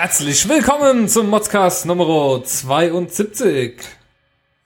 Herzlich 0.00 0.48
willkommen 0.48 1.08
zum 1.08 1.28
Modcast 1.28 1.84
Nummer 1.84 2.40
72. 2.44 3.80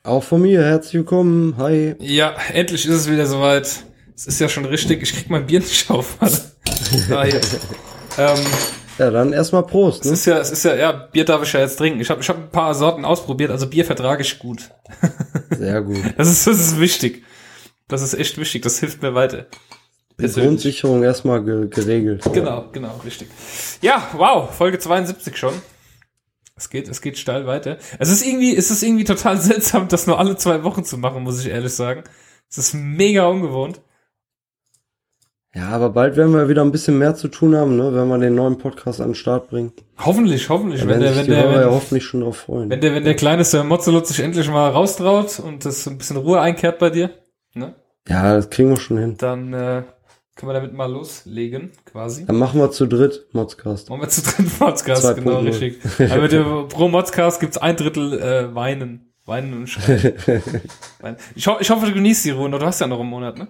Auch 0.02 0.22
von 0.22 0.42
mir, 0.42 0.62
herzlich 0.62 0.92
willkommen. 0.92 1.56
Hi. 1.56 1.94
Ja, 2.00 2.34
endlich 2.52 2.84
ist 2.84 2.94
es 2.94 3.10
wieder 3.10 3.24
soweit. 3.24 3.82
Es 4.14 4.26
ist 4.26 4.38
ja 4.40 4.50
schon 4.50 4.66
richtig. 4.66 5.00
Ich 5.02 5.14
krieg 5.14 5.30
mein 5.30 5.46
Bier 5.46 5.60
nicht 5.60 5.88
auf. 5.90 6.18
ah, 6.20 7.24
ähm, 8.18 8.38
Ja, 8.98 9.10
dann 9.10 9.32
erstmal 9.32 9.62
Prost. 9.62 10.00
es 10.04 10.06
Ne? 10.08 10.12
ist 10.12 10.26
ja, 10.26 10.36
es 10.38 10.50
ist 10.50 10.64
ja, 10.66 10.74
ja, 10.74 10.92
Bier 10.92 11.24
darf 11.24 11.42
ich 11.44 11.52
ja 11.54 11.60
jetzt 11.60 11.76
trinken. 11.76 12.00
Ich 12.02 12.10
habe 12.10 12.20
ich 12.20 12.28
hab 12.28 12.36
ein 12.36 12.50
paar 12.50 12.74
Sorten 12.74 13.06
ausprobiert, 13.06 13.50
also 13.50 13.66
Bier 13.68 13.86
vertrage 13.86 14.20
ich 14.20 14.38
gut. 14.38 14.68
Sehr 15.48 15.80
gut. 15.80 15.96
Das 16.18 16.28
ist, 16.28 16.46
das 16.46 16.58
ist 16.60 16.78
wichtig. 16.78 17.24
Das 17.88 18.02
ist 18.02 18.12
echt 18.12 18.36
wichtig. 18.36 18.60
Das 18.64 18.80
hilft 18.80 19.00
mir 19.00 19.14
weiter. 19.14 19.46
Die 20.20 20.28
Grundsicherung 20.28 21.02
erstmal 21.02 21.44
ge 21.44 21.68
geregelt. 21.68 22.22
Genau, 22.32 22.66
genau, 22.72 23.00
richtig. 23.04 23.28
Ja, 23.80 24.08
wow, 24.16 24.52
Folge 24.52 24.78
72 24.78 25.36
schon. 25.36 25.54
Es 26.56 26.70
geht, 26.70 26.88
es 26.88 27.00
geht 27.00 27.18
steil 27.18 27.46
weiter. 27.46 27.78
Es 27.98 28.08
ist 28.08 28.24
irgendwie, 28.24 28.56
es 28.56 28.70
ist 28.70 28.82
irgendwie 28.82 29.04
total 29.04 29.38
seltsam, 29.40 29.88
das 29.88 30.06
nur 30.06 30.18
alle 30.18 30.36
zwei 30.36 30.62
Wochen 30.62 30.84
zu 30.84 30.98
machen, 30.98 31.22
muss 31.22 31.40
ich 31.44 31.50
ehrlich 31.50 31.72
sagen. 31.72 32.04
Es 32.48 32.58
ist 32.58 32.74
mega 32.74 33.26
ungewohnt. 33.26 33.80
Ja, 35.54 35.68
aber 35.68 35.90
bald 35.90 36.16
werden 36.16 36.32
wir 36.32 36.48
wieder 36.48 36.62
ein 36.62 36.72
bisschen 36.72 36.98
mehr 36.98 37.14
zu 37.14 37.28
tun 37.28 37.54
haben, 37.54 37.76
ne? 37.76 37.94
wenn 37.94 38.08
wir 38.08 38.18
den 38.18 38.34
neuen 38.34 38.56
Podcast 38.56 39.02
an 39.02 39.10
den 39.10 39.14
Start 39.14 39.50
bringen. 39.50 39.72
Hoffentlich, 39.98 40.48
hoffentlich, 40.48 40.86
wenn 40.86 41.00
der, 41.00 41.14
wenn 41.14 41.26
der, 41.26 41.44
ja 41.44 41.60
wenn, 41.66 41.70
hoffentlich 41.70 42.04
schon 42.04 42.22
drauf 42.22 42.38
freuen. 42.38 42.70
wenn 42.70 42.80
der, 42.80 42.94
wenn 42.94 43.04
der 43.04 43.16
kleine 43.16 43.44
Sir 43.44 43.62
Mozzelot 43.62 44.06
sich 44.06 44.20
endlich 44.20 44.48
mal 44.48 44.70
raustraut 44.70 45.40
und 45.40 45.66
das 45.66 45.86
ein 45.86 45.98
bisschen 45.98 46.16
Ruhe 46.16 46.40
einkehrt 46.40 46.78
bei 46.78 46.88
dir, 46.88 47.10
ne, 47.52 47.74
ja, 48.08 48.34
das 48.34 48.48
kriegen 48.48 48.70
wir 48.70 48.78
schon 48.78 48.96
hin. 48.96 49.16
dann 49.18 49.52
äh, 49.52 49.82
können 50.34 50.50
wir 50.50 50.54
damit 50.54 50.72
mal 50.72 50.90
loslegen, 50.90 51.72
quasi. 51.84 52.24
Dann 52.24 52.36
machen 52.38 52.58
wir 52.60 52.70
zu 52.70 52.86
dritt 52.86 53.26
Modcast. 53.32 53.90
Machen 53.90 54.00
wir 54.02 54.08
zu 54.08 54.22
dritt 54.22 54.58
Podcast, 54.58 55.04
2.0. 55.04 55.14
genau, 55.14 55.38
richtig. 55.40 55.78
Aber 56.10 56.22
mit 56.22 56.32
dem, 56.32 56.68
pro 56.68 56.88
Modcast 56.88 57.40
gibt's 57.40 57.58
ein 57.58 57.76
Drittel 57.76 58.18
äh, 58.20 58.54
Weinen. 58.54 59.12
Weinen 59.24 59.54
und 59.54 59.66
Schreien. 59.68 60.14
Ich, 61.36 61.46
ho 61.46 61.56
ich 61.60 61.70
hoffe, 61.70 61.86
du 61.86 61.92
genießt 61.92 62.24
die 62.24 62.30
Ruhe. 62.30 62.50
Du 62.50 62.58
hast 62.66 62.80
ja 62.80 62.86
noch 62.88 62.98
einen 62.98 63.08
Monat, 63.10 63.38
ne? 63.38 63.48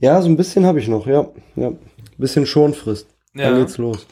Ja, 0.00 0.20
so 0.22 0.28
ein 0.28 0.36
bisschen 0.36 0.64
habe 0.66 0.78
ich 0.78 0.86
noch, 0.88 1.06
ja. 1.06 1.26
ja. 1.56 1.72
Bisschen 2.18 2.46
Schonfrist. 2.46 3.08
Ja. 3.34 3.50
Dann 3.50 3.60
geht's 3.60 3.78
los. 3.78 4.06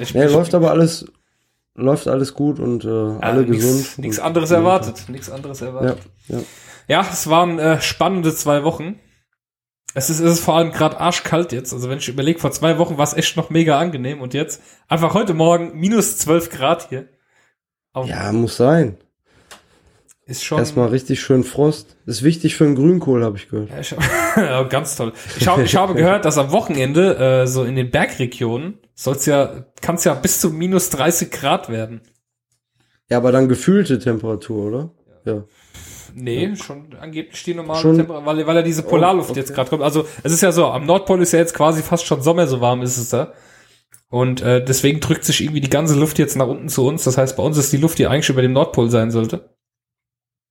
ich 0.00 0.10
Ja, 0.14 0.26
läuft 0.28 0.54
aber 0.54 0.70
alles, 0.70 1.04
läuft 1.74 2.06
alles 2.06 2.34
gut 2.34 2.60
und 2.60 2.84
äh, 2.84 2.88
alle 2.88 3.44
gesund. 3.44 3.98
Nichts 3.98 4.18
anderes 4.20 4.50
erwartet. 4.50 5.08
Nichts 5.08 5.30
anderes 5.30 5.60
Ja, 5.60 5.66
erwartet. 5.68 5.98
ja. 6.28 6.38
Ja, 6.88 7.06
es 7.10 7.28
waren 7.28 7.58
äh, 7.58 7.80
spannende 7.80 8.34
zwei 8.34 8.62
Wochen. 8.64 8.98
Es 9.94 10.08
ist, 10.08 10.20
es 10.20 10.34
ist 10.34 10.44
vor 10.44 10.56
allem 10.56 10.70
gerade 10.70 11.00
arschkalt 11.00 11.52
jetzt. 11.52 11.72
Also 11.72 11.88
wenn 11.88 11.98
ich 11.98 12.08
überlege, 12.08 12.38
vor 12.38 12.52
zwei 12.52 12.78
Wochen 12.78 12.96
war 12.96 13.04
es 13.04 13.14
echt 13.14 13.36
noch 13.36 13.50
mega 13.50 13.78
angenehm 13.78 14.20
und 14.20 14.34
jetzt 14.34 14.62
einfach 14.88 15.14
heute 15.14 15.34
Morgen 15.34 15.78
minus 15.78 16.18
12 16.18 16.50
Grad 16.50 16.88
hier. 16.88 17.08
Auf, 17.92 18.08
ja, 18.08 18.30
muss 18.30 18.56
sein. 18.56 18.98
ist 20.26 20.44
schon. 20.44 20.58
Erstmal 20.58 20.88
richtig 20.88 21.20
schön 21.20 21.42
Frost. 21.42 21.96
Ist 22.06 22.22
wichtig 22.22 22.54
für 22.54 22.64
den 22.64 22.76
Grünkohl, 22.76 23.24
habe 23.24 23.36
ich 23.36 23.48
gehört. 23.48 23.70
Ja, 23.70 23.80
ich 23.80 23.92
hab, 23.92 24.36
ja, 24.36 24.62
ganz 24.68 24.94
toll. 24.94 25.12
Ich, 25.36 25.48
hab, 25.48 25.58
ich 25.58 25.74
habe 25.74 25.94
gehört, 25.94 26.24
dass 26.24 26.38
am 26.38 26.52
Wochenende 26.52 27.16
äh, 27.16 27.46
so 27.48 27.64
in 27.64 27.74
den 27.74 27.90
Bergregionen 27.90 28.78
soll's 28.94 29.26
ja, 29.26 29.64
kann's 29.80 30.04
ja 30.04 30.14
bis 30.14 30.40
zu 30.40 30.50
minus 30.50 30.90
30 30.90 31.32
Grad 31.32 31.68
werden. 31.68 32.02
Ja, 33.08 33.16
aber 33.16 33.32
dann 33.32 33.48
gefühlte 33.48 33.98
Temperatur, 33.98 34.66
oder? 34.66 34.90
Ja. 35.24 35.44
Nee, 36.14 36.54
schon 36.56 36.94
angeblich 37.00 37.42
die 37.44 37.54
normale 37.54 37.80
Temperatur, 37.80 38.26
weil, 38.26 38.46
weil 38.46 38.56
ja 38.56 38.62
diese 38.62 38.82
Polarluft 38.82 39.28
Oh, 39.28 39.32
okay. 39.32 39.40
jetzt 39.40 39.54
gerade 39.54 39.70
kommt. 39.70 39.82
Also 39.82 40.06
es 40.22 40.32
ist 40.32 40.40
ja 40.40 40.52
so, 40.52 40.66
am 40.66 40.86
Nordpol 40.86 41.20
ist 41.22 41.32
ja 41.32 41.38
jetzt 41.38 41.54
quasi 41.54 41.82
fast 41.82 42.06
schon 42.06 42.22
Sommer, 42.22 42.46
so 42.46 42.60
warm 42.60 42.82
ist 42.82 42.96
es 42.96 43.10
da. 43.10 43.32
Und 44.08 44.42
äh, 44.42 44.64
deswegen 44.64 44.98
drückt 45.00 45.24
sich 45.24 45.40
irgendwie 45.40 45.60
die 45.60 45.70
ganze 45.70 45.94
Luft 45.98 46.18
jetzt 46.18 46.36
nach 46.36 46.48
unten 46.48 46.68
zu 46.68 46.84
uns. 46.86 47.04
Das 47.04 47.16
heißt, 47.16 47.36
bei 47.36 47.42
uns 47.42 47.56
ist 47.56 47.72
die 47.72 47.76
Luft, 47.76 47.98
die 47.98 48.06
eigentlich 48.08 48.28
über 48.28 48.42
dem 48.42 48.52
Nordpol 48.52 48.90
sein 48.90 49.10
sollte. 49.12 49.50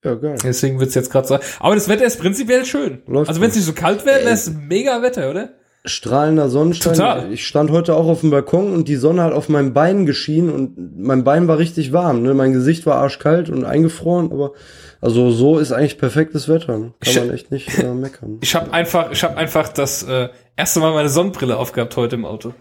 Ja, 0.04 0.16
geil. 0.16 0.38
Deswegen 0.42 0.80
wird's 0.80 0.96
jetzt 0.96 1.12
gerade 1.12 1.28
so. 1.28 1.40
Aber 1.60 1.76
das 1.76 1.90
Wetter 1.90 2.06
ist 2.06 2.20
prinzipiell 2.22 2.66
schön. 2.66 3.02
Läuft 3.06 3.28
also 3.28 3.42
wenn 3.42 3.50
es 3.50 3.56
nicht 3.58 3.66
so 3.66 3.74
kalt 3.74 4.06
wäre, 4.06 4.22
wäre 4.22 4.30
es 4.30 4.50
mega 4.50 5.02
Wetter, 5.02 5.30
oder? 5.30 5.50
Strahlender 5.86 6.50
Sonnenschein. 6.50 6.94
Total. 6.94 7.34
Ich 7.34 7.46
stand 7.46 7.72
heute 7.72 7.96
auch 7.96 8.08
auf 8.08 8.22
dem 8.22 8.32
Balkon 8.32 8.74
und 8.74 8.88
die 8.88 8.96
Sonne 8.96 9.24
hat 9.24 9.34
auf 9.34 9.50
mein 9.50 9.74
Bein 9.74 10.06
geschienen 10.06 10.50
und 10.52 10.98
mein 10.98 11.24
Bein 11.24 11.48
war 11.48 11.58
richtig 11.58 11.92
warm. 11.92 12.22
Ne? 12.22 12.34
Mein 12.34 12.54
Gesicht 12.54 12.86
war 12.86 12.96
arschkalt 12.96 13.50
und 13.50 13.66
eingefroren, 13.66 14.32
aber 14.32 14.54
also 15.02 15.32
so 15.32 15.60
ist 15.60 15.72
eigentlich 15.72 15.98
perfektes 15.98 16.48
Wetter. 16.50 16.68
Kann 16.68 16.94
Ich- 17.04 17.16
man 17.16 17.32
echt 17.32 17.52
nicht 17.52 17.78
äh, 17.80 17.94
meckern. 17.94 18.38
Ich 18.42 18.54
habe 18.56 18.72
einfach, 18.74 19.12
ich 19.12 19.24
habe 19.24 19.38
einfach 19.38 19.70
das 19.70 20.04
äh, 20.04 20.30
erste 20.56 20.80
Mal 20.80 20.94
meine 20.94 21.10
Sonnenbrille 21.10 21.58
aufgehabt 21.58 21.96
heute 21.98 22.16
im 22.16 22.26
Auto. 22.26 22.54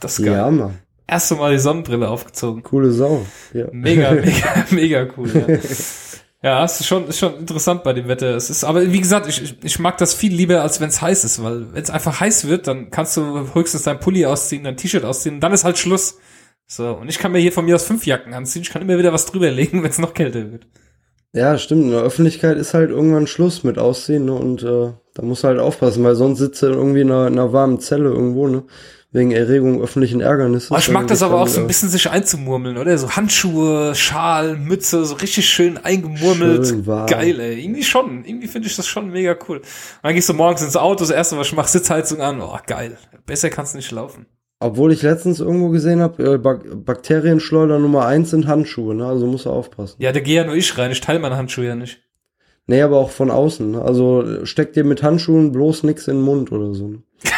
Das 0.00 0.18
ist 0.18 0.24
geil. 0.24 0.34
ja, 0.34 0.50
Mann. 0.50 0.78
Erste 1.06 1.36
Mal 1.36 1.52
die 1.52 1.58
Sonnenbrille 1.58 2.08
aufgezogen. 2.08 2.62
Coole 2.62 2.90
Sau. 2.92 3.24
Ja. 3.54 3.66
Mega, 3.72 4.10
mega, 4.12 4.66
mega 4.70 5.06
cool. 5.16 5.30
Ja. 5.34 5.58
Ja, 6.40 6.64
es 6.64 6.78
ist 6.78 6.86
schon, 6.86 7.08
ist 7.08 7.18
schon 7.18 7.34
interessant 7.36 7.82
bei 7.82 7.92
dem 7.92 8.06
Wetter. 8.06 8.36
Es 8.36 8.48
ist, 8.48 8.62
aber 8.62 8.92
wie 8.92 9.00
gesagt, 9.00 9.26
ich, 9.26 9.42
ich, 9.42 9.56
ich 9.60 9.78
mag 9.80 9.98
das 9.98 10.14
viel 10.14 10.32
lieber, 10.32 10.62
als 10.62 10.80
wenn 10.80 10.88
es 10.88 11.02
heiß 11.02 11.24
ist, 11.24 11.42
weil 11.42 11.72
wenn 11.74 11.82
es 11.82 11.90
einfach 11.90 12.20
heiß 12.20 12.46
wird, 12.46 12.68
dann 12.68 12.90
kannst 12.90 13.16
du 13.16 13.52
höchstens 13.54 13.82
dein 13.82 13.98
Pulli 13.98 14.24
ausziehen, 14.24 14.62
dein 14.62 14.76
T-Shirt 14.76 15.04
ausziehen, 15.04 15.36
und 15.36 15.40
dann 15.40 15.52
ist 15.52 15.64
halt 15.64 15.78
Schluss. 15.78 16.18
So, 16.68 16.92
und 16.92 17.08
ich 17.08 17.18
kann 17.18 17.32
mir 17.32 17.38
hier 17.40 17.50
von 17.50 17.64
mir 17.64 17.74
aus 17.74 17.82
fünf 17.84 18.06
Jacken 18.06 18.34
anziehen, 18.34 18.62
ich 18.62 18.70
kann 18.70 18.82
immer 18.82 18.98
wieder 18.98 19.12
was 19.12 19.26
drüberlegen, 19.26 19.82
wenn 19.82 19.90
es 19.90 19.98
noch 19.98 20.14
kälter 20.14 20.52
wird. 20.52 20.66
Ja, 21.38 21.56
stimmt. 21.56 21.84
In 21.84 21.90
der 21.92 22.02
Öffentlichkeit 22.02 22.58
ist 22.58 22.74
halt 22.74 22.90
irgendwann 22.90 23.26
Schluss 23.26 23.62
mit 23.62 23.78
Ausziehen 23.78 24.24
ne? 24.24 24.34
und 24.34 24.62
äh, 24.62 24.92
da 25.14 25.22
musst 25.22 25.44
du 25.44 25.48
halt 25.48 25.60
aufpassen, 25.60 26.02
weil 26.02 26.16
sonst 26.16 26.38
sitzt 26.38 26.62
du 26.62 26.66
irgendwie 26.66 27.02
in 27.02 27.10
einer, 27.10 27.28
in 27.28 27.34
einer 27.34 27.52
warmen 27.52 27.80
Zelle 27.80 28.08
irgendwo, 28.08 28.48
ne? 28.48 28.64
Wegen 29.10 29.30
Erregung 29.30 29.80
öffentlichen 29.80 30.20
Ärgernisses. 30.20 30.70
Oh, 30.70 30.76
ich 30.76 30.90
mag 30.90 31.04
du 31.04 31.08
das 31.08 31.22
aber 31.22 31.40
auch 31.40 31.48
so 31.48 31.60
ein 31.60 31.66
bisschen 31.66 31.88
sich 31.88 32.10
einzumurmeln, 32.10 32.76
oder? 32.76 32.98
So 32.98 33.08
Handschuhe, 33.08 33.94
Schal, 33.94 34.56
Mütze, 34.58 35.02
so 35.06 35.14
richtig 35.14 35.48
schön 35.48 35.78
eingemurmelt. 35.78 36.66
Schön. 36.66 36.84
Geil, 36.84 37.40
ey. 37.40 37.58
Irgendwie 37.58 37.84
schon. 37.84 38.26
Irgendwie 38.26 38.48
finde 38.48 38.68
ich 38.68 38.76
das 38.76 38.86
schon 38.86 39.08
mega 39.10 39.34
cool. 39.48 39.58
Und 39.58 39.64
dann 40.02 40.14
gehst 40.14 40.28
du 40.28 40.34
morgens 40.34 40.60
ins 40.60 40.76
Auto, 40.76 41.00
das 41.00 41.10
erste, 41.10 41.38
was 41.38 41.46
ich 41.46 41.54
mache, 41.54 41.68
Sitzheizung 41.68 42.20
an. 42.20 42.42
Oh, 42.42 42.58
geil. 42.66 42.98
Besser 43.24 43.48
kann's 43.48 43.72
nicht 43.72 43.90
laufen. 43.92 44.26
Obwohl 44.60 44.92
ich 44.92 45.02
letztens 45.02 45.38
irgendwo 45.38 45.68
gesehen 45.68 46.00
habe, 46.00 46.34
äh, 46.34 46.38
Bak 46.38 46.84
Bakterienschleuder 46.84 47.78
Nummer 47.78 48.06
eins 48.06 48.30
sind 48.30 48.48
Handschuhe, 48.48 48.94
ne? 48.94 49.06
Also 49.06 49.26
musst 49.26 49.46
du 49.46 49.50
aufpassen. 49.50 49.96
Ja, 49.98 50.10
da 50.10 50.18
gehe 50.18 50.36
ja 50.36 50.44
nur 50.44 50.56
ich 50.56 50.76
rein. 50.76 50.90
Ich 50.90 51.00
teile 51.00 51.20
meine 51.20 51.36
Handschuhe 51.36 51.66
ja 51.66 51.76
nicht. 51.76 52.00
Nee, 52.66 52.82
aber 52.82 52.98
auch 52.98 53.10
von 53.10 53.30
außen. 53.30 53.70
Ne? 53.70 53.82
Also 53.82 54.44
steck 54.44 54.74
dir 54.74 54.84
mit 54.84 55.02
Handschuhen 55.02 55.52
bloß 55.52 55.84
nix 55.84 56.06
in 56.06 56.16
den 56.16 56.24
Mund 56.24 56.52
oder 56.52 56.74
so. 56.74 56.88
Ne? 56.88 57.02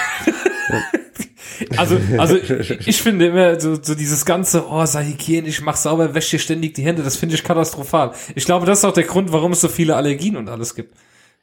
Also, 1.77 1.99
also 2.17 2.37
ich, 2.37 3.03
finde 3.03 3.27
immer 3.27 3.61
so, 3.61 3.79
so 3.81 3.95
dieses 3.95 4.25
ganze, 4.25 4.67
oh, 4.67 4.85
sei 4.87 5.05
hygienisch, 5.05 5.61
mach 5.61 5.77
sauber, 5.77 6.15
wäsch 6.15 6.31
dir 6.31 6.39
ständig 6.39 6.75
die 6.75 6.83
Hände, 6.83 7.03
das 7.03 7.17
finde 7.17 7.35
ich 7.35 7.45
katastrophal. 7.45 8.13
Ich 8.35 8.47
glaube, 8.47 8.65
das 8.65 8.79
ist 8.79 8.85
auch 8.87 8.95
der 8.95 9.05
Grund, 9.05 9.31
warum 9.31 9.53
es 9.53 9.61
so 9.61 9.69
viele 9.69 9.95
Allergien 9.95 10.37
und 10.37 10.49
alles 10.49 10.75
gibt. 10.75 10.95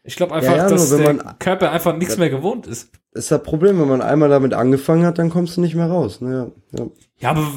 Ich 0.07 0.16
glaube 0.16 0.34
einfach, 0.34 0.51
Ja, 0.51 0.57
ja, 0.63 0.69
dass 0.69 0.90
nur 0.90 1.00
wenn 1.00 1.18
der 1.18 1.25
man- 1.25 1.40
Körper 1.40 1.72
einfach 1.72 1.95
nichts 1.95 2.18
mehr 2.18 2.29
gewohnt 2.29 2.66
ist. 2.66 2.90
Ist 3.13 3.29
das 3.29 3.44
Problem, 3.44 3.79
wenn 3.79 3.88
man 3.90 4.01
einmal 4.01 4.29
damit 4.29 4.53
angefangen 4.53 5.06
hat, 5.06 5.18
dann 5.18 5.29
kommst 5.29 5.57
du 5.57 5.62
nicht 5.62 5.75
mehr 5.75 5.88
raus. 5.88 6.22
Ne? 6.22 6.51
Ja, 6.72 6.79
ja. 6.79 6.85
Ja, 7.19 7.29
aber 7.31 7.47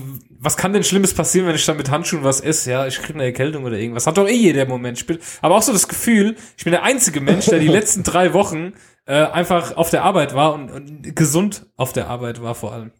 was 0.40 0.56
kann 0.56 0.72
denn 0.72 0.82
Schlimmes 0.82 1.12
passieren, 1.14 1.46
wenn 1.46 1.54
ich 1.54 1.64
dann 1.66 1.76
mit 1.76 1.90
Handschuhen 1.90 2.24
was 2.24 2.40
esse? 2.40 2.70
Ja, 2.70 2.86
ich 2.86 2.98
kriege 2.98 3.14
eine 3.14 3.24
Erkältung 3.24 3.64
oder 3.64 3.76
irgendwas. 3.78 4.06
Hat 4.06 4.16
doch 4.18 4.26
eh 4.26 4.32
jeder 4.34 4.62
im 4.62 4.68
Moment. 4.68 5.06
Bin, 5.06 5.18
aber 5.42 5.54
auch 5.56 5.62
so 5.62 5.72
das 5.72 5.86
Gefühl, 5.86 6.34
ich 6.56 6.64
bin 6.64 6.70
der 6.72 6.82
einzige 6.82 7.20
Mensch, 7.20 7.44
der 7.46 7.58
die 7.60 7.68
letzten 7.68 8.02
drei 8.02 8.32
Wochen 8.32 8.72
äh, 9.06 9.12
einfach 9.26 9.76
auf 9.76 9.90
der 9.90 10.02
Arbeit 10.02 10.34
war 10.34 10.54
und, 10.54 10.70
und 10.70 11.14
gesund 11.14 11.66
auf 11.76 11.92
der 11.92 12.08
Arbeit 12.08 12.42
war 12.42 12.54
vor 12.54 12.72
allem. 12.72 12.90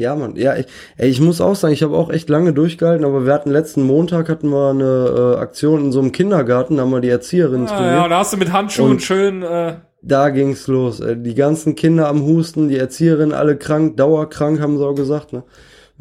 Ja, 0.00 0.16
Mann. 0.16 0.34
Ja, 0.36 0.56
ich, 0.56 0.66
ey, 0.96 1.08
ich 1.08 1.20
muss 1.20 1.40
auch 1.40 1.54
sagen, 1.54 1.74
ich 1.74 1.82
habe 1.82 1.96
auch 1.96 2.10
echt 2.10 2.28
lange 2.28 2.52
durchgehalten, 2.52 3.04
aber 3.04 3.26
wir 3.26 3.32
hatten 3.32 3.50
letzten 3.50 3.82
Montag 3.82 4.28
hatten 4.28 4.48
wir 4.50 4.70
eine 4.70 5.34
äh, 5.36 5.40
Aktion 5.40 5.84
in 5.86 5.92
so 5.92 6.00
einem 6.00 6.12
Kindergarten, 6.12 6.76
da 6.76 6.82
haben 6.82 6.90
wir 6.90 7.00
die 7.00 7.08
Erzieherin 7.10 7.64
Ah, 7.64 7.76
trainiert. 7.76 7.94
ja, 7.96 8.08
da 8.08 8.18
hast 8.18 8.32
du 8.32 8.36
mit 8.36 8.52
Handschuhen 8.52 8.92
Und- 8.92 9.02
schön. 9.02 9.42
Äh, 9.42 9.74
Da 10.02 10.30
ging's 10.30 10.66
los. 10.66 11.00
Äh, 11.00 11.16
Die 11.18 11.34
ganzen 11.34 11.74
Kinder 11.76 12.08
am 12.08 12.22
Husten, 12.22 12.68
die 12.68 12.78
Erzieherin 12.78 13.32
alle 13.32 13.56
krank, 13.56 13.96
dauerkrank, 13.98 14.58
haben 14.60 14.78
sie 14.78 14.86
auch 14.86 14.94
gesagt. 14.94 15.32
Ne? 15.34 15.42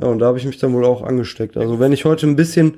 Ja, 0.01 0.07
und 0.07 0.19
da 0.19 0.27
habe 0.27 0.37
ich 0.37 0.45
mich 0.45 0.57
dann 0.57 0.73
wohl 0.73 0.85
auch 0.85 1.03
angesteckt. 1.03 1.57
Also 1.57 1.81
wenn 1.81 1.91
ich 1.91 2.05
heute 2.05 2.25
ein 2.25 2.37
bisschen, 2.37 2.75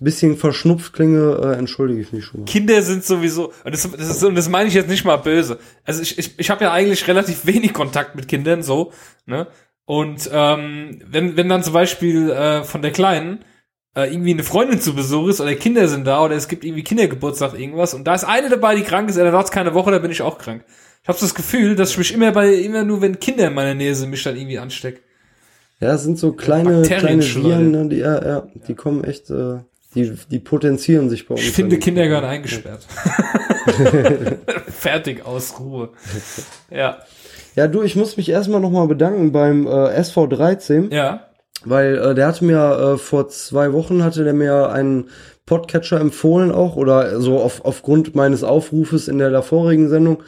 bisschen 0.00 0.36
verschnupft 0.38 0.94
klinge, 0.94 1.38
äh, 1.44 1.58
entschuldige 1.58 2.00
ich 2.00 2.12
mich 2.14 2.24
schon 2.24 2.40
mal. 2.40 2.46
Kinder 2.46 2.80
sind 2.80 3.04
sowieso, 3.04 3.52
und 3.64 3.74
das, 3.74 3.82
das, 3.90 4.08
ist, 4.08 4.24
und 4.24 4.34
das 4.34 4.48
meine 4.48 4.68
ich 4.68 4.74
jetzt 4.74 4.88
nicht 4.88 5.04
mal 5.04 5.18
böse. 5.18 5.58
Also 5.84 6.00
ich, 6.00 6.18
ich, 6.18 6.38
ich 6.38 6.48
habe 6.50 6.64
ja 6.64 6.72
eigentlich 6.72 7.06
relativ 7.06 7.44
wenig 7.46 7.74
Kontakt 7.74 8.16
mit 8.16 8.26
Kindern, 8.26 8.62
so, 8.62 8.92
ne? 9.26 9.46
Und 9.84 10.30
ähm, 10.32 11.02
wenn, 11.06 11.36
wenn 11.36 11.48
dann 11.48 11.62
zum 11.62 11.72
Beispiel 11.72 12.30
äh, 12.30 12.64
von 12.64 12.82
der 12.82 12.92
Kleinen 12.92 13.44
äh, 13.94 14.12
irgendwie 14.12 14.32
eine 14.32 14.44
Freundin 14.44 14.80
zu 14.80 14.94
Besuch 14.94 15.28
ist 15.28 15.40
oder 15.40 15.54
Kinder 15.54 15.88
sind 15.88 16.06
da 16.06 16.24
oder 16.24 16.36
es 16.36 16.48
gibt 16.48 16.64
irgendwie 16.64 16.84
Kindergeburtstag, 16.84 17.58
irgendwas 17.58 17.94
und 17.94 18.04
da 18.04 18.14
ist 18.14 18.24
eine 18.24 18.48
dabei, 18.48 18.74
die 18.74 18.82
krank 18.82 19.08
ist, 19.08 19.18
dann 19.18 19.30
dauert 19.30 19.50
keine 19.50 19.74
Woche, 19.74 19.90
da 19.90 19.98
bin 19.98 20.10
ich 20.10 20.22
auch 20.22 20.38
krank. 20.38 20.64
Ich 21.02 21.08
habe 21.08 21.18
das 21.20 21.34
Gefühl, 21.34 21.74
dass 21.74 21.90
ich 21.90 21.98
mich 21.98 22.14
immer 22.14 22.30
bei, 22.30 22.54
immer 22.54 22.84
nur 22.84 23.00
wenn 23.02 23.18
Kinder 23.18 23.48
in 23.48 23.54
meiner 23.54 23.74
Nähe 23.74 23.94
sind, 23.94 24.10
mich 24.10 24.22
dann 24.22 24.36
irgendwie 24.36 24.58
ansteck. 24.58 25.02
Ja, 25.80 25.98
sind 25.98 26.16
so 26.16 26.32
kleine, 26.32 26.82
kleine. 26.82 27.22
Viren, 27.24 27.72
ne, 27.72 27.88
die, 27.88 27.96
ja, 27.96 28.24
ja, 28.24 28.46
die 28.68 28.74
kommen 28.76 29.02
echt, 29.02 29.30
äh, 29.30 29.58
die, 29.96 30.12
die 30.30 30.38
potenzieren 30.38 31.10
sich 31.10 31.26
bei 31.26 31.34
uns. 31.34 31.42
Ich 31.42 31.50
finde 31.50 31.76
dann. 31.76 31.80
Kinder 31.80 32.06
gehören 32.06 32.24
eingesperrt. 32.24 32.86
Fertig 34.68 35.26
aus 35.26 35.58
Ruhe. 35.58 35.90
Ja. 36.70 36.98
Ja, 37.54 37.68
du, 37.68 37.82
ich 37.82 37.96
muss 37.96 38.16
mich 38.16 38.28
erstmal 38.28 38.60
nochmal 38.60 38.86
bedanken 38.88 39.32
beim 39.32 39.66
äh, 39.66 39.70
SV13. 39.70 40.92
Ja. 40.92 41.26
weil 41.64 41.96
äh, 41.96 42.14
der 42.14 42.26
hatte 42.26 42.44
mir 42.44 42.94
äh, 42.94 42.98
vor 42.98 43.28
zwei 43.28 43.72
Wochen 43.72 44.02
hatte 44.02 44.24
der 44.24 44.34
mir 44.34 44.70
einen 44.70 45.10
Podcatcher 45.46 46.00
empfohlen 46.00 46.52
auch 46.52 46.76
oder 46.76 47.20
so 47.20 47.38
auf, 47.38 47.64
aufgrund 47.64 48.14
meines 48.14 48.42
Aufrufes 48.44 49.08
in 49.08 49.18
der 49.18 49.30
davorigen 49.30 49.88
Sendung 49.88 50.22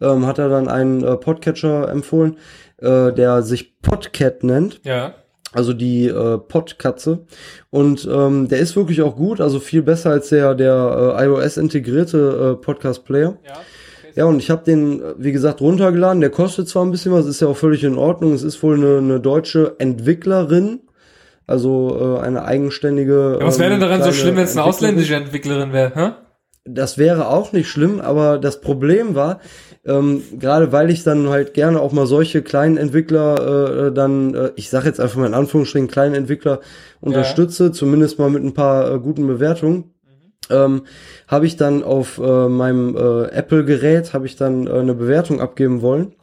ähm, 0.00 0.26
hat 0.26 0.38
er 0.38 0.48
dann 0.48 0.68
einen 0.68 1.02
äh, 1.02 1.16
Podcatcher 1.16 1.88
empfohlen, 1.88 2.36
äh, 2.78 3.12
der 3.12 3.42
sich 3.42 3.80
Podcat 3.80 4.44
nennt. 4.44 4.80
Ja. 4.84 5.14
Also 5.52 5.72
die 5.72 6.06
äh, 6.06 6.38
Podkatze. 6.38 7.24
Und 7.70 8.06
ähm, 8.10 8.48
der 8.48 8.58
ist 8.58 8.76
wirklich 8.76 9.00
auch 9.00 9.16
gut, 9.16 9.40
also 9.40 9.60
viel 9.60 9.82
besser 9.82 10.10
als 10.10 10.28
der, 10.28 10.54
der 10.54 11.16
äh, 11.18 11.24
iOS-integrierte 11.24 12.56
äh, 12.58 12.62
Podcast-Player. 12.62 13.38
Ja. 13.46 13.54
Ja, 14.18 14.24
und 14.24 14.40
ich 14.40 14.50
habe 14.50 14.64
den, 14.64 15.00
äh, 15.00 15.14
wie 15.16 15.30
gesagt, 15.30 15.60
runtergeladen. 15.60 16.20
Der 16.20 16.30
kostet 16.30 16.68
zwar 16.68 16.84
ein 16.84 16.90
bisschen 16.90 17.12
was, 17.12 17.24
ist 17.26 17.40
ja 17.40 17.46
auch 17.46 17.56
völlig 17.56 17.84
in 17.84 17.96
Ordnung. 17.96 18.32
Es 18.32 18.42
ist 18.42 18.60
wohl 18.64 18.74
eine, 18.74 18.98
eine 18.98 19.20
deutsche 19.20 19.76
Entwicklerin, 19.78 20.80
also 21.46 22.16
äh, 22.18 22.26
eine 22.26 22.44
eigenständige. 22.44 23.38
Ja, 23.38 23.46
was 23.46 23.60
wäre 23.60 23.70
denn 23.70 23.80
ähm, 23.80 23.88
daran 23.88 24.02
so 24.02 24.10
schlimm, 24.10 24.34
wenn 24.34 24.42
es 24.42 24.56
eine 24.56 24.64
ausländische 24.64 25.14
Entwicklerin 25.14 25.72
wäre? 25.72 25.92
Hä? 25.94 26.10
Das 26.64 26.98
wäre 26.98 27.28
auch 27.28 27.52
nicht 27.52 27.68
schlimm, 27.68 28.00
aber 28.00 28.38
das 28.38 28.60
Problem 28.60 29.14
war, 29.14 29.38
ähm, 29.86 30.24
gerade 30.36 30.72
weil 30.72 30.90
ich 30.90 31.04
dann 31.04 31.28
halt 31.28 31.54
gerne 31.54 31.80
auch 31.80 31.92
mal 31.92 32.06
solche 32.06 32.42
kleinen 32.42 32.76
Entwickler 32.76 33.86
äh, 33.86 33.92
dann, 33.92 34.34
äh, 34.34 34.50
ich 34.56 34.68
sage 34.68 34.86
jetzt 34.86 34.98
einfach 34.98 35.18
mal 35.18 35.28
in 35.28 35.34
Anführungsstrichen 35.34 35.86
kleinen 35.86 36.16
Entwickler 36.16 36.58
unterstütze, 37.00 37.70
zumindest 37.70 38.18
mal 38.18 38.30
mit 38.30 38.42
ein 38.42 38.52
paar 38.52 38.92
äh, 38.92 38.98
guten 38.98 39.28
Bewertungen. 39.28 39.94
Ähm, 40.50 40.82
habe 41.26 41.46
ich 41.46 41.56
dann 41.56 41.82
auf 41.82 42.18
äh, 42.18 42.48
meinem 42.48 42.96
äh, 42.96 43.24
Apple-Gerät 43.30 44.14
habe 44.14 44.26
ich 44.26 44.36
dann 44.36 44.66
äh, 44.66 44.70
eine 44.70 44.94
Bewertung 44.94 45.40
abgeben 45.40 45.82
wollen. 45.82 46.14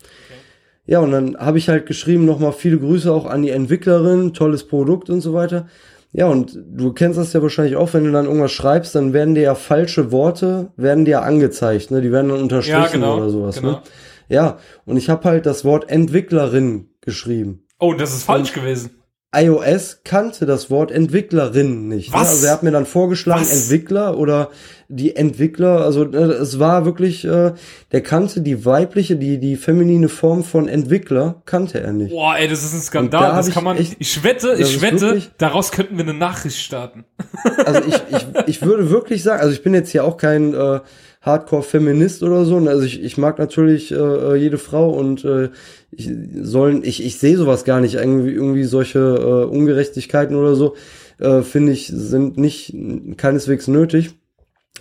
Ja, 0.87 0.99
und 0.99 1.11
dann 1.11 1.37
habe 1.37 1.57
ich 1.57 1.69
halt 1.69 1.85
geschrieben, 1.85 2.25
nochmal 2.25 2.53
viele 2.53 2.77
Grüße 2.77 3.11
auch 3.11 3.25
an 3.25 3.41
die 3.41 3.49
Entwicklerin, 3.49 4.33
tolles 4.33 4.67
Produkt 4.67 5.09
und 5.09 5.21
so 5.21 5.33
weiter. 5.33 5.67
Ja, 6.11 6.27
und 6.27 6.57
du 6.71 6.93
kennst 6.93 7.19
das 7.19 7.33
ja 7.33 7.41
wahrscheinlich 7.41 7.75
auch, 7.75 7.93
wenn 7.93 8.05
du 8.05 8.11
dann 8.11 8.25
irgendwas 8.25 8.51
schreibst, 8.51 8.95
dann 8.95 9.11
werden 9.11 9.35
dir 9.35 9.41
ja 9.41 9.55
falsche 9.55 10.11
Worte, 10.11 10.71
werden 10.77 11.03
dir 11.03 11.11
ja 11.11 11.21
angezeigt, 11.21 11.91
ne? 11.91 12.01
Die 12.01 12.11
werden 12.11 12.29
dann 12.29 12.41
unterstrichen 12.41 12.81
Ja, 12.83 12.87
genau, 12.87 13.17
oder 13.17 13.29
sowas, 13.29 13.55
genau. 13.57 13.71
ne? 13.71 13.81
Ja, 14.29 14.57
und 14.85 14.95
ich 14.97 15.09
habe 15.09 15.27
halt 15.27 15.45
das 15.45 15.65
Wort 15.65 15.89
Entwicklerin 15.89 16.89
geschrieben. 17.01 17.65
Oh, 17.79 17.93
das 17.93 18.13
ist 18.13 18.23
falsch 18.23 18.53
gewesen. 18.53 18.91
iOS 19.35 20.01
kannte 20.03 20.45
das 20.45 20.69
Wort 20.69 20.91
Entwicklerin 20.91 21.87
nicht. 21.87 22.11
Ne? 22.13 22.19
Was? 22.19 22.29
Also 22.29 22.45
er 22.47 22.53
hat 22.53 22.63
mir 22.63 22.71
dann 22.71 22.85
vorgeschlagen, 22.85 23.41
Was? 23.41 23.51
Entwickler 23.63 24.17
oder 24.17 24.49
die 24.87 25.15
Entwickler, 25.15 25.81
also 25.81 26.03
äh, 26.11 26.15
es 26.17 26.59
war 26.59 26.85
wirklich, 26.85 27.25
äh, 27.25 27.53
der 27.91 28.01
kannte 28.01 28.41
die 28.41 28.65
weibliche, 28.65 29.15
die, 29.15 29.39
die 29.39 29.55
feminine 29.55 30.09
Form 30.09 30.43
von 30.43 30.67
Entwickler, 30.67 31.41
kannte 31.45 31.79
er 31.81 31.91
nicht. 31.91 32.11
Boah, 32.11 32.35
ey, 32.37 32.47
das 32.47 32.63
ist 32.63 32.73
ein 32.73 32.77
da 32.79 32.83
Skandal. 32.83 33.27
hab 33.29 33.35
Das 33.37 33.49
kann 33.49 33.63
man. 33.63 33.77
echt- 33.77 33.95
ich 33.97 34.23
wette, 34.23 34.53
ich 34.59 34.81
wette, 34.81 35.01
wirklich- 35.01 35.31
daraus 35.39 35.71
könnten 35.71 35.97
wir 35.97 36.03
eine 36.03 36.13
Nachricht 36.13 36.57
starten. 36.57 37.03
Also 37.65 37.81
ich, 37.87 37.95
ich, 38.09 38.25
ich 38.47 38.61
würde 38.61 38.89
wirklich 38.91 39.23
sagen, 39.23 39.41
also 39.41 39.51
ich 39.53 39.63
bin 39.63 39.73
jetzt 39.73 39.89
hier 39.91 40.03
auch 40.03 40.17
kein 40.17 40.53
äh, 40.53 40.79
Hardcore-Feminist 41.21 42.23
oder 42.23 42.45
so. 42.45 42.59
ne? 42.59 42.69
Also 42.69 42.83
ich, 42.83 43.01
ich 43.03 43.17
mag 43.17 43.39
natürlich 43.39 43.91
äh, 43.91 44.35
jede 44.35 44.57
Frau 44.57 44.89
und 44.91 45.25
äh, 45.25 45.49
ich 45.97 46.09
sollen, 46.41 46.83
ich, 46.83 47.03
ich 47.03 47.17
sehe 47.19 47.37
sowas 47.37 47.63
gar 47.65 47.81
nicht. 47.81 47.95
Irgendwie, 47.95 48.31
irgendwie 48.31 48.63
solche 48.63 48.99
äh, 48.99 49.45
Ungerechtigkeiten 49.45 50.35
oder 50.35 50.55
so, 50.55 50.75
äh, 51.19 51.41
finde 51.41 51.71
ich, 51.71 51.87
sind 51.87 52.37
nicht 52.37 52.75
keineswegs 53.17 53.67
nötig. 53.67 54.11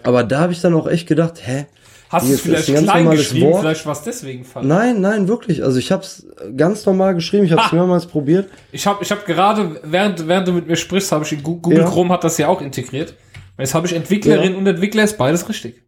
Aber 0.03 0.25
da 0.25 0.41
habe 0.41 0.53
ich 0.53 0.61
dann 0.61 0.75
auch 0.75 0.87
echt 0.89 1.07
gedacht, 1.09 1.41
hä? 1.47 1.67
Hast 2.11 2.29
du 2.29 2.35
es 2.35 2.41
vielleicht 2.43 2.69
ein 2.69 2.75
ganz 2.75 2.91
klein 2.91 3.11
geschrieben? 3.11 3.51
Wort. 3.51 3.61
Vielleicht 3.63 3.87
war 3.87 3.93
es 3.93 4.03
deswegen 4.03 4.45
falsch. 4.45 4.67
Nein, 4.67 5.01
nein, 5.01 5.27
wirklich. 5.27 5.65
Also 5.65 5.79
ich 5.79 5.91
habe 5.91 6.03
es 6.03 6.27
ganz 6.57 6.85
normal 6.87 7.15
geschrieben, 7.15 7.45
ich 7.45 7.53
habe 7.53 7.63
es 7.63 7.73
Ha! 7.73 7.77
mehrmals 7.77 8.07
probiert. 8.07 8.51
Ich 8.73 8.87
habe 8.87 9.03
ich 9.03 9.11
hab 9.11 9.25
gerade, 9.27 9.81
während, 9.83 10.29
während 10.29 10.47
du 10.47 10.53
mit 10.53 10.69
mir 10.69 10.77
sprichst, 10.77 11.11
habe 11.11 11.25
ich 11.25 11.33
in 11.33 11.43
Google 11.43 11.79
Ja. 11.79 11.89
Chrome 11.91 12.11
hat 12.13 12.23
das 12.23 12.39
ja 12.39 12.49
auch 12.49 12.61
integriert. 12.61 13.15
Jetzt 13.59 13.75
habe 13.75 13.87
ich 13.87 13.95
Entwicklerin 13.95 14.53
Ja. 14.53 14.59
und 14.59 14.67
Entwickler 14.67 15.03
ist 15.05 15.17
beides 15.17 15.49
richtig. 15.49 15.83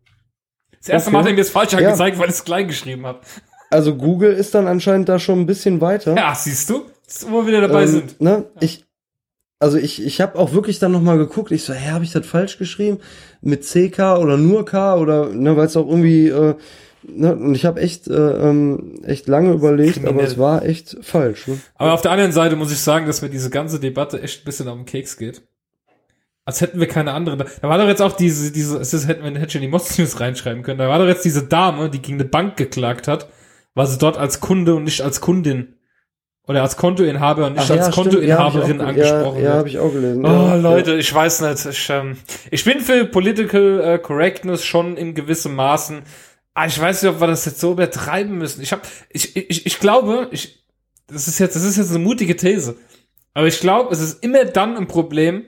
Das 0.80 0.88
erste 0.88 1.08
Okay. 1.08 1.12
Mal 1.12 1.18
hat 1.20 1.26
er 1.28 1.32
mir 1.32 1.38
das 1.38 1.50
falsch 1.50 1.72
Ja. 1.72 1.78
angezeigt, 1.78 2.18
weil 2.18 2.28
ich 2.28 2.34
es 2.34 2.44
klein 2.44 2.66
geschrieben 2.66 3.06
habe. 3.06 3.20
Also 3.70 3.96
Google 3.96 4.32
ist 4.32 4.54
dann 4.54 4.66
anscheinend 4.66 5.08
da 5.08 5.18
schon 5.18 5.40
ein 5.40 5.46
bisschen 5.46 5.80
weiter. 5.80 6.14
Ja, 6.16 6.34
siehst 6.34 6.70
du? 6.70 6.86
Wo 7.28 7.42
wir 7.42 7.46
wieder 7.46 7.60
dabei 7.62 7.82
ähm, 7.82 7.88
sind. 7.88 8.20
Ne? 8.20 8.44
Ich, 8.60 8.84
also 9.58 9.78
ich, 9.78 10.04
ich 10.04 10.20
habe 10.20 10.38
auch 10.38 10.52
wirklich 10.52 10.78
dann 10.78 10.92
nochmal 10.92 11.18
geguckt. 11.18 11.50
Ich 11.50 11.64
so, 11.64 11.72
hä, 11.72 11.90
habe 11.90 12.04
ich 12.04 12.12
das 12.12 12.26
falsch 12.26 12.58
geschrieben? 12.58 12.98
Mit 13.40 13.64
CK 13.64 14.18
oder 14.18 14.36
nur 14.36 14.64
K 14.64 14.96
oder, 14.96 15.28
ne, 15.28 15.56
weil 15.56 15.66
es 15.66 15.76
auch 15.76 15.88
irgendwie, 15.88 16.28
äh, 16.28 16.54
ne, 17.02 17.36
und 17.36 17.54
ich 17.54 17.64
habe 17.64 17.80
echt, 17.80 18.08
äh, 18.08 18.12
ähm, 18.14 19.00
echt 19.04 19.28
lange 19.28 19.52
überlegt, 19.52 20.06
aber 20.06 20.22
es 20.22 20.36
war 20.36 20.64
echt 20.64 20.96
falsch. 21.00 21.46
Ne? 21.46 21.58
Aber 21.76 21.92
auf 21.92 22.02
der 22.02 22.10
anderen 22.10 22.32
Seite 22.32 22.56
muss 22.56 22.72
ich 22.72 22.80
sagen, 22.80 23.06
dass 23.06 23.22
mir 23.22 23.30
diese 23.30 23.50
ganze 23.50 23.80
Debatte 23.80 24.20
echt 24.20 24.42
ein 24.42 24.44
bisschen 24.44 24.68
auf 24.68 24.76
den 24.76 24.86
Keks 24.86 25.16
geht. 25.16 25.42
Als 26.44 26.60
hätten 26.60 26.78
wir 26.78 26.86
keine 26.86 27.12
andere. 27.12 27.36
Da 27.36 27.68
war 27.68 27.76
doch 27.78 27.88
jetzt 27.88 28.02
auch 28.02 28.12
diese, 28.12 28.52
diese, 28.52 28.78
es 28.78 28.94
ist, 28.94 29.08
hätten 29.08 29.24
wir 29.24 29.40
hätte 29.40 29.52
schon 29.52 29.62
die 29.62 29.68
Mods 29.68 29.98
News 29.98 30.20
reinschreiben 30.20 30.62
können. 30.62 30.78
Da 30.78 30.88
war 30.88 30.98
doch 30.98 31.06
jetzt 31.06 31.24
diese 31.24 31.42
Dame, 31.44 31.90
die 31.90 32.00
gegen 32.00 32.20
eine 32.20 32.28
Bank 32.28 32.56
geklagt 32.56 33.08
hat, 33.08 33.28
weil 33.76 33.86
sie 33.86 33.98
dort 33.98 34.16
als 34.16 34.40
Kunde 34.40 34.74
und 34.74 34.84
nicht 34.84 35.02
als 35.02 35.20
Kundin 35.20 35.74
oder 36.48 36.62
als 36.62 36.76
Kontoinhaber 36.76 37.46
und 37.46 37.52
nicht 37.54 37.70
Ach 37.70 37.76
als 37.76 37.86
ja. 37.86 37.92
Kontoinhaberin 37.92 38.28
ja, 38.28 38.38
hab 38.38 38.80
auch, 38.80 38.88
angesprochen 38.88 39.38
Ja, 39.38 39.50
ja 39.50 39.54
habe 39.58 39.68
ich 39.68 39.78
auch 39.78 39.92
gelesen. 39.92 40.24
Oh, 40.24 40.28
ja, 40.28 40.54
Leute, 40.54 40.94
ich 40.94 41.12
weiß 41.12 41.42
nicht. 41.42 41.66
Ich, 41.66 41.90
ähm, 41.90 42.16
ich 42.50 42.64
bin 42.64 42.80
für 42.80 43.04
Political 43.04 43.80
äh, 43.80 43.98
Correctness 43.98 44.64
schon 44.64 44.96
in 44.96 45.14
gewissem 45.14 45.54
Maßen. 45.54 46.02
Aber 46.54 46.66
ich 46.66 46.80
weiß 46.80 47.02
nicht, 47.02 47.12
ob 47.12 47.20
wir 47.20 47.26
das 47.26 47.44
jetzt 47.44 47.60
so 47.60 47.72
übertreiben 47.72 48.38
müssen. 48.38 48.62
Ich 48.62 48.72
habe, 48.72 48.82
ich, 49.10 49.36
ich, 49.36 49.66
ich 49.66 49.78
glaube, 49.78 50.28
ich, 50.30 50.64
das 51.08 51.28
ist 51.28 51.38
jetzt, 51.38 51.54
das 51.54 51.64
ist 51.64 51.76
jetzt 51.76 51.90
eine 51.90 51.98
mutige 51.98 52.34
These. 52.34 52.76
Aber 53.34 53.46
ich 53.46 53.60
glaube, 53.60 53.92
es 53.92 54.00
ist 54.00 54.24
immer 54.24 54.46
dann 54.46 54.76
ein 54.76 54.86
Problem, 54.86 55.44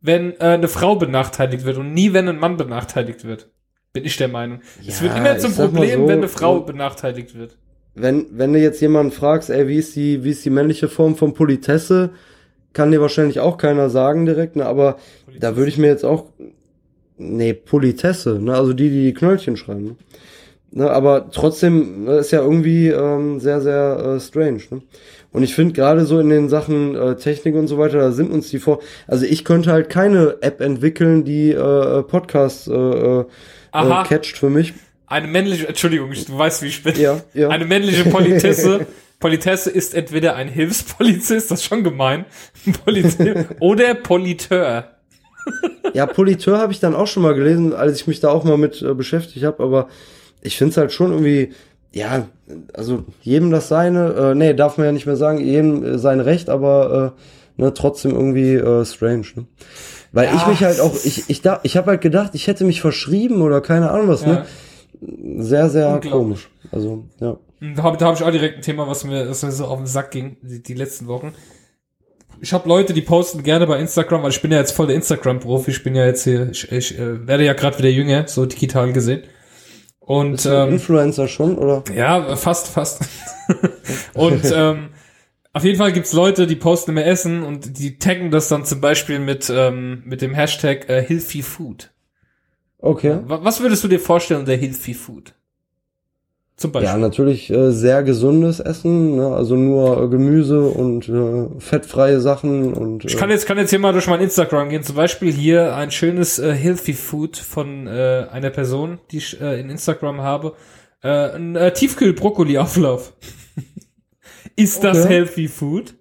wenn 0.00 0.32
äh, 0.40 0.44
eine 0.44 0.66
Frau 0.66 0.96
benachteiligt 0.96 1.64
wird 1.64 1.76
und 1.76 1.92
nie, 1.92 2.12
wenn 2.12 2.28
ein 2.28 2.40
Mann 2.40 2.56
benachteiligt 2.56 3.24
wird. 3.24 3.50
Bin 3.92 4.04
ich 4.04 4.16
der 4.16 4.28
Meinung. 4.28 4.62
es 4.86 5.00
wird 5.00 5.16
immer 5.16 5.38
zum 5.38 5.54
Problem, 5.54 6.00
so, 6.00 6.08
wenn 6.08 6.18
eine 6.18 6.28
Frau 6.28 6.58
äh, 6.58 6.64
benachteiligt 6.64 7.34
wird. 7.34 7.56
Wenn, 8.00 8.26
wenn 8.32 8.52
du 8.52 8.58
jetzt 8.58 8.80
jemanden 8.80 9.12
fragst, 9.12 9.50
ey, 9.50 9.68
wie 9.68 9.76
ist 9.76 9.96
die, 9.96 10.24
wie 10.24 10.30
ist 10.30 10.44
die 10.44 10.50
männliche 10.50 10.88
Form 10.88 11.16
von 11.16 11.34
Politesse, 11.34 12.10
kann 12.72 12.90
dir 12.90 13.00
wahrscheinlich 13.00 13.40
auch 13.40 13.58
keiner 13.58 13.90
sagen 13.90 14.26
direkt, 14.26 14.56
ne, 14.56 14.66
aber 14.66 14.98
da 15.38 15.56
würde 15.56 15.70
ich 15.70 15.78
mir 15.78 15.88
jetzt 15.88 16.04
auch, 16.04 16.26
nee, 17.16 17.52
Politesse, 17.52 18.38
ne, 18.40 18.54
also 18.54 18.72
die, 18.72 18.90
die 18.90 19.04
die 19.04 19.14
Knöllchen 19.14 19.56
schreiben, 19.56 19.84
ne. 19.84 19.96
ne 20.70 20.90
aber 20.90 21.30
trotzdem 21.30 22.04
ne, 22.04 22.18
ist 22.18 22.30
ja 22.30 22.40
irgendwie 22.40 22.88
ähm, 22.88 23.40
sehr, 23.40 23.60
sehr 23.60 24.16
äh, 24.16 24.20
strange, 24.20 24.62
ne. 24.70 24.82
Und 25.30 25.42
ich 25.42 25.54
finde 25.54 25.74
gerade 25.74 26.06
so 26.06 26.20
in 26.20 26.30
den 26.30 26.48
Sachen 26.48 26.94
äh, 26.94 27.16
Technik 27.16 27.54
und 27.54 27.68
so 27.68 27.76
weiter, 27.76 27.98
da 27.98 28.12
sind 28.12 28.32
uns 28.32 28.48
die 28.48 28.58
vor, 28.58 28.80
also 29.06 29.26
ich 29.26 29.44
könnte 29.44 29.72
halt 29.72 29.90
keine 29.90 30.36
App 30.40 30.60
entwickeln, 30.60 31.24
die 31.24 31.50
äh, 31.50 32.02
Podcasts 32.02 32.66
äh, 32.66 32.72
äh, 32.72 33.24
Aha. 33.72 34.02
äh, 34.02 34.06
catcht 34.06 34.38
für 34.38 34.48
mich. 34.48 34.72
Eine 35.08 35.26
männliche, 35.28 35.68
Entschuldigung, 35.68 36.10
du 36.12 36.38
weißt, 36.38 36.62
wie 36.62 36.66
ich 36.66 36.82
bin. 36.82 36.98
Ja, 37.00 37.20
ja. 37.34 37.48
Eine 37.48 37.64
männliche 37.64 38.04
Politesse. 38.04 38.86
Politesse 39.20 39.70
ist 39.70 39.94
entweder 39.94 40.36
ein 40.36 40.46
Hilfspolizist, 40.48 41.50
das 41.50 41.60
ist 41.60 41.66
schon 41.66 41.82
gemein, 41.82 42.24
Poliz- 42.84 43.16
oder 43.58 43.94
Politeur. 43.94 44.90
Ja, 45.92 46.06
Politeur 46.06 46.58
habe 46.58 46.72
ich 46.72 46.78
dann 46.78 46.94
auch 46.94 47.06
schon 47.08 47.24
mal 47.24 47.34
gelesen, 47.34 47.74
als 47.74 48.00
ich 48.00 48.06
mich 48.06 48.20
da 48.20 48.28
auch 48.28 48.44
mal 48.44 48.58
mit 48.58 48.80
äh, 48.82 48.94
beschäftigt 48.94 49.44
habe, 49.44 49.62
aber 49.64 49.88
ich 50.40 50.56
finde 50.56 50.70
es 50.70 50.76
halt 50.76 50.92
schon 50.92 51.10
irgendwie, 51.10 51.52
ja, 51.92 52.28
also 52.74 53.02
jedem 53.22 53.50
das 53.50 53.66
seine, 53.68 54.12
äh, 54.12 54.34
nee, 54.36 54.54
darf 54.54 54.76
man 54.78 54.86
ja 54.86 54.92
nicht 54.92 55.06
mehr 55.06 55.16
sagen, 55.16 55.40
jedem 55.40 55.84
äh, 55.84 55.98
sein 55.98 56.20
Recht, 56.20 56.48
aber 56.48 57.14
äh, 57.58 57.60
ne, 57.62 57.74
trotzdem 57.74 58.12
irgendwie 58.12 58.54
äh, 58.54 58.84
strange, 58.84 59.26
ne? 59.34 59.46
Weil 60.12 60.26
Ja, 60.26 60.36
ich 60.36 60.46
mich 60.46 60.62
halt 60.62 60.80
auch, 60.80 60.94
ich, 61.04 61.24
ich, 61.28 61.42
da, 61.42 61.60
ich 61.64 61.76
habe 61.76 61.90
halt 61.90 62.02
gedacht, 62.02 62.30
ich 62.34 62.46
hätte 62.46 62.64
mich 62.64 62.80
verschrieben 62.80 63.42
oder 63.42 63.60
keine 63.60 63.90
Ahnung 63.90 64.08
was, 64.08 64.22
Ja. 64.22 64.28
ne? 64.28 64.46
Sehr, 65.00 65.68
sehr 65.68 66.00
komisch. 66.00 66.50
Also, 66.70 67.04
ja. 67.20 67.38
Da 67.60 67.82
habe 67.82 67.96
da 67.96 68.06
hab 68.06 68.14
ich 68.14 68.22
auch 68.22 68.30
direkt 68.30 68.56
ein 68.56 68.62
Thema, 68.62 68.86
was 68.86 69.04
mir, 69.04 69.28
was 69.28 69.42
mir 69.42 69.52
so 69.52 69.66
auf 69.66 69.78
den 69.78 69.86
Sack 69.86 70.10
ging, 70.10 70.36
die, 70.42 70.62
die 70.62 70.74
letzten 70.74 71.06
Wochen. 71.08 71.32
Ich 72.40 72.52
habe 72.52 72.68
Leute, 72.68 72.92
die 72.92 73.02
posten 73.02 73.42
gerne 73.42 73.66
bei 73.66 73.80
Instagram, 73.80 74.22
weil 74.22 74.30
ich 74.30 74.40
bin 74.40 74.52
ja 74.52 74.58
jetzt 74.58 74.72
voll 74.72 74.86
der 74.86 74.96
Instagram-Profi, 74.96 75.72
ich 75.72 75.82
bin 75.82 75.96
ja 75.96 76.06
jetzt 76.06 76.22
hier, 76.22 76.50
ich, 76.50 76.70
ich 76.70 76.98
äh, 76.98 77.26
werde 77.26 77.44
ja 77.44 77.54
gerade 77.54 77.78
wieder 77.78 77.88
jünger, 77.88 78.28
so 78.28 78.46
digital 78.46 78.92
gesehen. 78.92 79.22
Und 79.98 80.32
Bist 80.32 80.46
ähm, 80.46 80.70
Influencer 80.70 81.26
schon, 81.26 81.58
oder? 81.58 81.82
Ja, 81.94 82.36
fast, 82.36 82.68
fast. 82.68 83.02
und 84.14 84.42
ähm, 84.54 84.90
auf 85.52 85.64
jeden 85.64 85.78
Fall 85.78 85.92
gibt's 85.92 86.12
Leute, 86.12 86.46
die 86.46 86.56
posten 86.56 86.92
immer 86.92 87.04
Essen 87.04 87.42
und 87.42 87.78
die 87.78 87.98
taggen 87.98 88.30
das 88.30 88.48
dann 88.48 88.64
zum 88.64 88.80
Beispiel 88.80 89.18
mit, 89.18 89.50
ähm, 89.54 90.02
mit 90.06 90.22
dem 90.22 90.32
Hashtag 90.32 90.88
äh, 90.88 91.02
Healthy 91.02 91.42
Food. 91.42 91.90
Okay. 92.78 93.18
Wa- 93.26 93.40
Was 93.42 93.60
würdest 93.60 93.82
du 93.84 93.88
dir 93.88 94.00
vorstellen 94.00 94.40
unter 94.40 94.56
Healthy 94.56 94.94
Food? 94.94 95.34
Zum 96.56 96.72
Beispiel. 96.72 96.88
Ja, 96.90 96.96
natürlich 96.96 97.50
äh, 97.50 97.70
sehr 97.70 98.02
gesundes 98.02 98.58
Essen, 98.58 99.14
ne? 99.16 99.28
also 99.28 99.54
nur 99.54 100.02
äh, 100.02 100.08
Gemüse 100.08 100.62
und 100.62 101.08
äh, 101.08 101.46
fettfreie 101.60 102.20
Sachen 102.20 102.72
und 102.74 103.04
Ich 103.04 103.16
kann 103.16 103.30
jetzt, 103.30 103.46
kann 103.46 103.58
jetzt 103.58 103.70
hier 103.70 103.78
mal 103.78 103.92
durch 103.92 104.08
mein 104.08 104.20
Instagram 104.20 104.68
gehen. 104.68 104.82
Zum 104.82 104.96
Beispiel 104.96 105.32
hier 105.32 105.76
ein 105.76 105.92
schönes 105.92 106.40
äh, 106.40 106.52
Healthy 106.52 106.94
Food 106.94 107.36
von 107.36 107.86
äh, 107.86 108.26
einer 108.32 108.50
Person, 108.50 108.98
die 109.12 109.18
ich 109.18 109.40
äh, 109.40 109.60
in 109.60 109.70
Instagram 109.70 110.20
habe. 110.22 110.54
Äh, 111.00 111.36
ein 111.36 111.54
äh, 111.54 111.72
Tiefkühl-Brokkoli-Auflauf. 111.72 113.12
Ist 114.56 114.82
das 114.82 115.04
Okay. 115.04 115.14
Healthy 115.14 115.46
Food? 115.48 115.94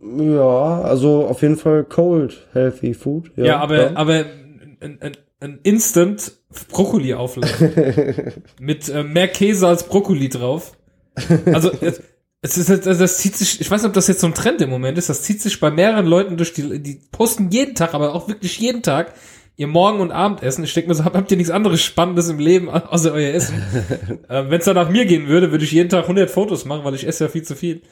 Ja, 0.00 0.82
also 0.82 1.26
auf 1.26 1.42
jeden 1.42 1.56
Fall 1.56 1.82
cold 1.82 2.46
healthy 2.52 2.94
food. 2.94 3.32
Ja, 3.34 3.44
Ja, 3.44 3.58
aber, 3.58 3.96
aber 3.96 4.14
ein, 4.80 4.98
ein, 5.00 5.16
ein 5.40 5.60
Instant 5.62 6.32
Brokkoli-Auflauf. 6.70 7.60
Mit 8.60 8.88
äh, 8.88 9.02
mehr 9.04 9.28
Käse 9.28 9.66
als 9.68 9.84
Brokkoli 9.84 10.28
drauf. 10.28 10.72
Also, 11.46 11.70
es, 11.80 12.00
es 12.42 12.56
ist, 12.58 12.68
jetzt- 12.68 12.86
also 12.86 13.00
das 13.00 13.18
zieht 13.18 13.36
sich, 13.36 13.60
ich 13.60 13.70
weiß 13.70 13.82
nicht, 13.82 13.88
ob 13.88 13.94
das 13.94 14.08
jetzt 14.08 14.20
so 14.20 14.26
ein 14.26 14.34
Trend 14.34 14.60
im 14.62 14.70
Moment 14.70 14.98
ist, 14.98 15.08
das 15.08 15.22
zieht 15.22 15.40
sich 15.42 15.58
bei 15.60 15.70
mehreren 15.70 16.06
Leuten 16.06 16.36
durch 16.36 16.52
die, 16.54 16.80
die 16.82 17.00
posten 17.10 17.50
jeden 17.50 17.74
Tag, 17.74 17.94
aber 17.94 18.14
auch 18.14 18.28
wirklich 18.28 18.58
jeden 18.58 18.82
Tag 18.82 19.14
ihr 19.56 19.66
Morgen- 19.66 19.98
und 20.00 20.12
Abendessen. 20.12 20.62
Ich 20.62 20.72
denke 20.74 20.88
mir 20.88 20.94
so, 20.94 21.04
habt 21.04 21.16
habt 21.16 21.30
ihr 21.32 21.36
nichts 21.36 21.50
anderes 21.50 21.82
Spannendes 21.82 22.28
im 22.28 22.38
Leben 22.38 22.70
außer 22.70 23.12
euer 23.12 23.34
Essen? 23.34 23.60
äh, 24.28 24.44
Wenn 24.48 24.60
es 24.60 24.64
dann 24.66 24.76
nach 24.76 24.88
mir 24.88 25.04
gehen 25.04 25.26
würde, 25.26 25.50
würde 25.50 25.64
ich 25.64 25.72
jeden 25.72 25.88
Tag 25.88 26.02
100 26.04 26.30
Fotos 26.30 26.64
machen, 26.64 26.84
weil 26.84 26.94
ich 26.94 27.06
esse 27.06 27.24
ja 27.24 27.30
viel 27.30 27.42
zu 27.42 27.56
viel. 27.56 27.82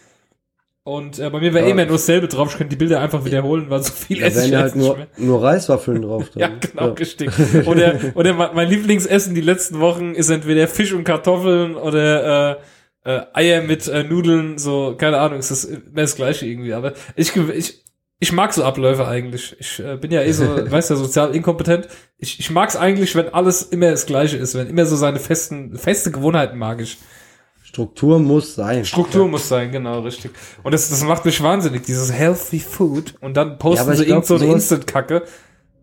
Und 0.86 1.18
äh, 1.18 1.28
bei 1.30 1.40
mir 1.40 1.52
wäre 1.52 1.64
Ja. 1.64 1.72
eh 1.72 1.74
mehr 1.74 1.86
nur 1.86 1.96
dasselbe 1.96 2.28
drauf. 2.28 2.52
Ich 2.52 2.58
könnte 2.58 2.70
die 2.70 2.76
Bilder 2.76 3.00
einfach 3.00 3.24
wiederholen, 3.24 3.66
weil 3.70 3.82
so 3.82 3.92
viel 3.92 4.20
da 4.20 4.28
ja 4.28 4.32
jetzt 4.40 4.54
halt 4.54 4.76
nicht 4.76 4.86
nur, 4.86 4.96
mehr. 4.96 5.06
nur 5.16 5.42
Reiswaffeln 5.42 6.02
drauf. 6.02 6.30
Dann. 6.34 6.40
Ja, 6.40 6.50
genau, 6.60 6.92
richtig. 6.92 7.28
Oder, 7.66 7.98
oder 8.14 8.52
mein 8.54 8.68
Lieblingsessen 8.68 9.34
die 9.34 9.40
letzten 9.40 9.80
Wochen 9.80 10.14
ist 10.14 10.30
entweder 10.30 10.68
Fisch 10.68 10.92
und 10.92 11.02
Kartoffeln 11.02 11.74
oder 11.74 12.60
äh, 13.04 13.16
äh, 13.16 13.20
Eier 13.32 13.62
mit 13.62 13.88
äh, 13.88 14.04
Nudeln, 14.04 14.58
so, 14.58 14.94
keine 14.96 15.18
Ahnung, 15.18 15.40
ist 15.40 15.50
das 15.50 15.64
immer 15.64 16.02
das 16.02 16.14
gleiche 16.14 16.46
irgendwie. 16.46 16.72
Aber 16.72 16.92
ich, 17.16 17.34
ich, 17.36 17.82
ich 18.20 18.30
mag 18.32 18.52
so 18.52 18.62
Abläufe 18.62 19.08
eigentlich. 19.08 19.56
Ich 19.58 19.80
äh, 19.80 19.96
bin 19.96 20.12
ja 20.12 20.22
eh 20.22 20.30
so, 20.30 20.44
weißt 20.70 20.90
du, 20.90 20.94
sozial 20.94 21.34
inkompetent. 21.34 21.88
Ich, 22.18 22.38
ich 22.38 22.48
mag's 22.52 22.76
eigentlich, 22.76 23.16
wenn 23.16 23.28
alles 23.34 23.62
immer 23.64 23.90
das 23.90 24.06
gleiche 24.06 24.36
ist, 24.36 24.54
wenn 24.54 24.68
immer 24.68 24.86
so 24.86 24.94
seine 24.94 25.18
festen, 25.18 25.76
feste 25.76 26.12
Gewohnheiten 26.12 26.56
mag 26.58 26.80
ich. 26.80 26.96
Struktur 27.76 28.18
muss 28.18 28.54
sein. 28.54 28.86
Struktur 28.86 29.28
muss 29.28 29.50
sein, 29.50 29.70
genau, 29.70 30.00
richtig. 30.00 30.30
Und 30.62 30.72
das, 30.72 30.88
das 30.88 31.04
macht 31.04 31.26
mich 31.26 31.42
wahnsinnig, 31.42 31.82
dieses 31.82 32.10
Healthy 32.10 32.58
Food. 32.60 33.16
Und 33.20 33.36
dann 33.36 33.58
posten 33.58 33.92
ich 33.92 33.98
sie 33.98 34.04
irgend 34.06 34.24
so 34.24 34.36
eine 34.36 34.46
Instant-Kacke. 34.46 35.24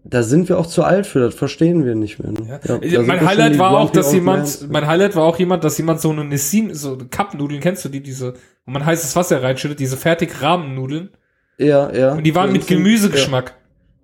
Da 0.03 0.23
sind 0.23 0.49
wir 0.49 0.57
auch 0.57 0.65
zu 0.65 0.83
alt 0.83 1.05
für, 1.05 1.19
das 1.19 1.35
verstehen 1.35 1.85
wir 1.85 1.93
nicht 1.93 2.17
mehr. 2.17 2.31
Ne? 2.31 2.59
Ja. 2.63 2.79
sind 2.79 3.05
mein 3.05 3.23
Highlight 3.23 3.59
war 3.59 3.77
auch, 3.77 3.91
dass 3.91 4.11
jemand, 4.11 4.71
mein 4.71 4.87
Highlight 4.87 5.15
war 5.15 5.23
auch 5.23 5.37
jemand, 5.37 5.63
dass 5.63 5.77
jemand 5.77 6.01
so 6.01 6.09
eine 6.09 6.23
Nessim, 6.25 6.73
so 6.73 6.97
Cup-Nudeln, 6.97 7.61
kennst 7.61 7.85
du 7.85 7.89
die, 7.89 8.01
diese, 8.01 8.33
wo 8.65 8.71
man 8.71 8.83
heißes 8.83 9.15
Wasser 9.15 9.43
reinschüttet, 9.43 9.79
diese 9.79 9.95
fertig 9.95 10.41
Rahmennudeln. 10.41 11.11
Ja, 11.59 11.93
ja. 11.93 12.13
Und 12.13 12.23
die 12.23 12.33
waren 12.33 12.47
Ja, 12.47 12.53
mit 12.53 12.65
Gemüsegeschmack. 12.65 13.53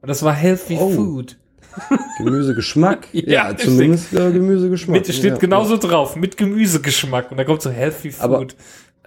Und 0.02 0.10
das 0.10 0.22
war 0.22 0.34
healthy 0.34 0.78
Oh. 0.80 0.92
food. 0.92 1.39
Ja, 1.90 1.98
Gemüsegeschmack. 2.18 3.08
Ja, 3.14 3.50
ja, 3.50 3.58
zumindest 3.58 4.14
äh, 4.14 4.32
Gemüsegeschmack. 4.32 5.08
Mit, 5.08 5.14
steht 5.14 5.32
ja, 5.32 5.38
genauso 5.38 5.78
drauf, 5.78 6.16
mit 6.16 6.38
Gemüsegeschmack. 6.38 7.32
Und 7.32 7.38
da 7.38 7.44
kommt 7.44 7.62
so 7.62 7.70
healthy 7.70 8.12
food. 8.12 8.24
Aber 8.24 8.46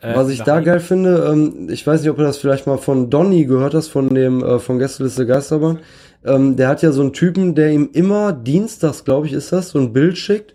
Äh, 0.02 0.16
Was 0.16 0.30
ich 0.30 0.42
da 0.42 0.60
geil 0.60 0.80
finde, 0.80 1.30
ähm, 1.32 1.68
ich 1.70 1.86
weiß 1.86 2.00
nicht, 2.00 2.10
ob 2.10 2.16
du 2.16 2.24
das 2.24 2.38
vielleicht 2.38 2.66
mal 2.66 2.78
von 2.78 3.08
Donny 3.08 3.44
gehört 3.44 3.74
hast, 3.74 3.88
von 3.88 4.12
dem 4.12 4.42
äh, 4.42 4.58
von 4.58 4.78
Gästeliste 4.78 5.26
Geisterbahn. 5.26 5.78
Ähm, 6.24 6.56
der 6.56 6.68
hat 6.68 6.82
ja 6.82 6.90
so 6.92 7.02
einen 7.02 7.12
Typen, 7.12 7.54
der 7.54 7.70
ihm 7.70 7.90
immer 7.92 8.32
dienstags, 8.32 9.04
glaube 9.04 9.26
ich, 9.28 9.32
ist 9.32 9.52
das, 9.52 9.70
so 9.70 9.78
ein 9.78 9.92
Bild 9.92 10.18
schickt 10.18 10.54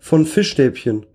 von 0.00 0.26
Fischstäbchen. 0.26 1.06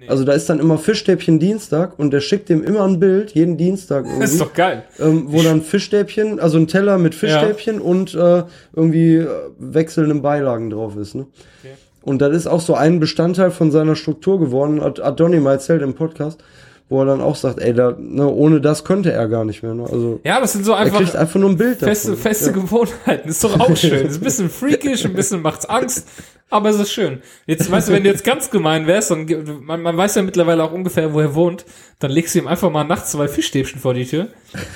Nee. 0.00 0.08
Also 0.08 0.24
da 0.24 0.32
ist 0.32 0.48
dann 0.48 0.60
immer 0.60 0.78
Fischstäbchen 0.78 1.38
Dienstag 1.38 1.98
und 1.98 2.12
der 2.12 2.20
schickt 2.20 2.50
ihm 2.50 2.62
immer 2.62 2.84
ein 2.84 3.00
Bild, 3.00 3.32
jeden 3.32 3.56
Dienstag 3.56 4.04
Das 4.04 4.12
irgendwie, 4.12 4.24
ist 4.32 4.40
doch 4.40 4.52
geil. 4.54 4.84
ähm, 4.98 5.24
wo 5.28 5.42
dann 5.42 5.62
Fischstäbchen, 5.62 6.38
also 6.38 6.58
ein 6.58 6.68
Teller 6.68 6.98
mit 6.98 7.14
Fischstäbchen 7.14 7.80
und 7.80 8.14
äh, 8.14 8.44
irgendwie 8.74 9.16
äh, 9.16 9.28
wechselnden 9.58 10.22
Beilagen 10.22 10.70
drauf 10.70 10.96
ist. 10.96 11.14
Ne? 11.14 11.26
Okay. 11.62 11.74
Und 12.02 12.22
das 12.22 12.34
ist 12.34 12.46
auch 12.46 12.60
so 12.60 12.74
ein 12.74 13.00
Bestandteil 13.00 13.50
von 13.50 13.70
seiner 13.70 13.96
Struktur 13.96 14.38
geworden, 14.38 14.80
hat, 14.80 15.00
hat 15.00 15.18
Donny 15.20 15.40
mal 15.40 15.52
erzählt 15.52 15.82
im 15.82 15.94
Podcast, 15.94 16.42
wo 16.88 17.00
er 17.02 17.06
dann 17.06 17.20
auch 17.20 17.36
sagt, 17.36 17.58
ey, 17.60 17.74
da, 17.74 17.94
ne, 17.98 18.26
ohne 18.26 18.60
das 18.60 18.84
könnte 18.84 19.12
er 19.12 19.28
gar 19.28 19.44
nicht 19.44 19.62
mehr. 19.62 19.74
Ne? 19.74 19.84
Also 19.84 20.20
Ja, 20.24 20.40
das 20.40 20.52
sind 20.52 20.64
so 20.64 20.72
er 20.72 20.84
kriegt 20.88 20.94
einfach 21.00 21.14
einfach 21.20 21.40
nur 21.40 21.50
ein 21.50 21.56
Bild 21.56 21.80
feste, 21.80 22.08
davon. 22.10 22.22
feste 22.22 22.52
Gewohnheiten. 22.52 23.28
Ist 23.28 23.44
doch 23.44 23.58
auch 23.60 23.76
schön. 23.76 24.06
Ist 24.06 24.16
ein 24.16 24.24
bisschen 24.24 24.50
freakish, 24.50 25.04
ein 25.04 25.12
bisschen 25.12 25.42
macht's 25.42 25.66
Angst, 25.66 26.08
aber 26.50 26.70
es 26.70 26.80
ist 26.80 26.92
schön. 26.92 27.20
Jetzt, 27.46 27.70
weißt 27.70 27.88
du, 27.88 27.92
wenn 27.92 28.04
du 28.04 28.08
jetzt 28.08 28.24
ganz 28.24 28.50
gemein 28.50 28.86
wärst, 28.86 29.10
dann, 29.10 29.26
man, 29.62 29.82
man 29.82 29.96
weiß 29.98 30.14
ja 30.14 30.22
mittlerweile 30.22 30.64
auch 30.64 30.72
ungefähr, 30.72 31.12
wo 31.12 31.20
er 31.20 31.34
wohnt, 31.34 31.66
dann 31.98 32.10
legst 32.10 32.34
du 32.34 32.38
ihm 32.38 32.46
einfach 32.46 32.70
mal 32.70 32.84
nachts 32.84 33.10
zwei 33.10 33.28
Fischstäbchen 33.28 33.80
vor 33.80 33.92
die 33.92 34.06
Tür. 34.06 34.28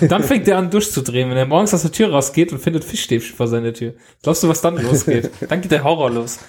Dann 0.06 0.22
fängt 0.22 0.46
er 0.48 0.58
an 0.58 0.70
durchzudrehen, 0.70 1.30
wenn 1.30 1.36
er 1.38 1.46
morgens 1.46 1.72
aus 1.72 1.80
der 1.82 1.92
Tür 1.92 2.10
rausgeht 2.10 2.52
und 2.52 2.58
findet 2.58 2.84
Fischstäbchen 2.84 3.34
vor 3.34 3.48
seiner 3.48 3.72
Tür. 3.72 3.94
Glaubst 4.22 4.42
du, 4.42 4.48
was 4.48 4.60
dann 4.60 4.76
losgeht? 4.76 5.30
Dann 5.48 5.62
geht 5.62 5.70
der 5.70 5.82
Horror 5.82 6.10
los. 6.10 6.40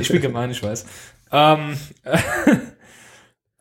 Ich 0.00 0.08
bin 0.08 0.20
gemein, 0.20 0.50
ich 0.50 0.62
weiß. 0.62 0.86
Ähm, 1.30 1.76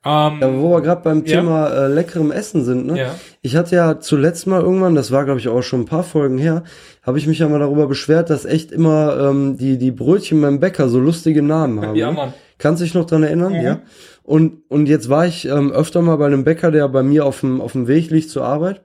ähm, 0.04 0.38
Ja, 0.42 0.54
wo 0.60 0.72
wir 0.72 0.82
gerade 0.82 1.02
beim 1.04 1.24
Ja. 1.26 1.38
Thema 1.42 1.68
äh, 1.70 1.88
leckerem 1.88 2.32
Essen 2.32 2.64
sind, 2.66 2.88
ne? 2.88 2.98
Ja. 3.00 3.16
Ich 3.42 3.56
hatte 3.56 3.76
ja 3.76 4.00
zuletzt 4.00 4.48
mal 4.48 4.62
irgendwann, 4.62 4.96
das 4.96 5.12
war 5.12 5.26
glaube 5.26 5.40
ich 5.40 5.48
auch 5.48 5.62
schon 5.62 5.82
ein 5.82 5.86
paar 5.86 6.04
Folgen 6.04 6.38
her, 6.38 6.64
habe 7.04 7.18
ich 7.18 7.28
mich 7.28 7.40
ja 7.40 7.48
mal 7.50 7.60
darüber 7.60 7.88
beschwert, 7.88 8.30
dass 8.30 8.46
echt 8.46 8.72
immer 8.72 9.18
ähm, 9.30 9.58
die 9.58 9.78
die 9.78 9.92
Brötchen 9.92 10.42
beim 10.42 10.60
Bäcker 10.60 10.90
so 10.90 11.00
lustige 11.00 11.42
Namen 11.42 11.82
haben. 11.86 11.96
Ja, 11.96 12.10
ne? 12.12 12.14
Mann. 12.18 12.34
Kannst 12.58 12.82
dich 12.82 12.94
noch 12.94 13.06
dran 13.06 13.24
erinnern? 13.24 13.54
Mhm. 13.54 13.62
Ja. 13.62 13.80
Und 14.24 14.62
und 14.70 14.88
jetzt 14.88 15.10
war 15.10 15.26
ich 15.26 15.48
ähm, 15.48 15.72
öfter 15.72 16.02
mal 16.02 16.16
bei 16.18 16.28
einem 16.28 16.44
Bäcker, 16.44 16.72
der 16.72 16.88
bei 16.90 17.04
mir 17.04 17.26
auf 17.26 17.40
dem 17.42 17.60
auf 17.62 17.72
dem 17.74 17.88
Weg 17.88 18.10
liegt 18.12 18.30
zur 18.30 18.44
Arbeit 18.46 18.82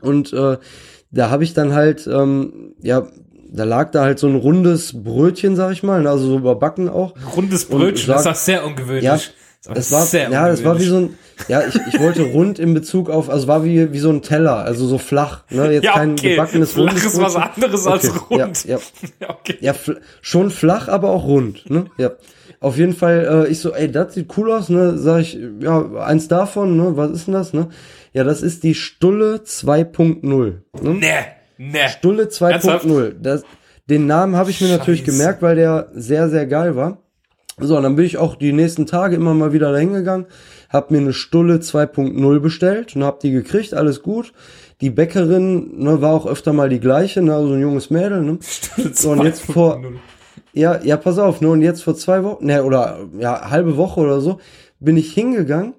und 0.00 0.32
äh, 0.32 0.56
da 1.10 1.30
habe 1.30 1.44
ich 1.44 1.52
dann 1.54 1.74
halt 1.74 2.06
ähm, 2.06 2.74
ja 2.82 3.06
da 3.54 3.64
lag 3.64 3.90
da 3.90 4.02
halt 4.02 4.18
so 4.18 4.26
ein 4.28 4.34
rundes 4.36 5.02
Brötchen, 5.04 5.56
sag 5.56 5.72
ich 5.72 5.82
mal, 5.82 6.00
ne, 6.02 6.08
also 6.08 6.24
so 6.26 6.38
überbacken 6.38 6.88
auch. 6.88 7.12
Rundes 7.36 7.66
Und 7.66 7.80
Brötchen, 7.80 8.06
sag- 8.06 8.16
das 8.16 8.22
ist 8.24 8.30
auch 8.32 8.34
sehr 8.36 8.64
ungewöhnlich. 8.66 9.04
Ja, 9.04 9.18
Das 9.64 9.92
war, 9.92 10.04
sehr 10.06 10.28
ja, 10.28 10.48
das 10.48 10.64
war 10.64 10.80
wie 10.80 10.84
so 10.84 10.96
ein, 10.96 11.18
ja, 11.46 11.62
ich, 11.64 11.78
ich 11.86 12.00
wollte 12.00 12.22
rund 12.22 12.58
in 12.58 12.74
Bezug 12.74 13.08
auf, 13.08 13.30
also 13.30 13.46
war 13.46 13.64
wie, 13.64 13.92
wie 13.92 13.98
so 14.00 14.10
ein 14.10 14.20
Teller, 14.20 14.56
also 14.56 14.86
so 14.88 14.98
flach, 14.98 15.44
ne, 15.50 15.70
jetzt 15.70 15.84
Ja, 15.84 15.92
kein 15.92 16.12
okay. 16.12 16.30
gebackenes 16.30 16.72
Flach 16.72 16.88
rundes 16.88 17.04
ist 17.04 17.20
was 17.20 17.36
anderes 17.36 17.86
als 17.86 18.10
Okay, 18.10 18.18
rund. 18.28 18.64
Ja, 18.64 18.76
ja, 18.76 18.82
Ja, 19.20 19.30
okay. 19.30 19.58
ja 19.60 19.74
schon 20.20 20.50
flach, 20.50 20.88
aber 20.88 21.10
auch 21.10 21.24
rund, 21.24 21.70
ne, 21.70 21.84
ja. 21.96 22.10
Auf 22.58 22.76
jeden 22.76 22.92
Fall, 22.92 23.46
äh, 23.46 23.50
ich 23.50 23.60
so, 23.60 23.72
ey, 23.72 23.90
das 23.90 24.14
sieht 24.14 24.36
cool 24.36 24.50
aus, 24.50 24.68
ne, 24.68 24.98
sag 24.98 25.20
ich, 25.20 25.38
ja, 25.60 25.92
eins 25.94 26.26
davon, 26.26 26.76
ne, 26.76 26.96
was 26.96 27.12
ist 27.12 27.26
denn 27.28 27.34
das, 27.34 27.52
ne? 27.52 27.68
Ja, 28.12 28.24
das 28.24 28.42
ist 28.42 28.64
die 28.64 28.74
Stulle 28.74 29.42
2.0, 29.44 30.24
ne? 30.24 30.60
Nee, 30.82 31.08
nee. 31.56 31.88
Stulle 31.88 32.24
2.0. 32.24 33.14
Das, 33.20 33.44
den 33.88 34.06
Namen 34.06 34.36
habe 34.36 34.50
ich 34.50 34.60
mir 34.60 34.68
natürlich 34.68 35.00
Scheiße. 35.00 35.12
gemerkt, 35.18 35.42
weil 35.42 35.56
der 35.56 35.88
sehr, 35.94 36.28
sehr 36.28 36.46
geil 36.46 36.76
war. 36.76 36.98
So, 37.60 37.76
und 37.76 37.82
dann 37.82 37.96
bin 37.96 38.04
ich 38.06 38.16
auch 38.16 38.34
die 38.36 38.52
nächsten 38.52 38.86
Tage 38.86 39.14
immer 39.16 39.34
mal 39.34 39.52
wieder 39.52 39.72
dahin 39.72 39.92
gegangen, 39.92 40.26
habe 40.70 40.94
mir 40.94 41.00
eine 41.00 41.12
Stulle 41.12 41.56
2.0 41.56 42.40
bestellt 42.40 42.96
und 42.96 43.04
habe 43.04 43.18
die 43.22 43.30
gekriegt, 43.30 43.74
alles 43.74 44.02
gut. 44.02 44.32
Die 44.80 44.90
Bäckerin 44.90 45.78
ne, 45.78 46.00
war 46.00 46.12
auch 46.14 46.26
öfter 46.26 46.52
mal 46.52 46.68
die 46.68 46.80
gleiche, 46.80 47.20
ne, 47.22 47.38
so 47.46 47.52
ein 47.52 47.60
junges 47.60 47.90
Mädel. 47.90 48.22
Ne? 48.22 48.38
So, 48.94 49.10
und 49.10 49.22
jetzt 49.22 49.42
vor, 49.42 49.76
2.0. 49.76 49.92
ja, 50.54 50.80
ja, 50.82 50.96
pass 50.96 51.18
auf, 51.18 51.40
ne, 51.40 51.50
und 51.50 51.60
jetzt 51.62 51.82
vor 51.84 51.94
zwei 51.94 52.24
Wochen, 52.24 52.46
ne, 52.46 52.64
oder 52.64 53.00
ja, 53.18 53.50
halbe 53.50 53.76
Woche 53.76 54.00
oder 54.00 54.20
so, 54.20 54.40
bin 54.80 54.96
ich 54.96 55.12
hingegangen 55.12 55.74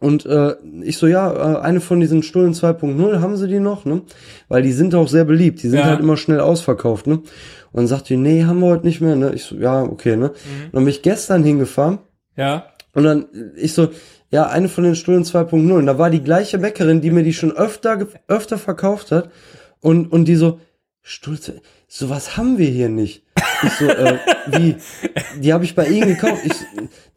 und 0.00 0.26
äh, 0.26 0.54
ich 0.82 0.98
so, 0.98 1.06
ja, 1.06 1.32
äh, 1.32 1.60
eine 1.60 1.80
von 1.80 2.00
diesen 2.00 2.22
Stullen 2.22 2.52
2.0, 2.52 3.20
haben 3.20 3.36
sie 3.36 3.48
die 3.48 3.60
noch, 3.60 3.84
ne? 3.84 4.02
Weil 4.48 4.62
die 4.62 4.72
sind 4.72 4.94
auch 4.94 5.08
sehr 5.08 5.24
beliebt, 5.24 5.62
die 5.62 5.68
sind 5.68 5.78
Ja. 5.80 5.84
halt 5.86 6.00
immer 6.00 6.16
schnell 6.16 6.40
ausverkauft, 6.40 7.06
ne? 7.06 7.20
Und 7.72 7.76
dann 7.78 7.86
sagt 7.86 8.08
die, 8.08 8.16
nee, 8.16 8.44
haben 8.44 8.60
wir 8.60 8.66
heute 8.68 8.86
nicht 8.86 9.00
mehr, 9.00 9.16
ne? 9.16 9.32
Ich 9.34 9.44
so, 9.44 9.54
ja, 9.56 9.82
okay, 9.82 10.16
ne? 10.16 10.30
Und 10.30 10.36
dann 10.72 10.84
bin 10.84 10.88
ich 10.88 11.02
gestern 11.02 11.44
hingefahren 11.44 11.98
Ja. 12.36 12.66
und 12.94 13.04
dann 13.04 13.26
ich 13.56 13.72
so, 13.74 13.88
ja, 14.30 14.46
eine 14.48 14.68
von 14.68 14.84
den 14.84 14.94
Stullen 14.96 15.24
2.0. 15.24 15.72
Und 15.72 15.86
da 15.86 15.98
war 15.98 16.10
die 16.10 16.22
gleiche 16.22 16.58
Bäckerin, 16.58 17.00
die 17.00 17.10
mir 17.10 17.22
die 17.24 17.32
schon 17.32 17.52
öfter, 17.52 18.06
öfter 18.28 18.58
verkauft 18.58 19.10
hat. 19.12 19.30
Und, 19.80 20.12
und 20.12 20.26
die 20.26 20.36
so, 20.36 20.60
Stuhl, 21.02 21.38
zwei- 21.40 21.60
sowas 21.88 22.36
haben 22.36 22.58
wir 22.58 22.68
hier 22.68 22.88
nicht. 22.88 23.24
Ich 23.62 23.72
so, 23.72 23.86
äh, 23.86 24.18
wie? 24.46 24.76
Die 25.40 25.52
habe 25.52 25.64
ich 25.64 25.74
bei 25.74 25.86
ihnen 25.86 26.08
gekauft. 26.08 26.40
Ich, 26.44 26.54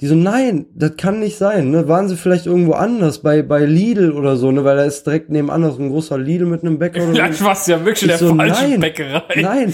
die 0.01 0.07
so, 0.07 0.15
nein, 0.15 0.65
das 0.75 0.97
kann 0.97 1.19
nicht 1.19 1.37
sein. 1.37 1.71
Ne? 1.71 1.87
Waren 1.87 2.09
sie 2.09 2.17
vielleicht 2.17 2.45
irgendwo 2.45 2.73
anders, 2.73 3.19
bei, 3.19 3.41
bei 3.41 3.65
Lidl 3.65 4.11
oder 4.11 4.35
so, 4.35 4.51
ne? 4.51 4.63
Weil 4.63 4.77
da 4.77 4.83
ist 4.83 5.05
direkt 5.05 5.29
nebenan 5.29 5.71
so 5.71 5.81
ein 5.81 5.89
großer 5.89 6.17
Lidl 6.17 6.45
mit 6.45 6.61
einem 6.61 6.79
Bäcker 6.79 7.03
oder 7.03 7.07
so. 7.07 7.13
Vielleicht 7.13 7.43
warst 7.43 7.67
du 7.67 7.71
ja 7.73 7.79
wirklich 7.79 8.03
in 8.03 8.07
der 8.09 8.17
so, 8.17 8.35
falschen 8.35 8.69
nein, 8.71 8.79
Bäckerei. 8.79 9.21
Nein. 9.41 9.73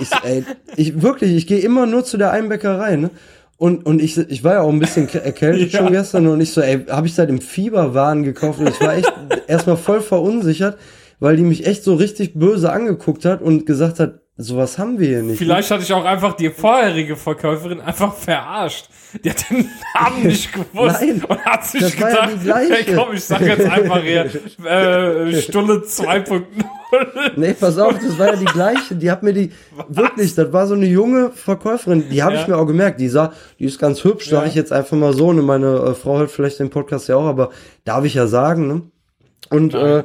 Ich, 0.00 0.10
ey, 0.24 0.44
ich 0.76 1.02
wirklich, 1.02 1.34
ich 1.34 1.46
gehe 1.46 1.60
immer 1.60 1.86
nur 1.86 2.04
zu 2.04 2.16
der 2.18 2.32
einen 2.32 2.48
Bäckerei, 2.48 2.96
ne? 2.96 3.10
Und, 3.58 3.86
und 3.86 4.02
ich, 4.02 4.18
ich 4.18 4.44
war 4.44 4.54
ja 4.54 4.60
auch 4.60 4.68
ein 4.72 4.78
bisschen 4.78 5.08
erkältet 5.08 5.72
Ja. 5.72 5.78
schon 5.78 5.92
gestern 5.92 6.26
und 6.26 6.40
ich 6.40 6.52
so, 6.52 6.60
ey, 6.60 6.84
habe 6.90 7.06
ich 7.06 7.14
seit 7.14 7.30
dem 7.30 7.40
Fieberwahn 7.40 8.22
gekauft 8.22 8.58
und 8.58 8.68
ich 8.68 8.80
war 8.80 8.94
echt 8.94 9.10
erstmal 9.46 9.78
voll 9.78 10.02
verunsichert, 10.02 10.76
weil 11.20 11.36
die 11.36 11.42
mich 11.42 11.66
echt 11.66 11.82
so 11.82 11.94
richtig 11.94 12.34
böse 12.34 12.70
angeguckt 12.70 13.24
hat 13.24 13.40
und 13.40 13.64
gesagt 13.64 13.98
hat, 14.00 14.20
sowas 14.36 14.78
haben 14.78 14.98
wir 14.98 15.08
hier 15.08 15.22
nicht. 15.22 15.38
Vielleicht 15.38 15.70
hatte 15.70 15.82
ich 15.82 15.92
auch 15.92 16.04
einfach 16.04 16.34
die 16.34 16.50
vorherige 16.50 17.16
Verkäuferin 17.16 17.80
einfach 17.80 18.14
verarscht. 18.14 18.88
Die 19.24 19.30
hat 19.30 19.48
den 19.48 19.68
Namen 19.94 20.22
nicht 20.26 20.52
gewusst 20.52 21.00
Nein, 21.00 21.22
und 21.26 21.44
hat 21.44 21.64
sich 21.66 21.80
das 21.80 22.00
war 22.00 22.10
ja 22.10 22.26
gedacht, 22.26 22.40
die 22.68 22.72
hey 22.74 22.94
komm, 22.94 23.14
ich 23.14 23.24
sag 23.24 23.40
jetzt 23.40 23.64
einfach 23.66 24.02
hier 24.02 24.24
äh, 24.66 25.40
Stunde 25.40 25.74
2.0. 25.86 26.42
Nee, 27.36 27.54
pass 27.54 27.78
auf, 27.78 27.94
das 27.98 28.18
war 28.18 28.26
ja 28.28 28.36
die 28.36 28.44
gleiche. 28.44 28.94
Die 28.94 29.10
hat 29.10 29.22
mir 29.22 29.32
die, 29.32 29.52
wirklich, 29.88 30.34
das 30.34 30.52
war 30.52 30.66
so 30.66 30.74
eine 30.74 30.86
junge 30.86 31.30
Verkäuferin, 31.30 32.08
die 32.10 32.22
habe 32.22 32.34
Ja. 32.34 32.42
ich 32.42 32.48
mir 32.48 32.56
auch 32.58 32.66
gemerkt. 32.66 33.00
Die 33.00 33.08
sah, 33.08 33.32
die 33.58 33.64
ist 33.64 33.78
ganz 33.78 34.04
hübsch, 34.04 34.28
sag 34.28 34.42
Ja. 34.42 34.48
ich 34.48 34.54
jetzt 34.54 34.72
einfach 34.72 34.96
mal 34.96 35.12
so. 35.14 35.28
Und 35.28 35.44
meine 35.44 35.76
äh, 35.78 35.94
Frau 35.94 36.18
hört 36.18 36.30
vielleicht 36.30 36.58
den 36.60 36.70
Podcast 36.70 37.08
ja 37.08 37.16
auch, 37.16 37.26
aber 37.26 37.50
darf 37.84 38.04
ich 38.04 38.14
ja 38.14 38.26
sagen, 38.26 38.68
ne? 38.68 38.82
Und 39.50 39.74
äh, 39.74 40.02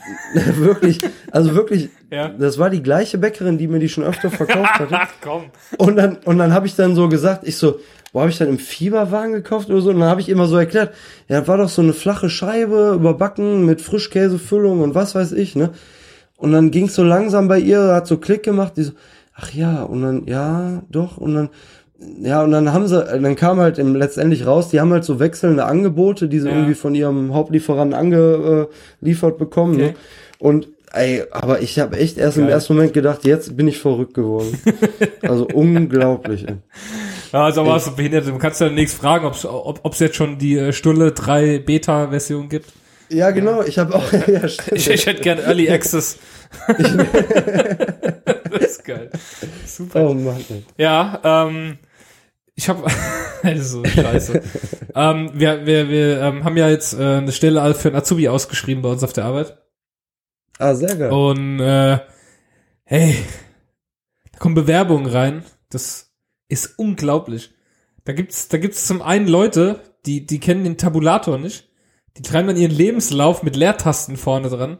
wirklich, 0.56 1.00
also 1.30 1.54
wirklich, 1.54 1.90
Ja. 2.10 2.28
das 2.28 2.58
war 2.58 2.70
die 2.70 2.82
gleiche 2.82 3.18
Bäckerin, 3.18 3.58
die 3.58 3.68
mir 3.68 3.78
die 3.78 3.88
schon 3.88 4.04
öfter 4.04 4.30
verkauft 4.30 4.74
hatte. 4.78 4.88
Ach 4.94 5.10
komm. 5.20 5.44
Und 5.78 5.96
dann, 5.96 6.16
und 6.24 6.38
dann 6.38 6.52
habe 6.52 6.66
ich 6.66 6.76
dann 6.76 6.94
so 6.94 7.08
gesagt, 7.08 7.46
ich 7.46 7.56
so, 7.56 7.80
wo 8.12 8.20
habe 8.20 8.30
ich 8.30 8.38
dann 8.38 8.48
im 8.48 8.58
Fieberwagen 8.58 9.32
gekauft 9.32 9.68
oder 9.70 9.80
so? 9.80 9.90
Und 9.90 10.00
dann 10.00 10.08
habe 10.08 10.20
ich 10.20 10.28
immer 10.28 10.46
so 10.46 10.56
erklärt, 10.56 10.94
ja, 11.28 11.40
das 11.40 11.48
war 11.48 11.58
doch 11.58 11.68
so 11.68 11.82
eine 11.82 11.92
flache 11.92 12.30
Scheibe 12.30 12.92
überbacken 12.94 13.66
mit 13.66 13.80
Frischkäsefüllung 13.80 14.80
und 14.82 14.94
was 14.94 15.14
weiß 15.14 15.32
ich, 15.32 15.56
ne? 15.56 15.70
Und 16.36 16.52
dann 16.52 16.70
ging's 16.70 16.94
so 16.94 17.02
langsam 17.04 17.48
bei 17.48 17.58
ihr, 17.58 17.80
hat 17.94 18.06
so 18.06 18.18
Klick 18.18 18.42
gemacht, 18.42 18.74
die 18.76 18.82
so, 18.84 18.92
ach 19.34 19.52
ja, 19.52 19.82
und 19.82 20.02
dann, 20.02 20.26
ja, 20.26 20.82
doch, 20.90 21.16
und 21.16 21.34
dann, 21.34 21.48
ja, 22.22 22.42
und 22.42 22.50
dann 22.50 22.72
haben 22.72 22.86
sie, 22.88 23.02
dann 23.04 23.36
kam 23.36 23.58
halt 23.60 23.78
im, 23.78 23.94
letztendlich 23.94 24.46
raus, 24.46 24.68
die 24.68 24.80
haben 24.80 24.92
halt 24.92 25.04
so 25.04 25.20
wechselnde 25.20 25.64
Angebote, 25.64 26.28
die 26.28 26.40
sie 26.40 26.48
Ja. 26.48 26.54
irgendwie 26.54 26.74
von 26.74 26.94
ihrem 26.94 27.32
Hauptlieferanten 27.34 27.94
angeliefert 27.98 29.38
bekommen, 29.38 29.74
Okay. 29.74 29.86
ne? 29.88 29.94
Und 30.38 30.68
ey, 30.92 31.22
aber 31.30 31.60
ich 31.62 31.78
habe 31.78 31.96
echt 31.96 32.18
erst 32.18 32.36
im 32.36 32.44
Geil. 32.44 32.52
ersten 32.52 32.74
Moment 32.74 32.92
gedacht, 32.92 33.24
jetzt 33.24 33.56
bin 33.56 33.66
ich 33.68 33.78
verrückt 33.78 34.14
geworden. 34.14 34.58
also 35.22 35.46
unglaublich, 35.52 36.46
ey. 36.46 36.56
Ja, 37.32 37.44
also 37.46 37.64
warst 37.66 37.86
du 37.88 37.96
behindert. 37.96 38.26
Du 38.28 38.36
kannst 38.38 38.60
ja 38.60 38.68
demnächst 38.68 38.96
fragen, 38.96 39.26
ob's, 39.26 39.44
ob 39.44 39.92
es 39.92 39.98
jetzt 40.00 40.16
schon 40.16 40.38
die 40.38 40.56
äh, 40.58 40.72
Stulle 40.72 41.12
3 41.12 41.58
Beta-Version 41.60 42.48
gibt. 42.48 42.66
Ja, 43.08 43.30
genau, 43.32 43.62
ich 43.62 43.78
habe 43.78 43.94
auch, 43.94 44.12
ja, 44.28 44.46
stimmt. 44.48 44.72
Ich, 44.78 44.88
ich 44.90 45.06
hätte 45.06 45.22
gern 45.22 45.38
Early 45.38 45.68
Access. 45.70 46.18
das 48.58 48.70
ist 48.72 48.84
geil. 48.84 49.10
Super. 49.66 50.08
Oh 50.08 50.14
Mann. 50.14 50.44
Ja, 50.76 51.20
ähm, 51.24 51.78
ich 52.54 52.68
habe 52.68 52.84
das 53.42 53.52
ist 53.58 53.70
so 53.70 53.84
scheiße. 53.84 54.42
ähm, 54.94 55.30
wir 55.34 55.66
wir, 55.66 55.88
wir 55.88 56.20
ähm, 56.20 56.44
haben 56.44 56.56
ja 56.56 56.68
jetzt 56.68 56.94
äh, 56.94 57.16
eine 57.16 57.32
Stelle 57.32 57.74
für 57.74 57.88
einen 57.88 57.96
Azubi 57.96 58.28
ausgeschrieben 58.28 58.82
bei 58.82 58.90
uns 58.90 59.02
auf 59.02 59.12
der 59.12 59.24
Arbeit. 59.24 59.58
Ah, 60.58 60.74
sehr 60.74 60.94
geil. 60.96 61.10
Und 61.10 61.60
äh, 61.60 61.98
hey, 62.84 63.16
da 64.32 64.38
kommen 64.38 64.54
Bewerbungen 64.54 65.06
rein. 65.06 65.44
Das 65.70 66.12
ist 66.48 66.78
unglaublich. 66.78 67.52
Da 68.04 68.12
gibt's, 68.12 68.48
da 68.48 68.58
gibt's 68.58 68.86
zum 68.86 69.02
einen 69.02 69.26
Leute, 69.26 69.80
die, 70.06 70.26
die 70.26 70.38
kennen 70.38 70.64
den 70.64 70.78
Tabulator 70.78 71.38
nicht. 71.38 71.68
Die 72.16 72.22
treiben 72.22 72.48
dann 72.48 72.56
ihren 72.56 72.70
Lebenslauf 72.70 73.42
mit 73.42 73.56
Leertasten 73.56 74.16
vorne 74.16 74.48
dran, 74.48 74.78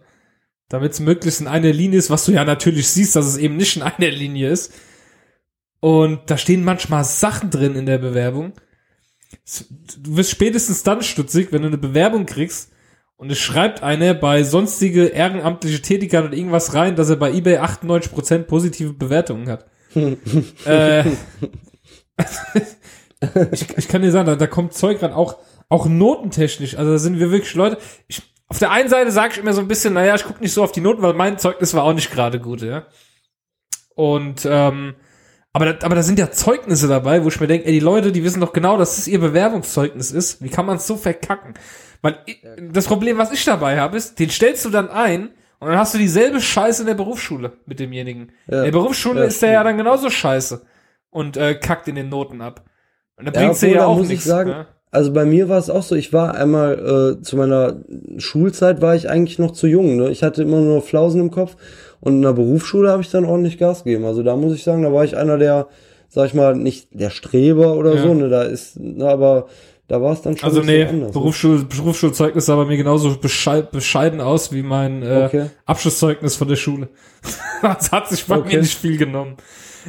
damit 0.74 0.92
es 0.92 1.00
möglichst 1.00 1.40
in 1.40 1.48
einer 1.48 1.72
Linie 1.72 1.98
ist, 1.98 2.10
was 2.10 2.26
du 2.26 2.32
ja 2.32 2.44
natürlich 2.44 2.88
siehst, 2.88 3.16
dass 3.16 3.26
es 3.26 3.38
eben 3.38 3.56
nicht 3.56 3.76
in 3.76 3.82
einer 3.82 4.10
Linie 4.10 4.50
ist. 4.50 4.72
Und 5.80 6.30
da 6.30 6.36
stehen 6.36 6.64
manchmal 6.64 7.04
Sachen 7.04 7.50
drin 7.50 7.74
in 7.74 7.86
der 7.86 7.98
Bewerbung. 7.98 8.52
Du 9.98 10.16
wirst 10.16 10.30
spätestens 10.30 10.82
dann 10.82 11.02
stutzig, 11.02 11.48
wenn 11.50 11.62
du 11.62 11.68
eine 11.68 11.78
Bewerbung 11.78 12.26
kriegst 12.26 12.70
und 13.16 13.30
es 13.30 13.38
schreibt 13.38 13.82
einer 13.82 14.14
bei 14.14 14.42
sonstige 14.42 15.06
ehrenamtliche 15.06 15.82
Tätigkeit 15.82 16.24
und 16.24 16.34
irgendwas 16.34 16.74
rein, 16.74 16.96
dass 16.96 17.10
er 17.10 17.16
bei 17.16 17.32
eBay 17.32 17.58
98% 17.58 18.42
positive 18.42 18.92
Bewertungen 18.92 19.48
hat. 19.48 19.66
äh, 19.94 21.04
ich, 23.52 23.66
ich 23.76 23.88
kann 23.88 24.02
dir 24.02 24.10
sagen, 24.10 24.26
da, 24.26 24.36
da 24.36 24.46
kommt 24.46 24.74
Zeug 24.74 25.02
ran, 25.02 25.12
auch, 25.12 25.38
auch 25.68 25.86
notentechnisch. 25.86 26.76
Also 26.76 26.92
da 26.92 26.98
sind 26.98 27.18
wir 27.18 27.30
wirklich 27.30 27.54
Leute. 27.54 27.78
Ich, 28.08 28.22
auf 28.54 28.60
der 28.60 28.70
einen 28.70 28.88
Seite 28.88 29.10
sage 29.10 29.32
ich 29.32 29.38
immer 29.40 29.52
so 29.52 29.60
ein 29.60 29.66
bisschen, 29.66 29.94
naja, 29.94 30.14
ich 30.14 30.22
gucke 30.22 30.40
nicht 30.40 30.52
so 30.52 30.62
auf 30.62 30.70
die 30.70 30.80
Noten, 30.80 31.02
weil 31.02 31.14
mein 31.14 31.38
Zeugnis 31.38 31.74
war 31.74 31.82
auch 31.82 31.92
nicht 31.92 32.12
gerade 32.12 32.38
gut, 32.38 32.62
ja. 32.62 32.86
Und 33.96 34.46
ähm, 34.48 34.94
aber 35.52 35.72
da, 35.72 35.84
aber 35.84 35.96
da 35.96 36.04
sind 36.04 36.20
ja 36.20 36.30
Zeugnisse 36.30 36.86
dabei, 36.86 37.24
wo 37.24 37.28
ich 37.28 37.40
mir 37.40 37.48
denke, 37.48 37.66
ey, 37.66 37.72
die 37.72 37.80
Leute, 37.80 38.12
die 38.12 38.22
wissen 38.22 38.40
doch 38.40 38.52
genau, 38.52 38.76
dass 38.78 38.96
es 38.96 39.08
ihr 39.08 39.18
Bewerbungszeugnis 39.18 40.12
ist. 40.12 40.40
Wie 40.40 40.50
kann 40.50 40.66
man 40.66 40.76
es 40.76 40.86
so 40.86 40.96
verkacken? 40.96 41.54
Weil 42.00 42.18
das 42.70 42.86
Problem, 42.86 43.18
was 43.18 43.32
ich 43.32 43.44
dabei 43.44 43.80
habe, 43.80 43.96
ist, 43.96 44.20
den 44.20 44.30
stellst 44.30 44.64
du 44.64 44.70
dann 44.70 44.88
ein 44.88 45.30
und 45.58 45.68
dann 45.68 45.76
hast 45.78 45.92
du 45.94 45.98
dieselbe 45.98 46.40
Scheiße 46.40 46.82
in 46.82 46.86
der 46.86 46.94
Berufsschule 46.94 47.58
mit 47.66 47.80
demjenigen. 47.80 48.30
Ja. 48.46 48.58
In 48.58 48.64
der 48.66 48.72
Berufsschule 48.72 49.20
Ja, 49.20 49.26
ist 49.26 49.42
der 49.42 49.50
ja 49.50 49.64
dann 49.64 49.76
genauso 49.78 50.10
scheiße 50.10 50.64
und 51.10 51.36
äh, 51.36 51.56
kackt 51.56 51.88
in 51.88 51.96
den 51.96 52.08
Noten 52.08 52.40
ab. 52.40 52.64
Und 53.16 53.26
dann 53.26 53.34
Ja, 53.34 53.40
bringt's 53.40 53.58
dir 53.60 53.66
obwohl, 53.66 53.76
ja 53.78 53.86
auch 53.86 54.00
nichts. 54.00 54.24
sagen, 54.24 54.50
ne? 54.50 54.66
Also 54.94 55.12
bei 55.12 55.24
mir 55.24 55.48
war 55.48 55.58
es 55.58 55.70
auch 55.70 55.82
so, 55.82 55.94
ich 55.96 56.12
war 56.12 56.34
einmal 56.34 57.16
äh, 57.18 57.22
zu 57.22 57.36
meiner 57.36 57.76
Schulzeit 58.18 58.80
war 58.80 58.94
ich 58.94 59.10
eigentlich 59.10 59.38
noch 59.38 59.50
zu 59.50 59.66
jung, 59.66 59.96
ne? 59.96 60.10
Ich 60.10 60.22
hatte 60.22 60.42
immer 60.42 60.60
nur 60.60 60.82
Flausen 60.82 61.20
im 61.20 61.30
Kopf 61.30 61.56
und 62.00 62.14
in 62.14 62.22
der 62.22 62.32
Berufsschule 62.32 62.90
habe 62.90 63.02
ich 63.02 63.10
dann 63.10 63.24
ordentlich 63.24 63.58
Gas 63.58 63.84
gegeben. 63.84 64.04
Also 64.04 64.22
da 64.22 64.36
muss 64.36 64.54
ich 64.54 64.62
sagen, 64.62 64.82
da 64.82 64.92
war 64.92 65.04
ich 65.04 65.16
einer 65.16 65.36
der, 65.38 65.66
sag 66.08 66.26
ich 66.26 66.34
mal, 66.34 66.54
nicht 66.54 66.88
der 66.92 67.10
Streber 67.10 67.74
oder 67.74 67.94
Ja. 67.96 68.02
so, 68.02 68.14
ne? 68.14 68.28
Da 68.28 68.42
ist, 68.42 68.78
ne, 68.78 69.04
aber 69.06 69.46
da 69.88 70.00
war 70.00 70.12
es 70.12 70.22
dann 70.22 70.36
schon 70.36 70.48
Also 70.48 70.62
nee, 70.62 70.84
anders. 70.84 71.08
ne? 71.08 71.12
Berufsschul 71.12 71.64
Berufsschulzeugnis 71.64 72.46
sah 72.46 72.56
bei 72.56 72.64
mir 72.64 72.76
genauso 72.76 73.16
beschei 73.18 73.62
bescheiden 73.62 74.20
aus 74.20 74.52
wie 74.52 74.62
mein 74.62 75.02
äh, 75.02 75.24
Okay. 75.26 75.46
Abschlusszeugnis 75.66 76.36
von 76.36 76.48
der 76.48 76.56
Schule. 76.56 76.88
das 77.62 77.90
hat 77.92 78.08
sich 78.08 78.24
bei 78.26 78.36
Okay. 78.38 78.54
mir 78.56 78.62
nicht 78.62 78.78
viel 78.78 78.96
genommen. 78.96 79.34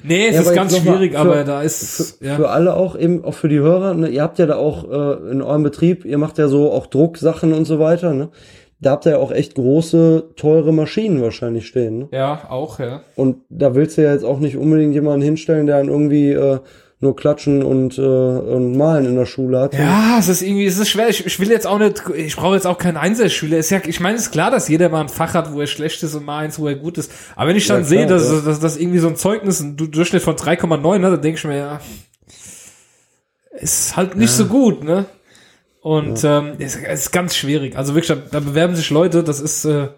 Nee, 0.04 0.28
es 0.28 0.36
Ja, 0.36 0.42
ist 0.42 0.54
ganz 0.54 0.78
schwierig, 0.78 1.14
für- 1.14 1.20
aber 1.20 1.44
da 1.44 1.62
ist 1.62 2.18
für, 2.20 2.26
ja. 2.26 2.36
für 2.36 2.50
alle 2.50 2.76
auch 2.76 2.98
eben 2.98 3.24
auch 3.24 3.34
für 3.34 3.50
die 3.50 3.60
Hörer, 3.60 3.94
ne, 3.94 4.10
ihr 4.10 4.22
habt 4.22 4.40
ja 4.40 4.46
da 4.46 4.56
auch 4.58 4.84
äh, 4.90 5.32
in 5.32 5.42
eurem 5.42 5.64
Betrieb, 5.64 6.06
ihr 6.06 6.18
macht 6.18 6.38
ja 6.38 6.48
so 6.48 6.72
auch 6.72 6.88
Drucksachen 6.88 7.54
und 7.54 7.66
so 7.66 7.80
weiter, 7.80 8.14
ne? 8.14 8.30
Da 8.82 8.92
habt 8.92 9.06
ihr 9.06 9.14
ja 9.14 9.18
auch 9.20 9.32
echt 9.32 9.56
große, 9.56 10.32
teure 10.36 10.74
Maschinen 10.74 11.22
wahrscheinlich 11.22 11.66
stehen, 11.66 11.98
ne? 12.00 12.08
ja, 12.12 12.42
auch, 12.50 12.80
ja. 12.80 13.02
Und 13.16 13.38
da 13.50 13.74
willst 13.74 13.98
du 13.98 14.04
ja 14.04 14.12
jetzt 14.12 14.26
auch 14.26 14.40
nicht 14.40 14.58
unbedingt 14.58 14.94
jemanden 14.94 15.22
hinstellen, 15.24 15.66
der 15.66 15.78
dann 15.78 15.88
irgendwie 15.88 16.32
äh, 16.34 16.60
nur 17.02 17.16
klatschen 17.16 17.62
und, 17.62 17.98
äh, 17.98 18.02
und 18.02 18.78
malen 18.78 19.06
in 19.06 19.16
der 19.16 19.26
Schule 19.26 19.60
hat. 19.60 19.74
Ja, 19.74 20.18
es 20.18 20.30
ist 20.30 20.42
irgendwie, 20.42 20.66
es 20.66 20.78
ist 20.78 20.90
schwer. 20.90 21.10
Ich, 21.10 21.26
ich 21.26 21.40
will 21.40 21.50
jetzt 21.50 21.68
auch 21.68 21.78
nicht, 21.78 22.02
ich 22.16 22.36
brauche 22.36 22.56
jetzt 22.56 22.66
auch 22.66 22.78
keinen 22.78 22.98
Einzelschüler. 22.98 23.58
Ist 23.58 23.70
ja, 23.70 23.80
ich 23.86 24.00
meine, 24.00 24.16
es 24.16 24.24
ist 24.24 24.32
klar, 24.32 24.50
dass 24.50 24.70
jeder 24.70 24.88
mal 24.90 25.02
ein 25.02 25.10
Fach 25.10 25.34
hat, 25.34 25.54
wo 25.54 25.60
er 25.62 25.68
schlecht 25.68 26.02
ist 26.04 26.16
und 26.16 26.26
mal 26.26 26.40
eins, 26.40 26.58
wo 26.58 26.68
er 26.68 26.76
gut 26.76 26.98
ist. 26.98 27.12
Aber 27.36 27.50
wenn 27.50 27.58
ich 27.58 27.68
dann 27.68 27.80
Ja, 27.82 27.84
sehe, 27.86 28.08
dass, 28.08 28.32
ja. 28.32 28.40
dass, 28.42 28.60
dass 28.62 28.78
irgendwie 28.78 29.00
so 29.00 29.08
ein 29.10 29.18
Zeugnis 29.18 29.60
ein 29.60 29.76
Du- 29.76 29.88
Durchschnitt 29.88 30.22
von 30.24 30.36
3,9 30.36 31.04
hat, 31.04 31.14
dann 31.14 31.22
denke 31.22 31.38
ich 31.38 31.44
mir, 31.44 31.58
ja, 31.58 31.80
ist 33.60 33.96
halt 33.96 34.16
nicht 34.16 34.32
so 34.32 34.46
gut, 34.46 34.84
ne? 34.84 35.06
Und 35.82 36.24
ähm, 36.24 36.54
es 36.60 36.76
es 36.76 37.02
ist 37.02 37.12
ganz 37.12 37.36
schwierig. 37.36 37.78
Also 37.78 37.94
wirklich, 37.94 38.08
da, 38.18 38.24
da 38.32 38.40
bewerben 38.40 38.76
sich 38.76 38.90
Leute, 38.90 39.24
das 39.24 39.40
ist, 39.40 39.66
äh, 39.66 39.90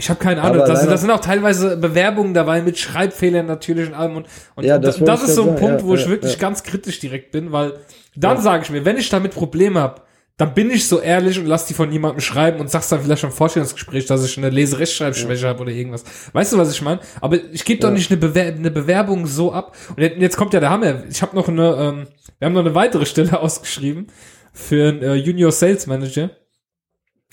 ich 0.00 0.08
habe 0.08 0.18
keine 0.20 0.40
Ahnung. 0.42 0.64
Das, 0.66 0.86
das 0.86 1.00
sind 1.02 1.10
auch 1.10 1.20
teilweise 1.20 1.76
Bewerbungen 1.76 2.32
dabei 2.32 2.62
mit 2.62 2.78
Schreibfehlern 2.78 3.44
natürlich 3.46 3.88
und 3.88 3.94
allem. 3.94 4.16
Und, 4.16 4.26
und 4.54 4.64
Ja, 4.64 4.78
das, 4.78 4.98
das 4.98 5.24
ist 5.24 5.34
so 5.34 5.42
ein 5.42 5.48
grad 5.48 5.58
Punkt, 5.58 5.80
sagen. 5.80 5.88
wo 5.88 5.94
Ja, 5.94 5.98
ich 6.00 6.04
ja, 6.06 6.10
wirklich 6.12 6.32
ja. 6.34 6.38
ganz 6.38 6.62
kritisch 6.62 7.00
direkt 7.00 7.32
bin, 7.32 7.52
weil 7.52 7.74
dann 8.16 8.40
sage 8.40 8.62
ich 8.62 8.70
mir, 8.70 8.84
wenn 8.84 8.96
ich 8.96 9.08
damit 9.10 9.34
Probleme 9.34 9.80
habe, 9.80 10.02
dann 10.36 10.54
bin 10.54 10.70
ich 10.70 10.86
so 10.86 11.00
ehrlich 11.00 11.36
und 11.40 11.46
lass 11.46 11.66
die 11.66 11.74
von 11.74 11.90
jemandem 11.90 12.20
schreiben 12.20 12.60
und 12.60 12.70
sag's 12.70 12.88
dann 12.88 13.00
vielleicht 13.02 13.24
im 13.24 13.32
Vorstellungsgespräch, 13.32 14.06
dass 14.06 14.24
ich 14.24 14.38
eine 14.38 14.50
Leserechtschreibschwäche 14.50 15.48
habe 15.48 15.62
oder 15.62 15.72
irgendwas. 15.72 16.04
Weißt 16.32 16.52
du, 16.52 16.58
was 16.58 16.70
ich 16.70 16.80
meine? 16.80 17.00
Aber 17.20 17.36
ich 17.52 17.64
gebe 17.64 17.80
doch 17.80 17.88
Ja. 17.88 17.94
nicht 17.94 18.08
eine, 18.12 18.18
Bewer 18.20 18.44
eine 18.44 18.70
Bewerbung 18.70 19.26
so 19.26 19.52
ab. 19.52 19.76
Und 19.90 19.98
jetzt- 20.00 20.16
jetzt 20.20 20.36
kommt 20.36 20.54
ja 20.54 20.60
der 20.60 20.70
Hammer. 20.70 21.02
Ich 21.10 21.22
habe 21.22 21.34
noch 21.34 21.48
eine, 21.48 21.74
ähm, 21.74 22.06
wir 22.38 22.46
haben 22.46 22.52
noch 22.52 22.60
eine 22.60 22.76
weitere 22.76 23.04
Stelle 23.04 23.36
ausgeschrieben 23.40 24.06
für 24.52 24.88
einen 24.90 25.02
äh, 25.02 25.14
Junior 25.14 25.50
Sales 25.50 25.88
Manager. 25.88 26.30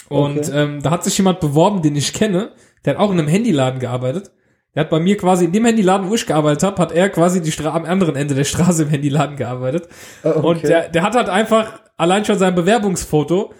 Und 0.09 0.37
Okay. 0.39 0.51
ähm, 0.53 0.81
da 0.81 0.91
hat 0.91 1.03
sich 1.03 1.17
jemand 1.17 1.39
beworben, 1.39 1.81
den 1.81 1.95
ich 1.95 2.13
kenne. 2.13 2.51
Der 2.83 2.93
hat 2.93 2.99
auch 3.01 3.11
in 3.11 3.19
einem 3.19 3.27
Handyladen 3.27 3.79
gearbeitet. 3.79 4.31
Der 4.75 4.81
hat 4.81 4.89
bei 4.89 4.99
mir 4.99 5.17
quasi 5.17 5.45
in 5.45 5.51
dem 5.51 5.65
Handyladen, 5.65 6.09
wo 6.09 6.15
ich 6.15 6.25
gearbeitet 6.27 6.63
habe, 6.63 6.81
hat 6.81 6.91
er 6.91 7.09
quasi 7.09 7.41
die 7.41 7.51
Stra 7.51 7.73
am 7.73 7.85
anderen 7.85 8.15
Ende 8.15 8.35
der 8.35 8.43
Straße 8.43 8.83
im 8.83 8.89
Handyladen 8.89 9.37
gearbeitet. 9.37 9.87
Ah, 10.23 10.31
okay. 10.31 10.39
Und 10.47 10.63
der, 10.63 10.89
der 10.89 11.01
hat 11.03 11.15
halt 11.15 11.29
einfach, 11.29 11.79
allein 11.97 12.25
schon 12.25 12.37
sein 12.37 12.53
Bewerbungsfoto, 12.55 13.53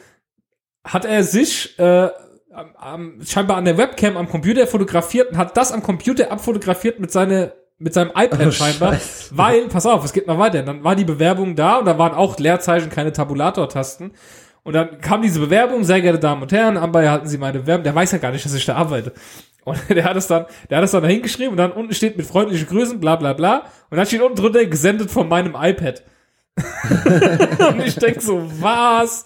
hat 0.84 1.05
er 1.05 1.23
sich 1.23 1.79
äh, 1.79 2.10
am, 2.53 2.75
am, 2.77 3.21
scheinbar 3.25 3.58
an 3.58 3.65
der 3.65 3.77
Webcam 3.77 4.17
am 4.17 4.29
Computer 4.29 4.67
fotografiert 4.67 5.31
und 5.31 5.38
hat 5.38 5.55
das 5.58 5.71
am 5.71 5.81
Computer 5.81 6.31
abfotografiert 6.31 6.99
mit 6.99 7.12
seine 7.12 7.53
mit 7.77 7.93
seinem 7.93 8.12
iPad 8.12 8.47
Oh, 8.47 8.51
scheinbar, 8.51 8.93
Scheiße. 8.93 9.38
weil, 9.38 9.67
pass 9.67 9.86
auf, 9.86 10.05
es 10.05 10.13
geht 10.13 10.27
noch 10.27 10.39
weiter, 10.39 10.63
dann 10.63 10.86
war 10.86 10.95
die 10.95 11.03
Bewerbung 11.03 11.58
da 11.58 11.79
und 11.79 11.86
da 11.86 11.97
waren 11.97 12.13
auch 12.13 12.39
Leerzeichen, 12.39 12.89
keine 12.89 13.12
Tabulator-Tasten 13.12 14.13
und 14.65 14.73
dann 14.73 14.99
kam 14.99 15.21
diese 15.21 15.39
Bewerbung, 15.39 15.84
sehr 15.84 16.01
geehrte 16.01 16.19
Damen 16.19 16.41
und 16.41 16.51
Herren, 16.51 16.75
anbei 16.75 17.08
hatten 17.08 17.28
Sie 17.28 17.38
meine 17.38 17.60
Bewerbung, 17.60 17.84
der 17.84 17.93
weiß 17.93 18.12
ja 18.13 18.17
gar 18.17 18.32
nicht, 18.32 18.43
dass 18.43 18.54
ich 18.56 18.65
da 18.65 18.75
arbeite. 18.75 19.13
Und 19.63 19.78
der 19.89 20.04
hat 20.04 20.17
es 20.17 20.25
dann, 20.25 20.45
der 20.69 20.80
hat 20.80 20.84
es 20.84 20.91
dann 20.91 21.04
da 21.04 21.08
hingeschrieben 21.08 21.51
und 21.51 21.58
dann 21.58 21.71
unten 21.71 21.93
steht 21.93 22.17
mit 22.17 22.25
freundlichen 22.25 22.67
Grüßen, 22.67 22.99
bla 22.99 23.15
bla 23.15 23.34
bla. 23.34 23.65
Und 23.91 23.97
dann 23.97 24.08
steht 24.08 24.21
unten 24.21 24.36
drunter 24.36 24.65
gesendet 24.65 25.12
von 25.12 25.30
meinem 25.30 25.56
iPad. 25.56 26.04
und 27.69 27.86
ich 27.86 27.95
denk 27.95 28.21
so, 28.21 28.49
was? 28.60 29.25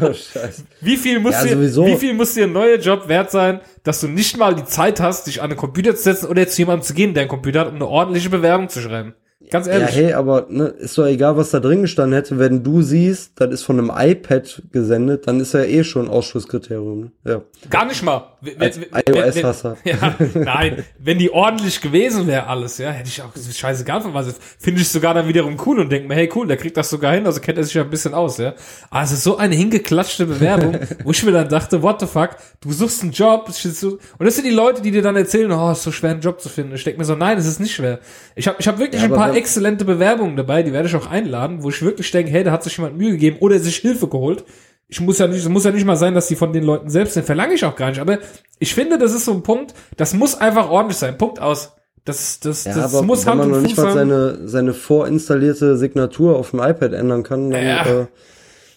Oh, 0.00 0.12
Scheiße. 0.12 0.64
Wie 0.80 0.96
viel 0.96 1.20
muss 1.20 1.32
Ja, 1.34 1.42
dir, 1.42 1.56
sowieso. 1.56 1.86
wie 1.86 1.96
viel 1.96 2.14
muss 2.14 2.32
dir 2.32 2.44
ein 2.44 2.52
neuer 2.52 2.78
Job 2.78 3.06
wert 3.08 3.30
sein, 3.30 3.60
dass 3.82 4.00
du 4.00 4.08
nicht 4.08 4.38
mal 4.38 4.54
die 4.54 4.64
Zeit 4.64 4.98
hast, 4.98 5.26
dich 5.26 5.42
an 5.42 5.50
den 5.50 5.58
Computer 5.58 5.94
zu 5.94 6.02
setzen 6.04 6.26
oder 6.26 6.46
zu 6.48 6.58
jemandem 6.62 6.84
zu 6.84 6.94
gehen, 6.94 7.12
der 7.12 7.22
einen 7.22 7.30
Computer 7.30 7.60
hat, 7.60 7.68
um 7.68 7.74
eine 7.74 7.86
ordentliche 7.86 8.30
Bewerbung 8.30 8.70
zu 8.70 8.80
schreiben? 8.80 9.14
Ganz 9.50 9.66
Ja, 9.66 9.74
ehrlich. 9.74 9.94
hey, 9.96 10.12
aber 10.12 10.46
ne, 10.48 10.66
ist 10.66 10.96
doch 10.98 11.06
egal, 11.06 11.36
was 11.36 11.50
da 11.50 11.60
drin 11.60 11.82
gestanden 11.82 12.14
hätte. 12.14 12.38
Wenn 12.38 12.62
du 12.62 12.82
siehst, 12.82 13.32
das 13.36 13.50
ist 13.50 13.62
von 13.62 13.78
einem 13.78 13.92
iPad 13.94 14.62
gesendet, 14.72 15.26
dann 15.26 15.40
ist 15.40 15.54
ja 15.54 15.62
eh 15.62 15.84
schon 15.84 16.08
Ausschlusskriterium. 16.08 17.00
Ne? 17.00 17.10
Ja. 17.24 17.42
Gar 17.70 17.86
nicht 17.86 18.02
mal. 18.02 18.24
IOS-Hasser. 18.44 19.76
Ja, 19.84 20.14
nein, 20.34 20.84
wenn 20.98 21.18
die 21.18 21.30
ordentlich 21.30 21.80
gewesen 21.80 22.26
wäre 22.26 22.46
alles, 22.46 22.78
ja, 22.78 22.90
hätte 22.90 23.08
ich 23.08 23.22
auch 23.22 23.30
scheißegal 23.34 24.02
von 24.02 24.14
was. 24.14 24.34
Finde 24.58 24.80
ich 24.80 24.88
sogar 24.88 25.14
dann 25.14 25.28
wiederum 25.28 25.56
cool 25.66 25.80
und 25.80 25.90
denke 25.90 26.08
mir, 26.08 26.14
hey 26.14 26.30
cool, 26.34 26.46
der 26.46 26.56
kriegt 26.56 26.76
das 26.76 26.90
sogar 26.90 27.14
hin, 27.14 27.26
also 27.26 27.40
kennt 27.40 27.58
er 27.58 27.64
sich 27.64 27.74
ja 27.74 27.82
ein 27.82 27.90
bisschen 27.90 28.14
aus, 28.14 28.38
ja. 28.38 28.54
Aber 28.90 29.02
es 29.02 29.12
ist 29.12 29.22
so 29.24 29.36
eine 29.36 29.54
hingeklatschte 29.54 30.26
Bewerbung, 30.26 30.78
wo 31.04 31.10
ich 31.10 31.22
mir 31.24 31.32
dann 31.32 31.48
dachte, 31.48 31.82
what 31.82 32.00
the 32.00 32.06
fuck, 32.06 32.30
du 32.60 32.72
suchst 32.72 33.02
einen 33.02 33.12
Job, 33.12 33.48
und 33.48 34.26
das 34.26 34.34
sind 34.34 34.46
die 34.46 34.50
Leute, 34.50 34.82
die 34.82 34.90
dir 34.90 35.02
dann 35.02 35.16
erzählen, 35.16 35.50
oh, 35.52 35.70
es 35.70 35.78
ist 35.78 35.84
so 35.84 35.92
schwer, 35.92 36.10
einen 36.10 36.20
Job 36.20 36.40
zu 36.40 36.48
finden. 36.48 36.74
Ich 36.74 36.84
denke 36.84 36.98
mir 36.98 37.04
so, 37.04 37.14
nein, 37.14 37.38
es 37.38 37.46
ist 37.46 37.60
nicht 37.60 37.74
schwer. 37.74 38.00
Ich 38.34 38.46
habe 38.48 38.56
ich 38.58 38.68
hab 38.68 38.78
wirklich 38.78 39.02
Ja, 39.02 39.08
ein 39.08 39.14
paar 39.14 39.33
exzellente 39.34 39.84
Bewerbungen 39.84 40.36
dabei, 40.36 40.62
die 40.62 40.72
werde 40.72 40.88
ich 40.88 40.94
auch 40.96 41.06
einladen, 41.10 41.62
wo 41.62 41.68
ich 41.70 41.82
wirklich 41.82 42.10
denke, 42.10 42.30
hey, 42.32 42.44
da 42.44 42.52
hat 42.52 42.62
sich 42.62 42.76
jemand 42.76 42.96
Mühe 42.96 43.12
gegeben 43.12 43.36
oder 43.40 43.58
sich 43.58 43.76
Hilfe 43.76 44.08
geholt. 44.08 44.44
Ich 44.88 45.00
muss 45.00 45.18
ja 45.18 45.26
nicht, 45.26 45.38
es 45.40 45.48
muss 45.48 45.64
ja 45.64 45.70
nicht 45.70 45.86
mal 45.86 45.96
sein, 45.96 46.14
dass 46.14 46.26
die 46.28 46.36
von 46.36 46.52
den 46.52 46.62
Leuten 46.64 46.90
selbst 46.90 47.14
sind, 47.14 47.24
verlange 47.26 47.54
ich 47.54 47.64
auch 47.64 47.74
gar 47.74 47.88
nicht. 47.88 48.00
Aber 48.00 48.18
ich 48.58 48.74
finde, 48.74 48.98
das 48.98 49.14
ist 49.14 49.24
so 49.24 49.32
ein 49.32 49.42
Punkt, 49.42 49.74
das 49.96 50.14
muss 50.14 50.38
einfach 50.40 50.68
ordentlich 50.70 50.98
sein. 50.98 51.16
Punkt 51.18 51.40
aus. 51.40 51.72
Das, 52.04 52.38
das, 52.40 52.64
Ja, 52.66 52.74
das 52.74 52.94
aber 52.94 53.02
muss 53.02 53.24
wenn 53.24 53.32
Hand 53.32 53.40
man 53.40 53.50
noch 53.50 53.60
nicht 53.62 53.78
mal 53.78 53.92
seine, 53.92 54.46
seine 54.46 54.74
vorinstallierte 54.74 55.76
Signatur 55.78 56.36
auf 56.36 56.50
dem 56.50 56.60
iPad 56.60 56.92
ändern 56.92 57.22
kann, 57.22 57.50
dann, 57.50 57.64
Ja. 57.64 57.86
äh, 57.86 58.06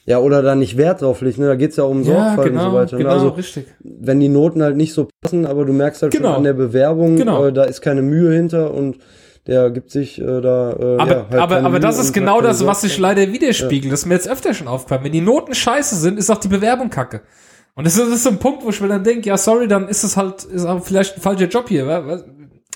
ja, 0.06 0.20
oder 0.20 0.42
da 0.42 0.56
nicht 0.56 0.78
Wert 0.78 1.02
drauf 1.02 1.20
legt, 1.20 1.38
ne? 1.38 1.48
Da 1.48 1.56
geht's 1.56 1.76
ja 1.76 1.84
um 1.84 2.02
Ja, 2.04 2.14
Sorgfalt 2.36 2.48
genau, 2.54 2.64
und 2.66 2.72
so 2.72 2.78
weiter. 2.78 2.98
genau, 2.98 3.10
ne? 3.10 3.14
Also 3.16 3.28
richtig. 3.30 3.66
wenn 3.84 4.22
die 4.22 4.30
Noten 4.30 4.64
halt 4.64 4.78
nicht 4.78 4.94
so 4.94 5.10
passen, 5.22 5.46
aber 5.46 5.66
du 5.66 5.74
merkst 5.74 6.02
halt 6.02 6.14
Genau. 6.14 6.30
schon 6.30 6.38
an 6.38 6.44
der 6.46 6.54
Bewerbung, 6.54 7.18
Genau. 7.18 7.46
äh, 7.48 7.52
da 7.52 7.66
ist 7.66 7.82
keine 7.82 8.02
Mühe 8.02 8.34
hinter 8.34 8.74
und 8.74 9.00
der 9.48 9.70
gibt 9.72 9.90
sich 9.92 10.20
äh, 10.22 10.42
da. 10.42 10.72
Äh, 10.74 10.98
Aber, 11.00 11.12
ja, 11.12 11.26
halt 11.30 11.34
aber, 11.42 11.58
aber 11.64 11.80
das 11.80 11.98
ist 12.00 12.14
genau 12.14 12.42
das, 12.42 12.66
was 12.66 12.82
sich 12.82 12.98
leider 12.98 13.32
widerspiegelt. 13.32 13.92
Das 13.92 14.02
ist 14.02 14.06
mir 14.06 14.14
jetzt 14.16 14.30
öfter 14.30 14.54
schon 14.54 14.68
aufgefallen. 14.68 15.04
Wenn 15.04 15.12
die 15.14 15.22
Noten 15.22 15.56
scheiße 15.56 15.96
sind, 15.96 16.20
ist 16.20 16.30
auch 16.30 16.38
die 16.40 16.48
Bewerbung 16.50 16.90
kacke. 16.90 17.22
Und 17.76 17.86
das 17.86 17.96
ist, 17.96 18.02
das 18.08 18.10
ist 18.16 18.24
so 18.24 18.30
ein 18.30 18.40
Punkt, 18.40 18.64
wo 18.66 18.70
ich 18.70 18.82
mir 18.82 18.88
dann 18.88 19.04
denke, 19.04 19.28
ja, 19.30 19.38
sorry, 19.38 19.68
dann 19.68 19.88
ist 19.88 20.04
es 20.04 20.18
halt, 20.18 20.44
ist 20.44 20.66
auch 20.66 20.84
vielleicht 20.84 21.16
ein 21.16 21.22
falscher 21.22 21.48
Job 21.48 21.70
hier. 21.70 21.86
wa- 21.88 22.24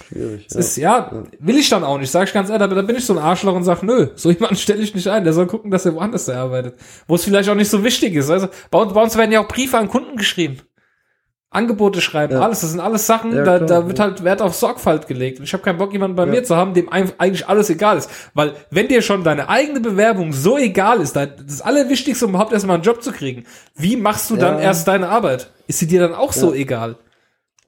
Schwierig. 0.08 0.48
Das 0.48 0.58
ist, 0.58 0.78
ja, 0.78 1.24
will 1.40 1.58
ich 1.58 1.70
dann 1.70 1.84
auch 1.84 1.98
nicht, 2.00 2.10
sag 2.12 2.28
ich 2.28 2.34
ganz 2.34 2.50
ehrlich, 2.50 2.64
aber 2.64 2.76
da 2.76 2.82
bin 2.82 2.96
ich 2.96 3.06
so 3.06 3.14
ein 3.14 3.20
Arschloch 3.20 3.56
und 3.56 3.64
sag, 3.64 3.84
nö, 3.84 4.08
so 4.16 4.32
jemanden 4.32 4.56
stelle 4.56 4.82
ich 4.82 4.96
nicht 4.96 5.08
ein, 5.08 5.24
der 5.24 5.34
soll 5.34 5.46
gucken, 5.48 5.70
dass 5.72 5.86
er 5.86 5.94
woanders 5.94 6.28
arbeitet. 6.30 6.76
Wo 7.08 7.16
es 7.16 7.24
vielleicht 7.24 7.50
auch 7.50 7.56
nicht 7.56 7.70
so 7.70 7.84
wichtig 7.84 8.16
ist. 8.16 8.30
Also, 8.30 8.48
bei 8.72 8.80
uns, 8.80 8.94
bei 8.94 9.02
uns 9.04 9.16
werden 9.18 9.32
ja 9.32 9.42
auch 9.44 9.48
Briefe 9.48 9.78
an 9.78 9.90
Kunden 9.90 10.16
geschrieben. 10.18 10.58
Angebote 11.54 12.00
schreiben, 12.00 12.34
Ja. 12.34 12.40
alles, 12.40 12.62
das 12.62 12.72
sind 12.72 12.80
alles 12.80 13.06
Sachen, 13.06 13.36
Ja, 13.36 13.44
da, 13.44 13.58
klar, 13.58 13.68
da 13.82 13.88
wird 13.88 14.00
ja. 14.00 14.06
halt 14.06 14.24
Wert 14.24 14.42
auf 14.42 14.56
Sorgfalt 14.56 15.08
gelegt. 15.08 15.40
Und 15.40 15.44
ich 15.46 15.52
habe 15.54 15.62
keinen 15.62 15.78
Bock, 15.78 15.92
jemanden 15.92 16.16
bei 16.16 16.26
mir 16.26 16.44
zu 16.46 16.56
haben, 16.56 16.74
dem 16.74 16.88
eigentlich 16.90 17.48
alles 17.48 17.70
egal 17.70 17.98
ist. 17.98 18.10
Weil, 18.34 18.54
wenn 18.70 18.88
dir 18.88 19.02
schon 19.02 19.24
deine 19.26 19.50
eigene 19.50 19.82
Bewerbung 19.82 20.32
so 20.32 20.58
egal 20.58 21.02
ist, 21.02 21.16
das 21.18 21.62
Allerwichtigste, 21.62 22.26
um 22.26 22.32
überhaupt 22.32 22.54
erstmal 22.54 22.76
einen 22.76 22.84
Job 22.84 23.04
zu 23.04 23.12
kriegen, 23.12 23.44
wie 23.76 23.98
machst 23.98 24.30
du 24.30 24.38
dann 24.38 24.60
erst 24.60 24.88
deine 24.88 25.10
Arbeit? 25.10 25.52
Ist 25.68 25.80
sie 25.80 25.88
dir 25.88 26.00
dann 26.00 26.14
auch 26.16 26.32
so 26.32 26.54
egal? 26.54 26.96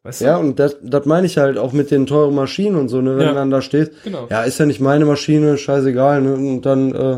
Weißt 0.04 0.22
du? 0.22 0.26
Ja, 0.26 0.38
und 0.38 0.60
das, 0.60 0.78
das 0.82 1.06
meine 1.06 1.28
ich 1.28 1.38
halt 1.38 1.58
auch 1.58 1.72
mit 1.74 1.91
den 1.91 2.06
teuren 2.06 2.36
Maschinen 2.36 2.76
und 2.76 2.89
so, 2.89 3.02
ne, 3.02 3.17
wenn 3.17 3.36
dann 3.36 3.50
da 3.52 3.62
steht, 3.62 3.91
Genau. 4.04 4.28
ja, 4.30 4.43
ist 4.43 4.60
ja 4.60 4.65
nicht 4.65 4.82
meine 4.82 5.06
Maschine, 5.06 5.58
scheißegal, 5.58 6.22
ne, 6.22 6.34
und 6.34 6.62
dann, 6.62 6.93
äh, 6.93 7.17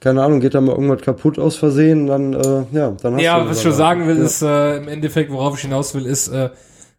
keine 0.00 0.22
Ahnung, 0.22 0.40
geht 0.40 0.54
da 0.54 0.60
mal 0.60 0.72
irgendwas 0.72 1.02
kaputt 1.02 1.38
aus 1.38 1.56
Versehen, 1.56 2.06
dann, 2.06 2.32
äh, 2.34 2.64
ja, 2.72 2.90
dann 3.02 3.14
hast 3.14 3.22
Ja, 3.22 3.40
du 3.40 3.48
was 3.50 3.56
ich 3.58 3.62
schon 3.62 3.72
sagen 3.72 4.06
will, 4.06 4.18
ja. 4.18 4.24
ist 4.24 4.42
äh, 4.42 4.76
im 4.76 4.88
Endeffekt, 4.88 5.30
worauf 5.32 5.56
ich 5.56 5.62
hinaus 5.62 5.94
will, 5.94 6.06
ist, 6.06 6.28
äh, 6.28 6.50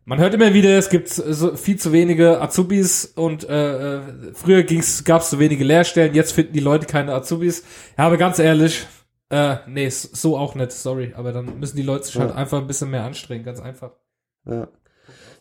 man 0.06 0.20
hört 0.20 0.34
immer 0.34 0.54
wieder, 0.54 0.78
es 0.78 0.90
gibt 0.90 1.10
so 1.10 1.56
viel 1.58 1.78
zu 1.78 1.92
wenige 1.92 2.42
Azubis 2.42 3.06
und 3.16 3.48
äh, 3.50 3.98
äh, 3.98 4.02
früher 4.34 4.64
gab 4.64 5.22
es 5.22 5.30
zu 5.30 5.40
wenige 5.40 5.64
Lehrstellen, 5.66 6.14
jetzt 6.16 6.32
finden 6.32 6.54
die 6.54 6.62
Leute 6.62 6.86
keine 6.88 7.14
Azubis. 7.14 7.64
Ja, 7.98 8.06
aber 8.06 8.18
ganz 8.18 8.40
ehrlich, 8.40 8.88
äh, 9.30 9.58
nee, 9.68 9.90
so 9.90 10.38
auch 10.38 10.56
nicht, 10.56 10.72
sorry, 10.72 11.14
aber 11.16 11.34
dann 11.34 11.60
müssen 11.60 11.76
die 11.76 11.84
Leute 11.84 12.06
sich 12.06 12.18
halt 12.18 12.30
Ja. 12.30 12.36
einfach 12.38 12.60
ein 12.60 12.68
bisschen 12.68 12.90
mehr 12.90 13.04
anstrengen, 13.04 13.44
ganz 13.44 13.60
einfach. 13.60 13.92
Ja. 14.46 14.70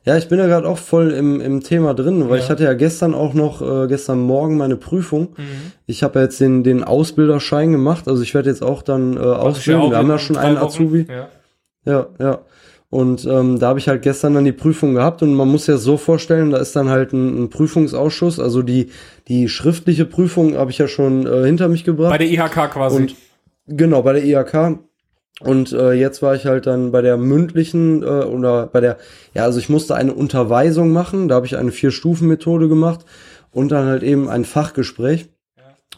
Ja, 0.07 0.17
ich 0.17 0.29
bin 0.29 0.39
ja 0.39 0.47
gerade 0.47 0.69
auch 0.69 0.79
voll 0.79 1.11
im, 1.11 1.41
im 1.41 1.63
Thema 1.63 1.93
drin, 1.93 2.29
weil 2.29 2.39
Ja. 2.39 2.45
ich 2.45 2.51
hatte 2.51 2.63
ja 2.63 2.75
gestern 2.75 3.13
auch 3.13 3.35
noch, 3.35 3.61
äh, 3.61 3.89
gestern 3.89 4.21
Morgen 4.21 4.57
meine 4.57 4.77
Prüfung. 4.77 5.31
Mhm. 5.37 5.73
Ich 5.87 6.05
habe 6.05 6.21
ja 6.21 6.25
jetzt 6.27 6.41
den, 6.41 6.63
den 6.63 6.85
Ausbilderschein 6.85 7.73
gemacht, 7.73 8.07
also 8.07 8.23
ich 8.23 8.33
werde 8.33 8.49
jetzt 8.49 8.63
auch 8.63 8.83
dann 8.83 9.17
äh, 9.17 9.21
ausbilden. 9.21 9.91
Wir 9.91 9.97
haben 9.99 10.09
ja 10.09 10.19
schon 10.19 10.37
einen 10.37 10.59
Azubi. 10.59 11.07
Ja. 11.11 11.29
Ja, 11.85 12.07
ja. 12.21 12.39
Und 12.89 13.27
ähm, 13.27 13.59
da 13.59 13.69
habe 13.69 13.81
ich 13.81 13.89
halt 13.89 14.03
gestern 14.03 14.35
dann 14.35 14.45
die 14.45 14.53
Prüfung 14.53 14.95
gehabt 14.95 15.21
und 15.23 15.35
man 15.35 15.49
muss 15.49 15.67
ja 15.67 15.77
so 15.77 15.97
vorstellen, 15.97 16.53
da 16.53 16.59
ist 16.59 16.77
dann 16.77 16.89
halt 16.89 17.13
ein, 17.13 17.43
ein 17.45 17.51
Prüfungsausschuss, 17.51 18.39
also 18.39 18.63
die 18.63 18.91
die 19.27 19.49
schriftliche 19.49 20.05
Prüfung 20.05 20.57
habe 20.57 20.71
ich 20.71 20.79
ja 20.79 20.87
schon 20.87 21.27
äh, 21.27 21.45
hinter 21.45 21.67
mich 21.69 21.83
gebracht. 21.83 22.11
Bei 22.11 22.19
der 22.19 22.29
IHK 22.29 22.71
quasi. 22.73 22.97
Und 22.97 23.17
genau, 23.67 24.03
bei 24.03 24.13
der 24.13 24.25
IHK. 24.25 24.79
Und 25.41 25.73
äh, 25.73 25.93
jetzt 25.93 26.23
war 26.23 26.35
ich 26.35 26.47
halt 26.47 26.67
dann 26.67 26.93
bei 26.93 27.03
der 27.03 27.19
mündlichen 27.19 28.03
äh, 28.03 28.07
oder 28.07 28.67
bei 28.69 28.81
der, 28.81 28.97
ja, 29.35 29.45
also 29.45 29.59
ich 29.59 29.69
musste 29.69 29.95
eine 29.95 30.15
Unterweisung 30.15 30.93
machen, 30.93 31.29
da 31.29 31.35
habe 31.35 31.47
ich 31.47 31.57
eine 31.57 31.73
Vier-Stufen-Methode 31.73 32.69
gemacht 32.69 33.05
und 33.51 33.71
dann 33.71 33.87
halt 33.87 34.03
eben 34.03 34.29
ein 34.31 34.45
Fachgespräch. 34.47 35.29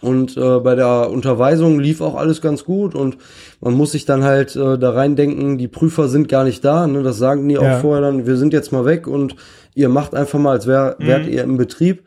Und 0.01 0.37
äh, 0.37 0.59
bei 0.61 0.77
der 0.77 1.11
Unterweisung 1.11 1.81
lief 1.81 2.01
auch 2.01 2.15
alles 2.15 2.41
ganz 2.41 2.65
gut 2.65 2.95
und 2.95 3.17
man 3.61 3.75
muss 3.75 3.93
sich 3.93 4.05
dann 4.05 4.23
halt 4.23 4.55
äh, 4.55 4.79
da 4.79 4.91
reindenken, 4.91 5.59
die 5.59 5.67
Prüfer 5.67 6.09
sind 6.09 6.29
gar 6.29 6.45
nicht 6.45 6.65
da, 6.65 6.87
ne? 6.87 7.03
das 7.03 7.19
sagen 7.19 7.49
die 7.49 7.59
auch 7.59 7.65
Ja. 7.65 7.79
vorher 7.81 8.03
dann, 8.03 8.25
wir 8.27 8.37
sind 8.37 8.53
jetzt 8.53 8.71
mal 8.71 8.85
weg 8.85 9.09
und 9.09 9.35
ihr 9.75 9.89
macht 9.89 10.15
einfach 10.15 10.39
mal, 10.39 10.53
als 10.53 10.69
wär, 10.69 10.97
wärt 11.01 11.27
ihr 11.27 11.43
im 11.43 11.57
Betrieb. 11.57 12.05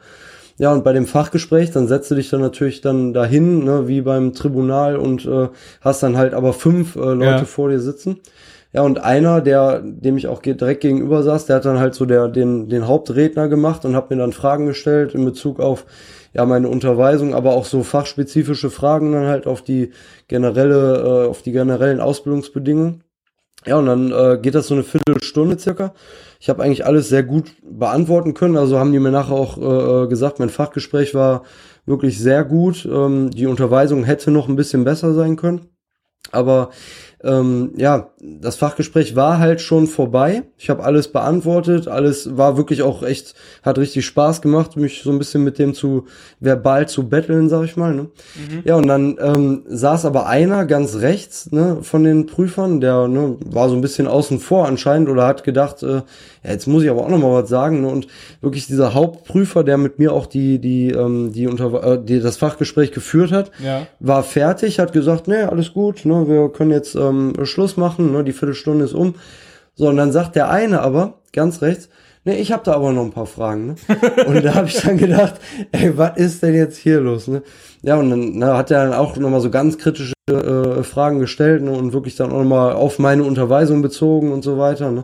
Ja, 0.61 0.71
und 0.71 0.83
bei 0.83 0.93
dem 0.93 1.07
Fachgespräch, 1.07 1.71
dann 1.71 1.87
setzt 1.87 2.11
du 2.11 2.15
dich 2.15 2.29
dann 2.29 2.39
natürlich 2.39 2.81
dann 2.81 3.13
dahin, 3.13 3.63
ne, 3.63 3.87
wie 3.87 4.01
beim 4.01 4.33
Tribunal 4.33 4.95
und 4.95 5.25
äh, 5.25 5.47
hast 5.81 6.03
dann 6.03 6.17
halt 6.17 6.35
aber 6.35 6.53
fünf 6.53 6.95
äh, 6.95 6.99
Leute 6.99 7.23
Ja. 7.23 7.45
vor 7.45 7.69
dir 7.69 7.79
sitzen. 7.79 8.19
Ja, 8.71 8.83
und 8.83 9.03
einer, 9.03 9.41
der, 9.41 9.81
dem 9.83 10.17
ich 10.17 10.27
auch 10.27 10.39
direkt 10.39 10.81
gegenüber 10.81 11.23
saß, 11.23 11.47
der 11.47 11.55
hat 11.55 11.65
dann 11.65 11.79
halt 11.79 11.95
so 11.95 12.05
der, 12.05 12.27
den, 12.27 12.69
den 12.69 12.87
Hauptredner 12.87 13.47
gemacht 13.47 13.85
und 13.85 13.95
hat 13.95 14.11
mir 14.11 14.17
dann 14.17 14.33
Fragen 14.33 14.67
gestellt 14.67 15.15
in 15.15 15.25
Bezug 15.25 15.59
auf 15.59 15.87
ja 16.31 16.45
meine 16.45 16.69
Unterweisung, 16.69 17.33
aber 17.33 17.53
auch 17.53 17.65
so 17.65 17.81
fachspezifische 17.81 18.69
Fragen 18.69 19.13
dann 19.13 19.25
halt 19.25 19.47
auf 19.47 19.63
die 19.63 19.89
generelle, 20.27 21.23
äh, 21.25 21.27
auf 21.27 21.41
die 21.41 21.53
generellen 21.53 21.99
Ausbildungsbedingungen. 21.99 23.03
Ja, 23.65 23.77
und 23.77 23.87
dann 23.87 24.11
äh, 24.11 24.37
geht 24.39 24.53
das 24.53 24.67
so 24.67 24.75
eine 24.75 24.83
Viertelstunde 24.83 25.57
circa. 25.57 25.95
Ich 26.41 26.49
habe 26.49 26.63
eigentlich 26.63 26.87
alles 26.87 27.07
sehr 27.07 27.21
gut 27.21 27.53
beantworten 27.61 28.33
können. 28.33 28.57
Also 28.57 28.79
haben 28.79 28.91
die 28.91 28.97
mir 28.97 29.11
nachher 29.11 29.35
auch 29.35 29.57
äh, 29.59 30.07
gesagt, 30.07 30.39
mein 30.39 30.49
Fachgespräch 30.49 31.13
war 31.13 31.43
wirklich 31.85 32.17
sehr 32.17 32.43
gut. 32.43 32.83
Ähm, 32.91 33.29
die 33.29 33.45
Unterweisung 33.45 34.03
hätte 34.03 34.31
noch 34.31 34.49
ein 34.49 34.55
bisschen 34.55 34.83
besser 34.83 35.13
sein 35.13 35.35
können. 35.35 35.67
Aber 36.31 36.71
ähm, 37.23 37.71
ja, 37.77 38.09
das 38.19 38.55
Fachgespräch 38.55 39.15
war 39.15 39.39
halt 39.39 39.61
schon 39.61 39.87
vorbei. 39.87 40.43
Ich 40.57 40.69
habe 40.69 40.83
alles 40.83 41.07
beantwortet, 41.09 41.87
alles 41.87 42.37
war 42.37 42.57
wirklich 42.57 42.81
auch 42.81 43.03
echt, 43.03 43.35
hat 43.63 43.77
richtig 43.77 44.05
Spaß 44.05 44.41
gemacht, 44.41 44.75
mich 44.77 45.01
so 45.03 45.11
ein 45.11 45.17
bisschen 45.17 45.43
mit 45.43 45.57
dem 45.59 45.73
zu 45.73 46.05
verbal 46.39 46.87
zu 46.87 47.07
betteln, 47.09 47.49
sag 47.49 47.63
ich 47.65 47.77
mal. 47.77 47.93
Ne? 47.93 48.07
Ja, 48.63 48.75
und 48.75 48.87
dann 48.87 49.17
ähm, 49.19 49.63
saß 49.67 50.05
aber 50.05 50.27
einer 50.27 50.65
ganz 50.65 50.97
rechts 50.97 51.51
ne, 51.51 51.77
von 51.81 52.03
den 52.03 52.25
Prüfern, 52.25 52.79
der 52.81 53.07
ne, 53.07 53.37
war 53.45 53.69
so 53.69 53.75
ein 53.75 53.81
bisschen 53.81 54.07
außen 54.07 54.39
vor 54.39 54.67
anscheinend 54.67 55.09
oder 55.09 55.25
hat 55.27 55.43
gedacht, 55.43 55.83
äh, 55.83 56.01
ja, 56.43 56.51
jetzt 56.51 56.67
muss 56.67 56.83
ich 56.83 56.89
aber 56.89 57.01
auch 57.01 57.09
noch 57.09 57.19
mal 57.19 57.41
was 57.43 57.49
sagen. 57.49 57.81
Ne? 57.81 57.87
Und 57.87 58.07
wirklich 58.41 58.65
dieser 58.67 58.93
Hauptprüfer, 58.93 59.63
der 59.63 59.77
mit 59.77 59.99
mir 59.99 60.11
auch 60.13 60.25
die 60.25 60.59
die 60.59 60.89
ähm, 60.91 61.31
die, 61.33 61.47
unter, 61.47 61.83
äh, 61.83 61.99
die 62.03 62.19
das 62.19 62.37
Fachgespräch 62.37 62.91
geführt 62.91 63.31
hat, 63.31 63.51
Ja. 63.63 63.85
war 63.99 64.23
fertig, 64.23 64.79
hat 64.79 64.91
gesagt, 64.93 65.27
nee, 65.27 65.41
alles 65.41 65.73
gut, 65.73 66.05
ne, 66.05 66.27
wir 66.27 66.49
können 66.49 66.71
jetzt 66.71 66.95
ähm, 67.11 67.45
Schluss 67.45 67.77
machen, 67.77 68.11
ne, 68.11 68.23
die 68.23 68.33
Viertelstunde 68.33 68.85
ist 68.85 68.93
um. 68.93 69.15
So, 69.75 69.87
und 69.87 69.97
dann 69.97 70.11
sagt 70.11 70.35
der 70.35 70.49
eine 70.49 70.81
aber, 70.81 71.19
ganz 71.33 71.61
rechts, 71.61 71.89
nee, 72.23 72.35
ich 72.35 72.51
habe 72.51 72.63
da 72.63 72.73
aber 72.73 72.91
noch 72.91 73.03
ein 73.03 73.11
paar 73.11 73.25
Fragen. 73.25 73.67
Ne? 73.67 73.75
Und 74.27 74.43
da 74.43 74.55
habe 74.55 74.67
ich 74.67 74.81
dann 74.81 74.97
gedacht, 74.97 75.35
ey, 75.71 75.97
was 75.97 76.17
ist 76.17 76.43
denn 76.43 76.53
jetzt 76.53 76.77
hier 76.77 76.99
los? 76.99 77.27
Ne? 77.27 77.41
Ja, 77.81 77.95
und 77.95 78.09
dann 78.11 78.37
ne, 78.37 78.57
hat 78.57 78.69
er 78.69 78.83
dann 78.83 78.93
auch 78.93 79.15
nochmal 79.17 79.41
so 79.41 79.49
ganz 79.49 79.77
kritische 79.77 80.13
äh, 80.29 80.83
Fragen 80.83 81.19
gestellt 81.19 81.63
ne, 81.63 81.71
und 81.71 81.93
wirklich 81.93 82.15
dann 82.15 82.31
auch 82.31 82.39
nochmal 82.39 82.73
auf 82.73 82.99
meine 82.99 83.23
Unterweisung 83.23 83.81
bezogen 83.81 84.31
und 84.31 84.43
so 84.43 84.59
weiter. 84.59 84.91
Ne? 84.91 85.03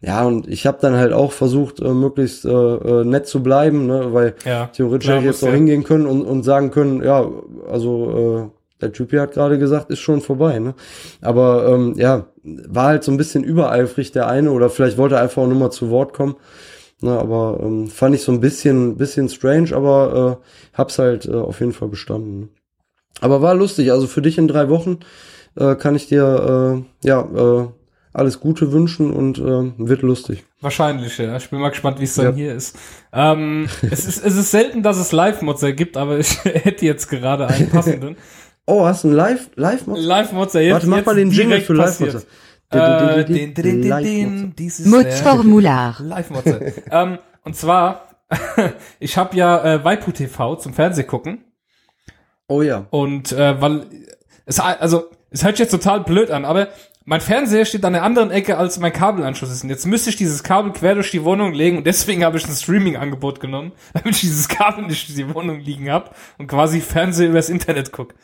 Ja, 0.00 0.24
und 0.24 0.48
ich 0.48 0.66
habe 0.66 0.78
dann 0.80 0.96
halt 0.96 1.12
auch 1.12 1.32
versucht, 1.32 1.80
äh, 1.80 1.88
möglichst 1.88 2.44
äh, 2.44 2.50
äh, 2.50 3.04
nett 3.04 3.26
zu 3.26 3.42
bleiben, 3.42 3.86
ne, 3.86 4.12
weil 4.12 4.34
Ja. 4.44 4.66
theoretisch 4.66 5.08
hätte 5.08 5.20
ich 5.20 5.26
jetzt 5.26 5.42
ja. 5.42 5.50
hingehen 5.50 5.84
können 5.84 6.06
und, 6.06 6.22
und 6.22 6.44
sagen 6.44 6.70
können, 6.70 7.02
ja, 7.02 7.26
also 7.70 8.50
äh, 8.50 8.63
der 8.84 8.92
Typ 8.92 9.10
hier 9.10 9.22
hat 9.22 9.32
gerade 9.32 9.58
gesagt, 9.58 9.90
ist 9.90 9.98
schon 10.00 10.20
vorbei, 10.20 10.58
ne? 10.60 10.74
Aber 11.20 11.66
ähm, 11.68 11.94
ja, 11.96 12.26
war 12.42 12.86
halt 12.86 13.02
so 13.04 13.10
ein 13.10 13.16
bisschen 13.16 13.42
übereifrig 13.42 14.12
der 14.12 14.28
eine 14.28 14.52
oder 14.52 14.70
vielleicht 14.70 14.98
wollte 14.98 15.16
er 15.16 15.22
einfach 15.22 15.42
auch 15.42 15.48
nur 15.48 15.58
mal 15.58 15.70
zu 15.70 15.90
Wort 15.90 16.12
kommen. 16.12 16.36
Ne, 17.00 17.18
aber 17.18 17.58
ähm, 17.60 17.88
fand 17.88 18.14
ich 18.14 18.22
so 18.22 18.30
ein 18.32 18.40
bisschen, 18.40 18.96
bisschen 18.96 19.28
strange, 19.28 19.74
aber 19.74 20.40
äh, 20.40 20.76
hab's 20.78 20.98
halt 20.98 21.26
äh, 21.26 21.34
auf 21.34 21.60
jeden 21.60 21.72
Fall 21.72 21.88
bestanden. 21.88 22.40
Ne? 22.40 22.48
Aber 23.20 23.42
war 23.42 23.54
lustig, 23.54 23.90
also 23.90 24.06
für 24.06 24.22
dich 24.22 24.38
in 24.38 24.48
drei 24.48 24.68
Wochen 24.68 25.00
äh, 25.56 25.74
kann 25.74 25.96
ich 25.96 26.06
dir 26.06 26.84
äh, 27.02 27.06
ja 27.06 27.20
äh, 27.22 27.68
alles 28.12 28.38
Gute 28.38 28.70
wünschen 28.72 29.12
und 29.12 29.38
äh, 29.38 29.72
wird 29.76 30.02
lustig. 30.02 30.44
Wahrscheinlich, 30.60 31.18
ja. 31.18 31.36
Ich 31.36 31.50
bin 31.50 31.58
mal 31.58 31.70
gespannt, 31.70 31.98
wie 32.00 32.04
es 32.04 32.14
dann 32.14 32.26
Ja. 32.26 32.32
hier 32.32 32.54
ist. 32.54 32.76
Ähm, 33.12 33.68
es 33.82 34.06
ist. 34.06 34.24
Es 34.24 34.36
ist 34.36 34.52
selten, 34.52 34.82
dass 34.84 34.96
es 34.96 35.10
Live-Mods 35.12 35.62
gibt, 35.74 35.96
aber 35.96 36.18
ich 36.20 36.42
hätte 36.44 36.86
jetzt 36.86 37.08
gerade 37.08 37.48
einen 37.48 37.68
passenden. 37.70 38.16
Oh, 38.66 38.84
hast 38.86 39.04
du 39.04 39.08
einen 39.08 39.16
Live 39.16 39.50
Live 39.56 39.86
Mod? 39.86 39.98
Live-Mods, 39.98 40.54
jetzt 40.54 40.72
Warte, 40.72 40.86
mach 40.86 40.96
jetzt 40.98 41.06
mal 41.06 41.14
den 41.16 41.30
Jingle 41.30 41.48
direkt 41.48 41.66
für 41.66 41.74
Live 41.74 41.98
den, 43.26 43.54
den, 43.54 44.56
dieses 44.56 44.86
Modsformular. 44.86 45.96
Live-Motze. 46.00 46.72
ähm, 46.90 47.18
und 47.44 47.56
zwar, 47.56 48.08
ich 49.00 49.16
habe 49.16 49.36
ja 49.36 49.74
äh, 49.74 49.84
Waipu 49.84 50.12
TV 50.12 50.56
zum 50.56 50.72
Fernseh 50.72 51.04
gucken 51.04 51.44
Oh 52.48 52.62
ja. 52.62 52.86
und 52.90 53.32
äh, 53.32 53.60
weil 53.60 53.86
es 54.46 54.60
also 54.60 55.10
es 55.30 55.44
hört 55.44 55.56
sich 55.56 55.64
jetzt 55.64 55.70
total 55.70 56.00
blöd 56.00 56.30
an, 56.30 56.44
aber 56.44 56.68
mein 57.06 57.20
Fernseher 57.20 57.64
steht 57.66 57.84
an 57.84 57.92
der 57.92 58.02
anderen 58.02 58.30
Ecke 58.30 58.56
als 58.56 58.78
mein 58.78 58.92
Kabelanschluss 58.92 59.50
ist. 59.50 59.62
Und 59.62 59.68
jetzt 59.68 59.86
müsste 59.86 60.08
ich 60.08 60.16
dieses 60.16 60.42
Kabel 60.42 60.72
quer 60.72 60.94
durch 60.94 61.10
die 61.10 61.22
Wohnung 61.22 61.52
legen 61.52 61.76
und 61.76 61.86
deswegen 61.86 62.24
habe 62.24 62.38
ich 62.38 62.46
ein 62.48 62.54
Streaming-Angebot 62.54 63.40
genommen, 63.40 63.72
damit 63.92 64.14
ich 64.14 64.22
dieses 64.22 64.48
Kabel 64.48 64.86
nicht 64.86 65.10
in 65.10 65.16
die 65.16 65.34
Wohnung 65.34 65.60
liegen 65.60 65.90
hab 65.90 66.16
und 66.38 66.46
quasi 66.46 66.80
Fernsehen 66.80 67.30
übers 67.30 67.50
Internet 67.50 67.92
guck. 67.92 68.14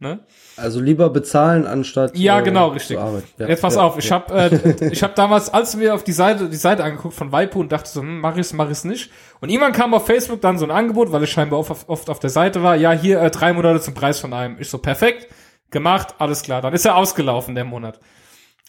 Ne? 0.00 0.20
Also 0.56 0.80
lieber 0.80 1.10
bezahlen 1.10 1.66
anstatt 1.66 2.16
Ja, 2.16 2.38
äh, 2.38 2.42
genau, 2.44 2.68
richtig. 2.68 2.96
zu 2.96 3.02
arbeiten. 3.02 3.26
Ja, 3.36 3.48
Jetzt 3.48 3.62
pass 3.62 3.74
ja, 3.74 3.82
auf, 3.82 3.98
ich 3.98 4.08
ja. 4.08 4.14
hab 4.14 4.30
äh, 4.30 4.90
ich 4.92 5.02
hab 5.02 5.16
damals, 5.16 5.52
als 5.52 5.76
wir 5.76 5.92
auf 5.92 6.04
die 6.04 6.12
Seite, 6.12 6.48
die 6.48 6.56
Seite 6.56 6.84
angeguckt 6.84 7.14
von 7.14 7.32
Waipu 7.32 7.58
und 7.58 7.72
dachte 7.72 7.88
so, 7.88 8.00
hm, 8.00 8.20
mach 8.20 8.36
ich's, 8.36 8.52
mach 8.52 8.70
ich's 8.70 8.84
nicht. 8.84 9.10
Und 9.40 9.48
irgendwann 9.48 9.72
kam 9.72 9.94
auf 9.94 10.06
Facebook 10.06 10.40
dann 10.40 10.56
so 10.56 10.64
ein 10.64 10.70
Angebot, 10.70 11.10
weil 11.10 11.24
ich 11.24 11.32
scheinbar 11.32 11.58
oft, 11.58 11.88
oft 11.88 12.10
auf 12.10 12.20
der 12.20 12.30
Seite 12.30 12.62
war, 12.62 12.76
ja, 12.76 12.92
hier 12.92 13.20
äh, 13.20 13.30
drei 13.30 13.52
Monate 13.52 13.80
zum 13.80 13.94
Preis 13.94 14.20
von 14.20 14.32
einem. 14.32 14.56
Ich 14.60 14.70
so, 14.70 14.78
perfekt, 14.78 15.26
gemacht, 15.72 16.14
alles 16.18 16.42
klar. 16.42 16.62
Dann 16.62 16.74
ist 16.74 16.84
er 16.84 16.94
ausgelaufen, 16.94 17.56
der 17.56 17.64
Monat. 17.64 17.98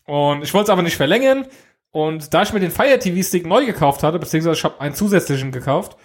Und 0.05 0.43
ich 0.43 0.51
wollte 0.55 0.65
es 0.65 0.69
aber 0.71 0.81
nicht 0.81 0.97
verlängern. 0.97 1.45
Und 1.91 2.33
da 2.33 2.41
ich 2.41 2.53
mir 2.53 2.59
den 2.59 2.71
Fire 2.71 2.97
TV 2.97 3.21
Stick 3.21 3.45
neu 3.45 3.67
gekauft 3.67 4.01
hatte, 4.01 4.17
beziehungsweise 4.17 4.57
ich 4.57 4.63
habe 4.63 4.81
einen 4.81 4.95
zusätzlichen 4.95 5.51
gekauft, 5.51 5.95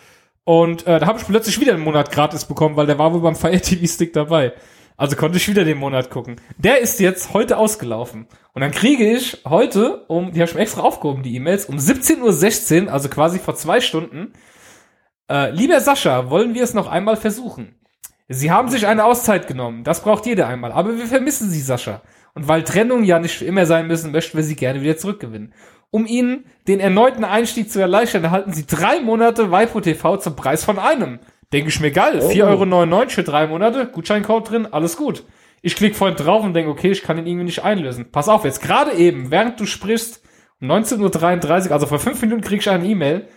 und 0.44 0.86
äh, 0.86 1.00
da 1.00 1.06
habe 1.06 1.18
ich 1.18 1.26
plötzlich 1.26 1.58
wieder 1.58 1.72
einen 1.72 1.82
Monat 1.82 2.12
gratis 2.12 2.44
bekommen, 2.44 2.76
weil 2.76 2.86
der 2.86 2.98
war 2.98 3.12
wohl 3.14 3.22
beim 3.22 3.34
Fire 3.34 3.58
TV 3.60 3.86
Stick 3.86 4.12
dabei. 4.12 4.52
Also 4.96 5.16
konnte 5.16 5.38
ich 5.38 5.48
wieder 5.48 5.64
den 5.64 5.78
Monat 5.78 6.10
gucken. 6.10 6.36
Der 6.56 6.80
ist 6.80 7.00
jetzt 7.00 7.34
heute 7.34 7.56
ausgelaufen. 7.56 8.28
Und 8.52 8.60
dann 8.62 8.70
kriege 8.70 9.12
ich 9.12 9.42
heute, 9.44 10.04
um, 10.06 10.32
die 10.32 10.40
habe 10.40 10.48
ich 10.48 10.54
mir 10.54 10.60
extra 10.62 10.82
aufgehoben, 10.82 11.22
die 11.22 11.34
E-Mails, 11.34 11.66
um 11.66 11.76
17.16 11.76 12.86
Uhr, 12.86 12.92
also 12.92 13.08
quasi 13.08 13.40
vor 13.40 13.56
zwei 13.56 13.80
Stunden, 13.80 14.32
äh, 15.28 15.50
lieber 15.50 15.80
Sascha, 15.80 16.30
wollen 16.30 16.54
wir 16.54 16.62
es 16.62 16.74
noch 16.74 16.86
einmal 16.86 17.16
versuchen? 17.16 17.74
Sie 18.28 18.50
haben 18.50 18.68
sich 18.68 18.86
eine 18.86 19.04
Auszeit 19.04 19.46
genommen, 19.46 19.84
das 19.84 20.02
braucht 20.02 20.26
jeder 20.26 20.46
einmal, 20.46 20.72
aber 20.72 20.96
wir 20.96 21.06
vermissen 21.06 21.50
Sie, 21.50 21.60
Sascha. 21.60 22.02
Und 22.34 22.48
weil 22.48 22.62
Trennungen 22.62 23.04
ja 23.04 23.18
nicht 23.18 23.38
für 23.38 23.44
immer 23.44 23.66
sein 23.66 23.86
müssen, 23.86 24.12
möchten 24.12 24.36
wir 24.36 24.44
Sie 24.44 24.56
gerne 24.56 24.80
wieder 24.80 24.96
zurückgewinnen. 24.96 25.52
Um 25.90 26.06
Ihnen 26.06 26.46
den 26.66 26.80
erneuten 26.80 27.24
Einstieg 27.24 27.70
zu 27.70 27.80
erleichtern, 27.80 28.24
erhalten 28.24 28.52
Sie 28.52 28.66
drei 28.66 29.00
Monate 29.00 29.50
Waipo 29.50 29.80
TV 29.80 30.16
zum 30.16 30.34
Preis 30.34 30.64
von 30.64 30.78
einem. 30.78 31.20
Denke 31.54 31.68
ich 31.68 31.78
mir 31.78 31.92
geil. 31.92 32.18
4,99 32.18 32.42
Euro 32.42 33.08
für 33.08 33.22
drei 33.22 33.46
Monate, 33.46 33.86
Gutscheincode 33.86 34.50
drin, 34.50 34.68
alles 34.72 34.96
gut. 34.96 35.22
Ich 35.62 35.76
klicke 35.76 35.94
vorhin 35.94 36.16
drauf 36.16 36.42
und 36.42 36.52
denke, 36.52 36.68
okay, 36.68 36.90
ich 36.90 37.04
kann 37.04 37.16
ihn 37.16 37.28
irgendwie 37.28 37.44
nicht 37.44 37.62
einlösen. 37.62 38.10
Pass 38.10 38.28
auf, 38.28 38.44
jetzt 38.44 38.60
gerade 38.60 38.92
eben, 38.94 39.30
während 39.30 39.60
du 39.60 39.64
sprichst, 39.64 40.20
um 40.60 40.68
19.33 40.68 41.66
Uhr, 41.66 41.72
also 41.72 41.86
vor 41.86 42.00
fünf 42.00 42.20
Minuten 42.22 42.40
krieg 42.40 42.58
ich 42.58 42.68
eine 42.68 42.84
E-Mail. 42.84 43.28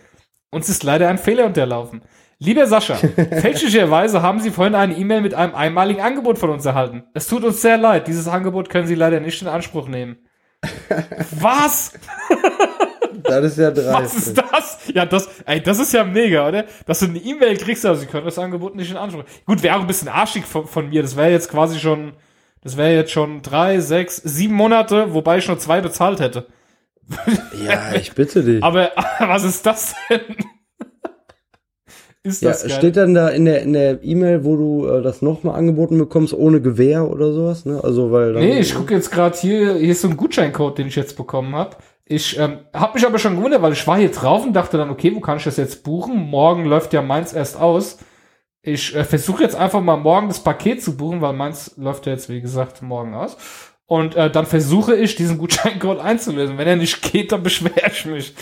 Uns 0.49 0.67
ist 0.67 0.83
leider 0.83 1.09
ein 1.09 1.19
Fehler 1.19 1.45
unterlaufen. 1.45 2.01
Lieber 2.39 2.65
Sascha, 2.65 2.95
fälschlicherweise 3.39 4.23
haben 4.23 4.39
Sie 4.39 4.49
vorhin 4.49 4.73
eine 4.73 4.97
E-Mail 4.97 5.21
mit 5.21 5.35
einem 5.35 5.53
einmaligen 5.53 6.01
Angebot 6.01 6.39
von 6.39 6.49
uns 6.49 6.65
erhalten. 6.65 7.03
Es 7.13 7.27
tut 7.27 7.43
uns 7.43 7.61
sehr 7.61 7.77
leid, 7.77 8.07
dieses 8.07 8.27
Angebot 8.27 8.71
können 8.71 8.87
Sie 8.87 8.95
leider 8.95 9.19
nicht 9.19 9.43
in 9.43 9.47
Anspruch 9.47 9.87
nehmen. 9.87 10.17
Was? 11.39 11.93
Das 13.23 13.43
ist 13.45 13.57
ja 13.57 13.71
dreist. 13.71 13.91
Was 13.91 14.15
ist 14.27 14.37
das? 14.37 14.77
Ja, 14.93 15.05
das, 15.05 15.27
ey, 15.45 15.61
das 15.61 15.79
ist 15.79 15.93
ja 15.93 16.03
mega, 16.03 16.47
oder? 16.47 16.65
Dass 16.85 16.99
du 16.99 17.05
eine 17.05 17.19
E-Mail 17.19 17.57
kriegst, 17.57 17.85
also 17.85 18.01
sie 18.01 18.07
können 18.07 18.25
das 18.25 18.37
Angebot 18.39 18.75
nicht 18.75 18.91
in 18.91 18.97
Anspruch. 18.97 19.23
Gut, 19.45 19.63
wäre 19.63 19.75
auch 19.77 19.81
ein 19.81 19.87
bisschen 19.87 20.07
arschig 20.07 20.45
von, 20.45 20.67
von 20.67 20.89
mir. 20.89 21.01
Das 21.01 21.15
wäre 21.15 21.31
jetzt 21.31 21.49
quasi 21.49 21.79
schon, 21.79 22.13
das 22.61 22.77
wäre 22.77 22.93
jetzt 22.93 23.11
schon 23.11 23.41
drei, 23.41 23.79
sechs, 23.79 24.17
sieben 24.17 24.53
Monate, 24.55 25.13
wobei 25.13 25.37
ich 25.39 25.47
nur 25.47 25.57
zwei 25.59 25.81
bezahlt 25.81 26.19
hätte. 26.19 26.47
Ja, 27.65 27.93
ich 27.95 28.11
bitte 28.13 28.43
dich. 28.43 28.63
Aber 28.63 28.91
was 29.19 29.43
ist 29.43 29.65
das 29.65 29.95
denn? 30.09 30.21
ist 32.23 32.41
Ja, 32.41 32.49
das 32.49 32.63
geil? 32.63 32.71
steht 32.71 32.97
dann 32.97 33.13
da 33.13 33.29
in 33.29 33.45
der 33.45 33.61
in 33.61 33.73
der 33.73 34.03
E-Mail, 34.03 34.43
wo 34.43 34.55
du 34.57 34.87
äh, 34.87 35.01
das 35.01 35.21
nochmal 35.21 35.55
angeboten 35.57 35.97
bekommst, 35.97 36.33
ohne 36.33 36.61
Gewähr 36.61 37.09
oder 37.09 37.31
sowas, 37.31 37.65
ne? 37.65 37.79
Also 37.83 38.11
weil 38.11 38.33
dann, 38.33 38.43
Nee, 38.43 38.59
ich 38.59 38.75
gucke 38.75 38.93
jetzt 38.93 39.11
gerade 39.11 39.37
hier, 39.37 39.75
hier 39.75 39.91
ist 39.91 40.01
so 40.01 40.09
ein 40.09 40.17
Gutscheincode, 40.17 40.77
den 40.79 40.87
ich 40.87 40.95
jetzt 40.95 41.15
bekommen 41.15 41.55
habe. 41.55 41.77
Ich 42.09 42.39
ähm, 42.39 42.59
habe 42.73 42.93
mich 42.93 43.05
aber 43.05 43.19
schon 43.19 43.35
gewundert, 43.35 43.61
weil 43.61 43.73
ich 43.73 43.85
war 43.85 43.97
hier 43.97 44.11
drauf 44.11 44.45
und 44.45 44.53
dachte 44.53 44.77
dann, 44.77 44.89
okay, 44.89 45.13
wo 45.13 45.19
kann 45.19 45.37
ich 45.37 45.43
das 45.43 45.57
jetzt 45.57 45.83
buchen? 45.83 46.29
Morgen 46.29 46.65
läuft 46.65 46.93
ja 46.93 47.01
meins 47.01 47.33
erst 47.33 47.57
aus. 47.59 47.99
Ich 48.61 48.95
äh, 48.95 49.03
versuche 49.03 49.43
jetzt 49.43 49.55
einfach 49.55 49.81
mal 49.81 49.97
morgen 49.97 50.29
das 50.29 50.41
Paket 50.43 50.81
zu 50.81 50.95
buchen, 50.95 51.21
weil 51.21 51.33
meins 51.33 51.73
läuft 51.77 52.05
ja 52.05 52.13
jetzt, 52.13 52.29
wie 52.29 52.39
gesagt, 52.39 52.81
morgen 52.81 53.13
aus. 53.13 53.37
Und 53.87 54.15
äh, 54.15 54.29
dann 54.29 54.45
versuche 54.45 54.95
ich, 54.95 55.15
diesen 55.15 55.37
Gutscheincode 55.37 55.99
einzulösen. 55.99 56.57
Wenn 56.57 56.67
er 56.67 56.75
nicht 56.75 57.01
geht, 57.01 57.31
dann 57.31 57.43
beschwere 57.43 57.91
ich 57.91 58.05
mich. 58.05 58.33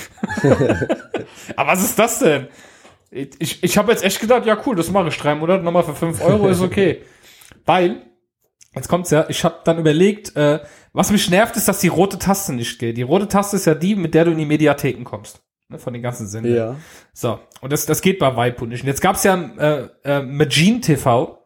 aber 1.56 1.72
was 1.72 1.84
ist 1.84 1.98
das 1.98 2.20
denn? 2.20 2.48
Ich, 3.12 3.64
ich 3.64 3.78
habe 3.78 3.92
jetzt 3.92 4.04
echt 4.04 4.20
gedacht, 4.20 4.46
ja 4.46 4.58
cool, 4.66 4.76
das 4.76 4.92
mache 4.92 5.08
ich. 5.08 5.18
Drei 5.18 5.36
Monate 5.36 5.64
nochmal 5.64 5.84
für 5.84 5.96
fünf 5.96 6.22
Euro 6.22 6.50
ist 6.50 6.62
okay. 6.62 7.02
Weil, 7.66 8.02
jetzt 8.76 8.88
kommt's 8.88 9.12
ja, 9.12 9.26
ich 9.30 9.44
habe 9.44 9.60
dann 9.64 9.80
überlegt, 9.80 10.36
äh, 10.36 10.60
was 10.94 11.12
mich 11.12 11.30
nervt, 11.30 11.56
ist, 11.58 11.68
dass 11.68 11.80
die 11.80 11.88
rote 11.88 12.20
Taste 12.20 12.54
nicht 12.54 12.80
geht. 12.80 12.98
Die 12.98 13.02
rote 13.02 13.28
Taste 13.28 13.56
ist 13.56 13.66
ja 13.66 13.76
die, 13.76 13.96
mit 13.96 14.14
der 14.14 14.26
du 14.26 14.32
in 14.32 14.38
die 14.38 14.46
Mediatheken 14.46 15.04
kommst. 15.04 15.42
Ne, 15.68 15.80
von 15.80 15.94
den 15.94 16.04
ganzen 16.04 16.28
Sendern. 16.28 16.56
Ja. 16.56 16.76
So, 17.14 17.40
und 17.62 17.74
das, 17.74 17.86
das 17.86 18.02
geht 18.02 18.20
bei 18.20 18.36
Waipu 18.36 18.66
nicht. 18.66 18.84
Und 18.84 18.88
jetzt 18.88 19.02
gab's 19.02 19.24
ja 19.24 19.36
äh, 19.36 19.88
äh, 20.04 20.22
Magine 20.22 20.80
TV, 20.80 21.40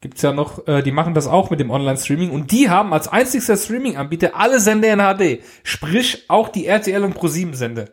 gibt's 0.00 0.22
ja 0.22 0.32
noch, 0.32 0.66
äh, 0.66 0.82
die 0.82 0.90
machen 0.90 1.12
das 1.12 1.26
auch 1.26 1.50
mit 1.50 1.60
dem 1.60 1.70
Online-Streaming 1.70 2.30
und 2.30 2.50
die 2.50 2.70
haben 2.70 2.94
als 2.94 3.08
einzigster 3.08 3.56
Streaming-Anbieter 3.56 4.36
alle 4.36 4.58
Sender 4.58 4.92
in 4.92 5.00
HD. 5.00 5.42
Sprich, 5.64 6.24
auch 6.28 6.48
die 6.48 6.66
RTL 6.66 7.04
und 7.04 7.16
Pro7-Sender. 7.16 7.90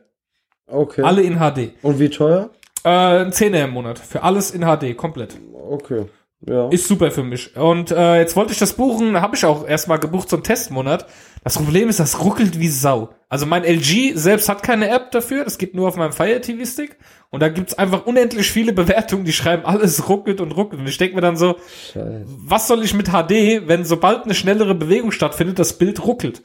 Okay. 0.65 1.01
Alle 1.01 1.23
in 1.23 1.39
HD. 1.39 1.73
Und 1.81 1.99
wie 1.99 2.09
teuer? 2.09 2.51
Äh, 2.85 2.89
ein 2.89 3.33
Zehner 3.33 3.65
im 3.65 3.71
Monat. 3.71 3.99
Für 3.99 4.23
alles 4.23 4.51
in 4.51 4.61
HD, 4.61 4.95
komplett. 4.95 5.37
Okay. 5.53 6.05
Ja. 6.47 6.69
Ist 6.69 6.87
super 6.87 7.11
für 7.11 7.23
mich. 7.23 7.55
Und 7.57 7.91
äh, 7.91 8.17
jetzt 8.19 8.35
wollte 8.35 8.53
ich 8.53 8.59
das 8.59 8.73
buchen, 8.73 9.19
habe 9.19 9.35
ich 9.35 9.43
auch 9.45 9.67
erstmal 9.67 9.99
gebucht 9.99 10.29
zum 10.29 10.41
Testmonat. 10.41 11.05
Das 11.43 11.55
Problem 11.55 11.89
ist, 11.89 11.99
das 11.99 12.23
ruckelt 12.23 12.59
wie 12.59 12.69
Sau. 12.69 13.09
Also 13.27 13.45
mein 13.45 13.63
LG 13.63 14.13
selbst 14.15 14.47
hat 14.47 14.63
keine 14.63 14.89
App 14.89 15.11
dafür, 15.11 15.43
das 15.43 15.57
geht 15.57 15.75
nur 15.75 15.87
auf 15.87 15.97
meinem 15.97 16.13
Fire 16.13 16.39
TV 16.39 16.65
Stick. 16.65 16.97
Und 17.29 17.41
da 17.41 17.49
gibt's 17.49 17.73
einfach 17.77 18.05
unendlich 18.05 18.49
viele 18.49 18.73
Bewertungen, 18.73 19.25
die 19.25 19.33
schreiben, 19.33 19.65
alles 19.65 20.07
ruckelt 20.09 20.41
und 20.41 20.51
ruckelt. 20.53 20.81
Und 20.81 20.87
ich 20.87 20.97
denke 20.97 21.15
mir 21.15 21.21
dann 21.21 21.37
so, 21.37 21.57
Scheiße. 21.93 22.25
was 22.25 22.67
soll 22.67 22.83
ich 22.83 22.93
mit 22.93 23.09
HD, 23.09 23.67
wenn 23.67 23.83
sobald 23.83 24.23
eine 24.23 24.33
schnellere 24.33 24.75
Bewegung 24.75 25.11
stattfindet, 25.11 25.59
das 25.59 25.77
Bild 25.77 26.05
ruckelt? 26.05 26.41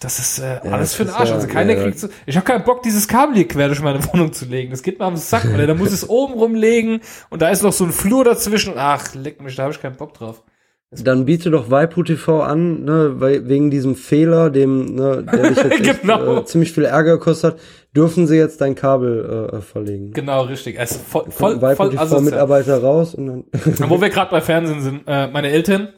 Das 0.00 0.18
ist 0.18 0.38
äh, 0.40 0.58
alles 0.62 0.90
das 0.90 0.94
für 0.94 1.04
den 1.04 1.14
Arsch. 1.14 1.28
ja- 1.30 1.34
also 1.36 1.46
keiner 1.46 1.72
ja. 1.74 1.82
kriegt 1.82 1.98
so. 1.98 2.08
Ich 2.26 2.36
habe 2.36 2.44
keinen 2.44 2.64
Bock, 2.64 2.82
dieses 2.82 3.08
Kabel 3.08 3.36
hier 3.36 3.48
quer 3.48 3.68
durch 3.68 3.80
meine 3.80 4.04
Wohnung 4.12 4.32
zu 4.32 4.44
legen. 4.44 4.70
Das 4.70 4.82
geht 4.82 4.98
mir 4.98 5.04
am 5.06 5.16
Sack, 5.16 5.46
oder? 5.52 5.66
Da 5.66 5.74
muss 5.74 5.92
es 5.92 6.08
oben 6.08 6.34
rumlegen 6.34 7.00
und 7.30 7.40
da 7.42 7.48
ist 7.48 7.62
noch 7.62 7.72
so 7.72 7.84
ein 7.84 7.92
Flur 7.92 8.24
dazwischen. 8.24 8.74
Ach, 8.76 9.14
leck 9.14 9.40
mich, 9.42 9.56
da 9.56 9.62
habe 9.62 9.72
ich 9.72 9.80
keinen 9.80 9.96
Bock 9.96 10.12
drauf. 10.14 10.42
Dann 10.90 11.24
biete 11.24 11.50
doch 11.50 11.70
Waipu 11.72 12.04
TV 12.04 12.40
an, 12.42 12.84
ne, 12.84 13.14
weil 13.16 13.48
wegen 13.48 13.68
diesem 13.68 13.96
Fehler, 13.96 14.50
dem, 14.50 14.94
ne, 14.94 15.24
der 15.24 15.42
dich 15.50 15.56
jetzt 15.56 15.72
echt, 15.88 16.02
Genau. 16.02 16.38
äh, 16.38 16.44
ziemlich 16.44 16.70
viel 16.72 16.84
Ärger 16.84 17.18
gekostet 17.18 17.54
hat, 17.54 17.60
dürfen 17.96 18.28
sie 18.28 18.36
jetzt 18.36 18.60
dein 18.60 18.76
Kabel 18.76 19.50
äh, 19.54 19.60
verlegen. 19.60 20.12
Genau, 20.12 20.42
richtig. 20.42 20.78
Ist 20.78 21.00
voll, 21.00 21.24
voll, 21.30 21.58
voll 21.74 21.98
asozial. 21.98 22.20
Mitarbeiter 22.20 22.80
raus 22.80 23.14
und 23.14 23.26
dann 23.26 23.44
Wo 23.90 24.00
wir 24.00 24.08
gerade 24.10 24.30
bei 24.30 24.40
Fernsehen 24.40 24.82
sind, 24.82 25.02
äh, 25.08 25.26
meine 25.28 25.48
Eltern, 25.50 25.88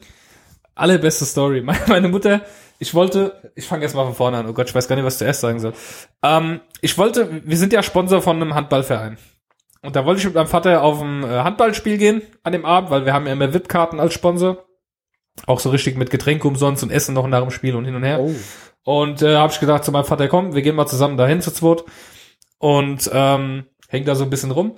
allerbeste 0.75 1.25
Story. 1.27 1.61
Meine, 1.61 1.81
meine 1.89 2.09
Mutter, 2.09 2.43
ich 2.79 2.95
wollte, 2.95 3.53
ich 3.55 3.67
fange 3.67 3.83
jetzt 3.83 3.95
mal 3.95 4.05
von 4.05 4.15
vorne 4.15 4.39
an. 4.39 4.49
Oh 4.49 4.53
Gott, 4.53 4.69
ich 4.69 4.75
weiß 4.75 4.89
gar 4.89 4.97
nicht, 4.97 5.05
was 5.05 5.15
ich 5.15 5.19
zuerst 5.19 5.41
sagen 5.41 5.61
soll. 5.61 5.73
Ähm, 6.23 6.61
ich 6.81 6.97
wollte, 6.99 7.43
wir 7.45 7.57
sind 7.57 7.73
ja 7.73 7.83
Sponsor 7.83 8.23
von 8.23 8.37
einem 8.37 8.55
Handballverein. 8.55 9.19
Und 9.83 9.97
da 9.97 10.05
wollte 10.05 10.19
ich 10.19 10.25
mit 10.27 10.35
meinem 10.35 10.49
Vater 10.49 10.83
auf 10.83 11.01
ein 11.01 11.23
äh, 11.23 11.27
Handballspiel 11.27 11.99
gehen 11.99 12.23
an 12.43 12.53
dem 12.53 12.65
Abend, 12.65 12.91
weil 12.91 13.05
wir 13.05 13.13
haben 13.13 13.27
ja 13.27 13.33
immer 13.33 13.55
VIP-Karten 13.55 14.01
als 14.01 14.15
Sponsor. 14.15 14.65
Auch 15.47 15.61
so 15.61 15.71
richtig 15.71 15.97
mit 15.97 16.11
Getränke 16.11 16.49
umsonst 16.49 16.83
und 16.83 16.91
Essen 16.91 17.15
noch 17.15 17.27
nach 17.27 17.41
dem 17.43 17.51
Spiel 17.51 17.77
und 17.77 17.85
hin 17.85 17.95
und 17.95 18.03
her. 18.03 18.21
oh, 18.21 18.35
Und 18.85 19.23
äh, 19.23 19.37
habe 19.37 19.53
ich 19.53 19.61
gedacht 19.61 19.85
zu 19.85 19.93
meinem 19.93 20.05
Vater, 20.05 20.29
komm, 20.29 20.55
wir 20.55 20.63
gehen 20.63 20.75
mal 20.75 20.87
zusammen 20.87 21.17
dahin 21.17 21.41
zu 21.41 21.53
zweit. 21.53 21.85
Und 22.59 23.11
ähm, 23.13 23.67
hängt 23.89 24.09
da 24.09 24.15
so 24.15 24.25
ein 24.25 24.31
bisschen 24.31 24.51
rum. 24.51 24.77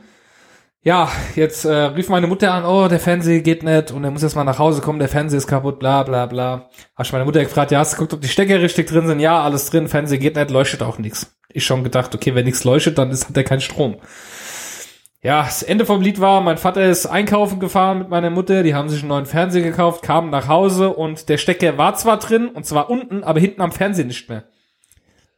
Ja, 0.84 1.10
jetzt 1.34 1.64
äh, 1.64 1.72
rief 1.72 2.08
meine 2.08 2.28
Mutter 2.28 2.54
an, 2.54 2.64
oh, 2.64 2.86
der 2.86 3.00
Fernseher 3.00 3.40
geht 3.40 3.64
nicht 3.64 3.90
und 3.90 4.04
er 4.04 4.12
muss 4.12 4.22
jetzt 4.22 4.36
mal 4.36 4.44
nach 4.44 4.60
Hause 4.60 4.80
kommen, 4.80 5.00
der 5.00 5.08
Fernseher 5.08 5.38
ist 5.38 5.48
kaputt, 5.48 5.80
bla 5.80 6.04
bla 6.04 6.26
bla. 6.26 6.70
Hab 6.94 7.04
ich 7.04 7.12
meine 7.12 7.24
Mutter 7.24 7.42
gefragt, 7.42 7.72
ja, 7.72 7.80
hast 7.80 7.92
du 7.92 7.96
geguckt, 7.96 8.14
ob 8.14 8.20
die 8.20 8.28
Stecker 8.28 8.60
richtig 8.60 8.86
drin 8.86 9.06
sind? 9.08 9.18
Ja, 9.18 9.42
alles 9.42 9.70
drin, 9.70 9.88
Fernseher 9.88 10.18
geht 10.18 10.36
nicht, 10.36 10.50
leuchtet 10.50 10.82
auch 10.82 10.98
nichts. 10.98 11.36
Ich 11.48 11.66
schon 11.66 11.82
gedacht, 11.82 12.14
okay, 12.14 12.34
wenn 12.36 12.44
nichts 12.44 12.62
leuchtet, 12.62 12.96
dann 12.96 13.10
ist, 13.10 13.28
hat 13.28 13.36
er 13.36 13.42
keinen 13.42 13.60
Strom. 13.60 13.96
Ja, 15.20 15.42
das 15.42 15.64
Ende 15.64 15.84
vom 15.84 16.00
Lied 16.00 16.20
war, 16.20 16.40
mein 16.42 16.58
Vater 16.58 16.88
ist 16.88 17.06
einkaufen 17.06 17.58
gefahren 17.58 17.98
mit 17.98 18.08
meiner 18.08 18.30
Mutter, 18.30 18.62
die 18.62 18.76
haben 18.76 18.88
sich 18.88 19.00
einen 19.00 19.08
neuen 19.08 19.26
Fernseher 19.26 19.62
gekauft, 19.62 20.02
kamen 20.02 20.30
nach 20.30 20.46
Hause 20.46 20.90
und 20.90 21.28
der 21.28 21.38
Stecker 21.38 21.76
war 21.76 21.96
zwar 21.96 22.20
drin, 22.20 22.46
und 22.46 22.66
zwar 22.66 22.88
unten, 22.88 23.24
aber 23.24 23.40
hinten 23.40 23.62
am 23.62 23.72
Fernseher 23.72 24.04
nicht 24.04 24.28
mehr. 24.28 24.44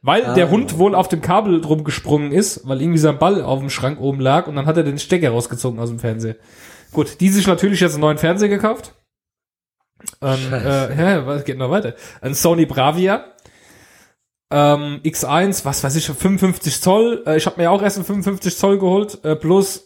Weil 0.03 0.25
Ah, 0.25 0.33
der 0.33 0.49
Hund 0.49 0.77
wohl 0.79 0.95
auf 0.95 1.09
dem 1.09 1.21
Kabel 1.21 1.61
drum 1.61 1.83
gesprungen 1.83 2.31
ist, 2.31 2.67
weil 2.67 2.81
irgendwie 2.81 2.97
sein 2.97 3.19
Ball 3.19 3.43
auf 3.43 3.59
dem 3.59 3.69
Schrank 3.69 3.99
oben 3.99 4.19
lag 4.19 4.47
und 4.47 4.55
dann 4.55 4.65
hat 4.65 4.77
er 4.77 4.83
den 4.83 4.97
Stecker 4.97 5.29
rausgezogen 5.29 5.79
aus 5.79 5.89
dem 5.89 5.99
Fernseher. 5.99 6.35
Gut, 6.91 7.19
die 7.21 7.29
sich 7.29 7.45
natürlich 7.45 7.79
jetzt 7.81 7.93
einen 7.93 8.01
neuen 8.01 8.17
Fernseher 8.17 8.49
gekauft. 8.49 8.95
Ähm, 10.21 10.37
Scheiße. 10.49 10.93
äh, 10.93 11.01
ja, 11.01 11.27
was 11.27 11.45
geht 11.45 11.57
noch 11.57 11.69
weiter? 11.69 11.93
Ein 12.21 12.33
Sony 12.33 12.65
Bravia. 12.65 13.25
Ähm, 14.51 14.99
X1, 15.03 15.63
was 15.63 15.83
weiß 15.83 15.95
ich, 15.95 16.07
55 16.07 16.81
Zoll. 16.81 17.23
Äh, 17.25 17.37
ich 17.37 17.45
habe 17.45 17.61
mir 17.61 17.71
auch 17.71 17.81
erst 17.81 17.97
einen 17.97 18.05
55 18.05 18.57
Zoll 18.57 18.79
geholt. 18.79 19.23
Äh, 19.23 19.35
plus 19.35 19.85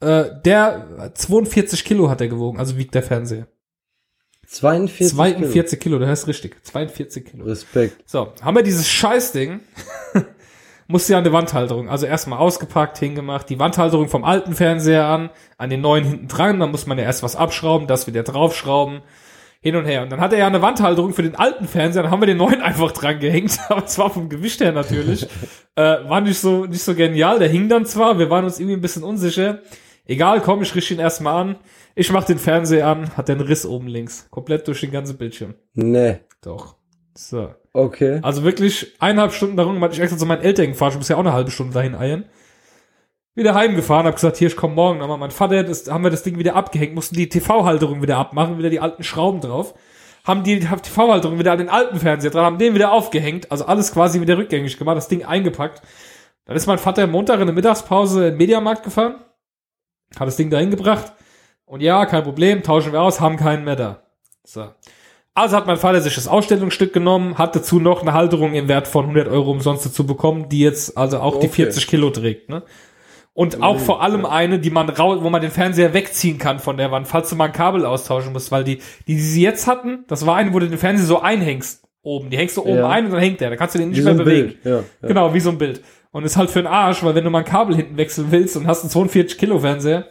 äh, 0.00 0.26
der 0.44 1.10
42 1.14 1.84
Kilo 1.84 2.10
hat 2.10 2.20
er 2.20 2.28
gewogen, 2.28 2.58
also 2.58 2.76
wiegt 2.76 2.94
der 2.94 3.02
Fernseher. 3.02 3.46
42. 4.54 5.16
42 5.16 5.80
Kilo, 5.80 5.98
das 5.98 6.08
heißt 6.08 6.28
richtig. 6.28 6.56
42 6.64 7.24
Kilo. 7.24 7.34
Kilo. 7.34 7.44
Respekt. 7.44 8.08
So, 8.08 8.32
haben 8.40 8.56
wir 8.56 8.62
dieses 8.62 8.88
Scheißding. 8.88 9.60
Musste 10.86 11.12
ja 11.12 11.18
an 11.18 11.24
die 11.24 11.32
Wandhalterung. 11.32 11.88
Also 11.88 12.06
erstmal 12.06 12.38
ausgepackt, 12.38 12.98
hingemacht, 12.98 13.48
die 13.48 13.58
Wandhalterung 13.58 14.08
vom 14.08 14.22
alten 14.22 14.54
Fernseher 14.54 15.06
an, 15.06 15.30
an 15.56 15.70
den 15.70 15.80
neuen 15.80 16.04
hinten 16.04 16.28
dran, 16.28 16.60
dann 16.60 16.70
muss 16.70 16.86
man 16.86 16.98
ja 16.98 17.04
erst 17.04 17.22
was 17.22 17.36
abschrauben, 17.36 17.86
das 17.86 18.06
wieder 18.06 18.22
draufschrauben, 18.22 19.00
hin 19.60 19.76
und 19.76 19.86
her. 19.86 20.02
Und 20.02 20.10
dann 20.10 20.20
hat 20.20 20.34
er 20.34 20.40
ja 20.40 20.46
eine 20.46 20.60
Wandhalterung 20.60 21.14
für 21.14 21.22
den 21.22 21.36
alten 21.36 21.66
Fernseher, 21.66 22.02
dann 22.02 22.12
haben 22.12 22.20
wir 22.20 22.26
den 22.26 22.36
neuen 22.36 22.60
einfach 22.62 22.92
dran 22.92 23.18
gehängt, 23.18 23.58
aber 23.70 23.86
zwar 23.86 24.10
vom 24.10 24.28
Gewicht 24.28 24.60
her 24.60 24.72
natürlich. 24.72 25.26
äh, 25.74 25.82
war 26.06 26.20
nicht 26.20 26.38
so, 26.38 26.66
nicht 26.66 26.82
so 26.82 26.94
genial. 26.94 27.38
Der 27.38 27.48
hing 27.48 27.70
dann 27.70 27.86
zwar, 27.86 28.18
wir 28.18 28.28
waren 28.28 28.44
uns 28.44 28.60
irgendwie 28.60 28.76
ein 28.76 28.82
bisschen 28.82 29.04
unsicher. 29.04 29.60
Egal, 30.06 30.40
komm, 30.40 30.62
ich 30.62 30.74
richte 30.74 30.94
ihn 30.94 31.00
erstmal 31.00 31.40
an. 31.40 31.56
Ich 31.94 32.12
mach 32.12 32.24
den 32.24 32.38
Fernseher 32.38 32.86
an, 32.86 33.16
hat 33.16 33.28
den 33.28 33.40
Riss 33.40 33.64
oben 33.64 33.88
links. 33.88 34.28
Komplett 34.30 34.68
durch 34.68 34.80
den 34.80 34.90
ganzen 34.90 35.16
Bildschirm. 35.16 35.54
Nee. 35.72 36.20
Doch. 36.42 36.76
So. 37.16 37.54
Okay. 37.72 38.20
Also 38.22 38.44
wirklich 38.44 38.94
eineinhalb 39.00 39.32
Stunden 39.32 39.56
darum, 39.56 39.80
hatte 39.80 39.94
ich 39.94 40.00
extra 40.00 40.18
zu 40.18 40.26
meinen 40.26 40.42
Eltern 40.42 40.68
gefahren, 40.68 40.92
ich 40.92 40.98
muss 40.98 41.08
ja 41.08 41.16
auch 41.16 41.20
eine 41.20 41.32
halbe 41.32 41.50
Stunde 41.50 41.72
dahin 41.72 41.94
eiern. 41.94 42.24
Wieder 43.34 43.54
heimgefahren, 43.54 44.06
hab 44.06 44.14
gesagt, 44.14 44.36
hier, 44.36 44.46
ich 44.46 44.56
komm 44.56 44.74
morgen. 44.74 45.02
Aber 45.02 45.16
mein 45.16 45.32
Vater, 45.32 45.64
das, 45.64 45.90
haben 45.90 46.04
wir 46.04 46.10
das 46.10 46.22
Ding 46.22 46.38
wieder 46.38 46.54
abgehängt, 46.54 46.94
mussten 46.94 47.16
die 47.16 47.28
TV-Halterung 47.28 48.00
wieder 48.00 48.16
abmachen, 48.16 48.58
wieder 48.58 48.70
die 48.70 48.78
alten 48.78 49.02
Schrauben 49.02 49.40
drauf. 49.40 49.74
Haben 50.24 50.44
die 50.44 50.60
TV-Halterung 50.60 51.38
wieder 51.38 51.52
an 51.52 51.58
den 51.58 51.68
alten 51.68 51.98
Fernseher 51.98 52.30
dran, 52.30 52.44
haben 52.44 52.58
den 52.58 52.74
wieder 52.74 52.92
aufgehängt, 52.92 53.50
also 53.50 53.66
alles 53.66 53.92
quasi 53.92 54.20
wieder 54.20 54.38
rückgängig 54.38 54.78
gemacht, 54.78 54.96
das 54.96 55.08
Ding 55.08 55.24
eingepackt. 55.24 55.82
Dann 56.46 56.56
ist 56.56 56.66
mein 56.66 56.78
Vater 56.78 57.06
Montag 57.06 57.40
in 57.40 57.46
der 57.46 57.54
Mittagspause 57.54 58.26
in 58.26 58.32
den 58.32 58.38
Mediamarkt 58.38 58.84
gefahren, 58.84 59.16
hat 60.18 60.26
das 60.26 60.36
Ding 60.36 60.50
dahin 60.50 60.70
gebracht. 60.70 61.12
Und 61.66 61.80
ja, 61.80 62.06
kein 62.06 62.22
Problem, 62.22 62.62
tauschen 62.62 62.92
wir 62.92 63.00
aus, 63.02 63.20
haben 63.20 63.36
keinen 63.36 63.64
mehr 63.64 63.76
da. 63.76 64.02
So. 64.44 64.66
Also 65.34 65.56
hat 65.56 65.66
mein 65.66 65.78
Vater 65.78 66.00
sich 66.00 66.14
das 66.14 66.28
Ausstellungsstück 66.28 66.92
genommen, 66.92 67.38
hat 67.38 67.56
dazu 67.56 67.80
noch 67.80 68.02
eine 68.02 68.12
Halterung 68.12 68.54
im 68.54 68.68
Wert 68.68 68.86
von 68.86 69.06
100 69.06 69.26
Euro 69.28 69.50
umsonst 69.50 69.84
dazu 69.84 70.06
bekommen, 70.06 70.48
die 70.48 70.60
jetzt 70.60 70.96
also 70.96 71.18
auch 71.18 71.40
die 71.40 71.46
Okay. 71.46 71.64
40 71.64 71.86
Kilo 71.88 72.10
trägt. 72.10 72.48
Ne? 72.50 72.62
Und 73.32 73.60
auch 73.62 73.80
vor 73.80 74.00
allem 74.00 74.26
eine, 74.26 74.60
die 74.60 74.70
man 74.70 74.88
rau 74.88 75.24
wo 75.24 75.30
man 75.30 75.42
den 75.42 75.50
Fernseher 75.50 75.92
wegziehen 75.92 76.38
kann 76.38 76.60
von 76.60 76.76
der 76.76 76.92
Wand, 76.92 77.08
falls 77.08 77.30
du 77.30 77.34
mal 77.36 77.46
ein 77.46 77.52
Kabel 77.52 77.84
austauschen 77.84 78.32
musst, 78.32 78.52
weil 78.52 78.62
die, 78.62 78.76
die, 79.08 79.16
die 79.16 79.20
sie 79.20 79.42
jetzt 79.42 79.66
hatten, 79.66 80.04
das 80.06 80.24
war 80.24 80.36
eine, 80.36 80.54
wo 80.54 80.60
du 80.60 80.68
den 80.68 80.78
Fernseher 80.78 81.06
so 81.06 81.20
einhängst 81.20 81.82
oben. 82.02 82.30
Die 82.30 82.36
hängst 82.36 82.56
du 82.56 82.62
oben 82.62 82.76
Ja. 82.76 82.88
ein 82.90 83.06
und 83.06 83.10
dann 83.10 83.20
hängt 83.20 83.40
der. 83.40 83.50
Da 83.50 83.56
kannst 83.56 83.74
du 83.74 83.80
den 83.80 83.88
nicht 83.88 83.98
Wie 83.98 84.04
mehr 84.04 84.16
so 84.16 84.22
bewegen. 84.22 84.54
Ja, 84.62 84.70
ja. 84.76 84.82
Genau, 85.02 85.34
wie 85.34 85.40
so 85.40 85.50
ein 85.50 85.58
Bild. 85.58 85.82
Und 86.14 86.24
ist 86.24 86.36
halt 86.36 86.48
für 86.48 86.60
den 86.60 86.68
Arsch, 86.68 87.02
weil 87.02 87.16
wenn 87.16 87.24
du 87.24 87.30
mal 87.30 87.40
ein 87.40 87.44
Kabel 87.44 87.74
hinten 87.74 87.96
wechseln 87.96 88.28
willst 88.30 88.56
und 88.56 88.68
hast 88.68 88.82
einen 88.82 88.90
42 88.90 89.36
Kilo 89.36 89.58
Fernseher, 89.58 90.06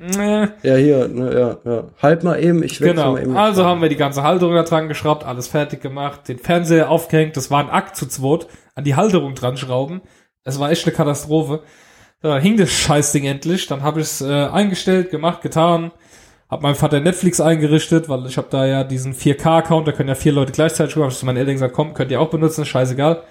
äh, 0.00 0.48
Ja, 0.62 0.74
hier, 0.76 1.08
ne, 1.08 1.58
ja, 1.64 1.70
ja. 1.70 1.84
Halt 2.02 2.24
mal 2.24 2.42
eben, 2.42 2.62
ich 2.62 2.80
wechsle 2.80 2.94
Genau. 2.94 3.12
mal 3.12 3.22
eben. 3.22 3.36
Also 3.36 3.64
haben 3.66 3.82
wir 3.82 3.90
die 3.90 3.96
ganze 3.96 4.22
Halterung 4.22 4.54
da 4.54 4.62
dran 4.62 4.88
geschraubt, 4.88 5.24
alles 5.26 5.48
fertig 5.48 5.82
gemacht, 5.82 6.26
den 6.26 6.38
Fernseher 6.38 6.90
aufgehängt, 6.90 7.36
das 7.36 7.50
war 7.50 7.60
ein 7.60 7.68
Akt 7.68 7.96
zu 7.96 8.06
zweit, 8.08 8.46
an 8.74 8.84
die 8.84 8.96
Halterung 8.96 9.34
dran 9.34 9.58
schrauben. 9.58 10.00
Es 10.42 10.58
war 10.58 10.70
echt 10.70 10.86
eine 10.86 10.96
Katastrophe. 10.96 11.60
Da 12.22 12.38
hing 12.38 12.56
das 12.56 12.70
Scheißding 12.70 13.24
endlich, 13.26 13.66
dann 13.66 13.82
habe 13.82 14.00
ich 14.00 14.06
es 14.06 14.22
äh, 14.22 14.32
eingestellt, 14.46 15.10
gemacht, 15.10 15.42
getan, 15.42 15.90
hab 16.48 16.62
meinem 16.62 16.76
Vater 16.76 17.00
Netflix 17.00 17.40
eingerichtet, 17.42 18.08
weil 18.08 18.24
ich 18.26 18.38
habe 18.38 18.48
da 18.50 18.64
ja 18.64 18.84
diesen 18.84 19.12
4K-Account, 19.12 19.86
da 19.86 19.92
können 19.92 20.08
ja 20.08 20.14
vier 20.14 20.32
Leute 20.32 20.52
gleichzeitig 20.52 20.94
gucken, 20.94 21.04
hab 21.04 21.12
ich 21.12 21.18
zu 21.18 21.26
meinen 21.26 21.36
Eltern 21.36 21.54
gesagt, 21.56 21.74
komm, 21.74 21.92
könnt 21.92 22.10
ihr 22.10 22.20
auch 22.22 22.30
benutzen, 22.30 22.64
scheißegal. 22.64 23.22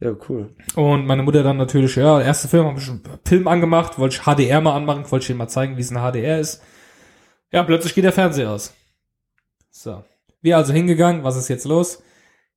Ja, 0.00 0.12
cool. 0.28 0.54
Und 0.76 1.06
meine 1.06 1.22
Mutter 1.22 1.42
dann 1.42 1.58
natürlich, 1.58 1.96
ja, 1.96 2.20
erste 2.20 2.48
Film, 2.48 2.66
habe 2.66 2.78
ich 2.80 2.88
einen 2.88 3.02
Film 3.24 3.46
angemacht, 3.46 3.98
wollte 3.98 4.16
ich 4.16 4.22
HDR 4.22 4.60
mal 4.62 4.74
anmachen, 4.74 5.10
wollte 5.10 5.24
ich 5.24 5.30
Ihnen 5.30 5.38
mal 5.38 5.48
zeigen, 5.48 5.76
wie 5.76 5.82
es 5.82 5.90
ein 5.90 5.98
HDR 5.98 6.40
ist. 6.40 6.62
Ja, 7.52 7.62
plötzlich 7.64 7.94
geht 7.94 8.04
der 8.04 8.12
Fernseher 8.12 8.50
aus. 8.50 8.72
So. 9.70 10.02
Wir 10.40 10.56
also 10.56 10.72
hingegangen, 10.72 11.22
was 11.22 11.36
ist 11.36 11.48
jetzt 11.48 11.66
los? 11.66 12.02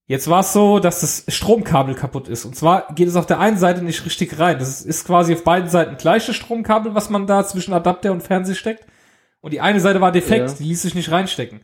Jetzt 0.06 0.30
war 0.30 0.42
es 0.42 0.54
so, 0.54 0.80
dass 0.80 1.02
das 1.02 1.26
Stromkabel 1.28 1.96
kaputt 1.96 2.28
ist. 2.28 2.46
Und 2.46 2.56
zwar 2.56 2.94
geht 2.94 3.08
es 3.08 3.16
auf 3.16 3.26
der 3.26 3.40
einen 3.40 3.58
Seite 3.58 3.82
nicht 3.84 4.06
richtig 4.06 4.38
rein. 4.40 4.60
Das 4.60 4.82
ist, 4.82 5.06
quasi 5.06 5.34
auf 5.34 5.44
beiden 5.44 5.70
Seiten 5.70 5.98
gleiche 5.98 6.34
Stromkabel, 6.34 6.94
was 6.94 7.10
man 7.10 7.26
da 7.28 7.46
zwischen 7.46 7.74
Adapter 7.74 8.12
und 8.12 8.22
Fernseher 8.22 8.56
steckt. 8.56 8.86
Und 9.42 9.52
die 9.54 9.62
eine 9.62 9.80
Seite 9.80 10.02
war 10.02 10.12
defekt, 10.12 10.50
Ja. 10.50 10.56
die 10.56 10.64
ließ 10.66 10.82
sich 10.82 10.96
nicht 10.96 11.12
reinstecken. 11.12 11.62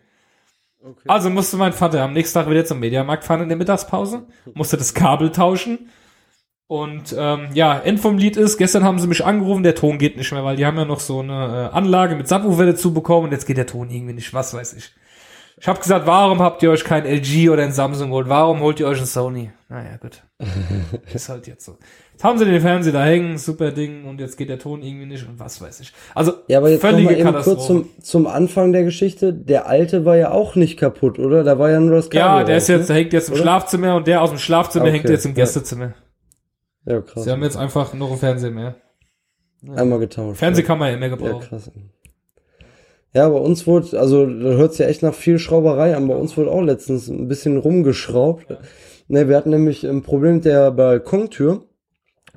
Okay. 0.81 1.03
Also 1.07 1.29
musste 1.29 1.57
mein 1.57 1.73
Vater 1.73 2.01
am 2.01 2.13
nächsten 2.13 2.39
Tag 2.39 2.49
wieder 2.49 2.65
zum 2.65 2.79
Mediamarkt 2.79 3.23
fahren 3.25 3.41
in 3.41 3.49
der 3.49 3.57
Mittagspause, 3.57 4.27
musste 4.53 4.77
das 4.77 4.93
Kabel 4.93 5.31
tauschen. 5.31 5.89
Und 6.67 7.15
ähm, 7.17 7.49
ja, 7.53 7.79
End 7.79 7.99
vom 7.99 8.17
Lied 8.17 8.37
ist, 8.37 8.57
gestern 8.57 8.83
haben 8.83 8.99
sie 8.99 9.07
mich 9.07 9.25
angerufen, 9.25 9.63
der 9.63 9.73
Ton 9.75 9.97
geht 9.97 10.17
nicht 10.17 10.31
mehr, 10.31 10.45
weil 10.45 10.55
die 10.55 10.65
haben 10.67 10.77
ja 10.77 10.85
noch 10.85 10.99
so 10.99 11.19
eine 11.19 11.71
äh, 11.73 11.75
Anlage 11.75 12.15
mit 12.15 12.27
Subwoofer 12.27 12.67
dazu 12.67 12.93
bekommen 12.93 13.25
und 13.25 13.31
jetzt 13.31 13.47
geht 13.47 13.57
der 13.57 13.65
Ton 13.65 13.89
irgendwie 13.89 14.13
nicht, 14.13 14.33
was 14.35 14.53
weiß 14.53 14.73
ich. 14.73 14.93
Ich 15.59 15.67
habe 15.67 15.79
gesagt, 15.79 16.05
warum 16.05 16.41
habt 16.41 16.63
ihr 16.63 16.71
euch 16.71 16.85
kein 16.85 17.05
LG 17.05 17.49
oder 17.49 17.63
ein 17.63 17.73
Samsung 17.73 18.11
geholt? 18.11 18.29
Warum 18.29 18.61
holt 18.61 18.79
ihr 18.79 18.87
euch 18.87 18.99
ein 18.99 19.05
Sony? 19.05 19.51
Naja, 19.67 19.97
gut. 19.97 20.23
ist 21.13 21.27
halt 21.27 21.47
jetzt 21.47 21.65
so. 21.65 21.77
Jetzt 22.19 22.25
haben 22.25 22.37
sie 22.37 22.43
den 22.43 22.59
Fernseher 22.59 22.91
da 22.91 23.05
hängen, 23.05 23.37
super 23.37 23.71
Ding, 23.71 24.03
und 24.03 24.19
jetzt 24.19 24.35
geht 24.37 24.49
der 24.49 24.59
Ton 24.59 24.81
irgendwie 24.83 25.05
nicht 25.05 25.25
und 25.25 25.39
was 25.39 25.61
weiß 25.61 25.79
ich. 25.79 25.93
Also, 26.13 26.33
Ja, 26.49 26.57
aber 26.57 26.69
jetzt 26.69 26.81
völlige 26.81 27.03
mal 27.05 27.13
eben 27.13 27.23
Katastrophe. 27.23 27.55
kurz 27.55 27.67
zum, 27.67 27.89
zum 28.03 28.27
Anfang 28.27 28.73
der 28.73 28.83
Geschichte. 28.83 29.33
Der 29.33 29.67
alte 29.67 30.03
war 30.03 30.17
ja 30.17 30.31
auch 30.31 30.55
nicht 30.57 30.77
kaputt, 30.77 31.17
oder? 31.17 31.45
Da 31.45 31.57
war 31.59 31.69
ja 31.71 31.79
nur 31.79 31.95
das 31.95 32.09
Kabel. 32.09 32.19
ja, 32.41 32.43
der 32.43 32.57
ist 32.57 32.63
raus, 32.63 32.67
jetzt, 32.67 32.79
ne? 32.81 32.87
der 32.87 32.95
hängt 32.97 33.13
jetzt 33.13 33.27
im 33.29 33.33
Oder? 33.35 33.41
Schlafzimmer 33.43 33.95
und 33.95 34.05
der 34.07 34.21
aus 34.21 34.31
dem 34.31 34.37
Schlafzimmer 34.37 34.83
Okay, 34.83 34.93
hängt 34.95 35.09
jetzt 35.09 35.23
im 35.25 35.31
ja. 35.31 35.35
Gästezimmer. 35.35 35.93
Ja, 36.85 36.99
krass. 36.99 37.23
Sie 37.23 37.31
haben 37.31 37.41
jetzt 37.41 37.55
einfach 37.55 37.93
noch 37.93 38.09
einen 38.09 38.19
Fernseher 38.19 38.51
mehr. 38.51 38.75
Einmal 39.77 39.99
getauscht. 39.99 40.39
Fernsehen 40.39 40.65
kann 40.67 40.77
man 40.77 40.89
ja 40.89 40.95
immer 40.95 41.05
Ja, 41.05 41.15
gebrauchen. 41.15 41.47
krass. 41.47 41.71
Ja, 43.13 43.29
bei 43.29 43.37
uns 43.39 43.65
wurde, 43.65 43.97
also 43.97 44.25
da 44.25 44.49
hört's 44.57 44.77
ja 44.77 44.87
echt 44.87 45.03
nach 45.03 45.13
viel 45.13 45.39
Schrauberei 45.39 45.95
an. 45.95 46.05
Bei 46.09 46.15
uns 46.15 46.35
wurde 46.35 46.51
auch 46.51 46.61
letztens 46.61 47.07
ein 47.07 47.29
bisschen 47.29 47.55
rumgeschraubt. 47.55 48.45
Ne, 49.07 49.29
wir 49.29 49.37
hatten 49.37 49.51
nämlich 49.51 49.87
ein 49.87 50.01
Problem 50.01 50.35
mit 50.35 50.45
der 50.45 50.69
Balkontür. 50.71 51.63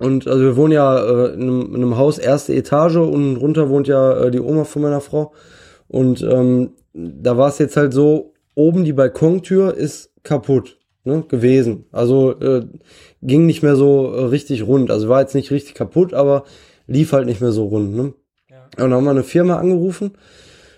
Und 0.02 0.26
also 0.26 0.42
wir 0.42 0.56
wohnen 0.56 0.72
ja 0.72 0.98
äh, 0.98 1.34
in, 1.34 1.42
einem, 1.42 1.66
in 1.68 1.76
einem 1.76 1.96
Haus 1.96 2.18
erste 2.18 2.52
Etage 2.54 2.96
und 2.96 3.36
runter 3.36 3.68
wohnt 3.68 3.86
ja 3.86 4.24
äh, 4.24 4.30
die 4.32 4.40
Oma 4.40 4.64
von 4.64 4.82
meiner 4.82 5.00
Frau. 5.00 5.32
Und 5.86 6.22
ähm, 6.22 6.72
da 6.92 7.36
war 7.36 7.48
es 7.48 7.58
jetzt 7.58 7.76
halt 7.76 7.92
so, 7.92 8.32
oben 8.56 8.82
die 8.82 8.92
Balkontür 8.92 9.74
ist 9.74 10.10
kaputt 10.24 10.78
ne, 11.04 11.22
gewesen. 11.28 11.84
Also 11.92 12.32
äh, 12.40 12.66
ging 13.22 13.46
nicht 13.46 13.62
mehr 13.62 13.76
so 13.76 14.12
äh, 14.12 14.24
richtig 14.24 14.66
rund. 14.66 14.90
Also 14.90 15.08
war 15.08 15.20
jetzt 15.20 15.36
nicht 15.36 15.52
richtig 15.52 15.74
kaputt, 15.74 16.14
aber 16.14 16.44
lief 16.88 17.12
halt 17.12 17.26
nicht 17.26 17.40
mehr 17.40 17.52
so 17.52 17.66
rund. 17.66 17.94
Ne? 17.94 18.12
Ja. 18.50 18.64
Und 18.64 18.90
dann 18.90 18.94
haben 18.94 19.04
wir 19.04 19.10
eine 19.12 19.22
Firma 19.22 19.58
angerufen. 19.58 20.12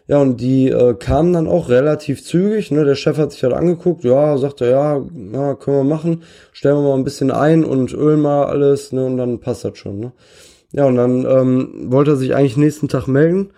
Ja, 0.06 0.18
und 0.18 0.38
die 0.40 0.68
äh, 0.68 0.94
kamen 0.94 1.32
dann 1.32 1.48
auch 1.48 1.70
relativ 1.70 2.22
zügig. 2.24 2.70
Ne? 2.70 2.84
Der 2.84 2.94
Chef 2.94 3.16
hat 3.16 3.32
sich 3.32 3.42
halt 3.42 3.54
angeguckt, 3.54 4.04
ja, 4.04 4.36
sagte, 4.36 4.66
ja, 4.66 5.02
ja, 5.32 5.54
können 5.54 5.76
wir 5.78 5.84
machen. 5.84 6.22
Stellen 6.52 6.76
wir 6.76 6.82
mal 6.82 6.94
ein 6.94 7.04
bisschen 7.04 7.30
ein 7.30 7.64
und 7.64 7.94
ölen 7.94 8.20
mal 8.20 8.44
alles, 8.44 8.92
ne? 8.92 9.06
Und 9.06 9.16
dann 9.16 9.40
passt 9.40 9.64
das 9.64 9.78
schon, 9.78 10.00
ne? 10.00 10.12
Ja, 10.72 10.84
und 10.86 10.96
dann 10.96 11.24
ähm, 11.24 11.86
wollte 11.92 12.12
er 12.12 12.16
sich 12.16 12.34
eigentlich 12.34 12.56
nächsten 12.58 12.88
Tag 12.88 13.06
melden. 13.06 13.52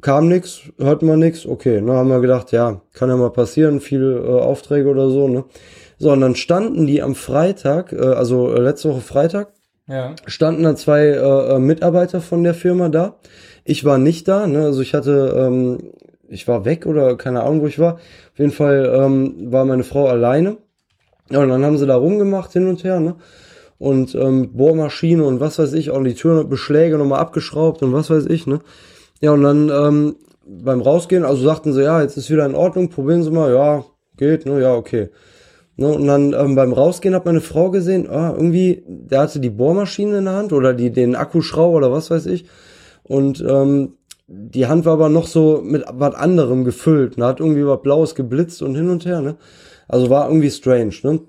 Kam 0.00 0.28
nix, 0.28 0.62
hörten 0.78 1.06
wir 1.06 1.16
nix, 1.16 1.46
okay, 1.46 1.80
ne, 1.80 1.92
haben 1.92 2.08
wir 2.08 2.20
gedacht, 2.20 2.52
ja, 2.52 2.82
kann 2.92 3.08
ja 3.08 3.16
mal 3.16 3.30
passieren, 3.30 3.80
viele 3.80 4.18
äh, 4.18 4.40
Aufträge 4.40 4.88
oder 4.88 5.08
so, 5.08 5.28
ne? 5.28 5.44
So, 5.98 6.10
und 6.10 6.20
dann 6.20 6.34
standen 6.34 6.86
die 6.86 7.00
am 7.02 7.14
Freitag, 7.14 7.92
äh, 7.92 7.98
also 8.00 8.52
äh, 8.52 8.60
letzte 8.60 8.90
Woche 8.90 9.00
Freitag, 9.00 9.52
Ja. 9.86 10.14
standen 10.26 10.64
da 10.64 10.74
zwei 10.76 11.06
äh, 11.06 11.54
äh, 11.54 11.58
Mitarbeiter 11.58 12.20
von 12.20 12.42
der 12.42 12.54
Firma 12.54 12.88
da. 12.88 13.16
Ich 13.64 13.84
war 13.84 13.98
nicht 13.98 14.28
da, 14.28 14.46
ne? 14.46 14.64
Also 14.64 14.80
ich 14.82 14.94
hatte, 14.94 15.34
ähm, 15.36 15.78
ich 16.28 16.46
war 16.46 16.64
weg 16.64 16.86
oder 16.86 17.16
keine 17.16 17.42
Ahnung, 17.42 17.62
wo 17.62 17.66
ich 17.66 17.78
war. 17.78 17.94
Auf 17.94 18.38
jeden 18.38 18.52
Fall 18.52 18.92
ähm, 18.94 19.50
war 19.52 19.64
meine 19.64 19.84
Frau 19.84 20.06
alleine. 20.06 20.58
Ja, 21.30 21.40
und 21.40 21.48
dann 21.48 21.64
haben 21.64 21.78
sie 21.78 21.86
da 21.86 21.96
rumgemacht 21.96 22.52
hin 22.52 22.68
und 22.68 22.84
her, 22.84 23.00
ne? 23.00 23.16
Und 23.78 24.14
ähm, 24.14 24.52
Bohrmaschine 24.52 25.24
und 25.24 25.40
was 25.40 25.58
weiß 25.58 25.72
ich, 25.72 25.90
auch 25.90 26.02
die 26.02 26.14
Türbeschläge 26.14 26.96
nochmal 26.98 27.20
abgeschraubt 27.20 27.82
und 27.82 27.92
was 27.92 28.10
weiß 28.10 28.26
ich, 28.26 28.46
ne? 28.46 28.60
Ja, 29.20 29.32
und 29.32 29.42
dann 29.42 29.70
ähm, 29.70 30.16
beim 30.46 30.80
Rausgehen, 30.80 31.24
also 31.24 31.42
sagten 31.42 31.72
sie, 31.72 31.82
ja, 31.82 32.02
jetzt 32.02 32.16
ist 32.16 32.30
wieder 32.30 32.46
in 32.46 32.54
Ordnung, 32.54 32.90
probieren 32.90 33.22
Sie 33.22 33.30
mal, 33.30 33.52
ja, 33.52 33.84
geht, 34.16 34.46
ne, 34.46 34.60
ja, 34.60 34.74
okay. 34.74 35.08
Ne, 35.76 35.88
und 35.88 36.06
dann 36.06 36.32
ähm, 36.34 36.54
beim 36.54 36.72
Rausgehen 36.72 37.14
hat 37.14 37.24
meine 37.24 37.40
Frau 37.40 37.70
gesehen, 37.70 38.08
ah, 38.08 38.32
irgendwie, 38.32 38.84
der 38.86 39.20
hatte 39.20 39.40
die 39.40 39.50
Bohrmaschine 39.50 40.18
in 40.18 40.24
der 40.26 40.34
Hand 40.34 40.52
oder 40.52 40.72
die, 40.72 40.90
den 40.90 41.16
Akkuschrauber 41.16 41.78
oder 41.78 41.92
was 41.92 42.10
weiß 42.10 42.26
ich. 42.26 42.44
Und 43.04 43.44
ähm, 43.46 43.94
die 44.26 44.66
Hand 44.66 44.84
war 44.84 44.94
aber 44.94 45.08
noch 45.08 45.26
so 45.26 45.60
mit 45.62 45.84
was 45.88 46.14
anderem 46.14 46.64
gefüllt. 46.64 47.18
Ne? 47.18 47.26
Hat 47.26 47.40
irgendwie 47.40 47.66
was 47.66 47.82
Blaues 47.82 48.14
geblitzt 48.14 48.62
und 48.62 48.74
hin 48.74 48.90
und 48.90 49.04
her. 49.04 49.20
Ne? 49.20 49.36
Also 49.86 50.10
war 50.10 50.28
irgendwie 50.28 50.50
strange. 50.50 50.94
Ne? 51.02 51.20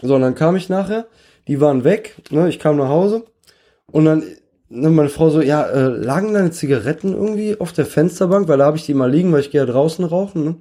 So, 0.00 0.16
und 0.16 0.22
dann 0.22 0.34
kam 0.34 0.56
ich 0.56 0.68
nachher 0.68 1.06
die 1.48 1.60
waren 1.60 1.84
weg, 1.84 2.16
ne, 2.30 2.48
ich 2.48 2.58
kam 2.58 2.76
nach 2.76 2.88
Hause 2.88 3.24
und 3.90 4.04
dann 4.04 4.22
ne, 4.68 4.90
meine 4.90 5.08
Frau 5.08 5.30
so, 5.30 5.40
ja, 5.40 5.64
äh, 5.64 5.88
lagen 5.88 6.34
deine 6.34 6.50
Zigaretten 6.50 7.12
irgendwie 7.14 7.58
auf 7.58 7.72
der 7.72 7.86
Fensterbank, 7.86 8.48
weil 8.48 8.58
da 8.58 8.66
habe 8.66 8.76
ich 8.76 8.86
die 8.86 8.94
mal 8.94 9.10
liegen, 9.10 9.32
weil 9.32 9.40
ich 9.40 9.50
gehe 9.50 9.60
ja 9.60 9.66
draußen 9.66 10.04
rauchen, 10.04 10.44
ne? 10.44 10.56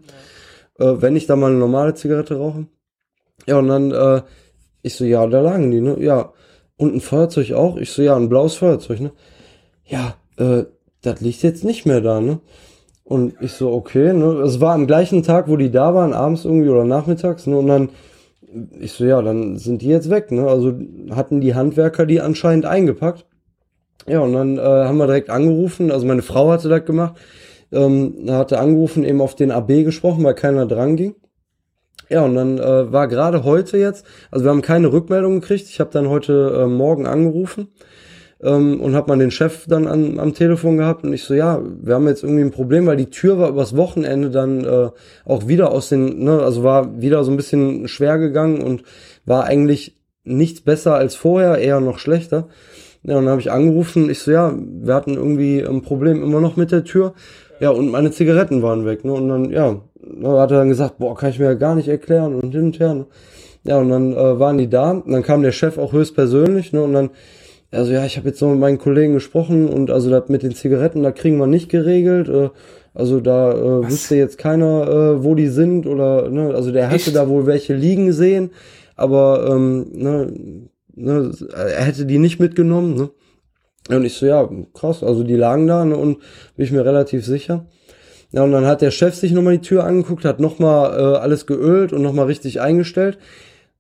Äh, 0.79 1.01
wenn 1.01 1.15
ich 1.15 1.27
da 1.27 1.35
mal 1.35 1.51
eine 1.51 1.59
normale 1.59 1.93
Zigarette 1.93 2.37
rauche. 2.37 2.67
Ja, 3.45 3.57
und 3.59 3.67
dann, 3.67 3.91
äh, 3.91 4.21
ich 4.81 4.95
so, 4.95 5.05
ja, 5.05 5.25
da 5.27 5.41
lagen 5.41 5.71
die, 5.71 5.81
ne? 5.81 5.97
Ja. 5.99 6.33
Und 6.77 6.95
ein 6.95 7.01
Feuerzeug 7.01 7.51
auch? 7.51 7.77
Ich 7.77 7.91
so, 7.91 8.01
ja, 8.01 8.15
ein 8.15 8.29
blaues 8.29 8.55
Feuerzeug, 8.55 8.99
ne? 9.01 9.11
Ja, 9.85 10.15
äh, 10.41 10.65
das 11.01 11.21
liegt 11.21 11.43
jetzt 11.43 11.63
nicht 11.63 11.85
mehr 11.85 12.01
da, 12.01 12.21
ne? 12.21 12.39
Und 13.03 13.33
ich 13.41 13.53
so, 13.53 13.71
okay, 13.71 14.13
ne? 14.13 14.41
Es 14.41 14.61
war 14.61 14.73
am 14.73 14.87
gleichen 14.87 15.23
Tag, 15.23 15.47
wo 15.47 15.57
die 15.57 15.71
da 15.71 15.93
waren, 15.93 16.13
abends 16.13 16.45
irgendwie 16.45 16.69
oder 16.69 16.85
nachmittags, 16.85 17.47
ne? 17.47 17.57
Und 17.57 17.67
dann, 17.67 17.89
ich 18.79 18.93
so, 18.93 19.05
ja, 19.05 19.21
dann 19.21 19.57
sind 19.57 19.81
die 19.81 19.87
jetzt 19.87 20.09
weg, 20.09 20.31
ne? 20.31 20.47
Also 20.47 20.73
hatten 21.11 21.41
die 21.41 21.55
Handwerker 21.55 22.05
die 22.05 22.21
anscheinend 22.21 22.65
eingepackt. 22.65 23.25
Ja, 24.07 24.19
und 24.21 24.33
dann 24.33 24.57
äh, 24.57 24.61
haben 24.61 24.97
wir 24.97 25.05
direkt 25.05 25.29
angerufen, 25.29 25.91
also 25.91 26.07
meine 26.07 26.23
Frau 26.23 26.51
hatte 26.51 26.69
das 26.69 26.85
gemacht, 26.85 27.15
ähm, 27.71 28.25
hatte 28.29 28.59
angerufen, 28.59 29.03
eben 29.03 29.21
auf 29.21 29.35
den 29.35 29.51
AB 29.51 29.83
gesprochen, 29.83 30.23
weil 30.23 30.33
keiner 30.33 30.65
dran 30.65 30.95
ging. 30.95 31.15
Ja, 32.09 32.25
und 32.25 32.33
dann 32.35 32.57
äh, 32.57 32.91
war 32.91 33.07
gerade 33.07 33.43
heute 33.43 33.77
jetzt, 33.77 34.05
also 34.31 34.43
wir 34.43 34.49
haben 34.49 34.63
keine 34.63 34.91
Rückmeldung 34.91 35.39
gekriegt, 35.39 35.69
ich 35.69 35.79
habe 35.79 35.91
dann 35.91 36.09
heute 36.09 36.63
äh, 36.63 36.67
Morgen 36.67 37.05
angerufen 37.05 37.67
ähm, 38.43 38.81
und 38.81 38.95
habe 38.95 39.09
mal 39.09 39.17
den 39.17 39.31
Chef 39.31 39.65
dann 39.67 39.87
an, 39.87 40.19
am 40.19 40.33
Telefon 40.33 40.77
gehabt 40.77 41.03
und 41.03 41.13
ich 41.13 41.23
so, 41.23 41.33
ja, 41.33 41.61
wir 41.81 41.95
haben 41.95 42.07
jetzt 42.07 42.23
irgendwie 42.23 42.43
ein 42.43 42.51
Problem, 42.51 42.85
weil 42.85 42.97
die 42.97 43.09
Tür 43.09 43.39
war 43.39 43.49
übers 43.49 43.75
Wochenende 43.75 44.29
dann 44.29 44.63
äh, 44.63 44.89
auch 45.25 45.47
wieder 45.47 45.71
aus 45.71 45.89
den, 45.89 46.23
ne, 46.23 46.41
also 46.41 46.63
war 46.63 47.01
wieder 47.01 47.23
so 47.23 47.31
ein 47.31 47.37
bisschen 47.37 47.87
schwer 47.87 48.17
gegangen 48.17 48.61
und 48.61 48.83
war 49.25 49.45
eigentlich 49.45 49.97
nichts 50.23 50.61
besser 50.61 50.95
als 50.95 51.15
vorher, 51.15 51.57
eher 51.57 51.79
noch 51.79 51.99
schlechter. 51.99 52.47
Ja, 53.03 53.17
und 53.17 53.23
dann 53.23 53.31
habe 53.31 53.41
ich 53.41 53.51
angerufen, 53.51 54.09
ich 54.09 54.19
so, 54.19 54.31
ja, 54.31 54.53
wir 54.55 54.93
hatten 54.93 55.15
irgendwie 55.15 55.65
ein 55.65 55.81
Problem 55.81 56.21
immer 56.21 56.39
noch 56.39 56.55
mit 56.55 56.71
der 56.71 56.83
Tür. 56.83 57.13
Ja, 57.59 57.71
und 57.71 57.89
meine 57.89 58.11
Zigaretten 58.11 58.61
waren 58.61 58.85
weg, 58.85 59.03
ne? 59.03 59.13
Und 59.13 59.27
dann, 59.27 59.49
ja, 59.49 59.81
hat 60.39 60.51
er 60.51 60.57
dann 60.59 60.69
gesagt, 60.69 60.99
boah, 60.99 61.15
kann 61.15 61.31
ich 61.31 61.39
mir 61.39 61.45
ja 61.45 61.53
gar 61.55 61.75
nicht 61.75 61.87
erklären 61.87 62.35
und 62.35 62.51
hin 62.51 62.65
und 62.65 62.79
her. 62.79 62.93
Ne? 62.93 63.05
Ja, 63.63 63.77
und 63.77 63.89
dann 63.89 64.13
äh, 64.13 64.39
waren 64.39 64.57
die 64.57 64.69
da, 64.69 64.91
und 64.91 65.11
dann 65.11 65.23
kam 65.23 65.41
der 65.41 65.51
Chef 65.51 65.77
auch 65.77 65.93
höchstpersönlich, 65.93 66.73
ne? 66.73 66.83
Und 66.83 66.93
dann, 66.93 67.09
also 67.71 67.93
ja, 67.93 68.05
ich 68.05 68.17
habe 68.17 68.27
jetzt 68.27 68.39
so 68.39 68.49
mit 68.49 68.59
meinen 68.59 68.77
Kollegen 68.77 69.13
gesprochen 69.13 69.69
und 69.69 69.91
also 69.91 70.09
das 70.09 70.27
mit 70.29 70.43
den 70.43 70.53
Zigaretten, 70.53 71.03
da 71.03 71.11
kriegen 71.11 71.37
wir 71.37 71.47
nicht 71.47 71.69
geregelt. 71.69 72.27
Äh, 72.27 72.49
also 72.93 73.21
da 73.21 73.53
äh, 73.53 73.87
wüsste 73.87 74.15
jetzt 74.15 74.37
keiner, 74.37 74.87
äh, 74.87 75.23
wo 75.23 75.35
die 75.35 75.47
sind 75.47 75.87
oder, 75.87 76.29
ne, 76.29 76.53
also 76.53 76.71
der 76.71 76.89
hätte 76.89 77.13
da 77.13 77.29
wohl 77.29 77.45
welche 77.45 77.73
liegen 77.73 78.11
sehen, 78.11 78.51
aber 78.97 79.47
ähm, 79.49 79.87
ne, 79.93 80.33
ne, 80.93 81.31
er 81.53 81.85
hätte 81.85 82.05
die 82.05 82.17
nicht 82.17 82.39
mitgenommen, 82.39 82.95
ne? 82.95 83.09
Und 83.89 84.05
ich 84.05 84.13
so, 84.13 84.25
ja, 84.25 84.47
krass, 84.73 85.03
also 85.03 85.23
die 85.23 85.35
lagen 85.35 85.67
da, 85.67 85.85
ne, 85.85 85.95
und 85.95 86.19
bin 86.55 86.65
ich 86.65 86.71
mir 86.71 86.85
relativ 86.85 87.25
sicher. 87.25 87.65
Ja, 88.31 88.43
und 88.43 88.51
dann 88.51 88.65
hat 88.65 88.81
der 88.81 88.91
Chef 88.91 89.15
sich 89.15 89.31
nochmal 89.31 89.57
die 89.57 89.67
Tür 89.67 89.85
angeguckt, 89.85 90.25
hat 90.25 90.39
nochmal 90.39 90.91
äh, 90.99 91.17
alles 91.17 91.45
geölt 91.47 91.93
und 91.93 92.01
nochmal 92.01 92.27
richtig 92.27 92.61
eingestellt. 92.61 93.17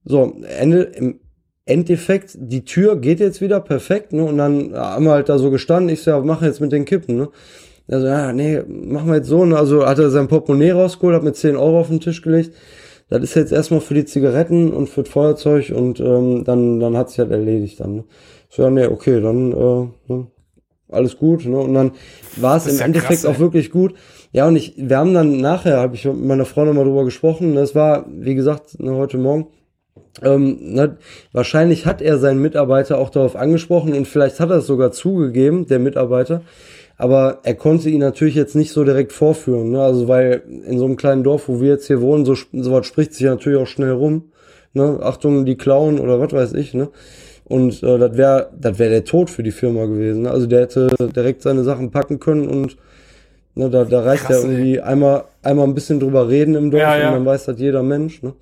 So, 0.03 0.37
Ende, 0.57 0.81
im 0.81 1.19
Endeffekt, 1.65 2.35
die 2.37 2.65
Tür 2.65 2.95
geht 2.95 3.19
jetzt 3.19 3.41
wieder 3.41 3.59
perfekt, 3.59 4.13
ne? 4.13 4.23
Und 4.23 4.37
dann 4.37 4.73
haben 4.73 5.05
wir 5.05 5.11
halt 5.11 5.29
da 5.29 5.37
so 5.37 5.51
gestanden, 5.51 5.89
ich 5.89 6.01
so, 6.01 6.11
ja, 6.11 6.19
mach 6.19 6.41
jetzt 6.41 6.61
mit 6.61 6.71
den 6.71 6.85
Kippen, 6.85 7.17
ne? 7.17 7.29
Also, 7.87 8.07
ja, 8.07 8.31
nee, 8.31 8.61
machen 8.67 9.09
wir 9.09 9.17
jetzt 9.17 9.27
so, 9.27 9.45
ne? 9.45 9.57
Also 9.57 9.85
hat 9.85 9.99
er 9.99 10.09
sein 10.09 10.27
Portemonnaie 10.27 10.71
rausgeholt, 10.71 11.15
hat 11.15 11.23
mir 11.23 11.33
10 11.33 11.55
Euro 11.55 11.79
auf 11.79 11.87
den 11.87 11.99
Tisch 11.99 12.21
gelegt 12.21 12.53
das 13.11 13.23
ist 13.23 13.35
jetzt 13.35 13.51
erstmal 13.51 13.81
für 13.81 13.93
die 13.93 14.05
Zigaretten 14.05 14.71
und 14.71 14.87
für 14.87 15.03
das 15.03 15.11
Feuerzeug 15.11 15.73
und 15.75 15.99
ähm, 15.99 16.45
dann, 16.45 16.79
dann 16.79 16.95
hat 16.95 17.09
sich 17.09 17.19
halt 17.19 17.31
erledigt 17.31 17.81
dann. 17.81 17.95
Ne? 17.97 18.03
So, 18.49 18.63
ja, 18.63 18.69
nee, 18.69 18.85
okay, 18.85 19.19
dann 19.19 19.51
äh, 19.51 20.13
ne, 20.13 20.27
alles 20.89 21.17
gut. 21.17 21.45
Ne? 21.45 21.57
Und 21.57 21.73
dann 21.73 21.91
war 22.37 22.55
es 22.55 22.67
im 22.67 22.77
ja 22.77 22.85
Endeffekt 22.85 23.23
krass, 23.23 23.25
auch 23.25 23.39
wirklich 23.39 23.69
gut. 23.69 23.95
Ja, 24.31 24.47
und 24.47 24.55
ich, 24.55 24.75
wir 24.77 24.97
haben 24.97 25.13
dann 25.13 25.41
nachher, 25.41 25.81
habe 25.81 25.95
ich 25.95 26.05
mit 26.05 26.23
meiner 26.23 26.45
Frau 26.45 26.63
nochmal 26.63 26.85
drüber 26.85 27.03
gesprochen, 27.03 27.53
das 27.53 27.75
war, 27.75 28.05
wie 28.09 28.33
gesagt, 28.33 28.79
ne, 28.79 28.95
heute 28.95 29.17
Morgen, 29.17 29.47
ähm, 30.21 30.73
ne, 30.73 30.97
wahrscheinlich 31.31 31.85
hat 31.85 32.01
er 32.01 32.17
seinen 32.17 32.41
Mitarbeiter 32.41 32.97
auch 32.97 33.09
darauf 33.09 33.35
angesprochen 33.35 33.93
und 33.93 34.07
vielleicht 34.07 34.39
hat 34.39 34.49
er 34.49 34.57
es 34.57 34.67
sogar 34.67 34.91
zugegeben, 34.91 35.67
der 35.67 35.79
Mitarbeiter, 35.79 36.41
aber 36.97 37.39
er 37.43 37.55
konnte 37.55 37.89
ihn 37.89 38.01
natürlich 38.01 38.35
jetzt 38.35 38.55
nicht 38.55 38.71
so 38.71 38.83
direkt 38.83 39.11
vorführen, 39.11 39.71
ne? 39.71 39.81
Also 39.81 40.07
weil 40.07 40.43
in 40.67 40.77
so 40.77 40.85
einem 40.85 40.97
kleinen 40.97 41.23
Dorf, 41.23 41.47
wo 41.47 41.59
wir 41.59 41.69
jetzt 41.69 41.87
hier 41.87 42.01
wohnen, 42.01 42.25
so, 42.25 42.35
so 42.35 42.71
was 42.71 42.85
spricht 42.85 43.13
sich 43.13 43.25
natürlich 43.25 43.59
auch 43.59 43.67
schnell 43.67 43.91
rum. 43.91 44.31
Ne? 44.73 44.99
Achtung, 45.01 45.45
die 45.45 45.57
klauen 45.57 45.99
oder 45.99 46.19
was 46.19 46.31
weiß 46.31 46.53
ich, 46.53 46.73
ne? 46.73 46.89
Und 47.45 47.83
äh, 47.83 47.97
das 47.97 48.15
wäre 48.15 48.51
das 48.57 48.79
wäre 48.79 48.91
der 48.91 49.03
Tod 49.03 49.29
für 49.29 49.43
die 49.43 49.51
Firma 49.51 49.85
gewesen. 49.85 50.21
Ne? 50.21 50.31
Also 50.31 50.45
der 50.45 50.61
hätte 50.61 50.89
direkt 51.13 51.41
seine 51.41 51.63
Sachen 51.63 51.91
packen 51.91 52.19
können 52.19 52.47
und 52.47 52.77
ne, 53.55 53.69
da, 53.69 53.83
da 53.83 54.01
reicht 54.01 54.25
Krass, 54.25 54.43
ja 54.43 54.49
irgendwie 54.49 54.79
einmal, 54.79 55.25
einmal 55.41 55.67
ein 55.67 55.73
bisschen 55.73 55.99
drüber 55.99 56.29
reden 56.29 56.55
im 56.55 56.71
Dorf 56.71 56.83
ja, 56.83 56.97
ja. 56.97 57.07
und 57.07 57.15
dann 57.15 57.25
weiß 57.25 57.45
das 57.45 57.59
jeder 57.59 57.83
Mensch. 57.83 58.21
Ne? 58.21 58.33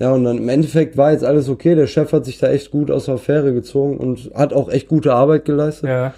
Ja, 0.00 0.12
und 0.12 0.24
dann 0.24 0.38
im 0.38 0.48
Endeffekt 0.48 0.96
war 0.96 1.10
jetzt 1.12 1.24
alles 1.24 1.48
okay. 1.48 1.74
Der 1.74 1.88
Chef 1.88 2.12
hat 2.12 2.24
sich 2.24 2.38
da 2.38 2.48
echt 2.48 2.70
gut 2.70 2.90
aus 2.90 3.06
der 3.06 3.14
Affäre 3.14 3.52
gezogen 3.52 3.96
und 3.96 4.30
hat 4.34 4.52
auch 4.52 4.68
echt 4.70 4.88
gute 4.88 5.12
Arbeit 5.12 5.44
geleistet. 5.44 5.88
Ja. 5.88 6.14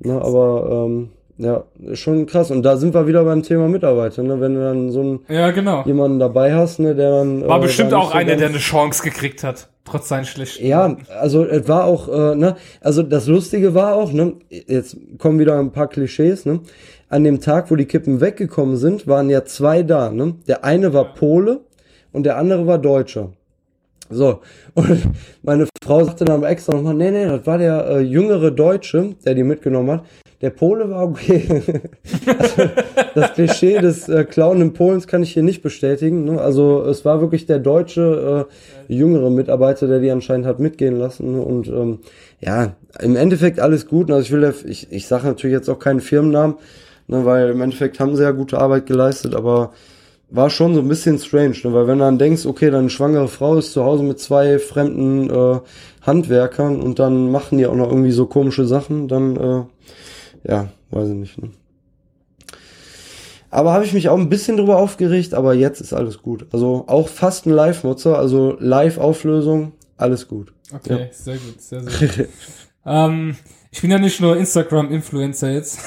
Ne, 0.00 0.20
aber 0.20 0.86
ähm, 0.86 1.10
ja, 1.38 1.64
schon 1.94 2.26
krass. 2.26 2.50
Und 2.50 2.62
da 2.62 2.76
sind 2.76 2.92
wir 2.92 3.06
wieder 3.06 3.24
beim 3.24 3.42
Thema 3.42 3.68
Mitarbeiter, 3.68 4.22
ne? 4.22 4.40
Wenn 4.40 4.54
du 4.54 4.60
dann 4.60 4.90
so 4.90 5.00
einen 5.00 5.20
ja, 5.28 5.50
genau. 5.50 5.82
jemanden 5.86 6.18
dabei 6.18 6.54
hast, 6.54 6.78
ne, 6.78 6.94
der 6.94 7.10
dann. 7.10 7.48
War 7.48 7.58
äh, 7.58 7.62
bestimmt 7.62 7.94
auch 7.94 8.10
so 8.10 8.18
einer, 8.18 8.36
der 8.36 8.48
eine 8.48 8.58
Chance 8.58 9.02
gekriegt 9.02 9.42
hat, 9.44 9.68
trotz 9.84 10.08
seinen 10.08 10.24
schlechten. 10.24 10.66
Ja, 10.66 10.96
also 11.18 11.44
es 11.44 11.66
war 11.68 11.84
auch, 11.84 12.08
äh, 12.08 12.34
ne, 12.34 12.56
also 12.80 13.02
das 13.02 13.28
Lustige 13.28 13.74
war 13.74 13.94
auch, 13.94 14.12
ne, 14.12 14.34
jetzt 14.50 14.96
kommen 15.18 15.38
wieder 15.38 15.58
ein 15.58 15.72
paar 15.72 15.88
Klischees, 15.88 16.44
ne? 16.44 16.60
An 17.08 17.24
dem 17.24 17.40
Tag, 17.40 17.70
wo 17.70 17.76
die 17.76 17.86
Kippen 17.86 18.20
weggekommen 18.20 18.76
sind, 18.76 19.06
waren 19.06 19.30
ja 19.30 19.44
zwei 19.44 19.82
da, 19.82 20.10
ne? 20.10 20.34
Der 20.48 20.64
eine 20.64 20.92
war 20.92 21.14
Pole 21.14 21.60
und 22.12 22.24
der 22.24 22.36
andere 22.36 22.66
war 22.66 22.78
Deutscher. 22.78 23.32
So, 24.10 24.40
und 24.74 25.02
meine 25.42 25.66
Frau 25.82 26.04
sagte 26.04 26.24
dann 26.24 26.42
extra 26.44 26.74
nochmal, 26.74 26.94
nee, 26.94 27.10
nee, 27.10 27.26
das 27.26 27.46
war 27.46 27.58
der 27.58 27.86
äh, 27.86 28.00
jüngere 28.00 28.50
Deutsche, 28.50 29.14
der 29.24 29.34
die 29.34 29.42
mitgenommen 29.42 29.90
hat. 29.90 30.04
Der 30.42 30.50
Pole 30.50 30.90
war 30.90 31.04
okay. 31.04 31.46
also, 32.26 32.70
das 33.14 33.32
Klischee 33.34 33.78
des 33.78 34.08
äh, 34.08 34.24
Clown 34.24 34.72
Polens 34.72 35.06
kann 35.06 35.22
ich 35.22 35.32
hier 35.32 35.44
nicht 35.44 35.62
bestätigen. 35.62 36.24
Ne? 36.24 36.40
Also 36.40 36.82
es 36.82 37.04
war 37.04 37.20
wirklich 37.20 37.46
der 37.46 37.60
deutsche 37.60 38.48
äh, 38.88 38.92
jüngere 38.92 39.30
Mitarbeiter, 39.30 39.86
der 39.86 40.00
die 40.00 40.10
anscheinend 40.10 40.46
hat 40.46 40.58
mitgehen 40.58 40.98
lassen. 40.98 41.36
Ne? 41.36 41.40
Und 41.40 41.68
ähm, 41.68 42.00
ja, 42.40 42.74
im 43.00 43.14
Endeffekt 43.14 43.60
alles 43.60 43.86
gut. 43.86 44.10
Also 44.10 44.22
ich 44.22 44.32
will, 44.32 44.52
ich, 44.66 44.90
ich 44.90 45.06
sage 45.06 45.28
natürlich 45.28 45.54
jetzt 45.54 45.70
auch 45.70 45.78
keinen 45.78 46.00
Firmennamen, 46.00 46.56
ne? 47.06 47.24
weil 47.24 47.50
im 47.50 47.60
Endeffekt 47.60 48.00
haben 48.00 48.16
sie 48.16 48.24
ja 48.24 48.32
gute 48.32 48.58
Arbeit 48.58 48.86
geleistet, 48.86 49.36
aber 49.36 49.72
war 50.32 50.48
schon 50.48 50.74
so 50.74 50.80
ein 50.80 50.88
bisschen 50.88 51.18
strange, 51.18 51.56
ne? 51.62 51.72
weil 51.72 51.86
wenn 51.86 51.98
du 51.98 52.04
dann 52.04 52.18
denkst, 52.18 52.46
okay, 52.46 52.70
deine 52.70 52.88
schwangere 52.88 53.28
Frau 53.28 53.56
ist 53.56 53.72
zu 53.72 53.84
Hause 53.84 54.02
mit 54.02 54.18
zwei 54.18 54.58
fremden 54.58 55.28
äh, 55.28 55.60
Handwerkern 56.00 56.80
und 56.80 56.98
dann 56.98 57.30
machen 57.30 57.58
die 57.58 57.66
auch 57.66 57.74
noch 57.74 57.88
irgendwie 57.88 58.12
so 58.12 58.26
komische 58.26 58.64
Sachen, 58.64 59.08
dann 59.08 59.36
äh, 59.36 60.50
ja, 60.50 60.68
weiß 60.90 61.10
ich 61.10 61.14
nicht. 61.14 61.42
Ne? 61.42 61.50
Aber 63.50 63.74
habe 63.74 63.84
ich 63.84 63.92
mich 63.92 64.08
auch 64.08 64.16
ein 64.16 64.30
bisschen 64.30 64.56
drüber 64.56 64.78
aufgeregt, 64.78 65.34
aber 65.34 65.52
jetzt 65.52 65.82
ist 65.82 65.92
alles 65.92 66.22
gut. 66.22 66.46
Also 66.52 66.84
auch 66.86 67.08
fast 67.08 67.46
ein 67.46 67.50
Live-Nutzer, 67.50 68.18
also 68.18 68.56
Live-Auflösung, 68.58 69.72
alles 69.98 70.26
gut. 70.26 70.54
Okay, 70.74 70.98
ja. 70.98 71.06
sehr 71.12 71.36
gut, 71.36 71.60
sehr, 71.60 71.82
sehr 71.82 72.08
gut. 72.16 72.28
ähm, 72.86 73.36
ich 73.70 73.82
bin 73.82 73.90
ja 73.90 73.98
nicht 73.98 74.20
nur 74.22 74.38
Instagram-Influencer 74.38 75.50
jetzt. 75.50 75.78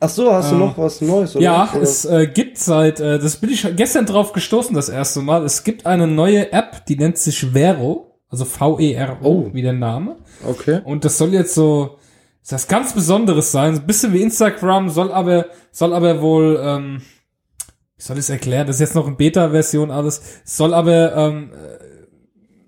Ach 0.00 0.08
so, 0.08 0.32
hast 0.32 0.50
du 0.50 0.54
ähm, 0.54 0.60
noch 0.60 0.78
was 0.78 1.00
Neues? 1.00 1.34
Oder? 1.34 1.44
Ja, 1.44 1.70
oder? 1.72 1.82
es 1.82 2.04
äh, 2.04 2.28
gibt 2.28 2.47
seit, 2.60 3.00
äh, 3.00 3.18
das 3.18 3.36
bin 3.36 3.50
ich 3.50 3.66
gestern 3.76 4.06
drauf 4.06 4.32
gestoßen 4.32 4.74
das 4.74 4.88
erste 4.88 5.20
Mal. 5.20 5.44
Es 5.44 5.64
gibt 5.64 5.86
eine 5.86 6.06
neue 6.06 6.52
App, 6.52 6.86
die 6.86 6.96
nennt 6.96 7.18
sich 7.18 7.46
Vero, 7.52 8.18
also 8.28 8.44
V-E-R-O, 8.44 9.28
oh. 9.28 9.50
wie 9.52 9.62
der 9.62 9.72
Name. 9.72 10.16
Okay. 10.44 10.80
Und 10.84 11.04
das 11.04 11.18
soll 11.18 11.32
jetzt 11.32 11.54
so 11.54 11.98
das 12.48 12.68
ganz 12.68 12.94
Besonderes 12.94 13.52
sein, 13.52 13.74
ein 13.74 13.86
bisschen 13.86 14.12
wie 14.12 14.22
Instagram, 14.22 14.88
soll 14.88 15.12
aber, 15.12 15.46
soll 15.70 15.92
aber 15.92 16.22
wohl, 16.22 16.58
ähm, 16.62 17.02
wie 17.96 18.02
soll 18.02 18.16
ich 18.16 18.24
es 18.24 18.30
erklären? 18.30 18.66
Das 18.66 18.76
ist 18.76 18.80
jetzt 18.80 18.94
noch 18.94 19.06
in 19.06 19.16
Beta-Version 19.16 19.90
alles, 19.90 20.40
soll 20.44 20.72
aber 20.72 21.14
ähm, 21.14 21.50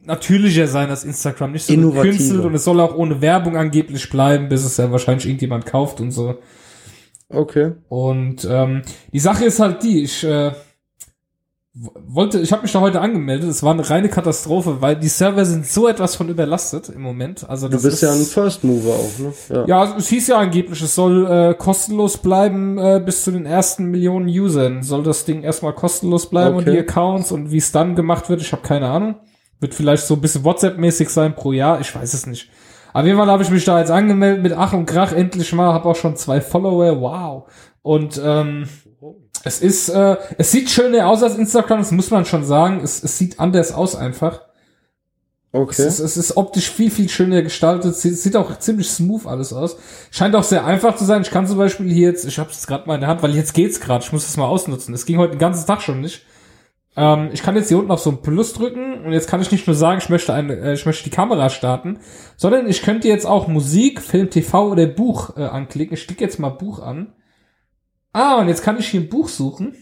natürlicher 0.05 0.66
sein 0.66 0.91
als 0.91 1.05
Instagram, 1.05 1.53
nicht 1.53 1.64
so 1.64 1.74
gekünstelt 1.74 2.45
und 2.45 2.55
es 2.55 2.64
soll 2.64 2.80
auch 2.80 2.95
ohne 2.95 3.20
Werbung 3.20 3.57
angeblich 3.57 4.11
bleiben, 4.11 4.49
bis 4.49 4.64
es 4.64 4.76
ja 4.76 4.91
wahrscheinlich 4.91 5.26
irgendjemand 5.26 5.66
kauft 5.66 6.01
und 6.01 6.11
so. 6.11 6.38
Okay. 7.31 7.72
Und 7.89 8.47
ähm, 8.51 8.83
die 9.12 9.20
Sache 9.20 9.45
ist 9.45 9.61
halt 9.61 9.83
die, 9.83 10.03
ich 10.03 10.24
äh, 10.24 10.53
wollte, 11.72 12.41
ich 12.41 12.51
habe 12.53 12.62
mich 12.62 12.72
da 12.72 12.81
heute 12.81 13.01
angemeldet. 13.01 13.49
Es 13.49 13.62
war 13.62 13.72
eine 13.72 13.89
reine 13.89 14.09
Katastrophe, 14.09 14.81
weil 14.81 14.97
die 14.97 15.09
Server 15.09 15.45
sind 15.45 15.66
so 15.66 15.87
etwas 15.87 16.16
von 16.16 16.28
überlastet 16.28 16.89
im 16.89 17.01
Moment. 17.01 17.49
Also 17.49 17.68
das 17.68 17.83
du 17.83 17.89
bist 17.89 18.03
ist, 18.03 18.09
ja 18.09 18.12
ein 18.12 18.24
First 18.24 18.64
Mover 18.64 18.95
auch, 18.95 19.18
ne? 19.18 19.33
Ja. 19.49 19.64
ja, 19.66 19.97
es 19.97 20.09
hieß 20.09 20.26
ja 20.28 20.39
angeblich, 20.39 20.83
es 20.83 20.95
soll 20.95 21.26
äh, 21.26 21.55
kostenlos 21.55 22.18
bleiben 22.18 22.78
äh, 22.78 23.01
bis 23.05 23.22
zu 23.22 23.31
den 23.31 23.47
ersten 23.47 23.85
Millionen 23.87 24.26
Usern. 24.26 24.83
Soll 24.83 25.05
das 25.05 25.24
Ding 25.24 25.43
erstmal 25.43 25.72
kostenlos 25.72 26.28
bleiben 26.28 26.57
okay. 26.57 26.68
und 26.68 26.74
die 26.74 26.78
Accounts 26.81 27.31
und 27.31 27.53
wie 27.53 27.59
es 27.59 27.70
dann 27.70 27.95
gemacht 27.95 28.28
wird, 28.28 28.41
ich 28.41 28.51
habe 28.53 28.62
keine 28.62 28.89
Ahnung. 28.89 29.14
Wird 29.61 29.74
vielleicht 29.74 30.07
so 30.07 30.14
ein 30.14 30.20
bisschen 30.20 30.45
WhatsApp-mäßig 30.45 31.09
sein 31.11 31.37
pro 31.37 31.53
Jahr, 31.53 31.81
ich 31.81 31.95
weiß 31.95 32.14
es 32.14 32.26
nicht. 32.26 32.51
Auf 32.93 33.05
jeden 33.05 33.18
Fall 33.18 33.28
habe 33.28 33.43
ich 33.43 33.51
mich 33.51 33.64
da 33.64 33.78
jetzt 33.78 33.91
angemeldet 33.91 34.43
mit 34.43 34.53
Ach 34.53 34.72
und 34.72 34.86
Krach 34.86 35.12
endlich 35.12 35.53
mal, 35.53 35.72
habe 35.72 35.88
auch 35.88 35.97
schon 35.97 36.16
zwei 36.16 36.41
Follower, 36.41 37.01
wow. 37.01 37.51
Und 37.82 38.20
ähm, 38.22 38.68
es 39.45 39.61
ist, 39.61 39.88
äh, 39.88 40.16
es 40.38 40.51
sieht 40.51 40.70
schöner 40.70 41.09
aus 41.09 41.22
als 41.22 41.36
Instagram, 41.36 41.78
das 41.78 41.93
muss 41.93 42.11
man 42.11 42.24
schon 42.24 42.45
sagen. 42.45 42.80
Es, 42.82 43.03
es 43.03 43.16
sieht 43.16 43.41
anders 43.41 43.72
aus 43.72 43.97
einfach. 43.97 44.43
Okay. 45.53 45.82
Es 45.82 45.99
ist, 45.99 45.99
es 45.99 46.16
ist 46.16 46.36
optisch 46.36 46.70
viel, 46.70 46.91
viel 46.91 47.09
schöner 47.09 47.43
gestaltet. 47.43 47.97
Sieht, 47.97 48.16
sieht 48.18 48.36
auch 48.36 48.57
ziemlich 48.59 48.88
smooth 48.88 49.26
alles 49.26 49.53
aus. 49.53 49.76
Scheint 50.11 50.36
auch 50.36 50.45
sehr 50.45 50.64
einfach 50.64 50.95
zu 50.95 51.05
sein. 51.05 51.22
Ich 51.22 51.30
kann 51.30 51.47
zum 51.47 51.59
Beispiel 51.59 51.91
hier 51.91 52.09
jetzt, 52.09 52.24
ich 52.24 52.38
habe 52.38 52.51
es 52.51 52.66
gerade 52.66 52.86
mal 52.86 52.95
in 52.95 53.01
der 53.01 53.11
Hand, 53.11 53.22
weil 53.22 53.34
jetzt 53.34 53.55
geht's 53.55 53.80
gerade. 53.80 54.05
Ich 54.05 54.12
muss 54.12 54.26
das 54.26 54.36
mal 54.36 54.47
ausnutzen. 54.47 54.95
Es 54.95 55.07
ging 55.07 55.18
heute 55.18 55.32
den 55.32 55.41
ganzen 55.41 55.66
Tag 55.66 55.82
schon 55.82 56.01
nicht. 56.01 56.24
Ähm, 56.97 57.30
ich 57.32 57.43
kann 57.43 57.57
jetzt 57.57 57.68
hier 57.68 57.78
unten 57.78 57.91
auf 57.91 58.01
so 58.01 58.11
ein 58.11 58.22
Plus 58.22 58.53
drücken 58.53 59.05
und 59.05 59.12
jetzt 59.12 59.28
kann 59.28 59.41
ich 59.41 59.53
nicht 59.53 59.66
nur 59.66 59.76
sagen, 59.76 60.01
ich 60.03 60.09
möchte 60.09 60.34
eine, 60.34 60.55
äh, 60.57 60.74
ich 60.74 60.86
möchte 60.86 61.05
die 61.05 61.11
Kamera 61.11 61.49
starten, 61.51 61.99
sondern 62.36 62.68
ich 62.68 62.82
könnte 62.82 63.09
jetzt 63.09 63.26
auch 63.26 63.49
Musik, 63.49 64.01
Film, 64.01 64.30
TV 64.30 64.70
oder 64.70 64.86
Buch 64.86 65.36
äh, 65.36 65.45
anklicken. 65.45 65.95
Ich 65.95 66.07
klicke 66.07 66.24
jetzt 66.24 66.38
mal 66.38 66.51
Buch 66.51 66.80
an. 66.80 67.12
Ah, 68.12 68.41
und 68.41 68.49
jetzt 68.49 68.62
kann 68.62 68.78
ich 68.78 68.88
hier 68.88 69.01
ein 69.01 69.09
Buch 69.09 69.28
suchen. 69.28 69.76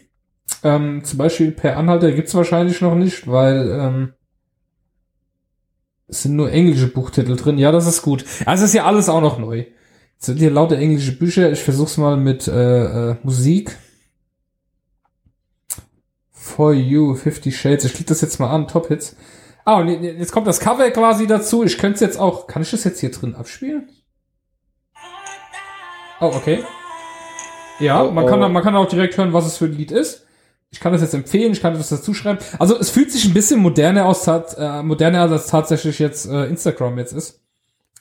Ähm, 0.62 1.02
zum 1.04 1.18
Beispiel 1.18 1.52
per 1.52 1.76
Anhalter 1.76 2.12
gibt's 2.12 2.34
wahrscheinlich 2.34 2.80
noch 2.80 2.94
nicht, 2.94 3.26
weil 3.26 3.70
ähm, 3.70 4.12
es 6.08 6.22
sind 6.22 6.36
nur 6.36 6.50
englische 6.50 6.88
Buchtitel 6.88 7.36
drin. 7.36 7.58
Ja, 7.58 7.70
das 7.70 7.86
ist 7.86 8.02
gut. 8.02 8.24
Also 8.46 8.64
ist 8.64 8.74
ja 8.74 8.84
alles 8.84 9.08
auch 9.08 9.20
noch 9.20 9.38
neu. 9.38 9.66
Jetzt 10.14 10.26
sind 10.26 10.38
hier 10.38 10.50
lauter 10.50 10.76
englische 10.76 11.16
Bücher. 11.16 11.52
Ich 11.52 11.62
versuch's 11.62 11.96
mal 11.96 12.16
mit 12.16 12.48
äh, 12.48 13.10
äh, 13.10 13.16
Musik. 13.22 13.76
For 16.48 16.72
You, 16.72 17.14
Fifty 17.14 17.52
Shades. 17.52 17.84
Ich 17.84 17.92
klicke 17.94 18.08
das 18.08 18.20
jetzt 18.20 18.40
mal 18.40 18.50
an, 18.50 18.66
Top 18.66 18.88
Hits. 18.88 19.16
Ah, 19.64 19.76
und 19.76 19.88
jetzt 19.88 20.32
kommt 20.32 20.46
das 20.46 20.60
Cover 20.60 20.90
quasi 20.90 21.26
dazu. 21.26 21.62
Ich 21.62 21.78
könnte 21.78 21.96
es 21.96 22.00
jetzt 22.00 22.18
auch. 22.18 22.46
Kann 22.46 22.62
ich 22.62 22.70
das 22.70 22.84
jetzt 22.84 23.00
hier 23.00 23.10
drin 23.10 23.34
abspielen? 23.34 23.88
Oh, 26.20 26.32
okay. 26.34 26.64
Ja, 27.78 28.02
Oh, 28.02 28.10
man, 28.10 28.26
kann, 28.26 28.42
oh. 28.42 28.48
man 28.48 28.62
kann 28.62 28.74
auch 28.74 28.88
direkt 28.88 29.16
hören, 29.16 29.32
was 29.32 29.46
es 29.46 29.56
für 29.58 29.66
ein 29.66 29.72
Lied 29.72 29.92
ist. 29.92 30.26
Ich 30.70 30.80
kann 30.80 30.92
das 30.92 31.00
jetzt 31.00 31.14
empfehlen, 31.14 31.52
ich 31.52 31.62
kann 31.62 31.74
das 31.74 31.88
dazu 31.88 32.12
schreiben. 32.12 32.38
Also 32.58 32.78
es 32.78 32.90
fühlt 32.90 33.10
sich 33.10 33.24
ein 33.24 33.32
bisschen 33.32 33.60
moderner 33.60 34.06
aus, 34.06 34.26
äh, 34.26 34.82
moderner 34.82 35.22
als 35.22 35.46
tatsächlich 35.46 35.98
jetzt 35.98 36.26
äh, 36.26 36.44
Instagram 36.46 36.98
jetzt 36.98 37.12
ist. 37.12 37.40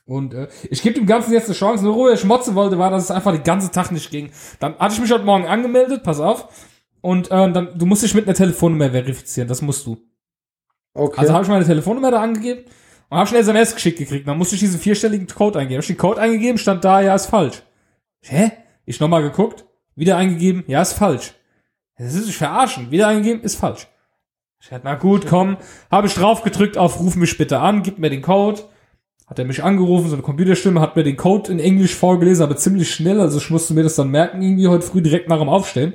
Und 0.06 0.34
äh, 0.34 0.48
ich 0.70 0.82
gebe 0.82 0.96
dem 0.96 1.06
Ganzen 1.06 1.34
jetzt 1.34 1.46
eine 1.46 1.54
Chance. 1.56 1.84
Nur 1.84 1.96
wo 1.96 2.10
ich 2.10 2.24
motzen 2.24 2.56
wollte, 2.56 2.80
war, 2.80 2.90
dass 2.90 3.04
es 3.04 3.12
einfach 3.12 3.34
den 3.34 3.44
ganzen 3.44 3.72
Tag 3.72 3.92
nicht 3.92 4.10
ging. 4.10 4.32
Dann 4.60 4.78
hatte 4.80 4.96
ich 4.96 5.02
mich 5.02 5.12
heute 5.12 5.26
Morgen 5.26 5.46
angemeldet, 5.46 6.04
pass 6.04 6.20
auf. 6.20 6.48
Und 7.02 7.28
äh, 7.28 7.52
dann, 7.52 7.78
du 7.78 7.86
musst 7.86 8.04
dich 8.04 8.14
mit 8.14 8.26
einer 8.26 8.36
Telefonnummer 8.36 8.92
verifizieren, 8.92 9.48
das 9.48 9.62
musst 9.62 9.86
du. 9.86 9.98
Okay. 10.94 11.20
Also 11.20 11.34
habe 11.34 11.44
ich 11.44 11.50
meine 11.50 11.66
Telefonnummer 11.66 12.12
da 12.12 12.22
angegeben 12.22 12.62
und 13.10 13.18
habe 13.18 13.28
schon 13.28 13.38
SMS 13.38 13.76
geschickt 13.76 14.00
gekriegt. 14.00 14.28
Dann 14.28 14.38
musste 14.38 14.56
ich 14.56 14.62
diesen 14.62 14.80
vierstelligen 14.80 15.28
Code 15.28 15.60
eingeben. 15.60 15.78
Hab 15.78 15.84
ich 15.84 15.96
den 15.96 15.98
Code 15.98 16.20
eingegeben, 16.20 16.58
stand 16.58 16.84
da, 16.84 17.02
ja, 17.02 17.16
ist 17.16 17.28
falsch. 17.28 17.62
Hä? 18.22 18.52
Ich 18.86 19.00
nochmal 19.00 19.22
geguckt, 19.22 19.66
wieder 19.96 20.18
eingegeben, 20.18 20.64
ja, 20.68 20.82
ist 20.82 20.94
falsch. 20.94 21.34
Das 21.98 22.14
ist 22.14 22.26
sich 22.26 22.38
verarschen. 22.38 22.92
Wieder 22.92 23.08
eingegeben, 23.08 23.42
ist 23.42 23.56
falsch. 23.56 23.88
Ich 24.60 24.72
hatte, 24.72 24.86
na 24.86 24.96
gut, 24.96 25.28
komm, 25.28 25.58
habe 25.92 26.08
ich 26.08 26.16
drauf 26.16 26.44
gedrückt 26.44 26.78
auf 26.78 27.00
Ruf 27.00 27.16
mich 27.16 27.38
bitte 27.38 27.60
an, 27.60 27.84
gib 27.84 28.00
mir 28.00 28.10
den 28.10 28.22
Code. 28.22 28.62
Hat 29.28 29.38
er 29.38 29.46
mich 29.46 29.64
angerufen, 29.64 30.08
so 30.08 30.16
eine 30.16 30.24
Computerstimme, 30.24 30.80
hat 30.80 30.96
mir 30.96 31.04
den 31.04 31.18
Code 31.18 31.52
in 31.52 31.60
Englisch 31.60 31.94
vorgelesen, 31.94 32.44
aber 32.44 32.56
ziemlich 32.56 32.94
schnell, 32.94 33.20
also 33.20 33.38
ich 33.38 33.50
musste 33.50 33.74
mir 33.74 33.84
das 33.84 33.96
dann 33.96 34.10
merken, 34.10 34.42
irgendwie 34.42 34.68
heute 34.68 34.86
früh 34.86 35.02
direkt 35.02 35.28
nach 35.28 35.40
dem 35.40 35.50
Aufstehen. 35.50 35.94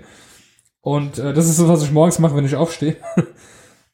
Und 0.82 1.18
äh, 1.18 1.32
das 1.32 1.46
ist 1.46 1.56
so, 1.56 1.68
was 1.68 1.82
ich 1.82 1.92
morgens 1.92 2.18
mache, 2.18 2.36
wenn 2.36 2.44
ich 2.44 2.56
aufstehe. 2.56 2.96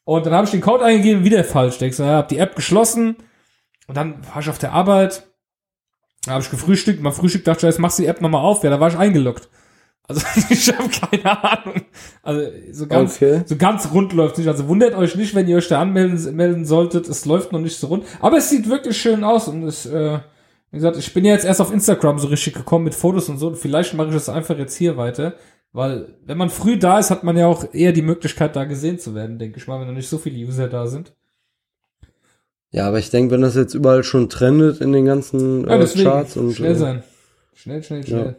Und 0.03 0.25
dann 0.25 0.33
habe 0.33 0.45
ich 0.45 0.51
den 0.51 0.61
Code 0.61 0.83
eingegeben, 0.83 1.23
wieder 1.23 1.43
falsch. 1.43 1.77
Denkst 1.77 1.97
du, 1.97 2.03
ja, 2.03 2.17
hab 2.17 2.29
die 2.29 2.39
App 2.39 2.55
geschlossen 2.55 3.15
und 3.87 3.95
dann 3.95 4.15
war 4.33 4.41
ich 4.41 4.49
auf 4.49 4.57
der 4.57 4.71
Arbeit. 4.73 5.27
Da 6.25 6.31
habe 6.31 6.41
ich 6.41 6.49
gefrühstückt. 6.49 7.03
Beim 7.03 7.13
Frühstück 7.13 7.45
dachte 7.45 7.67
ich, 7.67 7.71
jetzt 7.71 7.79
machst 7.79 7.99
du 7.99 8.03
die 8.03 8.07
App 8.07 8.19
nochmal 8.19 8.43
auf. 8.43 8.63
Ja, 8.63 8.71
da 8.71 8.79
war 8.79 8.87
ich 8.89 8.97
eingeloggt. 8.97 9.49
Also 10.07 10.25
ich 10.49 10.75
habe 10.75 10.89
keine 10.89 11.43
Ahnung. 11.43 11.81
Also 12.23 12.41
so 12.71 12.87
ganz, 12.87 13.17
Okay. 13.17 13.43
so 13.45 13.55
ganz 13.55 13.91
rund 13.93 14.11
läuft 14.13 14.39
nicht. 14.39 14.47
Also 14.47 14.67
wundert 14.67 14.95
euch 14.95 15.13
nicht, 15.15 15.35
wenn 15.35 15.47
ihr 15.47 15.57
euch 15.57 15.67
da 15.67 15.79
anmelden 15.79 16.35
melden 16.35 16.65
solltet. 16.65 17.07
Es 17.07 17.25
läuft 17.25 17.51
noch 17.51 17.59
nicht 17.59 17.77
so 17.77 17.85
rund. 17.85 18.03
Aber 18.19 18.37
es 18.37 18.49
sieht 18.49 18.67
wirklich 18.67 18.99
schön 18.99 19.23
aus 19.23 19.47
und 19.47 19.61
es, 19.61 19.85
äh, 19.85 20.17
wie 20.71 20.77
gesagt, 20.77 20.97
ich 20.97 21.13
bin 21.13 21.23
ja 21.23 21.33
jetzt 21.33 21.45
erst 21.45 21.61
auf 21.61 21.71
Instagram 21.71 22.17
so 22.17 22.29
richtig 22.29 22.55
gekommen 22.55 22.85
mit 22.85 22.95
Fotos 22.95 23.29
und 23.29 23.37
so. 23.37 23.49
Und 23.49 23.57
vielleicht 23.57 23.93
mache 23.93 24.07
ich 24.07 24.15
das 24.15 24.27
einfach 24.29 24.57
jetzt 24.57 24.75
hier 24.75 24.97
weiter. 24.97 25.35
Weil, 25.71 26.15
wenn 26.25 26.37
man 26.37 26.49
früh 26.49 26.77
da 26.77 26.97
ist, 26.99 27.11
hat 27.11 27.23
man 27.23 27.37
ja 27.37 27.45
auch 27.45 27.73
eher 27.73 27.91
die 27.91 28.01
Möglichkeit, 28.01 28.55
da 28.55 28.63
gesehen 28.63 28.97
zu 28.97 29.13
werden, 29.13 29.37
denke 29.37 29.59
ich 29.59 29.67
mal, 29.67 29.79
wenn 29.79 29.87
noch 29.87 29.93
nicht 29.93 30.09
so 30.09 30.17
viele 30.17 30.37
User 30.45 30.67
da 30.67 30.87
sind. 30.87 31.13
Ja, 32.71 32.87
aber 32.87 32.99
ich 32.99 33.09
denke, 33.09 33.31
wenn 33.31 33.41
das 33.41 33.55
jetzt 33.55 33.73
überall 33.73 34.03
schon 34.03 34.29
trendet 34.29 34.81
in 34.81 34.93
den 34.93 35.05
ganzen 35.05 35.67
Ja, 35.67 35.75
äh, 35.75 35.79
deswegen. 35.79 36.05
Charts 36.05 36.37
und 36.37 36.53
schnell 36.53 36.71
äh, 36.71 36.75
sein. 36.75 37.03
Schnell, 37.53 37.83
schnell, 37.83 38.05
schnell. 38.05 38.35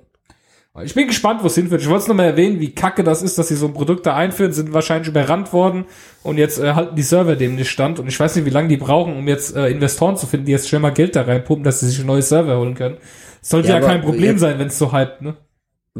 Ich 0.84 0.94
bin 0.94 1.08
gespannt, 1.08 1.42
wo 1.42 1.48
es 1.48 1.56
hinführt. 1.56 1.82
Ich 1.82 1.88
wollte 1.88 2.02
es 2.02 2.08
nochmal 2.08 2.26
erwähnen, 2.26 2.60
wie 2.60 2.72
kacke 2.72 3.02
das 3.02 3.22
ist, 3.22 3.36
dass 3.36 3.48
sie 3.48 3.56
so 3.56 3.66
ein 3.66 3.74
Produkt 3.74 4.06
da 4.06 4.14
einführen, 4.14 4.52
sind 4.52 4.72
wahrscheinlich 4.72 5.08
überrannt 5.08 5.52
worden 5.52 5.84
und 6.22 6.38
jetzt 6.38 6.60
äh, 6.60 6.74
halten 6.74 6.94
die 6.94 7.02
Server 7.02 7.34
dem 7.34 7.56
nicht 7.56 7.70
stand. 7.70 7.98
Und 7.98 8.06
ich 8.06 8.18
weiß 8.18 8.36
nicht, 8.36 8.44
wie 8.44 8.50
lange 8.50 8.68
die 8.68 8.76
brauchen, 8.76 9.16
um 9.16 9.26
jetzt 9.26 9.54
äh, 9.56 9.68
Investoren 9.68 10.16
zu 10.16 10.26
finden, 10.26 10.46
die 10.46 10.52
jetzt 10.52 10.68
schnell 10.68 10.80
mal 10.80 10.92
Geld 10.92 11.16
da 11.16 11.22
reinpumpen, 11.22 11.64
dass 11.64 11.80
sie 11.80 11.88
sich 11.88 11.98
ein 12.00 12.06
neues 12.06 12.28
Server 12.28 12.56
holen 12.56 12.74
können. 12.74 12.98
Sollte 13.42 13.68
ja, 13.68 13.80
Ja, 13.80 13.80
kein 13.80 14.00
Problem 14.00 14.38
sein, 14.38 14.58
wenn 14.60 14.68
es 14.68 14.78
so 14.78 14.92
hypt, 14.92 15.22
ne? 15.22 15.36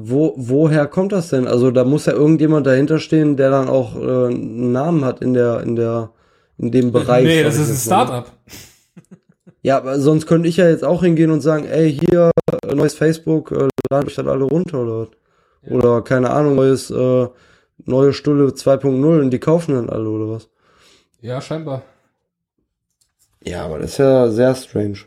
Wo, 0.09 0.34
woher 0.36 0.86
kommt 0.86 1.12
das 1.12 1.28
denn? 1.30 1.46
Also 1.46 1.70
da 1.70 1.84
muss 1.84 2.07
ja 2.07 2.12
irgendjemand 2.12 2.66
dahinter 2.66 2.98
stehen, 2.98 3.36
der 3.36 3.51
dann 3.51 3.68
auch 3.68 3.96
äh, 3.96 4.26
einen 4.26 4.72
Namen 4.72 5.05
hat 5.05 5.20
in 5.20 5.34
der, 5.34 5.61
in 5.61 5.76
der, 5.76 6.11
in 6.59 6.70
dem 6.70 6.92
Bereich. 6.92 7.24
nee, 7.24 7.42
das 7.42 7.57
ist 7.59 7.68
ein 7.68 7.96
mal. 7.96 8.07
Startup. 8.07 8.32
Ja, 9.62 9.76
aber 9.76 10.01
sonst 10.01 10.26
könnte 10.26 10.48
ich 10.48 10.57
ja 10.57 10.68
jetzt 10.68 10.84
auch 10.84 11.03
hingehen 11.03 11.30
und 11.30 11.42
sagen, 11.42 11.66
ey, 11.66 11.92
hier, 11.92 12.30
äh, 12.64 12.74
neues 12.74 12.94
Facebook, 12.94 13.53
äh, 13.53 13.68
ladet 13.90 14.09
euch 14.09 14.14
das 14.14 14.26
alle 14.26 14.44
runter 14.44 14.80
oder 14.82 15.01
was? 15.01 15.09
Ja. 15.62 15.72
Oder 15.72 16.03
keine 16.03 16.30
Ahnung, 16.30 16.55
neues, 16.55 16.90
äh, 16.90 17.28
neue 17.84 18.12
Stulle 18.14 18.48
2.0 18.48 19.20
und 19.20 19.30
die 19.30 19.38
kaufen 19.38 19.74
dann 19.74 19.90
alle 19.90 20.09
oder 20.09 20.32
was? 20.32 20.48
Ja, 21.20 21.40
scheinbar. 21.42 21.82
Ja, 23.44 23.66
aber 23.66 23.78
das 23.78 23.92
ist 23.92 23.98
ja 23.98 24.30
sehr 24.30 24.55
strange. 24.55 25.01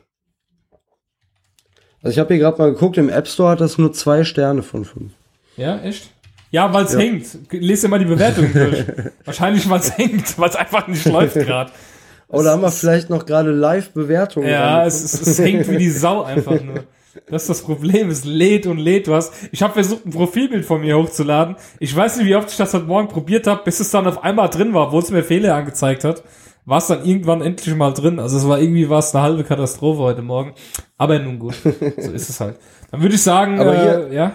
Also 2.04 2.14
ich 2.16 2.20
habe 2.20 2.34
hier 2.34 2.44
gerade 2.44 2.58
mal 2.62 2.72
geguckt, 2.74 2.98
im 2.98 3.10
App 3.10 3.28
Store 3.28 3.52
hat 3.52 3.62
das 3.62 3.78
nur 3.78 3.92
zwei 3.94 4.24
Sterne 4.24 4.62
von 4.62 4.86
fünf. 4.86 5.14
Ja, 5.58 5.80
echt? 5.80 6.10
Ja, 6.52 6.72
weil 6.74 6.86
es 6.86 6.94
Ja. 6.94 7.00
hängt. 7.00 7.26
Lest 7.52 7.88
mal 7.88 7.98
die 7.98 8.06
Bewertungen 8.06 8.52
durch. 8.54 8.84
Wahrscheinlich, 9.26 9.68
weil 9.70 9.80
es 9.80 9.98
hängt, 9.98 10.38
weil 10.38 10.50
es 10.50 10.56
einfach 10.56 10.88
nicht 10.88 11.06
läuft 11.06 11.36
gerade. 11.36 11.72
Oder 12.28 12.52
haben 12.52 12.62
wir 12.62 12.72
vielleicht 12.72 13.10
noch 13.10 13.26
gerade 13.26 13.52
Live-Bewertungen? 13.52 14.50
Ja, 14.50 14.86
es, 14.86 15.04
es, 15.04 15.22
es 15.22 15.40
hängt 15.40 15.68
wie 15.70 15.78
die 15.78 15.90
Sau 15.90 16.24
einfach 16.24 16.62
nur. 16.62 16.84
Das 17.30 17.44
ist 17.44 17.50
das 17.50 17.62
Problem. 17.62 18.10
Es 18.10 18.26
lädt 18.26 18.66
und 18.66 18.80
lädt 18.80 19.08
was. 19.08 19.32
Ich 19.52 19.62
habe 19.62 19.74
versucht, 19.74 20.06
ein 20.06 20.10
Profilbild 20.12 20.66
von 20.66 20.82
mir 20.82 20.98
hochzuladen. 20.98 21.56
Ich 21.80 21.96
weiß 21.96 22.18
nicht, 22.18 22.26
wie 22.26 22.36
oft 22.36 22.50
ich 22.50 22.58
das 22.58 22.74
heute 22.74 22.86
Morgen 22.86 23.08
probiert 23.08 23.46
habe, 23.46 23.62
bis 23.64 23.80
es 23.80 23.92
dann 23.92 24.08
auf 24.08 24.24
einmal 24.24 24.50
drin 24.50 24.74
war, 24.74 24.92
wo 24.92 24.98
es 25.00 25.12
mir 25.12 25.24
Fehler 25.24 25.54
angezeigt 25.56 26.04
hat. 26.04 26.24
War 26.66 26.78
es 26.78 26.88
dann 26.88 27.06
irgendwann 27.06 27.42
endlich 27.42 27.76
mal 27.76 27.92
drin. 27.94 28.20
Also 28.20 28.38
es 28.38 28.48
war 28.48 28.60
irgendwie 28.60 28.90
was 28.90 29.14
eine 29.14 29.24
halbe 29.24 29.44
Katastrophe 29.44 30.00
heute 30.00 30.22
Morgen. 30.22 30.54
Aber 30.98 31.20
nun 31.20 31.40
gut. 31.40 31.56
So 31.98 32.12
ist 32.12 32.30
es 32.30 32.40
halt. 32.40 32.58
Dann 32.92 33.02
würde 33.02 33.16
ich 33.16 33.22
sagen, 33.22 33.60
Aber 33.60 33.76
äh, 34.10 34.16
ja. 34.16 34.34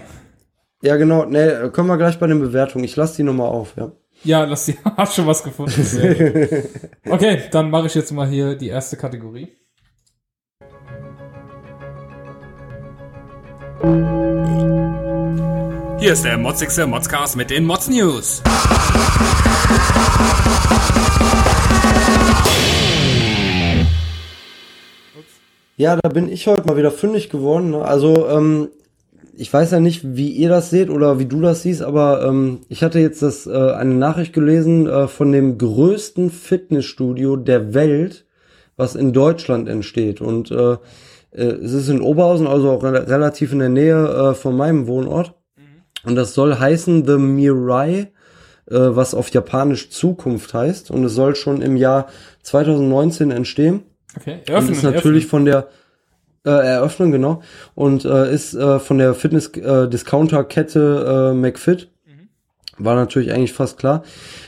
Ja, 0.82 0.96
genau. 0.96 1.24
Ne, 1.24 1.70
kommen 1.72 1.88
wir 1.88 1.96
gleich 1.96 2.18
bei 2.18 2.26
den 2.26 2.40
Bewertungen. 2.40 2.84
Ich 2.84 2.96
lasse 2.96 3.16
die 3.16 3.22
nochmal 3.22 3.48
auf, 3.48 3.74
ja. 3.76 3.92
Ja, 4.24 4.44
lass 4.44 4.66
die. 4.66 4.76
Hast 4.96 5.14
schon 5.14 5.26
was 5.26 5.42
gefunden. 5.42 5.72
Okay, 7.08 7.44
dann 7.50 7.70
mache 7.70 7.86
ich 7.86 7.94
jetzt 7.94 8.12
mal 8.12 8.28
hier 8.28 8.54
die 8.54 8.68
erste 8.68 8.96
Kategorie. 8.96 9.48
Hier 15.98 16.12
ist 16.12 16.24
der 16.24 16.36
motzigste 16.36 16.86
Modscast 16.86 17.36
mit 17.36 17.48
den 17.50 17.64
Mods 17.64 17.88
News. 17.88 18.42
Ja, 25.78 25.94
da 25.94 26.08
bin 26.08 26.28
ich 26.28 26.48
heute 26.48 26.66
mal 26.66 26.76
wieder 26.76 26.90
fündig 26.90 27.30
geworden. 27.30 27.70
Ne? 27.70 27.82
Also, 27.82 28.28
ähm, 28.28 28.68
ich 29.36 29.52
weiß 29.52 29.70
ja 29.70 29.78
nicht, 29.78 30.16
wie 30.16 30.30
ihr 30.30 30.48
das 30.48 30.70
seht 30.70 30.90
oder 30.90 31.20
wie 31.20 31.26
du 31.26 31.40
das 31.40 31.62
siehst, 31.62 31.82
aber 31.82 32.26
ähm, 32.26 32.62
ich 32.68 32.82
hatte 32.82 32.98
jetzt 32.98 33.22
das 33.22 33.46
äh, 33.46 33.52
eine 33.52 33.94
Nachricht 33.94 34.32
gelesen 34.32 34.88
äh, 34.88 35.06
von 35.06 35.30
dem 35.30 35.56
größten 35.56 36.30
Fitnessstudio 36.30 37.36
der 37.36 37.74
Welt, 37.74 38.26
was 38.76 38.96
in 38.96 39.12
Deutschland 39.12 39.68
entsteht. 39.68 40.20
Und 40.20 40.50
äh, 40.50 40.72
äh, 41.30 41.44
es 41.44 41.72
ist 41.72 41.88
in 41.88 42.00
Oberhausen, 42.00 42.48
also 42.48 42.72
auch 42.72 42.82
re 42.82 43.06
relativ 43.06 43.52
in 43.52 43.60
der 43.60 43.68
Nähe 43.68 44.32
äh, 44.32 44.34
von 44.34 44.56
meinem 44.56 44.88
Wohnort. 44.88 45.34
Und 46.02 46.16
das 46.16 46.34
soll 46.34 46.58
heißen 46.58 47.06
The 47.06 47.18
Mirai, 47.18 48.10
äh, 48.68 48.74
was 48.74 49.14
auf 49.14 49.30
Japanisch 49.30 49.90
Zukunft 49.90 50.52
heißt. 50.52 50.90
Und 50.90 51.04
es 51.04 51.14
soll 51.14 51.36
schon 51.36 51.62
im 51.62 51.76
Jahr 51.76 52.08
2019 52.42 53.30
entstehen. 53.30 53.84
Okay, 54.16 54.38
Und 54.40 54.48
eröffnen. 54.48 54.72
ist 54.72 54.82
natürlich 54.82 55.26
von 55.26 55.44
der 55.44 55.68
äh, 56.44 56.50
Eröffnung, 56.50 57.12
genau. 57.12 57.42
Und 57.74 58.04
äh, 58.04 58.32
ist 58.32 58.54
äh, 58.54 58.78
von 58.78 58.98
der 58.98 59.14
Fitness-Discounter-Kette 59.14 61.30
äh, 61.32 61.34
McFit. 61.34 61.88
War 62.80 62.94
natürlich 62.94 63.32
eigentlich 63.32 63.52
fast 63.52 63.76
klar. 63.76 64.04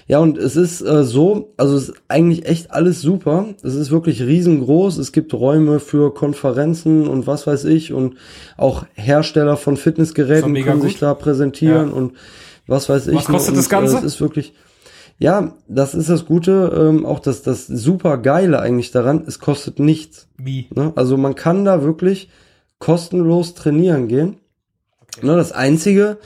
Ja, 0.07 0.21
und 0.21 0.39
es 0.39 0.55
ist 0.55 0.83
äh, 0.83 1.03
so, 1.03 1.53
also 1.57 1.77
es 1.77 1.89
ist 1.89 1.95
eigentlich 2.07 2.47
echt 2.47 2.71
alles 2.71 3.03
super. 3.03 3.47
Es 3.65 3.75
ist 3.75 3.91
wirklich 3.91 4.23
riesengroß. 4.23 4.99
Es 4.99 5.11
gibt 5.11 5.35
Räume 5.35 5.81
für 5.81 6.15
Konferenzen 6.15 7.09
und 7.09 7.27
was 7.27 7.49
weiß 7.49 7.65
ich 7.65 7.93
und 7.93 8.15
auch 8.57 8.85
Hersteller 8.95 9.57
von 9.57 9.77
Fitnessgeräten 9.77 10.55
können 10.63 10.81
sich 10.81 10.93
gut. 10.95 11.03
da 11.03 11.15
präsentieren 11.15 11.89
Ja. 11.89 11.95
und 11.95 12.13
was 12.69 12.89
weiß 12.89 13.09
ich. 13.09 13.17
Was 13.17 13.25
kostet 13.25 13.55
ne? 13.55 13.59
das 13.59 13.69
Ganze? 13.69 13.97
Und, 13.97 14.05
äh, 14.05 14.07
es 14.07 14.15
ist 14.15 14.21
wirklich, 14.21 14.55
ja, 15.21 15.53
das 15.69 15.95
ist 15.95 16.09
das 16.09 16.25
Gute, 16.27 16.73
ähm, 16.77 17.07
auch 17.07 17.21
das, 17.21 17.43
das 17.43 17.67
super 17.69 18.19
geile 18.19 18.59
eigentlich 18.61 18.91
daran, 18.91 19.23
es 19.27 19.39
kostet 19.39 19.79
nichts. 19.79 20.29
Wie? 20.39 20.67
Ne? 20.75 20.93
Also 20.97 21.17
man 21.17 21.35
kann 21.37 21.65
da 21.65 21.83
wirklich 21.83 22.31
kostenlos 22.79 23.55
trainieren 23.55 24.09
gehen. 24.09 24.37
Ne, 25.23 25.37
das 25.37 25.53
Einzige, 25.53 26.17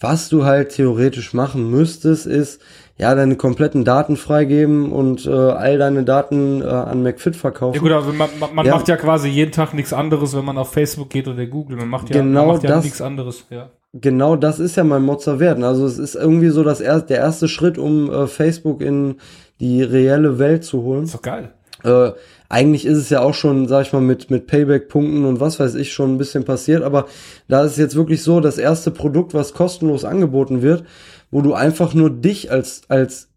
was 0.00 0.28
du 0.28 0.44
halt 0.44 0.70
theoretisch 0.70 1.34
machen 1.34 1.70
müsstest, 1.70 2.26
ist 2.26 2.60
ja 2.98 3.14
deine 3.14 3.34
kompletten 3.36 3.84
Daten 3.84 4.16
freigeben 4.16 4.92
und 4.92 5.26
äh, 5.26 5.30
all 5.30 5.78
deine 5.78 6.04
Daten 6.04 6.62
äh, 6.62 6.66
an 6.66 7.02
McFit 7.02 7.34
verkaufen. 7.36 7.74
Ja 7.76 7.80
gut, 7.80 7.90
aber 7.90 8.12
man, 8.12 8.28
man, 8.38 8.54
man 8.54 8.66
Ja. 8.66 8.74
macht 8.76 8.86
ja 8.88 8.96
quasi 8.96 9.28
jeden 9.28 9.50
Tag 9.52 9.74
nichts 9.74 9.92
anderes, 9.92 10.36
wenn 10.36 10.44
man 10.44 10.58
auf 10.58 10.72
Facebook 10.72 11.10
geht 11.10 11.26
oder 11.26 11.44
Google. 11.46 11.76
Man 11.76 11.88
macht 11.88 12.10
ja, 12.10 12.20
Genau 12.22 12.46
man 12.46 12.54
macht 12.54 12.62
ja 12.64 12.70
das- 12.70 12.84
nichts 12.84 13.00
anderes. 13.00 13.44
Ja. 13.50 13.70
Genau 14.00 14.36
das 14.36 14.58
ist 14.60 14.76
ja 14.76 14.84
mein 14.84 15.02
Mozza 15.02 15.38
werden. 15.40 15.64
Also 15.64 15.86
es 15.86 15.98
ist 15.98 16.14
irgendwie 16.14 16.48
so 16.48 16.62
das 16.64 16.80
er 16.80 17.00
der 17.00 17.18
erste 17.18 17.48
Schritt, 17.48 17.78
um 17.78 18.10
äh, 18.10 18.26
Facebook 18.26 18.80
in 18.82 19.16
die 19.60 19.82
reelle 19.82 20.38
Welt 20.38 20.64
zu 20.64 20.82
holen. 20.82 21.04
Ist 21.04 21.14
doch 21.14 21.22
geil. 21.22 21.52
Äh, 21.84 22.10
eigentlich 22.48 22.86
ist 22.86 22.98
es 22.98 23.10
ja 23.10 23.20
auch 23.20 23.34
schon, 23.34 23.68
sag 23.68 23.86
ich 23.86 23.92
mal, 23.92 24.00
mit, 24.00 24.30
mit 24.30 24.46
Payback-Punkten 24.46 25.24
und 25.24 25.38
was 25.40 25.60
weiß 25.60 25.74
ich 25.76 25.92
schon 25.92 26.14
ein 26.14 26.18
bisschen 26.18 26.44
passiert, 26.44 26.82
aber 26.82 27.06
da 27.46 27.64
ist 27.64 27.76
jetzt 27.78 27.94
wirklich 27.94 28.22
so 28.22 28.40
das 28.40 28.58
erste 28.58 28.90
Produkt, 28.90 29.32
was 29.34 29.52
kostenlos 29.54 30.04
angeboten 30.04 30.62
wird, 30.62 30.84
wo 31.30 31.40
du 31.42 31.54
einfach 31.54 31.94
nur 31.94 32.10
dich 32.10 32.50
als, 32.50 32.82
als 32.88 33.28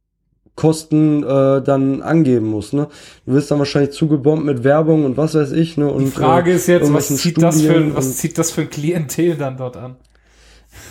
Kosten 0.55 1.24
äh, 1.24 1.62
dann 1.62 2.01
angeben 2.01 2.47
musst. 2.47 2.74
Ne? 2.74 2.88
Du 3.26 3.34
wirst 3.34 3.49
dann 3.51 3.59
wahrscheinlich 3.59 3.91
zugebombt 3.91 4.45
mit 4.45 4.64
Werbung 4.64 5.05
und 5.05 5.18
was 5.18 5.34
weiß 5.34 5.51
ich. 5.53 5.78
Ne? 5.78 5.88
Und, 5.91 6.05
Die 6.05 6.12
Frage 6.12 6.51
äh, 6.51 6.55
ist 6.55 6.68
jetzt, 6.68 6.91
was 6.93 7.07
zieht, 7.16 7.41
das 7.41 7.62
für, 7.62 7.74
ein- 7.74 7.95
was 7.95 8.18
zieht 8.18 8.38
das 8.38 8.51
für 8.51 8.62
ein 8.62 8.70
Klientel 8.70 9.36
dann 9.38 9.57
dort 9.57 9.78
an? 9.78 9.95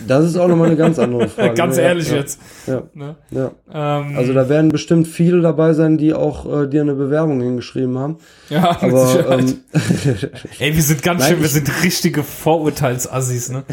Das 0.06 0.24
ist 0.24 0.36
auch 0.36 0.48
nochmal 0.48 0.68
eine 0.68 0.76
ganz 0.76 0.98
andere 0.98 1.28
Frage. 1.28 1.54
Ganz 1.54 1.76
ne? 1.76 1.82
ehrlich 1.82 2.10
ja, 2.10 2.16
jetzt. 2.16 2.40
Ja, 2.66 2.82
Ne? 2.94 3.16
ja. 3.30 3.50
Ähm, 3.72 4.16
Also 4.16 4.32
da 4.32 4.48
werden 4.48 4.70
bestimmt 4.70 5.06
viele 5.08 5.40
dabei 5.40 5.72
sein, 5.74 5.98
die 5.98 6.14
auch 6.14 6.62
äh, 6.62 6.66
dir 6.68 6.80
eine 6.82 6.94
Bewerbung 6.94 7.40
hingeschrieben 7.40 7.98
haben. 7.98 8.18
ja, 8.48 8.76
mit 8.82 8.92
Aber 8.92 9.06
Sicherheit. 9.06 9.40
ähm, 9.40 9.58
Ey, 10.58 10.74
wir 10.76 10.82
sind 10.82 11.02
ganz 11.02 11.20
Nein, 11.20 11.32
schön, 11.32 11.42
wir 11.42 11.48
sind 11.48 11.70
richtige 11.84 12.22
Vorurteilsassis, 12.22 13.50
ne? 13.50 13.64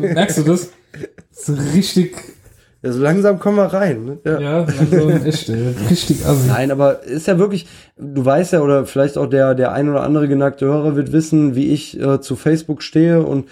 Merkst 0.00 0.38
du 0.38 0.42
das? 0.42 0.70
So 1.32 1.54
richtig, 1.74 2.16
ja, 2.82 2.92
so 2.92 3.00
langsam 3.02 3.38
kommen 3.38 3.56
wir 3.58 3.66
rein. 3.66 4.04
Ne? 4.04 4.18
Ja. 4.24 4.40
ja, 4.40 4.64
also 4.64 5.10
echt, 5.10 5.50
richtig 5.90 6.26
assi. 6.26 6.48
Nein, 6.48 6.70
aber 6.70 7.02
ist 7.04 7.26
ja 7.26 7.38
wirklich, 7.38 7.66
du 7.96 8.24
weißt 8.24 8.54
ja, 8.54 8.60
oder 8.60 8.86
vielleicht 8.86 9.16
auch 9.18 9.26
der, 9.26 9.54
der 9.54 9.72
ein 9.72 9.88
oder 9.88 10.02
andere 10.02 10.26
geneigte 10.28 10.66
Hörer 10.66 10.96
wird 10.96 11.12
wissen, 11.12 11.54
wie 11.54 11.68
ich 11.68 12.00
äh, 12.00 12.20
zu 12.20 12.36
Facebook 12.36 12.82
stehe 12.82 13.22
und 13.22 13.46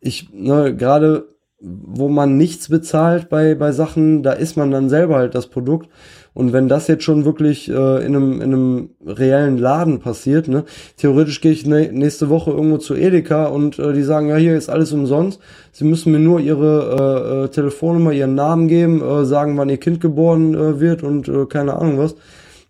ich, 0.00 0.28
ne, 0.32 0.76
gerade 0.76 1.24
wo 1.58 2.08
man 2.08 2.36
nichts 2.36 2.68
bezahlt 2.68 3.28
bei, 3.28 3.54
bei 3.54 3.72
Sachen, 3.72 4.22
da 4.22 4.32
ist 4.32 4.56
man 4.56 4.70
dann 4.70 4.90
selber 4.90 5.16
halt 5.16 5.34
das 5.34 5.46
Produkt. 5.46 5.88
Und 6.34 6.52
wenn 6.52 6.68
das 6.68 6.86
jetzt 6.86 7.02
schon 7.02 7.24
wirklich 7.24 7.70
äh, 7.70 8.04
in, 8.04 8.14
einem, 8.14 8.42
in 8.42 8.52
einem 8.52 8.90
reellen 9.06 9.56
Laden 9.56 10.00
passiert, 10.00 10.48
ne, 10.48 10.64
theoretisch 10.98 11.40
gehe 11.40 11.52
ich 11.52 11.64
ne, 11.64 11.90
nächste 11.90 12.28
Woche 12.28 12.50
irgendwo 12.50 12.76
zu 12.76 12.94
Edeka 12.94 13.46
und 13.46 13.78
äh, 13.78 13.94
die 13.94 14.02
sagen, 14.02 14.28
ja, 14.28 14.36
hier 14.36 14.54
ist 14.54 14.68
alles 14.68 14.92
umsonst. 14.92 15.40
Sie 15.72 15.84
müssen 15.84 16.12
mir 16.12 16.18
nur 16.18 16.40
ihre 16.40 17.40
äh, 17.40 17.44
äh, 17.44 17.48
Telefonnummer, 17.48 18.12
ihren 18.12 18.34
Namen 18.34 18.68
geben, 18.68 19.00
äh, 19.00 19.24
sagen, 19.24 19.56
wann 19.56 19.70
ihr 19.70 19.78
Kind 19.78 20.02
geboren 20.02 20.54
äh, 20.54 20.78
wird 20.78 21.02
und 21.02 21.26
äh, 21.28 21.46
keine 21.46 21.74
Ahnung 21.78 21.96
was. 21.96 22.16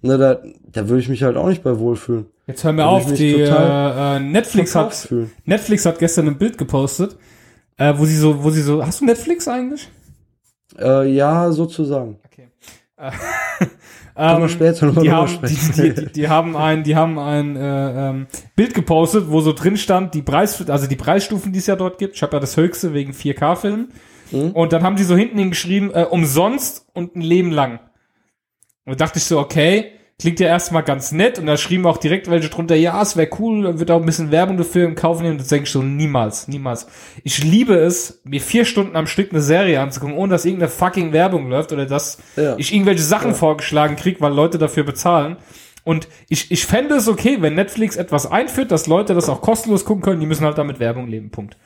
Na, 0.01 0.17
da, 0.17 0.39
da 0.71 0.89
würde 0.89 1.01
ich 1.01 1.09
mich 1.09 1.25
halt 1.25 1.37
auch 1.37 1.49
nicht 1.49 1.65
bei 1.65 1.77
wohlfühlen. 1.81 2.27
Jetzt 2.47 2.63
hör 2.63 2.73
mir 2.73 2.87
auf, 2.87 3.13
die 3.13 3.41
äh, 3.41 3.47
äh, 3.49 4.21
Netflix 4.21 4.77
hat 4.77 4.95
fühlen. 4.95 5.33
Netflix 5.45 5.85
hat 5.85 5.99
gestern 5.99 6.29
ein 6.29 6.39
Bild 6.39 6.57
gepostet, 6.57 7.17
äh, 7.77 7.95
wo 7.97 8.05
sie 8.05 8.17
so, 8.17 8.43
wo 8.43 8.51
sie 8.51 8.63
so, 8.63 8.85
hast 8.85 9.01
du 9.01 9.05
Netflix 9.05 9.49
eigentlich? 9.49 9.89
Äh, 10.79 11.11
ja, 11.13 11.51
sozusagen. 11.53 12.19
Okay. 12.27 12.49
Äh, 12.97 13.11
ähm, 14.17 14.49
später 14.49 14.91
die 14.93 15.11
haben, 15.11 15.39
die, 15.43 15.95
die, 15.95 16.13
die 16.13 16.29
haben 16.29 16.57
ein, 16.57 16.85
die 16.85 16.97
haben 16.97 17.19
ein 17.19 17.57
äh, 17.57 18.09
ähm, 18.11 18.27
Bild 18.55 18.75
gepostet, 18.75 19.31
wo 19.31 19.41
so 19.41 19.53
drin 19.53 19.77
stand, 19.77 20.15
die 20.15 20.23
Preis, 20.23 20.69
also 20.69 20.87
die 20.87 20.97
Preisstufen, 20.97 21.53
die 21.53 21.59
es 21.59 21.67
ja 21.67 21.77
dort 21.77 21.99
gibt. 21.99 22.17
Ich 22.17 22.23
habe 22.23 22.35
ja 22.35 22.41
das 22.41 22.57
höchste 22.57 22.95
wegen 22.95 23.13
4K-Filmen. 23.13 23.93
Mhm. 24.33 24.51
Und 24.53 24.73
dann 24.73 24.83
haben 24.83 24.97
die 24.97 25.05
so 25.05 25.17
hinten 25.17 25.39
hingeschrieben, 25.39 25.93
äh, 25.95 26.07
umsonst 26.09 26.87
und 26.95 27.17
ein 27.17 27.21
Leben 27.21 27.51
lang. 27.51 27.81
Und 28.85 29.01
da 29.01 29.07
dachte 29.07 29.19
ich 29.19 29.25
so, 29.25 29.39
okay, 29.39 29.93
klingt 30.19 30.41
ja 30.41 30.49
erstmal 30.49 30.83
ganz 30.83 31.13
nett. 31.13 31.39
Und 31.39 31.47
da 31.47 31.57
schrieben 31.57 31.87
auch 31.87 31.99
direkt 31.99 32.31
welche 32.31 32.49
drunter, 32.49 32.75
ja, 32.75 33.01
es 33.03 33.17
wäre 33.17 33.29
cool, 33.39 33.65
dann 33.65 33.79
wird 33.79 33.91
auch 33.91 34.01
ein 34.01 34.07
bisschen 34.07 34.31
Werbung 34.31 34.57
dafür 34.57 34.87
im 34.87 34.95
Kauf 34.95 35.21
nehmen. 35.21 35.39
Das 35.39 35.49
denke 35.49 35.65
ich 35.67 35.71
so, 35.73 35.83
niemals, 35.83 36.49
niemals. 36.49 36.87
Ich 37.23 37.43
liebe 37.45 37.75
es, 37.75 38.21
mir 38.25 38.41
vier 38.41 38.65
Stunden 38.65 38.97
am 38.97 39.07
Stück 39.07 39.31
eine 39.33 39.43
Serie 39.43 39.81
anzugucken, 39.81 40.17
ohne 40.17 40.31
dass 40.33 40.45
irgendeine 40.45 40.71
fucking 40.71 41.13
Werbung 41.13 41.49
läuft 41.51 41.73
oder 41.73 41.87
dass 41.87 42.19
Ja. 42.37 42.57
ich 42.59 42.73
irgendwelche 42.73 43.03
Sachen 43.03 43.35
vorgeschlagen 43.35 43.97
krieg, 43.97 44.21
weil 44.21 44.33
Leute 44.33 44.59
dafür 44.59 44.85
bezahlen. 44.85 45.37
Und 45.85 46.09
ich, 46.29 46.51
ich 46.51 46.67
fände 46.67 46.97
es 46.97 47.07
okay, 47.07 47.39
wenn 47.41 47.55
Netflix 47.55 47.97
etwas 47.97 48.29
einführt, 48.31 48.73
dass 48.73 48.89
Leute 48.89 49.15
das 49.15 49.29
auch 49.29 49.41
kostenlos 49.41 49.85
gucken 49.85 50.03
können, 50.03 50.21
die 50.21 50.27
müssen 50.27 50.45
halt 50.45 50.59
damit 50.59 50.81
Werbung 50.81 51.07
leben, 51.07 51.31
Punkt. 51.31 51.57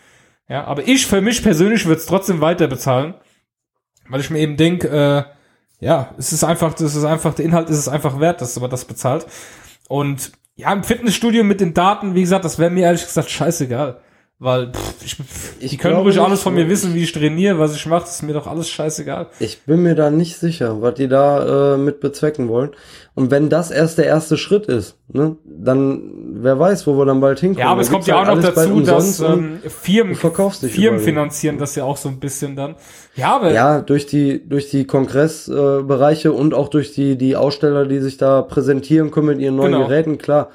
Ja, 0.49 0.65
aber 0.65 0.87
ich 0.87 1.07
für 1.07 1.21
mich 1.21 1.43
persönlich 1.43 1.87
würde 1.87 2.01
es 2.01 2.07
trotzdem 2.07 2.41
weiter 2.41 2.67
bezahlen, 2.67 3.15
weil 4.09 4.21
ich 4.21 4.29
mir 4.29 4.41
eben 4.41 4.57
denke, 4.57 4.89
äh, 4.89 5.23
ja, 5.81 6.15
es 6.19 6.33
ist 6.33 6.45
einfach, 6.45 6.75
das 6.75 6.95
ist 6.95 7.05
einfach, 7.05 7.35
der 7.35 7.45
Inhalt 7.47 7.71
ist 7.71 7.79
es 7.79 7.89
einfach 7.89 8.21
wert, 8.21 8.41
dass 8.41 8.59
man 8.61 8.71
das 8.71 8.85
bezahlt. 8.85 9.27
Und 9.89 10.33
ja, 10.57 10.73
im 10.73 10.85
Fitnessstudio 10.85 11.43
mit 11.43 11.61
den 11.61 11.75
Daten, 11.75 12.15
wie 12.15 12.21
gesagt, 12.21 12.45
das 12.45 12.59
wäre 12.59 12.71
mir 12.71 12.85
ehrlich 12.85 13.05
gesagt 13.05 13.31
scheißegal. 13.31 14.01
Weil 14.43 14.73
pff, 14.73 14.95
ich, 15.05 15.15
pff, 15.17 15.53
Ich 15.61 15.71
die 15.73 15.77
können 15.77 15.97
ruhig 15.97 16.17
nicht, 16.17 16.25
alles 16.25 16.41
von 16.41 16.55
mir 16.55 16.67
wissen, 16.67 16.95
wie 16.95 17.03
ich 17.03 17.13
trainiere, 17.13 17.59
was 17.59 17.77
ich 17.77 17.85
mache, 17.85 18.05
ist 18.07 18.23
mir 18.23 18.33
doch 18.33 18.47
alles 18.47 18.71
scheißegal. 18.71 19.27
Ich 19.39 19.61
bin 19.65 19.83
mir 19.83 19.95
da 19.95 20.11
nicht 20.11 20.39
sicher, 20.39 20.81
was 20.81 20.95
die 20.95 21.09
da 21.09 21.75
äh, 21.75 21.77
mit 21.77 22.01
bezwecken 22.01 22.49
wollen. 22.49 22.71
Und 23.15 23.31
wenn 23.31 23.51
das 23.51 23.71
erst 23.71 23.99
der 23.99 24.07
erste 24.07 24.39
Schritt 24.39 24.65
ist, 24.65 24.97
ne, 25.09 25.37
dann 25.45 26.01
wer 26.37 26.59
weiß, 26.59 26.87
wo 26.87 26.97
wir 26.97 27.05
dann 27.05 27.21
bald 27.21 27.39
hinkommen. 27.41 27.61
Ja, 27.61 27.67
aber 27.67 27.83
Da 27.83 27.87
es 27.87 27.91
kommt 27.91 28.07
ja 28.07 28.15
auch 28.15 28.27
halt 28.27 28.39
noch 28.39 28.45
alles 28.45 28.55
bald 28.55 28.71
dazu, 28.71 28.81
dass 28.81 29.21
ähm, 29.21 29.59
Firmen, 29.69 30.15
Firmen 30.15 31.01
finanzieren 31.01 31.59
das 31.59 31.75
ja 31.75 31.85
auch 31.85 31.99
so 31.99 32.09
ein 32.09 32.19
bisschen 32.19 32.57
dann. 32.57 32.77
Ja, 33.17 33.37
aber 33.37 33.53
Ja, 33.53 33.83
durch 33.83 34.07
die, 34.07 34.49
durch 34.49 34.71
die 34.71 34.87
Kongressbereiche 34.87 36.29
äh, 36.29 36.33
und 36.33 36.55
auch 36.55 36.69
durch 36.69 36.95
die, 36.95 37.17
die 37.17 37.37
Aussteller, 37.37 37.85
die 37.85 37.99
sich 37.99 38.17
da 38.17 38.41
präsentieren 38.41 39.11
können 39.11 39.27
mit 39.27 39.39
ihren 39.41 39.57
neuen 39.57 39.73
Genau. 39.73 39.87
Geräten, 39.87 40.17
klar. 40.17 40.49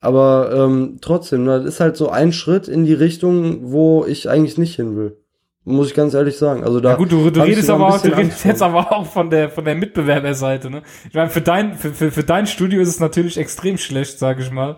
Aber 0.00 0.50
ähm, 0.54 0.98
trotzdem, 1.00 1.44
ne, 1.44 1.58
das 1.58 1.74
ist 1.74 1.80
halt 1.80 1.96
so 1.96 2.08
ein 2.08 2.32
Schritt 2.32 2.68
in 2.68 2.84
die 2.84 2.94
Richtung, 2.94 3.72
wo 3.72 4.04
ich 4.06 4.28
eigentlich 4.28 4.56
nicht 4.58 4.76
hin 4.76 4.96
will. 4.96 5.16
Muss 5.64 5.88
ich 5.88 5.94
ganz 5.94 6.14
ehrlich 6.14 6.38
sagen. 6.38 6.64
Also 6.64 6.80
da 6.80 6.90
Ja 6.90 6.96
gut, 6.96 7.12
du, 7.12 7.28
du 7.30 7.40
redest 7.40 7.68
aber 7.68 7.88
auch, 7.88 8.00
du 8.00 8.16
redest 8.16 8.44
jetzt 8.44 8.62
aber 8.62 8.90
auch 8.92 9.04
von 9.04 9.28
der 9.28 9.50
von 9.50 9.64
der 9.66 9.74
Mitbewerberseite, 9.74 10.70
ne? 10.70 10.82
Ich 11.08 11.14
meine, 11.14 11.28
für 11.28 11.42
dein 11.42 11.74
für, 11.74 11.92
für, 11.92 12.10
für 12.10 12.22
dein 12.22 12.46
Studio 12.46 12.80
ist 12.80 12.88
es 12.88 13.00
natürlich 13.00 13.36
extrem 13.36 13.76
schlecht, 13.76 14.18
sage 14.18 14.42
ich 14.42 14.50
mal. 14.50 14.76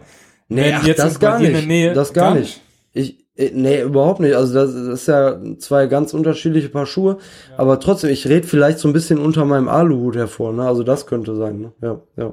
Nee, 0.49 0.73
ach, 0.75 0.85
das 0.97 1.21
gar 1.21 1.39
nicht. 1.39 1.69
Nähe- 1.69 1.93
das 1.93 2.13
gar, 2.13 2.33
gar 2.33 2.41
nicht. 2.41 2.61
Ich, 2.93 3.25
äh, 3.37 3.53
nee, 3.55 3.83
überhaupt 3.83 4.19
nicht. 4.19 4.35
Also 4.35 4.53
das, 4.55 4.75
das 4.75 5.01
ist 5.03 5.07
ja 5.07 5.39
zwei 5.59 5.87
ganz 5.87 6.13
unterschiedliche 6.13 6.71
Paar 6.71 6.87
Schuhe. 6.87 7.19
Aber 7.57 7.79
trotzdem, 7.79 8.11
ich 8.11 8.27
rede 8.27 8.49
vielleicht 8.49 8.81
so 8.81 8.89
ein 8.89 8.93
bisschen 8.93 9.19
unter 9.21 9.45
meinem 9.45 9.69
Aluhut 9.69 10.17
hervor. 10.17 10.53
Ne? 10.53 10.67
Also 10.67 10.83
das 10.83 11.07
könnte 11.07 11.37
sein. 11.37 11.61
Ne? 11.61 11.73
Ja, 11.83 12.01
ja. 12.17 12.33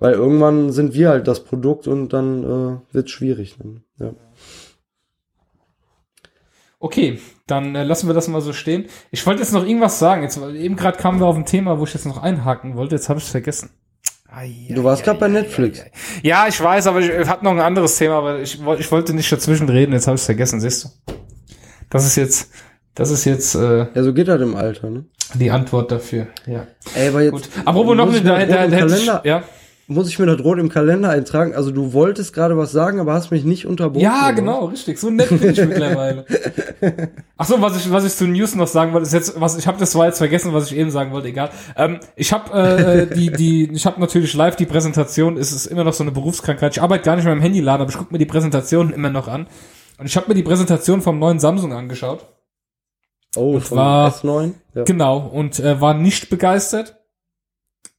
Weil 0.00 0.14
irgendwann 0.14 0.72
sind 0.72 0.94
wir 0.94 1.08
halt 1.08 1.28
das 1.28 1.44
Produkt 1.44 1.86
und 1.86 2.12
dann 2.12 2.44
äh, 2.44 2.94
wird's 2.94 3.10
schwierig. 3.10 3.56
Ne? 3.58 3.82
Ja. 3.98 4.12
Okay, 6.78 7.18
dann 7.46 7.74
äh, 7.74 7.84
lassen 7.84 8.08
wir 8.08 8.14
das 8.14 8.28
mal 8.28 8.40
so 8.40 8.52
stehen. 8.52 8.86
Ich 9.10 9.24
wollte 9.26 9.40
jetzt 9.40 9.52
noch 9.52 9.64
irgendwas 9.64 9.98
sagen. 9.98 10.22
Jetzt 10.22 10.36
eben 10.36 10.76
gerade 10.76 10.98
kamen 10.98 11.20
wir 11.20 11.26
auf 11.26 11.36
ein 11.36 11.46
Thema, 11.46 11.78
wo 11.78 11.84
ich 11.84 11.94
jetzt 11.94 12.06
noch 12.06 12.22
einhaken 12.22 12.76
wollte. 12.76 12.96
Jetzt 12.96 13.08
habe 13.08 13.18
ich 13.18 13.24
es 13.24 13.30
vergessen. 13.30 13.70
Du 14.68 14.82
warst 14.82 15.04
gerade 15.04 15.20
bei 15.20 15.28
Netflix. 15.28 15.80
Ja, 16.22 16.46
ich 16.48 16.60
weiß, 16.60 16.88
aber 16.88 17.00
ich 17.00 17.08
äh, 17.08 17.26
hatte 17.26 17.44
noch 17.44 17.52
ein 17.52 17.60
anderes 17.60 17.96
Thema, 17.96 18.18
aber 18.18 18.40
ich, 18.40 18.60
ich 18.78 18.92
wollte 18.92 19.14
nicht 19.14 19.30
dazwischen 19.30 19.68
reden. 19.68 19.92
Jetzt 19.92 20.08
habe 20.08 20.16
ich 20.16 20.22
es 20.22 20.26
vergessen. 20.26 20.60
Siehst 20.60 20.84
du? 20.84 20.88
Das 21.88 22.04
ist 22.04 22.16
jetzt, 22.16 22.50
das 22.96 23.10
ist 23.10 23.24
jetzt 23.24 23.54
äh, 23.54 23.86
Ja, 23.94 24.02
so 24.02 24.12
geht 24.12 24.28
halt 24.28 24.42
im 24.42 24.56
Alter. 24.56 24.90
Ne? 24.90 25.04
die 25.34 25.50
Antwort 25.50 25.90
dafür. 25.90 26.28
Ja. 26.46 26.66
Ey, 26.94 27.08
aber 27.08 27.22
jetzt 27.22 27.32
Gut. 27.32 27.48
Apropos 27.64 27.96
noch 27.96 28.08
eine, 28.08 28.16
ich 28.16 28.24
mir 28.24 28.46
da, 28.46 28.66
das 28.68 29.04
da, 29.04 29.18
ich, 29.18 29.24
ja. 29.24 29.42
Muss 29.86 30.08
ich 30.08 30.18
mir 30.18 30.26
das 30.26 30.42
rot 30.42 30.58
im 30.58 30.68
Kalender 30.70 31.10
eintragen. 31.10 31.54
Also 31.54 31.70
du 31.70 31.92
wolltest 31.92 32.32
gerade 32.32 32.56
was 32.56 32.72
sagen, 32.72 33.00
aber 33.00 33.12
hast 33.12 33.30
mich 33.30 33.44
nicht 33.44 33.66
unterbrochen. 33.66 34.02
Ja, 34.02 34.30
genau, 34.30 34.66
richtig. 34.66 34.98
So 34.98 35.10
nett 35.10 35.28
bin 35.28 35.50
ich 35.50 35.58
mittlerweile. 35.64 36.24
Ach 37.36 37.46
so, 37.46 37.60
was 37.60 37.76
ich 37.76 37.90
was 37.92 38.04
ich 38.04 38.14
zu 38.14 38.26
News 38.26 38.54
noch 38.54 38.66
sagen 38.66 38.92
wollte, 38.92 39.06
ist 39.06 39.12
jetzt 39.12 39.40
was 39.40 39.58
ich 39.58 39.66
habe 39.66 39.78
das 39.78 39.94
war 39.94 40.06
jetzt 40.06 40.18
vergessen, 40.18 40.52
was 40.54 40.70
ich 40.70 40.76
eben 40.76 40.90
sagen 40.90 41.12
wollte, 41.12 41.28
egal. 41.28 41.50
Ähm, 41.76 42.00
ich 42.16 42.32
habe 42.32 42.52
äh, 43.10 43.14
die 43.14 43.30
die 43.30 43.70
ich 43.72 43.84
habe 43.86 44.00
natürlich 44.00 44.32
live 44.34 44.56
die 44.56 44.66
Präsentation, 44.66 45.36
es 45.36 45.52
ist 45.52 45.66
immer 45.66 45.84
noch 45.84 45.92
so 45.92 46.02
eine 46.04 46.12
Berufskrankheit. 46.12 46.72
Ich 46.76 46.82
arbeite 46.82 47.04
gar 47.04 47.16
nicht 47.16 47.24
mehr 47.24 47.34
im 47.34 47.40
Handyladen, 47.42 47.82
aber 47.82 47.90
ich 47.90 47.98
gucke 47.98 48.12
mir 48.12 48.18
die 48.18 48.26
Präsentation 48.26 48.92
immer 48.92 49.10
noch 49.10 49.28
an. 49.28 49.46
Und 49.98 50.06
ich 50.06 50.16
habe 50.16 50.28
mir 50.28 50.34
die 50.34 50.42
Präsentation 50.42 51.02
vom 51.02 51.18
neuen 51.18 51.38
Samsung 51.38 51.72
angeschaut. 51.72 52.26
Oh, 53.36 53.54
Und 53.56 53.70
war- 53.72 54.10
S9? 54.12 54.52
Ja. 54.74 54.84
Genau, 54.84 55.18
und 55.18 55.58
äh, 55.60 55.80
war 55.80 55.94
nicht 55.94 56.30
begeistert. 56.30 56.96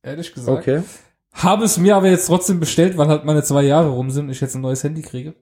Ehrlich 0.01 0.33
gesagt. 0.33 0.57
Okay. 0.59 0.81
Habe 1.35 1.65
es 1.65 1.77
mir 1.77 1.95
aber 1.95 2.07
jetzt 2.09 2.27
trotzdem 2.27 2.59
bestellt, 2.59 2.97
weil 2.97 3.07
halt 3.07 3.25
meine 3.25 3.43
zwei 3.43 3.63
Jahre 3.63 3.89
rum 3.89 4.09
sind 4.09 4.25
und 4.25 4.31
ich 4.31 4.41
jetzt 4.41 4.55
ein 4.55 4.61
neues 4.61 4.83
Handy 4.83 5.01
kriege. 5.01 5.33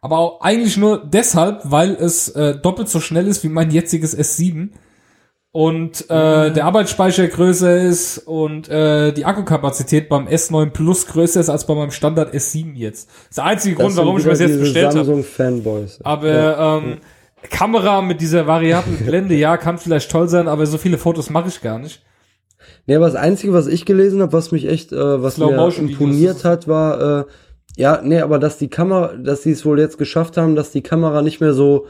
Aber 0.00 0.18
auch 0.18 0.40
eigentlich 0.40 0.76
nur 0.78 1.04
deshalb, 1.04 1.60
weil 1.64 1.90
es 1.94 2.28
äh, 2.30 2.56
doppelt 2.56 2.88
so 2.88 3.00
schnell 3.00 3.28
ist 3.28 3.44
wie 3.44 3.48
mein 3.48 3.70
jetziges 3.70 4.18
S7 4.18 4.70
und 5.52 6.08
äh, 6.10 6.50
der 6.50 6.64
Arbeitsspeicher 6.64 7.28
größer 7.28 7.82
ist 7.82 8.18
und 8.18 8.68
äh, 8.70 9.12
die 9.12 9.26
Akkukapazität 9.26 10.08
beim 10.08 10.26
S9 10.26 10.70
Plus 10.70 11.06
größer 11.06 11.40
ist 11.40 11.50
als 11.50 11.66
bei 11.66 11.74
meinem 11.74 11.90
Standard 11.90 12.34
S7 12.34 12.72
jetzt. 12.74 13.08
Das 13.10 13.28
ist 13.28 13.36
der 13.38 13.44
einzige 13.44 13.76
Grund, 13.76 13.94
warum 13.96 14.16
ich 14.16 14.24
mir 14.24 14.30
das 14.30 14.40
jetzt 14.40 14.58
bestellt 14.58 14.86
habe. 14.86 15.04
Samsung-Fanboys. 15.04 16.00
Aber 16.02 16.28
Ja. 16.28 16.78
ähm, 16.78 16.98
Kamera 17.50 18.00
mit 18.00 18.22
dieser 18.22 18.46
variablen 18.46 18.96
Blende, 19.04 19.34
ja, 19.36 19.58
kann 19.58 19.76
vielleicht 19.76 20.10
toll 20.10 20.28
sein, 20.28 20.48
aber 20.48 20.64
so 20.64 20.78
viele 20.78 20.96
Fotos 20.96 21.28
mache 21.28 21.48
ich 21.48 21.60
gar 21.60 21.78
nicht. 21.78 22.02
Nee, 22.86 22.96
aber 22.96 23.06
das 23.06 23.14
Einzige, 23.14 23.52
was 23.52 23.66
ich 23.66 23.84
gelesen 23.84 24.20
habe, 24.22 24.32
was 24.32 24.52
mich 24.52 24.68
echt, 24.68 24.92
äh, 24.92 25.22
was 25.22 25.38
mir 25.38 25.46
Slow-Motion-Videos, 25.46 25.76
das 25.76 26.00
imponiert 26.00 26.44
hat, 26.44 26.68
war, 26.68 27.20
äh, 27.20 27.24
ja, 27.76 28.00
nee, 28.02 28.20
aber 28.20 28.38
dass 28.38 28.58
die 28.58 28.68
Kamera, 28.68 29.14
dass 29.16 29.42
sie 29.42 29.52
es 29.52 29.64
wohl 29.64 29.78
jetzt 29.78 29.98
geschafft 29.98 30.36
haben, 30.36 30.56
dass 30.56 30.72
die 30.72 30.82
Kamera 30.82 31.22
nicht 31.22 31.40
mehr 31.40 31.54
so 31.54 31.86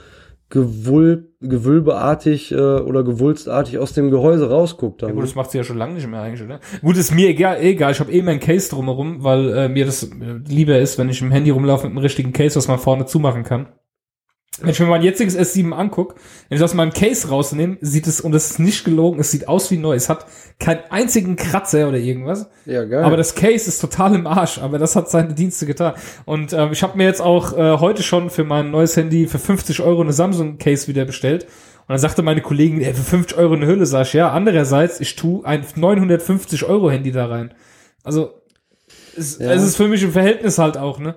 gewul 0.52 1.32
gewölbeartig 1.40 2.52
äh, 2.52 2.56
oder 2.56 3.02
gewulstartig 3.02 3.78
aus 3.78 3.94
dem 3.94 4.10
Gehäuse 4.10 4.50
rausguckt. 4.50 5.02
Dann. 5.02 5.08
Ja 5.08 5.14
gut, 5.14 5.24
das 5.24 5.34
macht 5.34 5.50
sie 5.50 5.58
ja 5.58 5.64
schon 5.64 5.78
lange 5.78 5.94
nicht 5.94 6.06
mehr 6.06 6.20
eigentlich, 6.20 6.42
oder? 6.42 6.60
Gut, 6.82 6.96
ist 6.96 7.14
mir 7.14 7.28
egal, 7.28 7.56
egal. 7.60 7.92
ich 7.92 8.00
habe 8.00 8.12
eh 8.12 8.22
mein 8.22 8.38
Case 8.38 8.68
drumherum, 8.70 9.24
weil 9.24 9.48
äh, 9.48 9.68
mir 9.68 9.86
das 9.86 10.04
äh, 10.04 10.10
lieber 10.46 10.78
ist, 10.78 10.98
wenn 10.98 11.08
ich 11.08 11.22
im 11.22 11.32
Handy 11.32 11.50
rumlaufe 11.50 11.86
mit 11.86 11.92
einem 11.92 12.02
richtigen 12.02 12.32
Case, 12.32 12.54
was 12.56 12.68
man 12.68 12.78
vorne 12.78 13.06
zumachen 13.06 13.44
kann. 13.44 13.66
Wenn 14.60 14.68
ich 14.70 14.80
mir 14.80 14.86
mein 14.86 15.02
jetziges 15.02 15.36
S7 15.36 15.72
anguck, 15.72 16.14
wenn 16.48 16.58
ich 16.58 16.62
aus 16.62 16.74
meinem 16.74 16.92
Case 16.92 17.28
rausnehme, 17.28 17.78
sieht 17.80 18.06
es, 18.06 18.20
und 18.20 18.32
das 18.32 18.50
ist 18.50 18.58
nicht 18.58 18.84
gelogen, 18.84 19.18
es 19.18 19.30
sieht 19.30 19.48
aus 19.48 19.70
wie 19.70 19.78
neu. 19.78 19.94
Es 19.94 20.10
hat 20.10 20.26
keinen 20.58 20.80
einzigen 20.90 21.36
Kratzer 21.36 21.88
oder 21.88 21.96
irgendwas. 21.96 22.50
ja, 22.66 22.84
geil. 22.84 23.02
Aber 23.02 23.16
das 23.16 23.34
Case 23.34 23.66
ist 23.66 23.80
total 23.80 24.14
im 24.14 24.26
Arsch, 24.26 24.58
aber 24.58 24.78
das 24.78 24.94
hat 24.94 25.08
seine 25.10 25.32
Dienste 25.32 25.64
getan. 25.64 25.94
Und 26.26 26.52
ähm, 26.52 26.68
ich 26.72 26.82
habe 26.82 26.98
mir 26.98 27.04
jetzt 27.04 27.22
auch 27.22 27.56
äh, 27.56 27.78
heute 27.78 28.02
schon 28.02 28.28
für 28.28 28.44
mein 28.44 28.70
neues 28.70 28.94
Handy 28.96 29.26
für 29.26 29.38
50 29.38 29.80
Euro 29.80 30.02
eine 30.02 30.12
Samsung-Case 30.12 30.86
wieder 30.86 31.06
bestellt. 31.06 31.44
Und 31.44 31.88
dann 31.88 31.98
sagte 31.98 32.22
meine 32.22 32.42
Kollegin, 32.42 32.82
ey, 32.82 32.92
für 32.92 33.02
50 33.02 33.38
Euro 33.38 33.54
eine 33.54 33.66
Hülle, 33.66 33.86
sag 33.86 34.02
ich, 34.06 34.12
ja. 34.12 34.30
Andererseits, 34.32 35.00
ich 35.00 35.16
tu 35.16 35.42
ein 35.44 35.64
950 35.76 36.64
Euro 36.64 36.90
Handy 36.90 37.10
da 37.10 37.26
rein. 37.26 37.54
Also, 38.04 38.34
es, 39.16 39.38
Ja. 39.38 39.50
es 39.52 39.62
ist 39.62 39.76
für 39.76 39.88
mich 39.88 40.02
im 40.02 40.12
Verhältnis 40.12 40.58
halt 40.58 40.76
auch, 40.76 40.98
ne? 40.98 41.14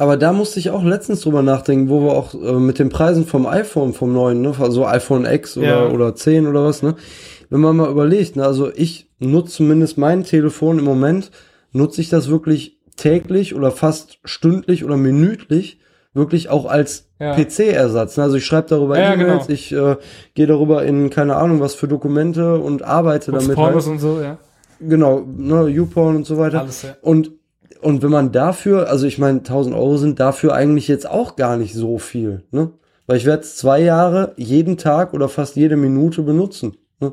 Aber 0.00 0.16
da 0.16 0.32
musste 0.32 0.58
ich 0.58 0.70
auch 0.70 0.82
letztens 0.82 1.20
drüber 1.20 1.42
nachdenken, 1.42 1.90
wo 1.90 2.00
wir 2.02 2.12
auch 2.12 2.34
äh, 2.34 2.52
mit 2.54 2.78
den 2.78 2.88
Preisen 2.88 3.26
vom 3.26 3.44
iPhone, 3.46 3.92
vom 3.92 4.12
neuen, 4.14 4.40
ne, 4.40 4.54
also 4.58 4.86
iPhone 4.86 5.26
X 5.26 5.58
oder, 5.58 5.66
Ja. 5.66 5.88
oder 5.90 6.14
10 6.14 6.46
oder 6.46 6.64
was, 6.64 6.82
ne? 6.82 6.94
Wenn 7.50 7.60
man 7.60 7.76
mal 7.76 7.90
überlegt, 7.90 8.34
ne, 8.36 8.44
also 8.46 8.70
ich 8.74 9.10
nutze 9.18 9.56
zumindest 9.56 9.98
mein 9.98 10.24
Telefon 10.24 10.78
im 10.78 10.86
Moment, 10.86 11.30
nutze 11.72 12.00
ich 12.00 12.08
das 12.08 12.30
wirklich 12.30 12.78
täglich 12.96 13.54
oder 13.54 13.70
fast 13.70 14.18
stündlich 14.24 14.84
oder 14.86 14.96
minütlich 14.96 15.80
wirklich 16.14 16.48
auch 16.48 16.64
als 16.64 17.08
Ja. 17.20 17.34
PC-Ersatz. 17.34 18.16
Ne? 18.16 18.22
Also 18.22 18.36
ich 18.36 18.46
schreibe 18.46 18.68
darüber 18.68 18.98
Ja, 18.98 19.12
E-Mails, 19.12 19.46
genau. 19.48 19.54
ich 19.54 19.72
äh, 19.72 19.96
gehe 20.34 20.46
darüber 20.46 20.82
in 20.82 21.10
keine 21.10 21.36
Ahnung 21.36 21.60
was 21.60 21.74
für 21.74 21.88
Dokumente 21.88 22.58
und 22.58 22.82
arbeite 22.82 23.32
Guckst 23.32 23.48
damit. 23.48 23.58
Halt. 23.58 23.86
und 23.86 23.98
so, 23.98 24.20
ja. 24.22 24.38
Genau, 24.80 25.24
ne, 25.36 25.66
YouPorn 25.68 26.16
und 26.16 26.26
so 26.26 26.38
weiter. 26.38 26.60
Alles, 26.62 26.82
ja. 26.82 26.96
Und, 27.02 27.32
und 27.82 28.02
wenn 28.02 28.10
man 28.10 28.32
dafür, 28.32 28.88
also 28.88 29.06
ich 29.06 29.18
meine, 29.18 29.38
1000 29.38 29.74
Euro 29.74 29.96
sind 29.96 30.20
dafür 30.20 30.54
eigentlich 30.54 30.88
jetzt 30.88 31.08
auch 31.08 31.36
gar 31.36 31.56
nicht 31.56 31.74
so 31.74 31.98
viel, 31.98 32.44
ne? 32.50 32.72
Weil 33.06 33.16
ich 33.16 33.26
werde 33.26 33.42
es 33.42 33.56
zwei 33.56 33.80
Jahre 33.80 34.34
jeden 34.36 34.76
Tag 34.76 35.14
oder 35.14 35.28
fast 35.28 35.56
jede 35.56 35.76
Minute 35.76 36.22
benutzen. 36.22 36.76
Ne? 37.00 37.12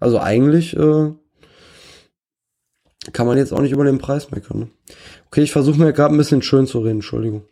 Also 0.00 0.18
eigentlich 0.18 0.76
äh, 0.76 1.12
kann 3.12 3.26
man 3.26 3.38
jetzt 3.38 3.52
auch 3.52 3.60
nicht 3.60 3.70
über 3.70 3.84
den 3.84 3.98
Preis 3.98 4.32
meckern. 4.32 4.58
Ne? 4.58 4.68
Okay, 5.28 5.42
ich 5.42 5.52
versuche 5.52 5.78
mir 5.78 5.92
gerade 5.92 6.12
ein 6.12 6.16
bisschen 6.16 6.42
schön 6.42 6.66
zu 6.66 6.80
reden, 6.80 6.96
Entschuldigung. 6.96 7.42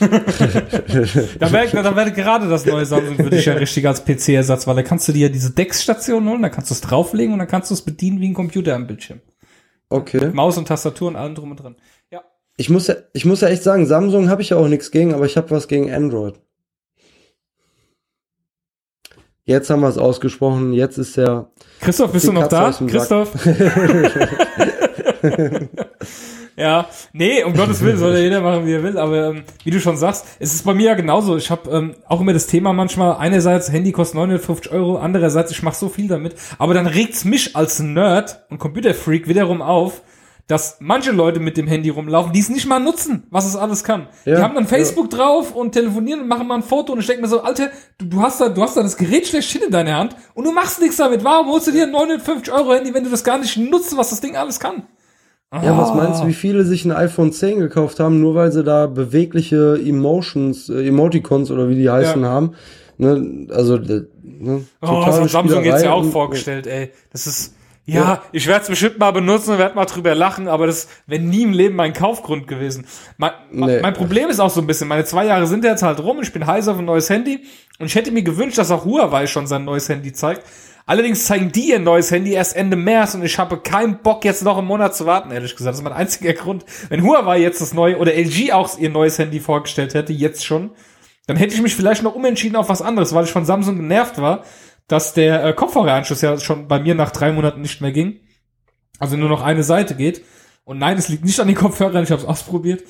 Da 0.00 1.52
wäre 1.52 1.82
da 1.82 1.94
wär 1.94 2.10
gerade 2.10 2.48
das 2.48 2.66
neue 2.66 2.86
Samsung 2.86 3.16
für 3.16 3.30
dich 3.30 3.44
ja 3.46 3.54
richtig 3.54 3.86
als 3.86 4.04
PC-Ersatz, 4.04 4.66
weil 4.66 4.76
da 4.76 4.82
kannst 4.82 5.06
du 5.08 5.12
dir 5.12 5.30
diese 5.30 5.50
Dex-Station 5.52 6.28
holen, 6.28 6.42
da 6.42 6.48
kannst 6.48 6.70
du 6.70 6.74
es 6.74 6.80
drauflegen 6.80 7.32
und 7.32 7.38
dann 7.38 7.48
kannst 7.48 7.70
du 7.70 7.74
es 7.74 7.82
bedienen 7.82 8.20
wie 8.20 8.28
ein 8.28 8.34
Computer 8.34 8.74
am 8.74 8.86
Bildschirm. 8.86 9.20
Okay. 9.88 10.30
Maus 10.32 10.58
und 10.58 10.68
Tastatur 10.68 11.08
und 11.08 11.16
allem 11.16 11.34
drum 11.34 11.50
und 11.52 11.56
dran. 11.62 11.76
Ja. 12.10 12.22
Ich 12.56 12.70
muss 12.70 12.86
ja, 12.86 12.96
ich 13.12 13.24
muss 13.24 13.40
ja 13.40 13.48
echt 13.48 13.62
sagen, 13.62 13.86
Samsung 13.86 14.28
habe 14.28 14.42
ich 14.42 14.50
ja 14.50 14.56
auch 14.56 14.68
nichts 14.68 14.90
gegen, 14.90 15.14
aber 15.14 15.26
ich 15.26 15.36
habe 15.36 15.50
was 15.50 15.68
gegen 15.68 15.92
Android. 15.92 16.40
Jetzt 19.44 19.70
haben 19.70 19.80
wir 19.80 19.88
es 19.88 19.98
ausgesprochen, 19.98 20.72
jetzt 20.72 20.98
ist 20.98 21.16
der 21.16 21.50
Christoph, 21.80 22.12
bist 22.12 22.26
du 22.26 22.32
noch 22.32 22.48
da? 22.48 22.72
Christoph? 22.72 23.32
ja, 26.56 26.86
nee, 27.12 27.44
um 27.44 27.52
Gottes 27.56 27.82
Willen 27.82 27.98
soll 27.98 28.14
ja 28.14 28.20
jeder 28.20 28.40
machen, 28.40 28.66
wie 28.66 28.72
er 28.72 28.82
will, 28.82 28.98
aber 28.98 29.30
ähm, 29.30 29.44
wie 29.62 29.70
du 29.70 29.80
schon 29.80 29.96
sagst, 29.96 30.26
es 30.38 30.54
ist 30.54 30.64
bei 30.64 30.74
mir 30.74 30.86
ja 30.86 30.94
genauso. 30.94 31.36
Ich 31.36 31.50
habe 31.50 31.70
ähm, 31.70 31.94
auch 32.08 32.20
immer 32.20 32.32
das 32.32 32.46
Thema 32.46 32.72
manchmal, 32.72 33.16
einerseits 33.16 33.70
Handy 33.70 33.92
kostet 33.92 34.16
950 34.16 34.72
Euro, 34.72 34.96
andererseits 34.96 35.50
ich 35.50 35.62
mache 35.62 35.76
so 35.76 35.88
viel 35.88 36.08
damit, 36.08 36.34
aber 36.58 36.74
dann 36.74 36.86
regt's 36.86 37.24
mich 37.24 37.54
als 37.56 37.80
Nerd 37.80 38.44
und 38.50 38.58
Computerfreak 38.58 39.28
wiederum 39.28 39.60
auf, 39.62 40.02
dass 40.46 40.76
manche 40.78 41.10
Leute 41.10 41.40
mit 41.40 41.56
dem 41.56 41.66
Handy 41.66 41.88
rumlaufen, 41.88 42.32
die 42.32 42.38
es 42.38 42.48
nicht 42.48 42.66
mal 42.66 42.78
nutzen, 42.78 43.26
was 43.30 43.46
es 43.46 43.56
alles 43.56 43.82
kann. 43.82 44.08
Ja, 44.24 44.36
die 44.36 44.42
haben 44.42 44.54
dann 44.54 44.68
Facebook 44.68 45.10
drauf 45.10 45.52
und 45.54 45.72
telefonieren 45.72 46.20
und 46.20 46.28
machen 46.28 46.46
mal 46.46 46.54
ein 46.54 46.62
Foto 46.62 46.92
und 46.92 47.00
ich 47.00 47.06
denke 47.06 47.22
mir 47.22 47.28
so, 47.28 47.40
Alter, 47.40 47.70
du, 47.98 48.06
du 48.06 48.22
hast 48.22 48.40
da, 48.40 48.48
du 48.48 48.62
hast 48.62 48.76
da 48.76 48.82
das 48.82 48.96
Gerät 48.96 49.26
schlechthin 49.26 49.62
in 49.62 49.72
deiner 49.72 49.96
Hand 49.96 50.14
und 50.34 50.44
du 50.44 50.52
machst 50.52 50.80
nichts 50.80 50.96
damit. 50.98 51.24
Warum 51.24 51.48
holst 51.48 51.66
du 51.66 51.72
dir 51.72 51.84
ein 51.84 51.90
950 51.90 52.52
Euro 52.52 52.74
Handy, 52.74 52.94
wenn 52.94 53.04
du 53.04 53.10
das 53.10 53.24
gar 53.24 53.38
nicht 53.38 53.56
nutzt, 53.56 53.96
was 53.96 54.10
das 54.10 54.20
Ding 54.20 54.36
alles 54.36 54.60
kann? 54.60 54.84
Ja, 55.52 55.78
was 55.78 55.90
Ah. 55.90 55.94
meinst 55.94 56.22
du, 56.22 56.26
wie 56.26 56.34
viele 56.34 56.64
sich 56.64 56.84
ein 56.84 56.92
iPhone 56.92 57.32
10 57.32 57.60
gekauft 57.60 58.00
haben, 58.00 58.20
nur 58.20 58.34
weil 58.34 58.50
sie 58.50 58.64
da 58.64 58.86
bewegliche 58.86 59.78
Emotions, 59.82 60.68
äh, 60.68 60.86
Emoticons 60.88 61.50
oder 61.50 61.68
wie 61.68 61.76
die 61.76 61.88
heißen 61.88 62.22
Ja. 62.22 62.28
haben? 62.28 62.52
Ne, 62.98 63.46
also, 63.52 63.76
äh, 63.76 64.06
ne, 64.22 64.64
Oh, 64.82 65.02
das 65.06 65.20
hat 65.20 65.30
Samsung 65.30 65.64
jetzt 65.64 65.84
ja 65.84 65.92
auch 65.92 66.02
und- 66.02 66.10
vorgestellt, 66.10 66.66
ey. 66.66 66.90
Das 67.12 67.26
ist, 67.28 67.54
ja, 67.84 68.22
ich 68.32 68.46
werde 68.48 68.62
es 68.62 68.68
bestimmt 68.68 68.98
mal 68.98 69.12
benutzen 69.12 69.52
und 69.52 69.58
werde 69.58 69.76
mal 69.76 69.84
drüber 69.84 70.14
lachen, 70.16 70.48
aber 70.48 70.66
das 70.66 70.88
wäre 71.06 71.22
nie 71.22 71.42
im 71.42 71.52
Leben 71.52 71.76
mein 71.76 71.92
Kaufgrund 71.92 72.48
gewesen. 72.48 72.84
Mein, 73.16 73.30
Nee. 73.52 73.80
mein 73.80 73.94
Problem 73.94 74.28
ist 74.30 74.40
auch 74.40 74.50
so 74.50 74.60
ein 74.60 74.66
bisschen, 74.66 74.88
meine 74.88 75.04
zwei 75.04 75.26
Jahre 75.26 75.46
sind 75.46 75.62
jetzt 75.62 75.82
halt 75.82 76.00
rum, 76.02 76.18
ich 76.22 76.32
bin 76.32 76.44
heiß 76.46 76.66
auf 76.68 76.78
ein 76.78 76.84
neues 76.86 77.08
Handy 77.08 77.40
und 77.78 77.86
ich 77.86 77.94
hätte 77.94 78.10
mir 78.10 78.22
gewünscht, 78.22 78.58
dass 78.58 78.70
auch 78.72 78.84
Huawei 78.84 79.26
schon 79.28 79.46
sein 79.46 79.64
neues 79.64 79.88
Handy 79.88 80.12
zeigt. 80.12 80.42
Allerdings 80.88 81.26
zeigen 81.26 81.50
die 81.50 81.70
ihr 81.70 81.80
neues 81.80 82.12
Handy 82.12 82.32
erst 82.32 82.54
Ende 82.54 82.76
März 82.76 83.14
und 83.16 83.24
ich 83.24 83.38
habe 83.38 83.58
keinen 83.58 83.98
Bock, 84.02 84.24
jetzt 84.24 84.44
noch 84.44 84.56
einen 84.56 84.68
Monat 84.68 84.94
zu 84.94 85.04
warten, 85.04 85.32
ehrlich 85.32 85.56
gesagt. 85.56 85.72
Das 85.72 85.78
ist 85.78 85.84
mein 85.84 85.92
einziger 85.92 86.32
Grund. 86.32 86.64
Wenn 86.88 87.02
Huawei 87.02 87.40
jetzt 87.40 87.60
das 87.60 87.74
neue 87.74 87.98
oder 87.98 88.14
LG 88.14 88.52
auch 88.52 88.78
ihr 88.78 88.88
neues 88.88 89.18
Handy 89.18 89.40
vorgestellt 89.40 89.94
hätte, 89.94 90.12
jetzt 90.12 90.46
schon, 90.46 90.70
dann 91.26 91.36
hätte 91.36 91.54
ich 91.54 91.60
mich 91.60 91.74
vielleicht 91.74 92.04
noch 92.04 92.14
umentschieden 92.14 92.56
auf 92.56 92.68
was 92.68 92.82
anderes, 92.82 93.12
weil 93.12 93.24
ich 93.24 93.32
von 93.32 93.44
Samsung 93.44 93.76
genervt 93.76 94.18
war, 94.18 94.44
dass 94.86 95.12
der 95.12 95.44
äh, 95.44 95.52
Kopfhöreranschluss 95.54 96.22
ja 96.22 96.38
schon 96.38 96.68
bei 96.68 96.78
mir 96.78 96.94
nach 96.94 97.10
drei 97.10 97.32
Monaten 97.32 97.62
nicht 97.62 97.80
mehr 97.80 97.90
ging. 97.90 98.20
Also 99.00 99.16
nur 99.16 99.28
noch 99.28 99.42
eine 99.42 99.64
Seite 99.64 99.96
geht. 99.96 100.22
Und 100.64 100.78
nein, 100.78 100.96
es 100.96 101.08
liegt 101.08 101.24
nicht 101.24 101.40
an 101.40 101.48
den 101.48 101.56
Kopfhörern, 101.56 102.04
ich 102.04 102.12
habe 102.12 102.22
es 102.22 102.28
ausprobiert. 102.28 102.84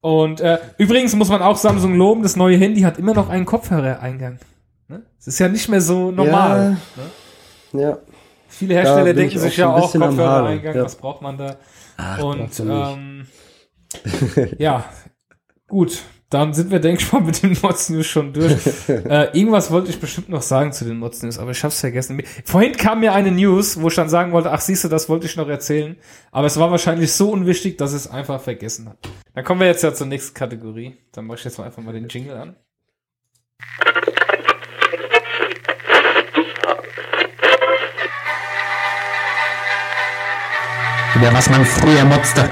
Und 0.00 0.40
äh, 0.40 0.58
übrigens 0.78 1.14
muss 1.14 1.28
man 1.28 1.40
auch 1.40 1.56
Samsung 1.56 1.94
loben, 1.94 2.24
das 2.24 2.34
neue 2.34 2.56
Handy 2.56 2.80
hat 2.80 2.98
immer 2.98 3.14
noch 3.14 3.28
einen 3.28 3.46
Kopfhörereingang. 3.46 4.40
Ne? 4.92 5.02
Es 5.18 5.26
ist 5.26 5.38
ja 5.38 5.48
nicht 5.48 5.68
mehr 5.70 5.80
so 5.80 6.10
normal. 6.10 6.76
Ja, 7.72 7.80
ja. 7.80 7.98
Viele 8.46 8.74
Hersteller 8.74 9.14
denken 9.14 9.36
ich 9.36 9.40
sich 9.40 9.56
ja 9.56 9.72
auch 9.72 9.90
Kopfhörereingang, 9.90 10.76
ja. 10.76 10.84
was 10.84 10.96
braucht 10.96 11.22
man 11.22 11.38
da? 11.38 11.56
Ach, 11.96 12.22
Und 12.22 12.60
ähm, 12.60 13.26
ja, 14.58 14.84
gut. 15.66 16.02
Dann 16.28 16.54
sind 16.54 16.70
wir, 16.70 16.80
denke 16.80 17.02
ich 17.02 17.12
mal, 17.12 17.20
mit 17.20 17.42
den 17.42 17.58
Mods 17.62 17.90
News 17.90 18.06
schon 18.06 18.32
durch. 18.32 18.66
äh, 18.88 19.36
irgendwas 19.36 19.70
wollte 19.70 19.90
ich 19.90 20.00
bestimmt 20.00 20.30
noch 20.30 20.40
sagen 20.40 20.72
zu 20.72 20.86
den 20.86 20.98
Mods 20.98 21.22
News, 21.22 21.38
aber 21.38 21.50
ich 21.50 21.62
hab's 21.62 21.80
vergessen. 21.80 22.22
Vorhin 22.46 22.72
kam 22.72 23.00
mir 23.00 23.12
eine 23.12 23.30
News, 23.30 23.78
wo 23.80 23.88
ich 23.88 23.94
dann 23.94 24.08
sagen 24.08 24.32
wollte, 24.32 24.50
ach 24.50 24.62
siehst 24.62 24.84
du, 24.84 24.88
das 24.88 25.10
wollte 25.10 25.26
ich 25.26 25.36
noch 25.36 25.48
erzählen. 25.48 25.96
Aber 26.30 26.46
es 26.46 26.58
war 26.58 26.70
wahrscheinlich 26.70 27.12
so 27.12 27.30
unwichtig, 27.30 27.76
dass 27.76 27.92
ich 27.92 27.98
es 27.98 28.10
einfach 28.10 28.40
vergessen 28.40 28.88
habe. 28.88 28.98
Dann 29.34 29.44
kommen 29.44 29.60
wir 29.60 29.66
jetzt 29.66 29.82
ja 29.82 29.92
zur 29.92 30.06
nächsten 30.06 30.32
Kategorie. 30.32 30.96
Dann 31.12 31.26
mache 31.26 31.38
ich 31.38 31.44
jetzt 31.44 31.58
mal 31.58 31.64
einfach 31.64 31.82
mal 31.82 31.92
den 31.92 32.08
Jingle 32.08 32.36
an. 32.36 32.56
Über 41.14 41.30
was 41.34 41.50
man 41.50 41.64
früher 41.66 42.04
motzte. 42.06 42.48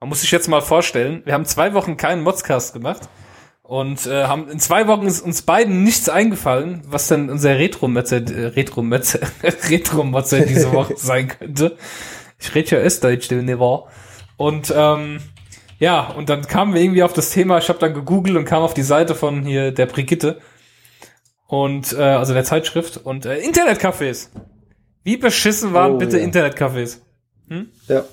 Man 0.00 0.08
muss 0.10 0.20
sich 0.20 0.30
jetzt 0.30 0.48
mal 0.48 0.60
vorstellen, 0.60 1.22
wir 1.24 1.32
haben 1.32 1.46
zwei 1.46 1.72
Wochen 1.72 1.96
keinen 1.96 2.22
Modscast 2.22 2.74
gemacht 2.74 3.08
und 3.62 4.06
äh, 4.06 4.24
haben 4.24 4.50
in 4.50 4.60
zwei 4.60 4.86
Wochen 4.86 5.06
ist 5.06 5.22
uns 5.22 5.42
beiden 5.42 5.82
nichts 5.82 6.10
eingefallen, 6.10 6.82
was 6.86 7.08
denn 7.08 7.30
unser 7.30 7.58
Retro-Mötzer, 7.58 8.16
äh, 8.16 8.46
Retro-Mötzer, 8.48 9.20
Retro-Motzer 9.42 10.40
diese 10.40 10.72
Woche 10.74 10.94
sein 10.98 11.28
könnte. 11.28 11.78
Ich 12.38 12.54
rede 12.54 12.76
ja 12.76 12.78
Östdeutsch, 12.82 13.30
du 13.30 13.36
nicht 13.36 13.58
wahr? 13.58 13.88
Und 14.36 14.72
ähm, 14.76 15.20
Ja, 15.78 16.08
und 16.08 16.28
dann 16.28 16.46
kamen 16.46 16.74
wir 16.74 16.82
irgendwie 16.82 17.02
auf 17.02 17.14
das 17.14 17.30
Thema, 17.30 17.56
ich 17.56 17.70
habe 17.70 17.78
dann 17.78 17.94
gegoogelt 17.94 18.36
und 18.36 18.44
kam 18.44 18.62
auf 18.62 18.74
die 18.74 18.82
Seite 18.82 19.14
von 19.14 19.42
hier 19.42 19.72
der 19.72 19.86
Brigitte 19.86 20.38
und 21.50 21.92
äh, 21.94 22.02
also 22.02 22.32
der 22.32 22.44
Zeitschrift 22.44 23.00
und 23.04 23.26
äh, 23.26 23.40
Internetcafés. 23.40 24.28
Wie 25.02 25.16
beschissen 25.16 25.74
waren 25.74 25.94
Oh, 25.94 25.98
bitte 25.98 26.18
ja. 26.18 26.24
Internetcafés? 26.24 26.98
Ja. 27.88 28.04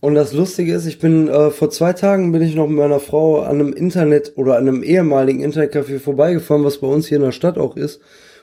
Und 0.00 0.14
das 0.14 0.32
Lustige 0.32 0.72
ist, 0.72 0.86
ich 0.86 0.98
bin 0.98 1.28
äh, 1.28 1.50
vor 1.50 1.68
zwei 1.68 1.92
Tagen 1.92 2.32
bin 2.32 2.40
ich 2.40 2.54
noch 2.54 2.66
mit 2.66 2.78
meiner 2.78 3.00
Frau 3.00 3.40
an 3.40 3.60
einem 3.60 3.74
Internet 3.74 4.32
oder 4.36 4.56
an 4.56 4.66
einem 4.66 4.82
ehemaligen 4.82 5.44
Internetcafé 5.44 5.98
vorbeigefahren, 5.98 6.64
was 6.64 6.78
bei 6.78 6.86
uns 6.86 7.06
hier 7.06 7.18
in 7.18 7.24
der 7.24 7.32
Stadt 7.32 7.58
auch 7.58 7.76
ist 7.76 8.00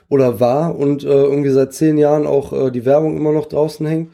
oder 0.08 0.38
war 0.38 0.76
und 0.76 1.02
äh, 1.02 1.08
irgendwie 1.08 1.50
seit 1.50 1.74
zehn 1.74 1.98
Jahren 1.98 2.26
auch 2.26 2.52
äh, 2.52 2.70
die 2.70 2.84
Werbung 2.84 3.16
immer 3.16 3.32
noch 3.32 3.46
draußen 3.46 3.84
hängt, 3.84 4.12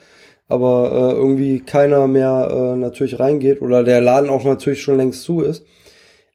aber 0.49 0.91
äh, 0.91 1.17
irgendwie 1.17 1.61
keiner 1.61 2.07
mehr 2.07 2.49
äh, 2.51 2.77
natürlich 2.77 3.21
reingeht 3.21 3.61
oder 3.61 3.85
der 3.85 4.01
Laden 4.01 4.31
auch 4.31 4.45
natürlich 4.45 4.81
schon 4.81 4.97
längst 4.97 5.23
zu 5.23 5.43
ist. 5.43 5.67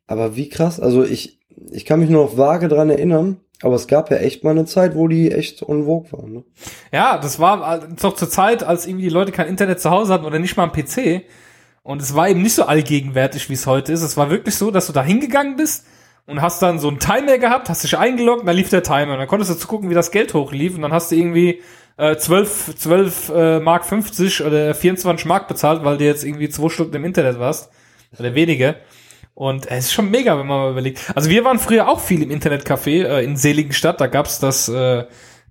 Aber 0.05 0.35
wie 0.35 0.49
krass, 0.49 0.79
also 0.79 1.03
ich 1.03 1.39
ich 1.71 1.85
kann 1.85 1.99
mich 1.99 2.09
nur 2.09 2.23
noch 2.23 2.37
vage 2.37 2.67
dran 2.67 2.89
erinnern, 2.89 3.37
aber 3.61 3.75
es 3.75 3.87
gab 3.87 4.11
ja 4.11 4.17
echt 4.17 4.43
mal 4.43 4.51
eine 4.51 4.65
Zeit, 4.65 4.95
wo 4.95 5.07
die 5.07 5.31
echt 5.31 5.59
vogue 5.59 6.11
waren. 6.11 6.33
Ne? 6.33 6.43
Ja, 6.91 7.17
das 7.17 7.39
war 7.39 7.83
äh, 7.83 7.87
doch 8.01 8.15
zur 8.15 8.29
Zeit, 8.29 8.63
als 8.63 8.85
irgendwie 8.85 9.05
die 9.05 9.13
Leute 9.13 9.31
kein 9.31 9.47
Internet 9.47 9.79
zu 9.79 9.89
Hause 9.89 10.13
hatten 10.13 10.25
oder 10.25 10.39
nicht 10.39 10.57
mal 10.57 10.63
einen 10.63 10.73
PC. 10.73 11.25
Und 11.83 12.01
es 12.01 12.15
war 12.15 12.29
eben 12.29 12.41
nicht 12.41 12.55
so 12.55 12.63
allgegenwärtig, 12.63 13.49
wie 13.49 13.53
es 13.53 13.67
heute 13.67 13.91
ist. 13.91 14.01
Es 14.01 14.17
war 14.17 14.29
wirklich 14.29 14.55
so, 14.55 14.71
dass 14.71 14.87
du 14.87 14.93
da 14.93 15.03
hingegangen 15.03 15.57
bist 15.57 15.85
und 16.25 16.41
hast 16.41 16.61
dann 16.61 16.79
so 16.79 16.87
einen 16.87 16.99
Timer 16.99 17.37
gehabt, 17.37 17.69
hast 17.69 17.83
dich 17.83 17.97
eingeloggt, 17.97 18.47
dann 18.47 18.55
lief 18.55 18.69
der 18.69 18.83
Timer. 18.83 19.13
Und 19.13 19.19
dann 19.19 19.27
konntest 19.27 19.51
du 19.51 19.55
zugucken, 19.55 19.89
wie 19.89 19.93
das 19.93 20.11
Geld 20.11 20.33
hochlief. 20.33 20.75
Und 20.75 20.81
dann 20.81 20.93
hast 20.93 21.11
du 21.11 21.15
irgendwie 21.15 21.61
äh, 21.97 22.15
12, 22.15 22.75
12 22.77 23.29
äh, 23.29 23.59
Mark 23.59 23.85
50 23.85 24.43
oder 24.43 24.73
24 24.73 25.25
Mark 25.25 25.47
bezahlt, 25.47 25.83
weil 25.83 25.97
du 25.97 26.05
jetzt 26.05 26.23
irgendwie 26.23 26.49
zwei 26.49 26.69
Stunden 26.69 26.95
im 26.95 27.05
Internet 27.05 27.39
warst. 27.39 27.69
Oder 28.17 28.33
weniger. 28.35 28.75
Und 29.35 29.65
es 29.71 29.85
ist 29.85 29.93
schon 29.93 30.11
mega, 30.11 30.37
wenn 30.37 30.45
man 30.45 30.59
mal 30.59 30.71
überlegt. 30.71 31.11
Also 31.15 31.29
wir 31.29 31.43
waren 31.43 31.57
früher 31.57 31.87
auch 31.89 31.99
viel 31.99 32.21
im 32.21 32.29
Internetcafé 32.29 33.05
äh, 33.05 33.23
in 33.23 33.35
Seligenstadt. 33.35 33.99
Da 33.99 34.07
gab's 34.07 34.39
das, 34.39 34.69
äh, 34.69 35.05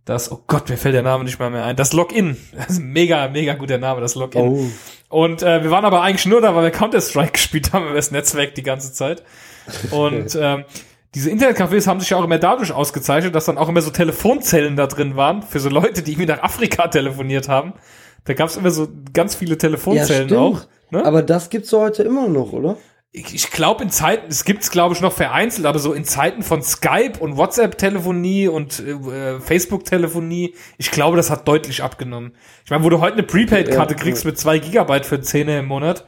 das, 0.05 0.30
oh 0.30 0.41
Gott, 0.47 0.68
mir 0.68 0.76
fällt 0.76 0.95
der 0.95 1.03
Name 1.03 1.24
nicht 1.24 1.41
mal 1.41 1.51
mehr 1.51 1.64
ein. 1.64 1.74
Das 1.74 1.93
Login. 1.93 2.37
Das 2.57 2.70
ist 2.70 2.78
ein 2.78 2.93
mega, 2.93 3.28
mega 3.28 3.55
guter 3.55 3.78
Name, 3.78 4.01
das 4.01 4.14
Login. 4.14 4.43
Oh. 4.43 4.70
Und 5.09 5.43
äh, 5.43 5.62
wir 5.64 5.70
waren 5.70 5.85
aber 5.85 6.03
eigentlich 6.03 6.26
nur 6.26 6.41
da, 6.41 6.55
weil 6.55 6.64
wir 6.64 6.70
Counter-Strike 6.70 7.33
gespielt 7.33 7.72
haben 7.72 7.87
über 7.87 7.95
das 7.95 8.12
Netzwerk 8.12 8.55
die 8.55 8.62
ganze 8.62 8.93
Zeit. 8.93 9.24
Und 9.91 10.37
ähm, 10.41 10.64
diese 11.14 11.30
Internetcafés 11.30 11.87
haben 11.89 12.01
sich 12.01 12.11
ja 12.11 12.18
auch 12.18 12.24
immer 12.24 12.39
dadurch 12.39 12.72
ausgezeichnet, 12.72 13.35
dass 13.35 13.47
dann 13.47 13.59
auch 13.59 13.68
immer 13.68 13.83
so 13.83 13.91
Telefonzellen 13.91 14.76
da 14.76 14.87
drin 14.87 15.16
waren 15.16 15.43
für 15.43 15.59
so 15.61 15.68
Leute, 15.68 16.03
die 16.03 16.12
irgendwie 16.12 16.30
nach 16.30 16.43
Afrika 16.43 16.87
telefoniert 16.87 17.49
haben. 17.49 17.74
Da 18.24 18.35
gab's 18.35 18.57
immer 18.57 18.70
so 18.70 18.89
ganz 19.12 19.35
viele 19.35 19.59
Telefonzellen 19.59 20.35
auch. 20.37 20.61
Ne? 20.91 21.05
Aber 21.05 21.22
das 21.22 21.51
gibt's 21.51 21.70
doch 21.70 21.80
heute 21.80 22.05
immer 22.05 22.28
noch, 22.28 22.53
oder? 22.53 22.76
Ich, 23.15 23.35
ich 23.35 23.51
glaube 23.51 23.85
in 23.85 23.91
Zeiten, 23.91 24.27
es 24.31 24.45
gibt's 24.45 24.71
glaube 24.71 24.95
ich 24.95 25.01
noch 25.03 25.13
vereinzelt, 25.13 25.67
aber 25.67 25.79
so 25.79 25.93
in 25.93 26.05
Zeiten 26.05 26.43
von 26.43 26.63
Skype 26.63 27.19
und 27.21 27.37
WhatsApp-Telefonie 27.37 28.49
und 28.49 28.81
äh, 28.81 29.39
Facebook-Telefonie, 29.39 30.55
ich 30.79 30.91
glaube, 30.91 31.17
das 31.19 31.29
hat 31.31 31.47
deutlich 31.47 31.83
abgenommen. 31.83 32.35
Ich 32.65 32.71
meine, 32.71 32.83
wo 32.85 32.89
du 32.89 33.01
heute 33.01 33.15
eine 33.15 33.23
Prepaid-Karte 33.25 33.95
Ja, 33.95 34.01
kriegst 34.01 34.25
mit 34.25 34.39
zwei 34.39 34.59
Gigabyte 34.59 35.05
für 35.07 35.21
10 35.21 35.47
im 35.49 35.67
Monat 35.67 36.07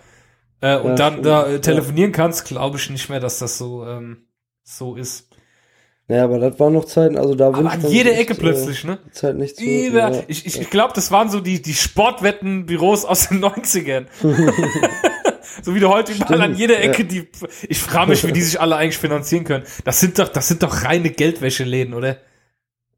äh, 0.63 0.77
und 0.79 0.91
Ja, 0.91 0.95
dann 0.97 1.13
stimmt. 1.15 1.27
da 1.27 1.47
äh, 1.47 1.53
Ja. 1.55 1.59
telefonieren 1.59 2.13
kannst, 2.13 2.47
glaube 2.47 2.79
ich 2.79 2.89
nicht 2.89 3.11
mehr, 3.11 3.21
dass 3.21 3.39
das 3.39 3.59
so 3.59 3.87
ähm, 3.87 4.27
so 4.63 4.97
ist. 4.97 5.29
Naja, 6.09 6.25
aber 6.25 6.39
das 6.39 6.59
waren 6.61 6.73
noch 6.75 6.85
Zeiten, 6.87 7.17
also 7.19 7.35
da 7.35 7.49
Aber 7.49 7.71
an 7.71 7.81
sich 7.81 8.01
Ecke 8.01 8.11
echt, 8.33 8.39
plötzlich, 8.39 8.85
ne? 8.85 8.99
Äh, 9.09 9.11
Zeit 9.13 9.37
nicht 9.37 9.57
zu. 9.57 9.65
Über, 9.65 10.11
ja. 10.11 10.23
ich 10.27 10.47
ich, 10.47 10.61
ich 10.61 10.71
glaube, 10.71 10.93
das 10.95 11.11
waren 11.11 11.31
so 11.31 11.41
die, 11.41 11.61
die 11.63 11.75
Sportwettenbüros 11.75 13.05
aus 13.05 13.29
den 13.29 13.41
90ern. 13.45 14.07
so 15.63 15.75
wie 15.75 15.81
du 15.81 15.89
heute 15.89 16.13
überall 16.13 16.43
an 16.43 16.55
jeder 16.55 16.75
ja. 16.75 16.91
Ecke 16.91 17.05
die, 17.05 17.29
ich 17.69 17.79
frage 17.79 18.11
mich, 18.11 18.27
wie 18.27 18.33
die 18.33 18.43
sich 18.43 18.61
alle 18.61 18.77
eigentlich 18.77 18.99
finanzieren 18.99 19.45
können. 19.45 19.65
Das 19.85 20.01
sind 20.01 20.19
doch, 20.19 20.29
das 20.29 20.49
sind 20.49 20.63
doch 20.63 20.85
reine 20.85 21.11
Geldwäscheläden, 21.11 21.95
oder? 21.95 22.17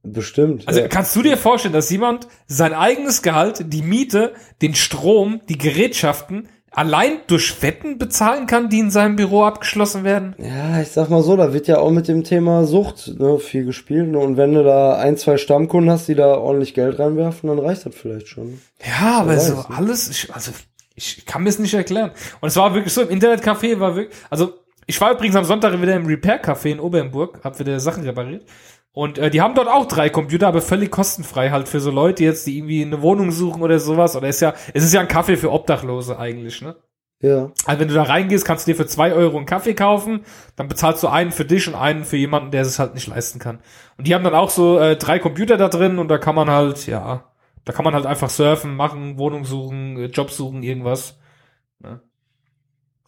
Bestimmt. 0.02 0.66
Also 0.66 0.80
ja. 0.80 0.88
kannst 0.88 1.16
du 1.16 1.22
dir 1.22 1.36
vorstellen, 1.36 1.74
dass 1.74 1.90
jemand 1.90 2.28
sein 2.46 2.72
eigenes 2.72 3.22
Gehalt, 3.22 3.72
die 3.72 3.82
Miete, 3.82 4.34
den 4.62 4.74
Strom, 4.74 5.40
die 5.48 5.58
Gerätschaften 5.58 6.48
allein 6.70 7.20
durch 7.26 7.62
Wetten 7.62 7.96
bezahlen 7.98 8.46
kann, 8.46 8.68
die 8.68 8.78
in 8.78 8.90
seinem 8.90 9.16
Büro 9.16 9.42
abgeschlossen 9.44 10.04
werden? 10.04 10.34
ja, 10.38 10.80
ich 10.80 10.88
sag 10.88 11.08
mal 11.08 11.22
so, 11.22 11.36
da 11.36 11.52
wird 11.52 11.66
ja 11.66 11.78
auch 11.78 11.90
mit 11.90 12.06
dem 12.06 12.22
Thema 12.22 12.64
Sucht 12.64 13.18
ne, 13.18 13.38
viel 13.38 13.64
gespielt. 13.64 14.10
Ne? 14.10 14.18
Und 14.18 14.36
wenn 14.36 14.52
du 14.52 14.62
da 14.62 14.96
ein, 14.96 15.16
zwei 15.16 15.38
Stammkunden 15.38 15.90
hast, 15.90 16.06
die 16.06 16.14
da 16.14 16.36
ordentlich 16.36 16.74
Geld 16.74 16.98
reinwerfen, 16.98 17.48
dann 17.48 17.58
reicht 17.58 17.86
das 17.86 17.94
vielleicht 17.94 18.28
schon. 18.28 18.60
Ja, 18.86 19.20
aber 19.20 19.38
so 19.38 19.54
ne? 19.54 19.64
alles, 19.70 20.08
ich, 20.10 20.32
also 20.34 20.52
ich 20.96 21.26
kann 21.26 21.42
mir 21.42 21.50
es 21.50 21.58
nicht 21.58 21.74
erklären. 21.74 22.10
Und 22.40 22.48
es 22.48 22.56
war 22.56 22.74
wirklich 22.74 22.92
so, 22.92 23.02
im 23.02 23.08
Internetcafé 23.08 23.78
war 23.78 23.94
wirklich, 23.94 24.16
also 24.30 24.54
ich 24.86 25.00
war 25.00 25.12
übrigens 25.12 25.36
am 25.36 25.44
Sonntag 25.44 25.80
wieder 25.80 25.94
im 25.94 26.06
Repair-Café 26.06 26.70
in 26.70 26.80
Oberenburg, 26.80 27.40
hab 27.44 27.58
wieder 27.58 27.78
Sachen 27.78 28.04
repariert. 28.04 28.44
Und 28.92 29.18
äh, 29.18 29.28
die 29.28 29.42
haben 29.42 29.54
dort 29.54 29.68
auch 29.68 29.86
drei 29.86 30.08
Computer, 30.08 30.48
aber 30.48 30.62
völlig 30.62 30.90
kostenfrei 30.90 31.50
halt 31.50 31.68
für 31.68 31.80
so 31.80 31.90
Leute 31.90 32.24
jetzt, 32.24 32.46
die 32.46 32.56
irgendwie 32.56 32.82
eine 32.82 33.02
Wohnung 33.02 33.30
suchen 33.30 33.62
oder 33.62 33.78
sowas. 33.78 34.16
Oder 34.16 34.28
ist 34.28 34.40
ja, 34.40 34.54
es 34.72 34.84
ist 34.84 34.94
ja 34.94 35.00
ein 35.00 35.08
Kaffee 35.08 35.36
für 35.36 35.52
Obdachlose 35.52 36.18
eigentlich, 36.18 36.62
ne? 36.62 36.76
Ja. 37.20 37.50
Also 37.64 37.80
wenn 37.80 37.88
du 37.88 37.94
da 37.94 38.04
reingehst, 38.04 38.44
kannst 38.44 38.66
du 38.66 38.72
dir 38.72 38.76
für 38.76 38.86
zwei 38.86 39.12
Euro 39.12 39.36
einen 39.36 39.46
Kaffee 39.46 39.74
kaufen, 39.74 40.24
dann 40.54 40.68
bezahlst 40.68 41.02
du 41.02 41.08
einen 41.08 41.32
für 41.32 41.44
dich 41.44 41.66
und 41.68 41.74
einen 41.74 42.04
für 42.04 42.16
jemanden, 42.16 42.50
der 42.50 42.62
es 42.62 42.78
halt 42.78 42.94
nicht 42.94 43.06
leisten 43.06 43.38
kann. 43.38 43.58
Und 43.98 44.06
die 44.06 44.14
haben 44.14 44.24
dann 44.24 44.34
auch 44.34 44.50
so 44.50 44.78
äh, 44.78 44.96
drei 44.96 45.18
Computer 45.18 45.56
da 45.56 45.68
drin 45.68 45.98
und 45.98 46.08
da 46.08 46.18
kann 46.18 46.34
man 46.34 46.50
halt, 46.50 46.86
ja, 46.86 47.24
da 47.66 47.72
kann 47.74 47.84
man 47.84 47.92
halt 47.92 48.06
einfach 48.06 48.30
surfen, 48.30 48.74
machen, 48.76 49.18
Wohnung 49.18 49.44
suchen, 49.44 49.98
äh, 49.98 50.06
Job 50.06 50.30
suchen, 50.30 50.62
irgendwas. 50.62 51.18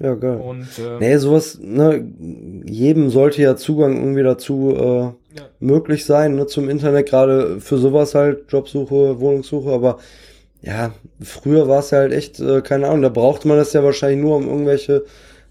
Ja, 0.01 0.15
geil. 0.15 0.37
Und 0.41 0.69
äh, 0.79 0.99
Nee, 1.01 1.17
sowas, 1.17 1.59
ne, 1.61 2.05
jedem 2.65 3.11
sollte 3.11 3.43
ja 3.43 3.57
Zugang 3.57 3.97
irgendwie 3.97 4.23
dazu 4.23 4.73
äh, 4.77 5.01
Ja. 5.01 5.15
möglich 5.59 6.05
sein, 6.05 6.37
ne, 6.37 6.47
zum 6.47 6.69
Internet, 6.69 7.09
gerade 7.09 7.61
für 7.61 7.79
sowas 7.79 8.15
halt, 8.15 8.45
Jobsuche, 8.53 9.19
Wohnungssuche, 9.19 9.71
aber 9.71 9.99
ja, 10.63 10.93
früher 11.21 11.67
war 11.69 11.81
es 11.81 11.91
ja 11.91 11.99
halt 11.99 12.13
echt, 12.13 12.39
äh, 12.39 12.61
keine 12.63 12.87
Ahnung, 12.89 13.03
da 13.03 13.09
brauchte 13.09 13.49
man 13.49 13.57
das 13.57 13.73
ja 13.73 13.83
wahrscheinlich 13.83 14.21
nur, 14.21 14.37
um 14.37 14.47
irgendwelche 14.49 15.05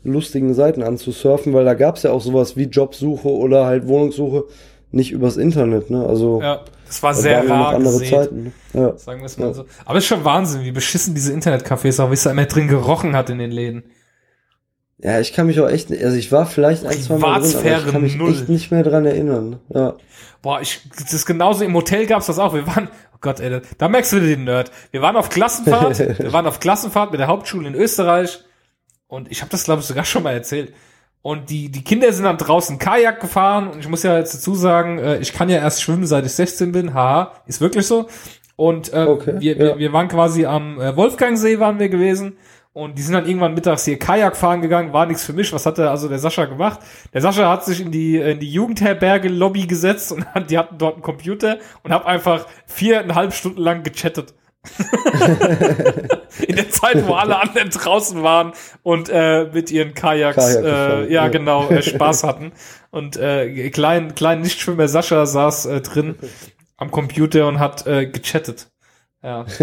lustigen 0.03 0.53
Seiten 0.53 0.81
anzusurfen, 0.81 1.53
weil 1.53 1.65
da 1.65 1.73
gab's 1.73 2.03
ja 2.03 2.11
auch 2.11 2.21
sowas 2.21 2.55
wie 2.55 2.63
Jobsuche 2.65 3.27
oder 3.27 3.65
halt 3.65 3.87
Wohnungssuche 3.87 4.45
nicht 4.91 5.11
übers 5.11 5.35
Internet, 5.35 5.89
ne, 5.89 6.05
also 6.05 6.41
ja, 6.41 6.61
das 6.87 7.03
war 7.03 7.13
sehr 7.13 7.47
waren 7.47 7.61
rar 7.61 7.75
andere 7.75 7.93
gesät, 7.99 8.09
Zeiten, 8.09 8.43
ne? 8.43 8.81
ja. 8.81 8.97
sagen 8.97 9.19
wir 9.19 9.25
es 9.25 9.37
mal 9.37 9.47
Ja. 9.47 9.53
so. 9.53 9.65
Aber 9.85 9.97
es 9.97 10.03
ist 10.03 10.07
schon 10.07 10.23
Wahnsinn, 10.23 10.63
wie 10.63 10.71
beschissen 10.71 11.13
diese 11.13 11.33
Internetcafés 11.33 12.01
auch, 12.01 12.09
wie 12.09 12.15
es 12.15 12.23
da 12.23 12.31
immer 12.31 12.45
drin 12.45 12.67
gerochen 12.67 13.15
hat 13.15 13.29
in 13.29 13.39
den 13.39 13.51
Läden. 13.51 13.83
Ja, 14.99 15.19
ich 15.19 15.33
kann 15.33 15.45
mich 15.45 15.59
auch 15.59 15.69
echt, 15.69 15.91
also 15.91 16.17
ich 16.17 16.31
war 16.31 16.47
vielleicht 16.47 16.85
ein, 16.85 16.99
zwei 16.99 17.17
Mal 17.17 17.41
drin, 17.41 17.55
aber 17.55 17.77
ich 17.77 17.91
kann 17.91 18.01
mich 18.01 18.15
null. 18.15 18.31
echt 18.31 18.49
nicht 18.49 18.71
mehr 18.71 18.83
dran 18.83 19.05
erinnern, 19.05 19.49
ne? 19.51 19.59
ja. 19.73 19.95
Boah, 20.41 20.61
ich, 20.61 20.81
das 20.97 21.13
ist 21.13 21.25
genauso 21.25 21.63
im 21.65 21.73
Hotel 21.73 22.05
gab's 22.05 22.27
das 22.27 22.39
auch. 22.39 22.53
Wir 22.53 22.65
waren, 22.67 22.89
oh 23.13 23.17
Gott, 23.21 23.39
ey, 23.39 23.61
da 23.77 23.89
merkst 23.89 24.13
du 24.13 24.19
den 24.19 24.43
Nerd. 24.43 24.71
Wir 24.91 25.01
waren 25.01 25.15
auf 25.15 25.29
Klassenfahrt, 25.29 25.99
wir 26.19 26.33
waren 26.33 26.47
auf 26.47 26.59
Klassenfahrt 26.59 27.11
mit 27.11 27.19
der 27.19 27.27
Hauptschule 27.27 27.67
in 27.67 27.75
Österreich 27.75 28.39
und 29.07 29.31
ich 29.31 29.41
habe 29.41 29.51
das 29.51 29.63
glaube 29.65 29.81
ich 29.81 29.87
sogar 29.87 30.05
schon 30.05 30.23
mal 30.23 30.33
erzählt. 30.33 30.73
Und 31.21 31.49
die 31.49 31.69
die 31.69 31.83
Kinder 31.83 32.11
sind 32.13 32.25
dann 32.25 32.37
draußen 32.37 32.79
Kajak 32.79 33.19
gefahren 33.19 33.67
und 33.67 33.79
ich 33.79 33.89
muss 33.89 34.03
ja 34.03 34.17
jetzt 34.17 34.33
dazu 34.33 34.55
sagen, 34.55 34.97
äh, 34.99 35.17
ich 35.19 35.33
kann 35.33 35.49
ja 35.49 35.57
erst 35.57 35.81
schwimmen, 35.81 36.05
seit 36.05 36.25
ich 36.25 36.31
16 36.33 36.71
bin. 36.71 36.93
Haha, 36.93 37.33
ist 37.47 37.59
wirklich 37.59 37.85
so. 37.85 38.07
Und 38.55 38.93
äh, 38.93 39.05
Okay, 39.05 39.35
wir, 39.39 39.59
wir, 39.59 39.67
ja. 39.67 39.77
wir 39.77 39.93
waren 39.93 40.07
quasi 40.07 40.45
am 40.45 40.79
äh, 40.79 40.95
Wolfgangsee 40.95 41.59
waren 41.59 41.79
wir 41.79 41.89
gewesen 41.89 42.37
und 42.73 42.97
die 42.97 43.01
sind 43.01 43.13
dann 43.13 43.25
irgendwann 43.25 43.55
mittags 43.55 43.85
hier 43.85 43.97
Kajak 43.97 44.37
fahren 44.37 44.61
gegangen, 44.61 44.93
war 44.93 45.07
nichts 45.07 45.23
für 45.23 45.33
mich. 45.33 45.51
Was 45.51 45.65
hat 45.65 45.79
der 45.79 45.89
also 45.89 46.07
der 46.07 46.19
Sascha 46.19 46.45
gemacht? 46.45 46.79
Der 47.13 47.21
Sascha 47.21 47.49
hat 47.49 47.65
sich 47.65 47.81
in 47.81 47.91
die 47.91 48.17
in 48.17 48.39
die 48.39 48.51
Jugendherberge 48.51 49.29
Lobby 49.29 49.65
gesetzt 49.67 50.11
und 50.11 50.25
hat, 50.33 50.49
die 50.51 50.57
hatten 50.57 50.77
dort 50.77 50.93
einen 50.93 51.03
Computer 51.03 51.57
und 51.83 51.91
hab 51.91 52.05
einfach 52.05 52.45
viereinhalb 52.67 53.33
Stunden 53.33 53.61
lang 53.61 53.83
gechattet. 53.83 54.33
in 56.47 56.55
der 56.55 56.69
Zeit, 56.69 57.07
wo 57.07 57.13
alle 57.13 57.39
anderen 57.39 57.69
draußen 57.69 58.23
waren 58.23 58.53
und 58.83 59.09
äh, 59.09 59.45
mit 59.53 59.71
ihren 59.71 59.93
Kajaks, 59.93 60.35
Kajak 60.35 60.63
äh, 60.63 61.01
ja, 61.03 61.23
ja. 61.23 61.27
genau, 61.29 61.69
äh, 61.69 61.81
Spaß 61.83 62.23
hatten. 62.23 62.51
Und 62.91 63.17
äh, 63.17 63.69
klein, 63.69 64.15
klein 64.15 64.41
Nichtschwimmer 64.41 64.87
Sascha 64.87 65.25
saß 65.25 65.65
äh, 65.67 65.81
drin 65.81 66.15
am 66.77 66.91
Computer 66.91 67.47
und 67.47 67.59
hat 67.59 67.87
äh, 67.87 68.05
gechattet. 68.07 68.67
Ja, 69.23 69.45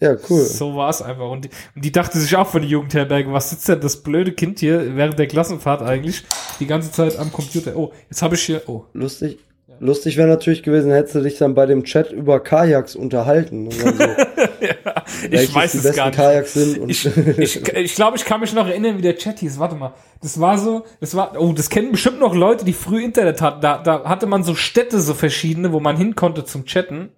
Ja, 0.00 0.16
cool. 0.30 0.40
so 0.40 0.76
war 0.76 0.88
es 0.88 1.02
einfach. 1.02 1.30
Und 1.30 1.44
die, 1.44 1.50
und 1.74 1.84
die 1.84 1.92
dachte 1.92 2.18
sich 2.18 2.34
auch 2.34 2.46
von 2.46 2.62
der 2.62 2.70
Jugendherberge, 2.70 3.32
was 3.32 3.50
sitzt 3.50 3.68
denn 3.68 3.80
das 3.80 4.02
blöde 4.02 4.32
Kind 4.32 4.58
hier 4.58 4.96
während 4.96 5.18
der 5.18 5.26
Klassenfahrt 5.26 5.82
eigentlich 5.82 6.24
die 6.58 6.66
ganze 6.66 6.90
Zeit 6.90 7.18
am 7.18 7.30
Computer? 7.30 7.76
Oh, 7.76 7.92
jetzt 8.08 8.22
habe 8.22 8.34
ich 8.34 8.42
hier, 8.42 8.62
oh. 8.66 8.86
Lustig. 8.94 9.38
Lustig 9.82 10.18
wäre 10.18 10.28
natürlich 10.28 10.62
gewesen, 10.62 10.92
hättest 10.92 11.14
du 11.14 11.20
dich 11.22 11.38
dann 11.38 11.54
bei 11.54 11.64
dem 11.64 11.84
Chat 11.84 12.12
über 12.12 12.38
Kajaks 12.40 12.94
unterhalten. 12.94 13.70
So, 13.70 13.86
Ich 15.24 15.32
welches 15.32 15.54
weiß 15.54 15.72
die 15.72 15.78
es 15.78 15.82
besten 15.84 15.96
gar 15.96 16.06
nicht. 16.06 16.16
Kajaks 16.16 16.52
sind. 16.52 16.78
Und 16.78 16.90
Ich, 16.90 17.06
ich, 17.38 17.66
ich 17.66 17.94
glaube, 17.94 18.18
ich 18.18 18.26
kann 18.26 18.40
mich 18.40 18.52
noch 18.52 18.66
erinnern, 18.66 18.98
wie 18.98 19.02
der 19.02 19.16
Chat 19.16 19.38
hieß. 19.38 19.58
Warte 19.58 19.76
mal. 19.76 19.94
Das 20.20 20.38
war 20.38 20.58
so, 20.58 20.84
das 21.00 21.14
war, 21.14 21.32
oh, 21.38 21.54
das 21.54 21.70
kennen 21.70 21.92
bestimmt 21.92 22.20
noch 22.20 22.34
Leute, 22.34 22.66
die 22.66 22.74
früh 22.74 23.02
Internet 23.02 23.40
hatten. 23.40 23.62
Da, 23.62 23.78
da 23.78 24.04
hatte 24.04 24.26
man 24.26 24.44
so 24.44 24.54
Städte, 24.54 25.00
so 25.00 25.14
verschiedene, 25.14 25.72
wo 25.72 25.80
man 25.80 25.96
hin 25.96 26.14
konnte 26.14 26.44
zum 26.44 26.66
Chatten. 26.66 27.10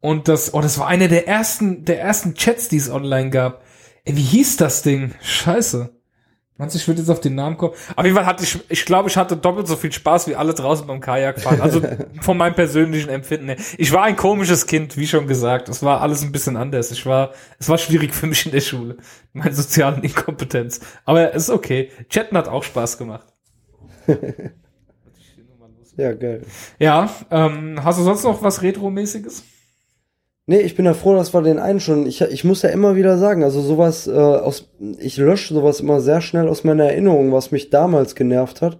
Und 0.00 0.28
das, 0.28 0.54
oh, 0.54 0.60
das 0.60 0.78
war 0.78 0.86
einer 0.86 1.08
der 1.08 1.26
ersten, 1.26 1.84
der 1.84 2.00
ersten 2.00 2.34
Chats, 2.34 2.68
die 2.68 2.76
es 2.76 2.90
online 2.90 3.30
gab. 3.30 3.64
Ey, 4.04 4.16
wie 4.16 4.22
hieß 4.22 4.58
das 4.58 4.82
Ding? 4.82 5.12
Scheiße. 5.22 5.93
Meinst 6.56 6.76
du, 6.76 6.78
ich 6.78 6.86
würde 6.86 7.00
jetzt 7.00 7.10
auf 7.10 7.20
den 7.20 7.34
Namen 7.34 7.56
kommen? 7.56 7.74
Auf 7.96 8.04
jeden 8.04 8.16
Fall 8.16 8.26
hatte 8.26 8.44
ich, 8.44 8.58
ich 8.68 8.84
glaube, 8.84 9.08
ich 9.08 9.16
hatte 9.16 9.36
doppelt 9.36 9.66
so 9.66 9.74
viel 9.74 9.90
Spaß 9.90 10.28
wie 10.28 10.36
alle 10.36 10.54
draußen 10.54 10.86
beim 10.86 11.00
Kajakfahren. 11.00 11.60
Also 11.60 11.82
von 12.20 12.36
meinem 12.36 12.54
persönlichen 12.54 13.10
Empfinden 13.10 13.46
her. 13.48 13.56
Ich 13.76 13.90
war 13.90 14.04
ein 14.04 14.14
komisches 14.14 14.66
Kind, 14.66 14.96
wie 14.96 15.08
schon 15.08 15.26
gesagt. 15.26 15.68
Es 15.68 15.82
war 15.82 16.00
alles 16.00 16.22
ein 16.22 16.30
bisschen 16.30 16.56
anders. 16.56 16.92
Ich 16.92 17.06
war, 17.06 17.32
es 17.58 17.68
war 17.68 17.76
schwierig 17.76 18.14
für 18.14 18.28
mich 18.28 18.46
in 18.46 18.52
der 18.52 18.60
Schule. 18.60 18.98
Meine 19.32 19.52
sozialen 19.54 20.04
Inkompetenz. 20.04 20.78
Aber 21.04 21.34
es 21.34 21.44
ist 21.44 21.50
okay. 21.50 21.90
Chatten 22.08 22.36
hat 22.36 22.46
auch 22.46 22.62
Spaß 22.62 22.98
gemacht. 22.98 23.26
Ja, 25.96 26.12
geil. 26.12 26.42
Ja, 26.80 27.08
ähm, 27.30 27.78
hast 27.84 28.00
du 28.00 28.02
sonst 28.02 28.24
noch 28.24 28.42
was 28.42 28.62
Retro-mäßiges? 28.62 29.44
Nee, 30.46 30.58
ich 30.60 30.74
bin 30.74 30.84
ja 30.84 30.92
froh, 30.92 31.14
dass 31.14 31.32
wir 31.32 31.40
den 31.40 31.58
einen 31.58 31.80
schon. 31.80 32.06
Ich, 32.06 32.20
ich 32.20 32.44
muss 32.44 32.60
ja 32.62 32.68
immer 32.68 32.96
wieder 32.96 33.16
sagen, 33.16 33.42
also 33.44 33.62
sowas 33.62 34.06
äh, 34.06 34.12
aus. 34.12 34.68
Ich 35.00 35.16
lösche 35.16 35.54
sowas 35.54 35.80
immer 35.80 36.00
sehr 36.00 36.20
schnell 36.20 36.48
aus 36.48 36.64
meiner 36.64 36.84
Erinnerung, 36.84 37.32
was 37.32 37.50
mich 37.50 37.70
damals 37.70 38.14
genervt 38.14 38.60
hat. 38.60 38.74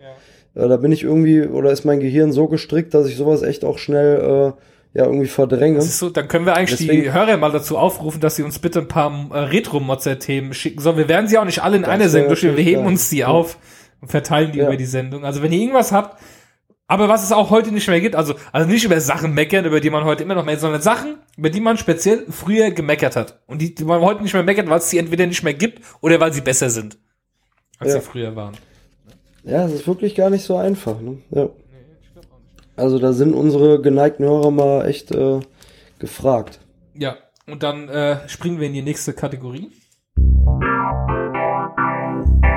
Äh, 0.54 0.68
da 0.68 0.76
bin 0.76 0.92
ich 0.92 1.02
irgendwie, 1.04 1.42
oder 1.46 1.70
ist 1.70 1.84
mein 1.86 2.00
Gehirn 2.00 2.32
so 2.32 2.48
gestrickt, 2.48 2.92
dass 2.92 3.06
ich 3.08 3.16
sowas 3.16 3.42
echt 3.42 3.64
auch 3.64 3.78
schnell 3.78 4.16
äh, 4.18 4.98
ja 4.98 5.06
irgendwie 5.06 5.26
verdränge. 5.26 5.80
So, 5.80 6.10
dann 6.10 6.28
können 6.28 6.44
wir 6.44 6.54
eigentlich 6.54 6.78
die 6.78 6.86
Deswegen- 6.86 7.14
Hörer 7.14 7.38
mal 7.38 7.50
dazu 7.50 7.78
aufrufen, 7.78 8.20
dass 8.20 8.36
sie 8.36 8.42
uns 8.42 8.58
bitte 8.58 8.80
ein 8.80 8.88
paar 8.88 9.30
äh, 9.32 9.38
Retro-Mozzer-Themen 9.38 10.52
schicken 10.52 10.80
sollen. 10.82 10.98
Wir 10.98 11.08
werden 11.08 11.28
sie 11.28 11.38
auch 11.38 11.46
nicht 11.46 11.62
alle 11.62 11.78
in 11.78 11.86
einer 11.86 12.10
Sendung 12.10 12.28
durchführen. 12.28 12.56
Wir 12.58 12.64
heben 12.64 12.84
uns 12.84 13.08
die 13.08 13.18
Ja. 13.18 13.28
auf 13.28 13.56
und 14.02 14.10
verteilen 14.10 14.52
die 14.52 14.58
Ja. 14.58 14.66
über 14.66 14.76
die 14.76 14.84
Sendung. 14.84 15.24
Also 15.24 15.42
wenn 15.42 15.50
ihr 15.50 15.60
irgendwas 15.60 15.92
habt, 15.92 16.20
aber 16.86 17.08
was 17.08 17.24
es 17.24 17.32
auch 17.32 17.50
heute 17.50 17.72
nicht 17.72 17.88
mehr 17.88 18.00
gibt, 18.00 18.14
also, 18.14 18.34
also 18.52 18.68
nicht 18.68 18.84
über 18.84 19.00
Sachen 19.00 19.32
meckern, 19.32 19.64
über 19.64 19.80
die 19.80 19.90
man 19.90 20.04
heute 20.04 20.22
immer 20.22 20.34
noch 20.34 20.44
meckert, 20.44 20.60
sondern 20.60 20.82
Sachen, 20.82 21.16
über 21.36 21.48
die 21.50 21.60
man 21.60 21.78
speziell 21.78 22.26
früher 22.30 22.70
gemeckert 22.72 23.16
hat. 23.16 23.40
Und 23.46 23.62
die, 23.62 23.74
die 23.74 23.84
man 23.84 24.00
heute 24.02 24.22
nicht 24.22 24.34
mehr 24.34 24.42
meckert, 24.42 24.68
weil 24.68 24.78
es 24.78 24.90
sie 24.90 24.98
entweder 24.98 25.26
nicht 25.26 25.42
mehr 25.42 25.54
gibt 25.54 25.80
oder 26.02 26.20
weil 26.20 26.32
sie 26.32 26.42
besser 26.42 26.68
sind, 26.70 26.98
als 27.78 27.94
Ja. 27.94 28.00
sie 28.00 28.06
früher 28.06 28.36
waren. 28.36 28.54
Ja, 29.44 29.64
es 29.66 29.72
ist 29.72 29.86
wirklich 29.86 30.14
gar 30.14 30.30
nicht 30.30 30.44
so 30.44 30.56
einfach. 30.56 31.00
Ne? 31.00 31.18
Ja. 31.30 31.48
Also 32.76 32.98
da 32.98 33.12
sind 33.12 33.34
unsere 33.34 33.80
geneigten 33.80 34.24
Hörer 34.24 34.50
mal 34.50 34.86
echt 34.86 35.10
äh, 35.12 35.40
gefragt. 35.98 36.60
Ja, 36.94 37.16
und 37.46 37.62
dann 37.62 37.88
äh, 37.88 38.28
springen 38.28 38.58
wir 38.60 38.66
in 38.66 38.72
die 38.74 38.82
nächste 38.82 39.12
Kategorie. 39.12 39.70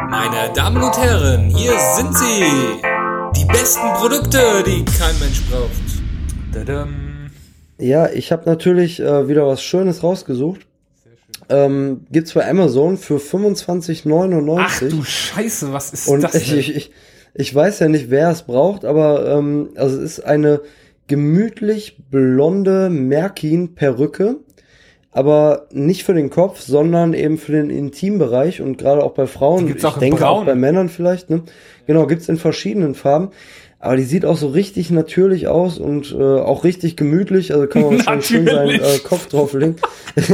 Meine 0.10 0.52
Damen 0.56 0.82
und 0.82 0.98
Herren, 0.98 1.50
hier 1.50 1.78
sind 1.78 2.18
sie. 2.18 2.97
Besten 3.48 3.94
Produkte, 3.96 4.64
die 4.66 4.84
kein 4.86 5.18
Mensch 5.20 5.42
braucht. 5.50 5.72
Tadam. 6.54 7.30
Ja, 7.78 8.10
ich 8.10 8.32
habe 8.32 8.50
natürlich 8.50 9.00
äh, 9.00 9.28
wieder 9.28 9.48
was 9.48 9.62
Schönes 9.62 10.04
rausgesucht. 10.04 10.62
Ähm, 11.50 12.06
gibt's 12.12 12.34
bei 12.34 12.50
Amazon 12.50 12.98
für 12.98 13.18
25,99. 13.18 14.58
Ach 14.60 14.80
du 14.80 15.04
Scheiße, 15.04 15.72
was 15.72 15.94
ist 15.94 16.08
Und 16.08 16.22
das 16.22 16.36
ich, 16.36 16.50
denn? 16.50 16.60
ich, 16.60 16.76
ich, 16.76 16.92
ich 17.34 17.56
weiß 17.56 17.80
ja 17.80 17.88
nicht, 17.88 18.10
wer 18.10 18.32
es 18.32 18.44
braucht, 18.44 18.84
aber 18.84 19.38
ähm, 19.38 19.70
also 19.76 19.98
es 19.98 20.18
ist 20.18 20.26
eine 20.26 20.62
gemütlich 21.08 21.98
blonde 22.10 22.90
Merkin-Perücke, 22.90 24.38
aber 25.18 25.66
nicht 25.72 26.04
für 26.04 26.14
den 26.14 26.30
Kopf, 26.30 26.60
sondern 26.62 27.16
eben 27.16 27.40
für 27.40 27.54
den 27.54 27.72
Intimbereich 27.72 28.62
und 28.62 28.78
gerade 28.78 29.04
auch 29.04 29.14
bei 29.14 29.26
Frauen. 29.26 29.62
Die 29.66 29.70
gibt's 29.70 29.84
auch 29.84 29.96
ich 29.96 30.00
denke 30.02 30.20
braun. 30.22 30.44
auch 30.44 30.46
bei 30.46 30.54
Männern 30.54 30.90
vielleicht. 30.90 31.32
Ne? 31.32 31.42
Genau, 31.88 32.06
gibt's 32.06 32.30
in 32.30 32.38
verschiedenen 32.38 32.94
Farben. 32.94 33.30
Aber 33.80 33.96
die 33.98 34.04
sieht 34.04 34.26
auch 34.26 34.38
so 34.38 34.50
richtig 34.50 34.92
natürlich 34.92 35.48
aus 35.48 35.80
und 35.80 36.12
äh, 36.12 36.22
auch 36.24 36.64
richtig 36.64 36.98
gemütlich. 36.98 37.52
Also 37.52 37.66
kann 37.66 37.82
man 37.82 37.98
wahrscheinlich 37.98 38.28
schön 38.28 38.46
seinen 38.46 38.80
äh. 38.80 39.00
Kopf 39.04 39.26
drauflegen. 39.28 39.78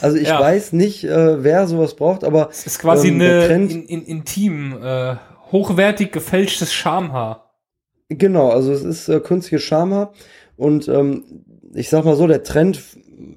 also 0.00 0.16
ich 0.16 0.28
Ja. 0.28 0.40
weiß 0.40 0.72
nicht, 0.72 1.04
äh, 1.04 1.42
wer 1.44 1.66
sowas 1.66 1.94
braucht, 1.94 2.24
aber 2.24 2.46
Das 2.46 2.66
ist 2.66 2.78
quasi 2.78 3.08
ähm, 3.08 3.20
eine 3.20 3.46
Trend- 3.46 3.72
in, 3.72 3.84
in, 3.84 4.02
intim, 4.04 4.78
äh, 4.82 5.16
hochwertig 5.52 6.12
gefälschtes 6.12 6.72
Schamhaar. 6.72 7.54
Genau, 8.08 8.50
also 8.50 8.72
es 8.72 8.82
ist 8.82 9.08
äh, 9.08 9.20
künstliches 9.20 9.62
Schamhaar 9.62 10.12
und 10.56 10.88
ähm, 10.88 11.24
ich 11.74 11.88
sag 11.88 12.04
mal 12.04 12.16
so, 12.16 12.26
der 12.26 12.42
Trend 12.42 12.80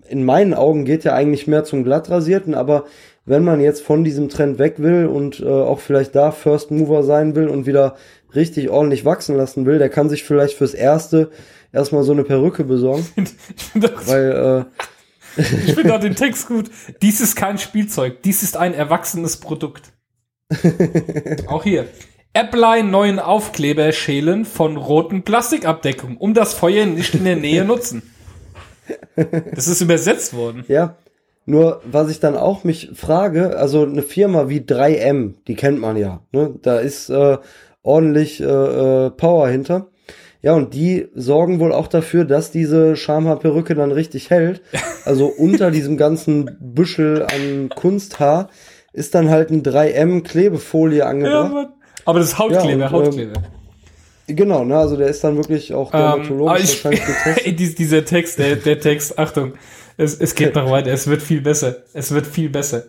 in 0.07 0.23
meinen 0.23 0.53
Augen 0.53 0.85
geht 0.85 1.03
ja 1.03 1.13
eigentlich 1.13 1.47
mehr 1.47 1.63
zum 1.63 1.83
glattrasierten, 1.83 2.53
aber 2.53 2.85
wenn 3.25 3.43
man 3.43 3.59
jetzt 3.59 3.81
von 3.81 4.03
diesem 4.03 4.29
Trend 4.29 4.57
weg 4.57 4.75
will 4.77 5.05
und 5.05 5.41
äh, 5.41 5.45
auch 5.45 5.79
vielleicht 5.79 6.15
da 6.15 6.31
First 6.31 6.71
Mover 6.71 7.03
sein 7.03 7.35
will 7.35 7.47
und 7.49 7.65
wieder 7.65 7.95
richtig 8.33 8.69
ordentlich 8.69 9.05
wachsen 9.05 9.35
lassen 9.35 9.65
will, 9.65 9.79
der 9.79 9.89
kann 9.89 10.09
sich 10.09 10.23
vielleicht 10.23 10.57
fürs 10.57 10.73
Erste 10.73 11.29
erstmal 11.73 12.03
so 12.03 12.13
eine 12.13 12.23
Perücke 12.23 12.63
besorgen, 12.63 13.05
Ich 13.17 13.63
finde 13.63 13.95
auch, 13.95 14.07
weil 14.07 14.67
äh, 15.37 15.41
ich 15.65 15.75
find 15.75 15.91
auch 15.91 15.99
den 15.99 16.15
Text 16.15 16.47
gut. 16.47 16.69
Dies 17.01 17.19
ist 17.19 17.35
kein 17.35 17.57
Spielzeug, 17.57 18.21
dies 18.23 18.43
ist 18.43 18.55
ein 18.55 18.73
erwachsenes 18.73 19.37
Produkt. 19.37 19.91
auch 21.47 21.63
hier. 21.63 21.87
Apply 22.33 22.83
neuen 22.83 23.19
Aufkleber 23.19 23.91
schälen 23.91 24.45
von 24.45 24.77
roten 24.77 25.23
Plastikabdeckung, 25.23 26.17
um 26.17 26.33
das 26.33 26.53
Feuer 26.53 26.85
nicht 26.85 27.15
in 27.15 27.25
der 27.25 27.35
Nähe 27.35 27.65
nutzen. 27.65 28.03
Das 29.53 29.67
ist 29.67 29.81
übersetzt 29.81 30.33
worden. 30.33 30.63
Ja, 30.67 30.95
nur 31.45 31.81
was 31.89 32.09
ich 32.11 32.19
dann 32.19 32.35
auch 32.35 32.63
mich 32.63 32.91
frage, 32.93 33.57
also 33.57 33.83
eine 33.83 34.01
Firma 34.01 34.49
wie 34.49 34.59
3M, 34.59 35.35
die 35.47 35.55
kennt 35.55 35.79
man 35.79 35.95
ja, 35.97 36.21
ne? 36.31 36.55
da 36.61 36.77
ist 36.79 37.09
äh, 37.09 37.37
ordentlich 37.83 38.41
äh, 38.41 38.45
äh, 38.45 39.09
Power 39.11 39.47
hinter. 39.47 39.87
Ja, 40.41 40.53
und 40.53 40.73
die 40.73 41.07
sorgen 41.15 41.59
wohl 41.59 41.73
auch 41.73 41.87
dafür, 41.87 42.23
dass 42.23 42.51
diese 42.51 42.95
Schamhaarperücke 42.95 43.75
dann 43.75 43.91
richtig 43.91 44.29
hält. 44.29 44.61
Also 45.03 45.27
unter 45.27 45.71
diesem 45.71 45.97
ganzen 45.97 46.57
Büschel 46.59 47.23
an 47.23 47.69
Kunsthaar 47.69 48.49
ist 48.93 49.15
dann 49.15 49.29
halt 49.29 49.49
ein 49.49 49.63
3M 49.63 50.23
Klebefolie 50.23 50.99
Ja, 50.99 51.05
angebracht. 51.07 51.53
Mann. 51.53 51.67
Aber 52.05 52.19
das 52.19 52.29
ist 52.29 52.39
Hautkleber, 52.39 52.67
Ja, 52.67 52.73
und, 52.73 52.81
ähm, 52.81 53.05
Hautkleber. 53.05 53.43
Genau, 54.27 54.63
ne, 54.63 54.77
also 54.77 54.95
der 54.95 55.07
ist 55.07 55.23
dann 55.23 55.37
wirklich 55.37 55.73
auch 55.73 55.93
Ähm, 55.93 55.99
dermatologisch 55.99 56.63
ich, 56.63 56.85
wahrscheinlich 56.85 57.05
getestet. 57.05 57.59
Dieser 57.79 58.05
Text, 58.05 58.39
der, 58.39 58.55
der 58.57 58.79
Text, 58.79 59.17
Achtung, 59.17 59.53
es, 59.97 60.19
es 60.19 60.35
geht 60.35 60.55
noch 60.55 60.69
weiter, 60.69 60.91
es 60.91 61.07
wird 61.07 61.21
viel 61.21 61.41
besser, 61.41 61.77
es 61.93 62.13
wird 62.13 62.27
viel 62.27 62.49
besser. 62.49 62.83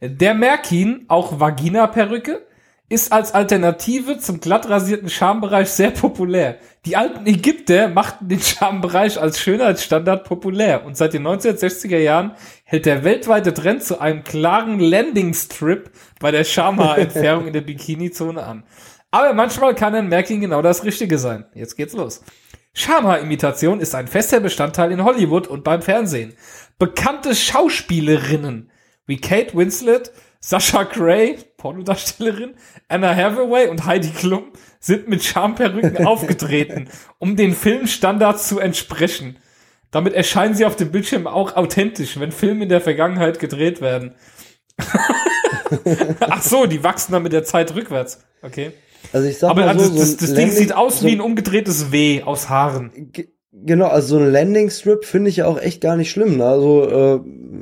Der 0.00 0.34
Merkin, 0.34 1.04
auch 1.08 1.40
Vagina-Perücke, 1.40 2.42
ist 2.90 3.12
als 3.12 3.32
Alternative 3.32 4.18
zum 4.18 4.40
glatt 4.40 4.68
rasierten 4.68 5.08
Schambereich 5.08 5.70
sehr 5.70 5.90
populär. 5.90 6.58
Die 6.84 6.96
alten 6.96 7.26
Ägypter 7.26 7.88
machten 7.88 8.28
den 8.28 8.40
Schambereich 8.40 9.18
als 9.18 9.40
Schönheitsstandard 9.40 10.24
populär 10.24 10.84
und 10.84 10.96
seit 10.96 11.14
den 11.14 11.26
1960er 11.26 11.96
Jahren 11.96 12.32
hält 12.64 12.84
der 12.84 13.02
weltweite 13.02 13.54
Trend 13.54 13.82
zu 13.82 14.00
einem 14.00 14.22
klaren 14.22 14.80
Landing-Strip 14.80 15.90
bei 16.20 16.30
der 16.30 16.44
Schamhaarentfernung 16.44 17.46
in 17.46 17.54
der 17.54 17.62
Bikini-Zone 17.62 18.42
an. 18.44 18.64
Aber 19.14 19.32
manchmal 19.32 19.76
kann 19.76 19.94
ein 19.94 20.08
Merkin 20.08 20.40
genau 20.40 20.60
das 20.60 20.82
Richtige 20.82 21.18
sein. 21.18 21.44
Jetzt 21.54 21.76
geht's 21.76 21.92
los. 21.92 22.24
Schamhaar-Imitation 22.72 23.78
ist 23.78 23.94
ein 23.94 24.08
fester 24.08 24.40
Bestandteil 24.40 24.90
in 24.90 25.04
Hollywood 25.04 25.46
und 25.46 25.62
beim 25.62 25.82
Fernsehen. 25.82 26.34
Bekannte 26.80 27.36
Schauspielerinnen 27.36 28.72
wie 29.06 29.20
Kate 29.20 29.56
Winslet, 29.56 30.10
Sasha 30.40 30.82
Gray, 30.82 31.38
Pornodarstellerin, 31.58 32.54
Anna 32.88 33.14
Hathaway 33.14 33.68
und 33.68 33.86
Heidi 33.86 34.10
Klum 34.10 34.46
sind 34.80 35.06
mit 35.06 35.22
Schamperücken 35.22 36.04
aufgetreten, 36.06 36.88
um 37.20 37.36
den 37.36 37.54
Filmstandards 37.54 38.48
zu 38.48 38.58
entsprechen. 38.58 39.36
Damit 39.92 40.14
erscheinen 40.14 40.56
sie 40.56 40.64
auf 40.64 40.74
dem 40.74 40.90
Bildschirm 40.90 41.28
auch 41.28 41.54
authentisch, 41.54 42.18
wenn 42.18 42.32
Filme 42.32 42.64
in 42.64 42.68
der 42.68 42.80
Vergangenheit 42.80 43.38
gedreht 43.38 43.80
werden. 43.80 44.16
Ach 46.18 46.42
so, 46.42 46.66
die 46.66 46.82
wachsen 46.82 47.12
dann 47.12 47.22
mit 47.22 47.32
der 47.32 47.44
Zeit 47.44 47.76
rückwärts. 47.76 48.18
Okay. 48.42 48.72
Also 49.12 49.28
ich 49.28 49.38
sag 49.38 49.50
Aber 49.50 49.66
mal 49.66 49.78
so, 49.78 49.84
das, 49.88 49.88
so 49.90 49.98
das, 49.98 50.16
das 50.16 50.28
Ding 50.30 50.36
Landing- 50.46 50.56
sieht 50.56 50.74
aus 50.74 51.00
so 51.00 51.06
wie 51.06 51.12
ein 51.12 51.20
umgedrehtes 51.20 51.92
W 51.92 52.22
aus 52.22 52.48
Haaren. 52.48 52.90
Ge- 53.12 53.28
Genau, 53.66 53.86
also 53.86 54.18
so 54.18 54.22
ein 54.22 54.30
Landing 54.32 54.68
Strip 54.68 55.04
finde 55.04 55.30
ich 55.30 55.36
ja 55.36 55.46
auch 55.46 55.58
echt 55.60 55.80
gar 55.80 55.96
nicht 55.96 56.10
schlimm. 56.10 56.36
Ne? 56.38 56.44
Also 56.44 56.82
äh, 56.90 57.20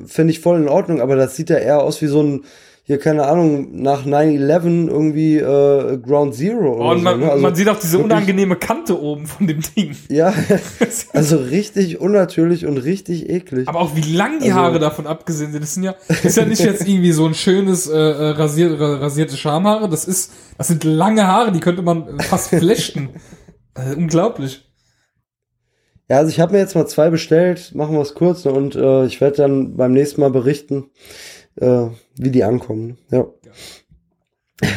finde 0.09 0.33
ich 0.33 0.41
voll 0.41 0.59
in 0.61 0.67
Ordnung, 0.69 1.01
aber 1.03 1.17
das 1.17 1.37
sieht 1.37 1.51
ja 1.51 1.59
eher 1.59 1.83
aus 1.83 2.01
wie 2.01 2.07
so 2.07 2.23
ein, 2.23 2.45
hier 2.85 2.99
keine 2.99 3.27
Ahnung, 3.27 3.81
nach 3.81 4.05
9-11 4.05 4.89
irgendwie 4.89 5.37
äh, 5.39 5.99
Ground 5.99 6.35
Zero 6.35 6.75
oder 6.75 6.91
Und 6.91 6.99
so. 6.99 7.05
man, 7.05 7.21
Ne? 7.21 7.31
Also 7.31 7.43
man 7.43 7.55
sieht 7.55 7.69
auch 7.69 7.79
diese 7.79 7.93
wirklich- 7.93 8.05
unangenehme 8.13 8.57
Kante 8.57 9.01
oben 9.01 9.27
von 9.29 9.47
dem 9.47 9.61
Ding. 9.77 9.95
Ja, 10.09 10.35
also 11.13 11.37
richtig 11.37 12.01
unnatürlich 12.01 12.67
und 12.67 12.79
richtig 12.79 13.31
eklig. 13.31 13.69
Aber 13.69 13.81
auch 13.81 13.95
wie 13.95 14.13
lang 14.13 14.41
die 14.41 14.47
Also- 14.51 14.55
Haare 14.57 14.79
davon 14.81 15.07
abgesehen 15.07 15.53
sind. 15.53 15.63
Das 15.63 15.75
sind 15.75 15.85
ja, 15.85 15.95
das 16.09 16.25
ist 16.25 16.37
ja 16.37 16.45
nicht 16.45 16.61
jetzt 16.65 16.87
irgendwie 16.87 17.13
so 17.13 17.25
ein 17.25 17.35
schönes 17.35 17.87
äh, 17.89 17.97
äh, 17.97 18.31
rasiert, 18.31 18.81
ra- 18.81 18.97
rasierte 18.97 19.37
Schamhaare. 19.37 19.89
Das 19.89 20.05
ist, 20.07 20.33
das 20.59 20.67
sind 20.67 20.83
lange 20.83 21.27
Haare, 21.27 21.53
die 21.53 21.61
könnte 21.61 21.83
man 21.83 22.19
fast 22.19 22.49
flechten. 22.49 23.11
äh, 23.77 23.95
unglaublich. 23.95 24.69
Ja, 26.11 26.19
also 26.19 26.31
ich 26.31 26.41
habe 26.41 26.53
mir 26.55 26.59
jetzt 26.59 26.75
mal 26.75 26.87
zwei 26.87 27.11
bestellt, 27.11 27.75
machen 27.77 27.95
wir 27.95 28.03
es 28.03 28.15
kurz 28.15 28.45
ne? 28.45 28.53
und 28.53 28.75
äh, 28.75 29.07
ich 29.07 29.21
werde 29.21 29.37
dann 29.37 29.77
beim 29.77 29.93
nächsten 29.93 30.21
Mal 30.21 30.31
berichten, 30.31 30.91
äh, 31.57 31.87
wie 32.17 32.31
die 32.31 32.45
ankommen. 32.45 32.99
Ja. 33.11 33.27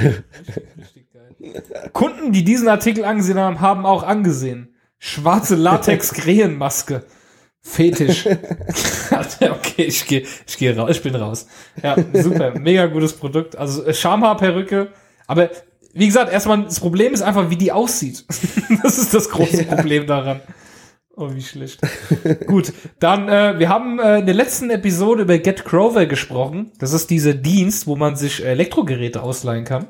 Kunden, 1.94 2.32
die 2.32 2.44
diesen 2.44 2.68
Artikel 2.68 3.06
angesehen 3.06 3.38
haben, 3.38 3.62
haben 3.62 3.86
auch 3.86 4.04
angesehen. 4.04 4.76
Schwarze 4.98 5.56
Latex-Krähenmaske. 5.56 7.04
Fetisch. 7.62 8.28
okay, 9.12 9.84
ich 9.84 10.06
gehe 10.06 10.24
ich 10.46 10.58
geh 10.58 10.72
raus, 10.72 10.92
ich 10.92 11.02
bin 11.02 11.16
raus. 11.16 11.48
Ja, 11.82 11.96
super, 12.14 12.58
mega 12.60 12.86
gutes 12.86 13.14
Produkt. 13.14 13.56
Also 13.58 13.84
äh, 13.84 13.94
Schamhaarperücke, 13.94 14.92
aber 15.26 15.50
wie 15.94 16.06
gesagt, 16.06 16.32
erstmal 16.32 16.64
das 16.64 16.80
Problem 16.80 17.14
ist 17.14 17.22
einfach, 17.22 17.50
wie 17.50 17.56
die 17.56 17.72
aussieht. 17.72 18.26
das 18.84 19.00
ist 19.00 19.14
das 19.14 19.30
große 19.30 19.64
Problem 19.64 20.06
daran. 20.06 20.42
Oh, 21.18 21.34
wie 21.34 21.42
schlecht. 21.42 21.80
Gut, 22.48 22.74
dann, 23.00 23.30
äh, 23.30 23.58
wir 23.58 23.70
haben 23.70 24.00
äh, 24.00 24.20
in 24.20 24.26
der 24.26 24.36
letzten 24.36 24.70
Episode 24.70 25.24
über 25.24 25.38
Get 25.38 25.64
Grover 25.64 26.06
gesprochen. 26.08 26.72
Das 26.80 26.92
ist 26.92 27.10
dieser 27.10 27.34
Dienst, 27.34 27.88
wo 27.88 27.96
man 27.96 28.18
sich 28.18 28.44
Elektrogeräte 28.44 29.24
ausleihen 29.24 29.64
kann. 29.64 29.88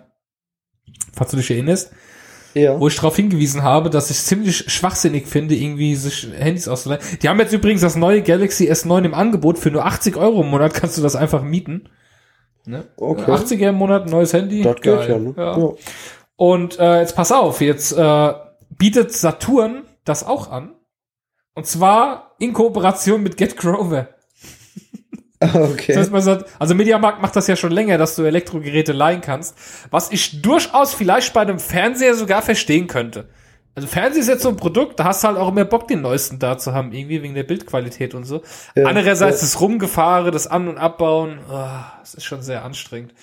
Falls 1.13 1.31
du 1.31 1.37
dich 1.37 1.49
erinnerst. 1.49 1.91
Ja. 2.53 2.79
Wo 2.79 2.87
ich 2.87 2.95
darauf 2.95 3.15
hingewiesen 3.15 3.63
habe, 3.63 3.89
dass 3.89 4.09
ich 4.11 4.17
ziemlich 4.17 4.71
schwachsinnig 4.71 5.27
finde, 5.27 5.55
irgendwie 5.55 5.95
sich 5.95 6.27
Handys 6.37 6.67
auszuleihen. 6.67 7.03
Die 7.21 7.27
haben 7.27 7.39
jetzt 7.39 7.51
übrigens 7.51 7.81
das 7.81 7.97
neue 7.97 8.21
Galaxy 8.21 8.71
S9 8.71 9.03
im 9.03 9.13
Angebot. 9.13 9.57
Für 9.57 9.71
nur 9.71 9.85
80 9.85 10.15
Euro 10.15 10.41
im 10.41 10.51
Monat 10.51 10.73
kannst 10.73 10.97
du 10.97 11.01
das 11.01 11.17
einfach 11.17 11.43
mieten. 11.43 11.89
Ne? 12.65 12.85
Okay. 12.97 13.29
80er 13.29 13.69
im 13.69 13.75
Monat, 13.75 14.09
neues 14.09 14.31
Handy. 14.31 14.61
Das 14.61 14.75
geht 14.75 14.83
Geil. 14.83 15.09
ja, 15.09 15.19
ne? 15.19 15.33
Ja. 15.35 15.57
Ja. 15.57 15.73
Und 16.37 16.79
äh, 16.79 17.01
jetzt 17.01 17.15
pass 17.15 17.31
auf, 17.31 17.61
jetzt 17.61 17.91
äh, 17.91 18.33
bietet 18.77 19.11
Saturn 19.11 19.83
das 20.05 20.25
auch 20.25 20.49
an. 20.49 20.75
Und 21.55 21.65
zwar 21.65 22.35
in 22.37 22.53
Kooperation 22.53 23.23
mit 23.23 23.37
Get 23.37 23.57
Grover. 23.57 24.09
Okay. 25.41 25.93
Das 25.93 25.97
heißt, 25.97 26.11
man 26.11 26.21
sagt, 26.21 26.49
also 26.59 26.75
Mediamarkt 26.75 27.21
macht 27.21 27.35
das 27.35 27.47
ja 27.47 27.55
schon 27.55 27.71
länger, 27.71 27.97
dass 27.97 28.15
du 28.15 28.23
Elektrogeräte 28.23 28.93
leihen 28.93 29.21
kannst. 29.21 29.57
Was 29.91 30.11
ich 30.11 30.41
durchaus 30.41 30.93
vielleicht 30.93 31.33
bei 31.33 31.41
einem 31.41 31.59
Fernseher 31.59 32.15
sogar 32.15 32.41
verstehen 32.41 32.87
könnte. 32.87 33.29
Also 33.75 33.87
Fernseher 33.89 34.21
ist 34.21 34.29
jetzt 34.29 34.43
so 34.43 34.49
ein 34.49 34.55
Produkt, 34.55 34.99
da 34.99 35.03
hast 35.03 35.23
du 35.23 35.27
halt 35.27 35.37
auch 35.37 35.49
immer 35.49 35.65
Bock, 35.65 35.89
den 35.89 36.01
neuesten 36.01 36.39
da 36.39 36.57
zu 36.57 36.73
haben, 36.73 36.93
irgendwie 36.93 37.21
wegen 37.21 37.35
der 37.35 37.43
Bildqualität 37.43 38.15
und 38.15 38.23
so. 38.23 38.41
Ja, 38.75 38.85
Andererseits 38.85 39.41
ja. 39.41 39.47
das 39.47 39.59
Rumgefahren, 39.59 40.31
das 40.31 40.47
An- 40.47 40.69
und 40.69 40.77
Abbauen, 40.77 41.39
ah, 41.49 41.91
das 41.99 42.13
ist 42.13 42.23
schon 42.23 42.41
sehr 42.41 42.63
anstrengend. 42.63 43.13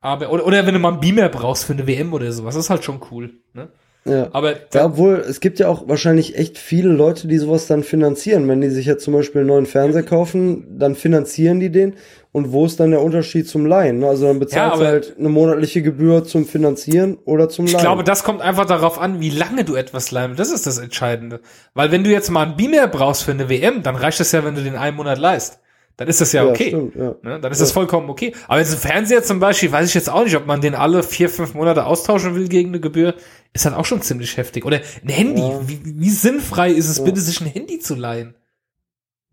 Aber, 0.00 0.30
oder, 0.30 0.46
oder 0.46 0.66
wenn 0.66 0.74
du 0.74 0.78
mal 0.78 0.92
einen 0.92 1.00
Beamer 1.00 1.28
brauchst 1.28 1.64
für 1.64 1.72
eine 1.72 1.88
WM 1.88 2.12
oder 2.12 2.30
sowas, 2.30 2.54
das 2.54 2.66
ist 2.66 2.70
halt 2.70 2.84
schon 2.84 3.00
cool. 3.10 3.40
Ne? 3.54 3.68
Ja. 4.06 4.28
Aber 4.32 4.54
Ja, 4.72 4.84
obwohl, 4.86 5.16
es 5.28 5.40
gibt 5.40 5.58
ja 5.58 5.68
auch 5.68 5.88
wahrscheinlich 5.88 6.36
echt 6.38 6.58
viele 6.58 6.90
Leute, 6.90 7.26
die 7.28 7.38
sowas 7.38 7.66
dann 7.66 7.82
finanzieren. 7.82 8.48
Wenn 8.48 8.60
die 8.60 8.70
sich 8.70 8.86
jetzt 8.86 9.04
zum 9.04 9.14
Beispiel 9.14 9.40
einen 9.40 9.48
neuen 9.48 9.66
Fernseher 9.66 10.02
kaufen, 10.04 10.78
dann 10.78 10.94
finanzieren 10.94 11.58
die 11.60 11.70
den. 11.70 11.94
Und 12.32 12.52
wo 12.52 12.66
ist 12.66 12.78
dann 12.78 12.90
der 12.90 13.00
Unterschied 13.02 13.48
zum 13.48 13.64
Leihen? 13.64 14.00
ne? 14.00 14.08
Also 14.08 14.26
dann 14.26 14.38
bezahlst 14.38 14.74
aber- 14.74 14.84
du 14.84 14.90
halt 14.90 15.14
eine 15.18 15.28
monatliche 15.30 15.80
Gebühr 15.82 16.22
zum 16.24 16.44
Finanzieren 16.46 17.16
oder 17.24 17.48
zum 17.48 17.64
Ich 17.64 17.72
Leihen. 17.72 17.82
glaube, 17.82 18.04
das 18.04 18.24
kommt 18.24 18.42
einfach 18.42 18.66
darauf 18.66 19.00
an, 19.00 19.20
wie 19.20 19.30
lange 19.30 19.64
du 19.64 19.74
etwas 19.74 20.10
leihst. 20.10 20.38
Das 20.38 20.52
ist 20.52 20.66
das 20.66 20.78
Entscheidende. 20.78 21.40
Weil 21.74 21.90
wenn 21.92 22.04
du 22.04 22.10
jetzt 22.10 22.30
mal 22.30 22.42
einen 22.44 22.56
Beamer 22.56 22.88
brauchst 22.88 23.22
für 23.24 23.30
eine 23.32 23.48
WM, 23.48 23.82
dann 23.82 23.96
reicht 23.96 24.20
das 24.20 24.32
ja, 24.32 24.44
wenn 24.44 24.54
du 24.54 24.62
den 24.62 24.76
einen 24.76 24.96
Monat 24.96 25.18
leihst. 25.18 25.58
Dann 25.96 26.08
ist 26.08 26.20
das 26.20 26.32
ja 26.32 26.44
Ja, 26.44 26.50
okay. 26.50 26.68
stimmt, 26.68 26.94
ja. 26.94 27.14
Ne? 27.22 27.40
Dann 27.40 27.52
ist 27.52 27.60
das 27.60 27.72
vollkommen 27.72 28.10
okay. 28.10 28.34
Aber 28.48 28.58
jetzt 28.58 28.72
ein 28.72 28.78
Fernseher 28.78 29.22
zum 29.22 29.40
Beispiel, 29.40 29.72
weiß 29.72 29.88
ich 29.88 29.94
jetzt 29.94 30.10
auch 30.10 30.24
nicht, 30.24 30.36
ob 30.36 30.46
man 30.46 30.60
den 30.60 30.74
alle 30.74 31.02
vier, 31.02 31.30
fünf 31.30 31.54
Monate 31.54 31.86
austauschen 31.86 32.34
will 32.34 32.48
gegen 32.48 32.70
eine 32.70 32.80
Gebühr. 32.80 33.14
Ist 33.54 33.64
dann 33.64 33.74
auch 33.74 33.86
schon 33.86 34.02
ziemlich 34.02 34.36
heftig. 34.36 34.66
Oder 34.66 34.80
ein 35.02 35.08
Handy. 35.08 35.40
Ja. 35.40 35.60
Wie, 35.66 35.80
wie 35.84 36.10
sinnfrei 36.10 36.70
ist 36.70 36.88
es 36.88 37.02
bitte, 37.02 37.20
sich 37.20 37.40
ein 37.40 37.46
Handy 37.46 37.78
zu 37.78 37.94
leihen? 37.94 38.34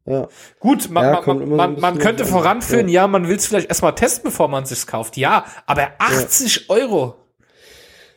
ja. 0.06 0.28
Gut, 0.60 0.90
man, 0.90 1.04
Ja, 1.04 1.22
man, 1.26 1.50
man, 1.50 1.80
man, 1.80 1.98
könnte 1.98 2.26
voranführen, 2.26 2.88
ja, 2.88 3.08
man 3.08 3.28
will 3.28 3.38
es 3.38 3.48
vielleicht 3.48 3.70
erstmal 3.70 3.96
testen, 3.96 4.26
bevor 4.26 4.48
man 4.48 4.64
es 4.64 4.88
kauft. 4.88 5.18
Ja, 5.18 5.46
aber 5.66 5.92
80 6.00 6.70
Euro. 6.70 7.23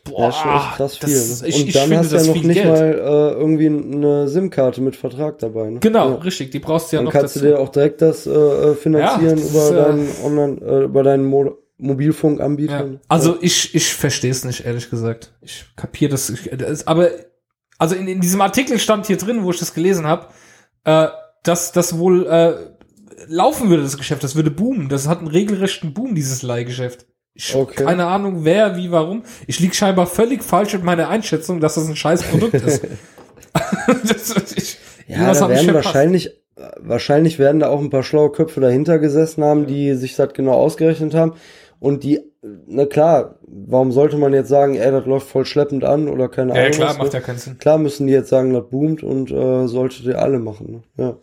Boah, 0.09 0.29
ist 0.29 0.37
schon 0.37 0.55
echt 0.55 0.75
krass 0.75 0.97
viel. 0.97 1.07
das, 1.13 1.41
ich, 1.43 1.65
und 1.65 1.75
dann 1.75 1.97
hast 1.97 2.11
du 2.11 2.15
das 2.15 2.27
ja 2.27 2.33
noch 2.33 2.43
nicht 2.43 2.61
Geld. 2.61 2.67
mal 2.67 2.93
äh, 2.93 3.39
irgendwie 3.39 3.67
eine 3.67 4.27
SIM-Karte 4.27 4.81
mit 4.81 4.95
Vertrag 4.95 5.39
dabei. 5.39 5.69
Ne? 5.69 5.79
Genau, 5.79 6.09
Ja. 6.09 6.15
richtig, 6.15 6.51
die 6.51 6.59
brauchst 6.59 6.91
du 6.91 6.95
ja 6.95 6.99
Dann 6.99 7.05
noch 7.05 7.11
kannst 7.13 7.35
dazu. 7.35 7.45
du 7.45 7.51
dir 7.51 7.59
auch 7.59 7.69
direkt 7.69 8.01
das 8.01 8.25
äh, 8.27 8.31
äh, 8.31 8.75
finanzieren 8.75 9.37
Ja, 9.37 9.43
das 9.43 9.49
über 9.51 9.63
ist, 9.63 9.71
äh, 9.71 9.75
deinen 9.75 10.09
Online, 10.23 10.61
äh, 10.61 10.83
über 10.85 11.03
deinen 11.03 11.25
Mo 11.25 11.57
Mobilfunkanbieter. 11.79 12.85
ja. 12.87 12.99
Also 13.07 13.37
ich, 13.41 13.75
ich 13.75 13.93
verstehe 13.93 14.31
es 14.31 14.43
nicht, 14.43 14.65
ehrlich 14.65 14.89
gesagt. 14.89 15.33
Ich 15.41 15.65
kapiere 15.75 16.11
das, 16.11 16.29
ich, 16.29 16.49
das. 16.57 16.87
Aber 16.87 17.09
also 17.77 17.95
in, 17.95 18.07
in 18.07 18.19
diesem 18.21 18.41
Artikel 18.41 18.79
stand 18.79 19.05
hier 19.05 19.17
drin, 19.17 19.43
wo 19.43 19.51
ich 19.51 19.59
das 19.59 19.73
gelesen 19.75 20.05
habe, 20.07 20.27
äh, 20.85 21.07
dass 21.43 21.71
das 21.73 21.97
wohl 21.99 22.25
äh, 22.25 22.53
laufen 23.27 23.69
würde, 23.69 23.83
das 23.83 23.97
Geschäft, 23.97 24.23
das 24.23 24.35
würde 24.35 24.49
boomen. 24.51 24.89
Das 24.89 25.07
hat 25.07 25.19
einen 25.19 25.27
regelrechten 25.27 25.93
Boom, 25.93 26.15
dieses 26.15 26.41
Leihgeschäft. 26.41 27.05
Ich 27.39 27.55
Okay. 27.55 27.83
keine 27.85 28.05
Ahnung, 28.07 28.43
wer, 28.45 28.75
wie, 28.77 28.91
warum. 28.91 29.23
Ich 29.45 29.59
lieg 29.59 29.75
scheinbar 29.75 30.07
völlig 30.07 30.43
falsch 30.43 30.73
mit 30.73 30.83
meiner 30.83 31.07
Einschätzung, 31.09 31.59
dass 31.59 31.75
das 31.75 31.87
ein 31.87 31.95
scheiß 31.95 32.23
Produkt 32.23 32.53
ist. 32.55 32.85
das, 34.03 34.53
ich, 34.55 34.77
Ja, 35.07 35.31
da 35.33 35.47
werden 35.49 35.73
wahrscheinlich, 35.73 36.31
wahrscheinlich 36.79 37.37
werden 37.37 37.59
da 37.59 37.69
auch 37.69 37.79
ein 37.79 37.91
paar 37.91 38.03
schlaue 38.03 38.31
Köpfe 38.31 38.59
dahinter 38.59 38.97
gesessen 38.97 39.43
haben, 39.43 39.67
die 39.67 39.93
sich 39.93 40.15
das 40.15 40.33
genau 40.33 40.53
ausgerechnet 40.53 41.13
haben. 41.13 41.33
Und 41.79 42.03
die, 42.03 42.21
na 42.65 42.87
klar, 42.87 43.35
warum 43.47 43.91
sollte 43.91 44.17
man 44.17 44.33
jetzt 44.33 44.49
sagen, 44.49 44.73
ey, 44.75 44.89
das 44.91 45.05
läuft 45.05 45.27
voll 45.27 45.45
schleppend 45.45 45.83
an 45.83 46.07
oder 46.09 46.27
keine 46.29 46.55
Ja, 46.55 46.61
Ahnung. 46.61 46.71
klar, 46.71 46.89
was, 46.89 46.97
macht 46.97 47.13
ne? 47.13 47.19
ja 47.19 47.25
keinen 47.25 47.37
Sinn. 47.37 47.59
Klar 47.59 47.77
müssen 47.77 48.07
die 48.07 48.13
jetzt 48.13 48.29
sagen, 48.29 48.51
das 48.51 48.67
boomt 48.67 49.03
und 49.03 49.29
äh, 49.29 49.67
solltet 49.67 50.05
ihr 50.05 50.19
alle 50.19 50.39
machen. 50.39 50.83
Ne? 50.95 51.17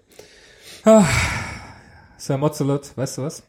Ja. 0.84 1.04
Sir 2.18 2.38
Mozzolot, 2.38 2.96
weißt 2.96 3.18
du 3.18 3.22
was? 3.22 3.42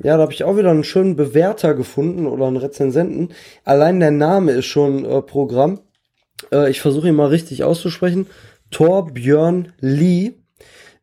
Ja, 0.00 0.16
da 0.16 0.22
habe 0.22 0.32
ich 0.32 0.44
auch 0.44 0.56
wieder 0.56 0.70
einen 0.70 0.84
schönen 0.84 1.16
Bewerter 1.16 1.74
gefunden 1.74 2.26
oder 2.26 2.46
einen 2.46 2.56
Rezensenten. 2.56 3.30
Allein 3.64 3.98
der 4.00 4.12
Name 4.12 4.52
ist 4.52 4.66
schon 4.66 5.04
äh, 5.04 5.20
Programm. 5.22 5.80
Äh, 6.52 6.70
ich 6.70 6.80
versuche 6.80 7.08
ihn 7.08 7.16
mal 7.16 7.26
richtig 7.26 7.64
auszusprechen. 7.64 8.26
Torbjörn 8.70 9.72
Lee. 9.80 10.34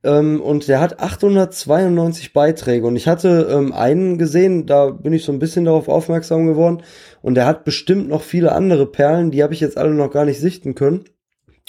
Ähm, 0.03 0.39
und 0.41 0.67
der 0.67 0.79
hat 0.79 0.99
892 0.99 2.31
Beiträge. 2.31 2.87
Und 2.87 2.95
ich 2.95 3.07
hatte 3.07 3.47
ähm, 3.51 3.73
einen 3.73 4.17
gesehen, 4.17 4.65
da 4.65 4.91
bin 4.91 5.13
ich 5.13 5.25
so 5.25 5.31
ein 5.31 5.39
bisschen 5.39 5.65
darauf 5.65 5.89
aufmerksam 5.89 6.45
geworden. 6.47 6.81
Und 7.21 7.35
der 7.35 7.45
hat 7.45 7.65
bestimmt 7.65 8.07
noch 8.07 8.21
viele 8.21 8.53
andere 8.53 8.85
Perlen, 8.85 9.31
die 9.31 9.43
habe 9.43 9.53
ich 9.53 9.59
jetzt 9.59 9.77
alle 9.77 9.93
noch 9.93 10.11
gar 10.11 10.25
nicht 10.25 10.39
sichten 10.39 10.73
können. 10.73 11.05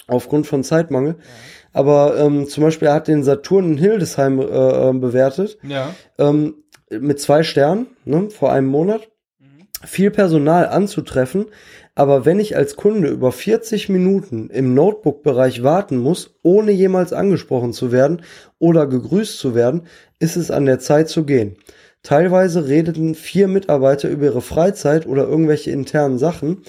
Aufgrund 0.07 0.47
von 0.47 0.63
Zeitmangel. 0.63 1.17
Aber 1.77 2.17
ähm, 2.19 2.49
zum 2.49 2.65
Beispiel, 2.65 2.89
er 2.89 2.95
hat 2.95 3.07
den 3.07 3.23
Saturn 3.23 3.73
in 3.73 3.77
Hildesheim 3.77 4.41
äh, 4.41 4.45
äh, 4.45 4.93
bewertet 4.95 5.59
Ja. 5.63 5.95
ähm, 6.19 6.55
mit 6.91 7.21
zwei 7.21 7.43
Sternen 7.43 7.89
ne, 8.07 8.31
vor 8.31 8.51
einem 8.51 8.69
Monat. 8.69 9.09
Viel 9.85 10.11
Personal 10.11 10.69
anzutreffen, 10.69 11.47
aber 11.95 12.25
wenn 12.25 12.41
ich 12.41 12.57
als 12.57 12.77
Kunde 12.77 13.09
über 13.09 13.31
40 13.31 13.91
Minuten 13.91 14.49
im 14.49 14.73
Notebook-Bereich 14.73 15.63
warten 15.63 15.99
muss, 15.99 16.35
ohne 16.43 16.73
jemals 16.73 17.13
angesprochen 17.13 17.75
zu 17.75 17.93
werden 17.93 18.23
oder 18.59 18.87
gegrüßt 18.87 19.39
zu 19.39 19.55
werden, 19.55 19.83
ist 20.19 20.37
es 20.37 20.51
an 20.51 20.65
der 20.65 20.79
Zeit 20.79 21.11
zu 21.11 21.25
gehen. 21.25 21.57
Teilweise 22.03 22.69
redeten 22.69 23.15
vier 23.15 23.49
Mitarbeiter 23.49 24.09
über 24.09 24.25
ihre 24.25 24.41
Freizeit 24.41 25.07
oder 25.07 25.29
irgendwelche 25.29 25.73
internen 25.73 26.19
Sachen. 26.19 26.63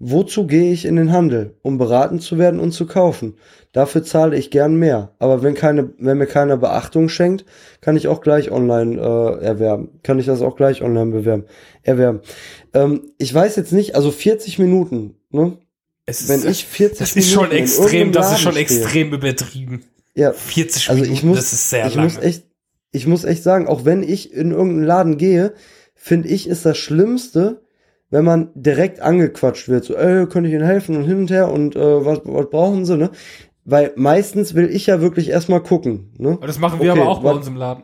Wozu 0.00 0.46
gehe 0.46 0.72
ich 0.72 0.84
in 0.84 0.96
den 0.96 1.12
Handel? 1.12 1.56
Um 1.62 1.78
beraten 1.78 2.18
zu 2.18 2.36
werden 2.36 2.58
und 2.60 2.72
zu 2.72 2.86
kaufen. 2.86 3.36
Dafür 3.72 4.02
zahle 4.04 4.36
ich 4.36 4.50
gern 4.50 4.74
mehr. 4.76 5.14
Aber 5.18 5.42
wenn 5.42 5.54
keine, 5.54 5.90
wenn 5.98 6.18
mir 6.18 6.26
keiner 6.26 6.56
Beachtung 6.56 7.08
schenkt, 7.08 7.44
kann 7.80 7.96
ich 7.96 8.08
auch 8.08 8.20
gleich 8.20 8.50
online 8.50 9.00
äh, 9.00 9.44
erwerben. 9.44 10.00
Kann 10.02 10.18
ich 10.18 10.26
das 10.26 10.42
auch 10.42 10.56
gleich 10.56 10.82
online 10.82 11.10
bewerben, 11.12 11.44
erwerben. 11.82 12.20
Ähm, 12.74 13.12
ich 13.18 13.32
weiß 13.32 13.56
jetzt 13.56 13.72
nicht, 13.72 13.94
also 13.94 14.10
40 14.10 14.58
Minuten, 14.58 15.16
ne? 15.30 15.58
Es 16.06 16.20
ist, 16.20 16.28
Wenn 16.28 16.50
ich 16.50 16.64
40 16.66 16.98
das 16.98 17.16
ist 17.16 17.30
schon 17.30 17.48
Minuten 17.48 17.62
extrem, 17.62 18.12
das 18.12 18.32
ist 18.32 18.40
schon 18.40 18.52
stehe. 18.52 18.64
extrem 18.64 19.12
übertrieben. 19.12 19.84
Ja, 20.14 20.32
40 20.32 20.90
also 20.90 21.00
Minuten, 21.02 21.16
ich 21.16 21.22
muss, 21.24 21.38
das 21.38 21.52
ist 21.52 21.70
sehr 21.70 21.86
ich 21.86 21.94
lange. 21.94 22.08
muss 22.08 22.18
echt, 22.22 22.44
ich 22.92 23.06
muss 23.06 23.24
echt 23.24 23.42
sagen, 23.42 23.66
auch 23.68 23.84
wenn 23.84 24.02
ich 24.02 24.32
in 24.32 24.50
irgendeinen 24.50 24.84
Laden 24.84 25.16
gehe, 25.16 25.54
finde 25.94 26.28
ich, 26.28 26.48
ist 26.48 26.66
das 26.66 26.76
Schlimmste, 26.78 27.63
wenn 28.14 28.24
man 28.24 28.50
direkt 28.54 29.00
angequatscht 29.00 29.68
wird, 29.68 29.82
so, 29.84 29.96
ey, 29.96 30.26
könnte 30.26 30.48
ich 30.48 30.54
Ihnen 30.54 30.64
helfen 30.64 30.96
und 30.96 31.02
hin 31.04 31.18
und 31.18 31.30
her 31.32 31.50
und 31.50 31.74
äh, 31.74 31.80
was, 32.06 32.20
was 32.22 32.48
brauchen 32.48 32.84
Sie, 32.84 32.96
ne? 32.96 33.10
Weil 33.64 33.90
meistens 33.96 34.54
will 34.54 34.68
ich 34.70 34.86
ja 34.86 35.00
wirklich 35.00 35.30
erstmal 35.30 35.60
gucken, 35.60 36.12
ne? 36.16 36.38
Und 36.38 36.46
das 36.46 36.60
machen 36.60 36.78
wir 36.80 36.92
Okay, 36.92 37.00
aber 37.00 37.10
auch 37.10 37.22
bei 37.24 37.32
uns 37.32 37.48
im 37.48 37.56
Laden. 37.56 37.82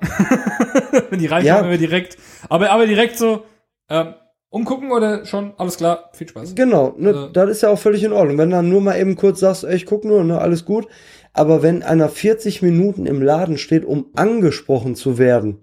die 1.19 1.27
reichen 1.27 1.47
Ja. 1.49 1.59
immer 1.61 1.77
direkt. 1.79 2.17
Aber, 2.49 2.71
aber 2.71 2.87
direkt 2.87 3.19
so, 3.19 3.43
ähm, 3.89 4.15
umgucken 4.51 4.93
oder 4.93 5.25
schon, 5.25 5.53
alles 5.59 5.79
klar, 5.79 6.11
viel 6.13 6.29
Spaß. 6.29 6.55
Genau, 6.55 6.95
ne, 6.97 7.09
Also- 7.09 7.29
das 7.31 7.51
ist 7.51 7.63
ja 7.63 7.71
auch 7.71 7.79
völlig 7.79 8.05
in 8.05 8.13
Ordnung. 8.13 8.39
Wenn 8.39 8.51
dann 8.51 8.69
nur 8.69 8.81
mal 8.83 9.01
eben 9.01 9.17
kurz 9.17 9.41
sagst, 9.41 9.65
ey, 9.65 9.75
ich 9.75 9.85
guck 9.87 10.05
nur, 10.05 10.23
ne, 10.23 10.39
alles 10.41 10.65
gut. 10.65 10.87
Aber 11.33 11.61
wenn 11.65 11.83
einer 11.83 12.09
40 12.09 12.63
Minuten 12.63 13.05
im 13.07 13.21
Laden 13.21 13.59
steht, 13.59 13.85
um 13.85 14.07
angesprochen 14.15 14.95
zu 14.95 15.19
werden, 15.19 15.59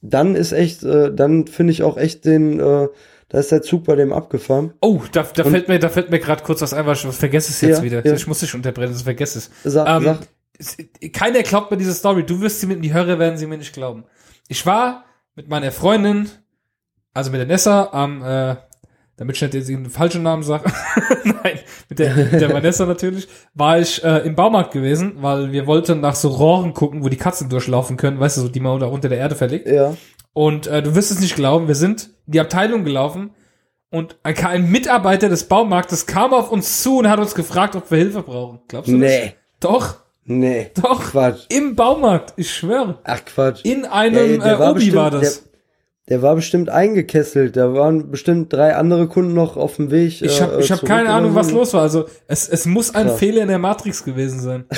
dann 0.00 0.34
ist 0.34 0.52
echt, 0.52 0.82
äh, 0.82 1.12
dann 1.14 1.46
finde 1.46 1.72
ich 1.72 1.82
auch 1.82 1.98
echt 1.98 2.24
den, 2.24 2.58
äh, 2.58 2.88
da 3.28 3.38
ist 3.38 3.52
der 3.52 3.62
Zug 3.62 3.84
bei 3.84 3.94
dem 3.94 4.12
abgefahren. 4.12 4.72
Oh, 4.80 5.02
da, 5.12 5.22
da 5.22 5.44
fällt 5.44 5.68
mir, 5.68 5.78
da 5.78 5.88
fällt 5.88 6.10
mir 6.10 6.18
gerade 6.18 6.42
kurz 6.42 6.62
was 6.62 6.72
ein, 6.72 6.86
weil 6.86 6.94
ich 6.94 7.06
was 7.06 7.16
vergesse 7.18 7.50
es 7.50 7.60
jetzt 7.60 7.78
Ja, 7.78 7.82
wieder. 7.84 8.04
ja. 8.06 8.14
Ich 8.14 8.26
muss 8.26 8.40
dich 8.40 8.54
unterbrechen, 8.54 8.92
das 8.92 9.02
vergesse 9.02 9.38
es. 9.38 9.50
Sag, 9.64 9.86
Ähm, 9.88 10.18
sag, 10.58 11.12
keiner 11.12 11.42
glaubt 11.42 11.70
mir 11.70 11.76
diese 11.76 11.92
Story. 11.94 12.24
Du 12.24 12.40
wirst 12.40 12.60
sie 12.60 12.66
mit, 12.66 12.82
die 12.84 12.92
Hörer 12.92 13.18
werden 13.18 13.36
sie 13.38 13.46
mir 13.46 13.58
nicht 13.58 13.72
glauben. 13.72 14.04
Ich 14.48 14.64
war 14.66 15.04
mit 15.34 15.48
meiner 15.48 15.70
Freundin, 15.72 16.28
also 17.14 17.30
mit 17.30 17.38
der 17.40 17.46
Nessa, 17.46 17.90
am, 17.92 18.22
äh, 18.22 18.56
damit 19.16 19.36
ich 19.36 19.42
nicht 19.42 19.54
jetzt 19.54 19.68
den 19.68 19.90
falschen 19.90 20.22
Namen 20.22 20.42
sage, 20.42 20.70
nein, 21.24 21.58
mit 21.88 21.98
der, 21.98 22.14
mit 22.14 22.32
der 22.40 22.52
Vanessa 22.52 22.86
natürlich, 22.86 23.28
war 23.54 23.78
ich 23.78 24.02
äh, 24.04 24.18
im 24.26 24.34
Baumarkt 24.36 24.72
gewesen, 24.72 25.16
weil 25.20 25.52
wir 25.52 25.66
wollten 25.66 26.00
nach 26.00 26.14
so 26.14 26.28
Rohren 26.28 26.72
gucken, 26.72 27.04
wo 27.04 27.08
die 27.08 27.16
Katzen 27.16 27.48
durchlaufen 27.48 27.96
können, 27.96 28.18
weißt 28.20 28.36
du, 28.38 28.40
so 28.42 28.48
die 28.48 28.60
man 28.60 28.80
unter 28.82 29.08
der 29.08 29.18
Erde 29.18 29.34
verlegt. 29.34 29.68
Ja. 29.68 29.94
Und 30.38 30.68
äh, 30.68 30.82
du 30.84 30.94
wirst 30.94 31.10
es 31.10 31.18
nicht 31.18 31.34
glauben, 31.34 31.66
wir 31.66 31.74
sind 31.74 32.10
in 32.26 32.32
die 32.34 32.38
Abteilung 32.40 32.84
gelaufen 32.84 33.30
und 33.90 34.14
ein, 34.22 34.36
ein 34.46 34.70
Mitarbeiter 34.70 35.28
des 35.28 35.48
Baumarktes 35.48 36.06
kam 36.06 36.32
auf 36.32 36.52
uns 36.52 36.80
zu 36.80 36.98
und 36.98 37.08
hat 37.08 37.18
uns 37.18 37.34
gefragt, 37.34 37.74
ob 37.74 37.90
wir 37.90 37.98
Hilfe 37.98 38.22
brauchen. 38.22 38.60
Glaubst 38.68 38.88
du 38.88 39.00
das? 39.00 39.10
Nee. 39.10 39.34
Doch, 39.58 39.96
Nee. 40.24 40.70
doch. 40.80 41.02
Quatsch. 41.10 41.46
Im 41.48 41.74
Baumarkt, 41.74 42.34
ich 42.36 42.54
schwöre. 42.54 43.00
Ach 43.02 43.24
Quatsch. 43.24 43.64
In 43.64 43.84
einem 43.84 44.38
der 44.40 44.54
äh, 44.54 44.58
war 44.60 44.70
Obi 44.70 44.74
bestimmt- 44.74 44.96
war 44.96 45.10
das. 45.10 45.47
Der, 46.08 46.22
war 46.22 46.34
bestimmt 46.34 46.68
eingekesselt. 46.70 47.56
Da 47.56 47.74
waren 47.74 48.10
bestimmt 48.10 48.52
drei 48.52 48.74
andere 48.76 49.08
Kunden 49.08 49.34
noch 49.34 49.56
auf 49.56 49.76
dem 49.76 49.90
Weg. 49.90 50.22
Ich 50.22 50.40
habe 50.40 50.56
äh, 50.56 50.60
ich 50.60 50.72
hab 50.72 50.84
keine 50.84 51.10
Ahnung, 51.10 51.34
was 51.34 51.50
los 51.50 51.74
war. 51.74 51.82
Also 51.82 52.06
es, 52.26 52.48
es 52.48 52.66
muss 52.66 52.94
ein 52.94 53.06
Krass. 53.08 53.18
Fehler 53.18 53.42
in 53.42 53.48
der 53.48 53.58
Matrix 53.58 54.04
gewesen 54.04 54.40
sein. 54.40 54.64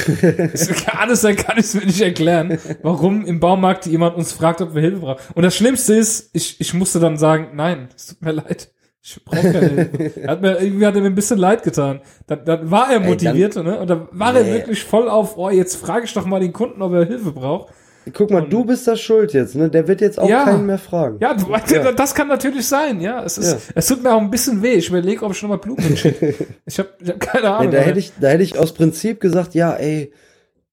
es 0.53 0.69
kann 0.85 0.99
alles 0.99 1.21
sein, 1.21 1.37
kann 1.37 1.57
ich 1.59 1.67
es 1.67 1.75
mir 1.75 1.87
nicht 1.87 2.01
erklären, 2.01 2.59
warum 2.83 3.25
im 3.25 3.41
Baumarkt 3.41 3.87
jemand 3.87 4.17
uns 4.17 4.33
fragt, 4.33 4.61
ob 4.61 4.75
wir 4.75 4.83
Hilfe 4.83 4.99
brauchen. 5.01 5.21
Und 5.35 5.43
das 5.43 5.57
Schlimmste 5.57 5.95
ist, 5.95 6.31
ich, 6.33 6.61
ich 6.61 6.75
musste 6.75 7.01
dann 7.01 7.17
sagen, 7.17 7.49
nein, 7.55 7.89
es 7.97 8.07
tut 8.09 8.23
mir 8.23 8.33
leid. 8.33 8.71
Ich 9.03 9.25
brauche 9.25 9.41
keine 9.51 9.59
Hilfe. 9.91 10.21
Er 10.21 10.29
hat 10.33 10.43
mir, 10.43 10.61
irgendwie 10.61 10.85
hat 10.85 10.95
er 10.95 11.01
mir 11.01 11.07
ein 11.07 11.15
bisschen 11.15 11.39
leid 11.39 11.63
getan. 11.63 12.01
Dann, 12.27 12.45
dann 12.45 12.71
war 12.71 12.93
er 12.93 13.01
dann- 13.01 13.09
motiviert, 13.09 13.57
ne? 13.57 13.79
Und 13.79 13.89
dann 13.89 14.09
war 14.13 14.37
er 14.37 14.43
Nee. 14.45 14.53
wirklich 14.53 14.85
voll 14.85 15.09
auf, 15.09 15.39
oh, 15.39 15.49
jetzt 15.49 15.77
frage 15.77 16.05
ich 16.05 16.13
doch 16.13 16.27
mal 16.27 16.41
den 16.41 16.53
Kunden, 16.53 16.83
ob 16.83 16.93
er 16.93 17.07
Hilfe 17.07 17.33
braucht. 17.33 17.73
Guck 18.15 18.31
mal, 18.31 18.41
du 18.49 18.65
bist 18.65 18.89
da 18.89 18.97
schuld 18.97 19.33
jetzt, 19.35 19.55
ne? 19.55 19.69
Der 19.69 19.87
wird 19.87 20.01
jetzt 20.01 20.19
auch 20.19 20.29
Ja. 20.29 20.45
keinen 20.45 20.67
mehr 20.67 20.79
fragen. 20.79 21.19
Ja, 21.21 21.37
Ja. 21.71 21.93
das 21.93 22.15
kann 22.15 22.29
natürlich 22.29 22.67
sein, 22.67 23.01
ja. 23.01 23.23
Es 23.23 23.37
ist, 23.39 23.53
Ja. 23.53 23.59
es 23.75 23.87
tut 23.87 24.03
mir 24.03 24.13
auch 24.15 24.21
ein 24.21 24.31
bisschen 24.31 24.63
weh. 24.63 24.73
Ich 24.75 24.89
überlege, 24.89 25.25
ob 25.25 25.33
ich 25.33 25.43
noch 25.43 25.51
mal 25.51 25.59
Blut 25.59 25.81
hinschicke. 25.81 26.35
Ich 26.67 26.79
habe 26.79 26.89
ich 27.01 27.09
hab 27.11 27.21
keine 27.21 27.51
Ahnung. 27.51 27.73
da 27.73 27.79
hätte 27.79 27.99
ich, 27.99 28.13
da 28.21 28.29
hätte 28.29 28.43
ich 28.43 28.59
aus 28.59 28.73
Prinzip 28.73 29.21
gesagt, 29.21 29.55
ja, 29.55 29.75
ey, 29.75 30.13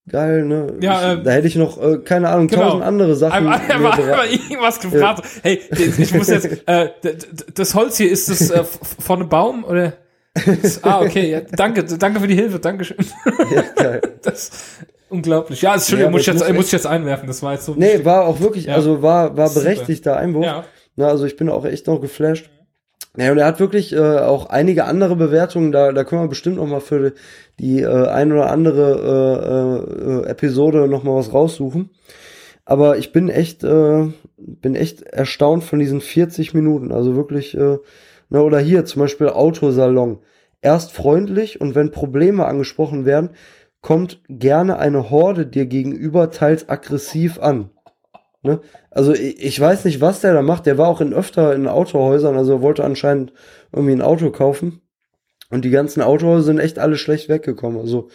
geil, 0.10 0.46
ne? 0.46 0.68
Ja, 0.80 1.14
ich, 1.14 1.20
äh, 1.20 1.24
da 1.24 1.32
hätte 1.32 1.48
ich 1.48 1.56
noch, 1.58 1.82
äh, 1.82 1.98
keine 1.98 2.30
Ahnung, 2.30 2.48
Genau. 2.48 2.62
tausend 2.64 2.84
andere 2.84 3.16
Sachen. 3.16 3.34
Einmal, 3.34 3.60
einmal, 3.68 3.92
einmal 3.92 4.28
irgendwas 4.28 4.80
gefragt. 4.80 5.24
Hey, 5.44 5.60
ich 5.98 6.14
muss 6.14 6.28
jetzt, 6.30 6.46
äh, 6.66 6.90
das 7.54 7.76
Holz 7.76 7.98
hier, 7.98 8.10
ist 8.10 8.30
das 8.30 8.50
äh, 8.52 8.64
von 8.64 9.20
einem 9.20 9.30
Baum 9.30 9.64
oder? 9.66 9.94
Das- 10.62 10.82
Ah, 10.84 11.02
okay, 11.02 11.30
ja, 11.32 11.42
danke, 11.42 11.84
danke 11.84 12.20
für 12.22 12.28
die 12.28 12.36
Hilfe, 12.36 12.60
Dankeschön. 12.60 12.98
ja, 13.54 13.64
geil. 13.76 14.02
Das 14.24 14.50
unglaublich. 15.10 15.62
Ja, 15.62 15.74
Entschuldigung, 15.76 16.12
Ja, 16.12 16.12
muss 16.12 16.22
ich 16.22 16.28
jetzt, 16.28 16.40
muss 16.48 16.54
muss 16.56 16.66
ich 16.68 16.72
jetzt 16.74 16.88
einwerfen, 16.88 17.28
das 17.28 17.42
war 17.44 17.54
jetzt 17.54 17.66
so. 17.66 17.74
Nee, 17.76 18.04
war 18.06 18.26
auch 18.26 18.40
wirklich, 18.40 18.66
Ja. 18.66 18.76
also 18.76 19.02
war, 19.02 19.36
war 19.38 19.50
berechtigter 19.50 20.18
Einwurf. 20.18 20.46
ja. 20.46 20.64
Na, 20.96 21.08
also 21.10 21.26
ich 21.26 21.36
bin 21.38 21.50
auch 21.50 21.66
echt 21.66 21.86
noch 21.88 22.02
geflasht. 22.02 22.50
Ja, 23.18 23.32
und 23.32 23.38
er 23.38 23.46
hat 23.46 23.60
wirklich 23.60 23.94
äh, 23.94 24.00
auch 24.00 24.48
einige 24.48 24.86
andere 24.86 25.16
Bewertungen, 25.16 25.72
da, 25.72 25.92
da 25.92 26.04
können 26.04 26.22
wir 26.24 26.28
bestimmt 26.28 26.58
noch 26.58 26.68
mal 26.68 26.82
für 26.82 27.14
die 27.60 27.82
äh, 27.82 28.08
ein 28.08 28.32
oder 28.32 28.52
andere 28.52 30.24
äh, 30.26 30.28
äh, 30.28 30.30
Episode 30.32 30.88
noch 30.88 31.04
mal 31.04 31.16
was 31.16 31.34
raussuchen. 31.34 31.90
Aber 32.66 32.98
ich 32.98 33.12
bin 33.14 33.30
echt, 33.30 33.64
äh, 33.64 34.08
bin 34.38 34.76
echt 34.76 35.02
erstaunt 35.04 35.64
von 35.64 35.80
diesen 35.80 36.02
40 36.02 36.54
Minuten. 36.54 36.92
Also 36.92 37.16
wirklich, 37.16 37.56
äh, 37.58 37.78
na, 38.30 38.42
oder 38.42 38.60
hier 38.60 38.86
zum 38.86 39.02
Beispiel 39.04 39.30
Autosalon. 39.30 40.20
Erst 40.62 40.92
freundlich 40.92 41.62
und 41.62 41.76
wenn 41.76 41.92
Probleme 41.92 42.46
angesprochen 42.46 43.06
werden, 43.06 43.30
kommt 43.88 44.20
gerne 44.28 44.80
eine 44.80 45.12
Horde 45.12 45.46
dir 45.46 45.66
gegenüber 45.66 46.30
teils 46.30 46.68
aggressiv 46.68 47.40
an. 47.40 47.70
Ne? 48.42 48.60
Also 48.92 49.14
ich, 49.14 49.58
weiß 49.58 49.86
nicht, 49.86 50.02
was 50.02 50.20
der 50.20 50.34
da 50.34 50.42
macht. 50.42 50.66
Der 50.66 50.78
war 50.78 50.90
auch 50.90 51.00
in 51.00 51.14
öfter 51.14 51.56
in 51.56 51.70
Autohäusern, 51.70 52.36
also 52.36 52.62
wollte 52.62 52.84
anscheinend 52.84 53.32
irgendwie 53.72 53.94
ein 53.94 54.02
Auto 54.02 54.30
kaufen. 54.30 54.82
Und 55.52 55.64
die 55.64 55.70
ganzen 55.70 56.02
Autohäuser 56.02 56.44
sind 56.44 56.60
echt 56.60 56.80
alle 56.80 56.98
schlecht 56.98 57.30
weggekommen. 57.30 57.80
Also 57.80 58.10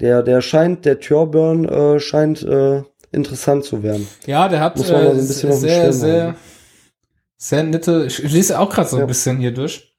der, 0.00 0.22
der 0.22 0.40
scheint, 0.40 0.86
der 0.86 0.98
Turburn 0.98 1.66
äh, 1.68 2.00
scheint 2.00 2.42
äh, 2.42 2.82
interessant 3.10 3.64
zu 3.66 3.82
werden. 3.82 4.08
Ja, 4.24 4.48
der 4.48 4.60
hat 4.60 4.78
Muss 4.78 4.90
man 4.90 5.02
äh, 5.02 5.04
so 5.04 5.10
ein 5.10 5.16
bisschen 5.28 5.52
sehr, 5.52 5.92
sehr, 5.92 6.26
haben. 6.28 6.36
sehr 7.36 7.62
nette, 7.64 8.06
ich, 8.06 8.24
ich 8.24 8.32
lese 8.32 8.58
auch 8.58 8.70
gerade 8.70 8.88
so 8.88 8.96
ein 8.96 9.00
Ja. 9.00 9.06
bisschen 9.06 9.36
hier 9.36 9.52
durch. 9.52 9.94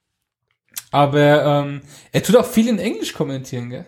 Aber 0.90 1.44
ähm, 1.46 1.82
er 2.12 2.24
tut 2.24 2.36
auch 2.36 2.48
viel 2.48 2.68
in 2.68 2.80
Englisch 2.80 3.14
kommentieren, 3.14 3.70
gell? 3.70 3.86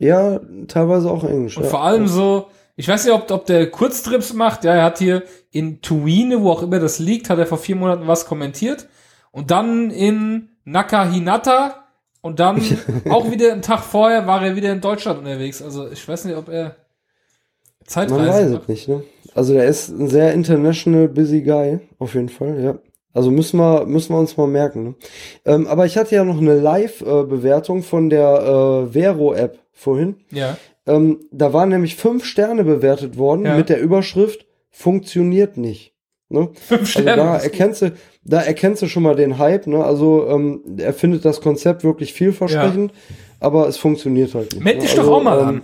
Ja, 0.00 0.40
teilweise 0.66 1.10
auch 1.10 1.24
Englisch. 1.24 1.58
Und 1.58 1.64
ja. 1.64 1.68
vor 1.68 1.82
allem 1.82 2.08
so, 2.08 2.46
ich 2.74 2.88
weiß 2.88 3.04
nicht, 3.04 3.14
ob, 3.14 3.30
ob 3.30 3.44
der 3.44 3.70
Kurztrips 3.70 4.32
macht. 4.32 4.64
Ja, 4.64 4.74
er 4.74 4.84
hat 4.84 4.98
hier 4.98 5.24
in 5.50 5.82
Tuine, 5.82 6.42
wo 6.42 6.50
auch 6.50 6.62
immer 6.62 6.78
das 6.78 6.98
liegt, 6.98 7.28
hat 7.28 7.38
er 7.38 7.46
vor 7.46 7.58
vier 7.58 7.76
Monaten 7.76 8.08
was 8.08 8.24
kommentiert. 8.24 8.88
Und 9.30 9.50
dann 9.50 9.90
in 9.90 10.48
Nakahinata 10.64 11.84
und 12.22 12.40
dann 12.40 12.62
auch 13.10 13.30
wieder 13.30 13.52
einen 13.52 13.60
Tag 13.60 13.80
vorher 13.80 14.26
war 14.26 14.42
er 14.42 14.56
wieder 14.56 14.72
in 14.72 14.80
Deutschland 14.80 15.18
unterwegs. 15.18 15.60
Also 15.60 15.90
ich 15.90 16.08
weiß 16.08 16.24
nicht, 16.24 16.36
ob 16.36 16.48
er 16.48 16.76
Zeitreise 17.84 18.20
Man 18.20 18.28
weiß 18.28 18.50
macht. 18.52 18.62
es 18.62 18.68
nicht, 18.68 18.88
ne? 18.88 19.02
Also 19.34 19.52
der 19.52 19.66
ist 19.66 19.90
ein 19.90 20.08
sehr 20.08 20.32
international 20.32 21.08
busy 21.08 21.42
guy, 21.42 21.80
auf 21.98 22.14
jeden 22.14 22.30
Fall, 22.30 22.58
ja. 22.58 22.78
Also 23.12 23.30
müssen 23.30 23.58
wir, 23.58 23.84
müssen 23.84 24.14
wir 24.14 24.18
uns 24.18 24.36
mal 24.38 24.46
merken. 24.46 24.84
Ne? 24.84 24.94
Ähm, 25.44 25.66
aber 25.66 25.84
ich 25.84 25.98
hatte 25.98 26.14
ja 26.14 26.24
noch 26.24 26.38
eine 26.38 26.58
Live-Bewertung 26.58 27.82
von 27.82 28.08
der 28.08 28.86
äh, 28.88 28.92
Vero-App 28.92 29.58
vorhin. 29.80 30.16
Ja. 30.30 30.56
Ähm, 30.86 31.20
da 31.32 31.52
waren 31.52 31.68
nämlich 31.70 31.96
fünf 31.96 32.24
Sterne 32.24 32.64
bewertet 32.64 33.16
worden 33.16 33.44
Ja. 33.44 33.56
mit 33.56 33.68
der 33.68 33.80
Überschrift 33.80 34.46
funktioniert 34.70 35.56
nicht. 35.56 35.94
Ne? 36.28 36.48
Fünf 36.68 36.80
Also 36.82 37.00
Sterne. 37.00 37.16
da 37.22 37.36
erkennst 37.38 37.82
du, 37.82 37.92
da 38.24 38.40
erkennst 38.40 38.82
du 38.82 38.86
schon 38.88 39.02
mal 39.02 39.16
den 39.16 39.38
Hype. 39.38 39.66
Ne? 39.66 39.84
Also 39.84 40.28
ähm, 40.28 40.62
er 40.78 40.94
findet 40.94 41.24
das 41.24 41.40
Konzept 41.40 41.82
wirklich 41.82 42.12
vielversprechend, 42.12 42.92
aber 43.40 43.66
es 43.66 43.76
funktioniert 43.78 44.34
halt 44.34 44.52
nicht. 44.52 44.62
Meld 44.62 44.76
ne? 44.76 44.82
dich 44.82 44.90
also, 44.92 45.02
doch 45.10 45.16
auch 45.18 45.22
mal 45.24 45.40
ähm, 45.40 45.48
an, 45.48 45.62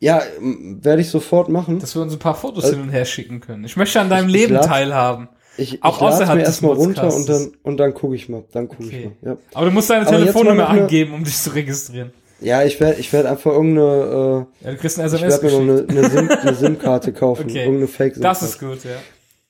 Ja, 0.00 0.22
werde 0.40 1.02
ich 1.02 1.10
sofort 1.10 1.48
machen. 1.48 1.78
dass 1.78 1.94
wir 1.94 2.02
uns 2.02 2.12
ein 2.14 2.18
paar 2.18 2.36
Fotos 2.36 2.64
Äh, 2.64 2.70
hin 2.74 2.82
und 2.82 2.88
her 2.90 3.04
schicken 3.04 3.40
können. 3.40 3.64
Ich 3.64 3.76
möchte 3.76 4.00
an 4.00 4.08
deinem 4.08 4.28
ich- 4.28 4.34
ich 4.34 4.40
Leben 4.42 4.54
lad- 4.54 4.64
teilhaben. 4.66 5.28
Ich, 5.60 5.82
Auch 5.82 5.96
ich 5.96 6.02
außerhalb 6.02 6.38
mir 6.38 6.44
erstmal 6.44 6.74
runter 6.74 7.12
und 7.12 7.28
dann, 7.28 7.52
und 7.64 7.76
dann 7.78 7.92
gucke 7.92 8.14
ich 8.14 8.28
mal. 8.28 8.44
Dann 8.52 8.68
gucke 8.68 8.84
Okay. 8.84 9.10
ich 9.16 9.22
mal. 9.26 9.32
Ja, 9.32 9.38
Aber 9.54 9.66
du 9.66 9.72
musst 9.72 9.90
deine 9.90 10.06
Telefonnummer 10.06 10.68
angeben, 10.68 11.12
um 11.14 11.24
dich 11.24 11.36
zu 11.36 11.50
registrieren. 11.52 12.12
Ja 12.40 12.62
ich 12.64 12.78
werde 12.80 13.00
ich 13.00 13.12
werd 13.12 13.26
einfach 13.26 13.52
irgendeine, 13.52 14.46
Ja, 14.62 14.70
du 14.70 14.76
kriegst 14.76 14.98
ein 14.98 15.04
äh, 15.04 15.06
ich 15.08 15.14
SMS 15.14 15.42
werde 15.42 15.56
mir 15.60 15.72
eine, 15.72 15.86
eine, 15.88 16.10
SIM, 16.10 16.28
eine 16.30 16.54
SIM-Karte 16.54 17.12
kaufen. 17.12 17.44
Okay. 17.48 17.60
Irgendeine 17.64 17.88
fake 17.88 18.14
Das 18.20 18.42
ist 18.42 18.58
gut, 18.60 18.84
ja. 18.84 18.90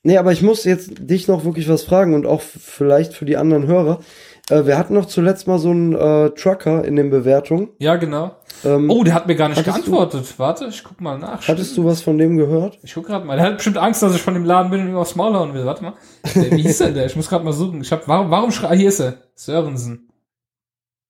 Nee, 0.05 0.17
aber 0.17 0.33
ich 0.33 0.43
muss 0.43 0.65
jetzt 0.65 0.93
dich 0.99 1.27
noch 1.29 1.45
wirklich 1.45 1.69
was 1.69 1.83
fragen 1.83 2.15
und 2.15 2.25
auch 2.27 2.41
vielleicht 2.41 3.13
für 3.15 3.25
die 3.25 3.37
anderen 3.37 3.67
Hörer. 3.67 3.99
Äh, 4.49 4.65
wir 4.65 4.79
hatten 4.79 4.95
noch 4.95 5.07
zuletzt 5.07 5.47
mal 5.49 5.59
so 5.59 5.71
einen 5.71 5.95
äh, 5.95 6.31
Trucker 6.31 6.85
in 6.85 6.97
den 6.97 7.11
Bewertungen. 7.11 7.69
Ja, 7.79 7.97
genau. 7.97 8.31
Ähm, 8.65 8.89
Oh, 8.91 9.03
der 9.05 9.13
hat 9.15 9.27
mir 9.27 9.35
gar 9.37 9.49
nicht 9.49 9.59
Hattest 9.59 9.77
du- 9.87 9.91
geantwortet. 9.91 10.35
Warte, 10.39 10.67
ich 10.71 10.83
guck 10.85 11.01
mal 11.01 11.19
nach. 11.19 11.47
Hattest 11.47 11.77
du 11.77 11.85
was 11.85 12.01
von 12.01 12.17
dem 12.17 12.37
gehört? 12.39 12.79
Ich 12.83 12.95
guck 12.95 13.07
grad 13.07 13.25
mal. 13.27 13.37
Der 13.37 13.47
hat 13.47 13.57
bestimmt 13.57 13.77
Angst, 13.77 14.03
dass 14.03 14.15
ich 14.15 14.23
von 14.23 14.35
dem 14.35 14.45
Laden 14.45 14.71
bin 14.71 14.81
und 14.83 14.89
ihm 14.89 14.97
aufs 14.97 15.17
Maul 15.17 15.35
hauen 15.35 15.53
will. 15.53 15.67
Warte 15.67 15.83
mal. 15.83 15.93
Äh, 16.35 16.53
Wie 16.57 16.63
hieß 16.63 16.79
denn 16.79 16.95
der? 16.95 17.05
Ich 17.07 17.17
muss 17.17 17.29
gerade 17.29 17.45
mal 17.45 17.53
suchen. 17.53 17.81
Ich 17.83 17.93
hab, 17.93 18.07
warum, 18.09 18.31
warum 18.31 18.51
schrei, 18.53 18.77
hier 18.77 18.89
ist 18.89 19.01
er. 19.01 19.15
Sörensen. 19.35 20.08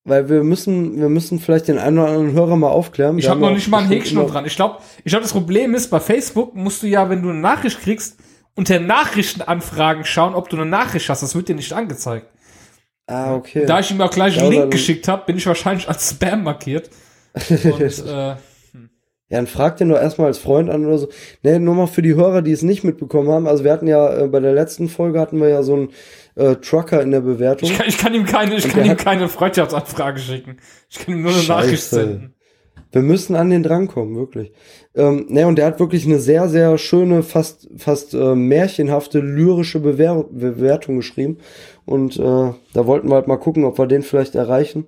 Weil 0.09 0.27
wir 0.27 0.43
müssen, 0.43 0.99
wir 0.99 1.07
müssen 1.07 1.39
vielleicht 1.39 1.67
den 1.67 1.77
einen 1.77 1.99
oder 1.99 2.07
anderen 2.09 2.33
Hörer 2.33 2.55
mal 2.55 2.69
aufklären. 2.69 3.19
Ich 3.19 3.29
habe 3.29 3.39
noch 3.39 3.51
nicht 3.51 3.67
mal 3.67 3.83
ein 3.83 3.87
Häkchen 3.87 4.25
dran. 4.27 4.45
Ich 4.45 4.55
glaube, 4.55 4.79
ich 5.03 5.11
glaub, 5.11 5.21
das 5.21 5.31
Problem 5.31 5.75
ist, 5.75 5.89
bei 5.89 5.99
Facebook 5.99 6.55
musst 6.55 6.81
du 6.81 6.87
ja, 6.87 7.09
wenn 7.09 7.21
du 7.21 7.29
eine 7.29 7.39
Nachricht 7.39 7.79
kriegst, 7.79 8.17
unter 8.55 8.79
Nachrichtenanfragen 8.79 10.05
schauen, 10.05 10.33
ob 10.33 10.49
du 10.49 10.57
eine 10.57 10.65
Nachricht 10.65 11.07
hast. 11.09 11.21
Das 11.21 11.35
wird 11.35 11.47
dir 11.47 11.55
nicht 11.55 11.71
angezeigt. 11.73 12.25
Ah, 13.05 13.35
okay. 13.35 13.65
Da 13.67 13.79
ich 13.79 13.91
ihm 13.91 14.01
auch 14.01 14.09
gleich 14.09 14.35
Ja, 14.35 14.41
einen 14.41 14.51
Link 14.51 14.71
geschickt 14.71 15.07
habe, 15.07 15.25
bin 15.25 15.37
ich 15.37 15.45
wahrscheinlich 15.45 15.87
als 15.87 16.09
Spam 16.09 16.43
markiert. 16.43 16.89
Und, 17.49 17.81
äh, 17.81 18.35
Ja, 19.29 19.37
dann 19.37 19.47
frag 19.47 19.77
den 19.77 19.89
doch 19.89 19.97
erstmal 19.97 20.27
als 20.27 20.39
Freund 20.39 20.69
an 20.71 20.85
oder 20.85 20.97
so. 20.97 21.07
Nee, 21.43 21.59
nur 21.59 21.75
mal 21.75 21.87
für 21.87 22.01
die 22.01 22.15
Hörer, 22.15 22.41
die 22.41 22.51
es 22.51 22.63
nicht 22.63 22.83
mitbekommen 22.83 23.29
haben. 23.29 23.47
Also 23.47 23.63
wir 23.63 23.71
hatten 23.71 23.87
ja, 23.87 24.23
äh, 24.23 24.27
bei 24.27 24.39
der 24.39 24.53
letzten 24.53 24.89
Folge 24.89 25.19
hatten 25.19 25.39
wir 25.39 25.49
ja 25.49 25.61
so 25.61 25.75
einen 25.75 25.89
äh, 26.35 26.55
Trucker 26.55 27.01
in 27.01 27.11
der 27.11 27.21
Bewertung. 27.21 27.69
ich, 27.69 27.77
kann, 27.77 27.87
ich 27.87 27.97
kann 27.99 28.13
ihm 28.15 28.25
keine, 28.25 28.55
ich 28.55 28.65
Und 28.65 28.73
kann 28.73 28.85
ihm 28.85 28.97
keine 28.97 29.29
Freundschaftsanfrage 29.29 30.19
schicken. 30.19 30.57
Ich 30.89 30.99
kann 30.99 31.13
ihm 31.13 31.21
nur 31.21 31.31
eine 31.31 31.43
Nachricht 31.43 31.83
Scheiße. 31.83 31.95
senden. 31.95 32.33
Wir 32.91 33.03
müssen 33.03 33.35
an 33.35 33.51
den 33.51 33.61
drankommen, 33.61 34.15
wirklich. 34.15 34.51
Ähm, 34.95 35.27
ne, 35.29 35.45
und 35.45 35.57
der 35.57 35.67
hat 35.67 35.79
wirklich 35.79 36.05
eine 36.05 36.17
sehr, 36.17 36.49
sehr 36.49 36.79
schöne, 36.79 37.21
fast, 37.21 37.69
fast 37.77 38.15
äh, 38.15 38.33
märchenhafte, 38.33 39.19
lyrische 39.19 39.79
Bewer 39.79 40.23
Bewertung 40.23 40.95
geschrieben. 40.97 41.37
Und 41.85 42.17
äh, 42.17 42.21
da 42.73 42.87
wollten 42.87 43.09
wir 43.09 43.15
halt 43.15 43.27
mal 43.27 43.37
gucken, 43.37 43.63
ob 43.63 43.77
wir 43.77 43.85
den 43.85 44.01
vielleicht 44.01 44.33
erreichen. 44.33 44.87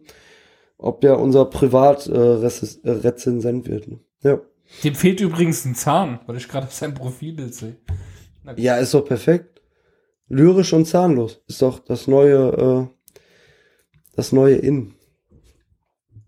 Ob 0.79 1.01
der 1.01 1.19
unser 1.19 1.45
Privat-Rezensent 1.45 2.85
äh, 2.85 2.89
Rezensent 3.07 3.67
wird. 3.67 3.87
Ne? 3.87 3.99
Ja. 4.23 4.39
Dem 4.83 4.95
fehlt 4.95 5.19
übrigens 5.19 5.65
ein 5.65 5.75
Zahn, 5.75 6.19
weil 6.27 6.37
ich 6.37 6.47
gerade 6.47 6.67
auf 6.67 6.73
seinem 6.73 6.93
Profilbild 6.93 7.53
sehe. 7.53 7.75
ja, 8.55 8.77
ist 8.77 8.93
doch 8.93 9.05
perfekt. 9.05 9.61
Lyrisch 10.29 10.71
und 10.73 10.85
zahnlos. 10.85 11.41
Ist 11.47 11.61
doch 11.61 11.79
das 11.79 12.07
neue, 12.07 12.89
äh, 12.89 13.19
das 14.15 14.31
neue 14.31 14.55
In. 14.55 14.93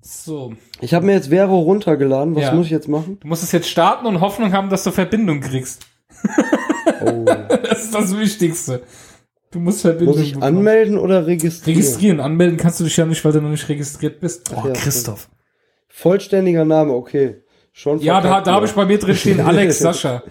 So. 0.02 0.54
Ich 0.82 0.94
habe 0.94 1.06
mir 1.06 1.14
jetzt 1.14 1.30
Vero 1.30 1.60
runtergeladen. 1.62 2.36
Was 2.36 2.44
Ja. 2.44 2.54
muss 2.54 2.66
ich 2.66 2.72
jetzt 2.74 2.90
machen? 2.90 3.18
Du 3.22 3.28
musst 3.28 3.44
es 3.44 3.54
jetzt 3.54 3.70
starten 3.70 4.06
und 4.06 4.20
Hoffnung 4.20 4.52
haben, 4.52 4.70
dass 4.70 4.84
du 4.84 4.92
Verbindung 4.92 5.40
kriegst. 5.40 5.86
Oh. 7.06 7.26
Das 7.64 7.86
ist 7.86 7.94
das 7.94 8.18
Wichtigste. 8.18 8.84
Du 9.52 9.60
musst 9.60 9.82
Verbindung 9.82 10.16
muss 10.16 10.24
ich 10.24 10.34
bekommen. 10.34 10.58
anmelden 10.58 10.98
oder 10.98 11.26
registrieren? 11.26 11.80
Registrieren. 11.80 12.20
Anmelden 12.20 12.58
kannst 12.58 12.80
du 12.80 12.84
dich 12.84 12.96
ja 12.98 13.06
nicht, 13.06 13.24
weil 13.24 13.32
du 13.32 13.42
noch 13.42 13.50
nicht 13.50 13.68
registriert 13.70 14.20
bist. 14.20 14.52
Oh, 14.56 14.68
ja, 14.68 14.74
Christoph. 14.74 15.30
Vollständiger 15.88 16.66
Name, 16.66 16.92
okay. 16.94 17.43
Schon 17.74 18.00
Ja, 18.00 18.22
da, 18.22 18.40
da 18.42 18.54
habe 18.54 18.66
ich 18.68 18.72
bei 18.72 18.86
mir 18.86 19.00
drin 19.00 19.16
stehen 19.16 19.42
Alex 19.46 19.80
Sascha. 19.80 20.24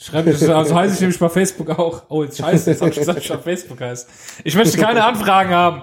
Schreib 0.00 0.28
ich, 0.28 0.48
also 0.48 0.74
heiße 0.76 0.94
ich 0.94 1.00
nämlich 1.00 1.18
bei 1.18 1.28
Facebook 1.28 1.70
auch. 1.76 2.04
Oh, 2.08 2.22
jetzt 2.22 2.38
scheiße, 2.38 2.70
jetzt 2.70 2.80
hab 2.80 2.88
ich 2.90 2.98
gesagt, 2.98 3.18
ich 3.18 3.32
auf 3.32 3.42
Facebook 3.42 3.80
heißt. 3.80 4.08
Ich 4.44 4.54
möchte 4.54 4.78
keine 4.80 5.04
Anfragen 5.04 5.50
haben. 5.50 5.82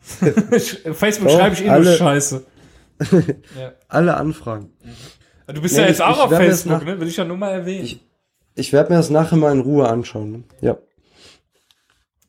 Facebook 0.92 1.28
Doch, 1.28 1.38
schreibe 1.38 1.54
ich 1.54 1.62
eh 1.62 1.64
nur 1.64 1.72
alle- 1.72 1.96
Scheiße. 1.96 2.44
Alle 3.88 4.16
Anfragen. 4.18 4.70
Du 5.46 5.62
bist 5.62 5.74
Nee, 5.76 5.80
ja 5.82 5.88
jetzt 5.88 5.96
ich- 6.00 6.04
auch 6.04 6.16
ich 6.16 6.22
auf 6.22 6.30
Facebook, 6.36 6.72
nach- 6.72 6.84
ne? 6.84 7.00
Will 7.00 7.08
ich 7.08 7.16
ja 7.16 7.24
nur 7.24 7.38
mal 7.38 7.52
erwähnen. 7.52 7.84
Ich- 7.84 8.00
Ich 8.54 8.72
werde 8.74 8.90
mir 8.92 8.98
das 8.98 9.08
nachher 9.08 9.36
mal 9.36 9.50
in 9.52 9.60
Ruhe 9.60 9.88
anschauen. 9.88 10.30
Ne? 10.32 10.44
Ja. 10.60 10.76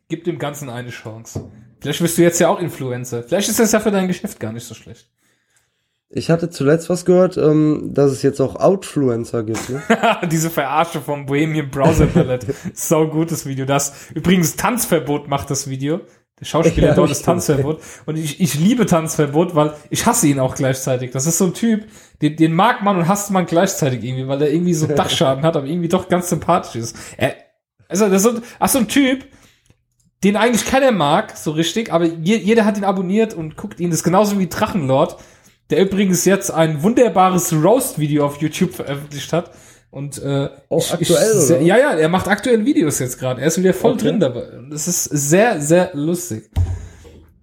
Gib 0.08 0.24
dem 0.24 0.40
Ganzen 0.40 0.70
eine 0.70 0.90
Chance. 0.90 1.52
Vielleicht 1.82 2.02
wirst 2.02 2.18
du 2.18 2.22
jetzt 2.22 2.40
ja 2.40 2.48
auch 2.48 2.60
Influencer. 2.62 3.24
Vielleicht 3.24 3.50
ist 3.50 3.60
das 3.60 3.74
ja 3.74 3.80
für 3.82 3.92
dein 3.92 4.08
Geschäft 4.08 4.40
gar 4.40 4.54
nicht 4.54 4.66
so 4.66 4.74
schlecht. 4.74 5.10
Ich 6.18 6.30
hatte 6.30 6.50
zuletzt 6.50 6.90
was 6.90 7.04
gehört, 7.04 7.36
ähm, 7.36 7.90
dass 7.94 8.10
es 8.10 8.22
jetzt 8.22 8.40
auch 8.40 8.56
Outfluencer 8.56 9.44
gibt. 9.44 9.70
Ne? 9.70 9.84
Diese 10.32 10.50
Verarsche 10.50 11.02
vom 11.02 11.26
Bohemian 11.26 11.70
Browser 11.70 12.06
Ballett. 12.06 12.46
so 12.74 13.06
gutes 13.10 13.46
Video. 13.46 13.66
Das 13.66 13.94
übrigens 14.14 14.56
Tanzverbot 14.56 15.28
macht 15.28 15.52
das 15.52 15.70
Video. 15.70 16.00
Der 16.40 16.46
Schauspieler 16.46 16.88
Ja, 16.92 16.94
dort 16.94 17.12
ist 17.12 17.26
Tanzverbot. 17.26 17.82
Und 18.06 18.18
ich, 18.18 18.40
ich 18.40 18.58
liebe 18.58 18.86
Tanzverbot, 18.86 19.56
weil 19.56 19.74
ich 19.90 20.06
hasse 20.06 20.28
ihn 20.28 20.40
auch 20.40 20.56
gleichzeitig. 20.56 21.12
Das 21.12 21.26
ist 21.26 21.38
so 21.38 21.48
ein 21.48 21.54
Typ, 21.54 21.84
den, 22.22 22.38
den 22.38 22.54
mag 22.54 22.82
man 22.82 22.96
und 22.96 23.10
hasst 23.10 23.32
man 23.32 23.46
gleichzeitig 23.46 24.02
irgendwie, 24.02 24.30
weil 24.30 24.42
er 24.42 24.54
irgendwie 24.54 24.74
so 24.74 24.88
Dachschaden 24.88 25.44
hat, 25.44 25.58
aber 25.58 25.68
irgendwie 25.68 25.90
doch 25.90 26.08
ganz 26.08 26.30
sympathisch 26.30 26.76
ist. 26.76 26.98
Er, 27.18 27.36
also 27.90 28.08
das 28.08 28.24
ist 28.24 28.36
so, 28.36 28.42
ach, 28.60 28.70
so 28.70 28.80
ein 28.80 28.88
Typ, 28.88 29.26
den 30.24 30.38
eigentlich 30.38 30.66
keiner 30.66 30.94
mag, 30.94 31.36
so 31.36 31.52
richtig, 31.52 31.92
aber 31.92 32.06
je, 32.06 32.38
jeder 32.38 32.64
hat 32.64 32.78
ihn 32.78 32.86
abonniert 32.86 33.34
und 33.34 33.58
guckt 33.58 33.82
ihn. 33.82 33.90
Das 33.90 34.00
ist 34.00 34.04
genauso 34.06 34.40
wie 34.40 34.48
Drachenlord, 34.48 35.18
der 35.70 35.82
übrigens 35.82 36.26
jetzt 36.26 36.52
ein 36.52 36.84
wunderbares 36.84 37.54
Roast-Video 37.54 38.26
auf 38.26 38.38
YouTube 38.42 38.74
veröffentlicht 38.74 39.34
hat. 39.34 39.52
Und 39.92 40.22
äh, 40.22 40.50
Auch 40.70 40.80
ich, 40.80 40.94
aktuell, 40.94 41.32
ich, 41.34 41.40
sehr? 41.40 41.62
Ja, 41.62 41.78
ja, 41.78 41.92
er 41.94 42.10
macht 42.10 42.28
aktuell 42.28 42.66
Videos 42.66 43.00
jetzt 43.00 43.18
gerade. 43.18 43.40
Er 43.42 43.48
ist 43.48 43.58
wieder 43.58 43.74
voll 43.74 43.94
Okay. 43.94 44.02
drin 44.04 44.20
dabei. 44.20 44.58
Und 44.58 44.74
es 44.74 44.88
ist 44.88 45.06
sehr, 45.06 45.62
sehr 45.62 45.92
lustig. 45.94 46.50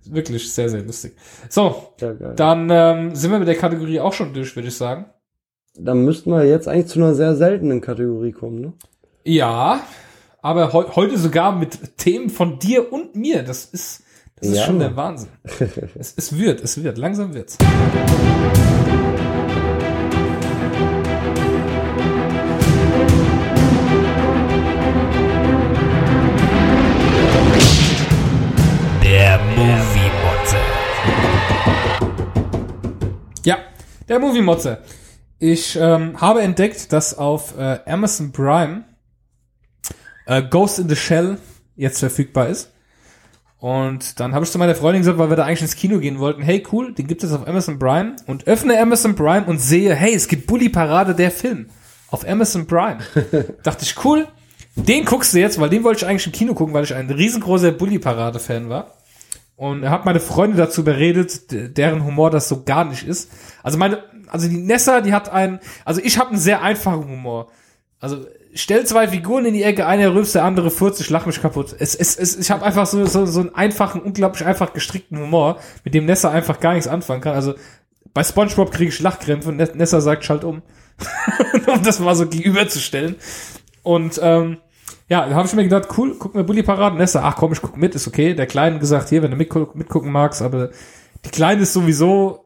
Wirklich 0.05 0.53
sehr, 0.53 0.69
sehr 0.69 0.83
lustig. 0.83 1.15
So, 1.49 1.95
Ja, 2.01 2.13
dann 2.13 2.69
ähm, 2.71 3.15
sind 3.15 3.31
wir 3.31 3.39
mit 3.39 3.49
der 3.49 3.55
Kategorie 3.55 4.01
auch 4.01 4.13
schon 4.13 4.35
durch, 4.35 4.55
würde 4.55 4.69
ich 4.69 4.77
sagen. 4.77 5.07
Dann 5.79 6.05
müssten 6.05 6.31
wir 6.31 6.45
jetzt 6.45 6.69
eigentlich 6.69 6.89
zu 6.89 6.99
einer 6.99 7.15
sehr 7.15 7.35
seltenen 7.37 7.81
Kategorie 7.81 8.33
kommen. 8.33 8.61
Ne? 8.61 8.73
Ja, 9.25 9.81
aber 10.43 10.73
heu 10.75 10.85
heute 10.95 11.17
sogar 11.17 11.57
mit 11.57 11.97
Themen 11.97 12.29
von 12.29 12.59
dir 12.59 12.93
und 12.93 13.17
mir. 13.17 13.43
Das 13.43 13.65
ist, 13.65 14.02
das 14.43 14.51
ist 14.51 14.57
Ja, 14.59 14.67
schon 14.67 14.81
der. 14.81 14.97
Wahnsinn. 14.97 15.29
es, 15.95 16.15
es 16.17 16.37
wird, 16.37 16.61
es 16.63 16.83
wird, 16.83 16.99
langsam 16.99 17.33
wird's. 17.33 17.59
Der 29.05 29.39
Movie 29.39 30.11
Motze. 30.25 30.57
Ja, 33.45 33.59
der 34.09 34.19
Movie 34.19 34.43
Motze. 34.43 34.79
Ich 35.39 35.77
ähm, 35.77 36.21
habe 36.21 36.43
entdeckt, 36.43 36.93
dass 36.93 37.17
auf 37.17 37.57
äh, 37.57 37.79
Amazon 37.87 38.33
Prime 38.33 38.83
äh, 40.27 40.43
Ghost 40.43 40.81
in 40.81 40.89
the 40.89 40.97
Shell 40.97 41.39
jetzt 41.77 42.01
verfügbar 42.01 42.49
ist. 42.49 42.72
Und 43.63 44.19
dann 44.19 44.35
habe 44.35 44.45
ich 44.45 44.51
zu 44.51 44.59
meiner 44.59 44.75
Freundin 44.75 45.03
gesagt, 45.03 45.19
weil 45.19 45.31
wir 45.31 45.37
da 45.37 45.45
eigentlich 45.45 45.63
ins 45.63 45.77
Kino 45.77 46.01
gehen 46.01 46.19
wollten, 46.19 46.43
hey 46.43 46.67
cool, 46.73 46.93
den 46.95 47.07
gibt 47.07 47.23
es 47.23 47.33
auf 47.33 47.47
Amazon 47.47 47.79
Prime 47.79 48.17
und 48.27 48.49
öffne 48.49 48.77
Amazon 48.77 49.15
Prime 49.15 49.45
und 49.45 49.61
sehe, 49.61 49.95
hey, 49.95 50.13
es 50.13 50.27
gibt 50.27 50.49
Bully 50.49 50.69
Parade 50.69 51.15
der 51.15 51.31
Film 51.31 51.69
auf 52.11 52.27
Amazon 52.29 52.67
Prime. 52.67 52.99
Dachte 53.63 53.85
ich, 53.85 54.05
cool, 54.05 54.27
den 54.75 55.05
guckst 55.05 55.33
du 55.33 55.39
jetzt, 55.39 55.61
weil 55.61 55.71
den 55.71 55.85
wollte 55.85 56.05
ich 56.05 56.11
eigentlich 56.11 56.27
im 56.27 56.33
Kino 56.33 56.55
gucken, 56.55 56.75
weil 56.75 56.83
ich 56.83 56.93
ein 56.93 57.09
riesengroßer 57.09 57.71
Bully 57.71 58.01
Parade 58.01 58.41
Fan 58.41 58.69
war. 58.69 58.95
Und 59.55 59.89
habe 59.89 60.07
meine 60.07 60.19
Freunde 60.19 60.57
dazu 60.57 60.83
beredet, 60.83 61.53
deren 61.79 62.05
Humor 62.05 62.33
das 62.33 62.49
so 62.49 62.65
gar 62.65 62.85
nicht 62.85 63.07
ist. 63.07 63.31
Also 63.63 63.79
meine, 63.79 64.03
also 64.27 64.49
die 64.49 64.57
Nessa, 64.57 65.03
die 65.03 65.13
hat 65.13 65.29
einen, 65.29 65.61
also 65.85 66.01
ich 66.03 66.19
habe 66.19 66.31
einen 66.31 66.41
sehr 66.41 66.63
einfachen 66.63 67.09
Humor. 67.09 67.47
Also 68.01 68.27
stell 68.55 68.87
zwei 68.87 69.09
Figuren 69.09 69.47
in 69.47 69.55
die 69.55 69.63
Ecke, 69.63 69.87
einer 69.87 70.15
rülpst, 70.15 70.35
der 70.35 70.45
andere 70.45 70.71
furzt, 70.71 71.01
ich 71.01 71.11
lach 71.11 71.27
mich 71.27 71.41
kaputt. 71.41 71.75
Es, 71.79 71.95
es, 71.95 72.17
es, 72.17 72.37
ich 72.37 72.51
habe 72.51 72.65
einfach 72.65 72.87
so, 72.87 73.05
so, 73.07 73.27
so 73.27 73.41
einen 73.41 73.55
einfachen, 73.55 74.01
unglaublich 74.03 74.47
einfach 74.47 74.73
gestrickten 74.73 75.19
Humor, 75.19 75.59
mit 75.85 75.95
dem 75.95 76.07
Nessa 76.07 76.31
einfach 76.31 76.61
gar 76.61 76.75
nichts 76.75 76.89
anfangen 76.89 77.21
kann. 77.23 77.35
Also 77.35 77.55
bei 78.15 78.23
SpongeBob 78.23 78.71
kriege 78.73 78.91
ich 78.91 79.01
Lachkrämpfe 79.01 79.49
und 79.49 79.57
Ne- 79.57 79.71
Nessa 79.75 80.01
sagt, 80.01 80.25
schalt 80.25 80.45
um. 80.45 80.63
um 81.67 81.83
das 81.83 81.99
mal 81.99 82.15
so 82.15 82.27
gegenüberzustellen. 82.29 83.17
Und 83.83 84.21
ähm, 84.23 84.59
ja, 85.09 85.27
da 85.29 85.35
habe 85.35 85.47
ich 85.49 85.55
mir 85.55 85.65
gedacht, 85.65 85.89
cool, 85.97 86.17
guck 86.19 86.35
mir 86.35 86.45
Bully 86.45 86.63
Paraden. 86.63 86.99
Nessa, 86.99 87.23
ach 87.23 87.37
komm, 87.37 87.53
ich 87.53 87.63
guck 87.63 87.77
mit, 87.77 87.95
ist 87.95 88.07
okay. 88.07 88.35
Der 88.35 88.47
Kleine 88.47 88.79
gesagt, 88.79 89.09
hier, 89.09 89.23
wenn 89.23 89.31
du 89.31 89.37
mitgu 89.37 89.67
mitgucken 89.75 90.13
magst, 90.13 90.43
aber 90.43 90.71
die 91.25 91.31
Kleine 91.31 91.63
ist 91.63 91.73
sowieso, 91.73 92.45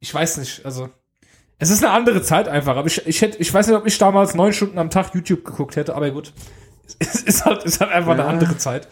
ich 0.00 0.12
weiß 0.12 0.38
nicht, 0.38 0.64
also 0.64 0.88
es 1.58 1.70
ist 1.70 1.84
eine 1.84 1.92
andere 1.92 2.22
Zeit 2.22 2.48
einfach. 2.48 2.76
Aber 2.76 2.86
ich, 2.86 3.06
ich 3.06 3.20
hätte, 3.22 3.38
ich 3.38 3.52
weiß 3.52 3.66
nicht, 3.68 3.76
ob 3.76 3.86
ich 3.86 3.96
damals 3.98 4.34
neun 4.34 4.52
Stunden 4.52 4.78
am 4.78 4.90
Tag 4.90 5.14
YouTube 5.14 5.44
geguckt 5.44 5.76
hätte, 5.76 5.94
aber 5.94 6.10
gut, 6.10 6.32
es 6.98 7.22
ist 7.22 7.44
halt, 7.44 7.64
ist 7.64 7.80
halt 7.80 7.92
einfach 7.92 8.12
eine 8.12 8.22
Ja. 8.22 8.28
andere 8.28 8.56
Zeit. 8.58 8.88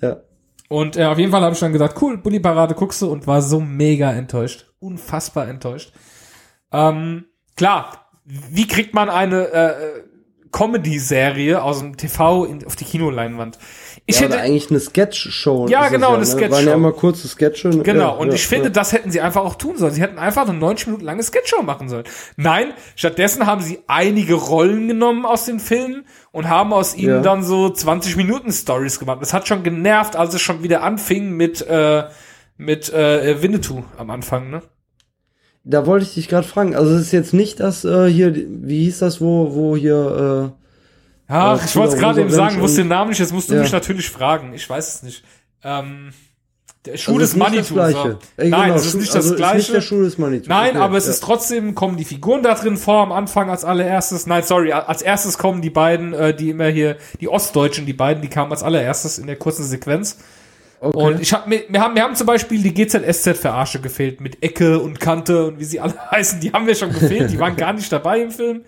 Ja. 0.00 0.16
Und 0.68 0.96
äh, 0.96 1.04
auf 1.04 1.18
jeden 1.18 1.30
Fall 1.32 1.42
habe 1.42 1.52
ich 1.54 1.60
dann 1.60 1.72
gedacht, 1.72 1.96
cool, 2.00 2.16
Bully 2.18 2.40
Parade 2.40 2.74
guckst 2.74 3.02
du 3.02 3.10
und 3.10 3.26
war 3.26 3.42
so 3.42 3.60
mega 3.60 4.10
enttäuscht. 4.12 4.70
Unfassbar 4.78 5.46
enttäuscht. 5.48 5.92
Ähm, 6.72 7.26
klar, 7.56 8.06
wie 8.24 8.66
kriegt 8.66 8.94
man 8.94 9.10
eine 9.10 9.48
äh, 9.52 10.02
Comedy-Serie 10.50 11.62
aus 11.62 11.80
dem 11.80 11.96
TV 11.96 12.44
in, 12.46 12.66
auf 12.66 12.76
die 12.76 12.84
Kinoleinwand? 12.84 13.58
Ich 14.04 14.16
ja, 14.16 14.22
hätte, 14.22 14.40
eigentlich 14.40 14.68
eine 14.70 14.80
Sketch-Show. 14.80 15.68
Ja, 15.68 15.88
genau, 15.88 16.10
eine 16.10 16.18
ne? 16.18 16.26
Sketch-Show. 16.26 16.50
Waren 16.50 16.66
ja 16.66 16.74
immer 16.74 16.92
kurze 16.92 17.28
Sketche. 17.28 17.68
ne? 17.68 17.82
Genau, 17.82 18.00
ja, 18.00 18.08
und 18.08 18.28
ja, 18.28 18.34
ich 18.34 18.46
finde, 18.46 18.64
ja. 18.66 18.70
das 18.70 18.92
hätten 18.92 19.10
sie 19.12 19.20
einfach 19.20 19.44
auch 19.44 19.54
tun 19.54 19.76
sollen. 19.76 19.92
Sie 19.92 20.02
hätten 20.02 20.18
einfach 20.18 20.48
eine 20.48 20.58
90 20.58 20.86
Minuten 20.88 21.04
lange 21.04 21.22
Sketchshow 21.22 21.62
machen 21.62 21.88
sollen. 21.88 22.04
Nein, 22.36 22.72
stattdessen 22.96 23.46
haben 23.46 23.60
sie 23.62 23.80
einige 23.86 24.34
Rollen 24.34 24.88
genommen 24.88 25.24
aus 25.24 25.44
den 25.44 25.60
Filmen 25.60 26.04
und 26.32 26.48
haben 26.48 26.72
aus 26.72 26.96
ihnen 26.96 27.16
Ja. 27.16 27.20
dann 27.20 27.44
so 27.44 27.70
20 27.70 28.16
Minuten 28.16 28.50
Stories 28.50 28.98
gemacht. 28.98 29.18
Das 29.20 29.32
hat 29.32 29.46
schon 29.46 29.62
genervt, 29.62 30.16
als 30.16 30.34
es 30.34 30.42
schon 30.42 30.62
wieder 30.64 30.82
anfing 30.82 31.30
mit 31.30 31.62
äh, 31.62 32.04
mit 32.56 32.92
äh, 32.92 33.42
Winnetou 33.42 33.84
am 33.98 34.10
Anfang, 34.10 34.50
ne? 34.50 34.62
Da 35.64 35.86
wollte 35.86 36.04
ich 36.06 36.14
dich 36.14 36.28
gerade 36.28 36.46
fragen. 36.46 36.74
Also 36.74 36.94
es 36.94 37.02
ist 37.02 37.12
jetzt 37.12 37.34
nicht 37.34 37.60
das 37.60 37.84
äh, 37.84 38.08
hier, 38.08 38.34
wie 38.34 38.84
hieß 38.84 38.98
das, 38.98 39.20
wo, 39.20 39.54
wo 39.54 39.76
hier, 39.76 40.52
Ach, 41.28 41.58
Ja, 41.58 41.64
ich 41.64 41.76
wollte 41.76 41.94
es 41.94 41.98
gerade 42.00 42.20
eben 42.20 42.30
sagen, 42.30 42.60
wusste 42.60 42.82
den 42.82 42.88
Namen 42.88 43.10
nicht, 43.10 43.18
jetzt 43.20 43.32
musst 43.32 43.50
du 43.50 43.54
Ja. 43.54 43.60
mich 43.62 43.72
natürlich 43.72 44.10
fragen. 44.10 44.52
Ich 44.54 44.68
weiß 44.68 44.94
es 44.96 45.02
nicht. 45.02 45.24
Ähm, 45.64 46.12
der 46.84 46.94
äh, 46.94 46.98
Schuh 46.98 47.12
also 47.12 47.20
des 47.20 47.36
Manitou. 47.36 47.74
das 47.76 47.92
So. 47.92 48.00
Gleiche. 48.02 48.18
Äh, 48.36 48.48
Nein, 48.48 48.62
genau, 48.64 48.74
es 48.74 48.86
ist 48.86 48.94
nicht 48.94 49.08
das 49.10 49.16
also 49.16 49.34
gleiche. 49.36 49.56
Ist 49.58 49.68
nicht 49.68 49.76
der 49.76 49.80
Schuh 49.82 50.02
des 50.02 50.18
Manitou. 50.18 50.48
Nein, 50.48 50.70
Okay, 50.70 50.78
aber 50.78 50.96
es 50.98 51.04
ja. 51.06 51.10
ist 51.12 51.20
trotzdem, 51.22 51.74
kommen 51.74 51.96
die 51.96 52.04
Figuren 52.04 52.42
da 52.42 52.54
drin 52.54 52.76
vor 52.76 53.02
am 53.02 53.12
Anfang 53.12 53.50
als 53.50 53.64
allererstes. 53.64 54.26
Nein, 54.26 54.42
sorry, 54.42 54.72
als 54.72 55.00
erstes 55.02 55.38
kommen 55.38 55.62
die 55.62 55.70
beiden, 55.70 56.12
äh, 56.12 56.34
die 56.34 56.50
immer 56.50 56.66
hier, 56.68 56.96
die 57.20 57.28
Ostdeutschen, 57.28 57.86
die 57.86 57.92
beiden, 57.92 58.20
die 58.22 58.28
kamen 58.28 58.50
als 58.50 58.62
allererstes 58.64 59.18
in 59.18 59.26
der 59.28 59.36
kurzen 59.36 59.64
Sequenz. 59.64 60.18
Okay. 60.80 60.96
Und 61.00 61.20
ich 61.20 61.32
hab, 61.32 61.46
mir, 61.46 61.62
wir 61.68 61.80
haben, 61.80 61.94
wir 61.94 62.02
haben 62.02 62.16
zum 62.16 62.26
Beispiel 62.26 62.60
die 62.60 62.74
GZSZ-Verarsche 62.74 63.78
gefehlt 63.80 64.20
mit 64.20 64.42
Ecke 64.42 64.80
und 64.80 64.98
Kante 64.98 65.46
und 65.46 65.60
wie 65.60 65.64
sie 65.64 65.78
alle 65.78 65.94
heißen, 66.10 66.40
die 66.40 66.52
haben 66.52 66.66
wir 66.66 66.74
schon 66.74 66.92
gefehlt, 66.92 67.30
die 67.30 67.38
waren 67.38 67.54
gar 67.54 67.72
nicht 67.72 67.92
dabei 67.92 68.20
im 68.20 68.32
Film. 68.32 68.62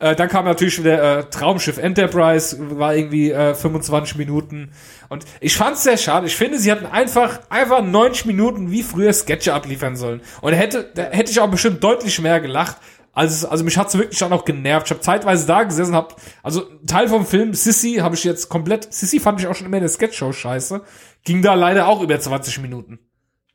Äh, 0.00 0.16
dann 0.16 0.28
kam 0.28 0.46
natürlich 0.46 0.78
wieder 0.78 1.18
äh, 1.18 1.24
Traumschiff 1.30 1.76
Enterprise, 1.76 2.56
war 2.78 2.96
irgendwie 2.96 3.30
äh, 3.30 3.54
25 3.54 4.16
Minuten. 4.16 4.72
Und 5.10 5.26
ich 5.40 5.54
fand's 5.56 5.82
sehr 5.82 5.98
schade. 5.98 6.26
Ich 6.26 6.36
finde, 6.36 6.58
sie 6.58 6.72
hatten 6.72 6.86
einfach, 6.86 7.40
einfach 7.50 7.82
90 7.82 8.24
Minuten 8.24 8.70
wie 8.70 8.82
früher 8.82 9.12
Sketche 9.12 9.52
abliefern 9.52 9.96
sollen. 9.96 10.22
Und 10.40 10.54
hätte, 10.54 10.90
da 10.94 11.02
hätte 11.04 11.30
ich 11.30 11.38
auch 11.38 11.50
bestimmt 11.50 11.84
deutlich 11.84 12.18
mehr 12.20 12.40
gelacht. 12.40 12.78
Also, 13.12 13.48
also 13.48 13.62
mich 13.62 13.76
hat's 13.76 13.98
wirklich 13.98 14.22
auch 14.24 14.30
noch 14.30 14.46
genervt. 14.46 14.86
Ich 14.86 14.90
habe 14.92 15.02
zeitweise 15.02 15.46
da 15.46 15.64
gesessen, 15.64 15.94
hab, 15.94 16.16
also 16.42 16.62
Teil 16.86 17.08
vom 17.08 17.26
Film 17.26 17.52
Sissy 17.52 17.96
habe 17.96 18.14
ich 18.14 18.24
jetzt 18.24 18.48
komplett. 18.48 18.92
Sissy 18.94 19.20
fand 19.20 19.40
ich 19.40 19.48
auch 19.48 19.54
schon 19.54 19.66
immer 19.66 19.76
in 19.76 19.82
der 19.82 19.90
Sketchshow 19.90 20.32
scheiße. 20.32 20.80
Ging 21.24 21.42
da 21.42 21.52
leider 21.52 21.88
auch 21.88 22.00
über 22.00 22.18
20 22.18 22.60
Minuten. 22.60 23.00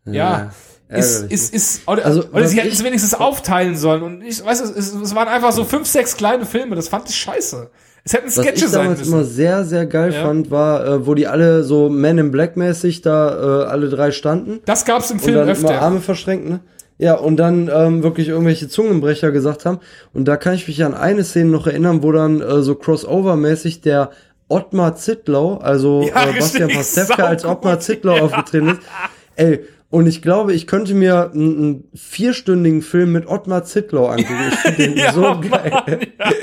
Ja, 0.05 0.51
ist, 0.89 1.31
ist, 1.31 1.53
ist, 1.53 1.81
oder, 1.87 2.05
Also, 2.05 2.21
oder 2.31 2.43
was 2.43 2.51
sie 2.51 2.57
hätten 2.57 2.67
ich- 2.67 2.75
es 2.75 2.83
wenigstens 2.83 3.13
aufteilen 3.15 3.75
sollen. 3.75 4.03
Und 4.03 4.21
ich 4.23 4.43
weiß, 4.45 4.61
es, 4.61 4.93
es, 4.93 5.15
waren 5.15 5.27
einfach 5.27 5.51
so 5.51 5.63
fünf, 5.63 5.87
sechs 5.87 6.15
kleine 6.15 6.45
Filme. 6.45 6.75
Das 6.75 6.89
fand 6.89 7.09
ich 7.09 7.15
scheiße. 7.15 7.69
Es 8.03 8.13
hätten 8.13 8.27
Was 8.27 8.35
Sketche 8.35 8.65
ich 8.65 8.71
sein 8.71 8.83
damals 8.83 8.99
müssen. 8.99 9.13
immer 9.13 9.23
sehr, 9.23 9.65
sehr 9.65 9.87
geil 9.87 10.13
Ja. 10.13 10.21
fand, 10.23 10.51
war, 10.51 10.85
äh, 10.85 11.07
wo 11.07 11.15
die 11.15 11.25
alle 11.25 11.63
so 11.63 11.89
Men 11.89 12.19
in 12.19 12.31
Black 12.31 12.55
mäßig 12.55 13.01
da 13.01 13.63
äh, 13.63 13.65
alle 13.65 13.89
drei 13.89 14.11
standen 14.11 14.59
Das 14.65 14.85
gab's 14.85 15.09
im 15.09 15.17
und 15.17 15.23
Film 15.23 15.35
dann 15.37 15.49
öfter. 15.49 15.69
immer 15.69 15.81
Arme 15.81 16.01
verschränkt, 16.01 16.47
ne? 16.47 16.59
Ja, 16.99 17.15
und 17.15 17.37
dann 17.37 17.69
ähm, 17.73 18.03
wirklich 18.03 18.29
irgendwelche 18.29 18.69
Zungenbrecher 18.69 19.31
gesagt 19.31 19.65
haben. 19.65 19.79
Und 20.13 20.27
da 20.27 20.37
kann 20.37 20.53
ich 20.53 20.67
mich 20.67 20.81
an 20.85 20.93
eine 20.93 21.23
Szene 21.25 21.49
noch 21.49 21.65
erinnern, 21.67 22.03
wo 22.03 22.11
dann 22.11 22.39
äh, 22.41 22.61
so 22.61 22.73
Crossover-mäßig 22.75 23.81
der 23.81 24.11
Ottmar 24.47 24.95
Zittlau, 24.95 25.55
also 25.57 26.03
Ja, 26.07 26.29
äh, 26.29 26.33
Bastian 26.39 26.69
Pastewka 26.69 27.23
als. 27.25 27.43
Ottmar 27.43 27.79
Zittlau 27.79 28.19
aufgetreten 28.19 28.69
ist. 28.69 28.79
Ey, 29.35 29.65
und 29.95 30.07
ich 30.07 30.21
glaube, 30.21 30.51
ich 30.51 30.67
könnte 30.67 30.93
mir 30.93 31.31
einen, 31.33 31.57
einen 31.57 31.89
vierstündigen 31.95 32.81
Film 32.81 33.13
mit 33.13 33.27
Ottmar 33.27 33.63
Zittlau 33.63 34.07
angucken. 34.07 34.51
Ich 34.51 34.55
finde 34.59 34.89
den 34.89 35.11
so 35.13 35.21
geil. 35.39 35.71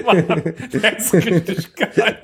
Mann, 0.07 0.17
ja, 0.17 0.25
Mann. 0.27 0.43
Der 0.73 0.97
ist 0.99 1.13
richtig 1.13 1.75
geil. 1.77 2.17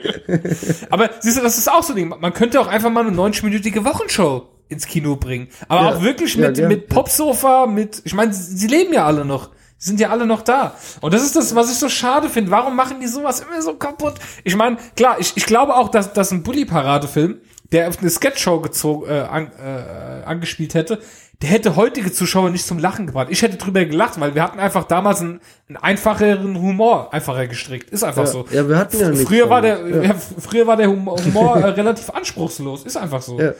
Aber 0.88 1.10
siehst 1.20 1.36
du, 1.36 1.42
das 1.42 1.58
ist 1.58 1.70
auch 1.70 1.82
so 1.82 1.92
ein 1.92 1.96
Ding. 1.96 2.08
Man 2.08 2.32
könnte 2.32 2.58
auch 2.58 2.66
einfach 2.66 2.88
mal 2.90 3.06
eine 3.06 3.14
90-minütige 3.14 3.84
Wochenshow 3.84 4.48
ins 4.70 4.86
Kino 4.86 5.16
bringen. 5.16 5.48
Aber 5.68 5.82
Ja, 5.90 5.96
auch 5.96 6.02
wirklich 6.02 6.34
ja, 6.34 6.46
mit, 6.46 6.56
gern. 6.56 6.68
mit 6.68 6.88
Popsofa, 6.88 7.66
mit, 7.66 8.00
ich 8.04 8.14
meine, 8.14 8.32
sie 8.32 8.56
sie 8.56 8.66
leben 8.66 8.94
ja 8.94 9.04
alle 9.04 9.26
noch. 9.26 9.50
Sie 9.76 9.90
sind 9.90 10.00
ja 10.00 10.08
alle 10.08 10.24
noch 10.24 10.40
da. 10.40 10.76
Und 11.02 11.12
das 11.12 11.22
ist 11.22 11.36
das, 11.36 11.54
was 11.54 11.70
ich 11.70 11.76
so 11.76 11.90
schade 11.90 12.30
finde. 12.30 12.50
Warum 12.50 12.74
machen 12.74 13.00
die 13.00 13.06
sowas 13.06 13.40
immer 13.40 13.60
so 13.60 13.74
kaputt? 13.74 14.14
Ich 14.44 14.56
meine, 14.56 14.78
klar, 14.96 15.16
ich, 15.20 15.34
ich 15.36 15.44
glaube 15.44 15.76
auch, 15.76 15.90
dass, 15.90 16.14
dass 16.14 16.30
ein 16.32 16.42
Bully-Parade-Film, 16.42 17.36
der 17.72 17.88
auf 17.88 17.98
eine 17.98 18.10
Sketchshow 18.10 18.60
gezogen, 18.60 19.10
äh, 19.10 19.20
an, 19.20 19.50
äh, 19.62 20.24
angespielt 20.24 20.74
hätte, 20.74 21.00
der 21.42 21.50
hätte 21.50 21.76
heutige 21.76 22.10
Zuschauer 22.12 22.50
nicht 22.50 22.66
zum 22.66 22.78
Lachen 22.78 23.06
gebracht. 23.06 23.28
Ich 23.30 23.42
hätte 23.42 23.56
drüber 23.58 23.84
gelacht, 23.84 24.18
weil 24.20 24.34
wir 24.34 24.42
hatten 24.42 24.58
einfach 24.58 24.84
damals 24.84 25.20
einen, 25.20 25.40
einen 25.68 25.76
einfacheren 25.76 26.58
Humor 26.60 27.12
einfacher 27.14 27.46
gestrickt. 27.46 27.90
Ist 27.90 28.02
einfach 28.02 28.24
Ja, 28.24 28.26
so. 28.26 28.44
ja, 28.50 28.68
wir 28.68 28.76
hatten 28.76 28.98
ja 28.98 29.08
nichts 29.10 29.28
Früher 29.28 29.48
war 29.48 29.62
der, 29.62 29.78
damit. 29.78 30.04
ja. 30.04 30.14
früher 30.14 30.66
war 30.66 30.76
der 30.76 30.88
Humor, 30.88 31.16
Humor 31.24 31.56
äh, 31.58 31.66
relativ 31.66 32.10
anspruchslos. 32.10 32.84
Ist 32.84 32.96
einfach 32.96 33.22
so. 33.22 33.38
Ja. 33.38 33.52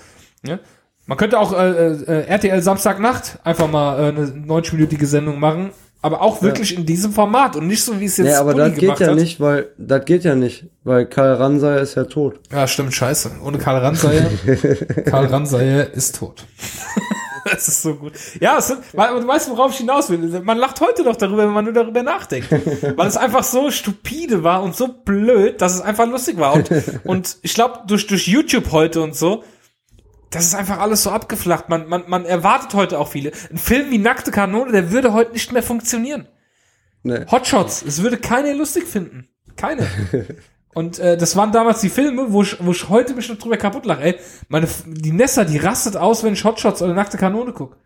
Ja? 0.44 0.58
Man 1.06 1.16
könnte 1.16 1.38
auch 1.38 1.52
äh, 1.52 1.92
äh, 1.92 2.26
RTL 2.26 2.60
Samstagnacht 2.62 3.38
einfach 3.44 3.70
mal 3.70 3.98
äh, 3.98 4.08
eine 4.08 4.24
90-minütige 4.26 5.06
Sendung 5.06 5.38
machen, 5.38 5.70
aber 6.00 6.22
auch 6.22 6.42
wirklich 6.42 6.76
in 6.76 6.86
diesem 6.86 7.12
Format 7.12 7.56
und 7.56 7.66
nicht 7.66 7.82
so 7.82 7.98
wie 8.00 8.04
es 8.04 8.16
jetzt 8.16 8.26
Nee, 8.26 8.34
aber 8.34 8.52
Bulli 8.52 8.70
das 8.70 8.78
geht 8.78 9.00
ja 9.00 9.06
hat. 9.08 9.16
nicht, 9.16 9.40
weil 9.40 9.68
das 9.78 10.04
geht 10.04 10.24
ja 10.24 10.34
nicht, 10.34 10.66
weil 10.84 11.06
Karl 11.06 11.34
Ransay 11.34 11.82
ist 11.82 11.96
ja 11.96 12.04
tot. 12.04 12.40
Ja, 12.52 12.66
stimmt, 12.68 12.94
scheiße. 12.94 13.32
Ohne 13.44 13.58
Karl 13.58 13.78
Ransayer. 13.78 14.30
Karl 15.06 15.26
Ransayer 15.26 15.92
ist 15.92 16.16
tot. 16.16 16.46
das 17.50 17.68
ist 17.68 17.82
so 17.82 17.94
gut. 17.94 18.12
Ja, 18.40 18.58
es 18.58 18.68
sind, 18.68 18.80
weil, 18.92 19.20
du 19.20 19.26
weißt, 19.26 19.50
worauf 19.50 19.72
ich 19.72 19.78
hinaus 19.78 20.10
will. 20.10 20.18
Man 20.18 20.58
lacht 20.58 20.80
heute 20.80 21.02
noch 21.02 21.16
darüber, 21.16 21.44
wenn 21.46 21.52
man 21.52 21.64
nur 21.64 21.74
darüber 21.74 22.02
nachdenkt. 22.02 22.50
Weil 22.96 23.06
es 23.06 23.16
einfach 23.16 23.44
so 23.44 23.70
stupide 23.70 24.42
war 24.44 24.62
und 24.62 24.76
so 24.76 24.88
blöd, 24.88 25.60
dass 25.60 25.74
es 25.74 25.80
einfach 25.80 26.06
lustig 26.06 26.38
war. 26.38 26.54
Und, 26.54 26.70
und 27.04 27.36
ich 27.42 27.54
glaube, 27.54 27.80
durch, 27.86 28.06
durch 28.06 28.28
YouTube 28.28 28.70
heute 28.72 29.00
und 29.02 29.14
so, 29.14 29.42
das 30.30 30.44
ist 30.44 30.54
einfach 30.54 30.78
alles 30.78 31.02
so 31.02 31.10
abgeflacht. 31.10 31.68
Man, 31.68 31.88
man, 31.88 32.04
man 32.06 32.24
erwartet 32.24 32.74
heute 32.74 32.98
auch 32.98 33.08
viele. 33.08 33.32
Ein 33.50 33.58
Film 33.58 33.90
wie 33.90 33.98
Nackte 33.98 34.30
Kanone, 34.30 34.72
der 34.72 34.90
würde 34.90 35.12
heute 35.12 35.32
nicht 35.32 35.52
mehr 35.52 35.62
funktionieren. 35.62 36.28
Nee. 37.02 37.24
Hotshots, 37.30 37.82
es 37.82 38.02
würde 38.02 38.18
keiner 38.18 38.54
lustig 38.54 38.86
finden. 38.86 39.28
Keine. 39.56 39.86
Und 40.74 40.98
äh, 40.98 41.16
das 41.16 41.34
waren 41.34 41.50
damals 41.50 41.80
die 41.80 41.88
Filme, 41.88 42.32
wo 42.32 42.42
ich, 42.42 42.56
wo 42.64 42.70
ich 42.70 42.88
heute 42.88 43.14
mich 43.14 43.28
noch 43.28 43.38
drüber 43.38 43.56
kaputt 43.56 43.86
lache. 43.86 44.02
Ey, 44.02 44.18
meine, 44.48 44.68
die 44.86 45.12
Nessa, 45.12 45.44
die 45.44 45.58
rastet 45.58 45.96
aus, 45.96 46.22
wenn 46.22 46.34
ich 46.34 46.44
Hotshots 46.44 46.82
oder 46.82 46.94
Nackte 46.94 47.16
Kanone 47.16 47.52
guck. 47.52 47.76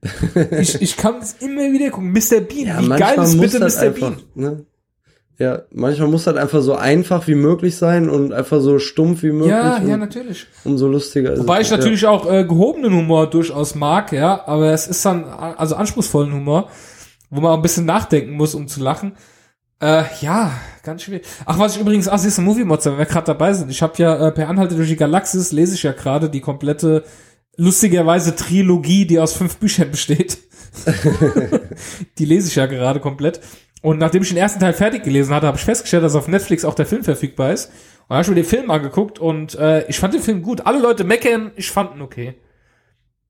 ich, 0.52 0.80
ich 0.80 0.96
kann 0.96 1.16
es 1.18 1.34
immer 1.40 1.72
wieder 1.72 1.90
gucken. 1.90 2.12
Mr. 2.12 2.40
Bean, 2.40 2.84
wie 2.84 2.88
geil 2.96 3.18
ist 3.18 3.40
bitte 3.40 3.58
Mr. 3.58 3.80
einfach, 3.80 3.92
Bean? 3.94 4.22
ne? 4.34 4.64
Ja, 5.38 5.62
manchmal 5.70 6.08
muss 6.08 6.24
das 6.24 6.36
einfach 6.36 6.62
so 6.62 6.74
einfach 6.74 7.28
wie 7.28 7.36
möglich 7.36 7.76
sein 7.76 8.10
und 8.10 8.32
einfach 8.32 8.60
so 8.60 8.80
stumpf 8.80 9.22
wie 9.22 9.30
möglich. 9.30 9.50
Ja, 9.50 9.80
ja, 9.80 9.96
natürlich. 9.96 10.46
umso 10.64 10.88
lustiger 10.88 11.32
ist 11.32 11.38
Wobei 11.38 11.60
es. 11.60 11.68
ich 11.68 11.70
natürlich 11.70 12.06
auch 12.06 12.28
äh, 12.28 12.44
gehobenen 12.44 12.92
Humor 12.92 13.30
durchaus 13.30 13.76
mag, 13.76 14.10
ja, 14.12 14.46
aber 14.48 14.72
es 14.72 14.88
ist 14.88 15.04
dann, 15.04 15.24
also 15.24 15.76
anspruchsvollen 15.76 16.32
Humor, 16.32 16.68
wo 17.30 17.40
man 17.40 17.52
auch 17.52 17.56
ein 17.56 17.62
bisschen 17.62 17.86
nachdenken 17.86 18.32
muss, 18.32 18.56
um 18.56 18.66
zu 18.66 18.80
lachen. 18.82 19.12
Äh, 19.80 20.02
ja, 20.22 20.58
ganz 20.82 21.04
schwierig. 21.04 21.24
Ach, 21.46 21.56
was 21.56 21.76
ich 21.76 21.82
übrigens, 21.82 22.08
ach, 22.08 22.18
siehst 22.18 22.38
du, 22.38 22.42
Movie 22.42 22.64
Mods, 22.64 22.86
wenn 22.86 22.98
wir 22.98 23.06
gerade 23.06 23.26
dabei 23.26 23.52
sind. 23.52 23.70
Ich 23.70 23.80
habe 23.80 23.92
ja 23.98 24.26
äh, 24.28 24.32
per 24.32 24.48
Anhalte 24.48 24.74
durch 24.74 24.88
die 24.88 24.96
Galaxis, 24.96 25.52
lese 25.52 25.74
ich 25.74 25.84
ja 25.84 25.92
gerade 25.92 26.30
die 26.30 26.40
komplette, 26.40 27.04
lustigerweise 27.56 28.34
Trilogie, 28.34 29.06
die 29.06 29.20
aus 29.20 29.34
fünf 29.34 29.58
Büchern 29.58 29.92
besteht. 29.92 30.38
die 32.18 32.24
lese 32.24 32.48
ich 32.48 32.56
ja 32.56 32.66
gerade 32.66 32.98
komplett. 32.98 33.40
Und 33.82 33.98
nachdem 33.98 34.22
ich 34.22 34.28
den 34.28 34.38
ersten 34.38 34.60
Teil 34.60 34.72
fertig 34.72 35.04
gelesen 35.04 35.34
hatte, 35.34 35.46
habe 35.46 35.56
ich 35.56 35.64
festgestellt, 35.64 36.02
dass 36.02 36.14
auf 36.14 36.28
Netflix 36.28 36.64
auch 36.64 36.74
der 36.74 36.86
Film 36.86 37.04
verfügbar 37.04 37.52
ist. 37.52 37.70
Und 38.08 38.14
habe 38.14 38.22
ich 38.22 38.28
mir 38.28 38.34
den 38.36 38.44
Film 38.44 38.70
angeguckt 38.70 39.18
und 39.18 39.54
äh, 39.56 39.86
ich 39.88 39.98
fand 39.98 40.14
den 40.14 40.22
Film 40.22 40.42
gut. 40.42 40.66
Alle 40.66 40.80
Leute 40.80 41.04
meckern, 41.04 41.52
ich 41.56 41.70
fand 41.70 41.94
ihn 41.94 42.02
okay. 42.02 42.36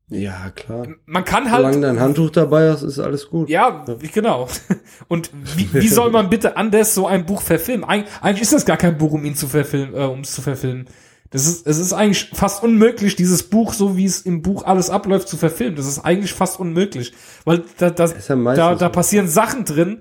Ja, 0.09 0.19
ja 0.19 0.51
klar. 0.55 0.87
Man 1.05 1.25
kann 1.25 1.45
Solange 1.45 1.67
halt, 1.67 1.85
dein 1.85 2.01
Handtuch 2.01 2.31
dabei 2.31 2.71
hast, 2.71 2.83
ist 2.83 2.99
alles 2.99 3.29
gut. 3.29 3.51
ja, 3.51 3.85
genau. 4.13 4.49
Und 5.09 5.31
wie, 5.57 5.69
wie 5.75 5.89
soll 5.89 6.11
man 6.11 6.31
bitte 6.31 6.57
anders 6.57 6.95
so 6.95 7.07
ein 7.07 7.27
Buch 7.27 7.43
verfilmen? 7.43 7.89
Eig 7.89 8.07
eigentlich 8.23 8.43
ist 8.43 8.53
das 8.53 8.65
gar 8.65 8.77
kein 8.77 8.97
Buch, 8.97 9.13
um 9.13 9.25
ihn 9.25 9.35
zu 9.35 9.49
verfilmen, 9.49 9.95
äh, 9.95 10.05
um 10.05 10.21
es 10.21 10.33
zu 10.33 10.41
verfilmen. 10.41 10.89
Das 11.31 11.47
ist, 11.47 11.67
es 11.67 11.79
ist 11.79 11.93
eigentlich 11.93 12.31
fast 12.33 12.63
unmöglich, 12.63 13.15
dieses 13.15 13.43
Buch, 13.43 13.75
so 13.75 13.99
wie 13.99 14.07
es 14.07 14.23
im 14.23 14.41
Buch 14.41 14.65
alles 14.65 14.89
abläuft, 14.89 15.29
zu 15.29 15.37
verfilmen. 15.37 15.77
Das 15.77 15.87
ist 15.87 15.99
eigentlich 15.99 16.33
fast 16.33 16.59
unmöglich. 16.59 17.13
Weil 17.45 17.65
da, 17.77 17.91
da, 17.91 18.07
ja 18.07 18.55
da, 18.55 18.75
da 18.75 18.89
passieren 18.89 19.29
Sachen 19.29 19.67
drin, 19.67 20.01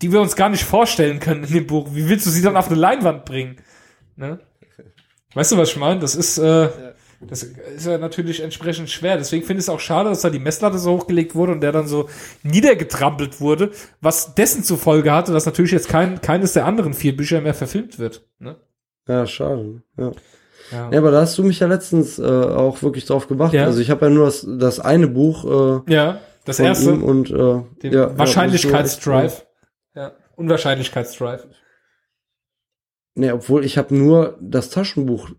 die 0.00 0.12
wir 0.12 0.20
uns 0.20 0.36
gar 0.36 0.48
nicht 0.48 0.64
vorstellen 0.64 1.20
können 1.20 1.44
in 1.44 1.52
dem 1.52 1.66
Buch. 1.66 1.88
Wie 1.92 2.08
willst 2.08 2.26
du 2.26 2.30
sie 2.30 2.42
dann 2.42 2.56
auf 2.56 2.68
eine 2.68 2.78
Leinwand 2.78 3.24
bringen? 3.24 3.56
Ne? 4.16 4.40
Weißt 5.34 5.52
du, 5.52 5.56
was 5.56 5.70
ich 5.70 5.76
meine? 5.76 6.00
Das 6.00 6.14
ist, 6.14 6.38
äh, 6.38 6.68
das 7.20 7.42
ist 7.42 7.86
ja 7.86 7.98
natürlich 7.98 8.42
entsprechend 8.42 8.90
schwer. 8.90 9.16
Deswegen 9.16 9.44
finde 9.44 9.60
ich 9.60 9.66
es 9.66 9.68
auch 9.68 9.80
schade, 9.80 10.10
dass 10.10 10.22
da 10.22 10.30
die 10.30 10.38
Messlatte 10.38 10.78
so 10.78 10.92
hochgelegt 10.92 11.34
wurde 11.34 11.52
und 11.52 11.60
der 11.60 11.72
dann 11.72 11.86
so 11.86 12.08
niedergetrampelt 12.42 13.40
wurde, 13.40 13.70
was 14.00 14.34
dessen 14.34 14.64
zur 14.64 14.78
Folge 14.78 15.12
hatte, 15.12 15.32
dass 15.32 15.46
natürlich 15.46 15.72
jetzt 15.72 15.88
kein, 15.88 16.20
keines 16.20 16.52
der 16.52 16.66
anderen 16.66 16.94
vier 16.94 17.16
Bücher 17.16 17.40
mehr 17.40 17.54
verfilmt 17.54 17.98
wird. 17.98 18.26
Ne? 18.38 18.56
Ja, 19.08 19.26
schade. 19.26 19.82
Ja. 19.98 20.12
Ja. 20.70 20.90
ja, 20.90 20.98
aber 20.98 21.10
da 21.10 21.20
hast 21.20 21.36
du 21.36 21.44
mich 21.44 21.60
ja 21.60 21.66
letztens 21.66 22.18
äh, 22.18 22.22
auch 22.22 22.82
wirklich 22.82 23.04
drauf 23.04 23.28
gebracht. 23.28 23.52
Ja. 23.52 23.64
Also 23.64 23.80
ich 23.80 23.90
habe 23.90 24.06
ja 24.06 24.10
nur 24.10 24.24
das, 24.24 24.46
das 24.48 24.80
eine 24.80 25.06
Buch 25.06 25.82
äh, 25.86 25.92
ja, 25.92 26.20
das 26.44 26.58
erste, 26.58 26.94
und 26.94 27.30
äh, 27.30 27.62
den 27.82 27.92
ja, 27.92 28.16
Wahrscheinlichkeitsdrive. 28.18 29.44
Ja, 30.32 30.36
Unwahrscheinlichkeitsdrive. 30.36 31.46
Nee, 33.14 33.32
obwohl 33.32 33.64
ich 33.64 33.78
habe 33.78 33.94
nur 33.94 34.38
das 34.40 34.70
Taschenbuch 34.70 35.30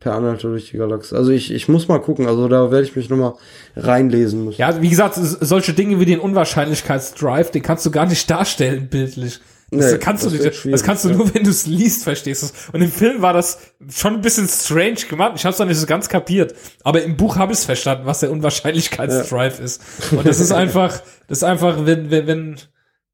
per 0.00 0.14
Anhalter 0.14 0.48
durch 0.48 0.70
die 0.70 0.78
Galaxie. 0.78 1.14
Also 1.14 1.30
ich, 1.30 1.52
ich 1.52 1.68
muss 1.68 1.86
mal 1.86 2.00
gucken, 2.00 2.26
also 2.26 2.48
da 2.48 2.70
werde 2.70 2.84
ich 2.84 2.96
mich 2.96 3.10
nochmal 3.10 3.34
reinlesen 3.76 4.46
müssen. 4.46 4.58
Ja, 4.58 4.80
wie 4.80 4.88
gesagt, 4.88 5.14
solche 5.16 5.74
Dinge 5.74 6.00
wie 6.00 6.06
den 6.06 6.20
Unwahrscheinlichkeitsdrive, 6.20 7.50
den 7.50 7.62
kannst 7.62 7.84
du 7.84 7.90
gar 7.90 8.06
nicht 8.06 8.28
darstellen 8.28 8.88
bildlich. 8.88 9.40
Das 9.72 9.92
Nee, 9.92 9.98
kannst 9.98 10.24
das 10.24 10.32
du 10.32 10.42
nicht. 10.42 10.72
Das 10.72 10.82
kannst 10.82 11.04
du 11.04 11.10
ja. 11.10 11.16
nur, 11.16 11.32
wenn 11.32 11.44
du 11.44 11.50
es 11.50 11.66
liest, 11.66 12.02
verstehst 12.02 12.42
du 12.42 12.46
es. 12.46 12.68
Und 12.72 12.82
im 12.82 12.90
Film 12.90 13.22
war 13.22 13.32
das 13.32 13.58
schon 13.88 14.14
ein 14.14 14.20
bisschen 14.20 14.48
strange 14.48 15.06
gemacht. 15.08 15.34
Ich 15.36 15.44
habe 15.44 15.52
es 15.52 15.60
noch 15.60 15.66
nicht 15.66 15.78
so 15.78 15.86
ganz 15.86 16.08
kapiert. 16.08 16.54
Aber 16.82 17.02
im 17.02 17.16
Buch 17.16 17.36
habe 17.36 17.52
ich 17.52 17.60
es 17.60 17.64
verstanden, 17.66 18.04
was 18.04 18.18
der 18.18 18.32
Unwahrscheinlichkeitsdrive 18.32 19.60
ist. 19.60 19.80
Und 20.10 20.26
das 20.26 20.40
ist 20.40 20.50
einfach, 20.52 21.00
das 21.28 21.38
ist 21.38 21.44
einfach, 21.44 21.86
wenn, 21.86 22.10
wenn, 22.10 22.26
wenn, 22.26 22.56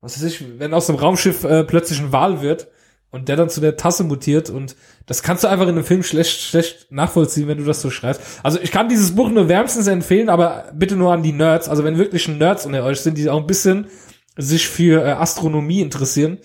was 0.06 0.16
weiß 0.16 0.30
ich, 0.30 0.60
wenn 0.60 0.72
aus 0.72 0.86
dem 0.86 0.94
Raumschiff 0.94 1.42
äh, 1.42 1.64
plötzlich 1.64 1.98
ein 2.00 2.12
Wal 2.12 2.40
wird 2.40 2.68
und 3.10 3.28
der 3.28 3.34
dann 3.34 3.48
zu 3.48 3.60
der 3.60 3.76
Tasse 3.76 4.04
mutiert 4.04 4.50
und 4.50 4.76
das 5.06 5.24
kannst 5.24 5.42
du 5.42 5.48
einfach 5.48 5.64
in 5.64 5.70
einem 5.70 5.84
Film 5.84 6.04
schlecht, 6.04 6.40
schlecht 6.40 6.92
nachvollziehen, 6.92 7.48
wenn 7.48 7.58
du 7.58 7.64
das 7.64 7.80
so 7.80 7.90
schreibst. 7.90 8.22
Also 8.44 8.60
ich 8.60 8.70
kann 8.70 8.88
dieses 8.88 9.16
Buch 9.16 9.30
nur 9.30 9.48
wärmstens 9.48 9.88
empfehlen, 9.88 10.28
aber 10.28 10.70
bitte 10.74 10.94
nur 10.94 11.12
an 11.12 11.24
die 11.24 11.32
Nerds. 11.32 11.68
Also 11.68 11.82
wenn 11.82 11.98
wirklich 11.98 12.28
Nerds 12.28 12.66
unter 12.66 12.84
euch 12.84 13.00
sind, 13.00 13.18
die 13.18 13.28
auch 13.28 13.40
ein 13.40 13.48
bisschen 13.48 13.88
sich 14.36 14.68
für 14.68 15.04
äh, 15.04 15.10
Astronomie 15.10 15.80
interessieren, 15.80 16.38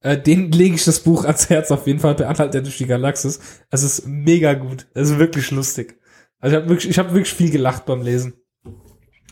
äh, 0.00 0.18
denen 0.18 0.52
lege 0.52 0.74
ich 0.74 0.84
das 0.84 1.00
Buch 1.00 1.24
ans 1.24 1.48
Herz 1.48 1.70
auf 1.70 1.86
jeden 1.86 2.00
Fall 2.00 2.16
bei 2.16 2.26
Anhalt 2.26 2.52
der 2.52 2.60
durch 2.60 2.76
die 2.76 2.86
Galaxis. 2.86 3.40
Es 3.70 3.82
ist 3.82 4.06
mega 4.06 4.52
gut. 4.52 4.86
Es 4.92 5.08
ist 5.08 5.18
wirklich 5.18 5.50
lustig. 5.50 5.98
Also 6.38 6.54
ich 6.54 6.62
habe 6.62 6.68
wirklich, 6.68 6.90
ich 6.90 6.98
habe 6.98 7.14
wirklich 7.14 7.32
viel 7.32 7.50
gelacht 7.50 7.86
beim 7.86 8.02
Lesen. 8.02 8.34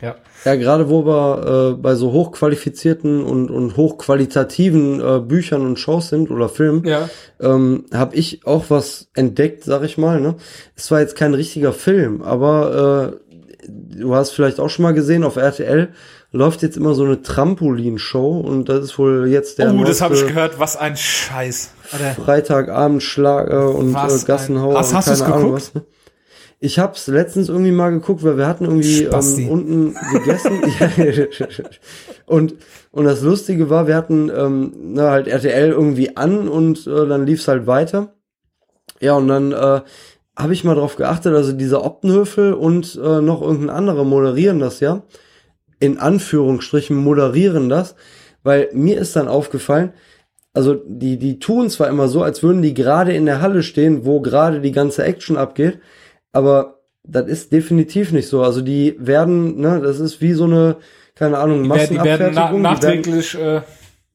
Ja. 0.04 0.14
Ja, 0.44 0.56
gerade 0.56 0.90
wo 0.90 1.06
wir 1.06 1.70
äh, 1.72 1.74
bei 1.80 1.94
so 1.94 2.12
hochqualifizierten 2.12 3.24
und, 3.24 3.50
und 3.50 3.76
hochqualitativen 3.76 5.00
äh, 5.00 5.20
Büchern 5.20 5.62
und 5.62 5.78
Shows 5.78 6.08
sind 6.10 6.30
oder 6.30 6.48
Filmen, 6.48 6.84
Ja. 6.86 7.08
ähm, 7.40 7.86
habe 7.92 8.14
ich 8.16 8.46
auch 8.46 8.66
was 8.68 9.08
entdeckt, 9.14 9.64
sag 9.64 9.82
ich 9.84 9.96
mal. 9.98 10.20
Ne? 10.20 10.34
Es 10.76 10.90
war 10.90 11.00
jetzt 11.00 11.16
kein 11.16 11.32
richtiger 11.34 11.72
Film, 11.72 12.20
aber 12.22 13.16
äh, 13.62 13.66
du 13.98 14.14
hast 14.14 14.30
vielleicht 14.32 14.60
auch 14.60 14.68
schon 14.68 14.82
mal 14.82 14.92
gesehen, 14.94 15.24
auf 15.24 15.36
RTL 15.36 15.88
läuft 16.32 16.62
jetzt 16.62 16.76
immer 16.76 16.94
so 16.94 17.04
eine 17.04 17.22
Trampolin-Show 17.22 18.40
und 18.40 18.68
das 18.68 18.84
ist 18.84 18.98
wohl 18.98 19.28
jetzt 19.28 19.58
der 19.58 19.72
oh, 19.72 19.84
das 19.84 20.00
habe 20.02 20.14
ich 20.16 20.26
gehört. 20.26 20.58
Was 20.58 20.76
ein 20.76 20.96
Scheiß. 20.96 21.70
Alter. 21.92 22.22
Freitagabendschlager 22.22 23.70
und 23.74 23.94
Was 23.94 24.24
äh, 24.24 24.26
Gassenhauer 24.26 24.78
ein- 24.78 24.92
Hast- 24.92 25.06
keine 25.20 25.24
Ahnung 25.34 25.52
geguckt? 25.54 25.70
was. 25.74 25.74
Ne? 25.74 25.82
Ich 26.64 26.78
hab's 26.78 27.08
letztens 27.08 27.50
irgendwie 27.50 27.72
mal 27.72 27.90
geguckt, 27.90 28.24
weil 28.24 28.38
wir 28.38 28.46
hatten 28.46 28.64
irgendwie 28.64 29.02
ähm, 29.02 29.48
unten 29.50 29.96
gegessen. 30.14 30.62
und, 32.26 32.54
und 32.90 33.04
das 33.04 33.20
Lustige 33.20 33.68
war, 33.68 33.86
wir 33.86 33.94
hatten 33.94 34.30
ähm, 34.34 34.72
na, 34.94 35.10
halt 35.10 35.28
RTL 35.28 35.72
irgendwie 35.72 36.16
an 36.16 36.48
und 36.48 36.86
äh, 36.86 37.06
dann 37.06 37.26
lief's 37.26 37.48
halt 37.48 37.66
weiter. 37.66 38.14
Ja, 38.98 39.12
und 39.12 39.28
dann 39.28 39.52
äh, 39.52 39.82
habe 40.38 40.52
ich 40.54 40.64
mal 40.64 40.74
drauf 40.74 40.96
geachtet, 40.96 41.34
also 41.34 41.52
dieser 41.52 41.84
Optenhöfel 41.84 42.54
und 42.54 42.94
äh, 42.96 43.20
noch 43.20 43.42
irgendein 43.42 43.76
anderer 43.76 44.04
moderieren 44.04 44.58
das 44.58 44.80
ja. 44.80 45.02
in 45.80 45.98
Anführungsstrichen 45.98 46.96
moderieren 46.96 47.68
das, 47.68 47.94
weil 48.42 48.70
mir 48.72 48.96
ist 48.96 49.16
dann 49.16 49.28
aufgefallen, 49.28 49.92
also 50.54 50.80
die, 50.86 51.18
die 51.18 51.38
tun 51.38 51.68
zwar 51.68 51.88
immer 51.88 52.08
so, 52.08 52.22
als 52.22 52.42
würden 52.42 52.62
die 52.62 52.72
gerade 52.72 53.12
in 53.12 53.26
der 53.26 53.42
Halle 53.42 53.62
stehen, 53.62 54.06
wo 54.06 54.22
gerade 54.22 54.62
die 54.62 54.72
ganze 54.72 55.04
Action 55.04 55.36
abgeht, 55.36 55.78
aber 56.34 56.80
das 57.04 57.26
ist 57.26 57.52
definitiv 57.52 58.12
nicht 58.12 58.28
so. 58.28 58.42
Also 58.42 58.60
die 58.60 58.96
werden, 58.98 59.60
ne, 59.60 59.80
das 59.82 60.00
ist 60.00 60.20
wie 60.20 60.32
so 60.32 60.44
eine, 60.44 60.76
keine 61.14 61.38
Ahnung, 61.38 61.68
werden, 61.68 61.98
die 61.98 62.04
werden 62.04 62.32
na, 62.34 62.50
Massenabfertigung. 62.50 62.62
nachträglich, 62.62 63.38
äh, 63.38 63.60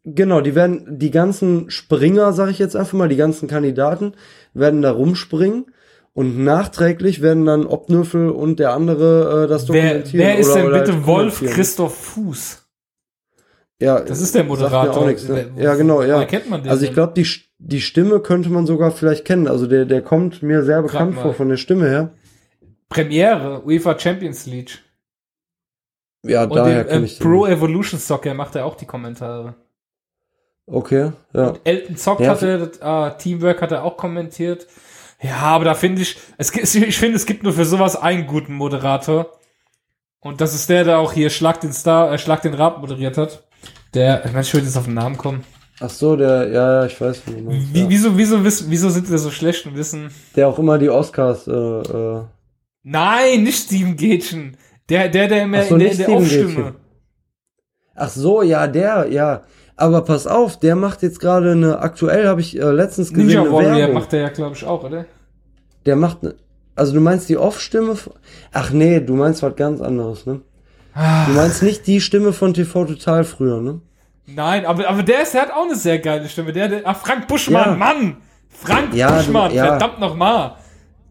genau, 0.06 0.42
die 0.42 0.56
werden, 0.56 1.00
die 1.00 1.12
ganzen 1.12 1.70
Springer, 1.70 2.34
sag 2.34 2.50
ich 2.50 2.60
jetzt 2.60 2.76
einfach 2.76 2.94
mal, 2.94 3.10
die 3.10 3.16
ganzen 3.16 3.48
Kandidaten, 3.48 4.14
werden 4.54 4.82
da 4.82 4.92
rumspringen. 4.92 5.66
Und 6.14 6.44
nachträglich 6.44 7.22
werden 7.22 7.46
dann 7.46 7.66
Obnöffel 7.66 8.30
und 8.30 8.60
der 8.60 8.74
andere 8.74 9.46
äh, 9.46 9.48
das 9.48 9.70
wer, 9.70 9.84
dokumentieren. 9.84 10.26
wer 10.26 10.40
ist 10.40 10.50
oder, 10.50 10.56
denn 10.56 10.68
oder 10.68 10.80
bitte 10.80 10.94
halt 10.94 11.08
Wolf. 11.08 11.44
Christoph 11.46 11.96
Fuß? 11.96 12.66
Ja, 13.80 14.02
Das 14.02 14.22
ist 14.22 14.36
der 14.36 14.44
Moderator. 14.44 15.06
Nichts, 15.06 15.28
ne? 15.28 15.52
Ja, 15.56 15.76
genau, 15.76 16.02
ja. 16.02 16.16
woher 16.16 16.28
kennt 16.28 16.50
man 16.50 16.62
den 16.62 16.72
also 16.72 16.86
ich 16.86 16.94
glaube, 16.94 17.14
die, 17.16 17.28
die 17.60 17.82
Stimme 17.82 18.20
könnte 18.20 18.50
man 18.50 18.66
sogar 18.66 18.92
vielleicht 18.92 19.24
kennen. 19.26 19.48
Also 19.48 19.68
der, 19.68 19.86
der 19.86 20.02
kommt 20.02 20.44
mir 20.44 20.64
sehr 20.64 20.82
bekannt 20.82 21.16
vor 21.16 21.34
von 21.34 21.48
der 21.48 21.58
Stimme 21.58 21.88
her. 21.88 22.14
Premiere, 22.90 23.64
UEFA 23.66 23.98
Champions 23.98 24.46
League. 24.48 24.80
Ja, 26.24 26.44
Und 26.44 26.56
daher 26.56 26.84
kenne 26.84 27.04
äh, 27.04 27.06
ich 27.06 27.18
den. 27.18 27.24
Pro 27.24 27.46
nicht. 27.46 27.56
Evolution 27.56 28.00
Soccer 28.00 28.34
macht 28.34 28.56
er 28.56 28.66
auch 28.66 28.76
die 28.76 28.86
Kommentare. 28.86 29.56
Okay, 30.66 31.12
ja. 31.34 31.54
Elton 31.64 31.96
Zock 31.96 32.20
Ja, 32.20 32.32
hatte, 32.32 32.72
äh, 32.82 33.18
Teamwork 33.18 33.62
hat 33.62 33.72
er 33.72 33.84
auch 33.84 33.98
kommentiert. 33.98 34.68
Ja, 35.22 35.38
aber 35.38 35.66
da 35.66 35.74
finde 35.74 36.02
ich, 36.02 36.18
es, 36.38 36.54
ich 36.54 36.98
finde, 36.98 37.16
es 37.16 37.26
gibt 37.26 37.44
nur 37.44 37.54
für 37.54 37.66
sowas 37.66 37.96
einen 37.96 38.28
guten 38.28 38.54
Moderator. 38.54 39.32
Und 40.20 40.42
das 40.42 40.54
ist 40.54 40.70
der, 40.70 40.84
der 40.84 41.00
auch 41.00 41.14
hier 41.14 41.30
Schlag 41.30 41.62
den 41.62 41.74
Star, 41.74 42.12
äh, 42.12 42.18
Schlag 42.18 42.42
den 42.42 42.54
Rab 42.54 42.80
moderiert 42.80 43.18
hat. 43.18 43.49
Der, 43.94 44.26
ich 44.26 44.32
meine, 44.32 44.42
ich 44.42 44.54
würde 44.54 44.66
jetzt 44.66 44.78
auf 44.78 44.86
den 44.86 44.94
Namen 44.94 45.18
kommen. 45.18 45.44
Ach 45.82 45.90
so, 45.90 46.16
der, 46.16 46.48
ja, 46.50 46.82
ja, 46.82 46.86
ich 46.86 47.00
weiß, 47.00 47.22
wie 47.26 47.32
du 47.36 47.42
meinst, 47.42 47.74
Wie, 47.74 47.82
ja. 47.82 47.90
wieso, 47.90 48.18
wieso, 48.18 48.44
wieso 48.44 48.90
sind 48.90 49.10
wir 49.10 49.18
so 49.18 49.32
schlecht 49.32 49.66
und 49.66 49.76
wissen? 49.78 50.12
Der 50.36 50.48
auch 50.48 50.60
immer 50.60 50.78
die 50.78 50.90
Oscars, 50.90 51.48
äh, 51.48 51.52
äh, 51.52 52.24
Nein, 52.84 53.44
nicht 53.44 53.66
Steven 53.66 53.96
Gätchen. 53.96 54.58
Der, 54.90 55.10
der, 55.10 55.28
der 55.28 55.44
immer 55.44 55.64
so, 55.64 55.76
in 55.76 55.80
der, 55.82 55.90
der 55.90 56.04
Steven 56.04 56.18
Aufstimme. 56.18 56.54
Gätchen. 56.54 56.76
Ach 57.96 58.10
so, 58.10 58.42
ja, 58.42 58.68
der, 58.68 59.08
ja. 59.10 59.44
Aber 59.76 60.02
pass 60.02 60.28
auf, 60.28 60.60
der 60.60 60.76
macht 60.76 61.02
jetzt 61.02 61.20
gerade 61.20 61.52
eine, 61.54 61.80
aktuell 61.80 62.28
habe 62.28 62.42
ich 62.42 62.60
äh, 62.60 62.72
letztens 62.72 63.10
gesehen, 63.10 63.28
Ninja 63.28 63.42
eine 63.42 63.52
Warrior 63.52 63.76
Werbung. 63.78 63.96
macht 63.96 64.12
der 64.12 64.22
ja, 64.22 64.30
glaube 64.30 64.56
ich, 64.56 64.66
auch, 64.66 64.84
oder? 64.84 65.06
Der 65.86 65.96
macht, 65.96 66.24
ne, 66.24 66.36
also 66.76 66.94
du 66.94 67.00
meinst 67.00 67.30
die 67.30 67.38
Off-Stimme? 67.38 67.96
Ach 68.52 68.72
nee, 68.72 69.00
du 69.00 69.16
meinst 69.16 69.42
was 69.44 69.56
ganz 69.56 69.80
anderes, 69.80 70.26
ne? 70.26 70.42
Ah. 70.94 71.26
Du 71.28 71.34
meinst 71.34 71.64
nicht 71.64 71.88
die 71.88 72.02
Stimme 72.02 72.34
von 72.34 72.54
TV 72.54 72.86
Total 72.86 73.24
früher, 73.24 73.62
ne? 73.62 73.82
Nein, 74.26 74.66
aber, 74.66 74.88
aber 74.88 75.04
der, 75.04 75.24
ist, 75.24 75.34
der 75.34 75.44
hat 75.44 75.52
auch 75.52 75.66
eine 75.66 75.76
sehr 75.76 76.00
geile 76.00 76.28
Stimme. 76.30 76.52
Der, 76.54 76.68
der, 76.68 76.82
ach, 76.86 76.98
Frank 76.98 77.28
Buschmann, 77.28 77.72
Ja. 77.72 77.76
Mann! 77.76 78.18
Frank 78.50 78.94
Ja, 78.94 79.10
du- 79.12 79.18
Buschmann, 79.18 79.54
ja. 79.54 79.66
verdammt 79.68 80.00
nochmal. 80.00 80.56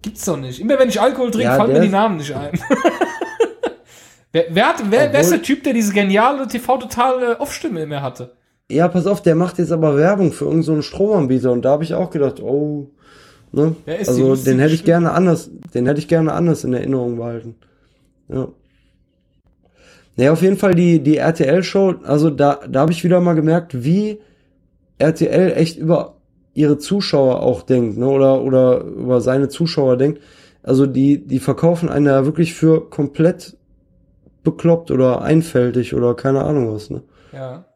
Gibt's 0.03 0.25
doch 0.25 0.37
nicht. 0.37 0.61
Immer 0.61 0.79
wenn 0.79 0.89
ich 0.89 1.01
Alkohol 1.01 1.31
trinke, 1.31 1.47
Ja, 1.49 1.57
fallen 1.57 1.73
mir 1.73 1.81
die 1.81 1.89
Namen 1.89 2.19
nicht 2.19 2.33
ein. 2.35 2.53
wer, 4.33 4.45
wer, 4.51 4.67
hat, 4.69 4.77
wer, 4.91 5.13
wer 5.13 5.21
ist 5.21 5.31
der 5.33 5.43
Typ, 5.43 5.65
der 5.65 5.73
diese 5.73 5.93
geniale 5.93 6.47
TV-totale 6.47 7.41
Off-Stimme 7.41 7.83
immer 7.83 8.03
hatte? 8.03 8.33
Ja, 8.71 8.87
pass 8.89 9.07
auf, 9.07 9.23
der 9.23 9.35
macht 9.35 9.59
jetzt 9.59 9.73
aber 9.73 9.97
Werbung 9.97 10.31
für 10.33 10.45
irgendeinen 10.45 10.77
so 10.77 10.83
Stromanbieter 10.83 11.51
und 11.53 11.63
da 11.65 11.71
habe 11.71 11.85
ich 11.85 11.95
auch 11.95 12.11
gedacht, 12.11 12.41
oh, 12.41 12.91
ne? 13.51 13.75
Ist 13.87 14.09
also 14.11 14.37
den 14.37 14.59
hätte 14.59 14.75
ich 14.75 14.85
gerne 14.85 15.13
anders, 15.13 15.51
den 15.75 15.87
hätte 15.87 15.99
ich 16.01 16.07
gerne 16.09 16.33
anders 16.35 16.65
in 16.65 16.75
Erinnerung 16.75 17.17
behalten. 17.17 17.57
Ja. 18.29 18.49
Ja, 20.19 20.33
auf 20.33 20.43
jeden 20.43 20.57
Fall 20.57 20.75
die, 20.75 21.01
die 21.01 21.17
RTL-Show, 21.17 22.01
also 22.03 22.29
da, 22.31 22.61
da 22.69 22.81
habe 22.81 22.91
ich 22.91 23.05
wieder 23.05 23.21
mal 23.21 23.35
gemerkt, 23.35 23.85
wie 23.85 24.21
RTL 24.99 25.53
echt 25.53 25.79
über 25.79 26.17
ihre 26.55 26.77
Zuschauer 26.79 27.41
auch 27.41 27.63
denkt, 27.63 27.99
ne? 27.99 28.09
Oder, 28.09 28.43
oder 28.43 28.81
über 28.81 29.21
seine 29.21 29.49
Zuschauer 29.49 29.97
denkt. 29.97 30.21
Also 30.65 30.87
die, 30.87 31.25
die 31.25 31.39
verkaufen 31.39 31.89
einen 31.89 32.07
ja 32.07 32.25
wirklich 32.25 32.55
für 32.55 32.91
komplett 32.91 33.57
bekloppt 34.43 34.91
oder 34.91 35.23
einfältig 35.23 35.95
oder 35.95 36.15
keine 36.15 36.43
Ahnung 36.43 36.75
was, 36.75 36.91
ne? 36.91 37.05
Ja. 37.33 37.67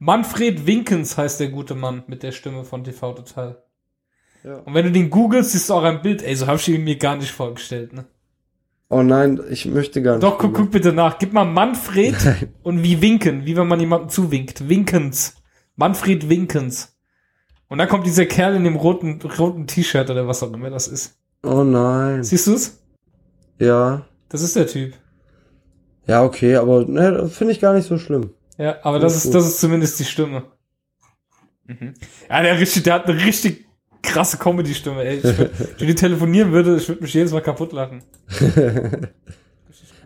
Manfred 0.00 0.66
Winkens 0.66 1.16
heißt 1.16 1.38
der 1.38 1.50
gute 1.50 1.76
Mann 1.76 2.02
mit 2.08 2.24
der 2.24 2.32
Stimme 2.32 2.64
von 2.64 2.82
TV 2.82 3.12
Total. 3.12 3.62
Ja. 4.42 4.56
Und 4.58 4.74
wenn 4.74 4.86
du 4.86 4.92
den 4.92 5.08
googelst, 5.08 5.52
siehst 5.52 5.70
du 5.70 5.74
auch 5.74 5.84
ein 5.84 6.02
Bild. 6.02 6.22
Ey, 6.24 6.34
so 6.34 6.48
habe 6.48 6.58
ich 6.58 6.68
ihn 6.68 6.82
mir 6.82 6.96
gar 6.96 7.16
nicht 7.16 7.30
vorgestellt, 7.30 7.92
ne? 7.92 8.06
Oh 8.88 9.02
nein, 9.02 9.40
ich 9.50 9.66
möchte 9.66 10.00
gar 10.00 10.12
nicht. 10.14 10.22
Doch, 10.22 10.38
guck, 10.38 10.54
guck 10.54 10.70
bitte 10.70 10.92
nach. 10.92 11.18
Gib 11.18 11.32
mal 11.32 11.44
Manfred 11.44 12.14
und 12.62 12.82
wie 12.84 13.00
winken, 13.02 13.44
wie 13.44 13.56
wenn 13.56 13.66
man 13.66 13.80
jemandem 13.80 14.08
zuwinkt. 14.10 14.68
Winkens. 14.68 15.34
Manfred 15.74 16.28
Winkens. 16.28 16.96
Und 17.68 17.78
dann 17.78 17.88
kommt 17.88 18.06
dieser 18.06 18.26
Kerl 18.26 18.54
in 18.54 18.62
dem 18.64 18.76
roten, 18.76 19.20
roten 19.22 19.66
T-Shirt 19.66 20.08
oder 20.08 20.28
was 20.28 20.42
auch 20.42 20.52
immer 20.52 20.70
das 20.70 20.86
ist. 20.86 21.18
Oh 21.42 21.64
nein. 21.64 22.22
Siehst 22.22 22.46
du's? 22.46 22.78
Ja. 23.58 24.06
Das 24.28 24.42
ist 24.42 24.54
der 24.54 24.66
Typ. 24.68 24.94
Ja, 26.06 26.22
okay, 26.22 26.54
aber 26.56 26.84
ne, 26.84 27.10
das 27.12 27.36
finde 27.36 27.52
ich 27.52 27.60
gar 27.60 27.74
nicht 27.74 27.86
so 27.88 27.98
schlimm. 27.98 28.30
Ja, 28.58 28.76
aber 28.82 29.00
das 29.00 29.12
Ja, 29.14 29.16
ist, 29.18 29.24
gut. 29.24 29.34
das 29.34 29.46
ist 29.48 29.60
zumindest 29.60 29.98
die 29.98 30.04
Stimme. 30.04 30.44
Mhm. 31.64 31.94
Ja, 32.30 32.42
der 32.42 32.60
richtig, 32.60 32.84
der 32.84 32.94
hat 32.94 33.06
eine 33.06 33.24
richtig 33.24 33.65
krasse 34.06 34.38
Comedy-Stimme, 34.38 35.04
ey. 35.04 35.16
Ich, 35.18 35.24
würd- 35.24 35.50
wenn 35.78 35.88
ich 35.88 35.94
telefonieren 35.96 36.52
würde, 36.52 36.76
ich 36.76 36.88
würde 36.88 37.02
mich 37.02 37.12
jedes 37.12 37.32
Mal 37.32 37.42
kaputt 37.42 37.72
lachen. 37.72 38.02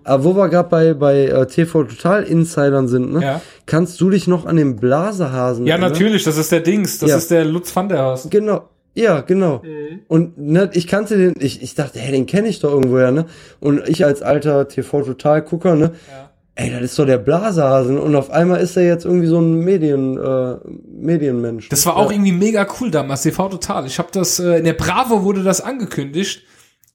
Aber 0.03 0.25
wo 0.25 0.35
wir 0.35 0.49
gerade 0.49 0.69
bei, 0.69 0.95
bei 0.95 1.27
äh, 1.27 1.47
TV 1.47 1.85
Total 1.85 2.23
Insidern 2.25 2.89
sind, 2.89 3.13
ne? 3.13 3.23
Ja. 3.23 3.41
Kannst 3.67 4.01
du 4.01 4.09
dich 4.11 4.27
noch 4.27 4.47
an 4.47 4.57
den 4.57 4.77
Blasehasen 4.77 5.67
Ja, 5.67 5.75
erinnern? 5.75 5.93
natürlich, 5.93 6.25
das 6.25 6.39
ist 6.39 6.51
der 6.51 6.61
Dings. 6.61 6.99
Das 6.99 7.11
Ja. 7.11 7.17
ist 7.19 7.31
der 7.31 7.45
Lutz 7.45 7.75
van 7.77 7.89
der 7.89 7.99
Haas. 7.99 8.27
Genau. 8.31 8.69
Ja, 8.95 9.21
genau. 9.21 9.63
Und 10.09 10.37
ne, 10.39 10.71
ich 10.73 10.89
kannte 10.89 11.17
den, 11.17 11.35
ich, 11.39 11.63
ich 11.63 11.75
dachte, 11.77 11.99
hey, 12.01 12.11
den 12.13 12.27
kenne 12.27 12.49
ich 12.49 12.59
doch 12.61 12.73
irgendwoher, 12.73 13.13
ne? 13.13 13.27
Und 13.61 13.89
ich 13.89 14.05
als 14.05 14.21
alter 14.23 14.67
TV 14.67 15.03
Total 15.03 15.43
Gucker, 15.43 15.77
ne? 15.77 15.93
Ja. 16.11 16.30
Ey, 16.61 16.71
das 16.71 16.83
ist 16.83 16.99
doch 16.99 17.07
der 17.07 17.17
Blasehasen. 17.17 17.99
Und 17.99 18.15
auf 18.15 18.31
einmal 18.31 18.61
ist 18.61 18.77
er 18.77 18.85
jetzt 18.85 19.07
irgendwie 19.07 19.29
so 19.29 19.41
ein 19.41 19.61
Medien, 19.61 20.19
äh, 20.19 20.57
Medienmensch. 20.91 21.71
Das 21.71 21.87
war 21.87 21.97
auch 21.97 22.11
irgendwie 22.11 22.33
mega 22.33 22.67
cool 22.79 22.91
damals, 22.91 23.23
TV 23.23 23.49
Total. 23.49 23.87
Ich 23.87 23.99
habe 23.99 24.11
das, 24.13 24.39
äh, 24.39 24.59
in 24.59 24.65
der 24.65 24.75
Bravo 24.75 25.23
wurde 25.23 25.43
das 25.43 25.63
angekündigt 25.63 26.43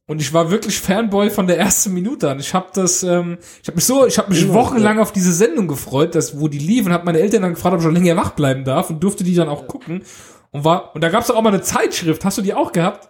und 0.05 0.21
ich 0.21 0.31
war 0.33 0.51
wirklich 0.51 0.79
Fanboy 0.79 1.31
von 1.31 1.47
der 1.47 1.57
ersten 1.57 1.95
Minute 1.95 2.29
an. 2.29 2.39
Ich 2.39 2.53
habe 2.53 2.67
das, 2.75 3.01
ähm, 3.01 3.39
ich 3.63 3.67
habe 3.67 3.77
mich 3.77 3.85
so, 3.85 4.05
ich 4.05 4.19
habe 4.19 4.29
mich 4.29 4.53
wochenlang 4.53 4.99
auf 4.99 5.11
diese 5.11 5.33
Sendung 5.33 5.67
gefreut, 5.67 6.13
dass, 6.13 6.39
wo 6.39 6.47
die 6.47 6.59
lief 6.59 6.85
und 6.85 6.93
habe 6.93 7.05
meine 7.05 7.19
Eltern 7.19 7.41
dann 7.41 7.55
gefragt, 7.55 7.73
ob 7.73 7.79
ich 7.79 7.85
schon 7.85 7.95
länger 7.95 8.15
wach 8.15 8.31
bleiben 8.31 8.65
darf 8.65 8.91
und 8.91 9.03
durfte 9.03 9.23
die 9.23 9.33
dann 9.33 9.49
auch 9.49 9.65
gucken. 9.65 10.03
Und 10.51 10.63
war, 10.63 10.93
und 10.93 11.03
da 11.03 11.09
gab's 11.09 11.31
auch 11.31 11.41
mal 11.41 11.49
eine 11.49 11.63
Zeitschrift. 11.63 12.23
Hast 12.23 12.37
du 12.37 12.43
die 12.43 12.53
auch 12.53 12.71
gehabt? 12.71 13.09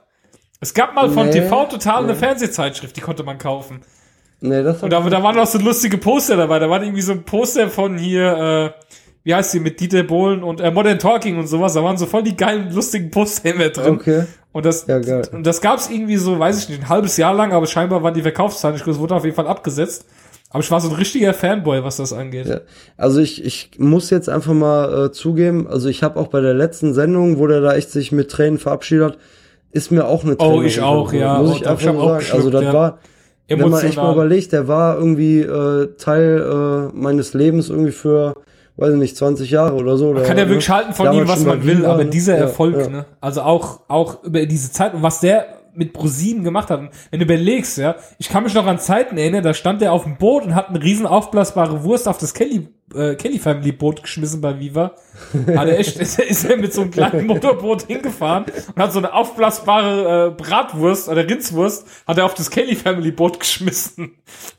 Es 0.61 0.73
gab 0.73 0.95
mal 0.95 1.09
von 1.09 1.27
Nee, 1.27 1.33
TV 1.33 1.65
Total 1.65 2.03
eine 2.03 2.13
nee. 2.13 2.17
Fernsehzeitschrift, 2.17 2.95
die 2.95 3.01
konnte 3.01 3.23
man 3.23 3.39
kaufen. 3.39 3.81
Nee, 4.49 4.63
das 4.63 4.81
Und 4.83 4.91
da, 4.91 5.01
da 5.01 5.23
waren 5.23 5.37
auch 5.37 5.47
so 5.47 5.57
lustige 5.59 5.97
Poster 5.97 6.37
dabei. 6.37 6.59
Da 6.59 6.69
war 6.69 6.81
irgendwie 6.81 7.01
so 7.01 7.11
ein 7.11 7.23
Poster 7.23 7.69
von 7.69 7.97
hier, 7.97 8.73
äh, 8.75 8.81
wie 9.23 9.33
heißt 9.35 9.53
die, 9.53 9.59
mit 9.59 9.79
Dieter 9.79 10.03
Bohlen 10.03 10.43
und 10.43 10.61
äh, 10.61 10.71
Modern 10.71 10.99
Talking 10.99 11.37
und 11.37 11.47
sowas. 11.47 11.73
Da 11.73 11.83
waren 11.83 11.97
so 11.97 12.05
voll 12.05 12.23
die 12.23 12.35
geilen, 12.35 12.71
lustigen 12.73 13.11
Poster 13.11 13.53
immer 13.53 13.69
drin. 13.69 13.95
Okay. 13.95 14.23
Und 14.51 14.65
das, 14.65 14.87
Ja, 14.87 14.99
geil. 14.99 15.27
und 15.33 15.45
das 15.45 15.59
gab's 15.61 15.89
irgendwie 15.89 16.15
so, 16.17 16.39
weiß 16.39 16.63
ich 16.63 16.69
nicht, 16.69 16.81
ein 16.83 16.89
halbes 16.89 17.17
Jahr 17.17 17.33
lang, 17.33 17.51
aber 17.51 17.65
scheinbar 17.67 18.03
waren 18.03 18.13
die 18.13 18.21
Verkaufszahlen 18.21 18.75
nicht 18.75 18.85
groß, 18.85 18.99
wurde 18.99 19.15
auf 19.15 19.25
jeden 19.25 19.35
Fall 19.35 19.47
abgesetzt. 19.47 20.05
Aber 20.49 20.63
ich 20.63 20.71
war 20.71 20.79
so 20.79 20.87
ein 20.89 20.95
richtiger 20.95 21.33
Fanboy, 21.33 21.83
was 21.83 21.97
das 21.97 22.13
angeht. 22.13 22.45
Ja. 22.45 22.61
Also 22.95 23.19
ich, 23.19 23.43
ich 23.43 23.71
muss 23.77 24.09
jetzt 24.09 24.29
einfach 24.29 24.53
mal 24.53 25.07
äh, 25.07 25.11
zugeben, 25.11 25.67
also 25.67 25.89
ich 25.89 26.01
habe 26.03 26.17
auch 26.17 26.27
bei 26.27 26.39
der 26.39 26.53
letzten 26.53 26.93
Sendung, 26.93 27.39
wo 27.39 27.47
der 27.47 27.59
da 27.59 27.75
echt 27.75 27.89
sich 27.91 28.13
mit 28.13 28.31
Tränen 28.31 28.57
verabschiedet 28.57 29.13
hat, 29.13 29.17
ist 29.71 29.91
mir 29.91 30.05
auch 30.07 30.23
eine 30.23 30.37
Oh, 30.37 30.61
ich 30.61 30.79
auch, 30.79 31.11
ja. 31.11 31.39
Muss 31.39 31.51
Oh, 31.51 31.55
ich 31.55 31.65
hab 31.65 31.71
einfach 31.71 32.19
ich 32.21 32.27
sagen. 32.27 32.37
Also 32.37 32.49
das 32.49 32.63
ja. 32.63 32.71
war, 32.73 32.99
wenn 33.47 33.59
man 33.59 33.73
echt 33.73 33.95
mal 33.95 34.03
Emotional. 34.03 34.13
überlegt, 34.13 34.51
der 34.51 34.67
war 34.67 34.97
irgendwie 34.97 35.41
äh, 35.41 35.95
Teil 35.97 36.91
äh, 36.93 36.97
meines 36.97 37.33
Lebens 37.33 37.69
irgendwie 37.69 37.91
für, 37.91 38.35
weiß 38.77 38.93
ich 38.93 38.99
nicht, 38.99 39.17
20 39.17 39.49
Jahre 39.51 39.75
oder 39.75 39.97
so. 39.97 40.13
Man 40.13 40.23
kann 40.23 40.37
ja 40.37 40.47
wirklich 40.47 40.69
halten 40.69 40.93
von 40.93 41.13
ihm, 41.13 41.27
was 41.27 41.45
man 41.45 41.63
will, 41.65 41.85
aber 41.85 42.03
dieser 42.05 42.37
Erfolg, 42.37 42.77
ja. 42.77 42.89
ne? 42.89 43.05
Also 43.21 43.41
auch, 43.41 43.81
auch 43.87 44.23
über 44.23 44.45
diese 44.45 44.71
Zeit 44.71 44.93
und 44.93 45.03
was 45.03 45.19
der 45.19 45.45
mit 45.77 45.93
ProSieben 45.93 46.43
gemacht 46.43 46.69
hat. 46.69 46.79
Und 46.79 46.89
Wenn 47.11 47.19
du 47.19 47.25
überlegst, 47.25 47.77
ja, 47.77 47.95
ich 48.17 48.29
kann 48.29 48.43
mich 48.43 48.53
noch 48.53 48.65
an 48.65 48.79
Zeiten 48.79 49.17
erinnern, 49.17 49.43
da 49.43 49.53
stand 49.53 49.81
er 49.81 49.91
auf 49.93 50.03
dem 50.03 50.17
Boot 50.17 50.43
und 50.43 50.55
hat 50.55 50.69
eine 50.69 50.81
riesen 50.81 51.05
aufblasbare 51.05 51.83
Wurst 51.83 52.07
auf 52.07 52.17
das 52.17 52.33
Kelly, 52.33 52.67
äh, 52.93 53.15
Kelly 53.15 53.39
Family 53.39 53.71
Boot 53.71 54.01
geschmissen 54.03 54.41
bei 54.41 54.59
Viva. 54.59 54.93
Hat 55.55 55.67
er 55.67 55.79
echt, 55.79 55.97
ist, 55.99 56.19
er- 56.19 56.27
ist 56.27 56.45
er 56.45 56.57
mit 56.57 56.73
so 56.73 56.81
einem 56.81 56.91
kleinen 56.91 57.27
Motorboot 57.27 57.83
hingefahren 57.87 58.45
und 58.75 58.81
hat 58.81 58.93
so 58.93 58.99
eine 58.99 59.13
aufblasbare 59.13 60.27
äh, 60.27 60.31
Bratwurst 60.31 61.09
oder 61.09 61.27
Rindswurst 61.27 61.85
hat 62.07 62.17
er 62.17 62.25
auf 62.25 62.33
das 62.33 62.49
Kelly 62.49 62.75
Family 62.75 63.11
Boot 63.11 63.39
geschmissen. 63.39 64.15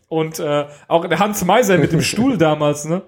Und 0.09 0.39
äh, 0.39 0.67
auch 0.89 1.07
der 1.07 1.19
Hans 1.19 1.45
Meiser 1.45 1.79
mit 1.79 1.93
dem 1.93 2.01
Stuhl 2.03 2.39
damals, 2.39 2.85
ne? 2.85 3.03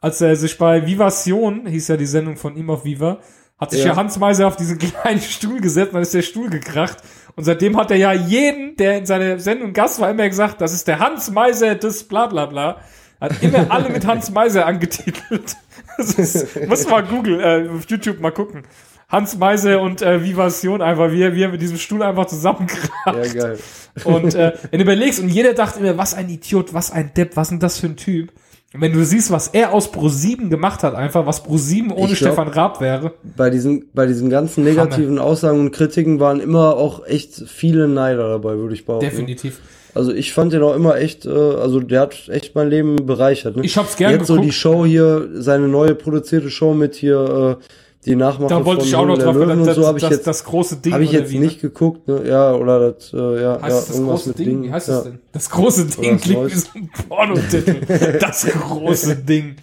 als 0.00 0.20
er 0.20 0.36
sich 0.36 0.56
bei 0.58 0.86
Vivation, 0.86 1.66
hieß 1.66 1.88
ja 1.88 1.96
die 1.96 2.06
Sendung 2.06 2.36
von 2.36 2.56
ihm 2.56 2.70
auf 2.70 2.84
Viva, 2.84 3.18
hat 3.58 3.70
sich 3.70 3.80
ja, 3.80 3.88
Ja. 3.88 3.96
Hans 3.96 4.18
Meiser 4.18 4.46
auf 4.46 4.56
diesen 4.56 4.78
kleinen 4.78 5.20
Stuhl 5.20 5.60
gesetzt, 5.60 5.94
dann 5.94 6.02
ist 6.02 6.14
der 6.14 6.22
Stuhl 6.22 6.50
gekracht. 6.50 6.98
Und 7.36 7.44
seitdem 7.44 7.76
hat 7.76 7.90
er 7.90 7.96
ja 7.96 8.12
jeden, 8.12 8.76
der 8.76 8.98
in 8.98 9.06
seiner 9.06 9.38
Sendung 9.38 9.72
Gast 9.72 10.00
war, 10.00 10.10
immer 10.10 10.28
gesagt, 10.28 10.60
das 10.60 10.72
ist 10.72 10.88
der 10.88 10.98
Hans 10.98 11.30
Meiser 11.30 11.74
des 11.74 12.04
bla 12.04 12.26
bla 12.26 12.46
bla. 12.46 12.80
Hat 13.20 13.42
immer 13.42 13.66
alle 13.70 13.90
mit 13.90 14.06
Hans 14.06 14.30
Meiser 14.30 14.66
angetitelt. 14.66 15.56
Das 15.98 16.12
ist, 16.12 16.68
muss 16.68 16.86
mal 16.90 17.02
Google, 17.04 17.40
äh, 17.40 17.70
auf 17.70 17.88
YouTube 17.88 18.20
mal 18.20 18.30
gucken. 18.30 18.64
Hans 19.08 19.38
Meiser 19.38 19.80
und 19.80 20.02
äh, 20.02 20.22
Vivation 20.22 20.82
einfach, 20.82 21.10
wie 21.10 21.34
wie 21.34 21.42
er 21.42 21.48
mit 21.48 21.62
diesem 21.62 21.78
Stuhl 21.78 22.02
einfach 22.02 22.26
zusammenkracht. 22.26 22.90
Ja, 23.06 23.32
geil. 23.32 23.58
Und 24.04 24.34
äh, 24.34 24.52
wenn 24.70 24.78
du 24.78 24.84
überlegst, 24.84 25.20
und 25.20 25.30
jeder 25.30 25.54
dachte 25.54 25.80
immer, 25.80 25.96
was 25.96 26.12
ein 26.12 26.28
Idiot, 26.28 26.74
was 26.74 26.90
ein 26.90 27.14
Depp, 27.14 27.34
was 27.36 27.48
denn 27.48 27.60
das 27.60 27.78
für 27.78 27.86
ein 27.86 27.96
Typ. 27.96 28.30
Wenn 28.78 28.92
du 28.92 29.04
siehst, 29.04 29.30
was 29.30 29.48
er 29.48 29.72
aus 29.72 29.92
Pro7 29.92 30.48
gemacht 30.48 30.82
hat, 30.82 30.94
einfach, 30.94 31.26
was 31.26 31.44
Pro7 31.44 31.92
ohne 31.92 32.06
glaub- 32.06 32.16
Stefan 32.16 32.48
Raab 32.48 32.80
wäre. 32.80 33.12
Bei 33.36 33.50
diesen, 33.50 33.86
bei 33.94 34.06
diesen 34.06 34.30
ganzen 34.30 34.64
negativen 34.64 35.18
Aussagen 35.18 35.60
und 35.60 35.70
Kritiken 35.72 36.20
waren 36.20 36.40
immer 36.40 36.76
auch 36.76 37.04
echt 37.06 37.34
viele 37.46 37.88
Neider 37.88 38.28
dabei, 38.28 38.56
würde 38.56 38.74
ich 38.74 38.84
behaupten. 38.86 39.06
Definitiv. 39.08 39.60
Also 39.94 40.12
ich 40.12 40.34
fand 40.34 40.52
den 40.52 40.62
auch 40.62 40.74
immer 40.74 40.96
echt, 40.98 41.24
äh, 41.24 41.30
also 41.30 41.80
der 41.80 42.02
hat 42.02 42.28
echt 42.28 42.54
mein 42.54 42.68
Leben 42.68 43.06
bereichert. 43.06 43.56
Ne? 43.56 43.64
Ich 43.64 43.78
hab's 43.78 43.96
gern 43.96 44.12
Jetzt 44.12 44.26
so 44.26 44.34
geguckt. 44.34 44.48
die 44.48 44.52
Show 44.52 44.84
hier, 44.84 45.28
seine 45.34 45.68
neue 45.68 45.94
produzierte 45.94 46.50
Show 46.50 46.74
mit 46.74 46.94
hier, 46.96 47.58
äh, 47.60 47.64
die 48.06 48.16
Nachmache 48.16 48.48
Da 48.48 48.64
wollte 48.64 48.80
von 48.82 48.88
ich 48.88 48.94
auch 48.96 49.04
noch 49.06 49.18
drauf, 49.18 49.34
Löwen 49.34 49.58
das, 49.64 49.68
und 49.68 49.74
so 49.82 49.86
habe 49.86 49.98
ich 49.98 50.08
jetzt, 50.08 50.26
das 50.26 50.44
große 50.44 50.76
Ding. 50.76 50.92
habe 50.92 51.04
ich 51.04 51.12
jetzt 51.12 51.30
wie, 51.30 51.38
nicht 51.40 51.60
geguckt, 51.60 52.06
ne? 52.06 52.22
Ja, 52.26 52.54
oder 52.54 52.92
das, 52.92 53.12
äh, 53.12 53.16
ja, 53.42 53.56
Ne? 53.56 53.62
Heißt 53.62 53.62
ja, 53.62 53.68
das 53.68 53.90
irgendwas 53.90 54.22
große 54.22 54.32
Ding? 54.34 54.46
Ding. 54.46 54.62
Wie 54.62 54.72
heißt 54.72 54.88
ja. 54.88 54.94
das 54.94 55.04
denn? 55.04 55.18
Das 55.32 55.50
große 55.50 55.84
Ding 55.86 56.12
das 56.12 56.22
klingt 56.22 56.46
wie 56.46 56.54
so 56.54 56.68
ein 56.74 56.90
Pornotitel. 57.08 58.18
Das 58.18 58.46
große 58.46 59.16
Ding. 59.26 59.56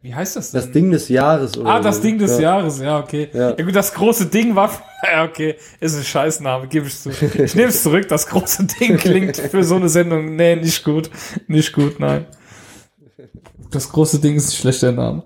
Wie 0.00 0.14
heißt 0.14 0.36
das 0.36 0.52
denn? 0.52 0.60
Das 0.60 0.70
Ding 0.70 0.90
des 0.92 1.08
Jahres 1.08 1.58
oder 1.58 1.68
Ah, 1.68 1.80
das 1.80 1.96
so. 1.96 2.02
Ding 2.02 2.18
des 2.18 2.36
ja. 2.36 2.40
Jahres, 2.40 2.78
ja, 2.78 2.98
okay. 3.00 3.28
Ja. 3.32 3.50
Ja. 3.50 3.64
gut, 3.64 3.74
das 3.74 3.92
große 3.92 4.26
Ding 4.26 4.54
war, 4.54 4.70
ja, 5.12 5.24
okay, 5.24 5.56
ist 5.80 5.96
ein 5.96 6.04
Scheißname, 6.04 6.68
gebe 6.68 6.86
ich 6.86 6.96
zu. 6.96 7.10
Ich 7.10 7.54
nehme 7.56 7.68
es 7.68 7.82
zurück, 7.82 8.06
das 8.08 8.26
große 8.28 8.64
Ding 8.80 8.96
klingt 8.96 9.36
für 9.36 9.64
so 9.64 9.74
eine 9.74 9.88
Sendung, 9.88 10.36
nee, 10.36 10.54
nicht 10.54 10.84
gut, 10.84 11.10
nicht 11.48 11.72
gut, 11.72 11.98
nein. 11.98 12.26
Das 13.70 13.90
große 13.90 14.20
Ding 14.20 14.36
ist 14.36 14.50
ein 14.50 14.56
schlechter 14.56 14.92
Name. 14.92 15.24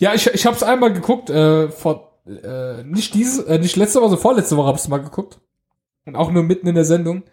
Ja, 0.00 0.14
ich, 0.14 0.26
ich 0.26 0.46
habe 0.46 0.56
es 0.56 0.62
einmal 0.62 0.92
geguckt, 0.92 1.30
äh, 1.30 1.68
vor, 1.68 2.20
äh, 2.26 2.84
nicht 2.84 3.14
diese, 3.14 3.46
äh, 3.46 3.58
nicht 3.58 3.76
letzte 3.76 4.00
Woche, 4.00 4.16
vorletzte 4.16 4.56
Woche 4.56 4.68
habe 4.68 4.78
ich 4.78 4.88
mal 4.88 4.98
geguckt. 4.98 5.40
Und 6.04 6.16
auch 6.16 6.30
nur 6.30 6.42
mitten 6.42 6.66
in 6.66 6.74
der 6.74 6.84
Sendung. 6.84 7.24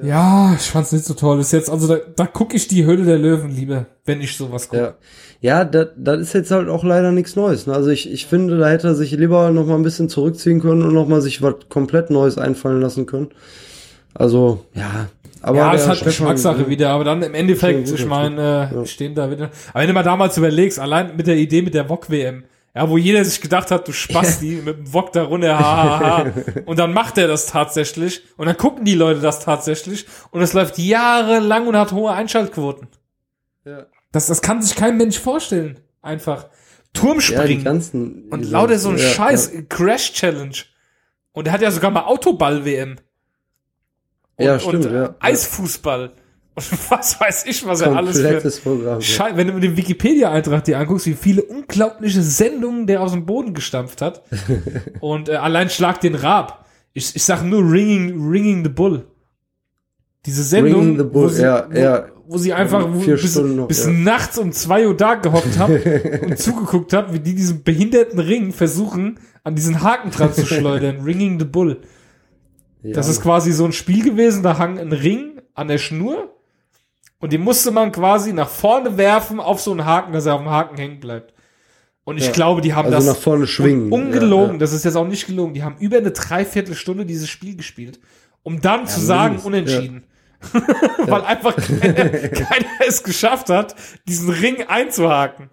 Ja, 0.00 0.54
ich 0.54 0.70
fand's 0.70 0.92
nicht 0.92 1.04
so 1.04 1.12
toll. 1.12 1.38
Ist 1.40 1.52
jetzt, 1.52 1.68
also 1.68 1.86
da, 1.86 2.00
da 2.16 2.26
gucke 2.26 2.56
ich 2.56 2.66
die 2.66 2.84
Höhle 2.84 3.04
der 3.04 3.18
Löwen 3.18 3.50
lieber, 3.50 3.86
wenn 4.06 4.22
ich 4.22 4.36
sowas 4.36 4.68
gucke. 4.68 4.94
Ja, 5.40 5.58
ja 5.58 5.64
das, 5.64 5.88
das 5.96 6.20
ist 6.20 6.32
jetzt 6.32 6.50
halt 6.50 6.68
auch 6.68 6.82
leider 6.82 7.12
nichts 7.12 7.36
Neues. 7.36 7.66
Ne? 7.66 7.74
Also 7.74 7.90
ich, 7.90 8.10
ich 8.10 8.26
finde, 8.26 8.56
da 8.56 8.68
hätte 8.68 8.88
er 8.88 8.94
sich 8.94 9.10
lieber 9.12 9.50
noch 9.50 9.66
mal 9.66 9.74
ein 9.74 9.82
bisschen 9.82 10.08
zurückziehen 10.08 10.60
können 10.60 10.82
und 10.82 10.94
noch 10.94 11.08
mal 11.08 11.20
sich 11.20 11.42
was 11.42 11.56
komplett 11.68 12.08
Neues 12.08 12.38
einfallen 12.38 12.80
lassen 12.80 13.04
können. 13.04 13.30
Also, 14.14 14.64
ja. 14.74 15.08
Aber 15.42 15.56
ja, 15.56 15.72
ist 15.72 15.88
halt 15.88 16.04
Geschmackssache 16.04 16.68
wieder, 16.68 16.90
aber 16.90 17.04
dann 17.04 17.22
im 17.22 17.34
Endeffekt, 17.34 17.90
ich 17.90 18.06
meine, 18.06 18.70
äh, 18.72 18.76
ja. 18.76 18.86
stehen 18.86 19.14
da 19.14 19.30
wieder. 19.30 19.50
Aber 19.70 19.80
wenn 19.80 19.88
du 19.88 19.92
mal 19.92 20.02
damals 20.02 20.36
überlegst, 20.36 20.78
allein 20.78 21.16
mit 21.16 21.26
der 21.26 21.36
Idee 21.36 21.62
mit 21.62 21.74
der 21.74 21.88
VOG-WM, 21.88 22.44
ja, 22.74 22.88
wo 22.88 22.96
jeder 22.96 23.24
sich 23.24 23.40
gedacht 23.40 23.70
hat, 23.70 23.86
du 23.86 23.92
Spasti, 23.92 24.62
mit 24.64 24.78
dem 24.78 24.86
VOG 24.86 25.12
da 25.12 25.24
runter, 25.24 25.58
ha, 25.58 25.98
ha, 25.98 26.24
ha. 26.24 26.32
Und 26.64 26.78
dann 26.78 26.92
macht 26.94 27.18
er 27.18 27.26
das 27.26 27.46
tatsächlich. 27.46 28.22
Und 28.36 28.46
dann 28.46 28.56
gucken 28.56 28.84
die 28.84 28.94
Leute 28.94 29.20
das 29.20 29.40
tatsächlich. 29.40 30.06
Und 30.30 30.40
es 30.40 30.52
läuft 30.52 30.78
jahrelang 30.78 31.66
und 31.66 31.76
hat 31.76 31.92
hohe 31.92 32.12
Einschaltquoten. 32.12 32.88
Ja. 33.64 33.86
Das, 34.10 34.26
das 34.28 34.40
kann 34.42 34.62
sich 34.62 34.74
kein 34.74 34.96
Mensch 34.96 35.18
vorstellen. 35.18 35.80
Einfach. 36.00 36.44
Ja, 36.44 36.48
die 36.48 36.98
Turmspringen. 37.00 37.64
ganzen. 37.64 38.28
und 38.30 38.50
lauter 38.50 38.78
so 38.78 38.90
ein 38.90 38.98
ja, 38.98 39.04
Scheiß, 39.04 39.52
Crash 39.68 40.12
Challenge. 40.12 40.56
Und 41.32 41.46
er 41.46 41.54
hat 41.54 41.62
ja 41.62 41.70
sogar 41.70 41.90
mal 41.90 42.04
Autoball-WM. 42.04 42.96
Und, 44.36 44.44
Ja, 44.44 44.58
stimmt, 44.58 44.86
und, 44.86 44.92
ja. 44.92 45.14
Eisfußball. 45.20 46.12
Und 46.54 46.90
was 46.90 47.18
weiß 47.18 47.46
ich, 47.46 47.66
was 47.66 47.80
er 47.80 47.96
alles 47.96 48.20
für. 48.20 48.60
Programm. 48.62 48.96
Ja. 48.96 49.00
Schei 49.00 49.36
wenn 49.36 49.46
du 49.46 49.54
mit 49.54 49.62
dem 49.62 49.76
Wikipedia-Eintrag 49.76 50.64
dir 50.64 50.78
anguckst, 50.78 51.06
wie 51.06 51.14
viele 51.14 51.42
unglaubliche 51.42 52.22
Sendungen 52.22 52.86
der 52.86 53.00
aus 53.00 53.12
dem 53.12 53.24
Boden 53.24 53.54
gestampft 53.54 54.02
hat. 54.02 54.22
und 55.00 55.30
äh, 55.30 55.36
allein 55.36 55.70
Schlag 55.70 56.02
den 56.02 56.14
Rab. 56.14 56.66
Ich, 56.92 57.16
ich 57.16 57.24
sag 57.24 57.42
nur 57.42 57.62
Ringing, 57.62 58.28
Ringing 58.28 58.64
the 58.64 58.68
Bull. 58.68 59.06
Diese 60.26 60.42
Sendung, 60.42 60.98
Bull, 60.98 61.10
wo, 61.14 61.28
sie, 61.28 61.42
ja, 61.42 61.66
wo, 61.70 61.78
ja. 61.78 62.04
wo 62.26 62.36
sie 62.36 62.52
einfach 62.52 62.86
wo, 62.86 62.98
bis, 62.98 63.36
noch, 63.36 63.66
bis 63.66 63.86
ja. 63.86 63.90
nachts 63.90 64.36
um 64.36 64.52
zwei 64.52 64.86
Uhr 64.86 64.96
da 64.96 65.14
gehockt 65.14 65.58
hat 65.58 65.70
und 66.22 66.38
zugeguckt 66.38 66.92
hat, 66.92 67.14
wie 67.14 67.18
die 67.18 67.34
diesen 67.34 67.62
behinderten 67.62 68.20
Ring 68.20 68.52
versuchen, 68.52 69.18
an 69.42 69.54
diesen 69.54 69.82
Haken 69.82 70.10
dran 70.10 70.34
zu 70.34 70.44
schleudern. 70.46 71.00
Ringing 71.00 71.38
the 71.38 71.46
Bull. 71.46 71.80
Ja. 72.82 72.92
Das 72.94 73.08
ist 73.08 73.20
quasi 73.22 73.52
so 73.52 73.64
ein 73.64 73.72
Spiel 73.72 74.02
gewesen, 74.04 74.42
da 74.42 74.58
hang 74.58 74.78
ein 74.78 74.92
Ring 74.92 75.40
an 75.54 75.68
der 75.68 75.78
Schnur 75.78 76.34
und 77.20 77.32
den 77.32 77.42
musste 77.42 77.70
man 77.70 77.92
quasi 77.92 78.32
nach 78.32 78.48
vorne 78.48 78.96
werfen 78.96 79.38
auf 79.40 79.60
so 79.60 79.70
einen 79.70 79.84
Haken, 79.84 80.12
dass 80.12 80.26
er 80.26 80.34
auf 80.34 80.40
dem 80.40 80.50
Haken 80.50 80.76
hängen 80.76 80.98
bleibt. 81.00 81.32
Und 82.04 82.16
ich 82.18 82.26
Ja. 82.26 82.32
glaube, 82.32 82.60
die 82.62 82.74
haben 82.74 82.86
also 82.92 83.06
das 83.06 83.16
nach 83.16 83.22
vorne 83.22 83.46
schwingen. 83.46 83.92
un- 83.92 84.06
ungelogen, 84.06 84.46
Ja, 84.46 84.52
ja. 84.54 84.58
das 84.58 84.72
ist 84.72 84.84
jetzt 84.84 84.96
auch 84.96 85.06
nicht 85.06 85.26
gelogen, 85.26 85.54
die 85.54 85.62
haben 85.62 85.76
über 85.78 85.98
eine 85.98 86.10
Dreiviertelstunde 86.10 87.06
dieses 87.06 87.28
Spiel 87.28 87.56
gespielt, 87.56 88.00
um 88.42 88.60
dann 88.60 88.88
zu 88.88 88.98
sagen, 89.00 89.36
mindestens, 89.44 89.46
unentschieden. 89.46 90.04
Weil 91.06 91.22
einfach 91.22 91.54
keiner, 91.54 92.08
keiner 92.10 92.66
es 92.88 93.04
geschafft 93.04 93.48
hat, 93.50 93.76
diesen 94.08 94.28
Ring 94.30 94.64
einzuhaken. 94.66 95.50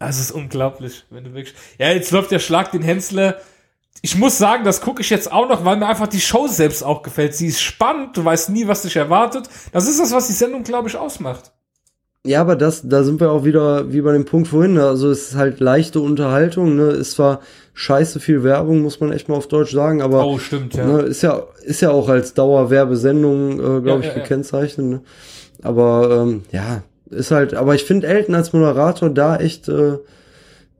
Das 0.00 0.18
ist 0.18 0.32
unglaublich, 0.32 1.04
wenn 1.10 1.22
du 1.22 1.34
wirklich. 1.34 1.54
Ja, 1.78 1.90
jetzt 1.92 2.10
läuft 2.10 2.32
der 2.32 2.40
Schlag 2.40 2.72
den 2.72 2.82
Hensler. 2.82 3.36
Ich 4.02 4.16
muss 4.18 4.36
sagen, 4.36 4.64
das 4.64 4.80
gucke 4.82 5.00
ich 5.00 5.08
jetzt 5.10 5.32
auch 5.32 5.48
noch, 5.48 5.64
weil 5.64 5.76
mir 5.76 5.86
einfach 5.86 6.08
die 6.08 6.20
Show 6.20 6.46
selbst 6.46 6.82
auch 6.84 7.02
gefällt. 7.02 7.34
Sie 7.34 7.46
ist 7.46 7.62
spannend, 7.62 8.16
du 8.16 8.24
weißt 8.24 8.50
nie, 8.50 8.68
was 8.68 8.82
dich 8.82 8.96
erwartet. 8.96 9.48
Das 9.72 9.88
ist 9.88 9.98
das, 9.98 10.12
was 10.12 10.26
die 10.26 10.34
Sendung, 10.34 10.62
glaube 10.62 10.88
ich, 10.88 10.96
ausmacht. 10.96 11.52
Ja, 12.26 12.40
aber 12.40 12.56
das, 12.56 12.82
da 12.88 13.02
sind 13.04 13.20
wir 13.20 13.30
auch 13.30 13.44
wieder 13.44 13.92
wie 13.92 14.00
bei 14.00 14.12
dem 14.12 14.24
Punkt 14.24 14.48
vorhin. 14.48 14.74
Ne? 14.74 14.86
Also 14.86 15.10
es 15.10 15.28
ist 15.30 15.36
halt 15.36 15.60
leichte 15.60 16.00
Unterhaltung. 16.00 16.74
Ne? 16.76 16.84
Ist 16.90 17.12
zwar 17.12 17.40
scheiße 17.74 18.20
viel 18.20 18.42
Werbung, 18.42 18.80
muss 18.82 19.00
man 19.00 19.12
echt 19.12 19.28
mal 19.28 19.36
auf 19.36 19.48
Deutsch 19.48 19.72
sagen, 19.72 20.00
aber 20.00 20.24
Oh, 20.24 20.38
stimmt, 20.38 20.74
ja. 20.74 20.86
ne, 20.86 21.00
ist 21.02 21.22
ja 21.22 21.42
ist 21.64 21.80
ja 21.82 21.90
auch 21.90 22.08
als 22.08 22.32
Dauerwerbesendung, 22.34 23.52
äh, 23.54 23.80
glaube 23.80 23.88
Ja, 23.88 23.98
ich, 23.98 24.04
ja, 24.06 24.12
ja. 24.14 24.18
gekennzeichnet. 24.20 24.86
Ne? 24.86 25.00
Aber 25.62 26.22
ähm, 26.22 26.44
ja, 26.52 26.82
ist 27.10 27.30
halt. 27.30 27.54
Aber 27.54 27.74
ich 27.74 27.84
finde 27.84 28.06
Elton 28.06 28.34
als 28.34 28.52
Moderator 28.52 29.10
da 29.10 29.36
echt 29.36 29.68
äh, 29.68 29.98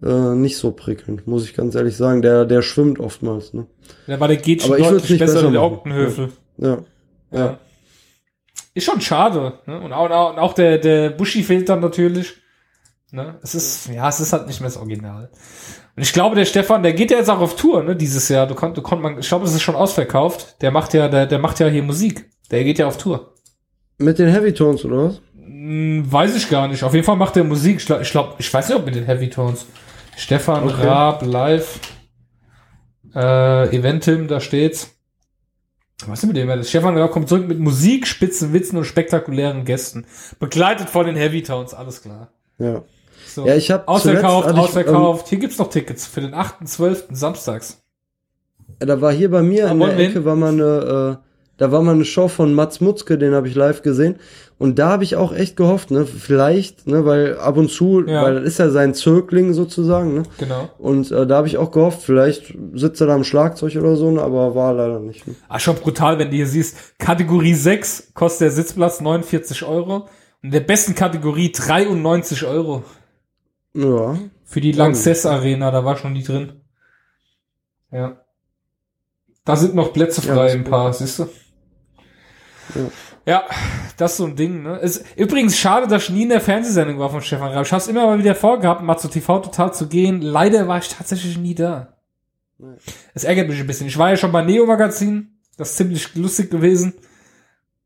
äh, 0.04 0.34
nicht 0.34 0.56
so 0.58 0.72
prickelnd, 0.72 1.26
muss 1.26 1.44
ich 1.44 1.54
ganz 1.54 1.74
ehrlich 1.74 1.96
sagen. 1.96 2.22
Der 2.22 2.44
der 2.44 2.62
schwimmt 2.62 3.00
oftmals. 3.00 3.54
Ne? 3.54 3.66
Ja, 4.06 4.20
weil 4.20 4.28
der 4.28 4.36
geht 4.36 4.62
schon 4.62 4.76
deutlich 4.78 5.10
nicht 5.10 5.18
besser 5.18 5.34
besser 5.34 5.50
der 5.50 5.60
machen. 5.60 5.72
Ockenhöfel. 5.74 6.32
Ja. 6.58 6.78
Ja. 7.32 7.38
Ja. 7.38 7.58
Ist 8.74 8.84
schon 8.84 9.00
schade. 9.00 9.54
Ne? 9.66 9.80
Und, 9.80 9.92
auch, 9.92 10.04
und 10.30 10.38
auch- 10.38 10.52
der, 10.52 10.78
der 10.78 11.10
Buschi 11.10 11.42
fehlt 11.42 11.68
dann 11.68 11.80
natürlich. 11.80 12.34
Ne? 13.12 13.36
Es 13.42 13.54
ist, 13.54 13.88
ja, 13.88 14.08
es 14.08 14.18
ist 14.20 14.32
halt 14.32 14.46
nicht 14.48 14.60
mehr 14.60 14.68
das 14.68 14.76
Original. 14.76 15.30
Und 15.96 16.02
ich 16.02 16.12
glaube, 16.12 16.34
der 16.34 16.44
Stefan, 16.44 16.82
der 16.82 16.92
geht 16.92 17.12
ja 17.12 17.18
jetzt 17.18 17.30
auch 17.30 17.38
auf 17.40 17.54
Tour, 17.54 17.84
ne, 17.84 17.94
dieses 17.94 18.28
Jahr. 18.28 18.48
Du 18.48 18.54
konnt, 18.56 18.76
du 18.76 18.82
konnt 18.82 19.00
man, 19.02 19.18
ich 19.20 19.28
glaube, 19.28 19.44
das 19.44 19.54
ist 19.54 19.62
schon 19.62 19.76
ausverkauft. 19.76 20.60
Der 20.60 20.72
macht 20.72 20.92
ja, 20.92 21.08
der, 21.08 21.26
der 21.26 21.38
macht 21.38 21.60
ja 21.60 21.68
hier 21.68 21.84
Musik. 21.84 22.28
Der 22.50 22.64
geht 22.64 22.78
ja 22.80 22.88
auf 22.88 22.98
Tour. 22.98 23.34
Mit 23.98 24.18
den 24.18 24.28
Heavy 24.28 24.52
Tones 24.52 24.84
oder 24.84 25.04
was? 25.08 25.20
Hm, 25.36 26.10
weiß 26.10 26.34
ich 26.34 26.50
gar 26.50 26.66
nicht. 26.66 26.82
Auf 26.82 26.94
jeden 26.94 27.06
Fall 27.06 27.14
macht 27.16 27.36
er 27.36 27.44
Musik. 27.44 27.76
Ich 27.76 27.86
glaube, 27.86 28.02
ich, 28.02 28.10
glaub, 28.10 28.34
ich 28.38 28.52
weiß 28.52 28.68
nicht, 28.68 28.78
ob 28.78 28.84
mit 28.84 28.96
den 28.96 29.04
Heavy 29.04 29.30
Tones. 29.30 29.66
Stefan 30.16 30.64
Okay. 30.64 30.86
Raab 30.86 31.24
live. 31.24 31.80
Äh, 33.14 33.76
Eventim, 33.76 34.28
da 34.28 34.40
steht's. 34.40 34.90
Was 36.06 36.22
ist 36.22 36.26
mit 36.26 36.36
dem? 36.36 36.64
Stefan 36.64 36.98
Raab 36.98 37.12
kommt 37.12 37.28
zurück 37.28 37.46
mit 37.46 37.58
Musik, 37.60 38.06
spitzen 38.06 38.52
Witzen 38.52 38.76
und 38.76 38.84
spektakulären 38.84 39.64
Gästen. 39.64 40.06
Begleitet 40.40 40.90
von 40.90 41.06
den 41.06 41.16
Heavy 41.16 41.42
Tones, 41.42 41.72
alles 41.74 42.02
klar. 42.02 42.28
Ja. 42.58 42.82
So. 43.26 43.46
Ja, 43.46 43.54
ich 43.54 43.70
hab 43.70 43.88
ausverkauft, 43.88 44.48
ich, 44.48 44.54
ähm, 44.54 44.60
ausverkauft. 44.60 45.28
Hier 45.28 45.38
gibt's 45.38 45.58
noch 45.58 45.70
Tickets 45.70 46.06
für 46.06 46.20
den 46.20 46.34
8.12. 46.34 47.14
samstags. 47.14 47.82
Da 48.80 49.00
war 49.00 49.12
hier 49.12 49.30
bei 49.30 49.42
mir 49.42 49.68
Ah, 49.68 49.70
in 49.72 49.78
der 49.80 49.98
Ecke 49.98 50.12
hin? 50.14 50.24
war 50.24 50.36
mal 50.36 50.52
eine, 50.52 51.20
äh, 51.22 51.33
da 51.56 51.70
war 51.70 51.82
mal 51.82 51.94
eine 51.94 52.04
Show 52.04 52.28
von 52.28 52.52
Mats 52.54 52.80
Mutzke, 52.80 53.16
den 53.18 53.34
habe 53.34 53.48
ich 53.48 53.54
live 53.54 53.82
gesehen. 53.82 54.16
Und 54.58 54.78
da 54.78 54.88
habe 54.90 55.04
ich 55.04 55.16
auch 55.16 55.32
echt 55.34 55.56
gehofft, 55.56 55.90
ne, 55.90 56.06
vielleicht, 56.06 56.86
ne, 56.86 57.04
weil 57.04 57.38
ab 57.38 57.56
und 57.56 57.70
zu, 57.70 58.04
Ja. 58.06 58.22
weil 58.22 58.36
das 58.36 58.44
ist 58.44 58.58
ja 58.58 58.70
sein 58.70 58.94
Zögling 58.94 59.52
sozusagen, 59.52 60.14
ne. 60.14 60.22
Genau. 60.38 60.68
Und 60.78 61.10
äh, 61.10 61.26
da 61.26 61.36
habe 61.36 61.48
ich 61.48 61.58
auch 61.58 61.70
gehofft, 61.72 62.02
vielleicht 62.02 62.54
sitzt 62.74 63.00
er 63.00 63.08
da 63.08 63.14
am 63.14 63.24
Schlagzeug 63.24 63.74
oder 63.76 63.96
so, 63.96 64.10
ne, 64.10 64.22
aber 64.22 64.54
war 64.54 64.72
leider 64.72 65.00
nicht. 65.00 65.26
Ne? 65.26 65.34
Ah, 65.48 65.58
schon 65.58 65.76
brutal, 65.76 66.18
wenn 66.18 66.30
du 66.30 66.36
hier 66.36 66.46
siehst, 66.46 66.98
Kategorie 66.98 67.54
6 67.54 68.12
kostet 68.14 68.42
der 68.42 68.50
Sitzplatz 68.52 69.00
49 69.00 69.64
Euro. 69.64 70.08
Und 70.42 70.52
der 70.52 70.60
besten 70.60 70.94
Kategorie 70.94 71.50
93 71.52 72.44
Euro. 72.46 72.84
Ja. 73.74 74.16
Für 74.44 74.60
die 74.60 74.72
Lanxess 74.72 75.26
Arena, 75.26 75.70
da 75.72 75.84
war 75.84 75.96
schon 75.96 76.12
nie 76.12 76.22
drin. 76.22 76.60
Ja. 77.90 78.18
Da 79.44 79.56
sind 79.56 79.74
noch 79.74 79.92
Plätze 79.92 80.26
Ja, 80.26 80.34
frei, 80.34 80.46
ist 80.48 80.54
ein 80.54 80.64
paar, 80.64 80.92
siehst 80.92 81.18
du? 81.18 81.26
Ja. 83.26 83.44
das 83.96 84.12
ist 84.12 84.16
so 84.18 84.26
ein 84.26 84.36
Ding, 84.36 84.62
ne? 84.62 84.78
Es, 84.82 85.02
übrigens 85.16 85.56
schade, 85.56 85.86
dass 85.86 86.04
ich 86.04 86.10
nie 86.10 86.24
in 86.24 86.28
der 86.28 86.40
Fernsehsendung 86.40 86.98
war 86.98 87.10
von 87.10 87.22
Stefan 87.22 87.52
Raab. 87.52 87.64
Ich 87.64 87.72
hab's 87.72 87.86
immer 87.86 88.06
mal 88.06 88.18
wieder 88.18 88.34
vorgehabt, 88.34 88.82
mal 88.82 88.98
zu 88.98 89.08
TV 89.08 89.38
Total 89.40 89.72
zu 89.72 89.88
gehen. 89.88 90.20
Leider 90.20 90.68
war 90.68 90.78
ich 90.78 90.88
tatsächlich 90.88 91.38
nie 91.38 91.54
da. 91.54 91.96
Es 93.14 93.24
ärgert 93.24 93.48
mich 93.48 93.60
ein 93.60 93.66
bisschen. 93.66 93.86
Ich 93.86 93.98
war 93.98 94.10
ja 94.10 94.16
schon 94.16 94.32
bei 94.32 94.42
Neo 94.42 94.66
Magazin. 94.66 95.38
Das 95.56 95.70
ist 95.70 95.76
ziemlich 95.76 96.14
lustig 96.14 96.50
gewesen. 96.50 96.94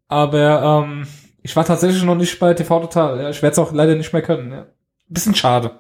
Aber, 0.09 0.85
ähm, 0.85 1.07
Ich 1.43 1.55
war 1.57 1.65
tatsächlich 1.65 2.03
noch 2.03 2.17
nicht 2.17 2.39
bei 2.41 2.53
TV 2.53 2.81
Total. 2.81 3.21
Ja, 3.23 3.31
ich 3.31 3.43
werde 3.43 3.53
es 3.53 3.59
auch 3.59 3.73
leider 3.73 3.95
nicht 3.95 4.13
mehr 4.13 4.23
können. 4.23 4.53
Ja. 4.53 4.67
Bisschen 5.09 5.35
schade. 5.35 5.71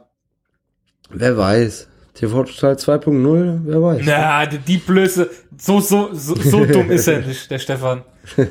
Wer 1.11 1.37
weiß. 1.37 1.89
TV 2.19 2.43
Total 2.45 2.75
2.0, 2.75 3.61
wer 3.65 3.83
weiß. 3.83 4.03
Na, 4.05 4.47
die, 4.47 4.59
die 4.59 4.79
Blöße, 4.79 5.31
so, 5.57 5.79
so, 5.81 6.11
so, 6.13 6.35
so 6.35 6.65
dumm 6.73 6.91
ist 6.91 7.07
er 7.07 7.21
nicht, 7.21 7.49
der 7.51 7.59
Stefan. 7.61 8.03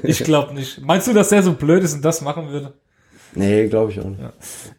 Ich 0.03 0.23
glaube 0.23 0.53
nicht. 0.53 0.81
Meinst 0.81 1.07
du, 1.07 1.13
dass 1.13 1.29
der 1.29 1.43
so 1.43 1.53
blöd 1.53 1.83
ist 1.83 1.93
und 1.93 2.05
das 2.05 2.21
machen 2.21 2.49
würde? 2.49 2.73
Nee, 3.35 3.67
glaube 3.67 3.91
ich 3.91 3.99
auch 3.99 4.05
nicht. 4.05 4.21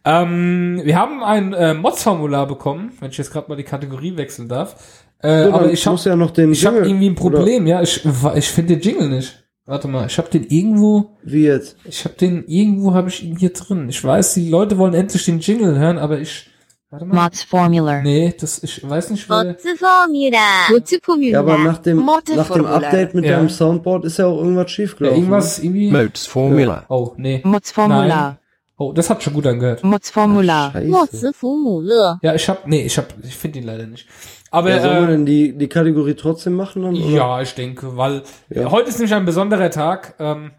Ähm, 0.03 0.81
wir 0.83 0.97
haben 0.97 1.23
ein 1.23 1.53
äh, 1.53 1.73
Mods-Formular 1.75 2.47
bekommen, 2.47 2.91
wenn 2.99 3.11
ich 3.11 3.17
jetzt 3.17 3.31
gerade 3.31 3.47
mal 3.47 3.55
die 3.55 3.63
Kategorie 3.63 4.17
wechseln 4.17 4.49
darf. 4.49 4.75
Äh, 5.21 5.45
So, 5.45 5.53
aber 5.53 5.71
ich 5.71 5.85
habe 5.85 5.99
ja 6.03 6.15
noch 6.15 6.31
den 6.31 6.51
ich 6.51 6.65
hab 6.65 6.73
Jingle, 6.73 6.89
irgendwie 6.89 7.09
ein 7.09 7.15
Problem, 7.15 7.67
ja. 7.67 7.81
Ich, 7.81 8.03
ich 8.35 8.49
finde 8.49 8.75
den 8.75 8.81
Jingle 8.81 9.09
nicht. 9.09 9.43
Warte 9.65 9.87
mal, 9.87 10.07
ich 10.07 10.17
habe 10.17 10.29
den 10.29 10.47
irgendwo, 10.47 10.97
Oder 10.97 11.31
wie 11.31 11.43
jetzt? 11.45 11.77
ich 11.85 12.03
habe 12.03 12.15
den 12.15 12.43
irgendwo, 12.47 12.95
habe 12.95 13.09
ich 13.09 13.23
ihn 13.23 13.37
hier 13.37 13.53
drin. 13.53 13.87
Ich 13.87 14.03
weiß, 14.03 14.33
die 14.33 14.49
Leute 14.49 14.79
wollen 14.79 14.95
endlich 14.95 15.25
den 15.25 15.39
Jingle 15.39 15.77
hören, 15.77 15.99
aber 15.99 16.19
ich, 16.19 16.48
Warte. 16.91 17.05
Mods 17.05 17.43
Formula. 17.43 18.01
Nee, 18.01 18.33
das 18.39 18.63
ich 18.63 18.87
weiß 18.87 19.11
nicht, 19.11 19.29
wer. 19.29 19.43
Mods 19.43 19.63
Formula. 19.77 20.43
Mods 20.71 20.97
Formula. 21.03 21.29
Ja, 21.29 21.39
aber 21.39 21.57
nach 21.59 21.77
dem, 21.77 22.03
nach 22.03 22.49
dem 22.49 22.65
Update 22.65 23.13
mit 23.13 23.25
ja. 23.25 23.35
deinem 23.35 23.49
Soundboard 23.49 24.05
ist 24.05 24.17
ja 24.17 24.25
auch 24.25 24.39
irgendwas 24.39 24.71
schiefgelaufen. 24.71 25.15
Ja, 25.15 25.21
irgendwas 25.21 25.59
ne? 25.59 25.65
irgendwie. 25.65 25.91
Mods 25.91 26.25
Formula. 26.25 26.85
Oh, 26.89 27.13
nee. 27.17 27.41
Mods 27.43 27.71
Formula. 27.71 28.07
Nein. 28.07 28.37
Oh, 28.79 28.91
das 28.91 29.07
hat 29.09 29.21
schon 29.21 29.33
gut 29.33 29.45
angehört. 29.45 29.83
Mods 29.83 30.09
Formula. 30.09 30.73
Ach, 30.73 30.81
Mods 30.81 31.23
Formula. 31.35 32.19
Ja, 32.23 32.33
ich 32.33 32.49
hab, 32.49 32.65
nee, 32.65 32.81
ich 32.81 32.97
hab, 32.97 33.13
ich 33.23 33.35
finde 33.35 33.59
ihn 33.59 33.65
leider 33.65 33.85
nicht. 33.85 34.07
Aber 34.49 34.71
ja, 34.71 34.81
soll 34.81 34.93
man 34.95 35.03
äh, 35.03 35.11
denn 35.11 35.25
die, 35.27 35.55
die 35.55 35.67
Kategorie 35.67 36.15
trotzdem 36.15 36.53
machen? 36.53 36.81
Dann, 36.81 36.95
oder? 36.95 37.05
Ja, 37.05 37.41
ich 37.41 37.53
denke, 37.53 37.97
weil 37.97 38.23
ja. 38.49 38.71
heute 38.71 38.89
ist 38.89 38.97
nämlich 38.97 39.13
ein 39.13 39.25
besonderer 39.25 39.69
Tag. 39.69 40.15
Ähm, 40.17 40.51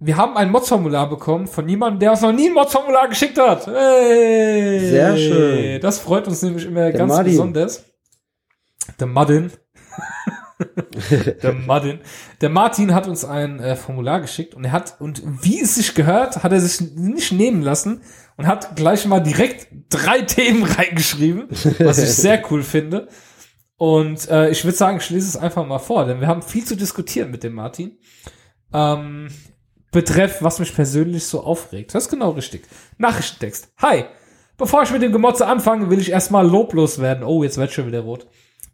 wir 0.00 0.16
haben 0.16 0.36
ein 0.36 0.50
Mods-Formular 0.50 1.10
bekommen 1.10 1.46
von 1.46 1.68
jemandem, 1.68 2.00
der 2.00 2.12
uns 2.12 2.22
noch 2.22 2.32
nie 2.32 2.48
ein 2.48 2.54
Mods-Formular 2.54 3.08
geschickt 3.08 3.38
hat. 3.38 3.66
Hey! 3.66 4.80
Sehr 4.80 5.16
schön. 5.16 5.80
Das 5.82 5.98
freut 5.98 6.26
uns 6.26 6.40
nämlich 6.42 6.64
immer 6.64 6.90
ganz 6.90 7.12
Martin. 7.12 7.32
besonders. 7.32 7.84
Der 8.98 9.06
Martin. 9.06 9.52
der 11.42 11.52
Martin. 11.52 12.00
Der 12.40 12.48
Martin 12.48 12.94
hat 12.94 13.08
uns 13.08 13.26
ein 13.26 13.60
äh, 13.60 13.76
Formular 13.76 14.22
geschickt 14.22 14.54
und 14.54 14.64
er 14.64 14.72
hat, 14.72 14.98
und 15.00 15.22
wie 15.42 15.60
es 15.60 15.74
sich 15.74 15.94
gehört, 15.94 16.42
hat 16.42 16.52
er 16.52 16.60
sich 16.60 16.80
nicht 16.96 17.32
nehmen 17.32 17.60
lassen 17.60 18.00
und 18.38 18.46
hat 18.46 18.76
gleich 18.76 19.04
mal 19.04 19.20
direkt 19.20 19.68
drei 19.90 20.20
Themen 20.22 20.64
reingeschrieben, 20.64 21.48
was 21.78 21.98
ich 21.98 22.10
sehr 22.10 22.42
cool 22.50 22.62
finde. 22.62 23.08
Und 23.76 24.28
äh, 24.30 24.50
ich 24.50 24.64
würde 24.64 24.76
sagen, 24.76 24.98
ich 24.98 25.10
lese 25.10 25.28
es 25.28 25.36
einfach 25.36 25.66
mal 25.66 25.78
vor, 25.78 26.06
denn 26.06 26.20
wir 26.20 26.26
haben 26.26 26.42
viel 26.42 26.64
zu 26.64 26.74
diskutieren 26.74 27.30
mit 27.30 27.42
dem 27.42 27.54
Martin. 27.54 27.98
Ähm, 28.72 29.28
betreff, 29.90 30.42
was 30.42 30.58
mich 30.58 30.74
persönlich 30.74 31.24
so 31.26 31.42
aufregt. 31.42 31.94
Das 31.94 32.04
ist 32.04 32.10
genau 32.10 32.30
richtig. 32.30 32.62
Nachrichtentext. 32.98 33.72
Hi. 33.78 34.04
Bevor 34.56 34.82
ich 34.82 34.90
mit 34.92 35.02
dem 35.02 35.12
Gemotze 35.12 35.46
anfange, 35.46 35.88
will 35.90 36.00
ich 36.00 36.10
erstmal 36.10 36.46
loblos 36.46 37.00
werden. 37.00 37.24
Oh, 37.24 37.42
jetzt 37.42 37.56
wird 37.56 37.72
schon 37.72 37.86
wieder 37.86 38.00
rot. 38.00 38.26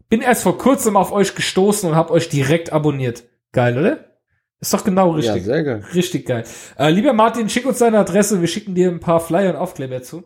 Bin 0.09 0.21
erst 0.21 0.43
vor 0.43 0.59
kurzem 0.59 0.97
auf 0.97 1.13
euch 1.13 1.35
gestoßen 1.35 1.89
und 1.89 1.97
habe 1.97 2.13
euch 2.13 2.29
direkt 2.29 2.73
abonniert. 2.73 3.25
Geil, 3.53 3.79
oder? 3.79 3.99
Ist 4.61 4.73
doch 4.75 4.85
genau 4.85 5.11
Ja, 5.11 5.33
richtig. 5.33 5.45
sehr 5.45 5.63
geil. 5.63 5.85
Richtig 5.95 6.27
geil. 6.27 6.45
Äh, 6.79 6.91
lieber 6.91 7.13
Martin, 7.13 7.49
schick 7.49 7.67
uns 7.67 7.79
deine 7.79 7.99
Adresse, 7.99 8.41
wir 8.41 8.49
schicken 8.49 8.75
dir 8.75 8.91
ein 8.91 9.01
paar 9.01 9.21
Flyer 9.21 9.51
und 9.51 9.57
Aufkleber 9.57 10.03
zu. 10.03 10.25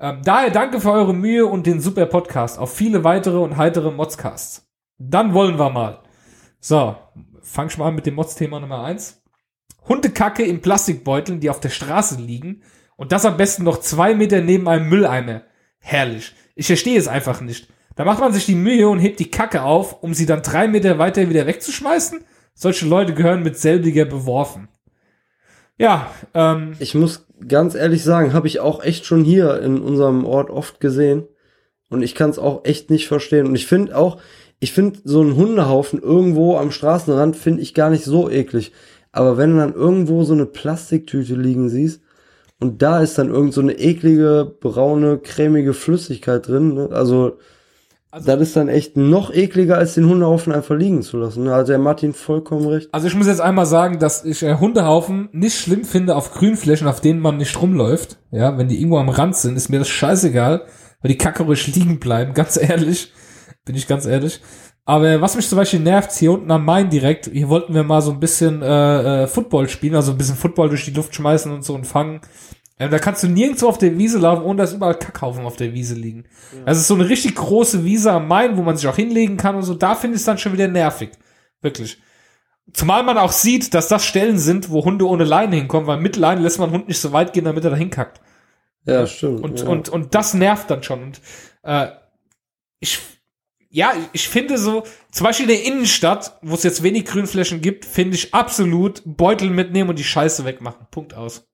Ähm, 0.00 0.20
daher 0.24 0.50
danke 0.50 0.80
für 0.80 0.90
eure 0.92 1.14
Mühe 1.14 1.46
und 1.46 1.66
den 1.66 1.80
super 1.80 2.06
Podcast. 2.06 2.58
Auf 2.58 2.74
viele 2.74 3.04
weitere 3.04 3.38
und 3.38 3.56
heitere 3.56 3.90
Modscasts. 3.90 4.66
Dann 4.98 5.34
wollen 5.34 5.58
wir 5.58 5.70
mal. 5.70 6.00
So, 6.58 6.96
fang 7.42 7.68
ich 7.68 7.78
mal 7.78 7.88
an 7.88 7.94
mit 7.94 8.06
dem 8.06 8.14
Mods-Thema 8.14 8.60
Nummer 8.60 8.84
eins. 8.84 9.19
Hundekacke 9.88 10.42
in 10.42 10.60
Plastikbeuteln, 10.60 11.40
die 11.40 11.50
auf 11.50 11.60
der 11.60 11.70
Straße 11.70 12.20
liegen. 12.20 12.62
Und 12.96 13.12
das 13.12 13.24
am 13.24 13.36
besten 13.36 13.64
noch 13.64 13.80
zwei 13.80 14.14
Meter 14.14 14.40
neben 14.40 14.68
einem 14.68 14.88
Mülleimer. 14.88 15.42
Herrlich. 15.78 16.34
Ich 16.54 16.66
verstehe 16.66 16.98
es 16.98 17.08
einfach 17.08 17.40
nicht. 17.40 17.68
Da 17.96 18.04
macht 18.04 18.20
man 18.20 18.32
sich 18.32 18.46
die 18.46 18.54
Mühe 18.54 18.88
und 18.88 18.98
hebt 18.98 19.20
die 19.20 19.30
Kacke 19.30 19.62
auf, 19.62 20.02
um 20.02 20.14
sie 20.14 20.26
dann 20.26 20.42
drei 20.42 20.68
Meter 20.68 20.98
weiter 20.98 21.28
wieder 21.28 21.46
wegzuschmeißen. 21.46 22.20
Solche 22.54 22.86
Leute 22.86 23.14
gehören 23.14 23.42
mit 23.42 23.58
selbiger 23.58 24.04
beworfen. 24.04 24.68
Ja, 25.78 26.10
ähm, 26.34 26.76
Ich 26.78 26.94
muss 26.94 27.26
ganz 27.48 27.74
ehrlich 27.74 28.04
sagen, 28.04 28.34
habe 28.34 28.46
ich 28.46 28.60
auch 28.60 28.84
echt 28.84 29.06
schon 29.06 29.24
hier 29.24 29.62
in 29.62 29.80
unserem 29.80 30.26
Ort 30.26 30.50
oft 30.50 30.80
gesehen. 30.80 31.26
Und 31.88 32.02
ich 32.02 32.14
kann 32.14 32.30
es 32.30 32.38
auch 32.38 32.64
echt 32.64 32.90
nicht 32.90 33.08
verstehen. 33.08 33.46
Und 33.46 33.54
ich 33.54 33.66
finde 33.66 33.96
auch, 33.96 34.20
ich 34.60 34.72
finde 34.72 35.00
so 35.04 35.22
einen 35.22 35.36
Hundehaufen 35.36 36.00
irgendwo 36.00 36.58
am 36.58 36.70
Straßenrand 36.70 37.34
finde 37.34 37.62
ich 37.62 37.72
gar 37.72 37.88
nicht 37.88 38.04
so 38.04 38.30
eklig. 38.30 38.72
Aber 39.12 39.36
wenn 39.36 39.52
du 39.52 39.58
dann 39.58 39.74
irgendwo 39.74 40.24
so 40.24 40.34
eine 40.34 40.46
Plastiktüte 40.46 41.34
liegen 41.34 41.68
siehst 41.68 42.02
und 42.60 42.82
da 42.82 43.00
ist 43.00 43.18
dann 43.18 43.30
irgend 43.30 43.54
so 43.54 43.60
eine 43.60 43.72
eklige, 43.72 44.54
braune, 44.60 45.18
cremige 45.18 45.74
Flüssigkeit 45.74 46.46
drin, 46.46 46.74
ne? 46.74 46.88
also, 46.92 47.38
das 48.12 48.40
ist 48.40 48.56
dann 48.56 48.68
echt 48.68 48.96
noch 48.96 49.32
ekliger, 49.32 49.78
als 49.78 49.94
den 49.94 50.08
Hundehaufen 50.08 50.52
einfach 50.52 50.74
liegen 50.76 51.02
zu 51.02 51.16
lassen. 51.16 51.44
Ne? 51.44 51.54
Also 51.54 51.70
der 51.70 51.78
Martin 51.78 52.12
vollkommen 52.12 52.66
recht. 52.66 52.88
also 52.90 53.06
ich 53.06 53.14
muss 53.14 53.28
jetzt 53.28 53.40
einmal 53.40 53.66
sagen, 53.66 54.00
dass 54.00 54.24
ich 54.24 54.42
äh, 54.42 54.56
Hundehaufen 54.56 55.28
nicht 55.30 55.56
schlimm 55.56 55.84
finde 55.84 56.16
auf 56.16 56.32
Grünflächen, 56.32 56.88
auf 56.88 57.00
denen 57.00 57.20
man 57.20 57.36
nicht 57.36 57.60
rumläuft. 57.62 58.18
Ja, 58.32 58.58
wenn 58.58 58.66
die 58.66 58.78
irgendwo 58.78 58.98
am 58.98 59.10
Rand 59.10 59.36
sind, 59.36 59.56
ist 59.56 59.68
mir 59.68 59.78
das 59.78 59.88
scheißegal, 59.88 60.62
weil 61.02 61.08
die 61.08 61.18
Kacke 61.18 61.44
ruhig 61.44 61.72
liegen 61.72 62.00
bleiben, 62.00 62.34
ganz 62.34 62.56
ehrlich. 62.60 63.12
Bin 63.64 63.76
ich 63.76 63.86
ganz 63.86 64.06
ehrlich. 64.06 64.40
Aber 64.84 65.20
was 65.20 65.36
mich 65.36 65.48
zum 65.48 65.56
Beispiel 65.56 65.80
nervt, 65.80 66.12
hier 66.12 66.32
unten 66.32 66.50
am 66.50 66.64
Main 66.64 66.90
direkt, 66.90 67.26
hier 67.26 67.48
wollten 67.48 67.74
wir 67.74 67.84
mal 67.84 68.02
so 68.02 68.10
ein 68.10 68.20
bisschen 68.20 68.62
äh, 68.62 69.24
äh, 69.24 69.26
Football 69.26 69.68
spielen, 69.68 69.94
also 69.94 70.12
ein 70.12 70.18
bisschen 70.18 70.36
Football 70.36 70.68
durch 70.68 70.84
die 70.84 70.90
Luft 70.90 71.14
schmeißen 71.14 71.52
und 71.52 71.64
so 71.64 71.74
und 71.74 71.86
fangen. 71.86 72.20
Ähm, 72.78 72.90
da 72.90 72.98
kannst 72.98 73.22
du 73.22 73.28
nirgendwo 73.28 73.68
auf 73.68 73.78
der 73.78 73.98
Wiese 73.98 74.18
laufen, 74.18 74.42
ohne 74.42 74.62
dass 74.62 74.72
überall 74.72 74.98
Kackhaufen 74.98 75.44
auf 75.44 75.56
der 75.56 75.74
Wiese 75.74 75.94
liegen. 75.94 76.24
Also 76.64 76.78
es 76.78 76.78
ist 76.78 76.88
so 76.88 76.94
eine 76.94 77.08
richtig 77.08 77.34
große 77.34 77.84
Wiese 77.84 78.10
am 78.10 78.26
Main, 78.26 78.56
wo 78.56 78.62
man 78.62 78.76
sich 78.76 78.88
auch 78.88 78.96
hinlegen 78.96 79.36
kann 79.36 79.54
und 79.54 79.62
so. 79.62 79.74
Da 79.74 79.94
finde 79.94 80.16
ich 80.16 80.22
es 80.22 80.26
dann 80.26 80.38
schon 80.38 80.54
wieder 80.54 80.66
nervig. 80.66 81.10
Wirklich. 81.60 81.98
Zumal 82.72 83.02
man 83.02 83.18
auch 83.18 83.32
sieht, 83.32 83.74
dass 83.74 83.88
das 83.88 84.04
Stellen 84.04 84.38
sind, 84.38 84.70
wo 84.70 84.84
Hunde 84.84 85.06
ohne 85.06 85.24
Leine 85.24 85.56
hinkommen, 85.56 85.86
weil 85.86 86.00
mit 86.00 86.16
Leine 86.16 86.40
lässt 86.40 86.58
man 86.58 86.70
Hund 86.70 86.88
nicht 86.88 87.00
so 87.00 87.12
weit 87.12 87.32
gehen, 87.32 87.44
damit 87.44 87.64
er 87.64 87.70
da 87.70 87.76
hinkackt. 87.76 88.20
Ja, 88.86 89.06
stimmt. 89.06 89.42
Und, 89.42 89.60
ja. 89.60 89.68
und, 89.68 89.88
und 89.90 90.14
das 90.14 90.32
nervt 90.32 90.70
dann 90.70 90.82
schon. 90.82 91.02
Und 91.02 91.20
äh, 91.62 91.88
ich, 92.78 92.98
ja, 93.70 93.92
ich 94.12 94.28
finde 94.28 94.58
so, 94.58 94.82
zum 95.12 95.24
Beispiel 95.24 95.48
in 95.48 95.56
der 95.56 95.64
Innenstadt, 95.64 96.38
wo 96.42 96.54
es 96.54 96.64
jetzt 96.64 96.82
wenig 96.82 97.04
Grünflächen 97.04 97.60
gibt, 97.60 97.84
finde 97.84 98.16
ich 98.16 98.34
absolut 98.34 99.02
Beutel 99.04 99.48
mitnehmen 99.48 99.90
und 99.90 99.98
die 99.98 100.04
Scheiße 100.04 100.44
wegmachen. 100.44 100.86
Punkt 100.90 101.14
aus. 101.14 101.48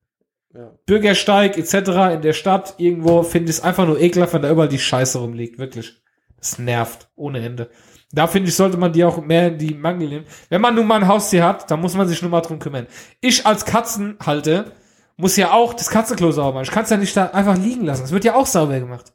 Ja. 0.54 0.72
Bürgersteig 0.86 1.58
etc. 1.58 1.74
in 2.14 2.22
der 2.22 2.32
Stadt 2.32 2.74
irgendwo 2.78 3.22
finde 3.22 3.50
ich 3.50 3.58
es 3.58 3.62
einfach 3.62 3.86
nur 3.86 4.00
ekelhaft, 4.00 4.32
wenn 4.32 4.40
da 4.40 4.50
überall 4.50 4.68
die 4.68 4.78
Scheiße 4.78 5.18
rumliegt. 5.18 5.58
Wirklich. 5.58 6.00
Das 6.38 6.58
nervt. 6.58 7.10
Ohne 7.16 7.44
Ende. 7.44 7.68
Da 8.12 8.26
finde 8.26 8.48
ich, 8.48 8.56
sollte 8.56 8.78
man 8.78 8.94
die 8.94 9.04
auch 9.04 9.20
mehr 9.20 9.48
in 9.48 9.58
die 9.58 9.74
Mangel 9.74 10.08
nehmen. 10.08 10.26
Wenn 10.48 10.62
man 10.62 10.74
nun 10.74 10.86
mal 10.86 11.02
ein 11.02 11.08
Haustier 11.08 11.44
hat, 11.44 11.70
dann 11.70 11.80
muss 11.80 11.94
man 11.94 12.08
sich 12.08 12.22
nur 12.22 12.30
mal 12.30 12.40
drum 12.40 12.58
kümmern. 12.58 12.86
Ich 13.20 13.44
als 13.44 13.66
Katzenhalter 13.66 14.72
muss 15.18 15.36
ja 15.36 15.52
auch 15.52 15.74
das 15.74 15.90
Katzenklo 15.90 16.30
sauber 16.30 16.54
machen. 16.54 16.64
Ich 16.64 16.70
kann 16.70 16.84
es 16.84 16.90
ja 16.90 16.96
nicht 16.96 17.14
da 17.14 17.26
einfach 17.26 17.58
liegen 17.58 17.84
lassen. 17.84 18.04
Es 18.04 18.12
wird 18.12 18.24
ja 18.24 18.36
auch 18.36 18.46
sauber 18.46 18.80
gemacht. 18.80 19.12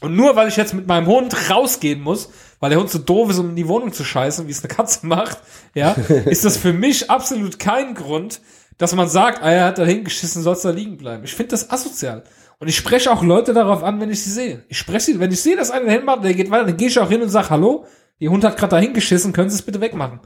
Und 0.00 0.16
nur 0.16 0.34
weil 0.34 0.48
ich 0.48 0.56
jetzt 0.56 0.74
mit 0.74 0.86
meinem 0.88 1.06
Hund 1.06 1.50
rausgehen 1.50 2.00
muss, 2.00 2.30
weil 2.58 2.70
der 2.70 2.80
Hund 2.80 2.90
so 2.90 2.98
doof 2.98 3.30
ist, 3.30 3.38
um 3.38 3.50
in 3.50 3.56
die 3.56 3.68
Wohnung 3.68 3.92
zu 3.92 4.02
scheißen, 4.04 4.46
wie 4.48 4.50
es 4.50 4.64
eine 4.64 4.74
Katze 4.74 5.06
macht, 5.06 5.38
ja, 5.74 5.92
ist 5.92 6.44
das 6.44 6.56
für 6.56 6.72
mich 6.72 7.10
absolut 7.10 7.58
kein 7.58 7.94
Grund, 7.94 8.40
dass 8.78 8.94
man 8.94 9.08
sagt, 9.08 9.42
ah, 9.42 9.50
er 9.50 9.64
hat 9.66 9.78
da 9.78 9.84
hingeschissen, 9.84 10.42
soll's 10.42 10.62
da 10.62 10.70
liegen 10.70 10.96
bleiben. 10.96 11.22
Ich 11.24 11.34
finde 11.34 11.50
das 11.50 11.70
asozial. 11.70 12.24
Und 12.58 12.68
ich 12.68 12.76
spreche 12.76 13.10
auch 13.12 13.22
Leute 13.22 13.52
darauf 13.54 13.82
an, 13.84 14.00
wenn 14.00 14.10
ich 14.10 14.22
sie 14.22 14.30
sehe. 14.30 14.64
Ich 14.68 14.78
spreche 14.78 15.00
sie, 15.06 15.20
wenn 15.20 15.30
ich 15.32 15.40
sehe, 15.40 15.56
dass 15.56 15.70
einer 15.70 15.90
hinmacht, 15.90 16.24
der 16.24 16.34
geht 16.34 16.50
weiter, 16.50 16.64
dann 16.66 16.76
gehe 16.76 16.88
ich 16.88 16.98
auch 16.98 17.08
hin 17.10 17.22
und 17.22 17.28
sage, 17.28 17.50
hallo, 17.50 17.86
Ihr 18.18 18.30
Hund 18.30 18.44
hat 18.44 18.56
gerade 18.56 18.70
da 18.70 18.78
hingeschissen, 18.78 19.32
können 19.32 19.50
Sie 19.50 19.56
es 19.56 19.62
bitte 19.62 19.80
wegmachen? 19.80 20.20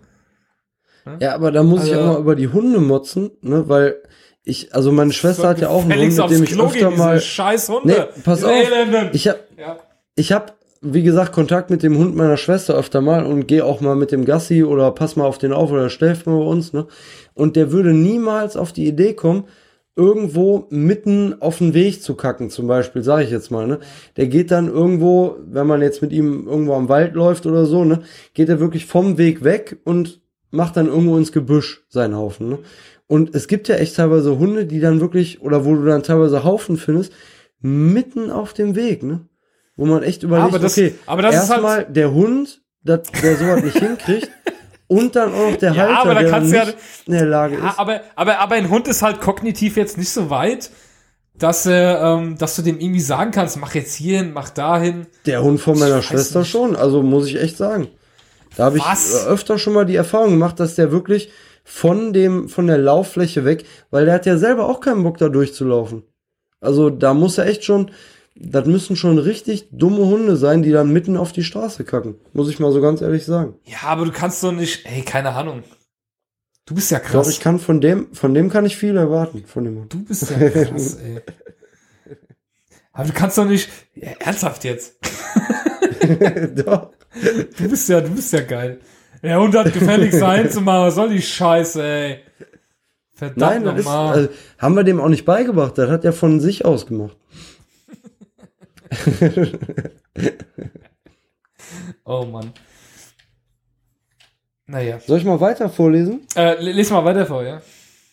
Ja, 1.20 1.34
aber 1.34 1.50
da 1.52 1.62
muss 1.62 1.84
ich 1.84 1.92
Also- 1.94 2.04
auch 2.04 2.12
mal 2.14 2.20
über 2.20 2.34
die 2.34 2.48
Hunde 2.48 2.80
motzen, 2.80 3.30
ne, 3.40 3.68
weil 3.68 3.96
ich, 4.48 4.72
also 4.72 4.92
meine 4.92 5.12
Schwester 5.12 5.48
hat 5.48 5.60
ja 5.60 5.68
auch 5.68 5.82
einen 5.82 6.00
Hund, 6.00 6.16
mit 6.16 6.30
dem 6.30 6.44
ich 6.44 6.50
Klo 6.50 6.66
öfter 6.66 6.92
mal, 6.92 7.20
scheiß 7.20 7.68
Hunde. 7.68 8.08
Nee, 8.14 8.22
pass 8.22 8.44
auf. 8.44 8.52
Ich 9.12 9.26
hab, 9.26 9.38
ja. 9.58 9.76
ich 10.14 10.30
hab, 10.30 10.54
wie 10.80 11.02
gesagt, 11.02 11.32
Kontakt 11.32 11.68
mit 11.68 11.82
dem 11.82 11.98
Hund 11.98 12.14
meiner 12.14 12.36
Schwester 12.36 12.74
öfter 12.74 13.00
mal 13.00 13.26
und 13.26 13.48
gehe 13.48 13.64
auch 13.64 13.80
mal 13.80 13.96
mit 13.96 14.12
dem 14.12 14.24
Gassi 14.24 14.62
oder 14.62 14.92
pass 14.92 15.16
mal 15.16 15.24
auf 15.24 15.38
den 15.38 15.52
auf 15.52 15.72
oder 15.72 15.90
schläft 15.90 16.26
mal 16.26 16.38
bei 16.38 16.44
uns, 16.44 16.72
ne, 16.72 16.86
und 17.34 17.56
der 17.56 17.72
würde 17.72 17.92
niemals 17.92 18.56
auf 18.56 18.72
die 18.72 18.86
Idee 18.86 19.14
kommen, 19.14 19.48
irgendwo 19.96 20.68
mitten 20.70 21.40
auf 21.40 21.58
den 21.58 21.74
Weg 21.74 22.00
zu 22.00 22.14
kacken, 22.14 22.48
zum 22.48 22.68
Beispiel, 22.68 23.02
sage 23.02 23.24
ich 23.24 23.30
jetzt 23.30 23.50
mal, 23.50 23.66
ne? 23.66 23.80
Der 24.16 24.28
geht 24.28 24.52
dann 24.52 24.68
irgendwo, 24.68 25.38
wenn 25.44 25.66
man 25.66 25.82
jetzt 25.82 26.02
mit 26.02 26.12
ihm 26.12 26.46
irgendwo 26.46 26.74
am 26.74 26.88
Wald 26.88 27.14
läuft 27.14 27.46
oder 27.46 27.66
so, 27.66 27.84
ne, 27.84 28.02
geht 28.32 28.48
er 28.48 28.60
wirklich 28.60 28.86
vom 28.86 29.18
Weg 29.18 29.42
weg 29.42 29.78
und 29.82 30.20
macht 30.52 30.76
dann 30.76 30.86
irgendwo 30.86 31.16
ins 31.16 31.32
Gebüsch 31.32 31.84
seinen 31.88 32.14
Haufen, 32.14 32.48
ne? 32.48 32.58
Und 33.08 33.34
es 33.34 33.46
gibt 33.48 33.68
ja 33.68 33.76
echt 33.76 33.96
teilweise 33.96 34.38
Hunde, 34.38 34.66
die 34.66 34.80
dann 34.80 35.00
wirklich, 35.00 35.40
oder 35.42 35.64
wo 35.64 35.74
du 35.74 35.84
dann 35.84 36.02
teilweise 36.02 36.42
Haufen 36.44 36.76
findest, 36.76 37.12
mitten 37.60 38.30
auf 38.30 38.52
dem 38.52 38.74
Weg, 38.74 39.02
ne? 39.02 39.26
Wo 39.76 39.84
man 39.86 40.02
echt 40.02 40.22
überlegt, 40.22 40.48
Aber 40.48 40.58
das- 40.58 40.72
okay, 40.72 40.94
aber 41.06 41.22
das 41.22 41.34
ist 41.34 41.40
halt- 41.50 41.50
erstmal 41.62 41.84
der 41.92 42.12
Hund, 42.12 42.62
dat, 42.82 43.08
der 43.22 43.36
sowas 43.36 43.62
nicht 43.62 43.78
hinkriegt, 43.78 44.30
Und 44.88 45.16
dann 45.16 45.34
auch 45.34 45.50
noch 45.50 45.56
der 45.56 45.72
Ja, 45.72 45.82
Halter, 45.82 45.98
aber 45.98 46.14
da 46.14 46.20
der 46.20 46.30
kannst 46.30 46.52
du 46.52 46.56
ja- 46.56 46.64
nicht 46.66 46.76
in 47.06 47.12
der 47.14 47.26
Lage 47.26 47.56
Ja, 47.58 47.70
ist. 47.70 47.78
aber, 47.80 48.02
aber, 48.14 48.38
aber 48.38 48.54
ein 48.54 48.70
Hund 48.70 48.86
ist 48.86 49.02
halt 49.02 49.20
kognitiv 49.20 49.76
jetzt 49.76 49.98
nicht 49.98 50.10
so 50.10 50.30
weit, 50.30 50.70
dass, 51.34 51.66
er, 51.66 52.00
ähm, 52.02 52.38
dass 52.38 52.54
du 52.54 52.62
dem 52.62 52.78
irgendwie 52.78 53.00
sagen 53.00 53.32
kannst, 53.32 53.56
mach 53.56 53.74
jetzt 53.74 53.94
hierhin, 53.94 54.32
mach 54.32 54.48
dahin. 54.50 55.08
Der 55.26 55.42
Hund 55.42 55.60
von 55.60 55.76
meiner 55.76 55.96
weiß 55.98 56.04
Schwester 56.04 56.38
nicht. 56.40 56.50
schon, 56.50 56.76
also 56.76 57.02
muss 57.02 57.26
ich 57.26 57.40
echt 57.42 57.56
sagen. 57.56 57.88
Da 58.56 58.66
habe 58.66 58.78
ich 58.78 58.84
äh, 58.84 59.26
öfter 59.28 59.58
schon 59.58 59.72
mal 59.72 59.86
die 59.86 59.96
Erfahrung 59.96 60.30
gemacht, 60.30 60.60
dass 60.60 60.76
der 60.76 60.92
wirklich 60.92 61.30
von 61.68 62.12
dem 62.12 62.48
von 62.48 62.68
der 62.68 62.78
Lauffläche 62.78 63.44
weg, 63.44 63.64
weil 63.90 64.04
der 64.04 64.14
hat 64.14 64.24
ja 64.24 64.38
selber 64.38 64.68
auch 64.68 64.80
keinen 64.80 65.02
Bock 65.02 65.18
da 65.18 65.28
durchzulaufen. 65.28 66.04
Also 66.60 66.90
da 66.90 67.12
muss 67.12 67.38
er 67.38 67.46
echt 67.46 67.64
schon, 67.64 67.90
das 68.36 68.66
müssen 68.66 68.94
schon 68.94 69.18
richtig 69.18 69.68
dumme 69.72 70.06
Hunde 70.06 70.36
sein, 70.36 70.62
die 70.62 70.70
dann 70.70 70.92
mitten 70.92 71.16
auf 71.16 71.32
die 71.32 71.42
Straße 71.42 71.82
kacken. 71.82 72.14
Muss 72.32 72.48
ich 72.48 72.60
mal 72.60 72.70
so 72.70 72.80
ganz 72.80 73.00
ehrlich 73.00 73.24
sagen. 73.24 73.56
Ja, 73.64 73.78
aber 73.88 74.04
du 74.04 74.12
kannst 74.12 74.44
doch 74.44 74.52
nicht, 74.52 74.86
ey, 74.86 75.02
keine 75.02 75.30
Ahnung. 75.32 75.64
Du 76.66 76.76
bist 76.76 76.92
ja 76.92 76.98
Doch, 76.98 77.06
krass. 77.06 77.28
ich 77.28 77.40
kann 77.40 77.58
von 77.58 77.80
dem, 77.80 78.14
von 78.14 78.32
dem 78.32 78.48
kann 78.48 78.64
ich 78.64 78.76
viel 78.76 78.96
erwarten, 78.96 79.44
von 79.44 79.64
dem 79.64 79.80
Hund. 79.80 79.92
du 79.92 80.04
bist 80.04 80.30
ja 80.30 80.48
krass, 80.48 80.94
ey. 80.94 81.20
Aber 82.92 83.08
du 83.08 83.12
kannst 83.12 83.38
doch 83.38 83.44
nicht, 83.44 83.68
ja, 83.94 84.10
ernsthaft 84.20 84.62
jetzt. 84.62 84.94
Doch. 86.64 86.92
Du 87.58 87.68
bist 87.68 87.88
ja, 87.88 88.00
du 88.00 88.10
bist 88.10 88.32
ja 88.32 88.40
geil. 88.40 88.80
Der 89.22 89.40
Hund 89.40 89.54
hat 89.56 89.72
gefällig 89.72 90.12
sein 90.14 90.50
zu 90.52 90.60
machen, 90.60 90.86
was 90.86 90.94
soll 90.94 91.08
die 91.10 91.22
Scheiße, 91.22 91.82
ey. 91.82 92.20
Verdammt 93.14 93.38
Nein, 93.38 93.64
das 93.64 93.78
ist, 93.78 93.84
nochmal. 93.86 94.14
also, 94.14 94.28
haben 94.58 94.76
wir 94.76 94.84
dem 94.84 95.00
auch 95.00 95.08
nicht 95.08 95.24
beigebracht. 95.24 95.78
Das 95.78 95.88
hat 95.88 96.04
er 96.04 96.12
von 96.12 96.38
sich 96.38 96.64
aus 96.66 96.86
gemacht. 96.86 97.16
oh 102.04 102.24
Mann. 102.26 102.52
Naja. 104.66 104.98
Soll 105.06 105.18
ich 105.18 105.24
mal 105.24 105.40
weiter 105.40 105.68
vorlesen? 105.70 106.26
Äh, 106.34 106.60
les 106.60 106.90
mal 106.90 107.04
weiter 107.04 107.24
vor, 107.24 107.42
ja. 107.42 107.62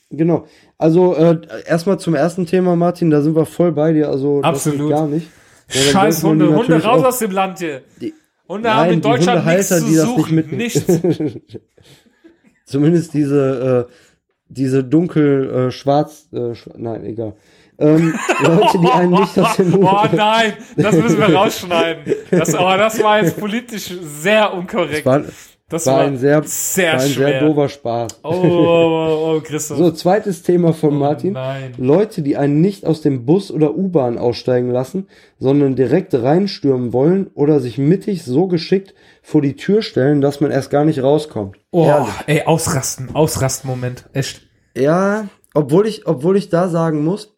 Genau. 0.09 0.47
Also 0.77 1.15
äh, 1.15 1.41
erstmal 1.65 1.99
zum 1.99 2.13
ersten 2.15 2.45
Thema, 2.45 2.75
Martin, 2.75 3.09
da 3.09 3.21
sind 3.21 3.35
wir 3.35 3.45
voll 3.45 3.71
bei 3.71 3.91
dir. 3.93 4.09
Also 4.09 4.41
Absolut. 4.41 4.91
gar 4.91 5.07
nicht. 5.07 5.27
Ja, 5.69 5.81
Scheiß 5.81 6.23
Hunde, 6.23 6.55
Hunde 6.55 6.81
raus 6.84 7.03
aus 7.03 7.19
dem 7.19 7.31
Land 7.31 7.59
hier. 7.59 7.81
Die- 7.99 8.13
Hunde 8.47 8.73
haben 8.73 8.81
Nein, 8.85 8.93
in 8.93 9.01
die 9.01 9.07
Deutschland 9.09 9.45
nichts 9.45 9.67
zu 9.69 9.85
die 9.85 9.95
das 9.95 10.05
nicht 10.05 10.17
suchen. 10.17 10.35
mitnehmen. 10.35 10.57
Nichts. 10.57 10.85
Zumindest 12.65 13.13
diese 13.13 13.87
äh, 13.89 13.93
diese 14.47 14.83
dunkel 14.83 15.67
äh, 15.67 15.71
schwarz 15.71 16.27
äh, 16.33 16.53
schwa 16.55 16.73
nein 16.77 17.05
egal. 17.05 17.35
Ähm, 17.79 18.13
Leute, 18.43 18.79
die 18.79 18.87
einen 18.89 19.11
nicht 19.11 19.39
aus 19.39 19.55
dem 19.57 19.83
Oh 19.83 20.05
nein, 20.11 20.53
das 20.77 20.95
müssen 20.95 21.17
wir 21.17 21.33
rausschneiden. 21.35 22.03
Das, 22.29 22.53
aber 22.53 22.77
das 22.77 23.01
war 23.01 23.23
jetzt 23.23 23.39
politisch 23.39 23.91
sehr 24.01 24.53
unkorrekt. 24.53 25.05
war, 25.05 25.23
das 25.69 25.88
war 25.88 26.02
ein 26.02 26.18
sehr, 26.18 26.44
sehr 26.44 26.94
war 26.94 26.99
ein 27.02 27.10
schwer. 27.10 27.27
sehr 27.27 27.40
doofer 27.48 27.69
Spaß. 27.69 28.19
Oh, 28.23 28.30
oh, 28.30 28.35
oh, 28.44 29.35
oh 29.38 29.41
Christoph. 29.41 29.77
So, 29.77 29.91
zweites 29.91 30.44
Thema 30.44 30.73
von 30.73 30.91
Oh 30.91 30.99
Martin. 30.99 31.34
nein. 31.34 31.73
Leute, 31.77 32.22
die 32.22 32.38
einen 32.38 32.61
nicht 32.61 32.85
aus 32.85 33.02
dem 33.02 33.26
Bus 33.26 33.49
oder 33.49 33.76
U-Bahn 33.76 34.18
aussteigen 34.18 34.69
lassen, 34.72 35.07
sondern 35.40 35.76
direkt 35.76 36.14
reinstürmen 36.14 36.94
wollen 36.94 37.27
oder 37.34 37.60
sich 37.60 37.77
mittig 37.77 38.23
so 38.23 38.48
geschickt 38.48 38.94
vor 39.22 39.41
die 39.41 39.56
Tür 39.56 39.81
stellen, 39.81 40.22
dass 40.22 40.41
man 40.41 40.52
erst 40.52 40.69
gar 40.69 40.85
nicht 40.85 41.02
rauskommt. 41.02 41.57
Oh, 41.72 42.06
ey, 42.27 42.44
ausrasten, 42.44 43.15
ausrasten, 43.15 43.69
Moment. 43.69 44.06
Echt. 44.14 44.41
Ja, 44.77 45.27
obwohl 45.53 45.88
ich, 45.88 46.06
obwohl 46.07 46.38
ich 46.38 46.49
da 46.49 46.68
sagen 46.68 47.03
muss, 47.03 47.35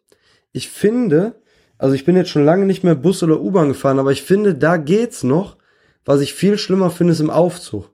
ich 0.52 0.68
finde, 0.68 1.36
also 1.78 1.94
ich 1.94 2.04
bin 2.04 2.16
jetzt 2.16 2.30
schon 2.30 2.44
lange 2.44 2.66
nicht 2.66 2.82
mehr 2.82 2.94
Bus 2.94 3.22
oder 3.22 3.40
U-Bahn 3.40 3.68
gefahren, 3.68 3.98
aber 3.98 4.10
ich 4.12 4.22
finde, 4.22 4.54
da 4.54 4.76
geht's 4.78 5.22
noch. 5.22 5.56
Was 6.04 6.20
ich 6.20 6.34
viel 6.34 6.56
schlimmer 6.56 6.90
finde, 6.90 7.12
ist 7.14 7.20
im 7.20 7.30
Aufzug. 7.30 7.90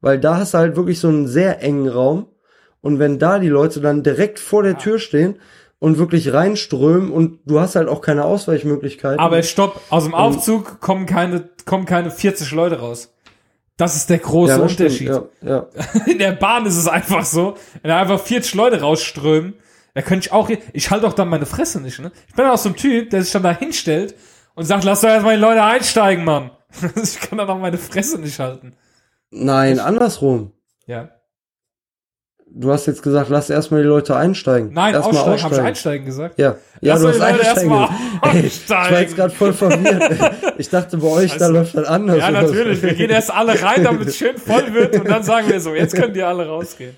Weil 0.00 0.18
da 0.18 0.36
hast 0.36 0.54
du 0.54 0.58
halt 0.58 0.76
wirklich 0.76 1.00
so 1.00 1.08
einen 1.08 1.26
sehr 1.26 1.62
engen 1.62 1.88
Raum. 1.88 2.26
Und 2.80 2.98
wenn 2.98 3.18
da 3.18 3.38
die 3.38 3.48
Leute 3.48 3.80
dann 3.80 4.02
direkt 4.02 4.38
vor 4.38 4.62
der 4.62 4.78
Tür 4.78 4.98
stehen 4.98 5.38
und 5.80 5.98
wirklich 5.98 6.32
reinströmen 6.32 7.10
und 7.10 7.40
du 7.46 7.60
hast 7.60 7.76
halt 7.76 7.88
auch 7.88 8.00
keine 8.00 8.24
Ausweichmöglichkeiten. 8.24 9.18
Aber 9.18 9.42
stopp, 9.42 9.80
aus 9.90 10.04
dem 10.04 10.14
Aufzug 10.14 10.80
kommen 10.80 11.06
keine, 11.06 11.48
kommen 11.64 11.86
keine 11.86 12.10
40 12.10 12.52
Leute 12.52 12.80
raus. 12.80 13.12
Das 13.76 13.94
ist 13.94 14.10
der 14.10 14.18
große 14.18 14.52
ja, 14.52 14.58
das 14.58 14.72
stimmt, 14.72 15.00
Unterschied. 15.00 15.08
Ja, 15.42 15.48
ja. 15.48 15.66
In 16.06 16.18
der 16.18 16.32
Bahn 16.32 16.66
ist 16.66 16.76
es 16.76 16.88
einfach 16.88 17.24
so, 17.24 17.54
wenn 17.82 17.90
da 17.90 18.00
einfach 18.00 18.20
40 18.20 18.54
Leute 18.54 18.80
rausströmen, 18.80 19.54
da 19.94 20.02
könnte 20.02 20.26
ich 20.26 20.32
auch, 20.32 20.50
ich 20.72 20.90
halte 20.90 21.06
auch 21.06 21.12
dann 21.12 21.28
meine 21.28 21.46
Fresse 21.46 21.80
nicht, 21.80 22.00
ne? 22.00 22.10
Ich 22.28 22.34
bin 22.34 22.44
auch 22.46 22.58
so 22.58 22.70
ein 22.70 22.76
Typ, 22.76 23.10
der 23.10 23.22
sich 23.22 23.32
dann 23.32 23.44
da 23.44 23.56
hinstellt 23.56 24.16
und 24.54 24.64
sagt, 24.64 24.82
lass 24.82 25.00
doch 25.00 25.08
erstmal 25.08 25.36
die 25.36 25.40
Leute 25.42 25.62
einsteigen, 25.62 26.24
Mann. 26.24 26.50
Ich 27.02 27.20
kann 27.20 27.38
dann 27.38 27.48
auch 27.48 27.58
meine 27.58 27.78
Fresse 27.78 28.20
nicht 28.20 28.38
halten. 28.40 28.74
Nein, 29.30 29.78
andersrum. 29.78 30.52
Ja. 30.86 31.10
Du 32.50 32.72
hast 32.72 32.86
jetzt 32.86 33.02
gesagt, 33.02 33.28
lass 33.28 33.50
erstmal 33.50 33.82
die 33.82 33.88
Leute 33.88 34.16
einsteigen. 34.16 34.72
Nein, 34.72 34.94
Erstmal 34.94 35.16
aussteigen. 35.18 35.42
Habe 35.44 35.54
ich 35.54 35.60
einsteigen 35.60 36.06
gesagt? 36.06 36.38
Ja, 36.38 36.56
ja 36.80 36.94
Lass 36.94 37.02
du 37.02 37.08
hast 37.08 37.20
einsteigen. 37.20 37.72
Ey, 38.22 38.40
Ich 38.46 38.70
war 38.70 38.78
aussteigen. 38.80 39.00
jetzt 39.02 39.16
gerade 39.16 39.34
voll 39.34 39.52
verwirrt. 39.52 40.32
Ich 40.58 40.70
dachte, 40.70 40.96
bei 40.96 41.06
euch, 41.06 41.36
da 41.36 41.46
Also, 41.46 41.52
läuft 41.58 41.76
das 41.76 41.86
anders. 41.86 42.18
Ja, 42.18 42.30
natürlich. 42.30 42.82
Wir 42.82 42.94
gehen 42.94 43.10
erst 43.10 43.30
alle 43.32 43.62
rein, 43.62 43.84
damit 43.84 44.08
es 44.08 44.16
schön 44.16 44.36
voll 44.38 44.72
wird 44.74 44.96
und 44.98 45.08
dann 45.08 45.22
sagen 45.22 45.48
wir 45.48 45.60
so, 45.60 45.72
jetzt 45.74 45.94
könnt 45.94 46.16
ihr 46.16 46.26
alle 46.26 46.48
rausgehen. 46.48 46.96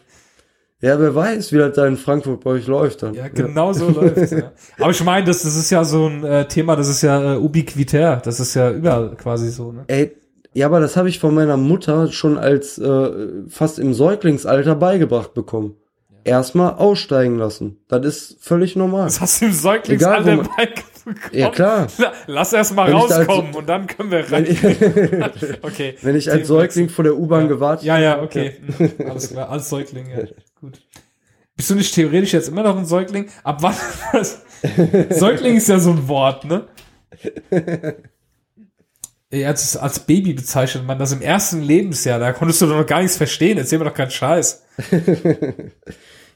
Ja, 0.81 0.98
wer 0.98 1.15
weiß, 1.15 1.52
wie 1.52 1.59
das 1.59 1.74
da 1.74 1.86
in 1.86 1.98
Frankfurt 1.98 2.43
bei 2.43 2.51
euch 2.52 2.66
läuft 2.66 3.02
dann. 3.02 3.12
Ja, 3.12 3.28
genau 3.28 3.74
so 3.74 3.90
läuft's. 3.90 4.31
Ja. 4.31 4.52
Aber 4.78 4.93
ich 4.93 5.05
meine, 5.05 5.27
das, 5.27 5.43
das 5.43 5.55
ist 5.57 5.69
ja 5.69 5.85
so 5.85 6.07
ein 6.07 6.24
äh, 6.24 6.48
Thema, 6.48 6.74
das 6.74 6.89
ist 6.89 7.02
ja 7.02 7.35
äh, 7.35 7.36
ubiquitär. 7.36 8.23
Das 8.24 8.40
ist 8.40 8.55
ja 8.55 8.70
überall 8.70 9.15
quasi 9.16 9.51
so, 9.51 9.73
ne? 9.73 9.85
Ey, 9.89 10.16
ja, 10.55 10.66
aber 10.66 10.81
das 10.81 10.97
habe 10.97 11.09
ich 11.09 11.18
von 11.18 11.35
meiner 11.35 11.56
Mutter 11.56 12.10
schon 12.12 12.39
als 12.39 12.78
äh, 12.78 13.28
fast 13.48 13.78
im 13.78 13.94
Säuglingsalter 13.94 14.74
beigebracht 14.74 15.35
bekommen. 15.35 15.77
Erstmal 16.22 16.74
aussteigen 16.74 17.39
lassen. 17.39 17.78
Das 17.89 18.05
ist 18.05 18.36
völlig 18.44 18.77
normal. 18.77 19.05
Das 19.05 19.20
hast 19.22 19.40
du 19.40 19.47
im 19.47 19.52
Säuglingsalter 19.52 20.32
Egal, 20.32 20.48
beigebracht. 20.56 20.86
Ja, 21.32 21.48
klar. 21.51 21.86
La- 21.97 22.12
Lass 22.27 22.52
erst 22.52 22.74
mal 22.77 22.89
Wenn 22.89 22.98
ich 22.98 23.05
da 23.06 23.16
als- 23.16 23.28
rauskommen 23.28 23.55
und 23.55 23.66
dann 23.68 23.86
können 23.86 24.10
wir 24.10 24.31
rein. 24.31 24.47
Okay. 25.62 25.94
wenn 26.02 26.16
ich 26.16 26.31
als. 26.32 26.47
Säugling 26.47 26.90
vor 26.90 27.05
der 27.05 27.16
U-Bahn 27.16 27.48
gewartet 27.48 27.86
Ja, 27.86 27.98
ja, 27.98 28.22
okay. 28.22 28.52
Hm, 28.77 28.90
Alles 29.09 29.31
klar. 29.31 29.48
Als 29.48 29.70
Säugling, 29.70 30.10
ja. 30.10 30.24
Gut. 30.60 30.82
Bist 31.56 31.70
du 31.70 31.74
nicht 31.74 31.94
theoretisch 31.94 32.32
jetzt 32.35 32.48
immer 32.48 32.62
noch 32.64 32.77
ein 32.77 32.85
Säugling? 32.85 33.31
Ab 33.43 33.62
wann? 33.62 33.74
Säugling 35.10 35.56
ist 35.56 35.68
ja 35.68 35.78
so 35.78 35.90
ein 35.93 36.06
Wort, 36.06 36.44
ne? 36.44 36.66
Als, 39.32 39.77
als 39.77 40.01
Baby 40.01 40.32
bezeichnet 40.32 40.85
man 40.85 40.98
das 40.98 41.12
im 41.12 41.23
ersten 41.23 41.61
Lebensjahr. 41.62 42.19
Da 42.19 42.32
konntest 42.32 42.61
du 42.62 42.66
doch 42.66 42.77
noch 42.77 42.86
gar 42.86 43.01
nichts 43.01 43.16
verstehen. 43.16 43.59
Erzähl 43.59 43.78
mir 43.78 43.85
doch 43.85 43.94
keinen 43.94 44.11
Scheiß. 44.11 44.65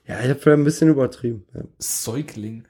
Ja, 0.06 0.20
ich 0.20 0.28
habe 0.28 0.38
vielleicht 0.38 0.58
ein 0.58 0.64
bisschen 0.64 0.90
übertrieben. 0.90 1.46
Ja. 1.54 1.62
Säugling. 1.78 2.64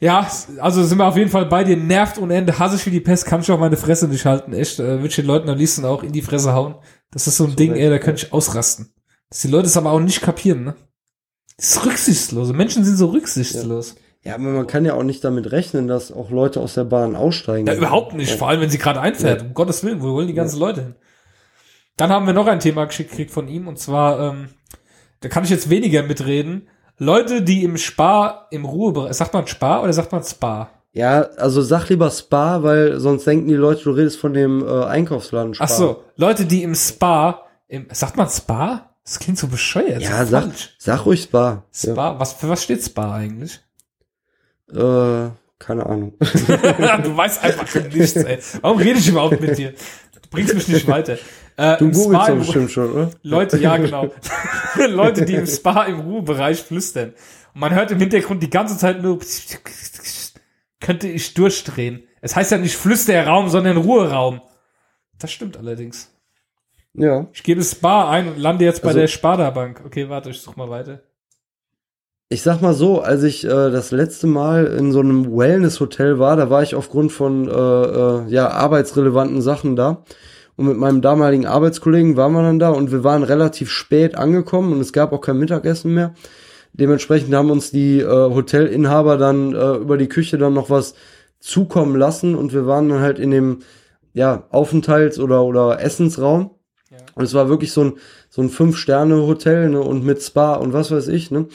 Ja, 0.00 0.30
also 0.58 0.84
sind 0.84 0.98
wir 0.98 1.06
auf 1.06 1.16
jeden 1.16 1.30
Fall 1.30 1.46
bei 1.46 1.64
dir. 1.64 1.76
Nervt 1.76 2.18
ohne 2.18 2.34
Ende. 2.34 2.58
Hasse 2.58 2.76
ich 2.76 2.84
wie 2.86 2.90
die 2.90 3.00
Pest. 3.00 3.24
Kann 3.26 3.40
ich 3.40 3.50
auch 3.50 3.58
meine 3.58 3.76
Fresse 3.78 4.06
nicht 4.08 4.26
halten. 4.26 4.52
Echt. 4.52 4.78
Äh, 4.80 4.98
Würde 4.98 5.06
ich 5.06 5.16
den 5.16 5.26
Leuten 5.26 5.48
am 5.48 5.56
liebsten 5.56 5.84
auch 5.84 6.02
in 6.02 6.12
die 6.12 6.22
Fresse 6.22 6.52
hauen. 6.52 6.74
Das 7.10 7.26
ist 7.26 7.38
so 7.38 7.44
ein 7.44 7.56
Ding, 7.56 7.72
recht, 7.72 7.82
ey, 7.82 7.90
da 7.90 7.98
könnte 7.98 8.26
ich 8.26 8.32
ausrasten. 8.32 8.92
Dass 9.30 9.40
die 9.40 9.48
Leute 9.48 9.66
es 9.66 9.76
aber 9.76 9.92
auch 9.92 10.00
nicht 10.00 10.20
kapieren, 10.20 10.64
ne? 10.64 10.74
Das 11.56 11.70
ist 11.76 11.86
rücksichtslos. 11.86 12.52
Menschen 12.52 12.84
sind 12.84 12.96
so 12.96 13.06
rücksichtslos. 13.06 13.94
ja, 13.94 14.00
aber 14.26 14.44
man 14.44 14.66
kann 14.66 14.84
ja 14.84 14.94
auch 14.94 15.02
nicht 15.02 15.24
damit 15.24 15.50
rechnen, 15.50 15.88
dass 15.88 16.12
auch 16.12 16.30
Leute 16.30 16.60
aus 16.60 16.74
der 16.74 16.84
Bahn 16.84 17.16
aussteigen. 17.16 17.66
Ja, 17.66 17.74
überhaupt 17.74 18.14
nicht. 18.14 18.32
Vor 18.36 18.48
allem, 18.48 18.60
wenn 18.60 18.70
sie 18.70 18.78
gerade 18.78 19.00
einfährt. 19.00 19.42
Um 19.42 19.54
Gottes 19.54 19.82
Willen, 19.82 20.02
wo 20.02 20.12
wollen 20.12 20.28
die 20.28 20.34
ganzen 20.34 20.58
Leute 20.58 20.82
hin? 20.82 20.94
Dann 21.96 22.10
haben 22.10 22.26
wir 22.26 22.34
noch 22.34 22.46
ein 22.46 22.60
Thema 22.60 22.84
geschickt 22.84 23.10
gekriegt 23.10 23.30
von 23.30 23.48
ihm. 23.48 23.66
Und 23.66 23.78
zwar, 23.78 24.20
ähm, 24.20 24.48
da 25.20 25.28
kann 25.28 25.44
ich 25.44 25.50
jetzt 25.50 25.70
weniger 25.70 26.02
mitreden. 26.02 26.68
Leute, 26.98 27.40
die 27.40 27.64
im 27.64 27.78
Spa, 27.78 28.46
im 28.50 28.66
Ruhebereich, 28.66 29.14
sagt 29.14 29.32
man 29.32 29.46
Spa 29.46 29.82
oder 29.82 29.92
sagt 29.94 30.12
man 30.12 30.22
Spa? 30.22 30.70
Ja, 30.92 31.22
also 31.36 31.62
sag 31.62 31.88
lieber 31.88 32.10
Spa, 32.10 32.62
weil 32.62 33.00
sonst 33.00 33.26
denken 33.26 33.48
die 33.48 33.54
Leute, 33.54 33.84
du 33.84 33.92
redest 33.92 34.18
von 34.18 34.34
dem 34.34 34.66
äh, 34.66 34.84
Einkaufsladen 34.84 35.54
Spa. 35.54 35.64
Ach 35.64 35.68
so, 35.68 36.04
Leute, 36.16 36.44
die 36.44 36.62
im 36.62 36.74
Spa, 36.74 37.46
im, 37.68 37.86
sagt 37.90 38.16
man 38.16 38.28
Spa? 38.28 38.90
Das 39.02 39.18
klingt 39.18 39.38
so 39.38 39.46
bescheuert. 39.46 40.02
Ja, 40.02 40.24
so 40.24 40.30
sag, 40.30 40.42
falsch. 40.42 40.74
sag 40.78 41.06
ruhig 41.06 41.22
Spa. 41.22 41.64
Spa, 41.72 42.18
was, 42.18 42.34
für 42.34 42.48
was 42.50 42.62
steht 42.62 42.84
Spa 42.84 43.14
eigentlich? 43.14 43.60
Äh, 44.74 45.30
keine 45.58 45.86
Ahnung. 45.86 46.14
du 46.20 47.16
weißt 47.16 47.42
einfach 47.42 47.74
nichts, 47.92 48.16
ey. 48.16 48.38
Warum 48.62 48.78
rede 48.78 48.98
ich 48.98 49.08
überhaupt 49.08 49.40
mit 49.40 49.58
dir? 49.58 49.72
Du 49.72 50.28
bringst 50.30 50.54
mich 50.54 50.68
nicht 50.68 50.88
weiter. 50.88 51.18
Äh, 51.56 51.76
Du 51.78 51.90
googelst 51.90 52.12
doch 52.12 52.28
im- 52.28 52.38
bestimmt 52.38 52.70
schon, 52.70 52.92
oder? 52.92 53.10
Leute, 53.22 53.58
ja, 53.58 53.76
genau. 53.76 54.08
Leute, 54.88 55.24
die 55.24 55.34
im 55.34 55.46
Spa 55.46 55.84
im 55.84 56.00
Ruhebereich 56.00 56.62
flüstern. 56.62 57.14
Und 57.54 57.60
man 57.60 57.74
hört 57.74 57.90
im 57.90 57.98
Hintergrund 57.98 58.42
die 58.42 58.50
ganze 58.50 58.78
Zeit 58.78 59.02
nur, 59.02 59.18
könnte 60.80 61.08
ich 61.08 61.34
durchdrehen. 61.34 62.04
Es 62.20 62.36
heißt 62.36 62.52
ja 62.52 62.58
nicht 62.58 62.76
Flüsterraum, 62.76 63.48
sondern 63.48 63.76
Ruheraum. 63.76 64.40
Das 65.18 65.32
stimmt 65.32 65.56
allerdings. 65.56 66.10
Ja. 66.94 67.26
Ich 67.32 67.42
gebe 67.42 67.62
Spa 67.62 68.10
ein 68.10 68.28
und 68.28 68.38
lande 68.38 68.64
jetzt 68.64 68.82
bei 68.82 68.88
Also- 68.88 69.00
der 69.00 69.06
Sparda-Bank. 69.08 69.82
Okay, 69.84 70.08
warte, 70.08 70.30
ich 70.30 70.40
such 70.40 70.56
mal 70.56 70.70
weiter. 70.70 71.00
Ich 72.32 72.42
sag 72.42 72.62
mal 72.62 72.74
so, 72.74 73.00
als 73.00 73.24
ich 73.24 73.44
äh, 73.44 73.48
das 73.48 73.90
letzte 73.90 74.28
Mal 74.28 74.66
in 74.66 74.92
so 74.92 75.00
einem 75.00 75.36
Wellness-Hotel 75.36 76.20
war, 76.20 76.36
da 76.36 76.48
war 76.48 76.62
ich 76.62 76.76
aufgrund 76.76 77.10
von 77.10 77.48
äh, 77.48 77.50
äh, 77.50 78.28
ja, 78.28 78.50
arbeitsrelevanten 78.50 79.42
Sachen 79.42 79.74
da. 79.74 80.04
Und 80.54 80.68
mit 80.68 80.76
meinem 80.76 81.02
damaligen 81.02 81.46
Arbeitskollegen 81.46 82.16
waren 82.16 82.32
wir 82.34 82.42
dann 82.42 82.60
da 82.60 82.68
und 82.68 82.92
wir 82.92 83.02
waren 83.02 83.24
relativ 83.24 83.68
spät 83.68 84.14
angekommen 84.14 84.72
und 84.72 84.78
es 84.78 84.92
gab 84.92 85.12
auch 85.12 85.22
kein 85.22 85.38
Mittagessen 85.38 85.92
mehr. 85.92 86.14
Dementsprechend 86.72 87.34
haben 87.34 87.50
uns 87.50 87.72
die 87.72 87.98
äh, 87.98 88.06
Hotelinhaber 88.06 89.16
dann 89.16 89.52
äh, 89.52 89.74
über 89.78 89.96
die 89.96 90.08
Küche 90.08 90.38
dann 90.38 90.54
noch 90.54 90.70
was 90.70 90.94
zukommen 91.40 91.96
lassen 91.96 92.36
und 92.36 92.52
wir 92.52 92.64
waren 92.64 92.88
dann 92.88 93.00
halt 93.00 93.18
in 93.18 93.32
dem 93.32 93.58
ja, 94.12 94.44
Aufenthalts- 94.52 95.18
oder, 95.18 95.42
oder 95.42 95.82
Essensraum. 95.82 96.50
Und 97.14 97.24
es 97.24 97.34
war 97.34 97.48
wirklich 97.48 97.72
so 97.72 97.82
ein, 97.82 97.92
so 98.28 98.40
ein 98.40 98.50
Fünf-Sterne-Hotel, 98.50 99.70
ne, 99.70 99.80
und 99.80 100.04
mit 100.04 100.22
Spa 100.22 100.54
und 100.54 100.72
was 100.72 100.90
weiß 100.90 101.08
ich, 101.08 101.30
ne. 101.30 101.46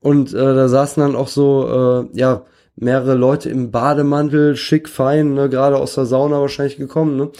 Und 0.00 0.32
äh, 0.32 0.36
da 0.36 0.68
saßen 0.68 1.02
dann 1.02 1.16
auch 1.16 1.28
so, 1.28 2.08
äh, 2.12 2.18
ja, 2.18 2.42
mehrere 2.76 3.14
Leute 3.14 3.50
im 3.50 3.70
Bademantel, 3.70 4.56
schick, 4.56 4.88
fein, 4.88 5.34
ne, 5.34 5.48
gerade 5.48 5.76
aus 5.76 5.94
der 5.94 6.06
Sauna 6.06 6.40
wahrscheinlich 6.40 6.76
gekommen, 6.76 7.16
ne. 7.16 7.30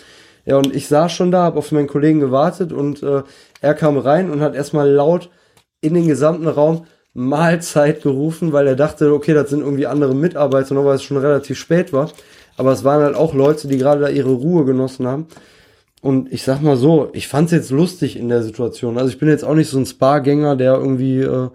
Ja, 0.44 0.56
und 0.56 0.74
ich 0.74 0.89
saß 0.89 1.12
schon 1.12 1.30
da, 1.30 1.44
hab 1.44 1.56
auf 1.56 1.72
meinen 1.72 1.89
Kollegen 1.89 2.20
gewartet 2.20 2.72
und 2.72 3.02
äh, 3.02 3.22
er 3.60 3.74
kam 3.74 3.98
rein 3.98 4.30
und 4.30 4.40
hat 4.40 4.55
erstmal 4.55 4.89
laut 4.90 5.30
in 5.82 5.94
den 5.94 6.09
gesamten 6.09 6.48
Raum 6.48 6.86
Mahlzeit 7.12 8.02
gerufen, 8.02 8.52
weil 8.52 8.66
er 8.66 8.76
dachte, 8.76 9.12
okay, 9.12 9.35
das 9.35 9.51
sind 9.51 9.60
irgendwie 9.60 9.86
andere 9.86 10.14
Mitarbeiter, 10.14 10.74
noch 10.74 10.85
weil 10.85 10.97
es 10.97 11.02
schon 11.02 11.16
relativ 11.18 11.59
spät 11.59 11.93
war. 11.93 12.10
Aber 12.56 12.72
es 12.72 12.82
waren 12.85 13.02
halt 13.02 13.14
auch 13.14 13.35
Leute, 13.35 13.68
die 13.68 13.76
gerade 13.76 14.01
da 14.01 14.09
ihre 14.09 14.30
Ruhe 14.30 14.64
genossen 14.64 15.06
haben. 15.06 15.26
Und 16.01 16.33
ich 16.33 16.43
sag 16.43 16.62
mal 16.62 16.77
so, 16.77 17.11
ich 17.12 17.27
fand's 17.29 17.53
jetzt 17.53 17.70
lustig 17.70 18.16
in 18.16 18.29
der 18.29 18.43
Situation. 18.43 18.99
Also 18.99 19.11
ich 19.11 19.19
bin 19.19 19.29
jetzt 19.29 19.45
auch 19.45 19.55
nicht 19.55 19.69
so 19.69 19.79
ein 19.79 19.87
Spa-Gänger, 19.87 20.57
der 20.57 20.75
irgendwie 20.75 21.20
äh, 21.20 21.49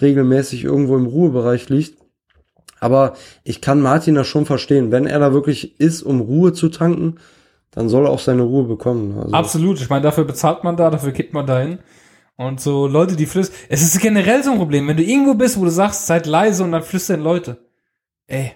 regelmäßig 0.00 0.64
irgendwo 0.64 0.96
im 0.96 1.06
Ruhebereich 1.06 1.68
liegt. 1.68 1.98
Aber 2.78 3.14
ich 3.42 3.60
kann 3.60 3.80
Martin 3.80 4.14
das 4.14 4.26
schon 4.26 4.44
verstehen. 4.44 4.92
Wenn 4.92 5.06
er 5.06 5.18
da 5.18 5.32
wirklich 5.32 5.80
ist, 5.80 6.02
um 6.02 6.20
Ruhe 6.20 6.52
zu 6.52 6.68
tanken, 6.68 7.16
dann 7.70 7.88
soll 7.88 8.04
er 8.04 8.10
auch 8.10 8.18
seine 8.18 8.42
Ruhe 8.42 8.64
bekommen. 8.64 9.18
Also, 9.18 9.32
Absolut. 9.34 9.80
Ich 9.80 9.88
meine, 9.88 10.02
dafür 10.02 10.24
bezahlt 10.24 10.62
man 10.62 10.76
da, 10.76 10.90
dafür 10.90 11.12
geht 11.12 11.32
man 11.32 11.46
dahin. 11.46 11.78
Und 12.36 12.60
so 12.60 12.86
Leute, 12.86 13.16
die 13.16 13.24
flüstern. 13.24 13.56
Es 13.70 13.82
ist 13.82 13.98
generell 14.00 14.44
so 14.44 14.52
ein 14.52 14.58
Problem. 14.58 14.86
Wenn 14.88 14.98
du 14.98 15.02
irgendwo 15.02 15.34
bist, 15.34 15.58
wo 15.58 15.64
du 15.64 15.70
sagst, 15.70 16.06
seid 16.06 16.26
leise 16.26 16.64
und 16.64 16.72
dann 16.72 16.82
flüstern 16.82 17.22
Leute. 17.22 17.56
Ey. 18.26 18.52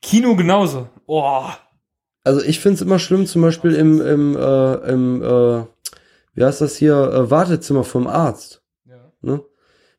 Kino 0.00 0.36
genauso. 0.36 0.88
Oh. 1.06 1.48
Also 2.24 2.40
ich 2.40 2.58
find's 2.60 2.80
immer 2.80 2.98
schlimm, 2.98 3.26
zum 3.26 3.42
Beispiel 3.42 3.74
im, 3.74 4.00
im, 4.00 4.36
äh, 4.36 4.74
im 4.90 5.22
äh, 5.22 5.62
wie 6.34 6.44
heißt 6.44 6.60
das 6.60 6.76
hier, 6.76 6.94
äh, 6.94 7.30
Wartezimmer 7.30 7.84
vom 7.84 8.06
Arzt. 8.06 8.62
Ja. 8.88 9.12
Ne? 9.20 9.40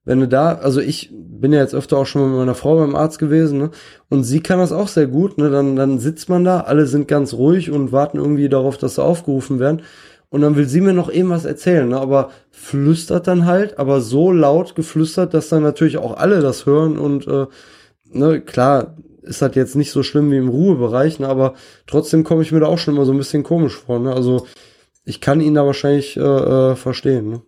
Wenn 0.03 0.19
du 0.19 0.27
da, 0.27 0.55
also 0.55 0.81
ich 0.81 1.11
bin 1.13 1.53
ja 1.53 1.61
jetzt 1.61 1.73
öfter 1.73 1.97
auch 1.97 2.05
schon 2.05 2.21
mal 2.21 2.27
mit 2.29 2.37
meiner 2.37 2.55
Frau 2.55 2.77
beim 2.77 2.95
Arzt 2.95 3.17
gewesen, 3.19 3.57
ne? 3.57 3.71
Und 4.09 4.23
sie 4.23 4.39
kann 4.39 4.59
das 4.59 4.71
auch 4.71 4.87
sehr 4.87 5.07
gut, 5.07 5.37
ne? 5.37 5.49
Dann, 5.49 5.75
dann 5.75 5.99
sitzt 5.99 6.29
man 6.29 6.43
da, 6.43 6.61
alle 6.61 6.85
sind 6.85 7.07
ganz 7.07 7.33
ruhig 7.33 7.71
und 7.71 7.91
warten 7.91 8.17
irgendwie 8.17 8.49
darauf, 8.49 8.77
dass 8.77 8.95
sie 8.95 9.03
aufgerufen 9.03 9.59
werden. 9.59 9.81
Und 10.29 10.41
dann 10.41 10.55
will 10.55 10.67
sie 10.67 10.81
mir 10.81 10.93
noch 10.93 11.11
eben 11.11 11.29
was 11.29 11.45
erzählen, 11.45 11.87
ne? 11.87 11.97
aber 11.99 12.29
flüstert 12.51 13.27
dann 13.27 13.45
halt, 13.45 13.79
aber 13.79 14.01
so 14.01 14.31
laut 14.31 14.75
geflüstert, 14.75 15.33
dass 15.33 15.49
dann 15.49 15.63
natürlich 15.63 15.97
auch 15.97 16.17
alle 16.17 16.41
das 16.41 16.65
hören 16.65 16.97
und 16.97 17.27
äh, 17.27 17.45
ne, 18.11 18.41
klar 18.41 18.95
ist 19.25 19.41
das 19.41 19.55
jetzt 19.55 19.75
nicht 19.75 19.91
so 19.91 20.03
schlimm 20.03 20.31
wie 20.31 20.37
im 20.37 20.49
Ruhebereich, 20.49 21.19
ne? 21.19 21.27
aber 21.27 21.53
trotzdem 21.87 22.23
komme 22.23 22.41
ich 22.41 22.51
mir 22.51 22.59
da 22.59 22.67
auch 22.67 22.77
schon 22.77 22.95
immer 22.95 23.05
so 23.05 23.11
ein 23.11 23.17
bisschen 23.17 23.43
komisch 23.43 23.75
vor. 23.75 23.99
Ne? 23.99 24.13
Also 24.13 24.45
ich 25.03 25.21
kann 25.21 25.41
ihn 25.41 25.53
da 25.53 25.65
wahrscheinlich 25.65 26.17
äh, 26.17 26.21
äh, 26.21 26.75
verstehen. 26.75 27.29
Ne? 27.29 27.41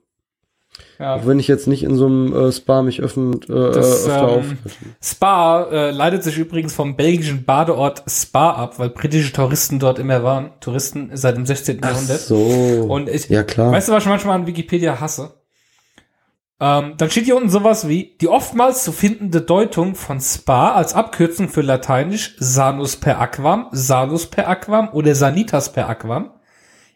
Ja. 0.99 1.16
Auch 1.16 1.28
wenn 1.28 1.40
ich 1.40 1.48
jetzt 1.48 1.68
nicht 1.68 1.84
in 1.84 1.95
so 1.95 2.08
einem 2.08 2.34
äh, 2.34 2.52
Spa 2.52 2.82
mich 2.82 3.02
öffnet, 3.02 3.49
äh, 3.49 3.54
Das, 3.54 4.08
öfter 4.08 4.22
ähm, 4.22 4.26
aufhalte. 4.26 4.70
Spa 5.02 5.64
äh, 5.72 5.91
leitet 5.91 6.24
sich 6.24 6.38
übrigens 6.38 6.74
vom 6.74 6.95
belgischen 6.95 7.45
Badeort 7.45 8.04
Spa 8.08 8.52
ab, 8.52 8.80
weil 8.80 8.90
britische 8.90 9.32
Touristen 9.32 9.80
dort 9.80 9.99
immer 9.99 10.24
waren. 10.24 10.52
Touristen 10.60 11.12
seit 11.14 11.38
dem 11.38 11.45
16. 11.45 11.80
Ach 11.82 11.90
Jahrhundert. 11.90 12.20
so. 12.20 12.36
Und 12.90 13.10
ich, 13.10 13.30
ja 13.30 13.44
klar. 13.44 13.72
weißt 13.72 13.90
du, 13.90 13.94
was 13.94 14.04
ich 14.04 14.10
manchmal 14.10 14.36
an 14.36 14.48
Wikipedia 14.48 14.99
hasse? 14.99 15.34
Ähm, 16.60 16.96
dann 16.98 17.12
steht 17.12 17.26
hier 17.26 17.36
unten 17.36 17.50
sowas 17.50 17.88
wie 17.88 18.18
die 18.20 18.28
oftmals 18.28 18.84
zu 18.84 18.92
findende 18.92 19.42
Deutung 19.42 19.94
von 19.94 20.20
Spa 20.20 20.74
als 20.74 20.96
Abkürzung 20.96 21.50
für 21.50 21.62
Lateinisch 21.62 22.36
Sanus 22.40 22.96
per 22.96 23.22
aquam, 23.22 23.68
Salus 23.72 24.26
per 24.26 24.48
aquam 24.48 24.90
oder 24.92 25.14
Sanitas 25.14 25.72
per 25.72 25.88
aquam 25.88 26.32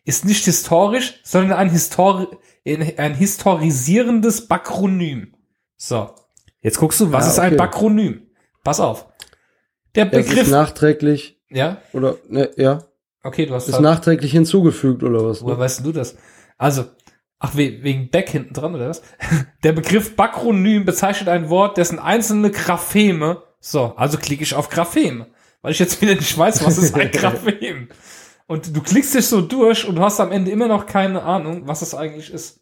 ist 0.04 0.26
nicht 0.26 0.46
historisch, 0.46 1.20
sondern 1.24 1.58
ein, 1.58 1.70
Histori 1.70 2.28
ein 2.66 3.14
historisierendes 3.14 4.48
Bakronym. 4.48 5.36
So, 5.78 6.10
jetzt 6.62 6.80
guckst 6.80 7.00
du, 7.00 7.12
was 7.12 7.26
Ja, 7.26 7.32
ist 7.32 7.40
ein 7.40 7.48
okay. 7.50 7.58
Bakronym? 7.58 8.28
Pass 8.64 8.80
auf. 8.80 9.08
Der 9.96 10.12
es 10.12 10.26
ist 10.26 10.30
Begriff, 10.30 10.50
nachträglich 10.50 11.40
ja, 11.50 11.82
oder 11.94 12.18
ne, 12.30 12.50
ja, 12.56 12.84
okay, 13.24 13.46
du 13.46 13.54
hast 13.54 13.68
ist 13.68 13.80
nachträglich 13.80 14.32
hinzugefügt 14.32 15.04
oder 15.04 15.26
was? 15.26 15.44
Woher 15.44 15.56
Ne? 15.56 15.60
weißt 15.62 15.86
du 15.86 15.92
das? 15.92 16.16
Also, 16.58 16.86
ach, 17.43 17.55
we 17.55 17.84
wegen 17.84 18.09
Beck 18.09 18.30
hinten 18.30 18.53
dran, 18.53 18.76
oder 18.76 18.88
was? 18.89 19.01
Der 19.63 19.73
Begriff 19.73 20.15
Bakronym 20.15 20.85
bezeichnet 20.85 21.27
ein 21.27 21.49
Wort, 21.49 21.76
dessen 21.77 21.99
einzelne 21.99 22.51
Grapheme, 22.51 23.41
so, 23.59 23.93
also 23.97 24.18
klicke 24.18 24.43
ich 24.43 24.53
auf 24.55 24.69
Grapheme, 24.69 25.27
weil 25.61 25.72
ich 25.73 25.80
jetzt 25.80 26.01
wieder 26.01 26.15
nicht 26.15 26.38
weiß, 26.38 26.63
was 26.65 26.77
ist 26.77 26.95
ein 26.95 27.11
Graphem. 27.11 27.89
Und 28.47 28.76
du 28.76 28.81
klickst 28.81 29.13
dich 29.15 29.27
so 29.27 29.41
durch 29.41 29.88
und 29.88 29.95
du 29.95 30.01
hast 30.01 30.19
am 30.19 30.31
Ende 30.31 30.51
immer 30.51 30.68
noch 30.68 30.85
keine 30.85 31.23
Ahnung, 31.23 31.63
was 31.65 31.81
es 31.81 31.93
eigentlich 31.95 32.31
ist. 32.34 32.59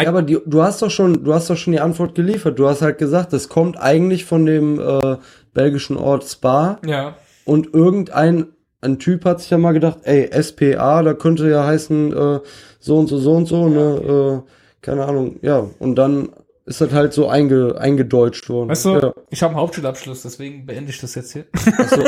Ja, 0.00 0.08
aber 0.08 0.22
die, 0.22 0.38
du 0.46 0.62
hast 0.62 0.80
doch 0.82 0.90
schon, 0.90 1.24
du 1.24 1.34
hast 1.34 1.50
doch 1.50 1.56
schon 1.56 1.72
die 1.72 1.80
Antwort 1.80 2.14
geliefert. 2.14 2.58
Du 2.58 2.68
hast 2.68 2.82
halt 2.82 2.98
gesagt, 2.98 3.32
das 3.32 3.48
kommt 3.48 3.78
eigentlich 3.80 4.24
von 4.24 4.46
dem 4.46 4.78
äh, 4.80 5.16
belgischen 5.54 5.96
Ort 5.96 6.24
Spa 6.24 6.78
Ja. 6.86 7.16
und 7.44 7.74
irgendein 7.74 8.46
ein 8.80 8.98
Typ 8.98 9.24
hat 9.24 9.40
sich 9.40 9.50
ja 9.50 9.58
mal 9.58 9.72
gedacht, 9.72 9.98
ey, 10.04 10.30
SPA, 10.42 11.02
da 11.02 11.14
könnte 11.14 11.48
ja 11.50 11.66
heißen 11.66 12.12
äh, 12.12 12.40
so 12.78 12.98
und 12.98 13.08
so, 13.08 13.18
so 13.18 13.32
und 13.34 13.46
so, 13.46 13.68
ne, 13.68 14.44
äh, 14.44 14.50
keine 14.80 15.04
Ahnung, 15.06 15.38
ja, 15.42 15.66
und 15.78 15.96
dann 15.96 16.30
ist 16.64 16.80
das 16.80 16.92
halt 16.92 17.12
so 17.12 17.28
einge, 17.28 17.76
eingedeutscht 17.80 18.48
worden. 18.50 18.68
Weißt 18.68 18.84
du, 18.84 18.98
ja. 18.98 19.12
ich 19.30 19.42
habe 19.42 19.52
einen 19.52 19.60
Hauptschulabschluss, 19.60 20.22
deswegen 20.22 20.66
beende 20.66 20.90
ich 20.90 21.00
das 21.00 21.14
jetzt 21.14 21.32
hier. 21.32 21.46
So. 21.88 22.04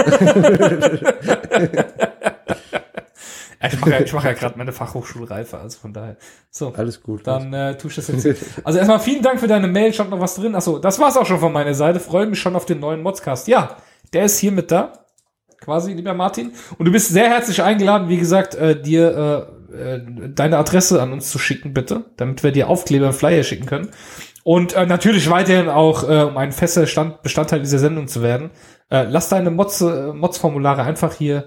Ja, 3.62 3.68
ich 3.68 3.78
mache 3.78 3.90
ja, 3.90 4.00
ich 4.00 4.12
mach 4.14 4.24
ja 4.24 4.32
gerade 4.32 4.56
meine 4.56 4.72
Fachhochschulreife, 4.72 5.58
also 5.58 5.78
von 5.78 5.92
daher. 5.92 6.16
So. 6.50 6.72
Alles 6.74 7.02
gut. 7.02 7.26
Dann 7.26 7.52
äh, 7.52 7.76
tue 7.76 7.90
ich 7.90 7.96
das 7.96 8.08
jetzt. 8.08 8.26
Also 8.64 8.78
erstmal 8.78 9.00
vielen 9.00 9.22
Dank 9.22 9.38
für 9.38 9.48
deine 9.48 9.68
Mail, 9.68 9.92
stand 9.92 10.08
noch 10.10 10.20
was 10.20 10.36
drin. 10.36 10.54
Achso, 10.54 10.78
das 10.78 10.98
war's 10.98 11.16
auch 11.18 11.26
schon 11.26 11.40
von 11.40 11.52
meiner 11.52 11.74
Seite. 11.74 12.00
Freue 12.00 12.26
mich 12.26 12.40
schon 12.40 12.56
auf 12.56 12.64
den 12.64 12.80
neuen 12.80 13.02
Modscast. 13.02 13.48
Ja, 13.48 13.76
der 14.14 14.24
ist 14.24 14.38
hier 14.38 14.52
mit 14.52 14.70
da. 14.70 14.99
Quasi, 15.60 15.92
lieber 15.92 16.14
Martin. 16.14 16.52
Und 16.78 16.86
du 16.86 16.92
bist 16.92 17.10
sehr 17.10 17.28
herzlich 17.28 17.62
eingeladen, 17.62 18.08
wie 18.08 18.16
gesagt, 18.16 18.54
äh, 18.54 18.80
dir 18.80 19.48
äh, 19.70 19.94
äh, 19.94 20.00
deine 20.34 20.58
Adresse 20.58 21.00
an 21.00 21.12
uns 21.12 21.30
zu 21.30 21.38
schicken, 21.38 21.74
bitte, 21.74 22.06
damit 22.16 22.42
wir 22.42 22.52
dir 22.52 22.68
Aufkleber 22.68 23.08
und 23.08 23.12
Flyer 23.12 23.42
schicken 23.42 23.66
können. 23.66 23.90
Und 24.42 24.74
äh, 24.74 24.86
natürlich 24.86 25.28
weiterhin 25.28 25.68
auch, 25.68 26.08
äh, 26.08 26.22
um 26.22 26.36
ein 26.36 26.52
fester 26.52 26.86
Stand, 26.86 27.22
Bestandteil 27.22 27.60
dieser 27.60 27.78
Sendung 27.78 28.08
zu 28.08 28.22
werden, 28.22 28.50
äh, 28.90 29.04
lass 29.04 29.28
deine 29.28 29.50
Mods, 29.50 29.80
äh, 29.82 30.12
Mods-Formulare 30.12 30.82
einfach 30.82 31.14
hier 31.14 31.46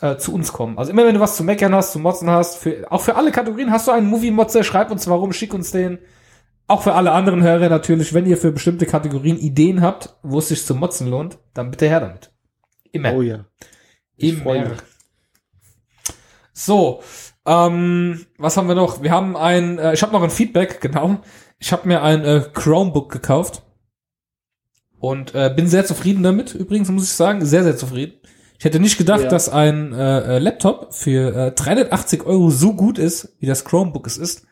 äh, 0.00 0.16
zu 0.16 0.34
uns 0.34 0.52
kommen. 0.52 0.78
Also 0.78 0.92
immer 0.92 1.04
wenn 1.04 1.14
du 1.14 1.20
was 1.20 1.36
zu 1.36 1.44
meckern 1.44 1.74
hast, 1.74 1.92
zu 1.92 1.98
motzen 1.98 2.30
hast, 2.30 2.56
für, 2.56 2.90
auch 2.90 3.02
für 3.02 3.16
alle 3.16 3.32
Kategorien 3.32 3.70
hast 3.70 3.86
du 3.86 3.92
einen 3.92 4.08
Movie-Motzer, 4.08 4.64
schreib 4.64 4.90
uns 4.90 5.08
warum, 5.08 5.32
schick 5.32 5.52
uns 5.54 5.70
den. 5.70 5.98
Auch 6.66 6.82
für 6.82 6.94
alle 6.94 7.12
anderen 7.12 7.42
Hörer 7.42 7.68
natürlich, 7.68 8.14
wenn 8.14 8.26
ihr 8.26 8.36
für 8.36 8.52
bestimmte 8.52 8.86
Kategorien 8.86 9.36
Ideen 9.38 9.82
habt, 9.82 10.16
wo 10.22 10.38
es 10.38 10.48
sich 10.48 10.64
zu 10.64 10.74
motzen 10.74 11.08
lohnt, 11.08 11.38
dann 11.52 11.70
bitte 11.70 11.88
her 11.88 12.00
damit. 12.00 12.29
Immer. 12.92 13.14
Oh 13.14 13.22
ja. 13.22 13.44
Ich 14.16 14.44
Immer. 14.44 14.76
So, 16.52 17.02
ähm, 17.46 18.26
was 18.36 18.56
haben 18.56 18.68
wir 18.68 18.74
noch? 18.74 19.02
Wir 19.02 19.10
haben 19.12 19.36
ein, 19.36 19.78
äh, 19.78 19.94
ich 19.94 20.02
habe 20.02 20.12
noch 20.12 20.22
ein 20.22 20.30
Feedback, 20.30 20.80
genau. 20.80 21.18
Ich 21.58 21.72
habe 21.72 21.88
mir 21.88 22.02
ein 22.02 22.24
äh, 22.24 22.44
Chromebook 22.52 23.10
gekauft 23.10 23.62
und 24.98 25.34
äh, 25.34 25.52
bin 25.54 25.66
sehr 25.68 25.86
zufrieden 25.86 26.22
damit. 26.22 26.54
Übrigens 26.54 26.90
muss 26.90 27.04
ich 27.04 27.12
sagen, 27.12 27.44
sehr 27.44 27.62
sehr 27.64 27.76
zufrieden. 27.76 28.14
Ich 28.58 28.64
hätte 28.66 28.78
nicht 28.78 28.98
gedacht, 28.98 29.22
Ja. 29.22 29.28
dass 29.28 29.48
ein 29.48 29.94
äh, 29.94 30.36
äh, 30.36 30.38
Laptop 30.38 30.92
für 30.92 31.34
äh, 31.34 31.52
380 31.52 32.26
Euro 32.26 32.50
so 32.50 32.74
gut 32.74 32.98
ist, 32.98 33.34
wie 33.38 33.46
das 33.46 33.64
Chromebook 33.64 34.06
es 34.06 34.18
ist. 34.18 34.46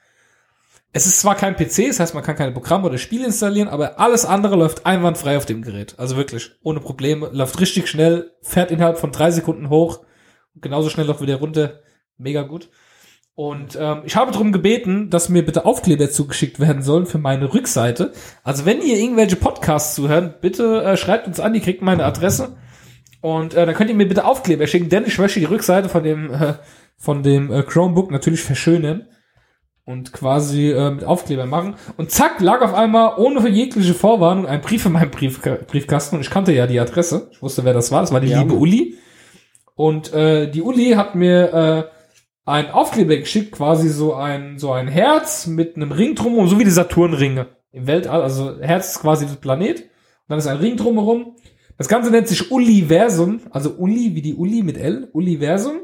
Es 0.99 1.07
ist 1.07 1.21
zwar 1.21 1.37
kein 1.37 1.55
PC, 1.55 1.87
das 1.87 2.01
heißt, 2.01 2.15
man 2.15 2.25
kann 2.25 2.35
keine 2.35 2.51
Programme 2.51 2.85
oder 2.87 2.99
Spiele 2.99 3.27
installieren, 3.27 3.69
aber 3.69 4.01
alles 4.01 4.25
andere 4.25 4.57
läuft 4.57 4.85
einwandfrei 4.85 5.37
auf 5.37 5.47
dem 5.47 5.63
Gerät. 5.63 5.95
Also 5.97 6.17
wirklich, 6.17 6.51
ohne 6.65 6.81
Probleme, 6.81 7.31
läuft 7.33 7.61
richtig 7.61 7.87
schnell, 7.87 8.33
fährt 8.43 8.73
innerhalb 8.73 8.99
von 8.99 9.13
drei 9.13 9.31
Sekunden 9.31 9.71
hoch, 9.71 10.01
genauso 10.57 10.91
schnell 10.91 11.09
auch 11.09 11.21
wieder 11.21 11.37
runter. 11.37 11.83
Mega 12.17 12.43
gut. 12.43 12.69
Und 13.37 13.79
ähm, 13.81 14.03
ich 14.07 14.17
habe 14.17 14.33
darum 14.33 14.51
gebeten, 14.51 15.09
dass 15.09 15.29
mir 15.29 15.45
bitte 15.45 15.67
Aufkleber 15.67 16.11
zugeschickt 16.11 16.59
werden 16.59 16.83
sollen 16.83 17.07
für 17.07 17.19
meine 17.19 17.55
Rückseite. 17.55 18.13
Also 18.43 18.67
wenn 18.67 18.83
ihr 18.83 18.97
irgendwelche 18.97 19.37
Podcasts 19.37 19.95
zuhören, 19.95 20.35
bitte 20.41 20.83
äh, 20.83 20.97
schreibt 20.97 21.29
uns 21.29 21.39
an, 21.39 21.55
ihr 21.55 21.61
kriegt 21.61 21.81
meine 21.81 22.07
Adresse. 22.07 22.57
Und 23.21 23.55
äh, 23.55 23.67
dann 23.67 23.77
könnt 23.77 23.91
ihr 23.91 23.95
mir 23.95 24.09
bitte 24.09 24.25
Aufkleber 24.25 24.67
schicken, 24.67 24.89
denn 24.89 25.07
ich 25.07 25.17
möchte 25.17 25.39
die 25.39 25.47
Rückseite 25.47 25.89
von 25.89 26.03
dem, 26.03 26.35
äh, 26.35 26.55
von 26.97 27.23
dem 27.23 27.53
äh, 27.53 27.63
Chromebook 27.63 28.11
natürlich 28.11 28.43
verschönern 28.43 29.07
und 29.89 30.13
quasi 30.13 30.71
äh, 30.71 30.91
mit 30.91 31.05
Aufkleber 31.05 31.47
machen. 31.47 31.77
Und 31.97 32.11
zack, 32.11 32.41
lag 32.41 32.61
auf 32.61 32.75
einmal 32.75 33.15
ohne 33.17 33.49
jegliche 33.49 33.95
Vorwarnung 33.95 34.47
ein 34.47 34.61
Brief 34.61 34.85
in 34.85 34.93
meinem 34.93 35.11
Briefka 35.11 35.57
Briefkasten 35.67 36.17
und 36.17 36.21
ich 36.21 36.29
kannte 36.29 36.53
ja 36.53 36.67
die 36.67 36.79
Adresse. 36.79 37.29
Ich 37.33 37.41
wusste, 37.41 37.65
wer 37.65 37.73
das 37.73 37.91
war. 37.91 38.03
Das 38.03 38.13
war 38.13 38.21
die 38.21 38.29
Ja, 38.29 38.43
liebe. 38.43 38.53
Uli. 38.53 38.99
Und 39.77 40.13
äh, 40.13 40.51
die 40.51 40.61
Uli 40.61 40.91
hat 40.91 41.15
mir 41.15 41.55
äh, 41.55 41.85
ein 42.45 42.71
Aufkleber 42.71 43.17
geschickt, 43.17 43.53
quasi 43.53 43.89
so 43.89 44.13
ein, 44.13 44.59
so 44.59 44.73
ein 44.73 44.89
Herz 44.89 45.47
mit 45.47 45.77
einem 45.77 45.91
Ring 45.91 46.15
drumherum, 46.15 46.49
so 46.49 46.59
wie 46.59 46.65
die 46.65 46.71
Saturnringe 46.71 47.47
im 47.73 47.87
Weltall. 47.87 48.21
Also 48.21 48.61
Herz 48.61 48.91
ist 48.91 49.01
quasi 49.01 49.25
das 49.25 49.37
Planet. 49.37 49.81
Und 49.81 49.89
dann 50.29 50.39
ist 50.39 50.49
ein 50.49 50.59
Ring 50.59 50.77
drumherum. 50.77 51.37
Das 51.79 51.89
Ganze 51.89 52.11
nennt 52.11 52.29
sich 52.29 52.51
Universum, 52.51 53.41
also 53.53 53.71
Uli 53.79 54.15
wie 54.15 54.21
die 54.21 54.35
Uli 54.35 54.63
mit 54.63 54.77
L, 54.77 55.09
Universum. 55.15 55.79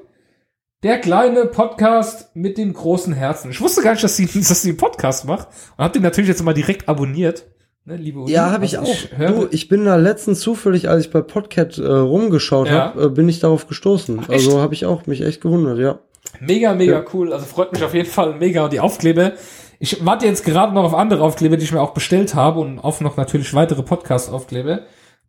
Der 0.85 0.99
kleine 0.99 1.47
Podcast 1.47 2.37
mit 2.37 2.59
dem 2.59 2.75
großen 2.75 3.15
Herzen. 3.15 3.51
Ich 3.51 3.61
wusste 3.61 3.83
gar 3.83 3.93
nicht, 3.93 4.05
dass 4.05 4.17
sie, 4.17 4.27
dass 4.35 4.61
sie 4.63 4.69
einen 4.69 4.77
Podcast 4.77 5.25
macht. 5.25 5.49
Und 5.79 5.85
hab 5.85 5.93
den 5.95 6.03
natürlich 6.03 6.29
jetzt 6.29 6.43
mal 6.45 6.53
direkt 6.53 6.89
abonniert. 6.89 7.47
Ne, 7.87 7.97
liebe 7.97 8.21
Uli. 8.21 8.31
Ja, 8.33 8.51
habe 8.51 8.67
ich 8.67 8.77
auch. 8.79 8.95
höre- 9.17 9.31
du, 9.33 9.49
ich 9.51 9.69
bin 9.69 9.87
da 9.87 9.97
letztens 9.97 10.41
zufällig, 10.41 10.89
als 10.91 11.07
ich 11.07 11.11
bei 11.11 11.23
Podcat 11.23 11.79
äh, 11.79 11.87
rumgeschaut 11.87 12.69
Ja. 12.69 12.75
habe, 12.75 13.05
äh, 13.05 13.09
bin 13.09 13.29
ich 13.29 13.41
darauf 13.41 13.67
gestoßen. 13.67 14.19
echt? 14.21 14.31
also 14.31 14.61
habe 14.61 14.75
ich 14.75 14.85
auch 14.87 15.07
mich 15.07 15.23
echt 15.23 15.41
gewundert, 15.41 15.79
ja. 15.79 15.99
Mega, 16.41 16.75
mega 16.75 16.99
Ja. 17.01 17.05
cool. 17.15 17.33
Also 17.33 17.47
freut 17.47 17.73
mich 17.73 17.83
auf 17.83 17.95
jeden 17.95 18.09
Fall 18.09 18.35
mega. 18.35 18.65
Und 18.65 18.73
die 18.75 18.81
Aufkleber. 18.81 19.33
Ich 19.81 20.05
warte 20.05 20.27
jetzt 20.27 20.45
gerade 20.45 20.73
noch 20.75 20.85
auf 20.85 20.95
andere 20.95 21.23
Aufkleber, 21.25 21.57
die 21.57 21.65
ich 21.65 21.73
mir 21.73 21.81
auch 21.81 21.95
bestellt 21.95 22.35
habe 22.35 22.61
und 22.61 22.79
auf 22.79 23.01
noch 23.01 23.17
natürlich 23.17 23.53
weitere 23.55 23.83
Podcast-Aufkleber. 23.83 24.81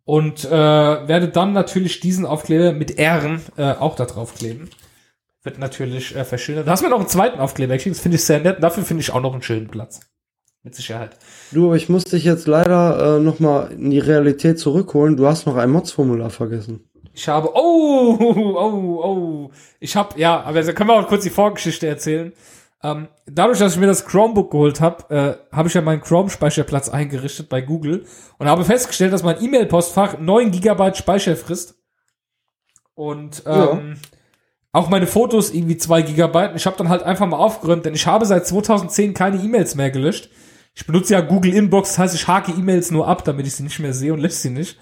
Und 0.04 0.44
äh, 0.44 0.50
werde 0.50 1.28
dann 1.28 1.52
natürlich 1.54 2.00
diesen 2.00 2.26
Aufkleber 2.26 2.72
mit 2.72 2.98
Ehren 2.98 3.40
äh, 3.56 3.72
auch 3.72 3.96
da 3.96 4.04
drauf 4.04 4.34
kleben. 4.34 4.68
Wird 5.46 5.60
natürlich 5.60 6.16
äh, 6.16 6.24
verschönert. 6.24 6.66
Da 6.66 6.72
hast 6.72 6.80
du 6.80 6.86
mir 6.86 6.90
noch 6.90 6.98
einen 6.98 7.08
zweiten 7.08 7.38
Aufkleber 7.38 7.74
geschickt. 7.74 7.94
Das 7.94 8.02
finde 8.02 8.16
ich 8.16 8.24
sehr 8.24 8.40
nett. 8.40 8.60
Dafür 8.60 8.82
finde 8.82 9.02
ich 9.02 9.12
auch 9.12 9.20
noch 9.20 9.32
einen 9.32 9.42
schönen 9.42 9.68
Platz. 9.68 10.00
Mit 10.64 10.74
Sicherheit. 10.74 11.16
Du, 11.52 11.66
aber 11.66 11.76
ich 11.76 11.88
muss 11.88 12.02
dich 12.02 12.24
jetzt 12.24 12.48
leider 12.48 13.18
äh, 13.18 13.20
noch 13.20 13.38
mal 13.38 13.70
in 13.70 13.90
die 13.90 14.00
Realität 14.00 14.58
zurückholen. 14.58 15.16
Du 15.16 15.28
hast 15.28 15.46
noch 15.46 15.54
ein 15.54 15.70
Mods-Formular 15.70 16.30
vergessen. 16.30 16.90
Ich 17.12 17.28
habe, 17.28 17.52
oh, 17.54 18.16
oh, 18.20 19.04
oh, 19.04 19.50
ich 19.78 19.94
habe, 19.94 20.18
ja, 20.18 20.42
aber 20.42 20.60
da 20.64 20.72
können 20.72 20.90
wir 20.90 20.94
auch 20.94 21.06
kurz 21.06 21.22
die 21.22 21.30
Vorgeschichte 21.30 21.86
erzählen. 21.86 22.32
Ähm, 22.82 23.06
dadurch, 23.26 23.60
dass 23.60 23.74
ich 23.74 23.78
mir 23.78 23.86
das 23.86 24.04
Chromebook 24.04 24.50
geholt 24.50 24.80
habe, 24.80 25.14
äh, 25.14 25.54
habe 25.54 25.68
ich 25.68 25.74
ja 25.74 25.80
meinen 25.80 26.00
Chrome-Speicherplatz 26.00 26.88
eingerichtet 26.88 27.48
bei 27.48 27.60
Google 27.60 28.04
und 28.38 28.48
habe 28.48 28.64
festgestellt, 28.64 29.12
dass 29.12 29.22
mein 29.22 29.40
E-Mail-Postfach 29.40 30.18
9 30.18 30.50
Gigabyte 30.50 30.96
Speicher 30.96 31.36
frisst. 31.36 31.76
Und 32.94 33.44
ähm, 33.46 33.98
auch 34.76 34.90
meine 34.90 35.06
Fotos 35.06 35.52
irgendwie 35.52 35.78
2 35.78 36.02
Gigabyte. 36.02 36.54
Ich 36.54 36.66
habe 36.66 36.76
dann 36.76 36.88
halt 36.88 37.02
einfach 37.02 37.26
mal 37.26 37.38
aufgeräumt, 37.38 37.86
denn 37.86 37.94
ich 37.94 38.06
habe 38.06 38.26
seit 38.26 38.46
2010 38.46 39.14
keine 39.14 39.42
E-Mails 39.42 39.74
mehr 39.74 39.90
gelöscht. 39.90 40.28
Ich 40.74 40.86
benutze 40.86 41.14
ja 41.14 41.22
Google 41.22 41.54
Inbox, 41.54 41.90
das 41.90 41.98
heißt, 41.98 42.14
ich 42.14 42.28
hake 42.28 42.52
E-Mails 42.52 42.90
nur 42.90 43.08
ab, 43.08 43.24
damit 43.24 43.46
ich 43.46 43.54
sie 43.54 43.62
nicht 43.62 43.78
mehr 43.78 43.94
sehe 43.94 44.12
und 44.12 44.20
lösche 44.20 44.34
sie 44.34 44.50
nicht. 44.50 44.78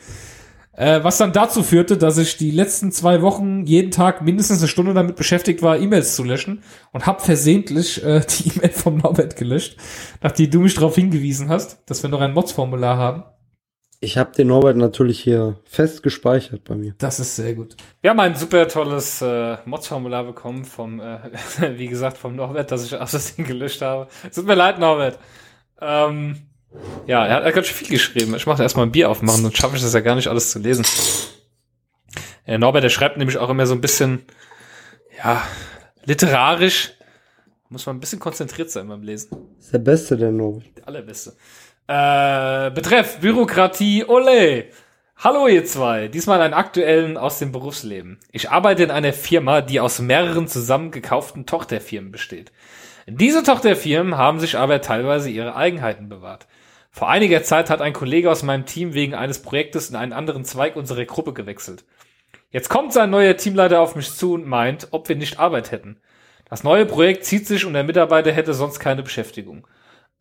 Äh, 0.76 1.04
was 1.04 1.18
dann 1.18 1.32
dazu 1.32 1.62
führte, 1.62 1.96
dass 1.96 2.18
ich 2.18 2.36
die 2.36 2.50
letzten 2.50 2.90
zwei 2.90 3.22
Wochen 3.22 3.64
jeden 3.66 3.92
Tag 3.92 4.22
mindestens 4.22 4.58
eine 4.58 4.66
Stunde 4.66 4.92
damit 4.92 5.14
beschäftigt 5.14 5.62
war, 5.62 5.78
E-Mails 5.78 6.16
zu 6.16 6.24
löschen 6.24 6.64
und 6.92 7.06
hab 7.06 7.22
versehentlich 7.22 8.02
äh, 8.02 8.20
die 8.28 8.48
E-Mail 8.48 8.70
vom 8.70 8.98
Norbert 8.98 9.36
gelöscht, 9.36 9.76
nachdem 10.20 10.50
du 10.50 10.60
mich 10.60 10.74
darauf 10.74 10.96
hingewiesen 10.96 11.48
hast, 11.48 11.78
dass 11.86 12.02
wir 12.02 12.10
noch 12.10 12.20
ein 12.20 12.34
Mods-Formular 12.34 12.96
haben. 12.98 13.22
Ich 14.04 14.18
habe 14.18 14.32
den 14.32 14.48
Norbert 14.48 14.76
natürlich 14.76 15.18
hier 15.20 15.58
fest 15.64 16.02
gespeichert 16.02 16.64
bei 16.64 16.74
mir. 16.74 16.94
Das 16.98 17.18
ist 17.20 17.36
sehr 17.36 17.54
gut. 17.54 17.74
Wir 18.02 18.10
haben 18.10 18.20
ein 18.20 18.36
super 18.36 18.68
tolles 18.68 19.22
äh, 19.22 19.56
Mods-Formular 19.64 20.24
bekommen 20.24 20.66
vom, 20.66 21.00
äh, 21.00 21.18
wie 21.78 21.86
gesagt, 21.86 22.18
vom 22.18 22.36
Norbert, 22.36 22.70
das 22.70 22.84
ich 22.84 22.94
aus 22.94 23.12
das 23.12 23.34
Ding 23.34 23.46
gelöscht 23.46 23.80
habe. 23.80 24.08
Es 24.28 24.36
Tut 24.36 24.46
mir 24.46 24.56
leid, 24.56 24.78
Norbert. 24.78 25.18
Ähm, 25.80 26.36
ja, 27.06 27.24
er 27.24 27.36
hat, 27.36 27.42
er 27.42 27.48
hat 27.48 27.54
ganz 27.54 27.66
schön 27.68 27.76
viel 27.76 27.88
geschrieben. 27.88 28.34
Ich 28.34 28.46
mache 28.46 28.62
erstmal 28.62 28.84
ein 28.84 28.92
Bier 28.92 29.08
aufmachen, 29.08 29.40
sonst 29.40 29.56
schaffe 29.56 29.76
ich 29.76 29.82
das 29.82 29.94
ja 29.94 30.00
gar 30.00 30.16
nicht 30.16 30.28
alles 30.28 30.50
zu 30.50 30.58
lesen. 30.58 30.84
Äh, 32.44 32.58
Norbert, 32.58 32.84
der 32.84 32.90
schreibt 32.90 33.16
nämlich 33.16 33.38
auch 33.38 33.48
immer 33.48 33.66
so 33.66 33.72
ein 33.72 33.80
bisschen, 33.80 34.26
ja, 35.24 35.42
literarisch. 36.04 36.92
Muss 37.70 37.86
man 37.86 37.96
ein 37.96 38.00
bisschen 38.00 38.20
konzentriert 38.20 38.70
sein 38.70 38.86
beim 38.86 39.02
Lesen. 39.02 39.30
ist 39.58 39.72
der 39.72 39.78
Beste, 39.78 40.18
der 40.18 40.30
Norbert. 40.30 40.76
Der 40.76 40.88
allerbeste. 40.88 41.32
Äh, 41.86 42.70
betreff 42.70 43.20
Bürokratie, 43.20 44.06
ole. 44.06 44.70
Hallo 45.18 45.46
ihr 45.48 45.66
zwei, 45.66 46.08
diesmal 46.08 46.40
einen 46.40 46.54
aktuellen 46.54 47.18
aus 47.18 47.38
dem 47.38 47.52
Berufsleben. 47.52 48.18
Ich 48.32 48.50
arbeite 48.50 48.84
in 48.84 48.90
einer 48.90 49.12
Firma, 49.12 49.60
die 49.60 49.80
aus 49.80 49.98
mehreren 49.98 50.48
zusammengekauften 50.48 51.44
Tochterfirmen 51.44 52.10
besteht. 52.10 52.52
Diese 53.06 53.42
Tochterfirmen 53.42 54.16
haben 54.16 54.40
sich 54.40 54.56
aber 54.56 54.80
teilweise 54.80 55.28
ihre 55.28 55.56
Eigenheiten 55.56 56.08
bewahrt. 56.08 56.46
Vor 56.90 57.10
einiger 57.10 57.42
Zeit 57.42 57.68
hat 57.68 57.82
ein 57.82 57.92
Kollege 57.92 58.30
aus 58.30 58.42
meinem 58.42 58.64
Team 58.64 58.94
wegen 58.94 59.14
eines 59.14 59.42
Projektes 59.42 59.90
in 59.90 59.96
einen 59.96 60.14
anderen 60.14 60.46
Zweig 60.46 60.76
unserer 60.76 61.04
Gruppe 61.04 61.34
gewechselt. 61.34 61.84
Jetzt 62.50 62.70
kommt 62.70 62.94
sein 62.94 63.10
neuer 63.10 63.36
Teamleiter 63.36 63.80
auf 63.80 63.94
mich 63.94 64.10
zu 64.14 64.32
und 64.32 64.46
meint, 64.46 64.88
ob 64.92 65.10
wir 65.10 65.16
nicht 65.16 65.38
Arbeit 65.38 65.70
hätten. 65.70 65.98
Das 66.48 66.64
neue 66.64 66.86
Projekt 66.86 67.26
zieht 67.26 67.46
sich 67.46 67.66
und 67.66 67.74
der 67.74 67.84
Mitarbeiter 67.84 68.32
hätte 68.32 68.54
sonst 68.54 68.78
keine 68.78 69.02
Beschäftigung. 69.02 69.66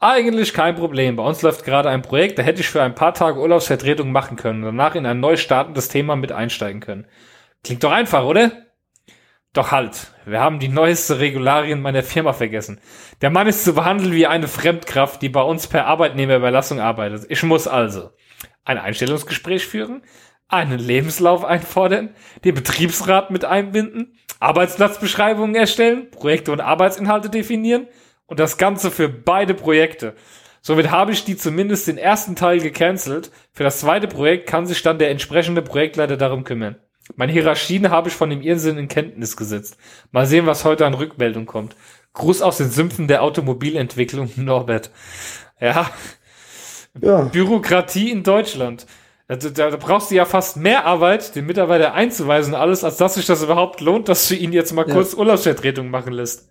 Eigentlich 0.04 0.54
kein 0.54 0.76
Problem. 0.76 1.16
Bei 1.16 1.24
uns 1.24 1.42
läuft 1.44 1.64
gerade 1.64 1.88
ein 1.88 2.02
Projekt, 2.02 2.38
da 2.38 2.44
hätte 2.44 2.60
ich 2.60 2.68
für 2.68 2.84
ein 2.84 2.94
paar 2.94 3.14
Tage 3.14 3.40
Urlaubsvertretung 3.40 4.12
machen 4.12 4.36
können 4.36 4.66
und 4.66 4.76
danach 4.76 4.96
in 4.96 5.06
ein 5.06 5.22
neu 5.22 5.38
startendes 5.38 5.88
Thema 5.88 6.18
mit 6.18 6.34
einsteigen 6.34 6.82
können. 6.82 7.08
Klingt 7.64 7.86
doch 7.86 7.92
einfach, 7.94 8.26
oder? 8.26 8.52
Doch 9.54 9.72
halt, 9.72 10.12
wir 10.26 10.42
haben 10.42 10.60
die 10.60 10.68
neueste 10.68 11.20
Regularien 11.20 11.82
meiner 11.82 12.04
Firma 12.04 12.34
vergessen. 12.34 12.82
Der 13.22 13.30
Mann 13.30 13.48
ist 13.48 13.64
zu 13.64 13.76
behandeln 13.76 14.12
wie 14.12 14.28
eine 14.28 14.50
Fremdkraft, 14.50 15.22
die 15.22 15.30
bei 15.30 15.42
uns 15.42 15.68
per 15.68 15.86
Arbeitnehmerüberlassung 15.86 16.82
arbeitet. 16.82 17.24
Ich 17.30 17.42
muss 17.44 17.66
also 17.66 18.10
ein 18.66 18.78
Einstellungsgespräch 18.78 19.66
führen, 19.66 20.04
einen 20.50 20.80
Lebenslauf 20.80 21.46
einfordern, 21.46 22.14
den 22.44 22.56
Betriebsrat 22.56 23.32
mit 23.32 23.46
einbinden, 23.46 24.20
Arbeitsplatzbeschreibungen 24.42 25.56
erstellen, 25.56 26.12
Projekte 26.12 26.52
und 26.52 26.60
Arbeitsinhalte 26.60 27.30
definieren 27.30 27.88
und 28.28 28.40
das 28.40 28.58
Ganze 28.58 28.92
für 28.92 29.10
beide 29.10 29.54
Projekte. 29.54 30.16
Somit 30.62 30.92
habe 30.92 31.12
ich 31.12 31.26
die 31.26 31.36
zumindest 31.36 31.88
den 31.88 31.98
ersten 31.98 32.36
Teil 32.36 32.60
gecancelt. 32.60 33.32
Für 33.52 33.64
das 33.64 33.80
zweite 33.82 34.08
Projekt 34.08 34.48
kann 34.48 34.66
sich 34.66 34.82
dann 34.82 34.98
der 34.98 35.10
entsprechende 35.12 35.62
Projektleiter 35.62 36.16
darum 36.16 36.44
kümmern. 36.46 36.78
Meine 37.18 37.34
Hierarchien 37.34 37.90
habe 37.90 38.08
ich 38.08 38.16
von 38.16 38.30
dem 38.30 38.42
Irrsinn 38.42 38.78
in 38.78 38.88
Kenntnis 38.88 39.36
gesetzt. 39.36 39.78
Mal 40.12 40.26
sehen, 40.26 40.46
was 40.46 40.64
heute 40.64 40.86
an 40.86 40.94
Rückmeldung 40.94 41.46
kommt. 41.46 41.76
Gruß 42.14 42.42
aus 42.42 42.58
den 42.58 42.70
Sümpfen 42.70 43.10
der 43.10 43.24
Automobilentwicklung, 43.24 44.32
Norbert. 44.38 44.90
Ja, 45.60 45.90
Ja, 47.02 47.22
Bürokratie 47.24 48.10
in 48.12 48.24
Deutschland. 48.24 48.86
Da, 49.28 49.36
da 49.36 49.76
brauchst 49.78 50.12
du 50.12 50.16
ja 50.16 50.26
fast 50.26 50.58
mehr 50.58 50.86
Arbeit, 50.86 51.36
den 51.36 51.46
Mitarbeiter 51.46 51.94
einzuweisen, 51.94 52.54
und 52.54 52.60
alles, 52.60 52.84
als 52.84 52.98
dass 52.98 53.16
sich 53.16 53.26
das 53.26 53.42
überhaupt 53.44 53.82
lohnt, 53.82 54.08
dass 54.08 54.28
du 54.28 54.36
ihn 54.36 54.54
jetzt 54.54 54.74
mal 54.74 54.88
Ja. 54.88 54.94
kurz 54.94 55.14
Urlaubsvertretung 55.14 55.90
machen 55.90 56.14
lässt. 56.14 56.50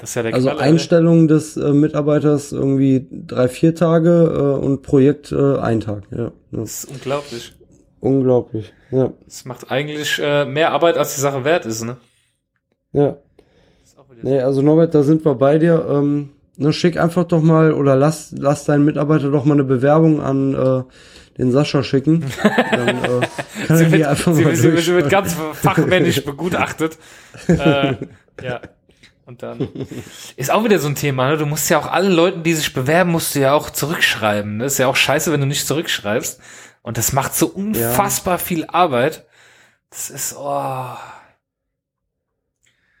Das 0.00 0.10
ist 0.10 0.14
ja 0.14 0.22
der 0.22 0.34
also 0.34 0.48
Knaller, 0.48 0.62
Einstellung 0.62 1.28
des 1.28 1.56
äh, 1.56 1.72
Mitarbeiters 1.72 2.52
irgendwie 2.52 3.06
drei, 3.10 3.48
vier 3.48 3.74
Tage 3.74 4.56
äh, 4.60 4.64
und 4.64 4.82
Projekt 4.82 5.30
äh, 5.30 5.58
ein 5.58 5.80
Tag. 5.80 6.04
Ja. 6.10 6.32
Das 6.50 6.84
ist 6.84 6.90
unglaublich. 6.90 7.52
unglaublich. 8.00 8.72
Ja, 8.90 9.12
Das 9.26 9.44
macht 9.44 9.70
eigentlich 9.70 10.18
äh, 10.22 10.46
mehr 10.46 10.72
Arbeit, 10.72 10.96
als 10.96 11.14
die 11.14 11.20
Sache 11.20 11.44
wert 11.44 11.66
ist, 11.66 11.84
ne? 11.84 11.96
ja. 12.92 13.16
Nee, 14.22 14.40
also 14.40 14.60
Norbert, 14.60 14.94
da 14.94 15.02
sind 15.02 15.24
wir 15.24 15.34
bei 15.34 15.58
dir. 15.58 15.86
Ähm, 15.88 16.30
ne, 16.56 16.72
schick 16.72 16.98
einfach 16.98 17.24
doch 17.24 17.40
mal 17.40 17.72
oder 17.72 17.96
lass, 17.96 18.34
lass 18.36 18.64
deinen 18.64 18.84
Mitarbeiter 18.84 19.30
doch 19.30 19.44
mal 19.44 19.54
eine 19.54 19.64
Bewerbung 19.64 20.20
an 20.20 20.54
äh, 20.54 20.82
den 21.38 21.52
Sascha 21.52 21.82
schicken. 21.82 22.24
Dann 22.70 22.88
äh, 22.88 23.20
kann 23.66 23.76
Sie 23.78 23.90
wird, 23.92 24.16
sie, 24.18 24.42
mal 24.42 24.56
sie, 24.56 24.76
sie 24.76 24.94
wird 24.94 25.08
ganz 25.08 25.34
fachmännisch 25.54 26.22
begutachtet. 26.22 26.98
äh, 27.48 27.94
ja. 28.42 28.60
Und 29.30 29.44
dann 29.44 29.68
ist 30.36 30.50
auch 30.50 30.64
wieder 30.64 30.80
so 30.80 30.88
ein 30.88 30.96
Thema, 30.96 31.30
ne? 31.30 31.38
Du 31.38 31.46
musst 31.46 31.70
ja 31.70 31.78
auch 31.78 31.86
allen 31.86 32.10
Leuten, 32.10 32.42
die 32.42 32.52
sich 32.52 32.74
bewerben, 32.74 33.12
musst 33.12 33.36
du 33.36 33.38
ja 33.38 33.52
auch 33.52 33.70
zurückschreiben. 33.70 34.56
Ne? 34.56 34.64
Ist 34.64 34.78
ja 34.78 34.88
auch 34.88 34.96
scheiße, 34.96 35.30
wenn 35.30 35.40
du 35.40 35.46
nicht 35.46 35.68
zurückschreibst. 35.68 36.40
Und 36.82 36.98
das 36.98 37.12
macht 37.12 37.36
so 37.36 37.46
unfassbar 37.46 38.38
viel 38.38 38.64
Arbeit. 38.64 39.24
Das 39.90 40.10
ist, 40.10 40.34
oh. 40.36 40.96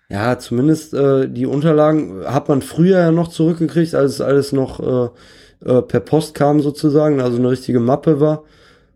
Ja, 0.08 0.38
zumindest 0.38 0.94
äh, 0.94 1.28
die 1.28 1.46
Unterlagen 1.46 2.24
hat 2.24 2.48
man 2.48 2.62
früher 2.62 3.00
ja 3.00 3.10
noch 3.10 3.26
zurückgekriegt, 3.26 3.96
als 3.96 4.12
es 4.12 4.20
alles 4.20 4.52
noch 4.52 4.78
äh, 4.78 5.68
äh, 5.68 5.82
per 5.82 5.98
Post 5.98 6.36
kam 6.36 6.60
sozusagen, 6.60 7.20
also 7.20 7.38
eine 7.38 7.50
richtige 7.50 7.80
Mappe 7.80 8.20
war. 8.20 8.44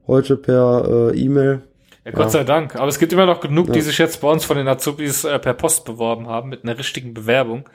Heute 0.06 0.36
per 0.36 1.10
äh, 1.12 1.18
E-Mail. 1.18 1.62
Ja, 2.04 2.10
Gott 2.12 2.24
Ja. 2.24 2.30
sei 2.30 2.44
Dank. 2.44 2.76
Aber 2.76 2.88
es 2.88 2.98
gibt 2.98 3.12
immer 3.12 3.26
noch 3.26 3.40
genug, 3.40 3.72
die 3.72 3.80
sich 3.80 3.98
jetzt 3.98 4.20
bei 4.20 4.28
uns 4.28 4.44
von 4.44 4.56
den 4.56 4.68
Azubis 4.68 5.24
äh, 5.24 5.38
per 5.38 5.54
Post 5.54 5.84
beworben 5.84 6.28
haben, 6.28 6.48
mit 6.50 6.62
einer 6.64 6.76
richtigen 6.78 7.14
Bewerbung. 7.14 7.68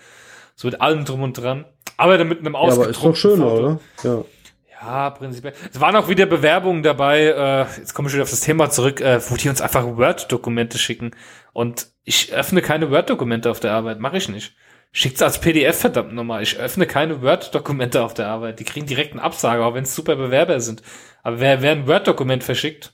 So 0.56 0.68
mit 0.68 0.80
allem 0.82 1.06
drum 1.06 1.24
und 1.24 1.34
dran. 1.34 1.66
Aber 1.98 2.18
dann 2.18 2.28
mit 2.28 2.40
einem 2.40 2.54
Ja, 2.54 2.60
aber 2.60 2.70
ist 2.70 2.78
doch 2.78 2.86
ausgedruckten 3.06 3.16
schöner, 3.16 3.50
Foto. 3.50 3.64
oder? 3.64 3.80
Ja. 4.04 4.26
Ja, 4.82 5.10
prinzipiell. 5.10 5.54
Es 5.74 5.82
waren 5.82 5.96
auch 5.98 6.08
wieder 6.08 6.26
Bewerbungen 6.26 6.84
dabei, 6.84 7.24
äh, 7.26 7.66
jetzt 7.80 7.94
komme 7.94 8.08
ich 8.08 8.14
wieder 8.14 8.24
auf 8.24 8.30
das 8.30 8.40
Thema 8.42 8.70
zurück, 8.70 9.02
äh, 9.02 9.20
wo 9.30 9.36
die 9.36 9.50
uns 9.50 9.60
einfach 9.60 9.84
Word-Dokumente 9.98 10.78
schicken. 10.78 11.12
Und 11.52 11.88
ich 12.06 12.32
öffne 12.34 12.62
keine 12.62 12.90
Word-Dokumente 12.90 13.52
auf 13.52 13.60
der 13.60 13.74
Arbeit, 13.74 14.00
mache 14.00 14.16
ich 14.18 14.30
nicht. 14.30 14.54
Schickt's 14.94 15.22
als 15.22 15.42
PDF, 15.42 15.78
verdammt 15.82 16.14
nochmal. 16.14 16.42
Ich 16.44 16.58
öffne 16.60 16.88
keine 16.88 17.22
Word-Dokumente 17.22 18.02
auf 18.02 18.14
der 18.14 18.28
Arbeit. 18.28 18.60
Die 18.62 18.64
kriegen 18.64 18.86
direkt 18.86 19.12
einen 19.12 19.20
Absage, 19.20 19.66
auch 19.66 19.74
wenn 19.74 19.84
es 19.84 19.94
super 19.94 20.16
Bewerber 20.16 20.62
sind. 20.62 20.82
Aber 21.24 21.42
wer, 21.42 21.62
wer 21.62 21.74
ein 21.74 21.86
Word-Dokument 21.86 22.44
verschickt, 22.46 22.94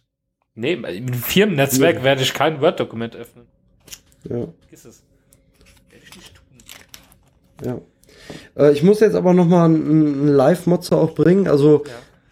nee, 0.55 0.73
im 0.73 1.13
Firmennetzwerk 1.13 1.97
Nee. 1.97 2.03
werde 2.03 2.21
ich 2.21 2.33
kein 2.33 2.61
Word-Dokument 2.61 3.15
öffnen. 3.15 3.45
ja. 4.23 4.47
Vergiss 4.61 4.85
es. 4.85 5.03
Werde 5.89 6.03
ich 6.03 6.15
nicht 6.15 6.33
Ja. 7.63 7.79
Äh, 8.57 8.71
ich 8.73 8.83
muss 8.83 8.99
jetzt 8.99 9.15
aber 9.15 9.33
noch 9.33 9.45
mal 9.45 9.65
einen, 9.65 10.27
Live-Motzer 10.27 10.97
auch 10.97 11.13
bringen. 11.13 11.47
Also, 11.47 11.83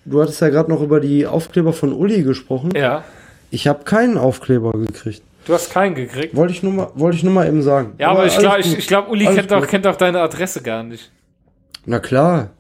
du 0.06 0.22
hattest 0.22 0.42
ja 0.42 0.50
gerade 0.50 0.72
noch 0.72 0.82
über 0.82 1.00
die 1.00 1.28
Aufkleber 1.28 1.74
von 1.74 1.94
Uli 1.94 2.24
gesprochen. 2.24 2.72
Ja. 2.76 3.04
Ich 3.52 3.68
habe 3.68 3.84
keinen 3.84 4.18
Aufkleber 4.18 4.72
gekriegt. 4.72 5.22
Du 5.46 5.54
hast 5.54 5.72
keinen 5.72 5.94
gekriegt. 5.94 6.36
Wollte 6.36 6.54
ich 6.54 6.64
nur 6.64 6.74
mal, 6.74 6.92
wollte 6.96 7.18
ich 7.18 7.24
nur 7.24 7.34
mal 7.34 7.48
eben 7.48 7.62
sagen. 7.62 7.94
Ja, 8.00 8.10
aber 8.10 8.26
ich 8.26 8.34
alles 8.34 8.44
glaube, 8.44 8.60
ich, 8.62 8.78
ich 8.78 8.88
glaub, 8.88 9.10
Uli 9.10 9.28
Alles 9.28 9.38
kennt 9.38 9.54
auch, 9.54 9.68
kennt 9.68 9.86
auch 9.86 9.96
deine 9.98 10.22
Adresse 10.22 10.62
gar 10.64 10.84
nicht. 10.84 11.12
Na 11.86 12.00
klar. 12.00 12.52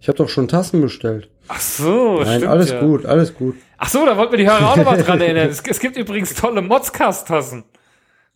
Ich 0.00 0.08
habe 0.08 0.18
doch 0.18 0.28
schon 0.28 0.48
Tassen 0.48 0.80
bestellt. 0.82 1.30
Ach 1.48 1.60
so, 1.60 2.22
Nein, 2.22 2.38
stimmt 2.38 2.46
alles 2.52 2.70
ja. 2.70 2.80
gut, 2.80 3.06
alles 3.06 3.34
gut. 3.34 3.56
Ach 3.78 3.88
so, 3.88 4.06
da 4.06 4.16
wollten 4.16 4.32
wir 4.32 4.38
die 4.38 4.48
Hörer 4.48 4.70
auch 4.70 4.76
noch 4.76 4.84
mal 4.84 5.02
dran 5.02 5.20
erinnern. 5.20 5.48
Es, 5.48 5.60
es 5.60 5.78
gibt 5.78 5.96
übrigens 5.96 6.34
tolle 6.34 6.62
Modscast-Tassen. 6.62 7.64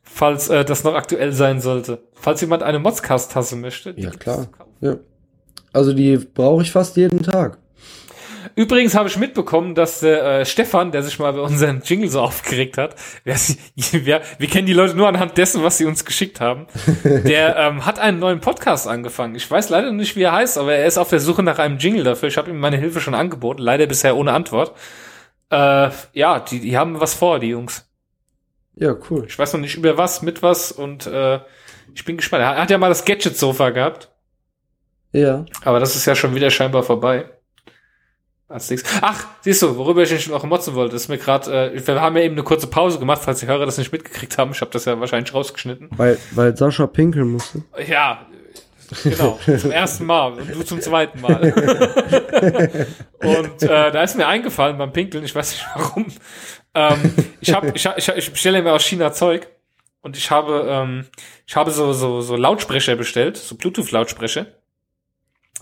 Falls 0.02 0.48
äh, 0.48 0.64
das 0.64 0.84
noch 0.84 0.94
aktuell 0.94 1.32
sein 1.32 1.60
sollte. 1.60 2.00
Falls 2.14 2.40
jemand 2.40 2.62
eine 2.62 2.78
Modscast-Tasse 2.78 3.56
möchte. 3.56 3.94
Ja, 3.96 4.10
klar. 4.10 4.48
Ja. 4.80 4.96
Also 5.72 5.92
die 5.92 6.16
brauche 6.16 6.62
ich 6.62 6.72
fast 6.72 6.96
jeden 6.96 7.22
Tag. 7.22 7.58
Übrigens 8.58 8.96
habe 8.96 9.08
ich 9.08 9.16
mitbekommen, 9.16 9.76
dass 9.76 10.00
der 10.00 10.40
äh, 10.40 10.44
Stefan, 10.44 10.90
der 10.90 11.04
sich 11.04 11.20
mal 11.20 11.32
bei 11.32 11.38
unseren 11.38 11.80
Jingle 11.84 12.08
so 12.08 12.20
aufgeregt 12.20 12.76
hat, 12.76 12.96
wer, 13.22 13.36
wer, 13.92 14.20
wir 14.38 14.48
kennen 14.48 14.66
die 14.66 14.72
Leute 14.72 14.96
nur 14.96 15.06
anhand 15.06 15.38
dessen, 15.38 15.62
was 15.62 15.78
sie 15.78 15.84
uns 15.84 16.04
geschickt 16.04 16.40
haben, 16.40 16.66
der 17.04 17.56
ähm, 17.56 17.86
hat 17.86 18.00
einen 18.00 18.18
neuen 18.18 18.40
Podcast 18.40 18.88
angefangen. 18.88 19.36
Ich 19.36 19.48
weiß 19.48 19.68
leider 19.68 19.92
nicht, 19.92 20.16
wie 20.16 20.24
er 20.24 20.32
heißt, 20.32 20.58
aber 20.58 20.74
er 20.74 20.86
ist 20.86 20.98
auf 20.98 21.08
der 21.08 21.20
Suche 21.20 21.44
nach 21.44 21.60
einem 21.60 21.78
Jingle 21.78 22.02
dafür. 22.02 22.28
Ich 22.30 22.36
habe 22.36 22.50
ihm 22.50 22.58
meine 22.58 22.78
Hilfe 22.78 23.00
schon 23.00 23.14
angeboten, 23.14 23.62
leider 23.62 23.86
bisher 23.86 24.16
ohne 24.16 24.32
Antwort. 24.32 24.72
Äh, 25.50 25.90
ja, 26.14 26.40
die, 26.40 26.58
die 26.58 26.76
haben 26.76 26.98
was 26.98 27.14
vor, 27.14 27.38
die 27.38 27.50
Jungs. 27.50 27.88
Ja, 28.74 28.96
cool. 29.08 29.24
Ich 29.28 29.38
weiß 29.38 29.52
noch 29.52 29.60
nicht 29.60 29.76
über 29.76 29.96
was, 29.98 30.20
mit 30.22 30.42
was 30.42 30.72
und 30.72 31.06
äh, 31.06 31.38
ich 31.94 32.04
bin 32.04 32.16
gespannt. 32.16 32.42
Er 32.42 32.56
hat 32.60 32.70
ja 32.70 32.78
mal 32.78 32.88
das 32.88 33.04
Gadget-Sofa 33.04 33.70
gehabt, 33.70 34.08
Ja. 35.12 35.46
aber 35.62 35.78
das 35.78 35.94
ist 35.94 36.06
ja 36.06 36.16
schon 36.16 36.34
wieder 36.34 36.50
scheinbar 36.50 36.82
vorbei. 36.82 37.26
Als 38.48 38.70
nächstes. 38.70 38.90
Ach, 39.02 39.26
siehst 39.42 39.60
du, 39.60 39.76
worüber 39.76 40.02
ich 40.02 40.28
noch 40.28 40.42
motzen 40.44 40.74
wollte, 40.74 40.96
ist 40.96 41.08
mir 41.08 41.18
gerade, 41.18 41.72
äh, 41.74 41.86
wir 41.86 42.00
haben 42.00 42.16
ja 42.16 42.22
eben 42.22 42.34
eine 42.34 42.42
kurze 42.44 42.66
Pause 42.66 42.98
gemacht, 42.98 43.20
falls 43.22 43.40
die 43.40 43.46
Hörer 43.46 43.66
das 43.66 43.76
nicht 43.76 43.92
mitgekriegt 43.92 44.38
haben. 44.38 44.52
Ich 44.52 44.60
habe 44.62 44.70
das 44.70 44.86
ja 44.86 44.98
wahrscheinlich 44.98 45.34
rausgeschnitten. 45.34 45.90
Weil, 45.96 46.18
weil 46.30 46.56
Sascha 46.56 46.86
pinkeln 46.86 47.32
musste. 47.32 47.62
Ja, 47.86 48.26
genau, 49.04 49.38
zum 49.44 49.70
ersten 49.70 50.06
Mal 50.06 50.32
und 50.32 50.54
du 50.54 50.62
zum 50.62 50.80
zweiten 50.80 51.20
Mal. 51.20 51.42
und 53.20 53.62
äh, 53.62 53.90
da 53.92 54.02
ist 54.02 54.16
mir 54.16 54.26
eingefallen 54.26 54.78
beim 54.78 54.92
Pinkeln, 54.94 55.24
ich 55.24 55.34
weiß 55.34 55.50
nicht 55.52 55.66
warum. 55.74 56.06
Ähm, 56.74 57.14
ich 57.40 57.52
habe, 57.52 57.72
ich, 57.74 57.86
hab, 57.86 57.98
ich, 57.98 58.08
hab- 58.08 58.16
ich 58.16 58.30
bestelle 58.32 58.62
mir 58.62 58.72
aus 58.72 58.82
China 58.84 59.12
Zeug 59.12 59.46
und 60.00 60.16
ich 60.16 60.30
habe, 60.30 60.66
ähm, 60.70 61.04
ich 61.46 61.54
habe 61.54 61.70
so 61.70 61.92
so 61.92 62.22
so 62.22 62.34
Lautsprecher 62.36 62.96
bestellt, 62.96 63.36
so 63.36 63.56
Bluetooth-Lautsprecher. 63.56 64.46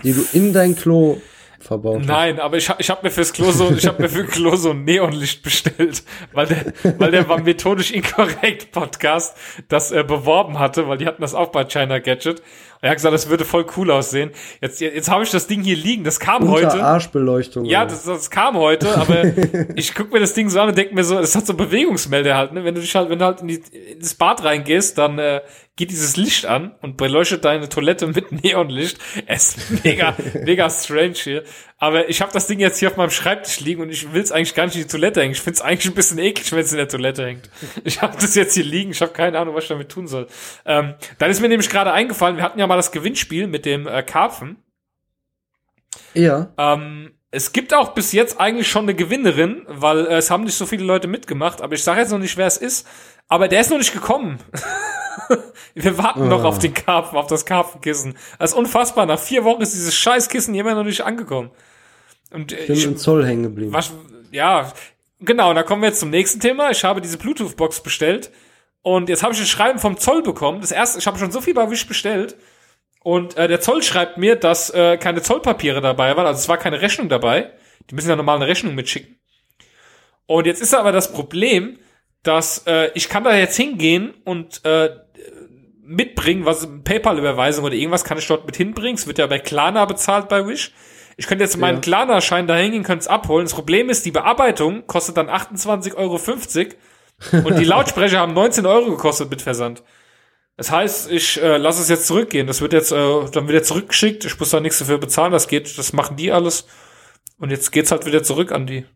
Die 0.05 0.13
du 0.13 0.25
in 0.35 0.53
dein 0.53 0.77
Klo 0.77 1.21
verbaut. 1.67 2.05
Nein, 2.05 2.41
aber 2.41 2.57
ich 2.57 2.69
habe 2.69 2.81
ich 2.81 2.91
hab 2.91 3.03
mir 3.03 3.11
fürs 3.11 3.33
Klo 3.33 3.51
so, 3.51 3.71
ich 3.71 3.87
habe 3.87 4.03
mir 4.03 4.09
für 4.09 4.25
Klo 4.27 4.57
so 4.57 4.71
ein 4.71 4.85
Neonlicht 4.85 5.43
bestellt, 5.43 6.03
weil 6.33 6.47
der, 6.47 6.73
weil 6.99 7.11
der 7.11 7.29
war 7.29 7.41
methodisch 7.41 7.93
inkorrekt 7.93 8.73
Podcast 8.73 9.37
das 9.69 9.93
äh, 9.93 10.05
beworben 10.05 10.59
hatte, 10.59 10.89
weil 10.89 10.99
die 10.99 11.07
hatten 11.07 11.23
das 11.23 11.35
auch 11.35 11.49
bei 11.49 11.65
China 11.65 11.99
Gadget. 11.99 12.43
Und 12.77 12.83
er 12.83 12.91
hat 12.91 12.97
gesagt, 12.97 13.15
das 13.15 13.29
würde 13.29 13.45
voll 13.45 13.67
cool 13.77 13.91
aussehen. 13.91 14.31
Jetzt, 14.61 14.81
jetzt 14.81 15.11
habe 15.11 15.25
ich 15.25 15.31
das 15.31 15.47
Ding 15.47 15.63
hier 15.63 15.77
liegen, 15.77 16.05
das 16.05 16.21
kam 16.21 16.43
Unter 16.43 16.53
heute. 16.53 16.83
Arschbeleuchtung. 16.83 17.65
Ja, 17.65 17.85
das, 17.85 18.05
das 18.05 18.31
kam 18.31 18.57
heute, 18.57 18.97
aber 18.97 19.25
ich 19.77 19.95
guck 19.95 20.13
mir 20.13 20.21
das 20.21 20.35
Ding 20.35 20.49
so 20.49 20.61
an 20.61 20.69
und 20.69 20.79
denk 20.79 20.93
mir 20.93 21.05
so, 21.05 21.19
es 21.19 21.35
hat 21.35 21.47
so 21.47 21.55
Bewegungsmelder 21.55 22.37
halt, 22.37 22.53
ne? 22.53 22.65
Wenn 22.65 22.75
du 22.75 22.81
dich 22.81 22.95
halt, 22.95 23.11
wenn 23.11 23.19
du 23.19 23.25
halt 23.25 23.41
in 23.41 23.49
die, 23.49 23.63
ins 23.93 24.15
Bad 24.15 24.45
reingehst, 24.45 24.99
dann 24.99 25.19
äh, 25.19 25.41
geht 25.77 25.91
dieses 25.91 26.17
Licht 26.17 26.47
an 26.47 26.75
und 26.81 26.97
beleuchtet 26.97 27.45
deine 27.45 27.69
Toilette 27.69 28.07
mit 28.07 28.33
Neonlicht. 28.45 28.99
Es 29.27 29.57
ist 29.57 29.85
mega, 29.85 30.17
mega 30.45 30.69
strange 30.71 31.15
hier. 31.15 31.45
Aber 31.79 32.09
ich 32.09 32.23
habe 32.23 32.33
das 32.33 32.47
Ding 32.47 32.59
jetzt 32.59 32.79
hier 32.79 32.91
auf 32.91 32.97
meinem 32.97 33.11
Schreibtisch 33.11 33.61
liegen 33.61 33.83
und 33.83 33.91
ich 33.91 34.13
will 34.13 34.23
es 34.23 34.33
eigentlich 34.33 34.55
gar 34.55 34.65
nicht 34.65 34.77
in 34.77 34.83
die 34.83 34.89
Toilette 34.89 35.21
hängen. 35.21 35.33
Ich 35.33 35.43
find's 35.43 35.61
eigentlich 35.61 35.87
ein 35.87 35.95
bisschen 35.95 36.19
eklig, 36.19 36.51
wenn 36.53 36.61
es 36.61 36.73
in 36.73 36.79
der 36.79 36.89
Toilette 36.89 37.27
hängt. 37.27 37.51
Ich 37.85 38.01
habe 38.01 38.17
das 38.19 38.35
jetzt 38.35 38.55
hier 38.55 38.65
liegen, 38.65 38.93
ich 38.93 39.03
habe 39.03 39.13
keine 39.13 39.39
Ahnung, 39.39 39.55
was 39.55 39.65
ich 39.65 39.69
damit 39.69 39.91
tun 39.91 40.09
soll. 40.09 40.27
Ähm, 40.65 40.95
dann 41.19 41.31
ist 41.31 41.41
mir 41.41 41.49
nämlich 41.49 41.69
gerade 41.69 41.93
eingefallen, 41.93 42.37
wir 42.37 42.45
hatten 42.45 42.59
ja 42.59 42.67
mal 42.67 42.77
das 42.77 42.93
Gewinnspiel 42.93 43.47
mit 43.47 43.67
dem 43.67 43.87
äh, 43.87 44.03
Karpfen. 44.03 44.57
ja. 46.15 46.51
Ähm, 46.57 47.13
es 47.33 47.53
gibt 47.53 47.75
auch 47.75 47.93
bis 47.93 48.13
jetzt 48.13 48.41
eigentlich 48.41 48.69
schon 48.69 48.85
eine 48.85 48.95
Gewinnerin, 48.95 49.67
weil 49.67 50.07
äh, 50.07 50.17
es 50.17 50.31
haben 50.31 50.45
nicht 50.45 50.57
so 50.57 50.65
viele 50.65 50.85
Leute 50.85 51.09
mitgemacht, 51.09 51.61
aber 51.61 51.75
ich 51.75 51.85
sage 51.85 52.01
jetzt 52.01 52.11
noch 52.11 52.19
nicht, 52.19 52.39
wer 52.39 52.47
es 52.47 52.57
ist. 52.57 52.87
Aber 53.29 53.49
der 53.49 53.61
ist 53.61 53.71
noch 53.71 53.79
nicht 53.79 53.93
gekommen. 53.93 54.39
Wir 55.75 55.99
warten 55.99 56.29
noch 56.29 56.45
Ah. 56.45 56.49
auf 56.49 56.59
den 56.59 56.75
Karpfen, 56.75 57.17
auf 57.19 57.27
das 57.27 57.45
Karpfenkissen. 57.47 58.17
Das 58.39 58.53
ist 58.53 58.57
unfassbar. 58.57 59.07
Nach 59.07 59.19
vier 59.19 59.45
Wochen 59.45 59.63
ist 59.63 59.73
dieses 59.75 59.95
scheiß 59.95 60.29
Kissen 60.29 60.55
immer 60.55 60.75
noch 60.75 60.85
nicht 60.85 61.01
angekommen. 61.03 61.51
Und 62.33 62.53
äh, 62.53 62.61
Ich 62.61 62.67
bin 62.67 62.77
ich, 62.77 62.85
im 62.85 62.97
Zoll 62.97 63.25
hängen 63.27 63.43
geblieben. 63.45 63.73
was, 63.73 63.93
ja, 64.31 64.73
genau, 65.21 65.55
da 65.55 65.63
kommen 65.63 65.83
wir 65.83 65.89
jetzt 65.89 66.01
zum 66.01 66.11
nächsten 66.11 66.41
Thema. 66.41 66.71
Ich 66.71 66.85
habe 66.85 67.01
diese 67.01 67.19
Bluetooth-Box 67.19 67.81
bestellt 67.83 68.31
und 68.83 69.09
jetzt 69.09 69.23
habe 69.23 69.33
ich 69.35 69.41
ein 69.41 69.47
Schreiben 69.47 69.79
vom 69.79 69.97
Zoll 69.99 70.23
bekommen. 70.23 70.61
Das 70.61 70.73
erste, 70.73 70.99
ich 70.99 71.07
habe 71.07 71.19
schon 71.19 71.31
so 71.31 71.41
viel 71.41 71.55
bei 71.55 71.71
Wish 71.71 71.87
bestellt 71.87 72.37
und 73.01 73.37
äh, 73.37 73.47
der 73.49 73.61
Zoll 73.61 73.83
schreibt 73.83 74.19
mir, 74.19 74.37
dass 74.37 74.71
äh, 74.71 74.97
keine 74.99 75.23
Zollpapiere 75.23 75.81
dabei 75.81 76.17
waren, 76.17 76.27
also 76.27 76.41
es 76.41 76.49
war 76.49 76.59
keine 76.59 76.81
Rechnung 76.83 77.09
dabei. 77.09 77.53
Die 77.89 77.95
müssen 77.95 78.09
ja 78.09 78.17
normal 78.17 78.37
eine 78.37 78.49
Rechnung 78.49 78.75
mitschicken. 78.75 79.17
Und 80.27 80.47
jetzt 80.47 80.61
ist 80.61 80.75
aber 80.75 80.91
das 80.91 81.13
Problem, 81.13 81.79
dass 82.25 82.65
äh, 82.67 82.91
ich 82.95 83.09
kann 83.09 83.23
da 83.23 83.33
jetzt 83.37 83.57
hingehen 83.57 84.13
und 84.25 84.65
äh, 84.65 84.91
mitbringen, 85.87 86.45
was 86.45 86.69
PayPal-Überweisung 86.85 87.65
oder 87.65 87.75
irgendwas 87.75 88.05
kann 88.05 88.19
ich 88.19 88.27
dort 88.27 88.47
mit 88.47 88.57
hinbringen. 88.57 88.97
Es 88.97 89.07
wird 89.07 89.19
ja 89.19 89.27
bei 89.27 89.39
Klarna 89.39 89.85
bezahlt 89.85 90.29
bei 90.29 90.47
Wish. 90.47 90.73
Ich 91.17 91.27
könnte 91.27 91.45
jetzt 91.45 91.57
meinen 91.57 91.77
Ja. 91.77 91.81
Klarna-Schein 91.81 92.47
da 92.47 92.57
hingehen, 92.57 92.83
könnte 92.83 93.03
es 93.03 93.09
abholen. 93.09 93.47
Das 93.47 93.55
Problem 93.55 93.89
ist, 93.89 94.05
die 94.05 94.11
Bearbeitung 94.11 94.87
kostet 94.87 95.17
dann 95.17 95.31
28,50 95.31 95.97
Euro 95.97 97.47
und 97.49 97.59
die 97.59 97.65
Lautsprecher 97.65 98.19
haben 98.19 98.35
19 98.35 98.67
Euro 98.67 98.91
gekostet 98.91 99.31
mit 99.31 99.41
Versand. 99.41 99.83
Das 100.57 100.71
heißt, 100.71 101.11
ich 101.11 101.41
äh, 101.43 101.57
lasse 101.59 101.83
es 101.83 101.89
jetzt 101.89 102.07
zurückgehen. 102.07 102.47
Das 102.47 102.61
wird 102.61 102.73
jetzt 102.73 102.93
äh, 102.93 103.31
dann 103.31 103.49
wieder 103.49 103.63
zurückgeschickt. 103.63 104.25
Ich 104.25 104.39
muss 104.39 104.51
da 104.51 104.61
nichts 104.61 104.79
dafür 104.79 104.99
bezahlen. 104.99 105.33
Das 105.33 105.49
geht, 105.49 105.79
das 105.79 105.93
machen 105.93 106.17
die 106.17 106.33
alles. 106.33 106.67
Und 107.39 107.51
jetzt 107.51 107.73
geht's 107.73 107.91
halt 107.91 108.07
wieder 108.07 108.23
zurück 108.23 108.53
an 108.53 108.67
die. 108.67 108.87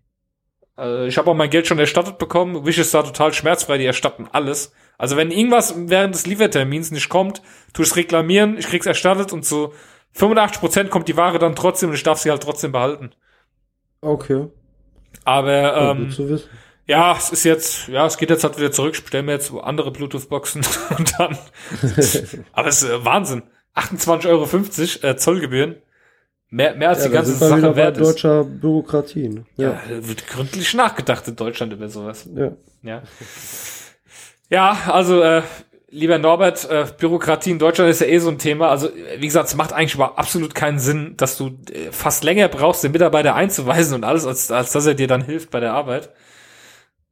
Äh, 0.79 1.07
ich 1.07 1.19
habe 1.19 1.31
auch 1.31 1.35
mein 1.35 1.51
Geld 1.51 1.67
schon 1.67 1.79
erstattet 1.79 2.19
bekommen. 2.19 2.65
Wish 2.65 2.79
ist 2.79 2.95
da 2.95 3.03
total 3.03 3.35
schmerzfrei. 3.35 3.77
Die 3.77 3.85
erstatten 3.85 4.29
alles. 4.33 4.73
Also 5.01 5.17
wenn 5.17 5.31
irgendwas 5.31 5.75
während 5.77 6.15
des 6.15 6.27
Liefertermins 6.27 6.91
nicht 6.91 7.09
kommt, 7.09 7.41
tu 7.73 7.81
es 7.83 7.97
reklamieren. 7.97 8.59
Ich 8.59 8.67
krieg's 8.67 8.85
erstattet 8.85 9.33
und 9.33 9.45
zu 9.47 9.73
85% 10.15 10.89
kommt 10.89 11.09
die 11.09 11.17
Ware 11.17 11.39
dann 11.39 11.57
trotzdem 11.57 11.89
und 11.89 11.95
ich 11.95 12.03
darf 12.03 12.19
sie 12.19 12.31
halt 12.31 12.43
trotzdem 12.43 12.71
behalten. 12.73 13.11
Okay. 14.03 14.49
Aber 15.25 15.53
Ja, 15.53 15.91
ähm, 15.93 16.09
wissen. 16.19 16.41
ja, 16.87 17.17
es 17.17 17.31
ist 17.31 17.45
jetzt, 17.45 17.89
ja, 17.89 18.05
es 18.05 18.19
geht 18.19 18.29
jetzt 18.29 18.45
halt 18.45 18.59
wieder 18.59 18.73
zurück. 18.73 18.93
Ich 18.95 19.01
bestelle 19.03 19.23
mir 19.23 19.33
jetzt 19.33 19.51
andere 19.63 19.91
Bluetooth-Boxen 19.91 20.61
und 20.99 21.15
dann. 21.19 21.39
aber 22.53 22.69
es 22.69 22.83
ist 22.83 22.91
äh, 22.91 23.03
Wahnsinn. 23.05 23.43
28,50 23.77 24.29
Euro 24.29 25.11
äh, 25.13 25.17
Zollgebühren. 25.17 25.77
Mehr, 26.51 26.75
mehr 26.75 26.91
als 26.91 27.05
Ja, 27.05 27.09
die 27.09 27.15
ganze 27.15 27.33
sind 27.33 27.41
wir 27.41 27.61
Sache 27.61 27.77
wert 27.77 27.97
ist. 27.97 28.07
deutscher 28.07 28.45
Bürokratie. 28.45 29.29
Ne? 29.29 29.45
Ja, 29.57 29.81
Ja. 29.89 30.07
wird 30.07 30.27
gründlich 30.27 30.75
nachgedacht 30.75 31.27
in 31.29 31.37
Deutschland 31.37 31.73
über 31.73 31.89
sowas. 31.89 32.29
ja. 32.35 32.53
Ja. 32.83 33.03
Ja, 34.51 34.77
also, 34.89 35.23
äh, 35.23 35.43
lieber 35.91 36.19
Norbert, 36.19 36.69
äh, 36.69 36.87
Bürokratie 36.99 37.53
in 37.53 37.59
Deutschland 37.59 37.91
ist 37.91 38.01
ja 38.01 38.09
eh 38.09 38.19
so 38.19 38.31
ein 38.31 38.39
Thema. 38.39 38.69
Also, 38.69 38.91
wie 39.19 39.27
gesagt, 39.27 39.49
es 39.49 39.55
macht 39.55 39.73
eigentlich 39.73 39.95
überhaupt 39.95 40.19
absolut 40.19 40.55
keinen 40.55 40.79
Sinn, 40.79 41.15
dass 41.17 41.37
du 41.39 41.59
äh, 41.73 41.93
fast 41.93 42.25
länger 42.25 42.49
brauchst, 42.49 42.83
den 42.83 42.93
Mitarbeiter 42.93 43.35
einzuweisen 43.35 43.95
und 43.95 44.05
alles, 44.05 44.27
als, 44.27 44.51
als 44.51 44.73
dass 44.73 44.87
er 44.87 44.95
dir 44.95 45.07
dann 45.07 45.25
hilft 45.25 45.51
bei 45.51 45.61
der 45.61 45.73
Arbeit. 45.73 46.11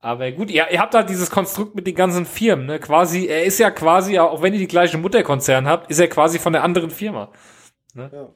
Aber 0.00 0.30
gut, 0.30 0.50
ihr, 0.50 0.70
ihr 0.70 0.80
habt 0.80 0.94
halt 0.94 1.08
dieses 1.08 1.30
Konstrukt 1.30 1.74
mit 1.74 1.86
den 1.86 1.94
ganzen 1.94 2.24
Firmen, 2.24 2.66
ne? 2.66 2.78
Quasi, 2.78 3.26
er 3.26 3.44
ist 3.44 3.58
ja 3.58 3.70
quasi, 3.70 4.18
auch 4.18 4.42
wenn 4.42 4.52
ihr 4.52 4.60
die 4.60 4.68
gleiche 4.68 4.96
Mutterkonzern 4.98 5.66
habt, 5.66 5.90
ist 5.90 5.98
er 5.98 6.08
quasi 6.08 6.38
von 6.38 6.52
der 6.52 6.62
anderen 6.62 6.90
Firma. 6.90 7.30
Ne? 7.94 8.10
Ja. 8.12 8.28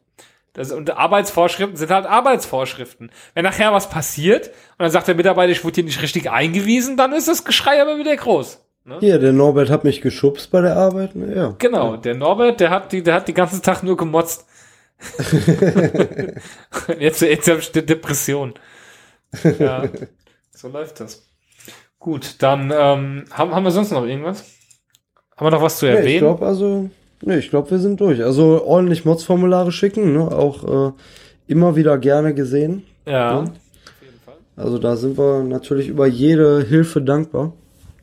Das, 0.54 0.70
und 0.70 0.90
Arbeitsvorschriften 0.90 1.76
sind 1.76 1.90
halt 1.90 2.04
Arbeitsvorschriften. 2.04 3.10
Wenn 3.34 3.44
nachher 3.44 3.72
was 3.72 3.88
passiert 3.88 4.48
und 4.48 4.80
dann 4.80 4.90
sagt 4.90 5.08
der 5.08 5.14
Mitarbeiter, 5.14 5.52
ich 5.52 5.64
wurde 5.64 5.76
hier 5.76 5.84
nicht 5.84 6.02
richtig 6.02 6.30
eingewiesen, 6.30 6.96
dann 6.96 7.12
ist 7.12 7.28
das 7.28 7.44
Geschrei 7.44 7.80
aber 7.80 7.96
wieder 7.96 8.14
groß. 8.14 8.60
Hier, 9.00 9.18
der 9.18 9.32
Norbert 9.32 9.70
hat 9.70 9.84
mich 9.84 10.00
geschubst 10.00 10.50
bei 10.50 10.60
der 10.60 10.76
Arbeit. 10.76 11.14
Ne? 11.14 11.34
Ja. 11.34 11.54
Genau, 11.58 11.96
der 11.96 12.14
Norbert, 12.14 12.60
der 12.60 12.70
hat 12.70 12.92
die, 12.92 13.02
der 13.02 13.14
hat 13.14 13.28
die 13.28 13.34
ganzen 13.34 13.62
Tag 13.62 13.82
nur 13.82 13.96
gemotzt. 13.96 14.46
jetzt 16.98 17.22
jetzt 17.22 17.48
habe 17.48 17.60
ich 17.60 17.72
eine 17.74 17.82
Depression. 17.82 18.54
Ja, 19.58 19.84
so 20.50 20.68
läuft 20.68 21.00
das. 21.00 21.26
Gut, 21.98 22.36
dann 22.40 22.72
ähm, 22.74 23.24
haben, 23.30 23.54
haben 23.54 23.64
wir 23.64 23.70
sonst 23.70 23.92
noch 23.92 24.04
irgendwas? 24.04 24.44
Haben 25.36 25.46
wir 25.46 25.50
noch 25.52 25.62
was 25.62 25.78
zu 25.78 25.86
Nee, 25.86 25.92
ich 25.92 25.98
erwähnen? 25.98 26.18
glaube 26.18 26.46
also, 26.46 26.90
nee, 27.22 27.38
ich 27.38 27.50
glaube, 27.50 27.70
wir 27.70 27.78
sind 27.78 28.00
durch. 28.00 28.22
Also 28.22 28.64
ordentlich 28.64 29.04
Mods-Formulare 29.04 29.72
schicken, 29.72 30.12
ne? 30.12 30.28
auch 30.30 30.90
äh, 30.90 30.92
immer 31.46 31.76
wieder 31.76 31.96
gerne 31.98 32.34
gesehen. 32.34 32.84
ja. 33.06 33.06
Ja. 33.06 33.44
Also 34.54 34.76
da 34.78 34.96
sind 34.96 35.16
wir 35.16 35.42
natürlich 35.44 35.88
über 35.88 36.06
jede 36.06 36.62
Hilfe 36.62 37.00
dankbar. 37.00 37.54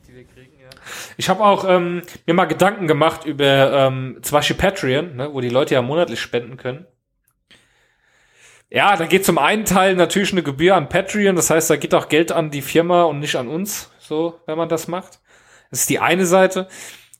die 0.08 0.14
wir 0.16 0.24
kriegen, 0.24 0.50
ja. 0.60 0.68
Ich 1.20 1.28
habe 1.28 1.44
auch 1.44 1.68
ähm, 1.68 2.00
mir 2.24 2.32
mal 2.32 2.46
Gedanken 2.46 2.86
gemacht 2.86 3.26
über 3.26 3.72
ähm, 3.74 4.20
zum 4.22 4.36
Beispiel 4.36 4.56
Patreon, 4.56 5.16
ne, 5.16 5.34
wo 5.34 5.42
die 5.42 5.50
Leute 5.50 5.74
ja 5.74 5.82
monatlich 5.82 6.18
spenden 6.18 6.56
können. 6.56 6.86
Ja, 8.70 8.96
da 8.96 9.04
geht 9.04 9.26
zum 9.26 9.36
einen 9.36 9.66
Teil 9.66 9.96
natürlich 9.96 10.32
eine 10.32 10.42
Gebühr 10.42 10.76
an 10.76 10.88
Patreon, 10.88 11.36
das 11.36 11.50
heißt, 11.50 11.68
da 11.68 11.76
geht 11.76 11.92
auch 11.92 12.08
Geld 12.08 12.32
an 12.32 12.50
die 12.50 12.62
Firma 12.62 13.02
und 13.02 13.18
nicht 13.18 13.36
an 13.36 13.48
uns, 13.48 13.90
so, 13.98 14.40
wenn 14.46 14.56
man 14.56 14.70
das 14.70 14.88
macht. 14.88 15.20
Das 15.70 15.80
ist 15.80 15.90
die 15.90 15.98
eine 15.98 16.24
Seite. 16.24 16.68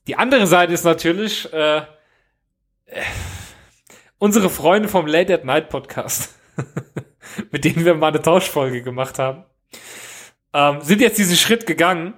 Die 0.07 0.17
andere 0.17 0.47
Seite 0.47 0.73
ist 0.73 0.85
natürlich 0.85 1.53
äh, 1.53 1.81
äh, 1.81 1.83
unsere 4.17 4.49
Freunde 4.49 4.89
vom 4.89 5.07
Late 5.07 5.35
at 5.35 5.45
Night 5.45 5.69
Podcast, 5.69 6.39
mit 7.51 7.67
denen 7.67 7.85
wir 7.85 7.95
mal 7.97 8.09
eine 8.09 8.23
Tauschfolge 8.23 8.83
gemacht 8.83 9.19
haben, 9.19 9.45
ähm, 10.55 10.81
sind 10.81 11.03
jetzt 11.03 11.19
diesen 11.19 11.37
Schritt 11.37 11.67
gegangen 11.67 12.15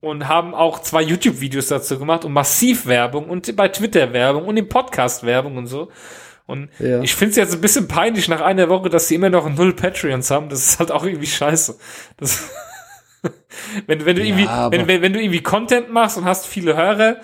und 0.00 0.28
haben 0.28 0.54
auch 0.54 0.80
zwei 0.80 1.02
YouTube-Videos 1.02 1.68
dazu 1.68 1.98
gemacht 1.98 2.24
und 2.24 2.32
massiv 2.32 2.86
Werbung 2.86 3.28
und 3.28 3.54
bei 3.56 3.68
Twitter 3.68 4.12
Werbung 4.12 4.44
und 4.46 4.56
im 4.56 4.68
Podcast 4.68 5.24
Werbung 5.24 5.56
und 5.56 5.66
so. 5.66 5.90
Und 6.46 6.70
Ja. 6.78 7.02
ich 7.02 7.14
finde 7.14 7.30
es 7.30 7.36
jetzt 7.36 7.54
ein 7.54 7.60
bisschen 7.60 7.88
peinlich 7.88 8.28
nach 8.28 8.40
einer 8.40 8.68
Woche, 8.68 8.88
dass 8.88 9.08
sie 9.08 9.16
immer 9.16 9.28
noch 9.28 9.48
null 9.50 9.74
Patreons 9.74 10.30
haben. 10.30 10.48
Das 10.48 10.60
ist 10.66 10.78
halt 10.78 10.90
auch 10.92 11.04
irgendwie 11.04 11.26
scheiße. 11.26 11.76
Das 12.16 12.48
wenn, 13.86 14.04
wenn 14.06 14.16
du 14.16 14.22
irgendwie, 14.24 14.46
aber- 14.46 14.74
wenn, 14.76 14.86
wenn, 14.86 15.02
wenn 15.02 15.12
du 15.12 15.20
irgendwie 15.20 15.42
Content 15.42 15.90
machst 15.92 16.16
und 16.16 16.24
hast 16.24 16.46
viele 16.46 16.76
Hörer 16.76 17.16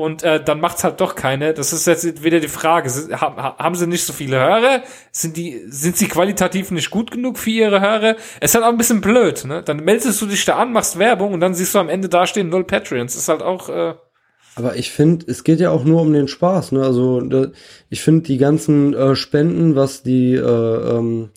und 0.00 0.22
äh, 0.22 0.42
dann 0.42 0.60
macht's 0.60 0.82
halt 0.84 1.00
doch 1.00 1.14
keine. 1.14 1.54
Das 1.54 1.72
ist 1.72 1.86
jetzt 1.86 2.24
wieder 2.24 2.40
die 2.40 2.48
Frage. 2.48 2.90
Sind- 2.90 3.20
ha- 3.20 3.36
ha- 3.36 3.56
Haben 3.58 3.74
sie 3.74 3.86
nicht 3.86 4.04
so 4.04 4.12
viele 4.12 4.38
Hörer? 4.38 4.82
Sind 5.12 5.36
die, 5.36 5.62
sind 5.68 5.96
sie 5.96 6.08
qualitativ 6.08 6.70
nicht 6.70 6.90
gut 6.90 7.10
genug 7.10 7.38
für 7.38 7.50
ihre 7.50 7.80
Hörer? 7.80 8.16
Es 8.40 8.50
ist 8.50 8.54
halt 8.56 8.64
auch 8.64 8.70
ein 8.70 8.78
bisschen 8.78 9.00
blöd, 9.00 9.44
ne? 9.44 9.62
Dann 9.62 9.84
meldest 9.84 10.20
du 10.20 10.26
dich 10.26 10.44
da 10.44 10.56
an, 10.56 10.72
machst 10.72 10.98
Werbung 10.98 11.32
und 11.34 11.40
dann 11.40 11.54
siehst 11.54 11.74
du 11.74 11.78
am 11.78 11.88
Ende 11.88 12.08
dastehen 12.08 12.48
null 12.48 12.64
Patreons. 12.64 13.14
ist 13.14 13.28
halt 13.28 13.42
auch, 13.42 13.68
äh, 13.68 13.94
Aber 14.56 14.76
ich 14.76 14.90
finde, 14.90 15.26
es 15.28 15.44
geht 15.44 15.60
ja 15.60 15.70
auch 15.70 15.84
nur 15.84 16.00
um 16.02 16.12
den 16.12 16.28
Spaß. 16.28 16.72
Ne? 16.72 16.82
Also 16.82 17.20
da, 17.20 17.46
ich 17.88 18.02
finde 18.02 18.22
die 18.22 18.38
ganzen 18.38 18.94
äh, 18.94 19.14
Spenden, 19.14 19.76
was 19.76 20.02
die 20.02 20.34
äh, 20.34 20.40
ähm, 20.98 21.30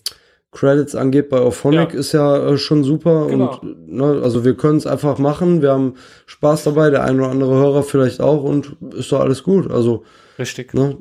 Credits 0.54 0.94
angeht 0.94 1.28
bei 1.28 1.38
Auphonic, 1.38 1.92
Ja. 1.92 1.98
ist 1.98 2.12
ja 2.12 2.48
äh, 2.52 2.56
schon 2.56 2.82
super. 2.84 3.26
Genau. 3.28 3.58
Und 3.60 3.92
ne, 3.92 4.20
also 4.22 4.44
wir 4.44 4.54
können 4.56 4.78
es 4.78 4.86
einfach 4.86 5.18
machen. 5.18 5.60
Wir 5.60 5.72
haben 5.72 5.94
Spaß 6.26 6.64
dabei, 6.64 6.90
der 6.90 7.04
ein 7.04 7.20
oder 7.20 7.30
andere 7.30 7.54
Hörer 7.54 7.82
vielleicht 7.82 8.20
auch 8.20 8.42
und 8.42 8.76
ist 8.96 9.12
doch 9.12 9.20
alles 9.20 9.42
gut. 9.42 9.70
Also 9.70 10.04
richtig. 10.38 10.72
ne, 10.74 10.96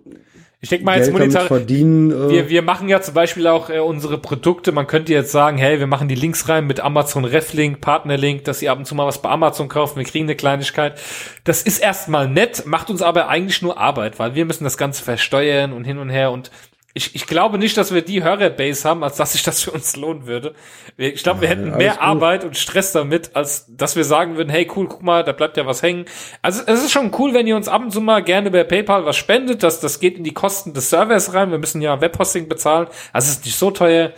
Ich 0.60 0.70
denke 0.70 0.86
mal 0.86 0.98
jetzt 0.98 1.12
monetar, 1.12 1.44
verdienen. 1.46 2.12
Äh, 2.12 2.30
Wir, 2.30 2.50
wir 2.50 2.62
machen 2.62 2.88
ja 2.90 3.02
zum 3.02 3.14
Beispiel 3.14 3.48
auch 3.48 3.70
äh, 3.70 3.80
unsere 3.80 4.18
Produkte. 4.18 4.72
Man 4.72 4.88
könnte 4.88 5.12
jetzt 5.14 5.32
sagen, 5.32 5.58
hey, 5.58 5.78
wir 5.80 5.88
machen 5.88 6.08
die 6.08 6.16
Links 6.16 6.48
rein 6.50 6.66
mit 6.68 6.80
Amazon 6.80 7.26
Reflink, 7.26 7.82
Partnerlink, 7.82 8.46
dass 8.46 8.62
ihr 8.62 8.72
ab 8.72 8.78
und 8.80 8.86
zu 8.86 8.96
mal 8.96 9.06
was 9.06 9.22
bei 9.22 9.30
Amazon 9.30 9.68
kauft. 9.68 9.98
Wir 9.98 10.04
kriegen 10.06 10.26
eine 10.26 10.36
Kleinigkeit. 10.36 11.00
Das 11.44 11.62
ist 11.64 11.80
erstmal 11.80 12.28
nett, 12.30 12.64
macht 12.66 12.90
uns 12.90 13.02
aber 13.02 13.28
eigentlich 13.28 13.62
nur 13.62 13.78
Arbeit, 13.78 14.20
weil 14.20 14.36
wir 14.36 14.46
müssen 14.46 14.64
das 14.64 14.78
Ganze 14.78 15.04
versteuern 15.04 15.74
und 15.74 15.84
hin 15.84 15.98
und 15.98 16.10
her 16.10 16.32
und 16.32 16.50
ich, 16.96 17.16
ich 17.16 17.26
glaube 17.26 17.58
nicht, 17.58 17.76
dass 17.76 17.92
wir 17.92 18.04
die 18.04 18.24
Hörerbase 18.24 18.88
haben, 18.88 19.04
als 19.04 19.18
dass 19.18 19.34
sich 19.34 19.42
das 19.42 19.64
für 19.64 19.72
uns 19.72 19.96
lohnen 19.96 20.28
würde. 20.28 20.54
Ich 20.96 21.24
glaube, 21.24 21.42
wir 21.42 21.48
hätten 21.48 21.70
alles 21.70 21.78
mehr 21.78 21.94
gut. 21.94 22.02
Arbeit 22.02 22.44
und 22.44 22.56
Stress 22.56 22.92
damit, 22.92 23.36
als 23.36 23.66
dass 23.68 23.96
wir 23.96 24.04
sagen 24.04 24.38
würden, 24.38 24.50
hey 24.50 24.70
cool, 24.76 24.88
guck 24.88 25.02
mal, 25.02 25.24
da 25.24 25.32
bleibt 25.32 25.58
ja 25.58 25.66
was 25.66 25.82
hängen. 25.82 26.06
Also 26.44 26.62
es 26.68 26.84
ist 26.84 26.92
schon 26.92 27.12
cool, 27.18 27.34
wenn 27.34 27.48
ihr 27.48 27.56
uns 27.56 27.68
ab 27.68 27.82
und 27.82 27.92
zu 27.92 28.00
mal 28.00 28.24
gerne 28.24 28.52
bei 28.52 28.64
PayPal 28.64 29.06
was 29.06 29.18
spendet. 29.18 29.64
Das, 29.64 29.80
das 29.80 30.00
geht 30.00 30.18
in 30.20 30.24
die 30.24 30.36
Kosten 30.36 30.74
des 30.74 30.92
Servers 30.92 31.34
rein. 31.34 31.50
Wir 31.50 31.58
müssen 31.58 31.82
ja 31.82 32.00
Webhosting 32.00 32.48
bezahlen. 32.48 32.88
Also 33.12 33.26
es 33.26 33.38
ist 33.38 33.46
nicht 33.46 33.58
so 33.58 33.72
teuer. 33.72 34.12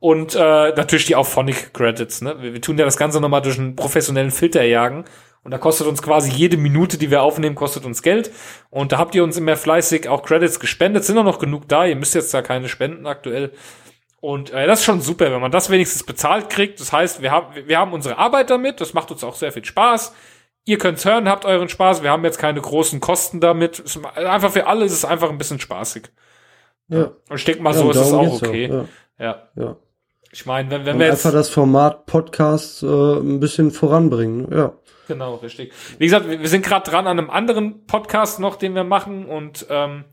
Und 0.00 0.34
äh, 0.34 0.38
natürlich 0.38 1.06
die 1.06 1.16
Auphonic 1.16 1.72
Credits. 1.72 2.20
Ne? 2.20 2.36
Wir, 2.40 2.52
wir 2.52 2.60
tun 2.60 2.78
ja 2.78 2.84
das 2.84 2.98
Ganze 2.98 3.20
nochmal 3.20 3.42
durch 3.42 3.58
einen 3.58 3.74
professionellen 3.74 4.30
Filter 4.30 4.62
jagen. 4.62 5.06
Und 5.44 5.50
da 5.52 5.58
kostet 5.58 5.86
uns 5.86 6.02
quasi 6.02 6.30
jede 6.30 6.56
Minute, 6.56 6.98
die 6.98 7.10
wir 7.10 7.22
aufnehmen, 7.22 7.54
kostet 7.54 7.84
uns 7.86 8.02
Geld. 8.02 8.30
Und 8.70 8.92
da 8.92 8.98
habt 8.98 9.14
ihr 9.14 9.24
uns 9.24 9.36
immer 9.36 9.56
fleißig 9.56 10.08
auch 10.08 10.22
Credits 10.22 10.60
gespendet. 10.60 11.04
Sind 11.04 11.16
auch 11.18 11.24
noch 11.24 11.38
genug 11.38 11.68
da. 11.68 11.86
Ihr 11.86 11.96
müsst 11.96 12.14
jetzt 12.14 12.34
da 12.34 12.42
keine 12.42 12.68
spenden 12.68 13.06
aktuell. 13.06 13.52
Und 14.20 14.50
äh, 14.52 14.66
das 14.66 14.80
ist 14.80 14.84
schon 14.84 15.00
super, 15.00 15.30
wenn 15.30 15.40
man 15.40 15.52
das 15.52 15.70
wenigstens 15.70 16.02
bezahlt 16.02 16.50
kriegt. 16.50 16.80
Das 16.80 16.92
heißt, 16.92 17.22
wir 17.22 17.30
haben, 17.30 17.46
wir 17.66 17.78
haben 17.78 17.92
unsere 17.92 18.18
Arbeit 18.18 18.50
damit. 18.50 18.80
Das 18.80 18.92
macht 18.94 19.10
uns 19.10 19.22
auch 19.24 19.36
sehr 19.36 19.52
viel 19.52 19.64
Spaß. 19.64 20.12
Ihr 20.64 20.76
könnt's 20.76 21.04
hören, 21.04 21.28
habt 21.28 21.44
euren 21.46 21.68
Spaß. 21.68 22.02
Wir 22.02 22.10
haben 22.10 22.24
jetzt 22.24 22.38
keine 22.38 22.60
großen 22.60 23.00
Kosten 23.00 23.40
damit. 23.40 23.78
Ist 23.78 24.04
einfach 24.16 24.50
für 24.50 24.66
alle 24.66 24.84
ist 24.84 24.92
es 24.92 25.04
einfach 25.04 25.30
ein 25.30 25.38
bisschen 25.38 25.60
spaßig. 25.60 26.10
ja. 26.88 27.12
Und 27.30 27.36
ich 27.36 27.44
denke 27.44 27.62
mal, 27.62 27.72
Ja, 27.72 27.78
so 27.80 27.90
ist 27.90 27.96
es 27.96 28.12
auch 28.12 28.42
okay. 28.42 28.66
Ja, 28.68 28.84
Ja. 29.18 29.48
ja. 29.56 29.76
Ich 30.30 30.44
meine, 30.44 30.68
wenn, 30.70 30.84
wenn 30.84 30.94
Und 30.94 31.00
wir 31.00 31.06
jetzt. 31.06 31.24
einfach 31.24 31.38
das 31.38 31.48
Format 31.48 32.04
Podcast 32.04 32.82
äh, 32.82 32.86
ein 32.86 33.40
bisschen 33.40 33.70
voranbringen. 33.70 34.48
Ja. 34.52 34.72
Genau, 35.08 35.36
richtig. 35.36 35.72
Wie 35.98 36.04
gesagt, 36.04 36.28
wir 36.28 36.40
wir 36.40 36.48
sind 36.48 36.64
gerade 36.64 36.88
dran 36.88 37.06
an 37.06 37.18
einem 37.18 37.30
anderen 37.30 37.86
Podcast 37.86 38.40
noch, 38.40 38.56
den 38.56 38.74
wir 38.74 38.84
machen 38.84 39.24
und 39.24 39.66
ähm, 39.70 40.04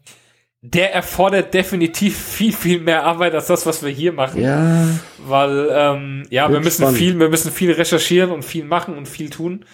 der 0.62 0.96
erfordert 0.96 1.54
definitiv 1.54 2.18
viel, 2.18 2.52
viel 2.52 2.80
mehr 2.80 3.04
Arbeit 3.04 3.36
als 3.36 3.48
das, 3.48 3.68
was 3.68 3.84
wir 3.84 3.92
hier 3.92 4.14
machen. 4.14 4.42
Ja. 4.42 4.88
Weil, 5.20 5.70
ähm, 5.72 6.26
ja, 6.32 6.52
wir 6.52 6.60
müssen 6.60 6.82
spannend. 6.82 6.98
viel, 6.98 7.20
wir 7.20 7.30
müssen 7.30 7.52
viel 7.52 7.72
recherchieren 7.72 8.32
und 8.32 8.44
viel 8.44 8.66
machen 8.66 8.98
und 8.98 9.08
viel 9.08 9.30
tun. 9.30 9.66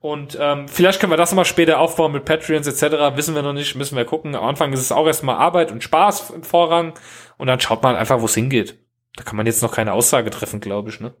Und 0.00 0.36
ähm, 0.38 0.68
vielleicht 0.68 1.00
können 1.00 1.12
wir 1.12 1.16
das 1.16 1.34
mal 1.34 1.46
später 1.46 1.78
aufbauen 1.78 2.12
mit 2.12 2.26
Patreons 2.26 2.66
etc. 2.66 3.16
Wissen 3.16 3.34
wir 3.34 3.42
noch 3.42 3.54
nicht, 3.54 3.76
müssen 3.76 3.96
wir 3.96 4.04
gucken. 4.04 4.34
Am 4.34 4.44
Anfang 4.44 4.72
ist 4.74 4.80
es 4.80 4.92
auch 4.92 5.06
erstmal 5.06 5.36
Arbeit 5.36 5.72
und 5.72 5.82
Spaß 5.82 6.30
im 6.30 6.42
Vorrang 6.42 6.92
und 7.38 7.46
dann 7.46 7.58
schaut 7.58 7.82
man 7.82 7.96
einfach, 7.96 8.20
wo 8.20 8.26
es 8.26 8.34
hingeht. 8.34 8.78
Da 9.16 9.24
kann 9.24 9.36
man 9.36 9.46
jetzt 9.46 9.62
noch 9.62 9.72
keine 9.72 9.94
Aussage 9.94 10.28
treffen, 10.28 10.60
glaube 10.60 10.90
ich, 10.90 11.00
ne? 11.00 11.14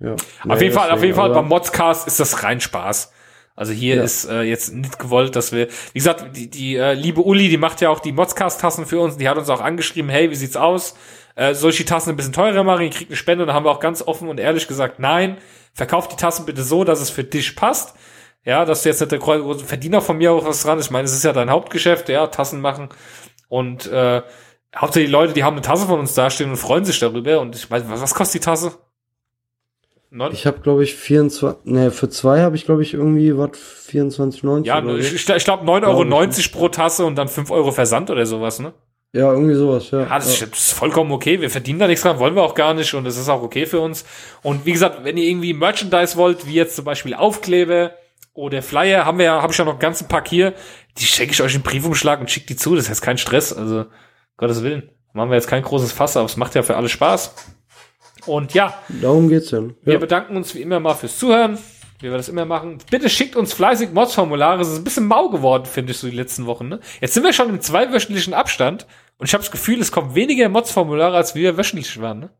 Ja. 0.00 0.14
Auf 0.48 0.60
jeden 0.60 0.74
Fall, 0.74 0.90
auf 0.90 1.02
jeden 1.02 1.14
Fall 1.14 1.30
beim 1.30 1.48
Modscast 1.48 2.06
ist 2.06 2.20
das 2.20 2.42
rein 2.42 2.60
Spaß. 2.60 3.12
Also 3.54 3.72
hier 3.72 3.96
Ja. 3.96 4.02
ist 4.02 4.26
äh, 4.26 4.42
jetzt 4.42 4.74
nicht 4.74 4.98
gewollt, 4.98 5.34
dass 5.34 5.50
wir, 5.52 5.68
wie 5.68 5.98
gesagt, 5.98 6.36
die, 6.36 6.50
die 6.50 6.76
äh, 6.76 6.92
liebe 6.92 7.22
Uli, 7.22 7.48
die 7.48 7.56
macht 7.56 7.80
ja 7.80 7.88
auch 7.88 8.00
die 8.00 8.12
Modscast-Tassen 8.12 8.84
für 8.84 9.00
uns, 9.00 9.16
die 9.16 9.28
hat 9.28 9.38
uns 9.38 9.48
auch 9.48 9.62
angeschrieben, 9.62 10.10
hey, 10.10 10.30
wie 10.30 10.34
sieht's 10.34 10.56
aus? 10.56 10.94
Äh, 11.36 11.54
soll 11.54 11.70
ich 11.70 11.78
die 11.78 11.86
Tassen 11.86 12.10
ein 12.10 12.16
bisschen 12.16 12.34
teurer 12.34 12.64
machen? 12.64 12.82
Ihr 12.82 12.90
kriegt 12.90 13.10
eine 13.10 13.16
Spende. 13.16 13.44
Und 13.44 13.48
da 13.48 13.54
haben 13.54 13.64
wir 13.64 13.70
auch 13.70 13.80
ganz 13.80 14.02
offen 14.02 14.28
und 14.28 14.38
ehrlich 14.38 14.68
gesagt, 14.68 14.98
nein, 14.98 15.38
verkauft 15.72 16.12
die 16.12 16.16
Tassen 16.16 16.44
bitte 16.44 16.62
so, 16.62 16.84
dass 16.84 17.00
es 17.00 17.08
für 17.10 17.24
dich 17.24 17.56
passt. 17.56 17.94
Ja, 18.44 18.64
dass 18.64 18.82
du 18.82 18.90
jetzt 18.90 19.00
nicht 19.00 19.10
der 19.12 19.18
große 19.18 19.64
Verdiener 19.64 20.00
von 20.00 20.18
mir 20.18 20.32
auch 20.32 20.46
was 20.46 20.62
dran 20.62 20.78
ist. 20.78 20.86
Ich 20.86 20.90
meine, 20.92 21.04
es 21.04 21.12
ist 21.12 21.24
ja 21.24 21.32
dein 21.32 21.50
Hauptgeschäft, 21.50 22.08
ja, 22.08 22.26
Tassen 22.28 22.60
machen. 22.60 22.90
Und 23.48 23.86
äh, 23.86 24.22
hauptsächlich 24.76 25.08
die 25.08 25.12
Leute, 25.12 25.32
die 25.32 25.44
haben 25.44 25.54
eine 25.54 25.62
Tasse 25.62 25.86
von 25.86 25.98
uns 25.98 26.14
dastehen 26.14 26.50
und 26.50 26.56
freuen 26.56 26.84
sich 26.84 26.98
darüber. 26.98 27.40
Und 27.40 27.56
ich 27.56 27.70
meine, 27.70 27.88
was, 27.90 28.00
was 28.02 28.14
kostet 28.14 28.42
die 28.42 28.44
Tasse? 28.44 28.72
Neun- 30.10 30.32
Ich 30.32 30.46
habe, 30.46 30.60
glaube 30.60 30.84
ich, 30.84 30.94
24, 30.94 31.64
ne, 31.64 31.90
für 31.90 32.08
zwei 32.08 32.40
habe 32.42 32.56
ich, 32.56 32.64
glaube 32.64 32.82
ich, 32.82 32.94
irgendwie 32.94 33.36
was 33.36 33.50
24,90 33.90 34.64
Ja, 34.64 34.84
ich, 34.96 35.14
ich, 35.14 35.28
ich 35.28 35.44
glaube 35.44 35.64
9,90 35.64 35.84
Euro 35.86 36.58
pro 36.58 36.68
Tasse 36.68 37.04
und 37.04 37.16
dann 37.16 37.28
5 37.28 37.50
Euro 37.50 37.72
Versand 37.72 38.10
oder 38.10 38.24
sowas, 38.26 38.58
ne? 38.60 38.72
Ja, 39.12 39.32
irgendwie 39.32 39.54
sowas, 39.54 39.90
ja. 39.90 40.00
Ja, 40.02 40.16
das, 40.16 40.28
ist- 40.28 40.52
das 40.52 40.58
ist 40.58 40.72
vollkommen 40.72 41.10
okay. 41.12 41.40
Wir 41.40 41.50
verdienen 41.50 41.78
da 41.78 41.86
nichts 41.86 42.02
dran, 42.02 42.18
wollen 42.18 42.34
wir 42.34 42.42
auch 42.42 42.54
gar 42.54 42.74
nicht 42.74 42.92
und 42.94 43.04
das 43.04 43.16
ist 43.16 43.28
auch 43.28 43.42
okay 43.42 43.66
für 43.66 43.80
uns. 43.80 44.04
Und 44.42 44.64
wie 44.66 44.72
gesagt, 44.72 45.04
wenn 45.04 45.16
ihr 45.16 45.24
irgendwie 45.28 45.54
Merchandise 45.54 46.16
wollt, 46.16 46.46
wie 46.46 46.54
jetzt 46.54 46.76
zum 46.76 46.84
Beispiel 46.84 47.14
Aufkleber 47.14 47.92
oder 48.34 48.62
Flyer, 48.62 49.06
haben 49.06 49.18
wir 49.18 49.24
ja, 49.26 49.42
habe 49.42 49.52
ich 49.52 49.58
ja 49.58 49.64
noch 49.64 49.72
einen 49.72 49.80
ganzen 49.80 50.06
Pack 50.08 50.28
hier. 50.28 50.52
Die 50.98 51.04
schenke 51.04 51.32
ich 51.32 51.42
euch 51.42 51.54
in 51.54 51.62
Briefumschlag 51.62 52.20
und 52.20 52.30
schicke 52.30 52.46
die 52.46 52.56
zu. 52.56 52.74
Das 52.74 52.84
ist 52.84 52.88
jetzt 52.90 53.00
kein 53.02 53.16
Stress. 53.18 53.52
Also, 53.52 53.86
Gottes 54.36 54.62
Willen. 54.62 54.90
Machen 55.14 55.30
wir 55.30 55.36
jetzt 55.36 55.48
kein 55.48 55.62
großes 55.62 55.92
Fass, 55.92 56.16
aber 56.18 56.26
es 56.26 56.36
macht 56.36 56.54
ja 56.54 56.62
für 56.62 56.76
alle 56.76 56.90
Spaß. 56.90 57.34
Und 58.26 58.54
ja, 58.54 58.74
Darum 58.88 59.28
geht's 59.28 59.50
denn. 59.50 59.74
wir 59.82 59.94
Ja. 59.94 59.98
bedanken 59.98 60.36
uns 60.36 60.54
wie 60.54 60.62
immer 60.62 60.80
mal 60.80 60.94
fürs 60.94 61.18
Zuhören, 61.18 61.58
wie 62.00 62.10
wir 62.10 62.16
das 62.16 62.28
immer 62.28 62.44
machen. 62.44 62.78
Bitte 62.90 63.08
schickt 63.08 63.36
uns 63.36 63.52
fleißig 63.54 63.90
Mods-Formulare. 63.92 64.60
Es 64.62 64.68
ist 64.68 64.78
ein 64.78 64.84
bisschen 64.84 65.06
mau 65.06 65.28
geworden, 65.30 65.64
finde 65.66 65.92
ich, 65.92 65.98
so 65.98 66.08
die 66.08 66.16
letzten 66.16 66.46
Wochen. 66.46 66.68
Ne? 66.68 66.80
Jetzt 67.00 67.14
sind 67.14 67.22
wir 67.24 67.32
schon 67.32 67.48
im 67.48 67.60
zweiwöchentlichen 67.60 68.34
Abstand 68.34 68.86
und 69.18 69.26
ich 69.26 69.32
habe 69.34 69.42
das 69.42 69.50
Gefühl, 69.50 69.80
es 69.80 69.92
kommen 69.92 70.14
weniger 70.14 70.48
Mods-Formulare, 70.48 71.16
als 71.16 71.34
wir 71.34 71.56
wöchentlich 71.56 72.00
waren. 72.00 72.20
Ne? 72.20 72.30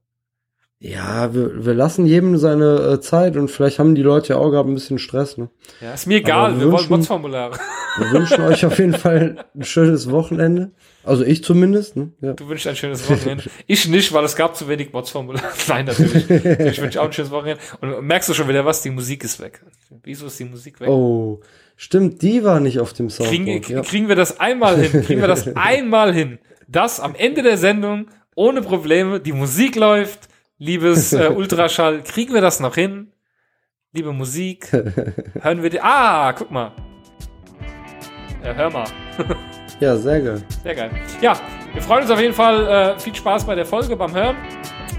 Ja, 0.79 1.33
wir, 1.33 1.65
wir 1.65 1.73
lassen 1.73 2.05
jedem 2.05 2.37
seine 2.37 2.77
äh, 2.97 3.01
Zeit 3.01 3.37
und 3.39 3.51
vielleicht 3.51 3.79
haben 3.79 3.95
die 3.95 4.03
Leute 4.03 4.35
ja 4.35 4.37
auch 4.39 4.51
gerade 4.51 4.71
ein 4.71 4.75
bisschen 4.75 4.99
Stress. 4.99 5.39
Ne? 5.39 5.49
Ja, 5.81 5.95
ist 5.95 6.07
mir 6.07 6.19
egal, 6.19 6.53
wir 6.61 6.67
wollen 6.67 6.73
wünschen- 6.73 6.91
Mods-Formulare. 6.91 7.59
Wir 7.99 8.11
wünschen 8.13 8.43
euch 8.43 8.67
auf 8.67 8.79
jeden 8.79 8.93
Fall 8.93 9.47
ein 9.55 9.65
schönes 9.65 10.11
Wochenende. 10.11 10.73
Also 11.03 11.25
ich 11.25 11.43
zumindest. 11.43 11.97
Ne? 11.97 12.13
Ja. 12.21 12.35
Du 12.35 12.47
wünschst 12.49 12.67
ein 12.67 12.77
schönes 12.77 13.09
Wochenende. 13.09 13.45
Ich 13.67 13.89
nicht, 13.89 14.13
weil 14.13 14.23
es 14.27 14.37
gab 14.37 14.55
zu 14.55 14.69
wenig 14.69 14.93
Mods-Formulare. 14.93 15.47
Nein, 15.69 15.87
natürlich. 15.87 16.29
Ich 16.29 16.83
wünsche 16.83 17.01
auch 17.01 17.07
ein 17.07 17.13
schönes 17.15 17.31
Wochenende. 17.31 17.61
Und 17.81 18.03
merkst 18.07 18.29
du 18.29 18.35
schon 18.35 18.47
wieder 18.49 18.67
was? 18.67 18.83
Die 18.83 18.91
Musik 18.91 19.25
ist 19.25 19.41
weg. 19.41 19.63
Wieso 20.03 20.27
ist 20.27 20.39
die 20.39 20.45
Musik 20.45 20.79
weg? 20.81 20.89
Oh, 20.91 21.41
stimmt, 21.77 22.21
die 22.21 22.45
war 22.45 22.61
nicht 22.61 22.81
auf 22.81 22.93
dem 22.93 23.09
Kriegen, 23.09 23.47
Soundboard. 23.47 23.69
Ja. 23.71 23.81
kriegen 23.81 24.09
wir 24.09 24.17
das 24.17 24.39
einmal 24.41 24.77
hin? 24.77 25.03
Kriegen 25.05 25.23
wir 25.23 25.29
das 25.29 25.49
einmal 25.57 26.13
hin? 26.13 26.39
Dass 26.69 27.01
am 27.01 27.15
Ende 27.15 27.43
der 27.43 27.57
Sendung 27.57 28.09
ohne 28.35 28.61
Probleme 28.61 29.21
die 29.21 29.33
Musik 29.33 29.75
läuft, 29.77 30.29
liebes 30.59 31.13
äh, 31.13 31.29
Ultraschall, 31.35 32.03
kriegen 32.03 32.35
wir 32.35 32.41
das 32.41 32.61
noch 32.61 32.75
hin? 32.75 33.13
Liebe 33.93 34.13
Musik, 34.13 34.73
hören 35.41 35.63
wir 35.63 35.71
die. 35.71 35.81
Ah, 35.81 36.33
guck 36.33 36.51
mal. 36.51 36.73
Ja, 38.45 38.53
hör 38.53 38.71
mal. 38.71 38.85
ja, 39.81 39.97
sehr 39.97 40.21
geil. 40.21 40.43
Sehr 40.63 40.75
geil. 40.75 40.91
Ja, 41.21 41.35
wir 41.73 41.83
freuen 41.83 42.03
uns 42.03 42.11
auf 42.11 42.21
jeden 42.21 42.35
Fall. 42.35 42.67
Äh, 42.97 42.99
viel 43.01 43.15
Spaß 43.15 43.45
bei 43.45 43.55
der 43.55 43.65
Folge 43.65 43.97
beim 43.97 44.15
Hören. 44.15 44.37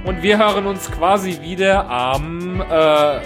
Und 0.04 0.24
wir 0.24 0.38
hören 0.38 0.66
uns 0.66 0.90
quasi 0.92 1.40
wieder 1.42 1.88
am 1.90 2.62
äh, 2.62 3.20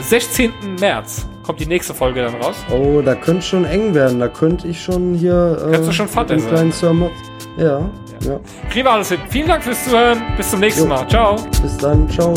16. 0.00 0.52
März. 0.80 1.26
Kommt 1.42 1.60
die 1.60 1.66
nächste 1.66 1.92
Folge 1.92 2.22
dann 2.22 2.34
raus. 2.36 2.56
Oh, 2.70 3.02
da 3.02 3.14
könnte 3.14 3.42
schon 3.42 3.64
eng 3.64 3.94
werden. 3.94 4.20
Da 4.20 4.28
könnte 4.28 4.68
ich 4.68 4.80
schon 4.82 5.14
hier. 5.14 5.58
Äh, 5.66 5.72
Kannst 5.72 5.88
du 5.88 5.92
schon 5.92 6.08
Vater 6.08 6.36
den 6.36 6.40
sein. 6.40 6.70
kleinen. 6.70 7.10
Ja, 7.58 7.90
ja, 8.24 8.40
wir 8.84 8.92
alles 8.92 9.08
hin. 9.08 9.18
Vielen 9.28 9.48
Dank 9.48 9.62
fürs 9.64 9.84
Zuhören. 9.84 10.22
Bis 10.36 10.50
zum 10.50 10.60
nächsten 10.60 10.82
Jo. 10.82 10.88
Mal. 10.88 11.08
Ciao. 11.08 11.36
Bis 11.62 11.76
dann. 11.78 12.08
Ciao. 12.08 12.34